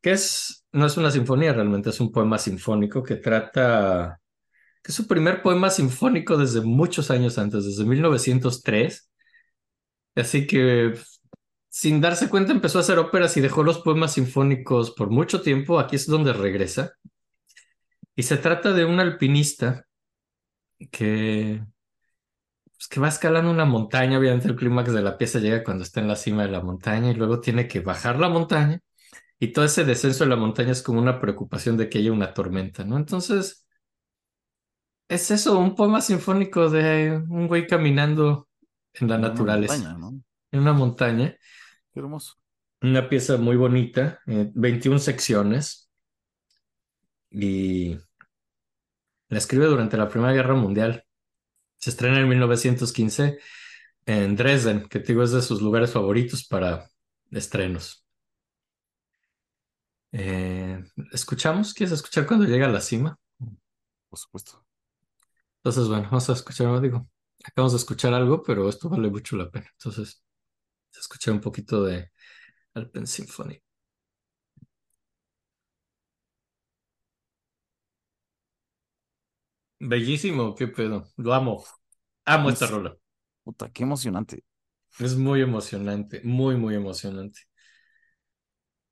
que 0.00 0.12
es, 0.12 0.64
no 0.72 0.86
es 0.86 0.96
una 0.96 1.10
sinfonía 1.10 1.52
realmente, 1.52 1.90
es 1.90 2.00
un 2.00 2.12
poema 2.12 2.38
sinfónico 2.38 3.02
que 3.02 3.16
trata, 3.16 4.20
que 4.82 4.92
es 4.92 4.94
su 4.94 5.06
primer 5.06 5.42
poema 5.42 5.70
sinfónico 5.70 6.36
desde 6.36 6.60
muchos 6.60 7.10
años 7.10 7.38
antes, 7.38 7.64
desde 7.64 7.84
1903. 7.84 9.10
Así 10.14 10.46
que 10.46 10.94
sin 11.68 12.00
darse 12.00 12.28
cuenta 12.28 12.52
empezó 12.52 12.78
a 12.78 12.80
hacer 12.82 12.98
óperas 12.98 13.36
y 13.36 13.40
dejó 13.40 13.62
los 13.62 13.80
poemas 13.80 14.14
sinfónicos 14.14 14.92
por 14.92 15.10
mucho 15.10 15.42
tiempo. 15.42 15.78
Aquí 15.78 15.96
es 15.96 16.06
donde 16.06 16.32
regresa. 16.32 16.92
Y 18.16 18.24
se 18.24 18.36
trata 18.36 18.72
de 18.72 18.84
un 18.84 18.98
alpinista 19.00 19.86
que, 20.90 21.62
pues, 22.78 22.88
que 22.88 23.00
va 23.00 23.08
escalando 23.08 23.50
una 23.50 23.64
montaña. 23.64 24.18
Obviamente 24.18 24.46
el 24.48 24.56
clímax 24.56 24.92
de 24.92 25.02
la 25.02 25.18
pieza 25.18 25.40
llega 25.40 25.64
cuando 25.64 25.82
está 25.82 26.00
en 26.00 26.08
la 26.08 26.14
cima 26.16 26.44
de 26.44 26.50
la 26.50 26.60
montaña 26.62 27.10
y 27.10 27.14
luego 27.14 27.40
tiene 27.40 27.66
que 27.66 27.80
bajar 27.80 28.20
la 28.20 28.28
montaña. 28.28 28.80
Y 29.40 29.48
todo 29.52 29.64
ese 29.64 29.84
descenso 29.84 30.24
de 30.24 30.30
la 30.30 30.36
montaña 30.36 30.72
es 30.72 30.82
como 30.82 31.00
una 31.00 31.20
preocupación 31.20 31.76
de 31.76 31.88
que 31.88 31.98
haya 31.98 32.12
una 32.12 32.32
tormenta, 32.34 32.84
¿no? 32.84 32.96
Entonces, 32.96 33.66
es 35.08 35.30
eso, 35.30 35.58
un 35.58 35.74
poema 35.74 36.00
sinfónico 36.00 36.70
de 36.70 37.20
un 37.28 37.48
güey 37.48 37.66
caminando 37.66 38.48
en 38.94 39.08
la 39.08 39.16
En 39.16 39.20
una 39.20 39.28
naturaleza, 39.28 39.74
montaña, 39.74 39.98
¿no? 39.98 40.22
en 40.52 40.60
una 40.60 40.72
montaña. 40.72 41.36
Qué 41.92 42.00
hermoso. 42.00 42.34
Una 42.80 43.08
pieza 43.08 43.36
muy 43.38 43.56
bonita, 43.56 44.20
eh, 44.26 44.50
21 44.54 45.00
secciones, 45.00 45.90
y 47.30 47.98
la 49.28 49.38
escribe 49.38 49.66
durante 49.66 49.96
la 49.96 50.08
Primera 50.08 50.32
Guerra 50.32 50.54
Mundial. 50.54 51.04
Se 51.78 51.90
estrena 51.90 52.20
en 52.20 52.28
1915 52.28 53.38
en 54.06 54.36
Dresden, 54.36 54.88
que 54.88 55.00
te 55.00 55.08
digo 55.12 55.22
es 55.22 55.32
de 55.32 55.42
sus 55.42 55.62
lugares 55.62 55.92
favoritos 55.92 56.46
para 56.46 56.88
estrenos. 57.30 58.04
Eh, 60.12 60.82
¿escuchamos? 61.12 61.74
¿Quieres 61.74 61.92
escuchar 61.92 62.26
cuando 62.26 62.46
llega 62.46 62.66
a 62.66 62.70
la 62.70 62.80
cima? 62.80 63.18
Por 64.08 64.18
supuesto. 64.18 64.64
Entonces, 65.58 65.88
bueno, 65.88 66.04
vamos 66.04 66.28
a 66.30 66.32
escuchar, 66.34 66.80
digo, 66.80 67.08
acabamos 67.44 67.72
de 67.72 67.78
escuchar 67.78 68.14
algo, 68.14 68.42
pero 68.42 68.68
esto 68.68 68.88
vale 68.88 69.10
mucho 69.10 69.36
la 69.36 69.50
pena. 69.50 69.66
Entonces, 69.72 70.22
escuchar 70.98 71.34
un 71.34 71.40
poquito 71.40 71.84
de 71.84 72.10
Alpen 72.74 73.06
Symphony. 73.06 73.62
Bellísimo, 79.80 80.54
qué 80.54 80.68
pedo. 80.68 81.06
Lo 81.16 81.34
amo. 81.34 81.64
Amo 82.24 82.50
esta 82.50 82.66
Es- 82.66 82.70
rola. 82.70 82.96
Puta, 83.44 83.70
qué 83.72 83.82
emocionante. 83.84 84.44
Es 85.00 85.16
muy 85.16 85.40
emocionante, 85.40 86.20
muy, 86.24 86.56
muy 86.56 86.74
emocionante. 86.76 87.40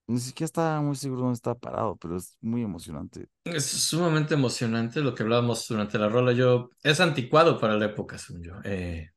Ni 0.08 0.20
siquiera 0.20 0.46
estaba 0.46 0.80
muy 0.82 0.96
seguro 0.96 1.22
dónde 1.22 1.34
estaba 1.34 1.58
parado, 1.58 1.96
pero 1.96 2.16
es 2.16 2.36
muy 2.40 2.62
emocionante. 2.62 3.28
Es 3.44 3.64
sumamente 3.66 4.34
emocionante 4.34 5.00
lo 5.00 5.14
que 5.14 5.22
hablábamos 5.22 5.66
durante 5.68 5.98
la 5.98 6.08
rola. 6.08 6.32
Yo, 6.32 6.70
es 6.82 7.00
anticuado 7.00 7.58
para 7.58 7.76
la 7.76 7.86
época, 7.86 8.18
según 8.18 8.42
yo. 8.42 8.54
Eh, 8.64 9.10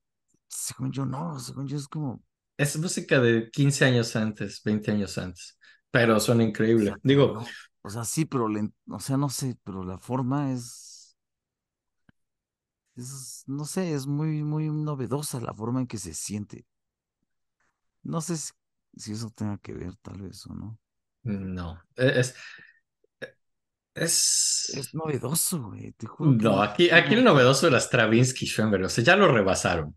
Según 0.48 0.92
yo, 0.92 1.06
no, 1.06 1.40
según 1.40 1.68
yo 1.68 1.78
es 1.78 1.88
como. 1.88 2.22
es 2.58 2.78
música 2.78 3.20
de 3.20 3.50
15 3.52 3.86
años 3.86 4.16
antes, 4.16 4.62
20 4.64 4.92
años 4.92 5.18
antes, 5.18 5.58
pero 5.92 6.20
suena 6.20 6.44
increíble. 6.44 6.96
Digo, 7.04 7.40
O 7.82 7.90
sea, 7.90 8.04
sí, 8.04 8.26
pero 8.26 8.48
o 8.90 9.00
sea, 9.00 9.18
no 9.18 9.30
sé, 9.30 9.58
pero 9.64 9.84
la 9.84 9.98
forma 9.98 10.52
es. 10.54 10.89
Es, 13.00 13.44
no 13.48 13.66
sé, 13.66 13.94
es 13.94 14.06
muy, 14.08 14.44
muy 14.44 14.70
novedosa 14.70 15.40
la 15.42 15.54
forma 15.54 15.80
en 15.82 15.88
que 15.88 15.98
se 15.98 16.14
siente. 16.14 16.66
No 18.04 18.20
sé 18.22 18.36
si, 18.38 18.52
si 18.98 19.12
eso 19.14 19.30
tenga 19.30 19.58
que 19.58 19.74
ver, 19.74 19.96
tal 19.98 20.22
vez, 20.22 20.46
o 20.48 20.54
no. 20.54 20.78
no, 21.24 21.80
e, 21.98 22.20
es, 22.20 22.36
es, 23.96 24.72
Es 24.72 24.94
novedoso, 24.96 25.62
güey, 25.64 25.92
te 25.94 26.08
juro 26.08 26.34
no, 26.42 26.62
aquí, 26.62 26.90
aquí 26.92 27.14
el 27.16 27.24
no- 27.24 27.24
novedoso 27.24 27.68
era 27.68 27.80
Stravinsky, 27.80 28.46
Schoenberg, 28.46 28.86
o 28.86 28.90
sea, 28.90 29.04
ya 29.04 29.16
lo 29.16 29.32
rebasaron. 29.32 29.96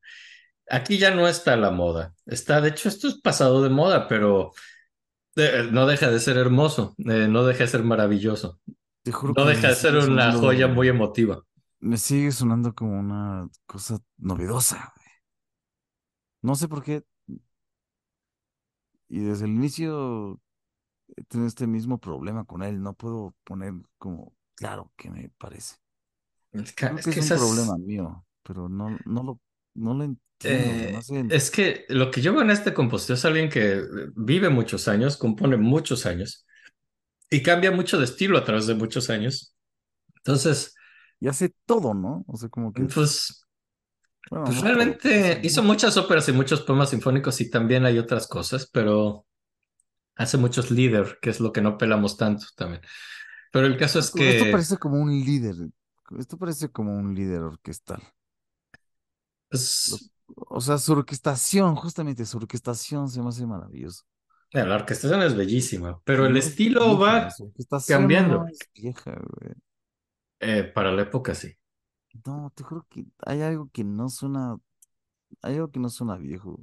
Aquí 0.71 0.99
ya 0.99 1.13
no 1.15 1.29
está 1.29 1.57
la 1.57 1.71
moda. 1.71 2.15
Está, 2.27 2.61
de 2.61 2.71
hecho, 2.71 2.89
esto 2.89 3.09
es 3.09 3.17
pasado 3.21 3.63
de 3.63 3.71
moda, 3.71 4.09
pero 4.09 4.53
eh, 5.37 5.69
no 5.73 5.87
deja 5.87 6.11
de 6.11 6.21
ser 6.21 6.37
hermoso, 6.39 6.95
eh, 6.99 7.29
no 7.29 7.45
deja 7.47 7.65
de 7.65 7.69
ser 7.71 7.85
maravilloso, 7.85 8.61
Te 9.05 9.13
juro 9.13 9.37
no 9.37 9.45
que 9.45 9.47
deja 9.47 9.69
de 9.71 9.77
ser 9.77 9.97
una 9.97 10.33
joya 10.33 10.69
muy 10.69 10.89
emotiva. 10.89 11.43
Me 11.83 11.97
sigue 11.97 12.31
sonando 12.31 12.75
como 12.75 12.99
una 12.99 13.49
cosa 13.67 13.99
novedosa, 14.17 14.93
güey. 14.97 15.09
No 16.43 16.55
sé 16.55 16.69
por 16.69 16.83
qué. 16.85 17.03
Y 19.09 19.19
desde 19.19 19.47
el 19.47 19.51
inicio 19.51 20.41
he 21.17 21.25
tenido 21.25 21.49
este 21.49 21.67
mismo 21.67 21.99
problema 21.99 22.45
con 22.45 22.63
él. 22.63 22.81
No 22.81 22.95
puedo 22.95 23.35
poner 23.45 23.73
como 23.99 24.33
claro 24.55 24.93
que 24.97 25.11
me 25.11 25.29
parece. 25.39 25.77
Es 26.53 26.73
que, 26.73 26.87
Creo 26.87 26.99
es 26.99 27.05
que 27.05 27.11
que 27.11 27.21
es 27.21 27.31
un 27.33 27.39
problema 27.39 27.77
mío, 27.79 28.27
pero 28.45 28.69
no, 28.69 28.97
no 29.05 29.23
lo, 29.25 29.41
no 29.75 29.95
lo 29.95 30.05
entiendo. 30.05 30.21
Eh, 30.45 31.27
es 31.31 31.51
que 31.51 31.85
lo 31.89 32.11
que 32.13 32.21
yo 32.21 32.33
veo 32.33 32.43
en 32.43 32.51
este 32.51 32.75
compositor 32.75 33.17
es 33.17 33.25
alguien 33.25 33.49
que 33.49 33.73
eh, 33.79 33.85
vive 34.15 34.51
muchos 34.51 34.87
años, 34.87 35.17
compone 35.17 35.57
muchos 35.57 36.07
años 36.07 36.47
y 37.29 37.43
cambia 37.43 37.73
mucho 37.73 37.99
de 37.99 38.05
estilo 38.05 38.39
a 38.39 38.45
través 38.45 38.67
de 38.67 38.75
muchos 38.75 39.11
años. 39.11 39.57
Entonces, 40.17 40.75
Y 41.23 41.29
hace 41.29 41.55
todo, 41.67 41.95
¿no? 41.95 42.25
O 42.27 42.37
sea, 42.37 42.49
como 42.49 42.73
que. 42.73 42.83
pues, 42.83 43.47
bueno, 44.29 44.45
pues 44.47 44.57
no 44.57 44.63
realmente 44.65 45.41
hizo 45.45 45.63
muchas 45.63 45.97
óperas 45.97 46.29
y 46.29 46.33
muchos 46.33 46.63
poemas 46.63 46.91
sinfónicos 46.91 47.41
y 47.41 47.49
también 47.49 47.87
hay 47.87 48.01
otras 48.01 48.27
cosas, 48.27 48.69
pero 48.73 49.25
hace 50.17 50.37
muchos 50.37 50.73
líder, 50.73 51.19
que 51.23 51.31
es 51.31 51.39
lo 51.39 51.53
que 51.53 51.61
no 51.61 51.79
pelamos 51.79 52.17
tanto 52.17 52.47
también. 52.57 52.83
Pero 53.53 53.69
el 53.69 53.77
caso 53.77 54.01
es 54.01 54.07
Esto 54.07 54.19
que 54.19 54.51
parece 54.51 54.77
como 54.79 55.01
un 55.01 55.11
líder. 55.13 55.55
Esto 56.19 56.37
parece 56.37 56.71
como 56.71 56.93
un 56.93 57.15
líder 57.15 57.43
orquestal. 57.43 58.03
Es- 59.49 60.11
O 60.35 60.61
sea, 60.61 60.79
su 60.79 60.93
orquestación, 60.93 61.77
justamente 61.77 62.25
su 62.27 62.39
orquestación 62.39 63.09
se 63.09 63.23
me 63.23 63.29
hace 63.29 63.47
maravilloso. 63.47 64.03
la 64.53 64.75
orquestación 64.75 65.23
es 65.23 65.37
bellísima, 65.37 66.01
pero 66.05 66.27
el 66.27 66.37
estilo 66.37 66.99
va 66.99 67.29
cambiando. 67.87 68.45
Es 68.49 68.59
vieja, 68.75 69.13
güey. 69.13 69.55
Eh, 70.43 70.65
para 70.65 70.93
la 70.93 71.03
época, 71.03 71.35
sí. 71.35 71.57
No, 72.27 72.51
te 72.55 72.63
juro 72.65 72.87
que 72.89 73.05
hay 73.27 73.43
algo 73.43 73.71
que 73.73 73.85
no 73.85 74.09
suena, 74.09 74.59
hay 75.43 75.57
algo 75.57 75.71
que 75.73 75.81
no 75.81 75.91
suena 75.91 76.17
viejo. 76.17 76.61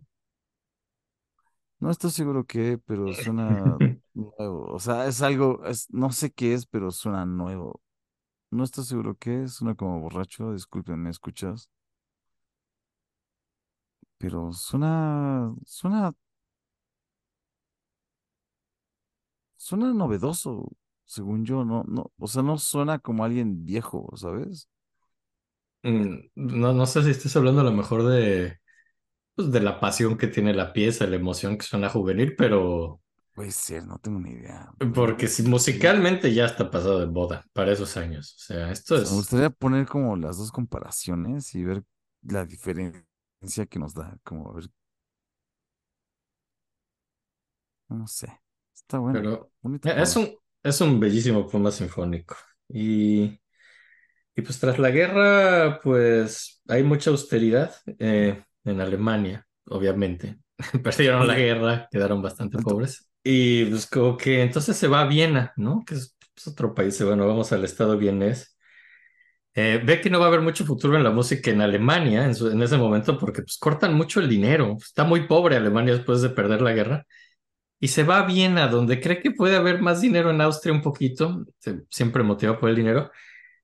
No 1.79 1.91
estoy 1.91 2.11
seguro 2.11 2.45
qué, 2.45 2.77
pero 2.85 3.13
suena 3.13 3.79
nuevo. 4.13 4.65
O 4.73 4.79
sea, 4.79 5.07
es 5.07 5.21
algo, 5.21 5.63
es, 5.65 5.87
no 5.91 6.11
sé 6.11 6.31
qué 6.31 6.53
es, 6.53 6.65
pero 6.65 6.91
suena 6.91 7.25
nuevo. 7.25 7.81
No 8.51 8.63
estoy 8.65 8.85
seguro 8.85 9.15
qué 9.17 9.43
es, 9.43 9.53
suena 9.55 9.75
como 9.75 10.01
borracho, 10.01 10.53
discúlpenme, 10.53 11.09
escuchas. 11.11 11.69
Pero 14.17 14.51
suena, 14.53 15.53
suena, 15.65 16.13
suena 19.57 19.93
novedoso, 19.93 20.69
según 21.09 21.45
yo, 21.45 21.65
no, 21.65 21.83
no, 21.87 22.11
o 22.19 22.27
sea, 22.27 22.43
no 22.43 22.57
suena 22.59 22.99
como 22.99 23.23
alguien 23.25 23.65
viejo, 23.65 24.09
¿sabes? 24.17 24.69
Mm, 25.83 26.29
No, 26.35 26.73
no 26.73 26.85
sé 26.85 27.03
si 27.03 27.11
estás 27.11 27.35
hablando 27.35 27.61
a 27.61 27.63
lo 27.63 27.71
mejor 27.71 28.03
de, 28.03 28.57
pues, 29.35 29.51
de 29.51 29.61
la 29.61 29.79
pasión 29.79 30.17
que 30.17 30.27
tiene 30.27 30.53
la 30.53 30.73
pieza, 30.73 31.07
la 31.07 31.17
emoción 31.17 31.57
que 31.57 31.65
suena 31.65 31.89
juvenil, 31.89 32.35
pero 32.37 33.01
Puede 33.33 33.49
ser, 33.51 33.87
no 33.87 33.97
tengo 33.97 34.19
ni 34.19 34.31
idea. 34.33 34.71
porque 34.93 35.27
si 35.27 35.43
musicalmente 35.43 36.33
ya 36.33 36.45
está 36.45 36.69
pasado 36.71 36.99
de 36.99 37.07
moda 37.07 37.45
para 37.53 37.71
esos 37.73 37.97
años. 37.97 38.35
O 38.37 38.39
sea, 38.39 38.71
esto 38.71 38.95
O 38.95 38.99
sea, 38.99 39.09
me 39.09 39.15
es... 39.15 39.17
gustaría 39.17 39.49
poner 39.49 39.87
como 39.87 40.15
las 40.15 40.37
dos 40.37 40.51
comparaciones 40.51 41.53
y 41.55 41.63
ver 41.63 41.83
la 42.21 42.45
diferencia 42.45 43.65
que 43.69 43.79
nos 43.79 43.93
da, 43.93 44.17
como 44.23 44.49
a 44.49 44.53
ver, 44.55 44.65
no 47.89 48.07
sé, 48.07 48.27
está 48.73 48.99
bueno, 48.99 49.21
Pero 49.21 49.51
bonito 49.61 49.89
es 49.95 50.15
un, 50.15 50.29
es 50.63 50.81
un 50.81 50.99
bellísimo 50.99 51.47
poema 51.47 51.71
sinfónico. 51.71 52.35
Y, 52.69 53.39
y 54.35 54.41
pues 54.41 54.59
tras 54.59 54.79
la 54.79 54.91
guerra, 54.91 55.79
pues 55.83 56.61
hay 56.67 56.83
mucha 56.83 57.09
austeridad 57.11 57.75
eh, 57.99 58.43
en 58.65 58.81
Alemania, 58.81 59.47
obviamente. 59.67 60.39
Perdieron 60.83 61.27
la 61.27 61.35
guerra, 61.35 61.87
quedaron 61.91 62.21
bastante 62.21 62.59
pobres. 62.59 63.09
Y 63.23 63.65
pues 63.65 63.87
como 63.87 64.17
que 64.17 64.41
entonces 64.41 64.77
se 64.77 64.87
va 64.87 65.01
a 65.01 65.07
Viena, 65.07 65.53
¿no? 65.57 65.83
Que 65.85 65.95
es, 65.95 66.17
es 66.35 66.47
otro 66.47 66.73
país. 66.73 67.01
Bueno, 67.03 67.27
vamos 67.27 67.51
al 67.51 67.65
estado 67.65 67.97
vienés. 67.97 68.57
Eh, 69.55 69.81
ve 69.83 69.99
que 70.01 70.09
no 70.09 70.19
va 70.19 70.25
a 70.25 70.27
haber 70.29 70.41
mucho 70.41 70.65
futuro 70.65 70.95
en 70.95 71.03
la 71.03 71.09
música 71.11 71.51
en 71.51 71.61
Alemania 71.61 72.23
en, 72.25 72.35
su- 72.35 72.49
en 72.51 72.61
ese 72.61 72.77
momento 72.77 73.17
porque 73.17 73.41
pues 73.41 73.57
cortan 73.57 73.93
mucho 73.95 74.19
el 74.19 74.29
dinero. 74.29 74.77
Está 74.81 75.03
muy 75.03 75.27
pobre 75.27 75.55
Alemania 75.57 75.93
después 75.95 76.21
de 76.21 76.29
perder 76.29 76.61
la 76.61 76.73
guerra. 76.73 77.05
Y 77.79 77.87
se 77.87 78.03
va 78.03 78.19
a 78.19 78.25
Viena, 78.25 78.67
donde 78.67 78.99
cree 78.99 79.21
que 79.21 79.31
puede 79.31 79.55
haber 79.55 79.81
más 79.81 80.01
dinero 80.01 80.31
en 80.31 80.41
Austria 80.41 80.73
un 80.73 80.81
poquito, 80.81 81.45
siempre 81.89 82.23
motivado 82.23 82.59
por 82.59 82.69
el 82.69 82.75
dinero. 82.75 83.11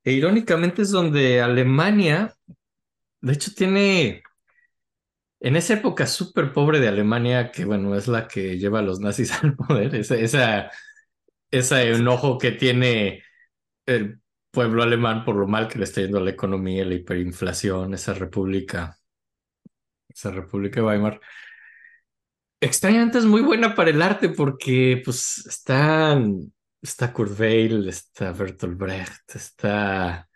E 0.03 0.13
irónicamente 0.13 0.83
es 0.83 0.91
donde 0.91 1.41
Alemania, 1.41 2.35
de 3.21 3.33
hecho, 3.33 3.51
tiene, 3.55 4.23
en 5.39 5.55
esa 5.55 5.73
época 5.73 6.07
súper 6.07 6.53
pobre 6.53 6.79
de 6.79 6.87
Alemania, 6.87 7.51
que 7.51 7.65
bueno, 7.65 7.95
es 7.95 8.07
la 8.07 8.27
que 8.27 8.57
lleva 8.57 8.79
a 8.79 8.81
los 8.83 8.99
nazis 8.99 9.31
al 9.43 9.55
poder, 9.55 9.95
esa, 9.95 10.15
esa, 10.15 10.71
ese 11.51 11.91
enojo 11.91 12.37
que 12.37 12.51
tiene 12.51 13.23
el 13.85 14.21
pueblo 14.51 14.83
alemán 14.83 15.25
por 15.25 15.35
lo 15.35 15.47
mal 15.47 15.67
que 15.67 15.77
le 15.77 15.83
está 15.85 16.01
yendo 16.01 16.17
a 16.19 16.21
la 16.21 16.31
economía, 16.31 16.85
la 16.85 16.95
hiperinflación, 16.95 17.93
esa 17.93 18.13
república, 18.13 18.97
esa 20.07 20.31
república 20.31 20.79
de 20.79 20.87
Weimar. 20.87 21.21
Extrañamente 22.59 23.17
es 23.17 23.25
muy 23.25 23.41
buena 23.41 23.75
para 23.75 23.89
el 23.89 24.01
arte 24.01 24.29
porque 24.29 25.01
pues 25.03 25.45
están, 25.45 26.53
está 26.81 27.11
Kurt 27.13 27.39
Weill, 27.39 27.87
está 27.87 28.31
Bertolt 28.31 28.77
Brecht, 28.77 29.35
está 29.35 30.27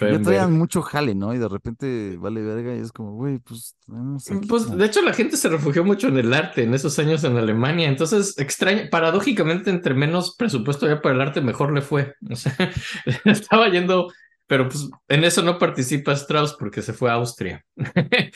ya 0.00 0.20
traían 0.20 0.22
Schoenberg. 0.22 0.50
mucho 0.50 0.82
jale, 0.82 1.14
¿no? 1.14 1.34
Y 1.34 1.38
de 1.38 1.48
repente 1.48 2.16
vale 2.18 2.42
verga 2.42 2.76
y 2.76 2.80
es 2.80 2.92
como, 2.92 3.12
güey, 3.12 3.38
pues 3.38 3.76
aquí 3.88 4.46
Pues 4.46 4.70
de 4.70 4.84
hecho 4.84 5.00
la 5.02 5.14
gente 5.14 5.36
se 5.36 5.48
refugió 5.48 5.84
mucho 5.84 6.08
en 6.08 6.18
el 6.18 6.34
arte 6.34 6.64
en 6.64 6.74
esos 6.74 6.98
años 6.98 7.24
en 7.24 7.36
Alemania, 7.36 7.88
entonces 7.88 8.38
extraño, 8.38 8.82
paradójicamente 8.90 9.70
entre 9.70 9.94
menos 9.94 10.36
presupuesto 10.36 10.86
había 10.86 11.00
para 11.00 11.14
el 11.14 11.20
arte 11.22 11.40
mejor 11.40 11.72
le 11.72 11.80
fue, 11.80 12.14
o 12.30 12.36
sea, 12.36 12.54
estaba 13.24 13.68
yendo, 13.68 14.12
pero 14.48 14.68
pues 14.68 14.90
en 15.08 15.24
eso 15.24 15.42
no 15.42 15.58
participa 15.58 16.12
Strauss 16.12 16.56
porque 16.58 16.82
se 16.82 16.94
fue 16.94 17.10
a 17.10 17.14
Austria, 17.14 17.64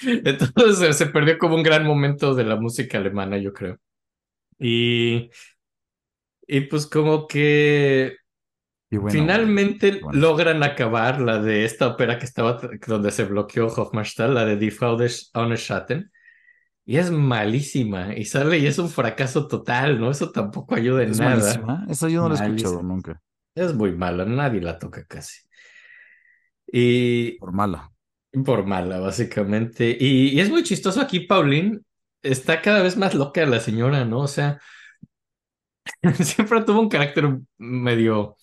entonces 0.07 0.97
se, 0.97 1.07
perdió 1.07 1.39
como 1.39 1.57
un 1.57 1.62
gran 1.62 1.84
momento 1.84 2.34
de 2.34 2.44
la 2.44 2.57
música 2.57 2.99
alemana, 2.99 3.39
yo 3.39 3.52
creo. 3.52 3.78
Y, 4.58 5.31
y 6.47 6.60
pues 6.60 6.86
como 6.86 7.26
que 7.26 8.18
bueno, 8.91 9.10
finalmente 9.10 10.00
bueno. 10.02 10.20
logran 10.20 10.62
acabar 10.62 11.20
la 11.20 11.39
de 11.39 11.65
esta 11.65 11.89
ópera 11.89 12.18
que 12.18 12.26
estaba, 12.26 12.60
donde 12.86 13.10
se 13.10 13.24
bloqueó 13.24 13.66
Hofmannsthal, 13.68 14.34
la 14.34 14.44
de 14.44 14.57
Die 14.57 14.70
Frau 14.70 14.97
des 14.97 15.31
ohne 15.34 15.57
Schatten. 15.57 16.12
Y 16.84 16.97
es 16.97 17.10
malísima. 17.10 18.15
Y 18.15 18.24
sale 18.24 18.58
y 18.58 18.66
es 18.66 18.78
un 18.78 18.91
fracaso 18.91 19.47
total, 19.47 20.00
¿no? 20.00 20.10
Eso 20.10 20.31
tampoco 20.31 20.74
ayuda 20.74 21.05
en 21.05 21.10
Es 21.10 21.20
nada. 21.20 21.36
malísima. 21.36 21.86
Esa 21.89 22.08
yo 22.08 22.23
no 22.23 22.34
la 22.34 22.44
he 22.44 22.49
escuchado 22.49 22.82
nunca. 22.82 23.23
Es 23.55 23.73
muy 23.74 23.92
mala, 23.92 24.24
nadie 24.24 24.60
la 24.60 24.78
toca 24.78 25.05
casi. 25.05 25.41
Y 26.73 27.39
Por 27.39 27.52
mala. 27.52 27.92
por 28.44 28.67
mala, 28.67 28.99
básicamente. 29.01 29.97
Y, 29.99 30.31
y 30.31 30.41
es 30.41 30.51
muy 30.51 30.62
chistoso 30.62 31.01
aquí, 31.01 31.20
Pauline. 31.20 31.81
Está 32.23 32.62
cada 32.62 32.83
vez 32.83 32.97
más 32.97 33.15
loca 33.15 33.44
la 33.47 33.60
señora, 33.60 34.05
¿no? 34.05 34.20
O 34.20 34.28
sea, 34.28 34.60
siempre 36.25 36.62
tuvo 36.62 36.81
un 36.81 36.89
carácter 36.89 37.25
medio. 37.59 38.36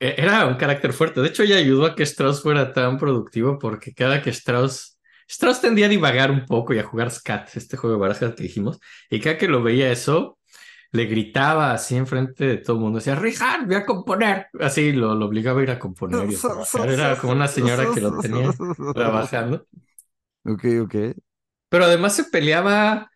e- 0.00 0.14
Era 0.18 0.46
un 0.46 0.56
carácter 0.56 0.92
fuerte. 0.92 1.20
De 1.20 1.28
hecho, 1.28 1.42
ella 1.42 1.56
ayudó 1.56 1.86
a 1.86 1.94
que 1.94 2.02
Strauss 2.04 2.42
fuera 2.42 2.72
tan 2.72 2.98
productivo 2.98 3.58
porque 3.58 3.94
cada 3.94 4.22
que 4.22 4.30
Strauss. 4.30 4.98
Strauss 5.28 5.60
tendía 5.60 5.86
a 5.86 5.88
divagar 5.88 6.30
un 6.30 6.46
poco 6.46 6.72
y 6.74 6.78
a 6.78 6.84
jugar 6.84 7.10
scat, 7.10 7.50
este 7.56 7.76
juego 7.76 7.96
de 7.96 8.00
barajas 8.02 8.34
que 8.34 8.44
dijimos. 8.44 8.78
Y 9.10 9.20
cada 9.20 9.38
que 9.38 9.48
lo 9.48 9.62
veía 9.62 9.90
eso, 9.90 10.38
le 10.92 11.04
gritaba 11.06 11.72
así 11.72 11.96
enfrente 11.96 12.44
de 12.46 12.56
todo 12.58 12.76
el 12.76 12.82
mundo. 12.82 12.98
Decía, 12.98 13.14
Richard, 13.14 13.66
voy 13.66 13.76
a 13.76 13.84
componer. 13.86 14.46
Así 14.60 14.92
lo, 14.92 15.14
lo 15.14 15.26
obligaba 15.26 15.60
a 15.60 15.62
ir 15.62 15.70
a 15.70 15.78
componer 15.78 16.30
y 16.30 16.34
a. 16.34 16.84
Era 16.86 17.16
como 17.18 17.32
una 17.32 17.48
señora 17.48 17.86
que 17.92 18.00
lo 18.00 18.18
tenía 18.18 18.50
trabajando. 18.94 19.66
Ok, 20.44 20.64
ok. 20.82 20.94
Pero 21.68 21.84
además 21.84 22.14
se 22.14 22.24
peleaba 22.24 23.10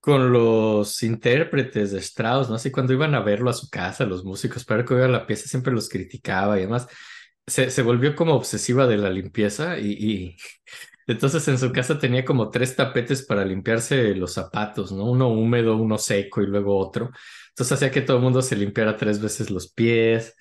con 0.00 0.32
los 0.32 1.02
intérpretes 1.02 1.92
de 1.92 1.98
Strauss, 1.98 2.48
¿no? 2.48 2.56
Así 2.56 2.70
cuando 2.70 2.92
iban 2.92 3.14
a 3.14 3.20
verlo 3.20 3.50
a 3.50 3.54
su 3.54 3.68
casa, 3.68 4.06
los 4.06 4.24
músicos, 4.24 4.64
para 4.64 4.84
que 4.84 4.94
oigan 4.94 5.12
la 5.12 5.26
pieza, 5.26 5.48
siempre 5.48 5.72
los 5.72 5.88
criticaba 5.88 6.56
y 6.58 6.62
además 6.62 6.86
se, 7.46 7.70
se 7.70 7.82
volvió 7.82 8.14
como 8.14 8.34
obsesiva 8.34 8.86
de 8.86 8.96
la 8.96 9.10
limpieza 9.10 9.78
y, 9.78 9.92
y 9.92 10.36
entonces 11.08 11.48
en 11.48 11.58
su 11.58 11.72
casa 11.72 11.98
tenía 11.98 12.24
como 12.24 12.50
tres 12.50 12.76
tapetes 12.76 13.24
para 13.26 13.44
limpiarse 13.44 14.14
los 14.16 14.34
zapatos, 14.34 14.92
¿no? 14.92 15.06
Uno 15.10 15.28
húmedo, 15.30 15.76
uno 15.76 15.98
seco 15.98 16.42
y 16.42 16.46
luego 16.46 16.78
otro. 16.78 17.10
Entonces 17.50 17.72
hacía 17.72 17.90
que 17.92 18.02
todo 18.02 18.18
el 18.18 18.22
mundo 18.24 18.42
se 18.42 18.56
limpiara 18.56 18.96
tres 18.96 19.20
veces 19.20 19.50
los 19.50 19.72
pies. 19.72 20.36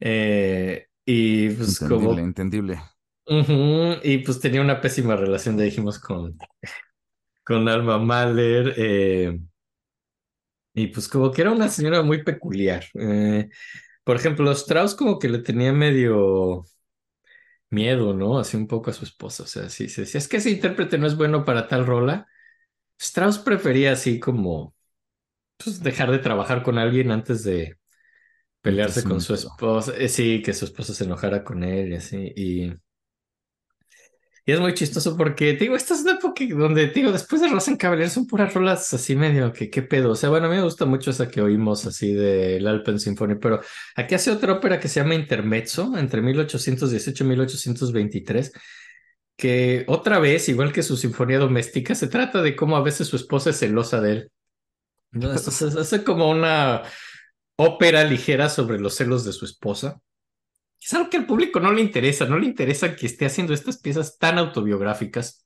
Eh, 0.00 0.86
y 1.04 1.50
pues 1.50 1.80
Entendible, 1.80 2.20
como... 2.20 2.22
entendible. 2.22 2.78
Ujú, 3.26 4.00
y 4.04 4.18
pues 4.18 4.40
tenía 4.40 4.60
una 4.60 4.80
pésima 4.80 5.16
relación, 5.16 5.56
ya 5.58 5.64
dijimos, 5.64 5.98
con, 5.98 6.36
con 7.44 7.68
Alma 7.68 7.98
Mahler. 7.98 8.74
eh, 8.76 9.38
y 10.74 10.86
pues 10.88 11.08
como 11.08 11.30
que 11.32 11.42
era 11.42 11.52
una 11.52 11.68
señora 11.68 12.02
muy 12.02 12.22
peculiar. 12.24 12.84
Eh, 12.98 13.48
por 14.04 14.16
ejemplo, 14.16 14.52
Strauss 14.52 14.94
como 14.94 15.18
que 15.18 15.28
le 15.28 15.40
tenía 15.40 15.72
medio 15.72 16.64
miedo, 17.72 18.14
¿no? 18.14 18.38
Así 18.38 18.56
un 18.56 18.66
poco 18.66 18.90
a 18.90 18.94
su 18.94 19.04
esposa. 19.04 19.44
O 19.44 19.46
sea, 19.46 19.68
sí, 19.68 19.88
se 19.88 20.02
decía, 20.02 20.18
es 20.18 20.28
que 20.28 20.36
ese 20.36 20.50
intérprete 20.50 20.98
no 20.98 21.06
es 21.06 21.16
bueno 21.16 21.44
para 21.44 21.68
tal 21.68 21.86
rola. 21.86 22.26
Strauss 22.98 23.38
prefería 23.38 23.92
así 23.92 24.20
como 24.20 24.74
pues, 25.56 25.82
dejar 25.82 26.10
de 26.10 26.18
trabajar 26.18 26.62
con 26.62 26.78
alguien 26.78 27.10
antes 27.10 27.42
de 27.44 27.78
pelearse 28.60 29.02
con 29.02 29.20
su 29.20 29.34
esposa. 29.34 29.92
Eh, 29.96 30.08
sí, 30.08 30.42
que 30.42 30.52
su 30.52 30.66
esposa 30.66 30.94
se 30.94 31.04
enojara 31.04 31.42
con 31.42 31.64
él 31.64 31.92
y 31.92 31.96
así. 31.96 32.32
Y, 32.36 32.72
y 34.44 34.52
es 34.52 34.60
muy 34.60 34.74
chistoso 34.74 35.16
porque, 35.16 35.52
te 35.54 35.60
digo, 35.60 35.76
esta 35.76 35.94
es 35.94 36.00
una 36.00 36.12
época 36.12 36.44
donde, 36.48 36.88
te 36.88 36.94
digo, 37.00 37.12
después 37.12 37.40
de 37.40 37.48
Rosenkavalier 37.48 38.10
son 38.10 38.26
puras 38.26 38.52
rolas 38.52 38.92
así 38.92 39.14
medio 39.14 39.52
que 39.52 39.70
qué 39.70 39.82
pedo. 39.82 40.10
O 40.12 40.16
sea, 40.16 40.30
bueno, 40.30 40.46
a 40.46 40.50
mí 40.50 40.56
me 40.56 40.62
gusta 40.62 40.84
mucho 40.84 41.10
esa 41.10 41.28
que 41.28 41.40
oímos 41.40 41.86
así 41.86 42.12
del 42.12 42.66
Alpen 42.66 42.98
Symphony, 42.98 43.36
pero 43.36 43.60
aquí 43.94 44.14
hace 44.14 44.30
otra 44.30 44.54
ópera 44.54 44.80
que 44.80 44.88
se 44.88 45.00
llama 45.00 45.14
Intermezzo 45.14 45.96
entre 45.96 46.22
1818 46.22 47.24
y 47.24 47.26
1823 47.26 48.52
que 49.36 49.84
otra 49.88 50.18
vez, 50.18 50.48
igual 50.48 50.72
que 50.72 50.82
su 50.82 50.96
sinfonía 50.96 51.38
doméstica, 51.38 51.94
se 51.94 52.06
trata 52.06 52.42
de 52.42 52.54
cómo 52.54 52.76
a 52.76 52.82
veces 52.82 53.08
su 53.08 53.16
esposa 53.16 53.50
es 53.50 53.58
celosa 53.58 54.00
de 54.00 54.12
él. 54.12 54.30
Entonces, 55.12 55.62
hace 55.76 56.04
como 56.04 56.30
una 56.30 56.82
ópera 57.56 58.04
ligera 58.04 58.48
sobre 58.48 58.78
los 58.78 58.94
celos 58.94 59.24
de 59.24 59.32
su 59.32 59.44
esposa. 59.44 60.00
Es 60.82 60.94
algo 60.94 61.10
que 61.10 61.16
al 61.18 61.26
público 61.26 61.60
no 61.60 61.72
le 61.72 61.80
interesa, 61.82 62.26
no 62.26 62.38
le 62.38 62.46
interesa 62.46 62.96
que 62.96 63.06
esté 63.06 63.26
haciendo 63.26 63.54
estas 63.54 63.78
piezas 63.78 64.18
tan 64.18 64.38
autobiográficas. 64.38 65.44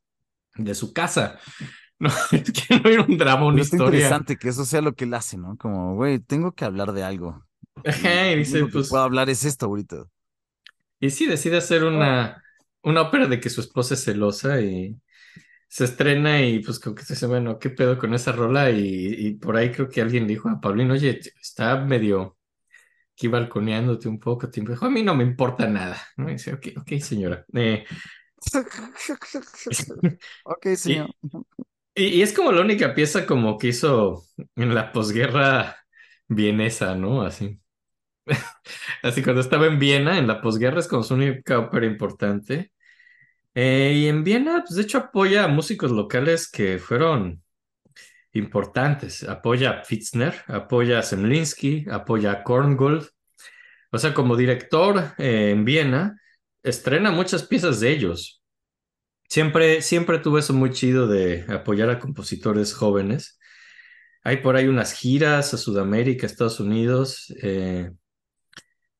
de 0.56 0.74
su 0.76 0.92
casa. 0.94 1.40
No, 2.00 2.10
es 2.32 2.52
que 2.52 2.80
no 2.80 2.90
era 2.90 3.02
un 3.02 3.18
drama, 3.18 3.46
una 3.46 3.60
está 3.60 3.76
historia. 3.76 3.76
interesante 3.76 4.36
que 4.36 4.48
eso 4.48 4.64
sea 4.64 4.80
lo 4.82 4.94
que 4.94 5.04
él 5.04 5.14
hace, 5.14 5.36
¿no? 5.38 5.56
Como, 5.56 5.94
güey, 5.94 6.18
tengo 6.20 6.52
que 6.54 6.64
hablar 6.64 6.92
de 6.92 7.02
algo. 7.04 7.44
Ajá, 7.84 8.30
y 8.32 8.36
Lo 8.44 8.56
dice, 8.56 8.64
único 8.64 8.80
que 8.80 8.84
pues, 8.84 8.88
puedo 8.88 9.02
hablar 9.04 9.30
es 9.30 9.44
esto 9.44 9.66
ahorita. 9.66 10.06
y 11.00 11.10
sí, 11.10 11.26
decide 11.26 11.58
hacer 11.58 11.84
una, 11.84 12.42
una 12.82 13.02
ópera 13.02 13.26
de 13.26 13.40
que 13.40 13.50
su 13.50 13.60
esposa 13.60 13.94
es 13.94 14.04
celosa 14.04 14.60
y 14.60 14.96
se 15.68 15.84
estrena 15.84 16.42
y 16.42 16.60
pues 16.60 16.80
como 16.80 16.96
que 16.96 17.04
se 17.04 17.14
dice, 17.14 17.26
bueno, 17.26 17.58
¿qué 17.58 17.70
pedo 17.70 17.98
con 17.98 18.14
esa 18.14 18.32
rola? 18.32 18.70
Y, 18.70 18.80
y 19.28 19.34
por 19.36 19.56
ahí 19.56 19.72
creo 19.72 19.88
que 19.90 20.02
alguien 20.02 20.26
dijo 20.26 20.48
a 20.50 20.60
Paulino, 20.60 20.94
oye, 20.94 21.20
está 21.42 21.76
medio 21.84 22.35
aquí 23.16 23.28
balconeándote 23.28 24.08
un 24.08 24.20
poco. 24.20 24.50
Te 24.50 24.60
dijo, 24.60 24.84
a 24.84 24.90
mí 24.90 25.02
no 25.02 25.14
me 25.14 25.24
importa 25.24 25.66
nada. 25.66 25.98
¿no? 26.16 26.28
Y 26.28 26.34
dice, 26.34 26.52
ok, 26.52 26.66
ok, 26.76 26.92
señora. 27.00 27.44
Eh, 27.54 27.84
ok, 30.44 30.66
señor. 30.76 31.10
Y, 31.94 32.04
y 32.04 32.22
es 32.22 32.34
como 32.34 32.52
la 32.52 32.60
única 32.60 32.94
pieza 32.94 33.24
como 33.26 33.56
que 33.56 33.68
hizo 33.68 34.22
en 34.54 34.74
la 34.74 34.92
posguerra 34.92 35.76
vienesa, 36.28 36.94
¿no? 36.94 37.22
Así. 37.22 37.58
Así 39.02 39.22
cuando 39.22 39.40
estaba 39.40 39.66
en 39.66 39.78
Viena, 39.78 40.18
en 40.18 40.26
la 40.26 40.42
posguerra 40.42 40.80
es 40.80 40.88
como 40.88 41.02
su 41.02 41.14
única 41.14 41.58
ópera 41.58 41.86
importante. 41.86 42.72
Eh, 43.54 43.94
y 43.96 44.08
en 44.08 44.24
Viena, 44.24 44.62
pues 44.66 44.76
de 44.76 44.82
hecho 44.82 44.98
apoya 44.98 45.44
a 45.44 45.48
músicos 45.48 45.90
locales 45.90 46.50
que 46.50 46.78
fueron 46.78 47.42
importantes. 48.38 49.24
Apoya 49.24 49.70
a 49.80 49.84
Fitzner, 49.84 50.34
apoya 50.48 50.98
a 50.98 51.02
Zemlinsky, 51.02 51.86
apoya 51.90 52.32
a 52.32 52.42
Korngold. 52.42 53.08
O 53.90 53.98
sea, 53.98 54.14
como 54.14 54.36
director 54.36 55.14
eh, 55.18 55.50
en 55.50 55.64
Viena, 55.64 56.20
estrena 56.62 57.10
muchas 57.10 57.44
piezas 57.44 57.80
de 57.80 57.90
ellos. 57.90 58.42
Siempre, 59.28 59.82
siempre 59.82 60.18
tuve 60.18 60.40
eso 60.40 60.54
muy 60.54 60.70
chido 60.70 61.08
de 61.08 61.44
apoyar 61.48 61.90
a 61.90 61.98
compositores 61.98 62.74
jóvenes. 62.74 63.38
Hay 64.24 64.38
por 64.38 64.56
ahí 64.56 64.68
unas 64.68 64.92
giras 64.92 65.54
a 65.54 65.56
Sudamérica, 65.58 66.26
Estados 66.26 66.60
Unidos. 66.60 67.32
eh, 67.42 67.90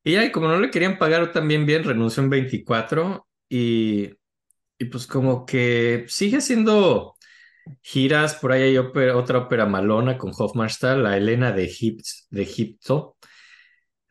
y 0.04 0.14
ahí, 0.16 0.30
como 0.30 0.46
no 0.48 0.60
le 0.60 0.70
querían 0.70 0.98
pagar 0.98 1.32
también 1.32 1.66
bien, 1.66 1.82
renunció 1.82 2.22
en 2.22 2.30
24 2.30 3.26
y, 3.48 4.12
y 4.78 4.84
pues 4.86 5.06
como 5.06 5.44
que 5.44 6.04
sigue 6.08 6.36
haciendo 6.38 7.15
giras. 7.82 8.34
Por 8.36 8.52
ahí 8.52 8.62
hay 8.62 8.76
ópera- 8.78 9.16
otra 9.16 9.38
ópera 9.38 9.66
malona 9.66 10.16
con 10.18 10.32
Hofmannsthal, 10.36 11.02
la 11.02 11.16
Helena 11.16 11.52
de, 11.52 11.64
Egip- 11.68 12.02
de 12.30 12.42
Egipto. 12.42 13.16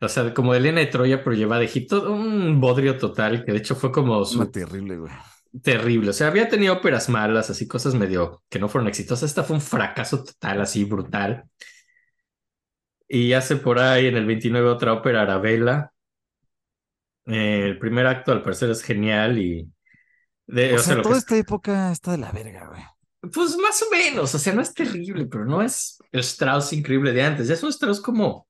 O 0.00 0.08
sea, 0.08 0.34
como 0.34 0.54
Helena 0.54 0.80
de 0.80 0.86
Troya, 0.86 1.24
pero 1.24 1.34
lleva 1.36 1.58
de 1.58 1.64
Egipto, 1.64 2.12
un 2.12 2.60
bodrio 2.60 2.98
total, 2.98 3.44
que 3.44 3.52
de 3.52 3.58
hecho 3.58 3.74
fue 3.74 3.90
como 3.92 4.24
su, 4.26 4.40
Una 4.40 4.50
terrible, 4.50 4.98
güey. 4.98 5.12
terrible. 5.62 6.10
O 6.10 6.12
sea, 6.12 6.26
había 6.28 6.48
tenido 6.48 6.74
óperas 6.74 7.08
malas, 7.08 7.48
así 7.50 7.66
cosas 7.66 7.94
medio 7.94 8.42
que 8.50 8.58
no 8.58 8.68
fueron 8.68 8.88
exitosas. 8.88 9.30
Esta 9.30 9.42
fue 9.42 9.56
un 9.56 9.62
fracaso 9.62 10.22
total, 10.22 10.60
así 10.60 10.84
brutal. 10.84 11.44
Y 13.08 13.32
hace 13.32 13.56
por 13.56 13.78
ahí 13.78 14.06
en 14.06 14.16
el 14.16 14.26
29 14.26 14.68
otra 14.68 14.92
ópera, 14.92 15.22
Arabella. 15.22 15.92
Eh, 17.26 17.62
el 17.64 17.78
primer 17.78 18.06
acto 18.06 18.32
al 18.32 18.42
parecer 18.42 18.70
es 18.70 18.82
genial 18.82 19.38
y... 19.38 19.68
De, 20.46 20.74
O 20.74 20.76
o 20.76 20.78
sea, 20.78 21.00
toda 21.02 21.14
que- 21.14 21.18
esta 21.18 21.36
época 21.36 21.90
está 21.90 22.12
de 22.12 22.18
la 22.18 22.30
verga, 22.32 22.66
güey. 22.68 22.82
Pues 23.32 23.56
más 23.56 23.82
o 23.82 23.90
menos, 23.90 24.34
o 24.34 24.38
sea, 24.38 24.52
no 24.52 24.62
es 24.62 24.74
terrible, 24.74 25.26
pero 25.26 25.44
no 25.44 25.62
es 25.62 25.98
el 26.12 26.20
Strauss 26.20 26.72
increíble 26.72 27.12
de 27.12 27.22
antes. 27.22 27.48
Ya 27.48 27.54
es 27.54 27.62
un 27.62 27.70
Strauss 27.70 28.00
como... 28.00 28.46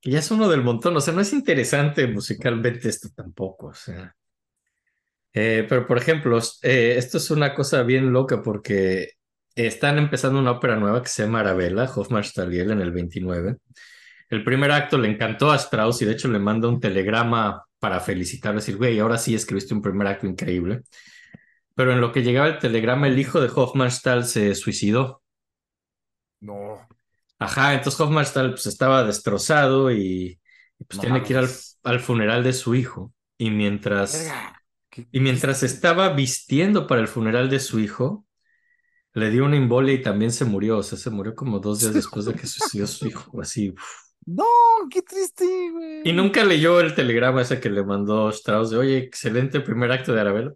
que 0.00 0.10
ya 0.10 0.18
es 0.18 0.30
uno 0.30 0.48
del 0.48 0.62
montón, 0.62 0.96
o 0.96 1.00
sea, 1.00 1.14
no 1.14 1.20
es 1.20 1.32
interesante 1.32 2.06
musicalmente 2.06 2.88
esto 2.88 3.08
tampoco, 3.14 3.68
o 3.68 3.74
sea... 3.74 4.14
Eh, 5.34 5.64
pero, 5.68 5.86
por 5.86 5.96
ejemplo, 5.96 6.38
eh, 6.62 6.94
esto 6.98 7.16
es 7.16 7.30
una 7.30 7.54
cosa 7.54 7.82
bien 7.82 8.12
loca 8.12 8.42
porque 8.42 9.12
están 9.54 9.98
empezando 9.98 10.38
una 10.38 10.52
ópera 10.52 10.76
nueva 10.76 11.02
que 11.02 11.08
se 11.08 11.22
llama 11.24 11.40
Arabella, 11.40 11.90
él 11.94 12.70
en 12.70 12.80
el 12.80 12.92
29. 12.92 13.56
El 14.28 14.44
primer 14.44 14.70
acto 14.72 14.98
le 14.98 15.08
encantó 15.08 15.50
a 15.50 15.56
Strauss 15.56 16.02
y 16.02 16.04
de 16.04 16.12
hecho 16.12 16.28
le 16.28 16.38
manda 16.38 16.68
un 16.68 16.80
telegrama 16.80 17.64
para 17.78 18.00
felicitarlo, 18.00 18.60
decir, 18.60 18.76
güey, 18.76 18.98
ahora 18.98 19.18
sí 19.18 19.34
escribiste 19.34 19.74
un 19.74 19.82
primer 19.82 20.06
acto 20.06 20.26
increíble. 20.26 20.82
Pero 21.74 21.92
en 21.92 22.00
lo 22.00 22.12
que 22.12 22.22
llegaba 22.22 22.48
el 22.48 22.58
telegrama, 22.58 23.06
el 23.08 23.18
hijo 23.18 23.40
de 23.40 23.50
Hofmannsthal 23.54 24.24
se 24.24 24.54
suicidó. 24.54 25.22
No. 26.40 26.86
Ajá, 27.38 27.74
entonces 27.74 28.00
Hofmannsthal 28.00 28.50
pues 28.50 28.66
estaba 28.66 29.04
destrozado 29.04 29.90
y, 29.90 30.38
y, 30.78 30.84
pues 30.84 30.96
No 30.98 31.02
tiene 31.02 31.22
que 31.22 31.32
ir 31.32 31.38
al, 31.84 32.00
funeral 32.00 32.42
de 32.44 32.52
su 32.52 32.74
hijo. 32.74 33.12
Y 33.38 33.50
mientras... 33.50 34.12
Verga. 34.18 34.62
¿Qué- 34.90 35.08
Y 35.10 35.20
mientras 35.20 35.62
estaba 35.62 36.10
vistiendo 36.10 36.86
para 36.86 37.00
el 37.00 37.08
funeral 37.08 37.48
de 37.48 37.60
su 37.60 37.80
hijo, 37.80 38.26
le 39.14 39.30
dio 39.30 39.44
una 39.44 39.56
embolia 39.56 39.94
y 39.94 40.02
también 40.02 40.30
se 40.32 40.44
murió. 40.44 40.78
O 40.78 40.82
sea, 40.82 40.98
se 40.98 41.10
murió 41.10 41.34
como 41.34 41.58
dos 41.58 41.80
días 41.80 41.94
después 41.94 42.26
de 42.26 42.34
que 42.34 42.46
suicidó 42.46 42.86
su 42.86 43.06
hijo. 43.08 43.40
Así. 43.40 43.70
uf. 43.70 43.82
No, 44.24 44.44
qué 44.90 45.02
triste, 45.02 45.44
güey. 45.72 46.02
Y 46.04 46.12
nunca 46.12 46.44
leyó 46.44 46.78
el 46.80 46.94
telegrama 46.94 47.42
ese 47.42 47.58
que 47.60 47.70
le 47.70 47.82
mandó 47.84 48.28
Strauss 48.30 48.70
de, 48.70 48.76
oye, 48.76 48.98
excelente 48.98 49.60
primer 49.60 49.90
acto 49.90 50.12
de 50.12 50.20
Arabella. 50.20 50.52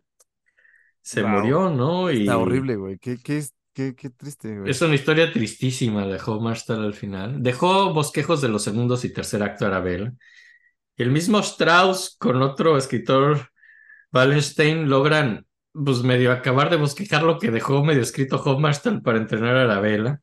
Se 1.07 1.23
Wow. 1.23 1.31
murió, 1.31 1.71
¿no? 1.71 2.11
Y 2.11 2.23
Está 2.23 2.37
horrible, 2.37 2.75
güey. 2.75 2.99
Qué, 2.99 3.17
qué, 3.23 3.41
qué, 3.73 3.95
qué 3.95 4.11
triste, 4.11 4.59
güey. 4.59 4.69
es 4.71 4.83
una 4.83 4.97
historia 4.97 5.33
tristísima, 5.33 6.05
dejó 6.05 6.41
Marshall 6.41 6.85
al 6.85 6.95
final. 6.95 7.41
Dejó 7.43 7.93
bosquejos 7.95 8.41
de 8.43 8.49
los 8.49 8.65
segundos 8.65 9.05
y 9.05 9.13
tercer 9.13 9.41
acto 9.45 9.67
Arabella. 9.67 10.13
Y 10.97 11.05
el 11.05 11.13
mismo 11.13 11.39
Strauss 11.39 12.17
con 12.19 12.43
otro 12.43 12.77
escritor, 12.77 13.51
Wallenstein, 14.13 14.89
logran 14.89 15.47
pues 15.73 16.03
medio 16.03 16.33
acabar 16.33 16.71
de 16.71 16.77
bosquejar 16.77 17.23
lo 17.23 17.39
que 17.39 17.53
dejó 17.53 17.85
medio 17.85 18.03
escrito 18.03 18.43
Hofmannsthal 18.45 19.01
para 19.03 19.19
entrenar 19.19 19.57
a 19.59 19.63
Arabella 19.63 20.21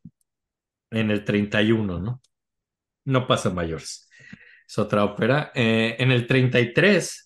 en 0.91 1.11
el 1.11 1.23
31, 1.23 1.99
¿no? 1.99 2.21
No 3.05 3.25
pasa 3.25 3.51
mayores. 3.51 4.09
Es 4.67 4.77
otra 4.79 5.05
ópera. 5.05 5.51
Eh, 5.55 5.95
en 5.99 6.11
el 6.11 6.27
33, 6.27 7.22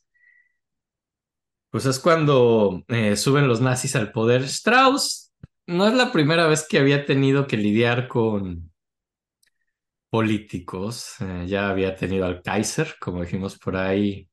pues 1.77 1.85
es 1.85 1.99
cuando 1.99 2.83
eh, 2.88 3.15
suben 3.15 3.47
los 3.47 3.61
nazis 3.61 3.95
al 3.95 4.11
poder. 4.11 4.41
Strauss 4.45 5.31
no 5.67 5.88
es 5.88 5.93
la 5.93 6.11
primera 6.11 6.47
vez 6.47 6.65
que 6.67 6.80
había 6.80 7.06
tenido 7.06 7.45
que 7.45 7.56
lidiar 7.56 8.07
con 8.07 8.72
políticos. 10.09 11.15
Eh, 11.22 11.45
ya 11.47 11.69
había 11.69 11.95
tenido 11.95 12.25
al 12.25 12.41
Kaiser, 12.41 12.95
como 12.99 13.22
dijimos 13.22 13.57
por 13.59 13.75
ahí. 13.77 14.30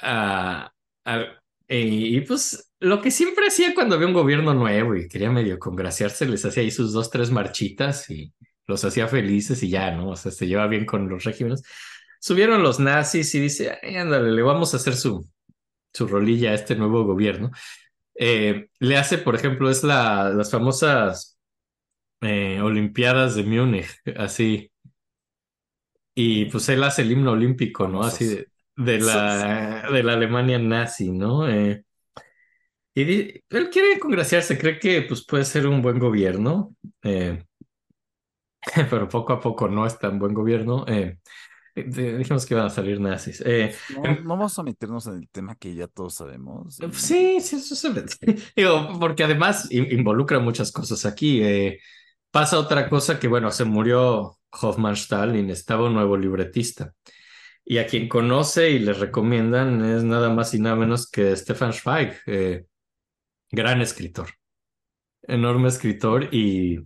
Ah, 0.00 0.70
al- 1.04 1.38
y, 1.68 2.16
y, 2.18 2.20
pues 2.22 2.72
lo 2.80 3.00
que 3.00 3.10
siempre 3.10 3.46
hacía 3.46 3.74
cuando 3.74 3.94
había 3.94 4.08
un 4.08 4.12
gobierno 4.14 4.52
nuevo 4.54 4.94
y 4.96 5.08
quería 5.08 5.30
medio 5.30 5.58
congraciarse, 5.58 6.26
les 6.26 6.44
hacía 6.44 6.62
ahí 6.62 6.70
sus 6.70 6.92
dos, 6.92 7.10
tres 7.10 7.30
marchitas 7.30 8.10
y 8.10 8.32
los 8.66 8.84
hacía 8.84 9.08
felices 9.08 9.62
y 9.62 9.70
ya, 9.70 9.90
¿no? 9.92 10.10
O 10.10 10.16
sea, 10.16 10.30
se 10.32 10.46
lleva 10.46 10.66
bien 10.66 10.84
con 10.86 11.08
los 11.08 11.24
regímenes. 11.24 11.62
Subieron 12.20 12.62
los 12.62 12.78
nazis 12.80 13.34
y 13.34 13.40
dice, 13.40 13.78
"Ay, 13.82 13.96
ándale, 13.96 14.30
le 14.32 14.42
vamos 14.42 14.74
a 14.74 14.76
hacer 14.78 14.94
su, 14.96 15.26
su 15.92 16.06
rolilla 16.08 16.50
a 16.52 16.54
este 16.54 16.76
nuevo 16.76 17.04
gobierno. 17.04 17.50
Eh, 18.16 18.68
le 18.80 18.96
hace, 18.98 19.18
por 19.18 19.34
ejemplo, 19.36 19.70
es 19.70 19.84
la, 19.84 20.30
las 20.30 20.50
famosas 20.50 21.38
eh, 22.22 22.60
Olimpiadas 22.62 23.34
de 23.36 23.44
Múnich, 23.44 23.88
así. 24.18 24.70
Y 26.14 26.46
pues 26.46 26.68
él 26.68 26.82
hace 26.84 27.02
el 27.02 27.12
himno 27.12 27.32
olímpico, 27.32 27.88
¿no? 27.88 28.04
Así 28.04 28.26
de, 28.26 28.48
de 28.76 28.98
la, 28.98 29.88
de 29.90 30.02
la 30.02 30.12
Alemania 30.14 30.58
nazi, 30.58 31.10
¿no? 31.12 31.48
Eh, 31.48 31.84
y 32.94 33.04
di- 33.04 33.40
él 33.50 33.70
quiere 33.70 33.98
congraciarse, 33.98 34.58
cree 34.58 34.78
que 34.78 35.02
pues 35.02 35.24
puede 35.26 35.44
ser 35.44 35.66
un 35.66 35.82
buen 35.82 35.98
gobierno, 35.98 36.74
pero 38.90 39.08
poco 39.08 39.32
a 39.32 39.40
poco 39.40 39.68
no 39.68 39.86
es 39.86 39.98
tan 39.98 40.18
buen 40.18 40.34
gobierno. 40.34 40.84
Eh, 41.74 42.16
dijimos 42.18 42.46
que 42.46 42.54
iban 42.54 42.66
a 42.66 42.70
salir 42.70 43.00
nazis. 43.00 43.42
Eh, 43.44 43.74
No, 43.96 44.02
no 44.02 44.28
vamos 44.36 44.58
a 44.58 44.62
meternos 44.62 45.06
en 45.06 45.14
el 45.14 45.28
tema 45.30 45.54
que 45.56 45.74
ya 45.74 45.86
todos 45.88 46.14
sabemos. 46.14 46.78
Pues 46.78 46.96
Sí, 46.98 47.40
sí, 47.40 47.56
eso 47.56 47.74
se 47.74 47.90
ve. 47.90 48.04
Digo, 48.56 48.98
porque 49.00 49.24
además 49.24 49.70
in- 49.70 49.90
involucra 49.92 50.38
muchas 50.38 50.72
cosas 50.72 51.04
aquí. 51.06 51.42
eh, 51.42 51.78
pasa 52.30 52.58
otra 52.58 52.88
cosa 52.88 53.18
que, 53.20 53.28
bueno, 53.28 53.50
se 53.50 53.64
murió 53.64 54.38
Hofmannsthal 54.50 55.36
y 55.36 55.42
necesitaba 55.42 55.86
un 55.86 55.94
nuevo 55.94 56.16
libretista. 56.16 56.94
Y 57.64 57.78
a 57.78 57.86
quien 57.86 58.08
conoce 58.08 58.70
y 58.70 58.78
le 58.80 58.92
recomiendan 58.94 59.84
es 59.84 60.02
nada 60.04 60.30
más 60.30 60.52
y 60.54 60.58
nada 60.60 60.76
menos 60.76 61.08
que 61.10 61.36
Stefan 61.36 61.72
Zweig, 61.72 62.14
eh, 62.26 62.64
gran 63.50 63.80
escritor, 63.80 64.28
enorme 65.22 65.68
escritor 65.68 66.28
y, 66.34 66.80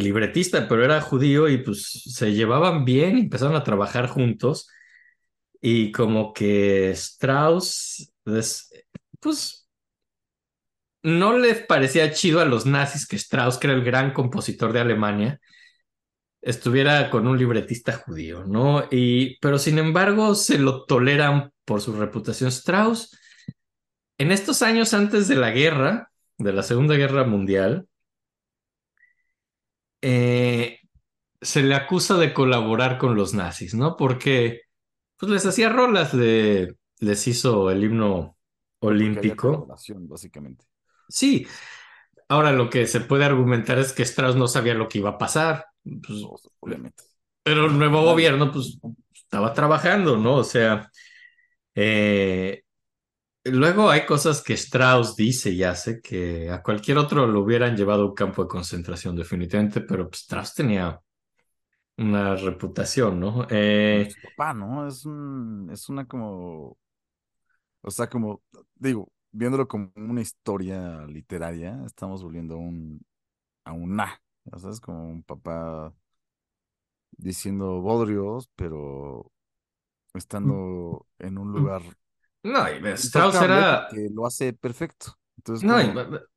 libretista, 0.00 0.68
pero 0.68 0.84
era 0.84 1.00
judío 1.00 1.48
y 1.48 1.58
pues 1.58 1.90
se 1.90 2.32
llevaban 2.34 2.84
bien 2.84 3.18
empezaron 3.18 3.56
a 3.56 3.64
trabajar 3.64 4.08
juntos. 4.08 4.68
Y 5.60 5.92
como 5.92 6.32
que 6.32 6.90
Strauss, 6.90 8.12
pues, 9.20 9.68
no 11.02 11.38
les 11.38 11.64
parecía 11.66 12.12
chido 12.12 12.40
a 12.40 12.44
los 12.44 12.66
nazis 12.66 13.06
que 13.06 13.16
Strauss, 13.16 13.58
que 13.58 13.68
era 13.68 13.76
el 13.76 13.84
gran 13.84 14.12
compositor 14.12 14.72
de 14.72 14.80
Alemania, 14.80 15.40
estuviera 16.42 17.10
con 17.10 17.26
un 17.26 17.38
libretista 17.38 17.92
judío, 17.92 18.44
¿no? 18.44 18.86
Y, 18.90 19.38
pero 19.40 19.58
sin 19.58 19.78
embargo, 19.78 20.34
se 20.34 20.58
lo 20.58 20.84
toleran 20.84 21.52
por 21.64 21.80
su 21.80 21.92
reputación. 21.92 22.50
Strauss 22.50 23.16
en 24.18 24.32
estos 24.32 24.62
años 24.62 24.94
antes 24.94 25.28
de 25.28 25.34
la 25.36 25.50
guerra, 25.50 26.10
de 26.38 26.52
la 26.52 26.62
Segunda 26.62 26.94
Guerra 26.94 27.24
Mundial, 27.24 27.86
eh, 30.06 30.80
se 31.40 31.62
le 31.62 31.74
acusa 31.74 32.16
de 32.18 32.34
colaborar 32.34 32.98
con 32.98 33.16
los 33.16 33.34
nazis, 33.34 33.74
¿no? 33.74 33.96
Porque 33.96 34.62
pues 35.18 35.32
les 35.32 35.46
hacía 35.46 35.70
rolas, 35.70 36.14
le- 36.14 36.76
les 37.00 37.28
hizo 37.28 37.70
el 37.70 37.84
himno 37.84 38.38
olímpico. 38.80 39.66
básicamente. 40.08 40.64
Sí, 41.08 41.46
ahora 42.28 42.52
lo 42.52 42.70
que 42.70 42.86
se 42.86 43.00
puede 43.00 43.24
argumentar 43.24 43.78
es 43.78 43.92
que 43.92 44.02
Strauss 44.04 44.36
no 44.36 44.48
sabía 44.48 44.74
lo 44.74 44.88
que 44.88 44.98
iba 44.98 45.10
a 45.10 45.18
pasar, 45.18 45.66
pues, 45.84 46.22
obviamente. 46.60 47.04
pero 47.42 47.66
el 47.66 47.78
nuevo 47.78 48.02
gobierno 48.02 48.52
pues 48.52 48.78
estaba 49.14 49.52
trabajando, 49.54 50.16
¿no? 50.16 50.36
O 50.36 50.44
sea, 50.44 50.90
eh, 51.76 52.62
luego 53.52 53.90
hay 53.90 54.06
cosas 54.06 54.42
que 54.42 54.54
Strauss 54.54 55.16
dice 55.16 55.50
y 55.50 55.62
hace 55.64 56.00
que 56.00 56.50
a 56.50 56.62
cualquier 56.62 56.98
otro 56.98 57.26
lo 57.26 57.40
hubieran 57.42 57.76
llevado 57.76 58.02
a 58.02 58.06
un 58.06 58.14
campo 58.14 58.42
de 58.42 58.48
concentración 58.48 59.16
definitivamente, 59.16 59.80
pero 59.80 60.08
pues, 60.08 60.22
Strauss 60.22 60.54
tenía 60.54 61.00
una 61.98 62.36
reputación, 62.36 63.20
¿no? 63.20 63.46
Eh, 63.50 64.08
Su 64.10 64.20
papá, 64.28 64.54
¿no? 64.54 64.86
Es 64.86 65.04
un, 65.06 65.68
es 65.72 65.88
una 65.88 66.06
como, 66.06 66.78
o 67.82 67.90
sea, 67.90 68.08
como, 68.08 68.42
digo, 68.74 69.12
viéndolo 69.30 69.68
como 69.68 69.92
una 69.96 70.20
historia 70.20 71.04
literaria, 71.06 71.82
estamos 71.86 72.22
volviendo 72.22 72.54
a 72.54 72.58
un, 72.58 73.00
a 73.64 73.72
un 73.72 73.96
na, 73.96 74.20
ya 74.44 74.58
¿sabes? 74.58 74.80
Como 74.80 75.08
un 75.10 75.22
papá 75.22 75.94
diciendo 77.18 77.80
bodrios, 77.80 78.48
pero 78.56 79.32
estando 80.14 81.06
en 81.18 81.38
un 81.38 81.52
lugar 81.52 81.82
no, 82.46 82.66
y 82.70 82.92
Strauss 82.92 83.36
era... 83.42 83.88
lo 84.12 84.26
hace 84.26 84.52
perfecto. 84.52 85.16
Entonces, 85.36 85.64
No, 85.64 85.78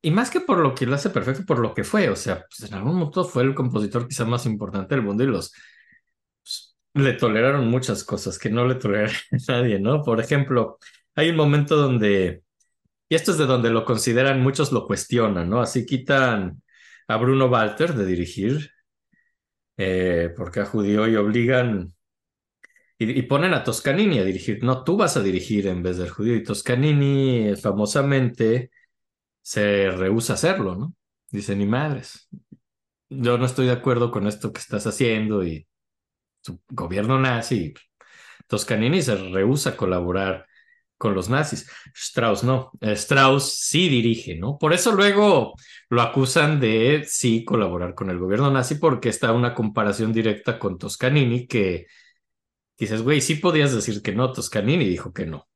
y 0.02 0.12
más 0.12 0.30
que 0.30 0.42
por 0.42 0.60
lo 0.60 0.76
que 0.76 0.86
lo 0.86 0.96
hace 0.96 1.10
perfecto, 1.10 1.46
por 1.46 1.60
lo 1.60 1.74
que 1.74 1.84
fue, 1.84 2.10
o 2.10 2.16
sea, 2.16 2.46
pues 2.50 2.70
en 2.70 2.78
algún 2.78 2.96
momento 2.96 3.24
fue 3.24 3.44
el 3.44 3.56
compositor 3.56 4.08
quizá 4.08 4.26
más 4.26 4.46
importante 4.46 4.94
del 4.96 5.04
mundo 5.04 5.24
y 5.24 5.28
los 5.28 5.54
pues, 6.44 6.78
le 6.94 7.14
toleraron 7.14 7.68
muchas 7.70 8.04
cosas 8.04 8.38
que 8.38 8.50
no 8.50 8.68
le 8.68 8.76
toleraron 8.76 9.16
a 9.32 9.38
nadie, 9.48 9.80
¿no? 9.80 10.04
Por 10.04 10.20
ejemplo, 10.20 10.78
hay 11.16 11.30
un 11.30 11.38
momento 11.38 11.76
donde, 11.76 12.44
y 13.10 13.16
esto 13.16 13.32
es 13.32 13.38
de 13.38 13.46
donde 13.46 13.70
lo 13.70 13.86
consideran, 13.86 14.42
muchos 14.42 14.72
lo 14.72 14.86
cuestionan, 14.86 15.50
¿no? 15.50 15.62
Así 15.62 15.86
quitan 15.86 16.62
a 17.08 17.18
Bruno 17.18 17.48
Walter 17.48 17.94
de 17.94 18.06
dirigir, 18.06 18.72
eh, 19.78 20.34
porque 20.36 20.60
a 20.60 20.66
judío 20.66 21.08
y 21.08 21.16
obligan, 21.16 21.94
y, 23.00 23.22
ponen 23.24 23.54
a 23.54 23.64
Toscanini 23.64 24.20
a 24.20 24.26
dirigir, 24.26 24.64
no, 24.64 24.84
tú 24.84 24.98
vas 24.98 25.16
a 25.18 25.24
dirigir 25.24 25.68
en 25.68 25.82
vez 25.82 25.98
del 25.98 26.10
judío, 26.10 26.36
y 26.36 26.44
Toscanini 26.44 27.50
eh, 27.50 27.56
famosamente 27.56 28.72
se 29.42 29.90
rehúsa 29.92 30.34
a 30.34 30.36
hacerlo, 30.36 30.76
¿no? 30.76 30.94
Dice, 31.32 31.56
ni 31.56 31.66
madres, 31.66 32.30
yo 33.10 33.38
no 33.38 33.46
estoy 33.46 33.68
de 33.68 33.74
acuerdo 33.74 34.12
con 34.12 34.28
esto 34.28 34.52
que 34.52 34.60
estás 34.60 34.86
haciendo 34.86 35.44
y 35.46 35.68
tu 36.44 36.62
gobierno 36.70 37.20
nazi. 37.20 37.74
Toscanini 38.48 39.02
se 39.02 39.16
rehúsa 39.16 39.72
a 39.72 39.78
colaborar 39.78 40.48
con 40.98 41.16
los 41.16 41.30
nazis. 41.30 41.70
Strauss 41.96 42.44
no. 42.44 42.72
Eh, 42.82 42.94
Strauss 42.94 43.54
sí 43.60 43.90
dirige, 43.90 44.36
¿no? 44.38 44.58
Por 44.58 44.74
eso 44.74 44.92
luego 44.92 45.54
lo 45.90 46.02
acusan 46.02 46.60
de 46.60 47.06
sí 47.08 47.46
colaborar 47.46 47.96
con 47.96 48.10
el 48.10 48.20
gobierno 48.20 48.52
nazi 48.52 48.76
porque 48.76 49.10
está 49.10 49.32
una 49.32 49.54
comparación 49.56 50.12
directa 50.14 50.60
con 50.60 50.78
Toscanini 50.78 51.48
que 51.48 51.88
dices, 52.86 53.02
güey, 53.02 53.22
sí 53.22 53.36
podías 53.36 53.74
decir 53.74 54.02
que 54.02 54.14
no. 54.14 54.32
Toscanini 54.32 54.88
dijo 54.88 55.14
que 55.14 55.26
no. 55.26 55.48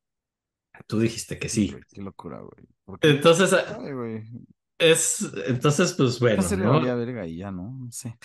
Tú 0.86 0.98
dijiste 1.00 1.38
que 1.38 1.48
sí. 1.48 1.74
qué 1.92 2.02
locura, 2.02 2.40
güey. 2.40 2.98
Entonces, 3.00 3.52
Ay, 3.52 3.92
güey. 3.92 4.22
es, 4.78 5.26
entonces, 5.46 5.94
pues 5.94 6.18
bueno, 6.20 6.42
se 6.42 6.56
le 6.56 6.64
¿no? 6.64 6.80
verga 6.80 7.26
y 7.26 7.38
ya, 7.38 7.50
¿no? 7.50 7.70
No 7.78 7.92
sé. 7.92 8.18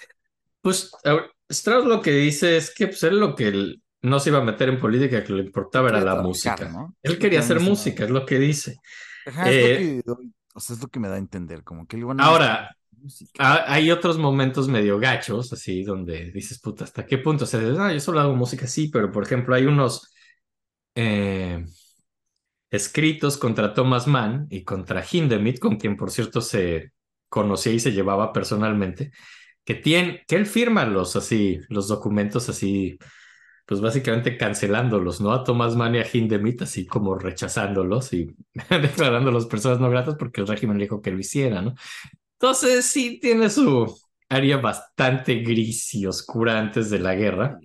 Pues 0.62 0.92
a- 1.06 1.26
Strauss 1.48 1.86
lo 1.86 2.02
que 2.02 2.12
dice 2.12 2.58
es 2.58 2.74
que 2.74 2.88
pues, 2.88 3.02
él 3.04 3.20
lo 3.20 3.36
que 3.36 3.48
él 3.48 3.82
no 4.02 4.20
se 4.20 4.30
iba 4.30 4.40
a 4.40 4.44
meter 4.44 4.70
en 4.70 4.80
política, 4.80 5.24
que 5.24 5.34
le 5.34 5.44
importaba 5.44 5.90
era 5.90 6.02
la 6.02 6.22
música. 6.22 6.70
¿no? 6.70 6.96
Él 7.02 7.18
quería 7.18 7.40
que 7.40 7.46
hacer 7.46 7.60
música, 7.60 8.04
es 8.06 8.10
lo 8.10 8.26
que 8.26 8.40
dice. 8.40 8.78
Ajá, 9.26 9.50
es 9.50 9.56
Eh, 9.56 10.02
lo 10.06 10.16
que 10.16 10.22
doy- 10.22 10.34
o 10.54 10.60
sea, 10.60 10.76
es 10.76 10.82
lo 10.82 10.88
que 10.90 11.00
me 11.00 11.08
da 11.08 11.16
a 11.16 11.20
entender, 11.20 11.64
como 11.64 11.88
que 11.88 11.96
el 11.98 12.06
bueno 12.06 12.24
Ahora, 12.24 12.76
Ah, 13.38 13.64
hay 13.68 13.92
otros 13.92 14.18
momentos 14.18 14.68
medio 14.68 15.00
gachos, 15.00 15.54
así, 15.54 15.84
donde 15.84 16.32
dices, 16.32 16.60
puta, 16.60 16.84
¿hasta 16.84 17.06
qué 17.06 17.18
punto? 17.18 17.46
O 17.46 17.48
sea, 17.48 17.62
ah, 17.80 17.94
yo 17.94 18.00
solo 18.00 18.20
hago 18.20 18.36
música, 18.36 18.68
sí, 18.68 18.90
pero 18.90 19.12
por 19.12 19.24
ejemplo, 19.24 19.56
hay 19.56 19.66
unos 19.66 20.14
eh, 20.96 21.66
escritos 22.70 23.38
contra 23.38 23.74
Thomas 23.74 24.08
Mann 24.08 24.48
y 24.50 24.64
contra 24.64 25.04
Hindemith, 25.10 25.60
con 25.60 25.78
quien, 25.78 25.98
por 25.98 26.12
cierto, 26.12 26.42
se 26.42 26.92
conocía 27.30 27.74
y 27.74 27.80
se 27.80 27.92
llevaba 27.92 28.34
personalmente, 28.34 29.12
que, 29.64 29.76
tiene, 29.76 30.24
que 30.28 30.36
él 30.36 30.46
firma 30.46 30.86
los, 30.86 31.16
así, 31.16 31.60
los 31.70 31.88
documentos 31.88 32.50
así, 32.50 32.98
pues 33.66 33.82
básicamente 33.82 34.38
cancelándolos, 34.38 35.22
¿no? 35.22 35.32
A 35.32 35.44
Thomas 35.44 35.76
Mann 35.76 35.96
y 35.96 36.00
a 36.00 36.08
Hindemith, 36.12 36.64
así 36.64 36.86
como 36.88 37.16
rechazándolos 37.18 38.14
y 38.14 38.36
declarándolos 38.70 39.46
personas 39.48 39.80
no 39.80 39.90
gratas 39.90 40.16
porque 40.16 40.42
el 40.42 40.48
régimen 40.48 40.78
le 40.78 40.86
dijo 40.86 41.02
que 41.02 41.12
lo 41.12 41.20
hiciera, 41.20 41.62
¿no? 41.62 41.76
Entonces 42.42 42.86
sí 42.86 43.20
tiene 43.20 43.50
su 43.50 43.94
área 44.30 44.58
bastante 44.58 45.36
gris 45.36 45.94
y 45.94 46.06
oscura 46.06 46.58
antes 46.58 46.90
de 46.90 47.00
la 47.00 47.14
guerra. 47.14 47.60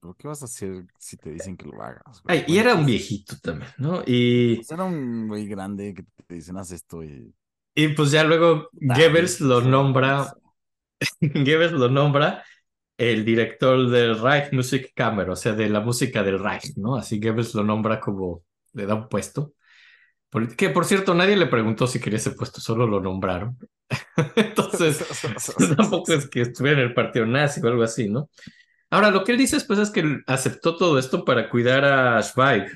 ¿Pero 0.00 0.14
qué 0.14 0.28
vas 0.28 0.40
a 0.40 0.46
hacer 0.46 0.86
si 0.98 1.18
te 1.18 1.30
dicen 1.30 1.58
que 1.58 1.66
lo 1.66 1.82
hagas? 1.82 2.22
güey? 2.22 2.38
Ay, 2.38 2.44
y 2.46 2.56
era 2.56 2.70
un 2.70 2.84
pues, 2.84 2.86
viejito 2.86 3.36
también, 3.42 3.70
¿no? 3.76 4.02
Y, 4.06 4.56
pues, 4.56 4.70
era 4.70 4.84
un 4.84 5.28
güey 5.28 5.46
grande 5.46 5.92
que 5.92 6.04
te 6.26 6.36
dicen, 6.36 6.56
haz 6.56 6.72
esto 6.72 7.04
y... 7.04 7.34
y 7.74 7.88
pues 7.88 8.10
ya 8.12 8.24
luego 8.24 8.70
Goebbels 8.72 9.42
lo 9.42 9.60
nombra, 9.60 10.34
Goebbels 11.20 11.72
lo 11.72 11.90
nombra 11.90 12.42
el 12.96 13.26
director 13.26 13.90
del 13.90 14.18
Reich 14.18 14.52
Musikkammer, 14.52 15.28
o 15.28 15.36
sea, 15.36 15.52
de 15.52 15.68
la 15.68 15.80
música 15.80 16.22
del 16.22 16.38
Reich, 16.38 16.76
¿no? 16.76 16.96
Así 16.96 17.20
Goebbels 17.20 17.54
lo 17.54 17.62
nombra 17.62 18.00
como, 18.00 18.42
le 18.72 18.86
da 18.86 18.94
un 18.94 19.08
puesto. 19.08 19.52
Que 20.56 20.70
por 20.70 20.84
cierto, 20.84 21.14
nadie 21.14 21.36
le 21.36 21.46
preguntó 21.46 21.86
si 21.86 22.00
quería 22.00 22.16
ese 22.16 22.32
puesto, 22.32 22.60
solo 22.60 22.86
lo 22.86 23.00
nombraron. 23.00 23.56
Entonces, 24.36 25.04
tampoco 25.76 26.12
es 26.12 26.28
que 26.28 26.40
estuviera 26.42 26.80
en 26.80 26.88
el 26.88 26.94
partido 26.94 27.24
nazi 27.24 27.60
o 27.60 27.68
algo 27.68 27.82
así, 27.82 28.08
¿no? 28.08 28.28
Ahora, 28.90 29.10
lo 29.10 29.24
que 29.24 29.32
él 29.32 29.38
dice 29.38 29.56
después 29.56 29.78
es 29.78 29.90
que 29.90 30.20
aceptó 30.26 30.76
todo 30.76 30.98
esto 30.98 31.24
para 31.24 31.48
cuidar 31.50 31.84
a 31.84 32.22
Zweig, 32.22 32.66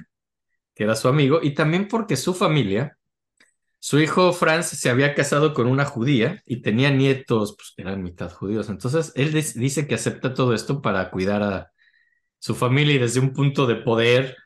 que 0.74 0.84
era 0.84 0.94
su 0.94 1.08
amigo, 1.08 1.40
y 1.42 1.54
también 1.54 1.88
porque 1.88 2.16
su 2.16 2.34
familia, 2.34 2.96
su 3.80 3.98
hijo 4.00 4.32
Franz 4.32 4.66
se 4.66 4.90
había 4.90 5.14
casado 5.14 5.54
con 5.54 5.66
una 5.66 5.84
judía 5.84 6.42
y 6.46 6.62
tenía 6.62 6.90
nietos, 6.90 7.54
pues 7.56 7.74
eran 7.76 8.02
mitad 8.02 8.32
judíos. 8.32 8.68
Entonces, 8.68 9.12
él 9.16 9.32
dice 9.32 9.86
que 9.86 9.94
acepta 9.94 10.34
todo 10.34 10.54
esto 10.54 10.80
para 10.80 11.10
cuidar 11.10 11.42
a 11.42 11.72
su 12.38 12.54
familia 12.54 12.94
y 12.94 12.98
desde 12.98 13.20
un 13.20 13.32
punto 13.32 13.66
de 13.66 13.76
poder 13.76 14.36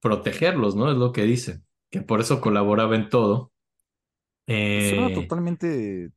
protegerlos, 0.00 0.76
¿no? 0.76 0.90
Es 0.90 0.96
lo 0.96 1.12
que 1.12 1.22
dice, 1.22 1.62
que 1.90 2.02
por 2.02 2.20
eso 2.20 2.40
colaboraba 2.40 2.96
en 2.96 3.08
todo. 3.08 3.52
Suena 4.46 5.08
Eh, 5.08 5.12
totalmente... 5.14 6.10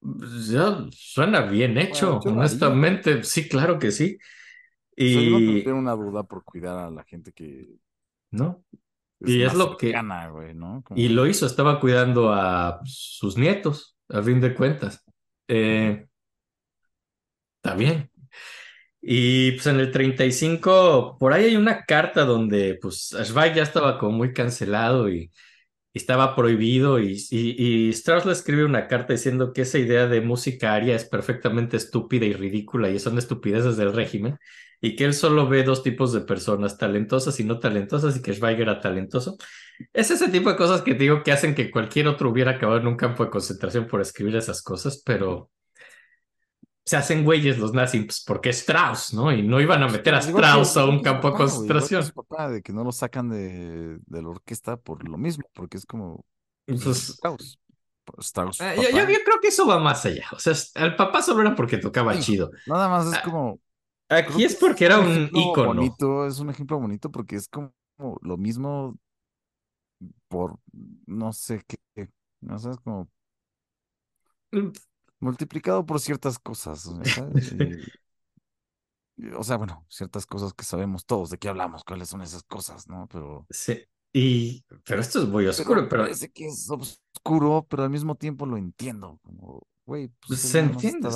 pues, 0.00 0.48
Ya 0.48 0.86
suena 0.90 1.42
bien 1.42 1.78
hecho, 1.78 2.18
haría. 2.18 2.32
honestamente. 2.32 3.22
Sí, 3.24 3.48
claro 3.48 3.78
que 3.78 3.90
sí. 3.92 4.18
O 4.98 5.02
sea, 5.04 5.22
no 5.22 5.38
Y 5.40 5.66
una 5.68 5.92
duda 5.92 6.22
por 6.24 6.44
cuidar 6.44 6.78
a 6.78 6.90
la 6.90 7.02
gente 7.04 7.32
que 7.32 7.66
no, 8.30 8.64
Y 9.20 9.42
es 9.42 9.54
lo 9.54 9.76
que- 9.76 9.86
cercana, 9.88 10.28
güey, 10.28 10.54
¿no? 10.54 10.82
Como- 10.84 11.00
y 11.00 11.08
lo 11.08 11.26
hizo, 11.26 11.46
estaba 11.46 11.80
cuidando 11.80 12.32
a 12.32 12.80
sus 12.84 13.36
nietos, 13.38 13.96
a 14.08 14.22
fin 14.22 14.40
de 14.40 14.54
cuentas. 14.54 15.02
Eh, 15.48 16.06
está 17.56 17.74
bien. 17.74 18.10
Y 19.02 19.52
pues 19.52 19.66
en 19.66 19.80
el 19.80 19.90
35, 19.90 21.16
por 21.18 21.32
ahí 21.32 21.46
hay 21.46 21.56
una 21.56 21.84
carta 21.84 22.24
donde 22.24 22.78
pues 22.80 23.08
Zweig 23.24 23.54
ya 23.54 23.64
estaba 23.64 23.98
como 23.98 24.16
muy 24.16 24.32
cancelado 24.32 25.10
y, 25.10 25.30
estaba 25.94 26.34
prohibido 26.34 27.00
y, 27.00 27.22
y, 27.30 27.88
y 27.88 27.90
Strauss 27.90 28.24
le 28.24 28.32
escribe 28.32 28.64
una 28.64 28.88
carta 28.88 29.12
diciendo 29.12 29.52
que 29.52 29.62
esa 29.62 29.78
idea 29.78 30.06
de 30.06 30.22
música 30.22 30.74
aria 30.74 30.96
es 30.96 31.04
perfectamente 31.04 31.76
estúpida 31.76 32.24
y 32.24 32.32
ridícula 32.32 32.88
y 32.88 32.98
son 32.98 33.18
estupideces 33.18 33.76
del 33.76 33.92
régimen 33.92 34.38
y 34.80 34.96
que 34.96 35.04
él 35.04 35.14
solo 35.14 35.48
ve 35.48 35.62
dos 35.62 35.82
tipos 35.82 36.12
de 36.12 36.22
personas, 36.22 36.78
talentosas 36.78 37.38
y 37.40 37.44
no 37.44 37.60
talentosas 37.60 38.16
y 38.16 38.22
que 38.22 38.34
Zweig 38.34 38.60
era 38.60 38.80
talentoso. 38.80 39.36
Es 39.92 40.10
ese 40.10 40.28
tipo 40.28 40.50
de 40.50 40.56
cosas 40.56 40.82
que 40.82 40.94
digo 40.94 41.22
que 41.22 41.32
hacen 41.32 41.54
que 41.54 41.70
cualquier 41.70 42.08
otro 42.08 42.30
hubiera 42.30 42.52
acabado 42.52 42.80
en 42.80 42.88
un 42.88 42.96
campo 42.96 43.24
de 43.24 43.30
concentración 43.30 43.86
por 43.86 44.00
escribir 44.00 44.36
esas 44.36 44.62
cosas, 44.62 45.02
pero 45.04 45.50
se 46.84 46.96
hacen 46.96 47.24
güeyes 47.24 47.58
los 47.58 47.72
nazis 47.72 48.04
pues, 48.04 48.24
porque 48.26 48.50
es 48.50 48.58
Strauss, 48.60 49.14
¿no? 49.14 49.32
Y 49.32 49.42
no 49.42 49.60
iban 49.60 49.82
a 49.82 49.88
meter 49.88 50.14
a 50.14 50.20
que- 50.20 50.26
Strauss 50.26 50.76
a 50.76 50.84
un 50.86 51.00
campo 51.00 51.30
de 51.30 51.36
concentración. 51.36 52.10
papá, 52.14 52.48
de 52.50 52.62
que 52.62 52.72
no 52.72 52.82
lo 52.84 52.92
sacan 52.92 53.28
de, 53.30 53.98
de 54.04 54.22
la 54.22 54.28
orquesta 54.28 54.76
por 54.76 55.08
lo 55.08 55.16
mismo, 55.16 55.44
porque 55.54 55.76
es 55.76 55.86
como 55.86 56.24
pues, 56.66 56.84
Strauss. 56.86 57.58
Strauss, 58.18 58.60
eh, 58.60 58.74
yo, 58.92 59.04
creo 59.06 59.40
que 59.40 59.48
eso 59.48 59.64
va 59.66 59.78
más 59.78 60.04
allá. 60.04 60.26
O 60.32 60.38
sea, 60.40 60.54
el 60.74 60.96
papá 60.96 61.22
solo 61.22 61.40
era 61.40 61.54
porque 61.54 61.78
tocaba 61.78 62.14
Sí. 62.14 62.22
chido. 62.22 62.50
Nada 62.66 62.88
más 62.88 63.06
es 63.06 63.14
Ah, 63.14 63.22
como. 63.24 63.60
Aquí 64.08 64.44
es 64.44 64.56
porque 64.56 64.84
era 64.86 64.98
un 64.98 65.06
ejemplo 65.08 65.40
ícono. 65.40 65.66
bonito, 65.74 66.26
es 66.26 66.38
un 66.40 66.50
ejemplo 66.50 66.78
bonito 66.80 67.10
porque 67.12 67.36
es 67.36 67.48
como 67.48 67.72
lo 68.22 68.36
mismo 68.36 68.98
por 70.28 70.58
no 71.06 71.32
sé 71.32 71.62
qué, 71.66 71.76
qué, 71.94 72.08
no 72.40 72.58
sé, 72.58 72.70
es 72.70 72.76
como 72.78 73.08
Mm, 74.52 74.72
multiplicado 75.22 75.86
por 75.86 76.00
ciertas 76.00 76.38
cosas, 76.38 76.86
o 76.86 76.96
sea, 76.96 77.10
¿sabes? 77.10 77.52
Y- 77.52 77.92
o 79.36 79.44
sea, 79.44 79.56
bueno, 79.56 79.86
ciertas 79.88 80.26
cosas 80.26 80.52
que 80.54 80.64
sabemos 80.64 81.04
todos 81.06 81.30
de 81.30 81.38
qué 81.38 81.48
hablamos, 81.48 81.84
cuáles 81.84 82.08
son 82.08 82.22
esas 82.22 82.42
cosas, 82.44 82.88
¿no? 82.88 83.06
Pero, 83.08 83.46
Sí. 83.50 83.82
Y, 84.12 84.64
pero 84.84 85.00
esto 85.00 85.20
es 85.22 85.28
muy 85.28 85.46
oscuro, 85.46 85.88
pero 85.88 85.88
pero 85.88 86.02
parece 86.04 86.30
que 86.30 86.46
es 86.46 86.68
oscuro, 86.70 87.66
pero 87.68 87.82
al 87.84 87.90
mismo 87.90 88.14
tiempo 88.16 88.46
lo 88.46 88.56
entiendo, 88.58 89.18
como, 89.22 89.62
güey, 89.86 90.08
pues 90.26 90.40
se 90.40 90.58
nada 90.58 90.68
más 90.70 90.82
entiende. 90.82 91.08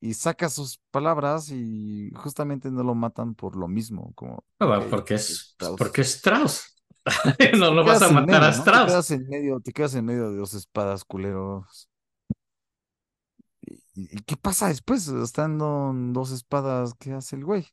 y 0.00 0.14
saca 0.14 0.48
sus 0.48 0.78
palabras 0.90 1.50
y 1.50 2.10
justamente 2.14 2.70
no 2.70 2.82
lo 2.82 2.94
matan 2.94 3.34
por 3.34 3.56
lo 3.56 3.68
mismo, 3.68 4.12
como, 4.14 4.44
Ah, 4.58 4.66
va, 4.66 4.78
ok, 4.78 4.90
porque 4.90 5.14
es 5.14 5.30
es, 5.30 5.54
Strauss. 5.54 5.76
porque 5.76 6.00
es 6.02 6.14
Strauss. 6.16 6.70
No 7.58 7.70
lo 7.72 7.84
vas 7.84 8.02
a 8.02 8.08
matar 8.08 8.42
medio, 8.42 8.44
a 8.44 8.50
¿no? 8.50 8.68
Te 8.68 8.80
Strauss. 8.80 8.80
quedas 8.80 9.10
en 9.10 9.26
medio, 9.28 9.60
te 9.60 9.72
quedas 9.72 9.94
en 9.94 10.04
medio 10.04 10.30
de 10.30 10.36
dos 10.38 10.54
espadas, 10.54 11.04
culeros. 11.04 11.88
¿Y, 13.94 14.08
qué 14.24 14.36
pasa 14.36 14.68
después? 14.68 15.08
Estando 15.08 15.90
en 15.92 16.12
dos 16.12 16.30
espadas, 16.32 16.94
¿qué 16.98 17.12
hace 17.12 17.36
el 17.36 17.44
güey? 17.44 17.66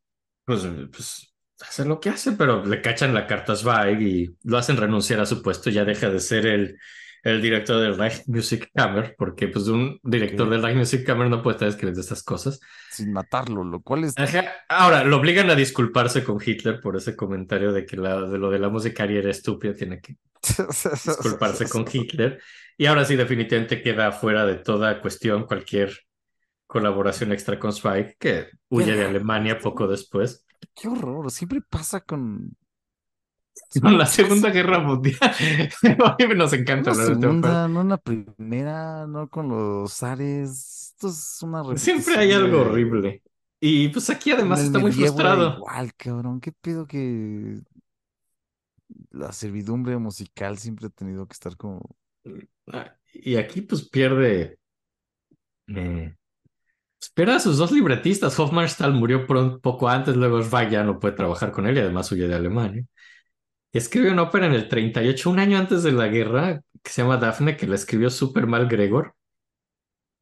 Pues, 0.46 0.66
eh, 0.66 0.88
pues 0.92 1.34
hace 1.62 1.86
lo 1.86 2.00
que 2.00 2.10
hace, 2.10 2.34
pero 2.34 2.66
le 2.66 2.82
cachan 2.82 3.14
la 3.14 3.28
carta 3.28 3.56
Zweig 3.56 4.02
y 4.02 4.38
lo 4.44 4.58
hacen 4.58 4.78
renunciar 4.78 5.20
a 5.20 5.26
su 5.26 5.42
puesto. 5.42 5.70
Ya 5.70 5.86
deja 5.86 6.10
de 6.10 6.20
ser 6.20 6.46
el, 6.48 6.78
el 7.24 7.42
director 7.42 7.80
del 7.80 7.98
Reich 7.98 8.24
Music 8.28 8.70
Kammer, 8.74 9.16
porque 9.18 9.48
pues 9.48 9.68
un 9.68 10.00
director 10.04 10.48
Ok. 10.48 10.52
del 10.52 10.62
Reich 10.64 10.78
Music 10.78 11.06
Kammer 11.06 11.30
no 11.30 11.42
puede 11.44 11.56
estar 11.56 11.70
escribiendo 11.70 12.02
estas 12.02 12.24
cosas. 12.24 12.60
Sin 12.88 13.12
matarlo, 13.14 13.64
lo 13.64 13.82
cual 13.82 14.04
es 14.04 14.18
Ajá. 14.18 14.52
Ahora, 14.68 15.04
lo 15.06 15.18
obligan 15.18 15.50
a 15.50 15.56
disculparse 15.56 16.24
con 16.24 16.38
Hitler 16.44 16.80
por 16.82 16.98
ese 16.98 17.16
comentario 17.16 17.72
de 17.72 17.86
que 17.86 17.96
la, 17.98 18.22
de 18.22 18.38
lo 18.38 18.50
de 18.50 18.60
la 18.60 18.70
musicaria 18.70 19.20
era 19.20 19.32
estúpida, 19.32 19.74
tiene 19.74 20.02
que 20.02 20.18
disculparse 21.06 21.70
con 21.70 21.86
Hitler. 21.92 22.42
Y 22.78 22.86
ahora 22.88 23.06
sí, 23.06 23.16
definitivamente 23.16 23.82
queda 23.82 24.12
fuera 24.12 24.46
de 24.46 24.56
toda 24.58 25.02
cuestión 25.02 25.46
cualquier 25.46 25.98
colaboración 26.72 27.34
extra 27.34 27.60
con 27.60 27.74
Zweig, 27.74 28.16
que 28.18 28.48
huye 28.70 28.96
de 28.96 29.06
Alemania 29.06 29.60
poco 29.60 29.88
después. 29.88 30.46
Qué 30.74 30.88
horror, 30.88 31.30
siempre 31.30 31.60
pasa 31.62 32.00
con 32.00 32.56
Con 33.82 33.98
la 33.98 34.06
Segunda 34.06 34.50
Guerra 34.50 34.80
Mundial. 34.80 35.18
A 36.06 36.16
mí 36.18 36.36
nos 36.36 36.54
encanta 36.54 36.92
la 36.92 37.06
segunda, 37.06 37.68
no 37.68 37.82
en 37.82 37.90
la 37.90 37.98
primera, 37.98 39.06
no 39.06 39.30
con 39.30 39.50
los 39.50 39.94
zares. 39.94 40.94
Esto 40.94 41.10
es 41.10 41.40
una 41.42 41.78
Siempre 41.78 42.16
hay 42.18 42.32
algo 42.32 42.62
horrible. 42.62 43.22
Y 43.60 43.90
pues 43.90 44.10
aquí 44.10 44.32
además 44.32 44.62
está 44.62 44.80
muy 44.80 44.92
frustrado. 44.92 45.58
Igual, 45.58 45.94
cabrón, 45.96 46.40
qué 46.40 46.52
pedo 46.52 46.88
que 46.88 47.60
la 49.12 49.32
servidumbre 49.32 49.98
musical 49.98 50.58
siempre 50.58 50.88
ha 50.88 50.90
tenido 50.90 51.28
que 51.28 51.34
estar 51.34 51.58
como 51.58 51.82
Ah, 52.68 52.96
Y 53.14 53.36
aquí 53.36 53.62
pues 53.62 53.88
pierde. 53.90 54.58
eh, 55.68 56.16
espera 57.02 57.36
a 57.38 57.40
sus 57.40 57.58
dos 57.58 57.72
libretistas. 57.72 58.40
Hofmannsthal 58.40 58.94
murió 58.94 59.26
pron- 59.28 59.60
poco 59.62 59.90
antes, 59.90 60.16
luego 60.16 60.42
Zweig 60.44 60.70
ya 60.70 60.84
no 60.84 61.00
puede 61.00 61.16
trabajar 61.16 61.52
con 61.52 61.68
él 61.68 61.78
y 61.78 61.80
además 61.82 62.12
huye 62.12 62.28
de 62.28 62.36
Alemania. 62.36 62.86
Escribe 63.74 64.12
una 64.12 64.24
ópera 64.24 64.48
en 64.48 64.54
el 64.54 64.68
38, 64.70 65.30
un 65.30 65.40
año 65.40 65.58
antes 65.58 65.84
de 65.84 65.92
la 65.94 66.08
guerra, 66.08 66.62
que 66.84 66.92
se 66.92 67.02
llama 67.02 67.18
Dafne, 67.18 67.58
que 67.58 67.68
la 67.68 67.76
escribió 67.76 68.10
súper 68.10 68.48
mal 68.48 68.68
Gregor. 68.68 69.16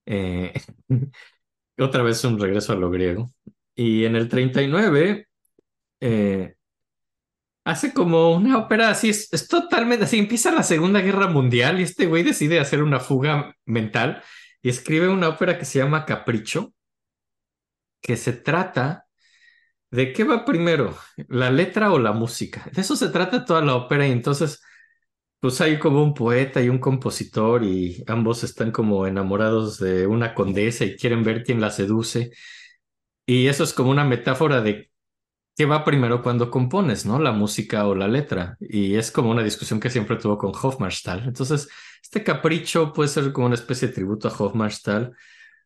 Eh, 0.06 0.53
otra 1.80 2.03
vez 2.03 2.24
un 2.24 2.40
regreso 2.40 2.74
a 2.74 2.75
lo 2.75 2.90
griego. 2.91 3.32
Y 3.75 4.06
en 4.06 4.16
el 4.16 4.30
39 4.30 5.27
eh, 6.01 6.56
hace 7.66 7.93
como 7.93 8.32
una 8.35 8.58
ópera 8.58 8.90
así, 8.90 9.09
es, 9.09 9.32
es 9.33 9.48
totalmente 9.48 10.06
así. 10.06 10.17
Empieza 10.17 10.51
la 10.51 10.64
Segunda 10.64 11.01
Guerra 11.01 11.27
Mundial 11.27 11.80
y 11.80 11.83
este 11.83 12.06
güey 12.08 12.24
decide 12.24 12.59
hacer 12.59 12.83
una 12.83 12.99
fuga 12.99 13.56
mental 13.66 14.24
y 14.62 14.70
escribe 14.70 15.10
una 15.10 15.30
ópera 15.30 15.58
que 15.58 15.66
se 15.66 15.80
llama 15.80 16.06
Capricho, 16.06 16.74
que 18.02 18.18
se 18.18 18.34
trata 18.34 19.06
de 19.92 20.14
qué 20.14 20.24
va 20.24 20.46
primero, 20.46 20.98
la 21.28 21.50
letra 21.52 21.92
o 21.92 22.00
la 22.00 22.14
música. 22.14 22.70
De 22.74 22.82
eso 22.82 22.96
se 22.96 23.10
trata 23.10 23.46
toda 23.46 23.62
la 23.62 23.76
ópera 23.76 24.08
y 24.08 24.12
entonces 24.12 24.62
pues 25.40 25.62
hay 25.62 25.80
como 25.80 26.04
un 26.04 26.14
poeta 26.14 26.62
y 26.62 26.70
un 26.70 26.80
compositor 26.80 27.64
y 27.64 28.04
ambos 28.08 28.44
están 28.44 28.72
como 28.72 29.08
enamorados 29.08 29.80
de 29.80 30.06
una 30.08 30.36
condesa 30.36 30.86
y 30.86 30.98
quieren 30.98 31.24
ver 31.24 31.44
quién 31.44 31.62
la 31.62 31.72
seduce. 31.72 32.32
Y 33.26 33.48
eso 33.48 33.64
es 33.64 33.74
como 33.74 33.92
una 33.92 34.04
metáfora 34.04 34.62
de 34.62 34.92
qué 35.56 35.66
va 35.66 35.86
primero 35.86 36.24
cuando 36.24 36.52
compones, 36.52 37.06
¿no? 37.06 37.20
La 37.20 37.32
música 37.32 37.88
o 37.88 37.96
la 37.96 38.08
letra. 38.08 38.58
Y 38.60 38.96
es 38.96 39.12
como 39.12 39.32
una 39.32 39.44
discusión 39.44 39.80
que 39.80 39.90
siempre 39.90 40.18
tuvo 40.18 40.38
con 40.38 40.52
Hofmannsthal. 40.56 41.26
Entonces, 41.26 41.70
este 42.02 42.24
capricho 42.24 42.94
puede 42.94 43.10
ser 43.10 43.32
como 43.32 43.48
una 43.48 43.56
especie 43.56 43.88
de 43.88 43.94
tributo 43.94 44.28
a 44.28 44.32
Hofmannsthal, 44.38 45.16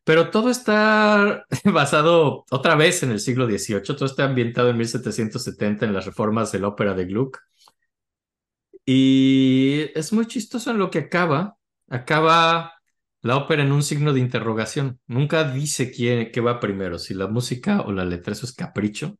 pero 0.04 0.30
todo 0.30 0.50
está 0.50 1.46
basado 1.64 2.44
otra 2.50 2.76
vez 2.76 3.02
en 3.02 3.10
el 3.10 3.20
siglo 3.20 3.46
XVIII, 3.46 3.82
todo 3.82 4.06
está 4.06 4.24
ambientado 4.24 4.70
en 4.70 4.76
1770 4.78 5.86
en 5.86 5.94
las 5.94 6.06
reformas 6.06 6.52
de 6.52 6.60
la 6.60 6.68
ópera 6.68 6.94
de 6.94 7.06
Gluck. 7.06 7.40
Y 8.86 9.90
es 9.94 10.12
muy 10.12 10.26
chistoso 10.26 10.70
en 10.70 10.78
lo 10.78 10.90
que 10.90 10.98
acaba. 10.98 11.56
Acaba 11.88 12.74
la 13.22 13.36
ópera 13.36 13.62
en 13.62 13.72
un 13.72 13.82
signo 13.82 14.12
de 14.12 14.20
interrogación. 14.20 15.00
Nunca 15.06 15.44
dice 15.52 15.90
quién, 15.90 16.30
qué 16.32 16.40
va 16.40 16.60
primero, 16.60 16.98
si 16.98 17.14
la 17.14 17.26
música 17.28 17.80
o 17.82 17.92
la 17.92 18.04
letra. 18.04 18.32
Eso 18.32 18.46
es 18.46 18.52
capricho. 18.52 19.16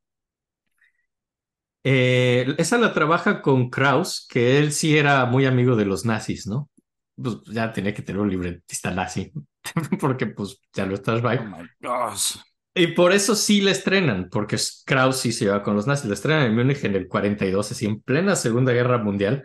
Eh, 1.85 2.55
esa 2.59 2.79
la 2.79 2.95
trabaja 2.95 3.43
con 3.43 3.69
Krauss, 3.71 4.27
que 4.29 4.59
él 4.59 4.73
sí 4.73 4.97
era 4.97 5.27
muy 5.27 5.45
amigo 5.47 5.77
de 5.77 5.85
los 5.85 6.05
nazis, 6.07 6.47
¿no? 6.47 6.71
Pues 7.17 7.37
ya 7.47 7.73
tenía 7.73 7.95
que 7.95 8.03
tener 8.03 8.21
un 8.21 8.31
libretista 8.31 8.91
nazi, 8.91 9.33
porque 10.01 10.27
pues 10.27 10.61
ya 10.73 10.87
lo 10.87 10.95
estás, 10.95 11.23
Oh 11.25 11.45
my 11.45 11.69
gosh. 11.81 12.37
Y 12.75 12.89
por 12.89 13.13
eso 13.13 13.37
sí 13.37 13.61
le 13.61 13.71
estrenan, 13.71 14.29
porque 14.31 14.57
Krauss 14.85 15.19
sí 15.19 15.33
se 15.33 15.45
lleva 15.45 15.63
con 15.63 15.77
los 15.77 15.87
nazis. 15.87 16.07
Le 16.07 16.15
estrenan 16.15 16.47
en 16.47 16.57
Múnich 16.57 16.83
en 16.85 16.97
el 16.97 17.07
42, 17.07 17.71
así 17.71 17.87
en 17.87 18.01
plena 18.01 18.35
Segunda 18.35 18.73
Guerra 18.73 18.99
Mundial. 18.99 19.45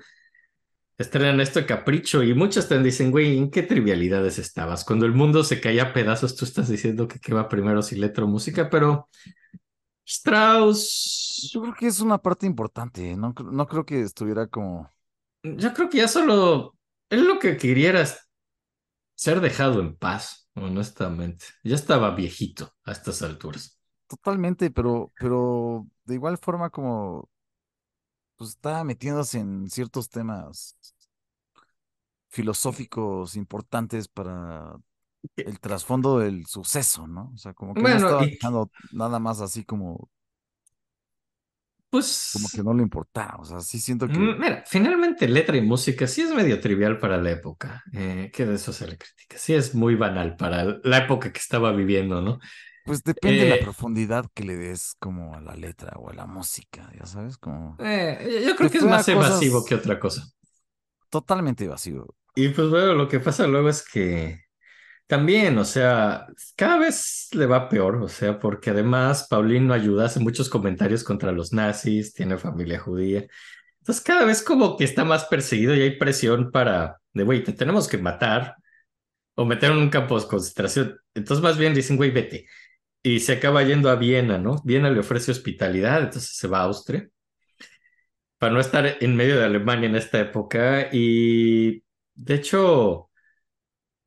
Estrenan 0.97 1.39
esto 1.39 1.59
de 1.59 1.65
capricho 1.65 2.23
y 2.23 2.33
muchos 2.33 2.67
te 2.67 2.77
dicen, 2.81 3.11
güey, 3.11 3.37
¿en 3.37 3.51
qué 3.51 3.63
trivialidades 3.63 4.37
estabas? 4.37 4.83
Cuando 4.83 5.05
el 5.05 5.13
mundo 5.13 5.43
se 5.45 5.61
caía 5.61 5.83
a 5.83 5.93
pedazos, 5.93 6.35
tú 6.35 6.43
estás 6.43 6.67
diciendo 6.67 7.07
que 7.07 7.19
qué 7.19 7.33
va 7.33 7.47
primero, 7.47 7.81
si 7.81 7.95
letra 7.95 8.25
o 8.25 8.27
música, 8.27 8.69
pero 8.69 9.07
Strauss, 10.05 11.49
Yo 11.53 11.61
creo 11.61 11.73
que 11.75 11.87
es 11.87 11.99
una 12.01 12.17
parte 12.17 12.45
importante, 12.45 13.15
no, 13.15 13.33
cre- 13.33 13.51
no 13.51 13.67
creo 13.67 13.85
que 13.85 14.01
estuviera 14.01 14.47
como 14.47 14.89
yo 15.43 15.73
creo 15.73 15.89
que 15.89 15.99
ya 15.99 16.07
solo, 16.07 16.75
él 17.09 17.27
lo 17.27 17.39
que 17.39 17.57
quería 17.57 17.89
era 17.89 18.05
ser 19.15 19.39
dejado 19.41 19.81
en 19.81 19.95
paz, 19.97 20.49
honestamente. 20.55 21.45
Ya 21.63 21.75
estaba 21.75 22.15
viejito 22.15 22.73
a 22.85 22.91
estas 22.93 23.21
alturas. 23.21 23.79
totalmente, 24.07 24.71
pero, 24.71 25.13
pero 25.17 25.87
de 26.05 26.15
igual 26.15 26.37
forma 26.37 26.69
como 26.69 27.29
pues 28.37 28.51
estaba 28.51 28.83
metiéndose 28.83 29.39
en 29.39 29.69
ciertos 29.69 30.09
temas 30.09 30.75
filosóficos 32.29 33.35
importantes 33.35 34.07
para 34.07 34.75
el 35.43 35.59
trasfondo 35.59 36.19
del 36.19 36.45
suceso, 36.47 37.07
¿no? 37.07 37.31
O 37.35 37.37
sea, 37.37 37.53
como 37.53 37.77
que 37.77 37.87
no 37.87 37.97
estaba 37.97 38.25
y- 38.25 38.39
dejando 38.39 38.71
nada 38.91 39.19
más 39.19 39.41
así 39.41 39.65
como, 39.65 40.09
Pues, 41.89 42.09
como 42.31 42.49
que 42.49 42.63
no 42.63 42.73
le 42.73 42.83
importaba. 42.83 43.37
O 43.41 43.45
sea, 43.45 43.61
sí 43.61 43.79
siento 43.79 44.11
que 44.11 44.35
Mira, 44.39 44.63
finalmente 44.65 45.27
letra 45.27 45.55
y 45.55 45.61
música 45.61 46.07
sí 46.07 46.21
es 46.21 46.31
medio 46.33 46.59
trivial 46.59 46.97
para 46.97 47.17
la 47.17 47.29
época, 47.31 47.83
eh, 47.93 48.31
que 48.33 48.45
de 48.45 48.55
eso 48.55 48.73
se 48.73 48.87
le 48.87 48.97
critica. 48.97 49.37
Sí 49.37 49.53
es 49.53 49.75
muy 49.75 49.93
banal 49.95 50.35
para 50.35 50.79
la 50.83 50.97
época 50.99 51.31
que 51.31 51.37
estaba 51.39 51.71
viviendo, 51.73 52.19
¿no? 52.21 52.39
pues 52.83 53.03
depende 53.03 53.43
de 53.43 53.47
la 53.47 53.57
Eh, 53.57 53.59
profundidad 53.59 54.25
que 54.33 54.43
le 54.43 54.55
des 54.57 54.95
como 54.99 55.35
a 55.35 55.41
la 55.41 55.55
letra 55.55 55.93
o 55.97 56.09
a 56.09 56.13
la 56.13 56.25
música, 56.25 56.91
ya 56.97 57.05
sabes, 57.05 57.37
como 57.37 57.79
Eh, 57.79 58.43
yo 58.45 58.55
creo 58.55 58.69
Te 58.69 58.71
que 58.71 58.77
es 58.79 58.85
más 58.85 59.07
evasivo 59.07 59.63
cosas- 59.63 59.65
que 59.65 59.75
otra 59.75 59.99
cosa. 59.99 60.23
totalmente 61.09 61.67
vacío. 61.67 62.07
Y 62.35 62.49
pues 62.49 62.69
bueno, 62.69 62.93
lo 62.93 63.07
que 63.07 63.19
pasa 63.19 63.47
luego 63.47 63.69
es 63.69 63.83
que 63.87 64.39
también, 65.09 65.57
o 65.57 65.65
sea, 65.65 66.27
cada 66.55 66.77
vez 66.77 67.29
le 67.33 67.47
va 67.47 67.67
peor, 67.67 67.95
o 67.97 68.07
sea, 68.07 68.37
porque 68.39 68.69
además 68.69 69.25
Paulín 69.27 69.67
no 69.67 69.73
ayuda, 69.73 70.05
hace 70.05 70.19
muchos 70.19 70.49
comentarios 70.49 71.03
contra 71.03 71.31
los 71.31 71.51
nazis, 71.51 72.13
tiene 72.13 72.37
familia 72.37 72.79
judía. 72.79 73.25
Entonces 73.79 74.03
cada 74.03 74.23
vez 74.25 74.43
como 74.43 74.77
que 74.77 74.83
está 74.83 75.05
más 75.05 75.25
perseguido 75.25 75.75
y 75.75 75.81
hay 75.81 75.97
presión 75.97 76.51
para, 76.51 76.99
de, 77.13 77.23
güey, 77.23 77.43
te 77.43 77.53
tenemos 77.53 77.87
que 77.87 77.97
matar 77.97 78.55
o 79.35 79.45
meter 79.45 79.71
en 79.71 79.79
un 79.79 79.89
campo 79.89 80.19
de 80.19 80.27
concentración. 80.27 80.99
Entonces 81.15 81.43
más 81.43 81.57
bien 81.57 81.73
dicen, 81.73 81.97
güey, 81.97 82.11
vete. 82.11 82.47
Y 83.03 83.19
se 83.21 83.33
acaba 83.33 83.63
yendo 83.63 83.89
a 83.89 83.95
Viena, 83.95 84.37
¿no? 84.37 84.61
Viena 84.65 84.91
le 84.91 84.99
ofrece 84.99 85.31
hospitalidad, 85.31 86.03
entonces 86.03 86.35
se 86.37 86.47
va 86.47 86.59
a 86.59 86.63
Austria 86.65 87.09
para 88.37 88.53
no 88.53 88.59
estar 88.59 88.97
en 89.01 89.15
medio 89.15 89.37
de 89.37 89.45
Alemania 89.45 89.89
en 89.89 89.95
esta 89.95 90.19
época. 90.19 90.89
Y 90.91 91.83
de 92.15 92.35
hecho, 92.35 93.09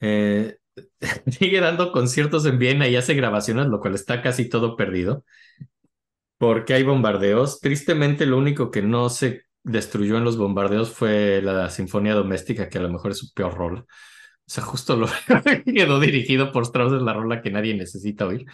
eh, 0.01 0.59
sigue 1.27 1.61
dando 1.61 1.93
conciertos 1.93 2.47
en 2.47 2.59
Viena 2.59 2.89
y 2.89 2.97
hace 2.97 3.15
grabaciones, 3.15 3.67
lo 3.67 3.81
cual 3.81 3.95
está 3.95 4.23
casi 4.23 4.49
todo 4.49 4.77
perdido, 4.77 5.25
porque 6.39 6.75
hay 6.75 6.83
bombardeos. 6.83 7.61
Tristemente, 7.61 8.27
lo 8.27 8.39
único 8.39 8.71
que 8.71 8.83
no 8.83 9.09
se 9.09 9.43
destruyó 9.63 10.17
en 10.19 10.25
los 10.25 10.37
bombardeos 10.37 10.91
fue 10.91 11.41
la 11.43 11.71
Sinfonía 11.71 12.15
Doméstica, 12.15 12.69
que 12.69 12.79
a 12.79 12.83
lo 12.83 12.91
mejor 12.91 13.13
es 13.13 13.19
su 13.19 13.33
peor 13.33 13.55
rola. 13.55 13.81
O 13.81 14.51
sea, 14.55 14.65
justo 14.65 14.97
lo 14.97 15.07
quedó 15.65 16.01
dirigido 16.01 16.53
por 16.53 16.65
Strauss, 16.65 16.95
es 16.95 17.03
la 17.03 17.15
rola 17.15 17.43
que 17.43 17.51
nadie 17.51 17.75
necesita 17.75 18.27
oír. 18.27 18.45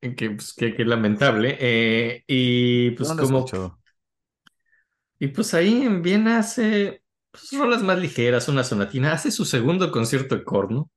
Que, 0.00 0.30
pues, 0.30 0.52
que, 0.52 0.74
que 0.74 0.84
lamentable. 0.84 1.56
Eh, 1.58 2.24
y 2.26 2.90
pues 2.92 3.08
No 3.14 3.16
como... 3.16 3.46
Y 5.18 5.28
pues 5.28 5.54
ahí 5.54 5.82
en 5.82 6.02
Viena 6.02 6.38
hace 6.38 7.02
pues, 7.30 7.52
rolas 7.52 7.82
más 7.82 7.98
ligeras, 7.98 8.48
una 8.48 8.64
sonatina, 8.64 9.12
hace 9.12 9.30
su 9.30 9.44
segundo 9.44 9.90
concierto 9.90 10.36
de 10.36 10.44
corno. 10.44 10.90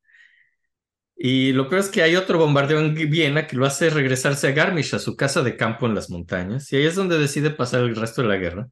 Y 1.19 1.51
lo 1.53 1.67
peor 1.69 1.81
es 1.81 1.89
que 1.89 2.03
hay 2.03 2.15
otro 2.15 2.37
bombardeo 2.37 2.79
en 2.79 2.93
Viena 2.93 3.47
que 3.47 3.55
lo 3.55 3.65
hace 3.65 3.89
regresarse 3.89 4.47
a 4.47 4.51
Garmisch, 4.51 4.93
a 4.93 4.99
su 4.99 5.15
casa 5.15 5.41
de 5.43 5.57
campo 5.57 5.87
en 5.87 5.95
las 5.95 6.09
montañas, 6.09 6.71
y 6.71 6.77
ahí 6.77 6.85
es 6.85 6.95
donde 6.95 7.17
decide 7.17 7.49
pasar 7.51 7.81
el 7.81 7.95
resto 7.95 8.21
de 8.21 8.27
la 8.27 8.37
guerra. 8.37 8.69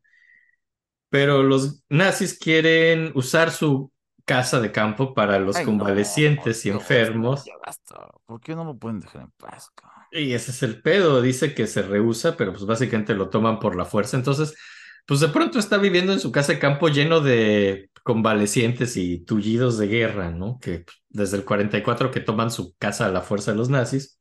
Pero 1.10 1.44
los 1.44 1.84
nazis 1.90 2.38
quieren 2.38 3.12
usar 3.16 3.52
su 3.52 3.92
casa 4.26 4.60
de 4.60 4.72
campo 4.72 5.14
para 5.14 5.40
los 5.40 5.56
Ay, 5.58 5.66
no, 5.66 5.72
convalecientes 5.72 6.66
y 6.66 6.70
enfermos. 6.70 7.46
ya 7.46 7.54
basta. 7.66 8.08
¿Por 8.26 8.42
qué 8.42 8.56
no 8.56 8.64
lo 8.66 8.78
pueden 8.78 9.00
dejar 9.00 9.24
en 9.24 9.32
paz, 9.32 9.70
cabrón? 9.76 10.06
Y 10.12 10.34
ese 10.34 10.52
es 10.52 10.64
el 10.64 10.82
pedo, 10.82 11.22
dice 11.22 11.54
que 11.54 11.68
se 11.68 11.82
rehúsa, 11.82 12.38
pero 12.38 12.54
pues 12.54 12.66
básicamente 12.66 13.14
lo 13.16 13.30
toman 13.30 13.60
por 13.60 13.76
la 13.76 13.86
fuerza. 13.86 14.16
Entonces, 14.18 14.56
pues 15.06 15.20
de 15.20 15.28
pronto 15.30 15.60
está 15.60 15.78
viviendo 15.78 16.14
en 16.14 16.20
su 16.20 16.32
casa 16.32 16.54
de 16.54 16.60
campo 16.60 16.88
lleno 16.88 17.20
de 17.22 17.90
convalecientes 18.06 18.98
y 18.98 19.18
tullidos 19.26 19.80
de 19.80 19.88
guerra, 19.88 20.30
¿no? 20.30 20.60
Que 20.60 20.82
pues, 20.82 20.98
desde 21.10 21.38
el 21.38 21.44
44 21.46 22.12
que 22.12 22.20
toman 22.20 22.52
su 22.52 22.76
casa 22.78 23.08
a 23.08 23.12
la 23.12 23.22
fuerza 23.22 23.52
de 23.52 23.58
los 23.58 23.70
nazis. 23.70 24.20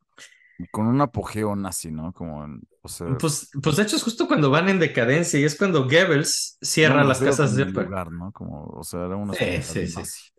Con 0.71 0.87
un 0.87 1.01
apogeo 1.03 1.55
nazi, 1.55 1.91
¿no? 1.91 2.13
Como, 2.15 2.47
o 2.81 2.89
sea, 2.89 3.09
Pues, 3.19 3.51
pues 3.63 3.77
de 3.77 3.83
hecho 3.83 3.97
es 3.97 4.03
justo 4.03 4.27
cuando 4.27 4.49
van 4.49 4.71
en 4.71 4.79
decadencia 4.79 5.39
y 5.39 5.45
es 5.45 5.59
cuando 5.59 5.85
Goebbels 5.85 6.57
cierra 6.63 7.03
no 7.03 7.09
las 7.09 7.21
casas 7.21 7.55
de 7.57 7.67
lugar, 7.67 8.11
¿no? 8.11 8.33
Como, 8.33 8.65
o 8.65 8.83
sea, 8.85 9.05
era 9.05 9.17
una 9.17 9.35
Sí, 9.35 9.45
sí, 9.63 9.87
sí. 9.87 9.99
nazi. 9.99 10.31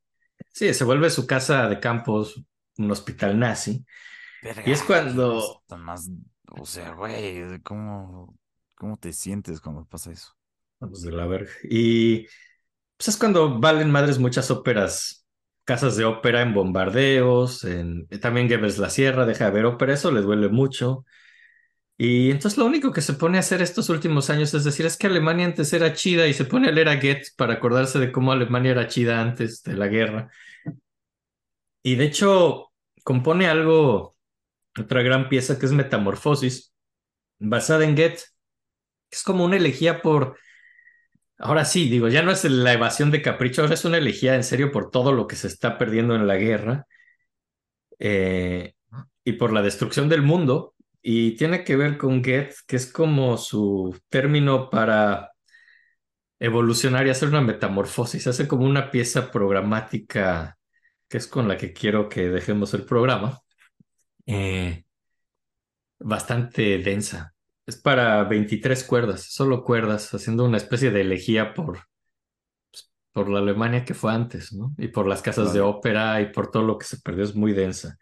Sí, 0.52 0.74
se 0.74 0.84
vuelve 0.84 1.10
su 1.12 1.28
casa 1.28 1.70
de 1.70 1.80
campos 1.80 2.44
un 2.78 2.90
hospital 2.90 3.38
nazi. 3.38 3.86
Verga, 4.42 4.64
Y 4.66 4.72
es 4.72 4.82
cuando- 4.84 5.62
más, 5.78 6.10
o 6.50 6.66
sea, 6.66 6.94
güey, 6.94 7.62
¿cómo, 7.62 8.36
cómo 8.74 8.98
te 8.98 9.14
sientes 9.14 9.62
cuando 9.62 9.86
pasa 9.86 10.12
eso? 10.12 10.34
Vamos 10.80 11.02
de 11.04 11.12
la 11.12 11.26
verga. 11.28 11.52
Y 11.70 12.26
pues 12.98 13.10
es 13.10 13.18
cuando 13.18 13.60
valen 13.60 13.92
madres 13.92 14.20
muchas 14.20 14.52
óperas, 14.52 15.26
casas 15.66 15.98
de 15.98 16.06
ópera 16.06 16.42
en 16.42 16.54
bombardeos, 16.54 17.64
en, 17.64 18.08
también 18.22 18.48
Goebbels 18.48 18.78
la 18.78 18.90
cierra, 18.90 19.26
deja 19.26 19.46
de 19.46 19.52
ver 19.52 19.66
ópera, 19.66 19.94
eso 19.94 20.12
le 20.12 20.22
duele 20.22 20.50
mucho. 20.50 21.06
Y 21.98 22.32
entonces 22.32 22.58
lo 22.58 22.66
único 22.66 22.92
que 22.92 23.02
se 23.02 23.14
pone 23.14 23.38
a 23.38 23.40
hacer 23.40 23.62
estos 23.62 23.90
últimos 23.90 24.30
años 24.30 24.54
es 24.54 24.66
decir, 24.66 24.86
es 24.86 24.98
que 24.98 25.08
Alemania 25.08 25.46
antes 25.46 25.72
era 25.74 25.94
chida 25.94 26.28
y 26.28 26.34
se 26.34 26.46
pone 26.46 26.68
a 26.68 26.72
leer 26.72 26.90
a 26.90 26.96
Goethe 26.96 27.32
para 27.38 27.54
acordarse 27.54 28.00
de 28.00 28.12
cómo 28.12 28.32
Alemania 28.34 28.72
era 28.72 28.88
chida 28.88 29.22
antes 29.22 29.64
de 29.64 29.76
la 29.76 29.88
guerra. 29.88 30.30
Y 31.84 31.96
de 31.96 32.06
hecho 32.06 32.72
compone 33.04 33.48
algo, 33.48 34.16
otra 34.80 35.04
gran 35.04 35.30
pieza 35.30 35.58
que 35.60 35.66
es 35.68 35.72
Metamorfosis, 35.72 36.74
basada 37.40 37.86
en 37.86 37.96
Goethe, 37.96 38.24
que 39.10 39.16
es 39.16 39.24
como 39.24 39.46
una 39.46 39.58
elegía 39.58 40.02
por 40.02 40.38
Ahora 41.38 41.66
sí, 41.66 41.90
digo, 41.90 42.08
ya 42.08 42.22
no 42.22 42.32
es 42.32 42.46
la 42.46 42.74
evasión 42.74 43.12
de 43.12 43.22
capricho, 43.22 43.62
ahora 43.62 43.74
es 43.74 43.86
una 43.86 43.98
elegía 43.98 44.36
en 44.36 44.44
serio 44.44 44.72
por 44.72 44.90
todo 44.90 45.12
lo 45.12 45.28
que 45.28 45.36
se 45.36 45.48
está 45.48 45.78
perdiendo 45.78 46.16
en 46.16 46.28
la 46.28 46.38
guerra 46.38 46.88
eh, 48.00 48.74
y 49.24 49.34
por 49.34 49.52
la 49.54 49.62
destrucción 49.62 50.10
del 50.10 50.22
mundo. 50.22 50.74
Y 51.02 51.36
tiene 51.36 51.64
que 51.64 51.76
ver 51.76 51.98
con 51.98 52.22
Goethe, 52.22 52.56
que 52.68 52.78
es 52.78 52.92
como 52.92 53.38
su 53.38 54.00
término 54.10 54.70
para 54.70 55.32
evolucionar 56.40 57.06
y 57.08 57.10
hacer 57.12 57.30
una 57.30 57.42
metamorfosis. 57.42 58.28
Hace 58.28 58.48
como 58.48 58.66
una 58.66 58.92
pieza 58.92 59.32
programática, 59.32 60.58
que 61.08 61.18
es 61.18 61.28
con 61.28 61.48
la 61.48 61.58
que 61.58 61.74
quiero 61.74 62.10
que 62.10 62.30
dejemos 62.30 62.74
el 62.74 62.86
programa, 62.86 63.40
eh, 64.26 64.86
bastante 66.00 66.80
densa. 66.80 67.35
Es 67.66 67.78
para 67.78 68.24
23 68.26 68.84
cuerdas, 68.84 69.24
solo 69.24 69.64
cuerdas, 69.64 70.14
haciendo 70.14 70.46
una 70.46 70.58
especie 70.58 70.92
de 70.92 71.02
elegía 71.02 71.54
por, 71.54 71.80
pues, 72.72 72.92
por 73.12 73.30
la 73.30 73.40
Alemania 73.40 73.86
que 73.86 73.94
fue 73.94 74.14
antes, 74.14 74.54
¿no? 74.54 74.74
Y 74.78 74.90
por 74.90 75.08
las 75.08 75.22
casas 75.22 75.54
de 75.54 75.62
ópera 75.62 76.22
y 76.22 76.32
por 76.32 76.52
todo 76.52 76.64
lo 76.64 76.78
que 76.78 76.86
se 76.86 77.00
perdió, 77.00 77.24
es 77.24 77.36
muy 77.36 77.54
densa. 77.54 77.98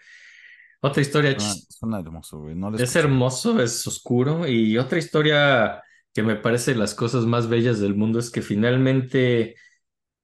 Otra 0.81 1.01
historia 1.01 1.37
suena 1.39 1.99
hermoso, 1.99 2.39
güey. 2.39 2.55
No 2.55 2.75
es 2.75 2.81
escuché. 2.81 2.99
hermoso, 2.99 3.61
es 3.61 3.87
oscuro. 3.87 4.45
Y 4.47 4.77
otra 4.77 4.99
historia 4.99 5.81
que 6.13 6.23
me 6.23 6.35
parece 6.35 6.75
las 6.75 6.93
cosas 6.93 7.25
más 7.25 7.47
bellas 7.47 7.79
del 7.79 7.95
mundo 7.95 8.19
es 8.19 8.29
que 8.29 8.41
finalmente, 8.41 9.55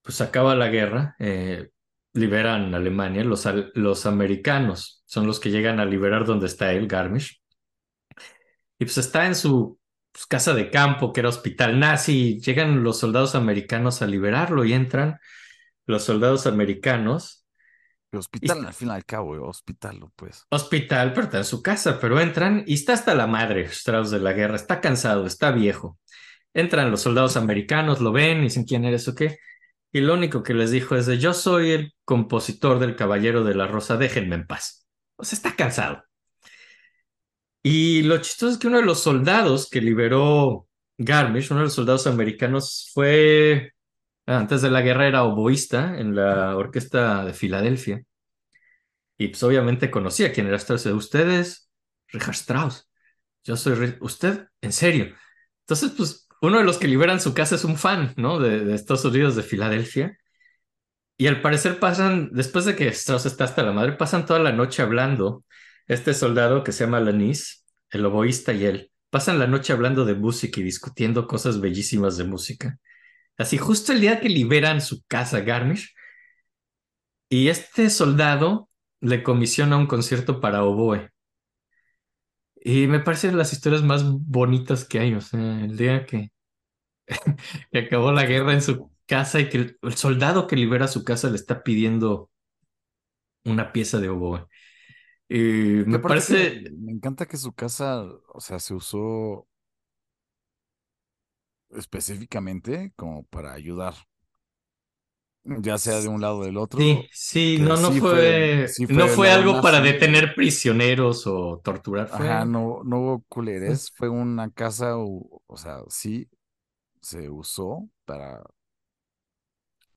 pues 0.01 0.19
acaba 0.22 0.56
la 0.56 0.68
guerra, 0.68 1.16
eh, 1.19 1.69
liberan 2.14 2.76
Alemania, 2.76 3.24
los, 3.24 3.48
los 3.76 4.06
americanos 4.06 5.03
son 5.06 5.27
los 5.27 5.40
que 5.40 5.51
llegan 5.51 5.80
a 5.80 5.85
liberar 5.85 6.26
donde 6.26 6.48
está 6.48 6.74
él, 6.74 6.88
Garmisch. 6.88 7.42
Y 8.80 8.85
pues 8.85 8.98
está 8.98 9.27
en 9.27 9.35
su 9.35 9.77
pues, 10.11 10.25
casa 10.25 10.53
de 10.53 10.72
campo, 10.72 11.14
que 11.14 11.19
era 11.19 11.30
hospital 11.30 11.80
nazi, 11.80 12.14
y 12.14 12.40
llegan 12.40 12.83
los 12.83 12.98
soldados 12.98 13.35
americanos 13.35 14.01
a 14.01 14.08
liberarlo 14.08 14.66
y 14.66 14.74
entran 14.74 15.19
los 15.85 16.03
soldados 16.03 16.48
americanos, 16.48 17.45
El 18.11 18.19
hospital, 18.19 18.66
al 18.66 18.74
fin 18.74 18.88
y 18.88 18.91
al 18.91 19.06
cabo, 19.06 19.27
güey, 19.27 19.41
hospital, 19.41 19.99
pues. 20.16 20.45
hospital, 20.49 21.14
pero 21.14 21.25
está 21.25 21.38
en 21.40 21.45
su 21.45 21.61
casa, 21.61 21.99
pero 21.99 22.19
entran 22.19 22.64
y 22.66 22.75
está 22.75 22.93
hasta 22.93 23.14
la 23.16 23.27
madre 23.27 23.66
Strauss 23.66 24.11
de 24.11 24.19
la 24.19 24.33
guerra, 24.33 24.56
está 24.56 24.82
cansado, 24.82 25.25
está 25.25 25.51
viejo. 25.51 25.99
Entran 26.53 26.90
los 26.90 27.01
soldados 27.01 27.38
americanos, 27.38 28.01
lo 28.01 28.11
ven, 28.11 28.41
dicen 28.41 28.64
quién 28.66 28.85
eres 28.85 29.08
o 29.08 29.16
qué. 29.16 29.38
Y 29.91 30.01
lo 30.01 30.14
único 30.14 30.43
que 30.43 30.53
les 30.53 30.72
dijo 30.72 30.95
es 30.95 31.06
de 31.06 31.17
yo 31.17 31.33
soy 31.33 31.72
el 31.72 31.95
compositor 32.06 32.80
del 32.80 32.95
Caballero 32.95 33.43
de 33.43 33.56
la 33.56 33.67
Rosa, 33.67 33.98
déjenme 33.98 34.35
en 34.35 34.48
paz. 34.48 34.88
O 35.16 35.24
sea, 35.24 35.35
está 35.38 35.56
cansado. 35.56 36.03
Y 37.64 38.04
lo 38.04 38.18
chistoso 38.20 38.54
es 38.54 38.58
que 38.58 38.68
uno 38.68 38.78
de 38.78 38.86
los 38.86 39.02
soldados 39.02 39.70
que 39.70 39.82
liberó 39.82 40.68
Garmisch, 40.98 41.52
uno 41.52 41.62
de 41.62 41.66
los 41.66 41.74
soldados 41.74 42.08
americanos, 42.08 42.90
fue, 42.94 43.74
antes 44.28 44.62
de 44.62 44.72
la 44.72 44.82
guerra 44.82 45.08
era 45.08 45.24
oboísta 45.24 46.00
en 46.00 46.16
la 46.16 46.56
orquesta 46.58 47.26
de 47.26 47.34
Filadelfia. 47.34 48.04
Y 49.18 49.28
pues 49.30 49.44
obviamente 49.44 49.92
conocía 49.92 50.32
quién 50.32 50.48
era 50.48 50.58
Strauss. 50.58 50.86
Usted 50.88 51.30
es 51.30 51.70
Richard 52.08 52.36
Strauss. 52.36 52.90
Yo 53.44 53.58
soy... 53.58 53.74
Ri- 53.76 53.98
¿Usted? 54.02 54.48
¿En 54.62 54.72
serio? 54.72 55.16
Entonces, 55.62 55.92
pues 55.98 56.28
uno 56.42 56.60
de 56.60 56.64
los 56.64 56.78
que 56.78 56.88
liberan 56.88 57.20
su 57.22 57.34
casa 57.34 57.56
es 57.56 57.66
un 57.66 57.78
fan, 57.78 58.14
¿no? 58.18 58.40
De, 58.40 58.64
de 58.66 58.76
Estados 58.76 59.06
Unidos, 59.06 59.36
de 59.36 59.44
Filadelfia. 59.44 60.18
Y 61.18 61.28
al 61.28 61.42
parecer 61.42 61.80
pasan, 61.80 62.30
después 62.32 62.66
de 62.66 62.76
que 62.76 62.88
Strauss 62.90 63.26
está 63.26 63.44
hasta 63.44 63.64
la 63.64 63.74
madre, 63.74 63.94
pasan 63.94 64.26
toda 64.26 64.40
la 64.40 64.54
noche 64.54 64.82
hablando. 64.82 65.44
Este 65.90 66.14
soldado 66.14 66.64
que 66.64 66.72
se 66.72 66.85
llama 66.85 67.01
Lanis, 67.01 67.66
el 67.90 68.06
oboísta 68.06 68.53
y 68.53 68.64
él, 68.66 68.92
pasan 69.09 69.40
la 69.40 69.48
noche 69.48 69.74
hablando 69.74 70.06
de 70.06 70.16
música 70.16 70.61
y 70.61 70.64
discutiendo 70.64 71.27
cosas 71.27 71.59
bellísimas 71.59 72.16
de 72.16 72.26
música. 72.26 72.80
Así, 73.38 73.58
justo 73.58 73.93
el 73.93 74.01
día 74.01 74.22
que 74.22 74.30
liberan 74.30 74.82
su 74.82 75.03
casa, 75.08 75.42
Garmisch, 75.42 75.95
y 77.30 77.48
este 77.48 77.90
soldado 77.90 78.69
le 79.01 79.24
comisiona 79.24 79.77
un 79.77 79.88
concierto 79.88 80.40
para 80.40 80.64
oboe. 80.64 81.09
Y 82.56 82.88
me 82.88 83.00
parecen 83.00 83.38
las 83.38 83.53
historias 83.53 83.84
más 83.84 84.03
bonitas 84.06 84.85
que 84.85 85.00
hay. 85.00 85.14
O 85.16 85.22
sea, 85.22 85.64
el 85.64 85.77
día 85.77 86.06
que, 86.06 86.32
que 87.72 87.80
acabó 87.80 88.11
la 88.11 88.26
guerra 88.26 88.53
en 88.53 88.61
su 88.61 88.92
casa 89.08 89.40
y 89.40 89.50
que 89.50 89.58
el, 89.58 89.80
el 89.82 89.95
soldado 89.95 90.48
que 90.48 90.56
libera 90.56 90.88
su 90.88 91.03
casa 91.03 91.30
le 91.30 91.35
está 91.38 91.64
pidiendo 91.64 92.30
una 93.45 93.72
pieza 93.72 94.00
de 94.00 94.09
oboe. 94.09 94.48
Que 95.88 95.88
me 95.90 95.99
parece, 95.99 96.38
que 96.64 96.72
me 96.72 96.91
encanta 96.91 97.25
que 97.27 97.38
su 97.38 97.53
casa, 97.53 98.03
o 98.33 98.40
sea, 98.41 98.59
se 98.59 98.74
usó 98.74 99.48
específicamente 101.72 102.93
como 102.95 103.24
para 103.25 103.53
ayudar, 103.53 103.95
ya 105.43 105.77
sea 105.77 106.01
de 106.01 106.08
un 106.08 106.22
lado 106.22 106.40
o 106.40 106.45
del 106.45 106.58
otro. 106.58 106.88
sí, 106.88 107.09
sí, 107.11 107.58
no, 107.61 107.77
no 107.77 107.91
sí 107.91 108.01
fue, 108.01 108.40
fue- 108.41 108.66
sí 108.66 108.88
no 108.88 109.08
fue 109.08 109.32
algo 109.32 109.61
para 109.61 109.82
detener 109.82 110.33
prisioneros 110.35 111.27
o 111.27 111.59
torturar. 111.64 112.08
Fue, 112.08 112.27
Ajá, 112.27 112.43
no, 112.45 112.82
no 112.83 112.99
hubo 112.99 113.24
culerés, 113.30 113.91
fue 113.95 114.09
una 114.09 114.49
casa, 114.51 114.98
o, 114.98 115.41
o 115.45 115.58
sea, 115.58 115.80
sí 115.90 116.27
se 117.01 117.30
usó 117.30 117.90
para, 118.06 118.43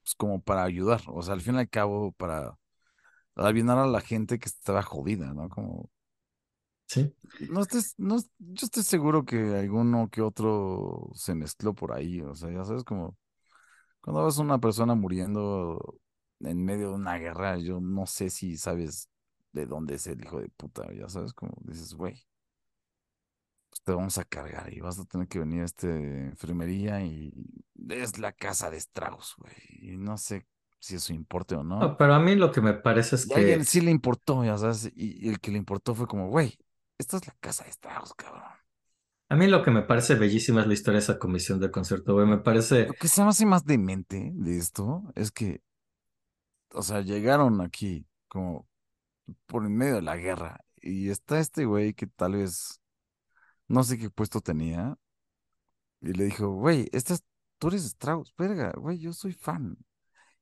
pues 0.02 0.14
como 0.16 0.40
para 0.42 0.64
ayudar, 0.64 1.00
o 1.08 1.22
sea, 1.22 1.34
al 1.34 1.40
fin 1.40 1.54
y 1.56 1.58
al 1.58 1.68
cabo, 1.68 2.12
para 2.12 2.56
ayudar 3.36 3.78
a 3.78 3.86
la 3.86 4.00
gente 4.00 4.38
que 4.38 4.48
estaba 4.48 4.82
jodida, 4.82 5.32
¿no? 5.34 5.48
Como, 5.48 5.90
sí. 6.86 7.14
no 7.50 7.62
estés, 7.62 7.94
no, 7.98 8.18
yo 8.38 8.66
estoy 8.66 8.82
seguro 8.82 9.24
que 9.24 9.36
alguno 9.56 10.08
que 10.10 10.22
otro 10.22 11.10
se 11.14 11.34
mezcló 11.34 11.74
por 11.74 11.92
ahí, 11.92 12.20
o 12.20 12.34
sea, 12.34 12.50
ya 12.50 12.64
sabes, 12.64 12.84
como, 12.84 13.16
cuando 14.00 14.24
ves 14.24 14.38
a 14.38 14.42
una 14.42 14.58
persona 14.60 14.94
muriendo 14.94 16.00
en 16.40 16.64
medio 16.64 16.90
de 16.90 16.94
una 16.96 17.18
guerra, 17.18 17.58
yo 17.58 17.80
no 17.80 18.06
sé 18.06 18.30
si 18.30 18.56
sabes 18.56 19.08
de 19.52 19.66
dónde 19.66 19.94
es 19.96 20.06
el 20.06 20.22
hijo 20.22 20.40
de 20.40 20.48
puta, 20.50 20.92
ya 20.94 21.08
sabes, 21.08 21.32
como 21.34 21.54
dices, 21.64 21.94
güey. 21.94 22.26
pues 23.70 23.82
te 23.82 23.92
vamos 23.92 24.18
a 24.18 24.24
cargar 24.24 24.72
y 24.72 24.80
vas 24.80 24.98
a 24.98 25.04
tener 25.04 25.28
que 25.28 25.38
venir 25.38 25.62
a 25.62 25.64
este 25.66 25.88
enfermería 26.28 27.04
y 27.04 27.32
es 27.88 28.18
la 28.18 28.32
casa 28.32 28.70
de 28.70 28.76
Strauss, 28.78 29.34
güey. 29.38 29.54
Y 29.70 29.96
no 29.96 30.18
sé 30.18 30.46
si 30.82 30.96
eso 30.96 31.12
importe 31.14 31.54
o 31.54 31.62
no. 31.64 31.78
No, 31.80 31.96
pero 31.96 32.14
a 32.14 32.20
mí 32.20 32.34
lo 32.36 32.52
que 32.52 32.60
me 32.60 32.74
parece 32.74 33.16
es 33.16 33.28
Y 33.28 33.32
a 33.32 33.36
alguien 33.36 33.60
que 33.60 33.64
sí 33.64 33.80
le 33.80 33.90
importó, 33.90 34.44
ya 34.44 34.58
sabes, 34.58 34.90
y, 34.94 35.26
y 35.26 35.28
el 35.30 35.40
que 35.40 35.50
le 35.50 35.58
importó 35.58 35.94
fue 35.94 36.06
como, 36.06 36.28
güey, 36.28 36.58
esta 36.98 37.16
es 37.16 37.26
la 37.26 37.34
casa 37.40 37.64
de 37.64 37.70
Strauss, 37.70 38.14
cabrón. 38.14 38.42
a 39.28 39.36
mí 39.36 39.46
lo 39.46 39.62
que 39.62 39.70
me 39.70 39.82
parece 39.82 40.14
bellísima 40.14 40.60
es 40.60 40.66
la 40.66 40.74
historia 40.74 40.98
de 40.98 41.04
esa 41.04 41.18
comisión 41.18 41.58
del 41.60 41.70
concierto, 41.70 42.14
güey. 42.14 42.26
Me 42.26 42.38
parece 42.38 42.86
Lo 42.86 42.94
que 42.94 43.08
se 43.08 43.22
me 43.22 43.30
hace 43.30 43.46
más 43.46 43.64
demente 43.64 44.30
de 44.34 44.58
esto 44.58 45.02
es 45.14 45.30
que, 45.32 45.60
o 46.74 46.82
sea, 46.82 47.00
llegaron 47.02 47.60
aquí 47.60 48.06
como 48.28 48.68
por 49.46 49.64
en 49.66 49.76
medio 49.76 49.96
de 49.96 50.02
la 50.02 50.16
guerra 50.16 50.64
y 50.80 51.10
está 51.10 51.40
este 51.40 51.64
güey 51.66 51.94
que 51.94 52.06
tal 52.08 52.34
vez, 52.34 52.80
no 53.68 53.84
sé 53.84 53.98
qué 53.98 54.10
puesto 54.10 54.40
tenía, 54.40 54.96
y 56.00 56.12
le 56.12 56.24
dijo, 56.24 56.48
güey, 56.50 56.88
esta 56.92 57.14
es- 57.14 57.24
tú 57.58 57.68
eres 57.68 57.84
Strauss, 57.84 58.34
verga, 58.36 58.72
güey, 58.76 58.98
yo 58.98 59.12
soy 59.12 59.32
fan. 59.32 59.76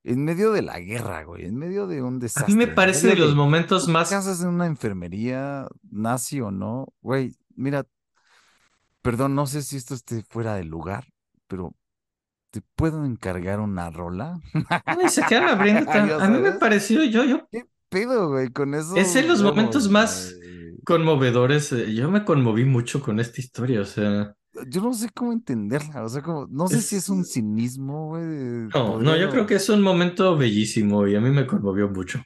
En 0.02 0.24
medio 0.24 0.52
de 0.52 0.62
la 0.62 0.80
guerra, 0.80 1.24
güey, 1.24 1.44
en 1.44 1.56
medio 1.56 1.86
de 1.86 2.00
un 2.02 2.16
A 2.16 2.18
desastre. 2.20 2.54
mí 2.54 2.58
me 2.58 2.68
parece 2.68 3.08
de 3.08 3.16
los 3.16 3.34
momentos 3.34 3.86
más. 3.88 4.08
casas 4.10 4.40
en 4.42 4.48
una 4.48 4.66
enfermería, 4.66 5.66
nazi 5.90 6.40
o 6.40 6.50
no, 6.50 6.86
güey, 7.02 7.36
mira, 7.54 7.84
perdón, 9.02 9.34
no 9.34 9.46
sé 9.46 9.62
si 9.62 9.76
esto 9.76 9.94
esté 9.94 10.22
fuera 10.22 10.54
de 10.54 10.64
lugar, 10.64 11.04
pero 11.48 11.74
¿te 12.50 12.62
puedo 12.76 13.04
encargar 13.04 13.60
una 13.60 13.90
rola? 13.90 14.40
Ay, 14.86 15.08
se 15.10 15.22
quedan 15.24 15.48
abriendo. 15.48 15.84
tan- 15.92 16.10
A 16.10 16.28
mí 16.28 16.38
me 16.38 16.52
pareció, 16.52 17.04
yo, 17.04 17.24
yo, 17.24 17.46
¿Qué 17.50 17.64
pedo, 17.90 18.30
güey, 18.30 18.48
con 18.50 18.74
eso? 18.74 18.96
Es 18.96 19.14
en 19.16 19.28
los 19.28 19.42
momentos 19.42 19.90
más- 19.90 20.34
conmovedores. 20.84 21.72
eh, 21.72 21.92
Yo 21.94 22.10
me 22.10 22.24
conmoví 22.24 22.64
mucho 22.64 23.00
con 23.02 23.20
esta 23.20 23.40
historia, 23.40 23.80
o 23.82 23.84
sea. 23.84 24.34
Yo 24.68 24.80
no 24.82 24.92
sé 24.94 25.08
cómo 25.14 25.32
entenderla, 25.32 26.04
o 26.04 26.08
sea, 26.08 26.22
como, 26.22 26.46
no 26.48 26.66
sé 26.68 26.82
si 26.82 26.96
es 26.96 27.08
un 27.08 27.24
cinismo, 27.24 28.08
güey. 28.08 28.24
No, 28.74 28.98
no, 29.00 29.16
yo 29.16 29.30
creo 29.30 29.46
que 29.46 29.54
es 29.54 29.68
un 29.68 29.80
momento 29.82 30.36
bellísimo 30.36 31.06
y 31.06 31.14
a 31.16 31.20
mí 31.20 31.30
me 31.30 31.46
conmovió 31.46 31.88
mucho. 31.88 32.20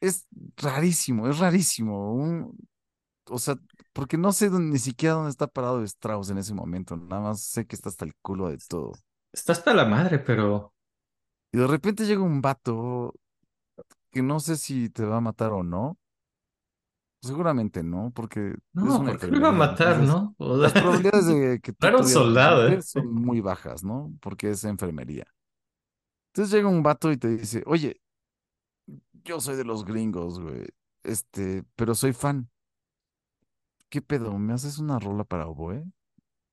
Es 0.00 0.26
rarísimo, 0.56 1.28
es 1.28 1.38
rarísimo. 1.38 2.14
un- 2.14 2.56
O 3.30 3.38
sea, 3.38 3.56
porque 3.92 4.16
no 4.18 4.32
sé 4.32 4.48
dónde- 4.50 4.72
ni 4.74 4.78
siquiera 4.78 5.14
dónde 5.16 5.30
está 5.30 5.46
parado 5.48 5.82
Strauss 5.84 6.30
en 6.30 6.38
ese 6.38 6.54
momento, 6.54 6.96
nada 6.96 7.22
más 7.22 7.42
sé 7.42 7.66
que 7.66 7.76
está 7.76 7.90
hasta 7.90 8.04
el 8.06 8.14
culo 8.22 8.48
de 8.50 8.58
todo. 8.68 8.92
Está 9.32 9.52
hasta 9.52 9.72
la 9.74 9.86
madre, 9.86 10.18
pero 10.18 10.74
Y 11.52 11.58
de 11.58 11.66
repente 11.66 12.06
llega 12.06 12.22
un 12.22 12.40
vato 12.40 13.14
que 14.10 14.22
no 14.22 14.40
sé 14.40 14.56
si 14.56 14.90
te 14.90 15.04
va 15.04 15.18
a 15.18 15.20
matar 15.20 15.52
o 15.52 15.62
no. 15.62 15.98
Seguramente 17.20 17.82
no, 17.82 18.12
porque 18.14 18.54
no, 18.72 19.04
porque 19.04 19.26
lo 19.26 19.36
iba 19.36 19.48
a 19.48 19.52
matar, 19.52 20.00
¿no? 20.00 20.34
O 20.38 20.56
Las 20.56 20.72
probabilidades 20.72 21.26
de 21.26 21.60
que 21.60 21.74
era 21.80 21.96
un 21.96 22.06
soldado, 22.06 22.68
¿eh? 22.68 22.80
son 22.80 23.12
muy 23.12 23.40
bajas, 23.40 23.82
¿no? 23.82 24.12
Porque 24.20 24.50
es 24.50 24.62
enfermería. 24.64 25.26
Entonces 26.32 26.54
llega 26.54 26.68
un 26.68 26.82
vato 26.82 27.10
y 27.10 27.16
te 27.16 27.28
dice, 27.28 27.64
oye, 27.66 28.00
yo 29.24 29.40
soy 29.40 29.56
de 29.56 29.64
los 29.64 29.84
gringos, 29.84 30.38
güey, 30.40 30.66
este, 31.02 31.64
pero 31.74 31.94
soy 31.94 32.12
fan. 32.12 32.48
¿Qué 33.88 34.02
pedo? 34.02 34.38
¿Me 34.38 34.52
haces 34.52 34.78
una 34.78 34.98
rola 34.98 35.24
para 35.24 35.48
oboe? 35.48 35.84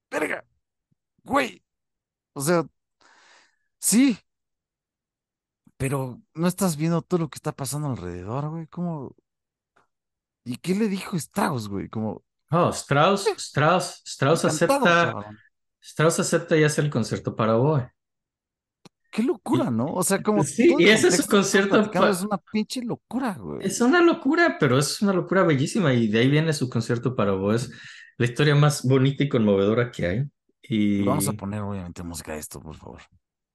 ¡Verga! 0.09 0.45
¡Güey! 1.23 1.63
O 2.33 2.41
sea, 2.41 2.67
sí, 3.79 4.17
pero 5.77 6.21
no 6.33 6.47
estás 6.47 6.77
viendo 6.77 7.01
todo 7.01 7.21
lo 7.21 7.29
que 7.29 7.37
está 7.37 7.51
pasando 7.51 7.87
alrededor, 7.89 8.49
güey. 8.49 8.67
¿Cómo? 8.67 9.15
¿Y 10.45 10.57
qué 10.57 10.75
le 10.75 10.87
dijo 10.87 11.17
Strauss, 11.17 11.67
güey? 11.67 11.89
Como, 11.89 12.23
No, 12.51 12.69
Strauss, 12.71 13.27
Strauss, 13.37 14.01
Strauss 14.05 14.43
encantado, 14.43 14.79
acepta, 14.79 15.07
cabrón. 15.11 15.37
Strauss 15.81 16.19
acepta 16.19 16.57
y 16.57 16.63
hace 16.63 16.81
el 16.81 16.89
concierto 16.89 17.35
para 17.35 17.57
oboe. 17.57 17.91
Qué 19.11 19.23
locura, 19.23 19.71
¿no? 19.71 19.85
O 19.93 20.03
sea, 20.03 20.21
como 20.21 20.43
Sí, 20.43 20.75
y 20.77 20.89
ese 20.89 21.07
es 21.07 21.15
su 21.17 21.27
concierto 21.27 21.89
pa- 21.91 22.09
es 22.09 22.21
una 22.21 22.37
pinche 22.37 22.81
locura, 22.81 23.33
güey. 23.39 23.65
Es 23.65 23.79
una 23.81 24.01
locura, 24.01 24.57
pero 24.59 24.77
es 24.77 25.01
una 25.01 25.13
locura 25.13 25.43
bellísima 25.43 25.93
y 25.93 26.07
de 26.07 26.19
ahí 26.19 26.29
viene 26.29 26.53
su 26.53 26.69
concierto 26.69 27.15
para 27.15 27.33
oboe. 27.33 27.55
Es 27.55 27.71
la 28.17 28.25
historia 28.25 28.55
más 28.55 28.83
bonita 28.83 29.23
y 29.23 29.29
conmovedora 29.29 29.91
que 29.91 30.05
hay. 30.07 30.23
Y 30.63 31.03
vamos 31.03 31.27
a 31.27 31.33
poner, 31.33 31.61
obviamente, 31.61 32.03
música 32.03 32.33
de 32.33 32.39
esto, 32.39 32.59
por 32.59 32.75
favor. 32.75 33.01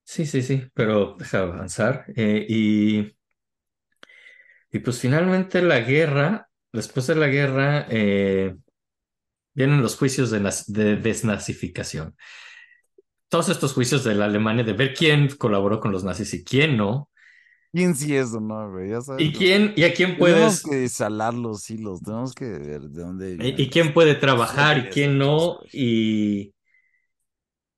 sí, 0.05 0.27
sí, 0.27 0.43
sí, 0.43 0.65
pero 0.75 1.17
deja 1.19 1.41
avanzar. 1.43 2.05
Eh, 2.17 2.47
y, 2.49 3.17
y 4.73 4.79
pues 4.81 5.01
finalmente 5.01 5.63
la 5.63 5.81
guerra, 5.81 6.50
después 6.73 7.07
de 7.07 7.15
la 7.17 7.29
guerra, 7.29 7.87
eh, 7.91 8.55
vienen 9.55 9.83
los 9.83 9.97
juicios 9.97 10.31
de, 10.31 10.97
desnazificación. 10.97 12.17
Todos 13.29 13.49
estos 13.49 13.73
juicios 13.75 14.05
de 14.05 14.15
la 14.15 14.25
Alemania 14.25 14.65
de 14.65 14.73
ver 14.73 14.95
quién 14.95 15.29
colaboró 15.37 15.81
con 15.81 15.93
los 15.93 16.05
nazis 16.05 16.35
y 16.35 16.45
quién 16.45 16.77
no, 16.77 17.09
¿Quién 17.73 17.95
sí 17.95 18.17
es 18.17 18.35
o 18.35 18.41
no, 18.41 18.69
güey? 18.73 18.91
Ya 18.91 19.01
sabes. 19.01 19.25
y 19.25 19.33
quién 19.33 19.73
y 19.77 19.85
a 19.85 19.95
quién 19.95 20.19
Tenemos 20.19 20.61
puedes 20.61 20.63
que 20.63 20.89
salar 20.89 21.35
los 21.35 21.71
hilos, 21.71 22.03
tenemos 22.03 22.35
que 22.35 22.47
ver 22.47 22.83
de 22.83 23.03
dónde 23.03 23.37
y, 23.41 23.63
y 23.63 23.71
quién 23.71 23.95
puede 23.95 24.17
trabajar 24.17 24.79
y 24.79 24.89
quién 24.89 25.19
no 25.19 25.61
y 25.73 26.53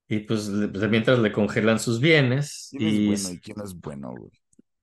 y 0.08 0.20
pues 0.20 0.46
de- 0.48 0.88
mientras 0.88 1.18
le 1.18 1.32
congelan 1.32 1.78
sus 1.78 2.00
bienes 2.00 2.68
¿Quién 2.70 2.86
es 2.86 2.94
y, 2.94 3.06
bueno 3.06 3.30
y 3.32 3.40
quién 3.40 3.60
es 3.62 3.74
bueno, 3.74 4.14
güey? 4.16 4.30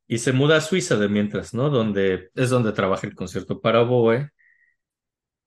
Y 0.09 0.17
se 0.17 0.33
muda 0.33 0.57
a 0.57 0.61
Suiza 0.61 0.97
de 0.97 1.07
mientras, 1.07 1.53
¿no? 1.53 1.69
Donde 1.69 2.31
es 2.35 2.49
donde 2.49 2.73
trabaja 2.73 3.07
el 3.07 3.15
concierto 3.15 3.61
para 3.61 3.81
oboe 3.83 4.31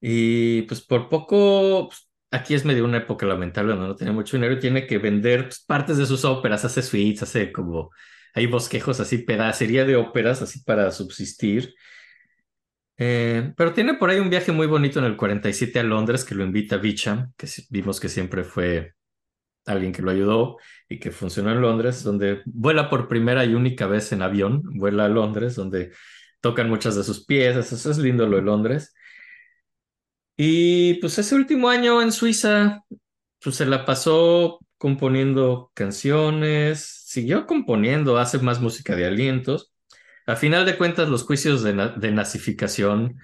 y 0.00 0.62
pues 0.62 0.81
por 0.82 1.08
poco 1.08 1.89
pues, 1.89 2.08
aquí 2.31 2.55
es 2.55 2.65
medio 2.65 2.84
una 2.84 2.99
época 2.99 3.26
lamentable 3.26 3.74
no 3.76 3.97
tiene 3.97 4.12
mucho 4.12 4.36
dinero 4.36 4.58
tiene 4.58 4.86
que 4.86 4.99
vender 4.99 5.44
pues, 5.47 5.65
partes 5.66 5.99
de 5.99 6.07
sus 6.07 6.24
óperas, 6.24 6.65
hace 6.65 6.82
suites, 6.82 7.24
hace 7.24 7.52
como 7.52 7.91
hay 8.34 8.47
bosquejos 8.47 9.00
así, 9.00 9.18
pedacería 9.18 9.84
de 9.84 9.97
óperas 9.97 10.42
así 10.42 10.62
para 10.62 10.91
subsistir. 10.92 11.74
Eh, 12.99 13.52
pero 13.57 13.73
tiene 13.73 13.94
por 13.94 14.10
ahí 14.10 14.20
un 14.20 14.31
viaje 14.31 14.52
muy 14.52 14.66
bonito 14.68 15.00
en 15.00 15.07
el 15.07 15.16
47 15.16 15.81
a 15.81 15.82
Londres 15.82 16.24
que 16.24 16.34
lo 16.36 16.44
invita 16.44 16.76
Beecham, 16.76 17.32
que 17.36 17.49
vimos 17.70 18.00
que 18.00 18.08
siempre 18.08 18.44
fue 18.44 18.94
alguien 19.66 19.92
que 19.92 20.02
lo 20.02 20.10
ayudó 20.10 20.58
y 20.89 20.99
que 20.99 21.10
funcionó 21.12 21.52
en 21.52 21.60
Londres, 21.60 22.02
donde 22.02 22.42
vuela 22.47 22.91
por 22.91 23.08
primera 23.08 23.44
y 23.44 23.55
única 23.55 23.86
vez 23.86 24.12
en 24.12 24.23
avión, 24.23 24.62
vuela 24.78 25.07
a 25.07 25.08
Londres, 25.08 25.55
donde 25.57 25.92
tocan 26.41 26.68
muchas 26.68 26.97
de 26.97 27.05
sus 27.05 27.24
piezas, 27.24 27.73
eso 27.73 27.91
es 27.91 27.99
lindo 27.99 28.26
lo 28.26 28.36
de 28.36 28.42
Londres. 28.42 28.94
Y 30.36 30.94
pues 30.94 31.18
ese 31.18 31.34
último 31.34 31.68
año 31.68 32.02
en 32.02 32.12
Suiza, 32.12 32.84
pues 33.42 33.57
se 33.57 33.66
la 33.66 33.84
pasó 33.84 34.60
componiendo 34.78 35.70
canciones, 35.74 37.05
siguió 37.07 37.47
componiendo, 37.47 38.18
hace 38.18 38.39
más 38.39 38.60
música 38.60 38.97
de 38.97 39.07
alientos. 39.07 39.73
A 40.26 40.36
final 40.36 40.66
de 40.66 40.76
cuentas, 40.78 41.08
los 41.08 41.24
juicios 41.24 41.62
de, 41.62 41.74
na- 41.74 41.89
de 41.91 42.12
nazificación 42.12 43.18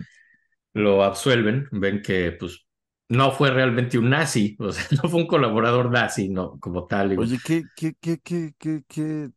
lo 0.74 1.04
absuelven, 1.04 1.68
ven 1.72 2.02
que 2.02 2.32
pues 2.32 2.66
no 3.08 3.32
fue 3.32 3.50
realmente 3.50 3.98
un 3.98 4.10
nazi, 4.10 4.56
o 4.60 4.72
sea, 4.72 4.84
no 5.02 5.08
fue 5.08 5.20
un 5.22 5.26
colaborador 5.26 5.90
nazi, 5.90 6.28
no, 6.28 6.58
como 6.60 6.86
tal. 6.86 7.18
Oye, 7.18 7.38
¿qué, 7.44 7.64
qué, 7.76 7.94
qué, 8.00 8.18
qué, 8.18 8.54
qué, 8.58 8.84
qué, 8.86 9.30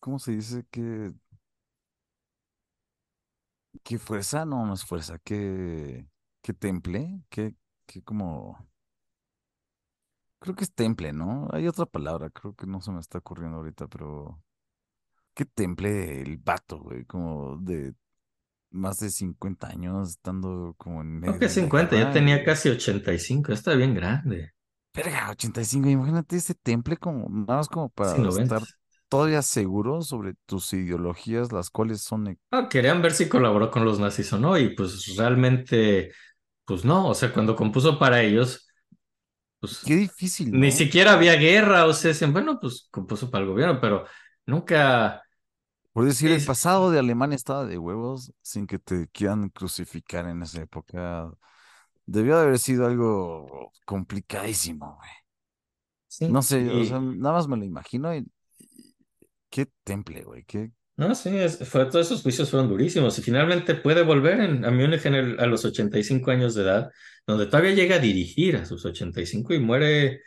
cómo 0.00 0.18
se 0.18 0.32
dice? 0.32 0.64
¿Qué, 0.70 1.12
qué 3.82 3.98
fuerza? 3.98 4.44
No, 4.44 4.66
no 4.66 4.74
es 4.74 4.84
fuerza. 4.84 5.18
¿Qué, 5.18 6.06
qué 6.42 6.52
temple? 6.54 7.22
¿Qué, 7.28 7.54
qué 7.86 8.02
como... 8.02 8.68
Creo 10.40 10.54
que 10.54 10.64
es 10.64 10.72
temple, 10.72 11.12
¿no? 11.12 11.48
Hay 11.52 11.66
otra 11.66 11.84
palabra, 11.86 12.30
creo 12.30 12.54
que 12.54 12.66
no 12.66 12.80
se 12.80 12.92
me 12.92 13.00
está 13.00 13.18
ocurriendo 13.18 13.58
ahorita, 13.58 13.88
pero... 13.88 14.40
¿Qué 15.34 15.44
temple 15.44 16.20
el 16.22 16.36
vato, 16.38 16.78
güey? 16.80 17.04
Como 17.04 17.56
de 17.58 17.94
más 18.70 18.98
de 19.00 19.10
50 19.10 19.68
años 19.68 20.10
estando 20.10 20.74
como 20.78 21.00
en 21.02 21.18
medio 21.20 21.34
Creo 21.34 21.38
que 21.38 21.48
de 21.48 21.56
la 21.56 21.68
50, 21.68 21.94
ya 21.96 22.10
guerra 22.10 22.10
tenía 22.10 22.42
y- 22.42 22.44
casi 22.44 22.70
85, 22.70 23.52
está 23.52 23.74
bien 23.74 23.94
grande, 23.94 24.52
Verga, 24.94 25.30
85, 25.30 25.88
imagínate 25.88 26.36
ese 26.36 26.54
temple 26.54 26.96
como, 26.96 27.28
nada 27.30 27.58
más 27.58 27.68
como 27.68 27.88
para 27.88 28.24
90. 28.24 28.28
estar 28.28 28.66
todavía 29.08 29.42
seguro 29.42 30.02
sobre 30.02 30.34
tus 30.46 30.72
ideologías, 30.72 31.52
las 31.52 31.70
cuales 31.70 32.02
son... 32.02 32.26
e- 32.28 32.38
Ah, 32.50 32.68
querían 32.70 33.02
ver 33.02 33.12
si 33.12 33.28
colaboró 33.28 33.70
con 33.70 33.84
los 33.84 33.98
nazis 34.00 34.32
o 34.32 34.38
no, 34.38 34.56
y 34.58 34.74
pues 34.74 35.14
realmente, 35.16 36.12
pues 36.64 36.84
no, 36.84 37.08
o 37.08 37.14
sea, 37.14 37.32
cuando 37.32 37.56
compuso 37.56 37.98
para 37.98 38.22
ellos, 38.22 38.68
pues 39.60 39.84
Qué 39.84 39.96
difícil, 39.96 40.52
ni 40.52 40.72
siquiera 40.72 41.14
había 41.14 41.36
guerra, 41.36 41.86
o 41.86 41.92
sea, 41.94 42.12
bueno, 42.28 42.58
pues 42.60 42.88
compuso 42.90 43.30
para 43.30 43.44
el 43.44 43.50
gobierno, 43.50 43.80
pero 43.80 44.06
nunca, 44.46 45.22
Por 45.98 46.06
decir, 46.06 46.30
el 46.30 46.44
pasado 46.44 46.90
de 46.92 46.98
Alemania 47.00 47.34
estaba 47.34 47.64
de 47.66 47.76
huevos 47.76 48.32
sin 48.40 48.66
que 48.68 48.78
te 48.78 49.08
quieran 49.08 49.48
crucificar 49.48 50.28
en 50.28 50.42
esa 50.42 50.62
época. 50.62 51.28
Debió 52.06 52.36
de 52.36 52.42
haber 52.44 52.58
sido 52.60 52.86
algo 52.86 53.72
complicadísimo, 53.84 54.96
güey. 54.96 55.10
sí, 56.08 56.28
No 56.30 56.42
sé, 56.42 56.68
o 56.70 56.82
y- 56.82 56.86
sea, 56.86 57.00
nada 57.00 57.34
más 57.34 57.48
me 57.48 57.56
lo 57.56 57.64
imagino 57.64 58.14
y... 58.14 58.26
y- 58.58 58.94
Qué 59.50 59.66
temple, 59.82 60.22
güey, 60.24 60.44
qué... 60.44 60.70
No, 60.96 61.14
sí, 61.14 61.30
es- 61.36 61.58
fue, 61.68 61.86
todos 61.86 62.06
esos 62.06 62.22
juicios 62.22 62.50
fueron 62.50 62.68
durísimos 62.68 63.16
y 63.18 63.22
finalmente 63.22 63.74
puede 63.76 64.02
volver 64.02 64.40
en, 64.40 64.64
a 64.64 64.70
Múnich 64.72 65.06
en 65.06 65.14
el- 65.14 65.40
a 65.40 65.46
los 65.46 65.64
85 65.64 66.30
años 66.32 66.54
de 66.54 66.62
edad, 66.62 66.90
donde 67.26 67.46
todavía 67.46 67.72
llega 67.74 67.96
a 67.96 67.98
dirigir 68.00 68.56
a 68.56 68.66
sus 68.66 68.84
85 68.84 69.54
y 69.54 69.58
muere 69.60 70.22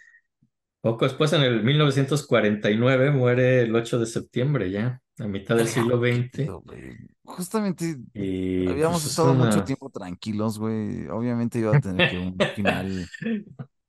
Poco 0.82 1.06
después, 1.06 1.34
en 1.34 1.42
el 1.44 1.64
1949, 1.64 3.12
muere 3.12 3.62
el 3.64 3.76
8 3.76 4.00
de 4.00 4.06
septiembre 4.08 4.72
ya, 4.72 5.01
a 5.20 5.28
mitad 5.28 5.56
del 5.56 5.68
siglo 5.68 6.00
XX. 6.00 6.50
Justamente 7.24 7.98
Y 8.14 8.68
habíamos 8.68 9.02
pues 9.02 9.06
es 9.06 9.10
estado 9.12 9.34
mucho 9.34 9.64
tiempo 9.64 9.90
tranquilos, 9.90 10.60
güey. 10.60 11.08
Obviamente 11.08 11.60
iba 11.60 11.76
a 11.76 11.80
tener 11.80 12.10
que 12.10 12.18
un 12.18 12.38
final 12.56 13.08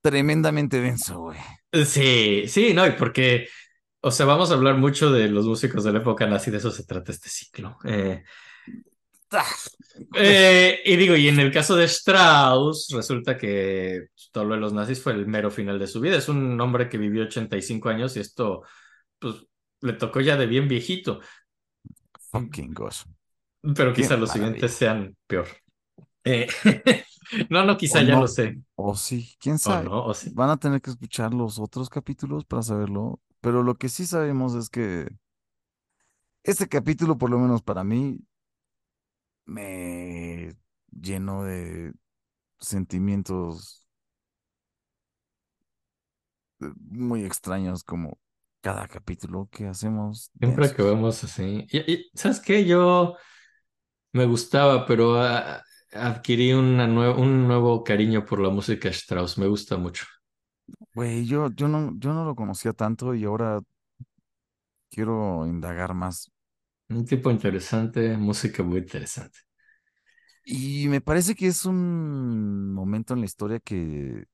tremendamente 0.01 0.81
denso, 0.81 1.21
güey. 1.21 1.39
Sí, 1.85 2.47
sí, 2.47 2.73
no, 2.73 2.85
y 2.85 2.91
porque, 2.91 3.47
o 4.01 4.11
sea, 4.11 4.25
vamos 4.25 4.51
a 4.51 4.55
hablar 4.55 4.77
mucho 4.77 5.11
de 5.11 5.29
los 5.29 5.45
músicos 5.45 5.83
de 5.83 5.93
la 5.93 5.99
época 5.99 6.27
nazi, 6.27 6.51
de 6.51 6.57
eso 6.57 6.71
se 6.71 6.85
trata 6.85 7.11
este 7.11 7.29
ciclo. 7.29 7.77
Eh, 7.85 8.23
Ah, 9.35 9.45
eh, 10.15 10.81
y 10.85 10.95
digo, 10.95 11.15
y 11.15 11.27
en 11.27 11.39
el 11.39 11.51
caso 11.51 11.75
de 11.75 11.85
Strauss, 11.85 12.89
resulta 12.93 13.35
que 13.35 14.07
pues, 14.13 14.29
todo 14.31 14.45
lo 14.45 14.55
de 14.55 14.61
los 14.61 14.73
nazis 14.73 15.01
fue 15.01 15.13
el 15.13 15.25
mero 15.27 15.49
final 15.49 15.79
de 15.79 15.87
su 15.87 15.99
vida. 15.99 16.17
Es 16.17 16.29
un 16.29 16.59
hombre 16.61 16.87
que 16.87 16.99
vivió 16.99 17.23
85 17.23 17.89
años 17.89 18.15
y 18.15 18.19
esto, 18.19 18.61
pues, 19.19 19.35
le 19.83 19.93
tocó 19.93 20.21
ya 20.21 20.37
de 20.37 20.47
bien 20.47 20.67
viejito, 20.69 21.21
Fucking 22.31 22.73
gosh. 22.73 23.05
pero 23.75 23.93
Qué 23.93 23.93
quizá 23.93 24.17
los 24.17 24.31
maravilla. 24.31 24.31
siguientes 24.31 24.73
sean 24.75 25.15
peor. 25.27 25.47
Eh, 26.25 26.47
no, 27.49 27.65
no, 27.65 27.77
quizá 27.77 28.01
O 28.01 28.03
ya 28.03 28.15
no. 28.15 28.17
lo 28.17 28.27
sé. 28.27 28.59
O 28.75 28.95
sí, 28.95 29.35
quién 29.39 29.59
O 29.63 29.77
sabe. 29.81 29.83
no, 29.83 30.05
o 30.05 30.13
sí. 30.13 30.31
Van 30.31 30.49
a 30.49 30.57
tener 30.57 30.81
que 30.81 30.91
escuchar 30.91 31.33
los 31.33 31.59
otros 31.59 31.89
capítulos 31.89 32.45
para 32.45 32.61
saberlo. 32.63 33.21
Pero 33.41 33.63
lo 33.63 33.75
que 33.75 33.89
sí 33.89 34.05
sabemos 34.05 34.55
es 34.55 34.69
que 34.69 35.07
este 36.43 36.67
capítulo, 36.67 37.17
por 37.17 37.29
lo 37.29 37.39
menos 37.39 37.61
para 37.61 37.83
mí, 37.83 38.19
me 39.45 40.55
llenó 40.91 41.43
de 41.43 41.93
sentimientos 42.59 43.85
muy 46.89 47.23
extraños 47.25 47.83
como 47.83 48.17
cada 48.63 48.87
capítulo 48.89 49.49
que 49.51 49.67
hacemos. 49.67 50.31
Siempre 50.39 50.65
densos. 50.65 50.67
acabamos 50.67 51.23
así. 51.23 51.65
Y, 51.71 51.91
y, 51.93 52.11
¿sabes 52.13 52.39
qué? 52.41 52.65
Yo 52.65 53.15
me 54.13 54.25
gustaba, 54.25 54.85
pero 54.87 55.21
ah, 55.21 55.63
adquirí 55.93 56.53
una 56.53 56.87
nue- 56.87 57.15
un 57.17 57.47
nuevo 57.47 57.83
cariño 57.83 58.25
por 58.25 58.39
la 58.41 58.49
música 58.49 58.89
Strauss. 58.89 59.37
Me 59.37 59.47
gusta 59.47 59.77
mucho. 59.77 60.05
Güey, 60.93 61.25
yo, 61.25 61.49
yo 61.51 61.67
no, 61.67 61.91
yo 61.99 62.13
no 62.13 62.25
lo 62.25 62.35
conocía 62.35 62.73
tanto 62.73 63.13
y 63.15 63.25
ahora 63.25 63.61
quiero 64.89 65.45
indagar 65.47 65.93
más. 65.93 66.31
Un 66.89 67.03
tipo 67.05 67.29
interesante, 67.31 68.15
música 68.17 68.63
muy 68.63 68.77
interesante. 68.79 69.39
Y 70.45 70.87
me 70.89 71.01
parece 71.01 71.35
que 71.35 71.47
es 71.47 71.65
un 71.65 72.73
momento 72.73 73.13
en 73.13 73.21
la 73.21 73.25
historia 73.25 73.59
que 73.59 74.25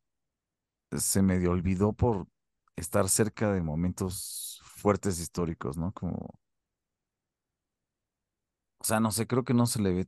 se 0.98 1.22
medio 1.22 1.52
olvidó 1.52 1.94
por 1.94 2.28
estar 2.80 3.10
cerca 3.10 3.52
de 3.54 3.62
momentos 3.62 4.62
fuertes 4.64 5.20
históricos, 5.20 5.78
¿no? 5.78 5.92
Como, 5.94 6.40
o 8.80 8.84
sea, 8.84 9.00
no 9.00 9.12
sé, 9.12 9.28
creo 9.28 9.44
que 9.44 9.54
no 9.54 9.66
se 9.66 9.82
le 9.82 9.92
ve 9.94 10.08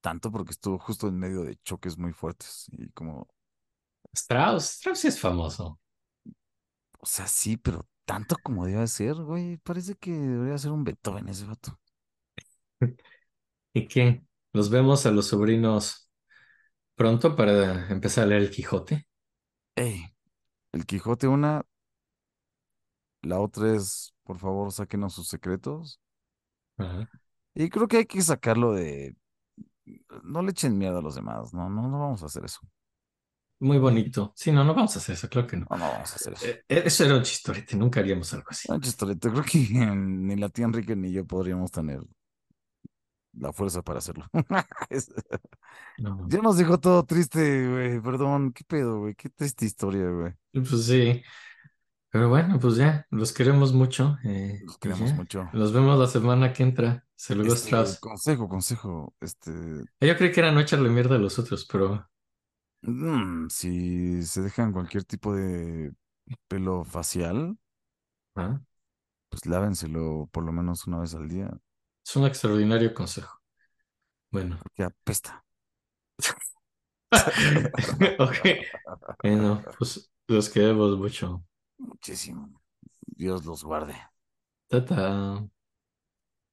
tanto 0.00 0.30
porque 0.32 0.52
estuvo 0.52 0.78
justo 0.78 1.08
en 1.08 1.18
medio 1.18 1.42
de 1.42 1.56
choques 1.64 1.98
muy 1.98 2.12
fuertes 2.12 2.66
y 2.72 2.90
como, 2.90 3.28
Strauss, 4.14 4.64
Strauss 4.76 5.00
sí 5.00 5.08
es 5.08 5.20
famoso. 5.20 5.78
o 7.00 7.06
sea, 7.06 7.26
sí, 7.26 7.56
pero 7.56 7.86
tanto 8.04 8.36
como 8.42 8.66
debe 8.66 8.86
ser, 8.86 9.14
güey, 9.16 9.58
parece 9.58 9.94
que 9.96 10.12
debería 10.12 10.58
ser 10.58 10.72
un 10.72 10.84
Beethoven 10.84 11.28
ese 11.28 11.44
vato. 11.46 11.78
¿Y 13.74 13.86
qué? 13.88 14.22
Los 14.52 14.70
vemos 14.70 15.06
a 15.06 15.10
los 15.10 15.26
sobrinos 15.28 16.10
pronto 16.96 17.36
para 17.36 17.88
empezar 17.90 18.24
a 18.24 18.26
leer 18.28 18.42
el 18.42 18.50
Quijote. 18.50 19.06
Ey, 19.76 20.04
el 20.72 20.86
Quijote 20.86 21.28
una, 21.28 21.64
la 23.22 23.40
otra 23.40 23.74
es, 23.74 24.14
por 24.24 24.38
favor, 24.38 24.72
sáquenos 24.72 25.14
sus 25.14 25.28
secretos. 25.28 26.00
Ajá. 26.76 27.08
Y 27.54 27.68
creo 27.70 27.88
que 27.88 27.98
hay 27.98 28.06
que 28.06 28.22
sacarlo 28.22 28.72
de, 28.72 29.16
no 30.22 30.42
le 30.42 30.50
echen 30.50 30.78
miedo 30.78 30.98
a 30.98 31.02
los 31.02 31.14
demás, 31.14 31.52
no, 31.54 31.68
no, 31.68 31.88
no 31.88 31.98
vamos 31.98 32.22
a 32.22 32.26
hacer 32.26 32.44
eso. 32.44 32.60
Muy 33.60 33.78
bonito. 33.78 34.32
Sí, 34.36 34.52
no, 34.52 34.62
no 34.62 34.72
vamos 34.72 34.94
a 34.94 35.00
hacer 35.00 35.16
eso, 35.16 35.28
claro 35.28 35.48
que 35.48 35.56
no. 35.56 35.66
No, 35.68 35.78
no 35.78 35.88
vamos 35.88 36.12
a 36.12 36.14
hacer 36.14 36.32
eso. 36.34 36.46
Eh, 36.46 36.64
eh, 36.68 36.82
Eso 36.86 37.04
era 37.04 37.16
un 37.16 37.22
chistorete, 37.24 37.76
nunca 37.76 37.98
haríamos 38.00 38.32
algo 38.32 38.46
así. 38.50 38.68
No, 38.70 38.78
Chistolete, 38.78 39.30
creo 39.30 39.42
que 39.42 39.58
ni 39.96 40.36
la 40.36 40.48
tía 40.48 40.66
Enrique 40.66 40.94
ni 40.94 41.10
yo 41.12 41.26
podríamos 41.26 41.72
tener 41.72 42.00
la 43.32 43.52
fuerza 43.52 43.82
para 43.82 43.98
hacerlo. 43.98 44.26
No. 45.98 46.28
Ya 46.28 46.38
nos 46.38 46.56
dejó 46.56 46.78
todo 46.78 47.04
triste, 47.04 47.68
güey. 47.68 48.00
Perdón, 48.00 48.52
qué 48.52 48.62
pedo, 48.64 49.00
güey. 49.00 49.14
Qué 49.16 49.28
triste 49.30 49.64
historia, 49.64 50.08
güey. 50.08 50.32
Pues 50.52 50.86
sí. 50.86 51.22
Pero 52.10 52.28
bueno, 52.28 52.58
pues 52.60 52.76
ya, 52.76 53.06
los 53.10 53.32
queremos 53.32 53.72
mucho. 53.72 54.18
eh, 54.24 54.60
Los 54.64 54.78
y 54.82 54.88
queremos 54.88 55.10
ya. 55.10 55.14
mucho. 55.14 55.48
Los 55.52 55.72
vemos 55.72 55.98
la 55.98 56.06
semana 56.06 56.52
que 56.52 56.62
entra. 56.62 57.06
Saludos, 57.16 57.54
Este, 57.54 57.66
Strauss. 57.66 57.98
consejo, 58.00 58.48
consejo. 58.48 59.14
Este, 59.20 59.50
Yo 60.00 60.16
creí 60.16 60.32
que 60.32 60.40
era 60.40 60.50
no 60.52 60.58
echarle 60.60 60.88
mierda 60.90 61.14
a 61.16 61.18
los 61.18 61.38
otros, 61.38 61.64
pero 61.70 62.08
mm, 62.82 63.48
si 63.50 64.22
se 64.24 64.42
dejan 64.42 64.72
cualquier 64.72 65.04
tipo 65.04 65.34
de 65.34 65.92
pelo 66.48 66.84
facial, 66.84 67.58
ah, 68.36 68.60
pues 69.30 69.46
lávenselo 69.46 70.28
por 70.32 70.44
lo 70.44 70.52
menos 70.52 70.86
una 70.86 71.00
vez 71.00 71.14
al 71.14 71.28
día, 71.28 71.50
es 72.04 72.16
un 72.16 72.26
extraordinario 72.26 72.92
consejo. 72.94 73.40
Bueno, 74.30 74.58
porque 74.62 74.82
apesta. 74.84 75.44
ok. 78.18 78.36
Bueno, 79.22 79.62
pues 79.78 80.10
los 80.28 80.48
queremos 80.50 80.96
mucho. 80.98 81.44
Muchísimo. 81.78 82.60
Dios 83.06 83.44
los 83.44 83.64
guarde. 83.64 83.94
Tata. 84.68 85.48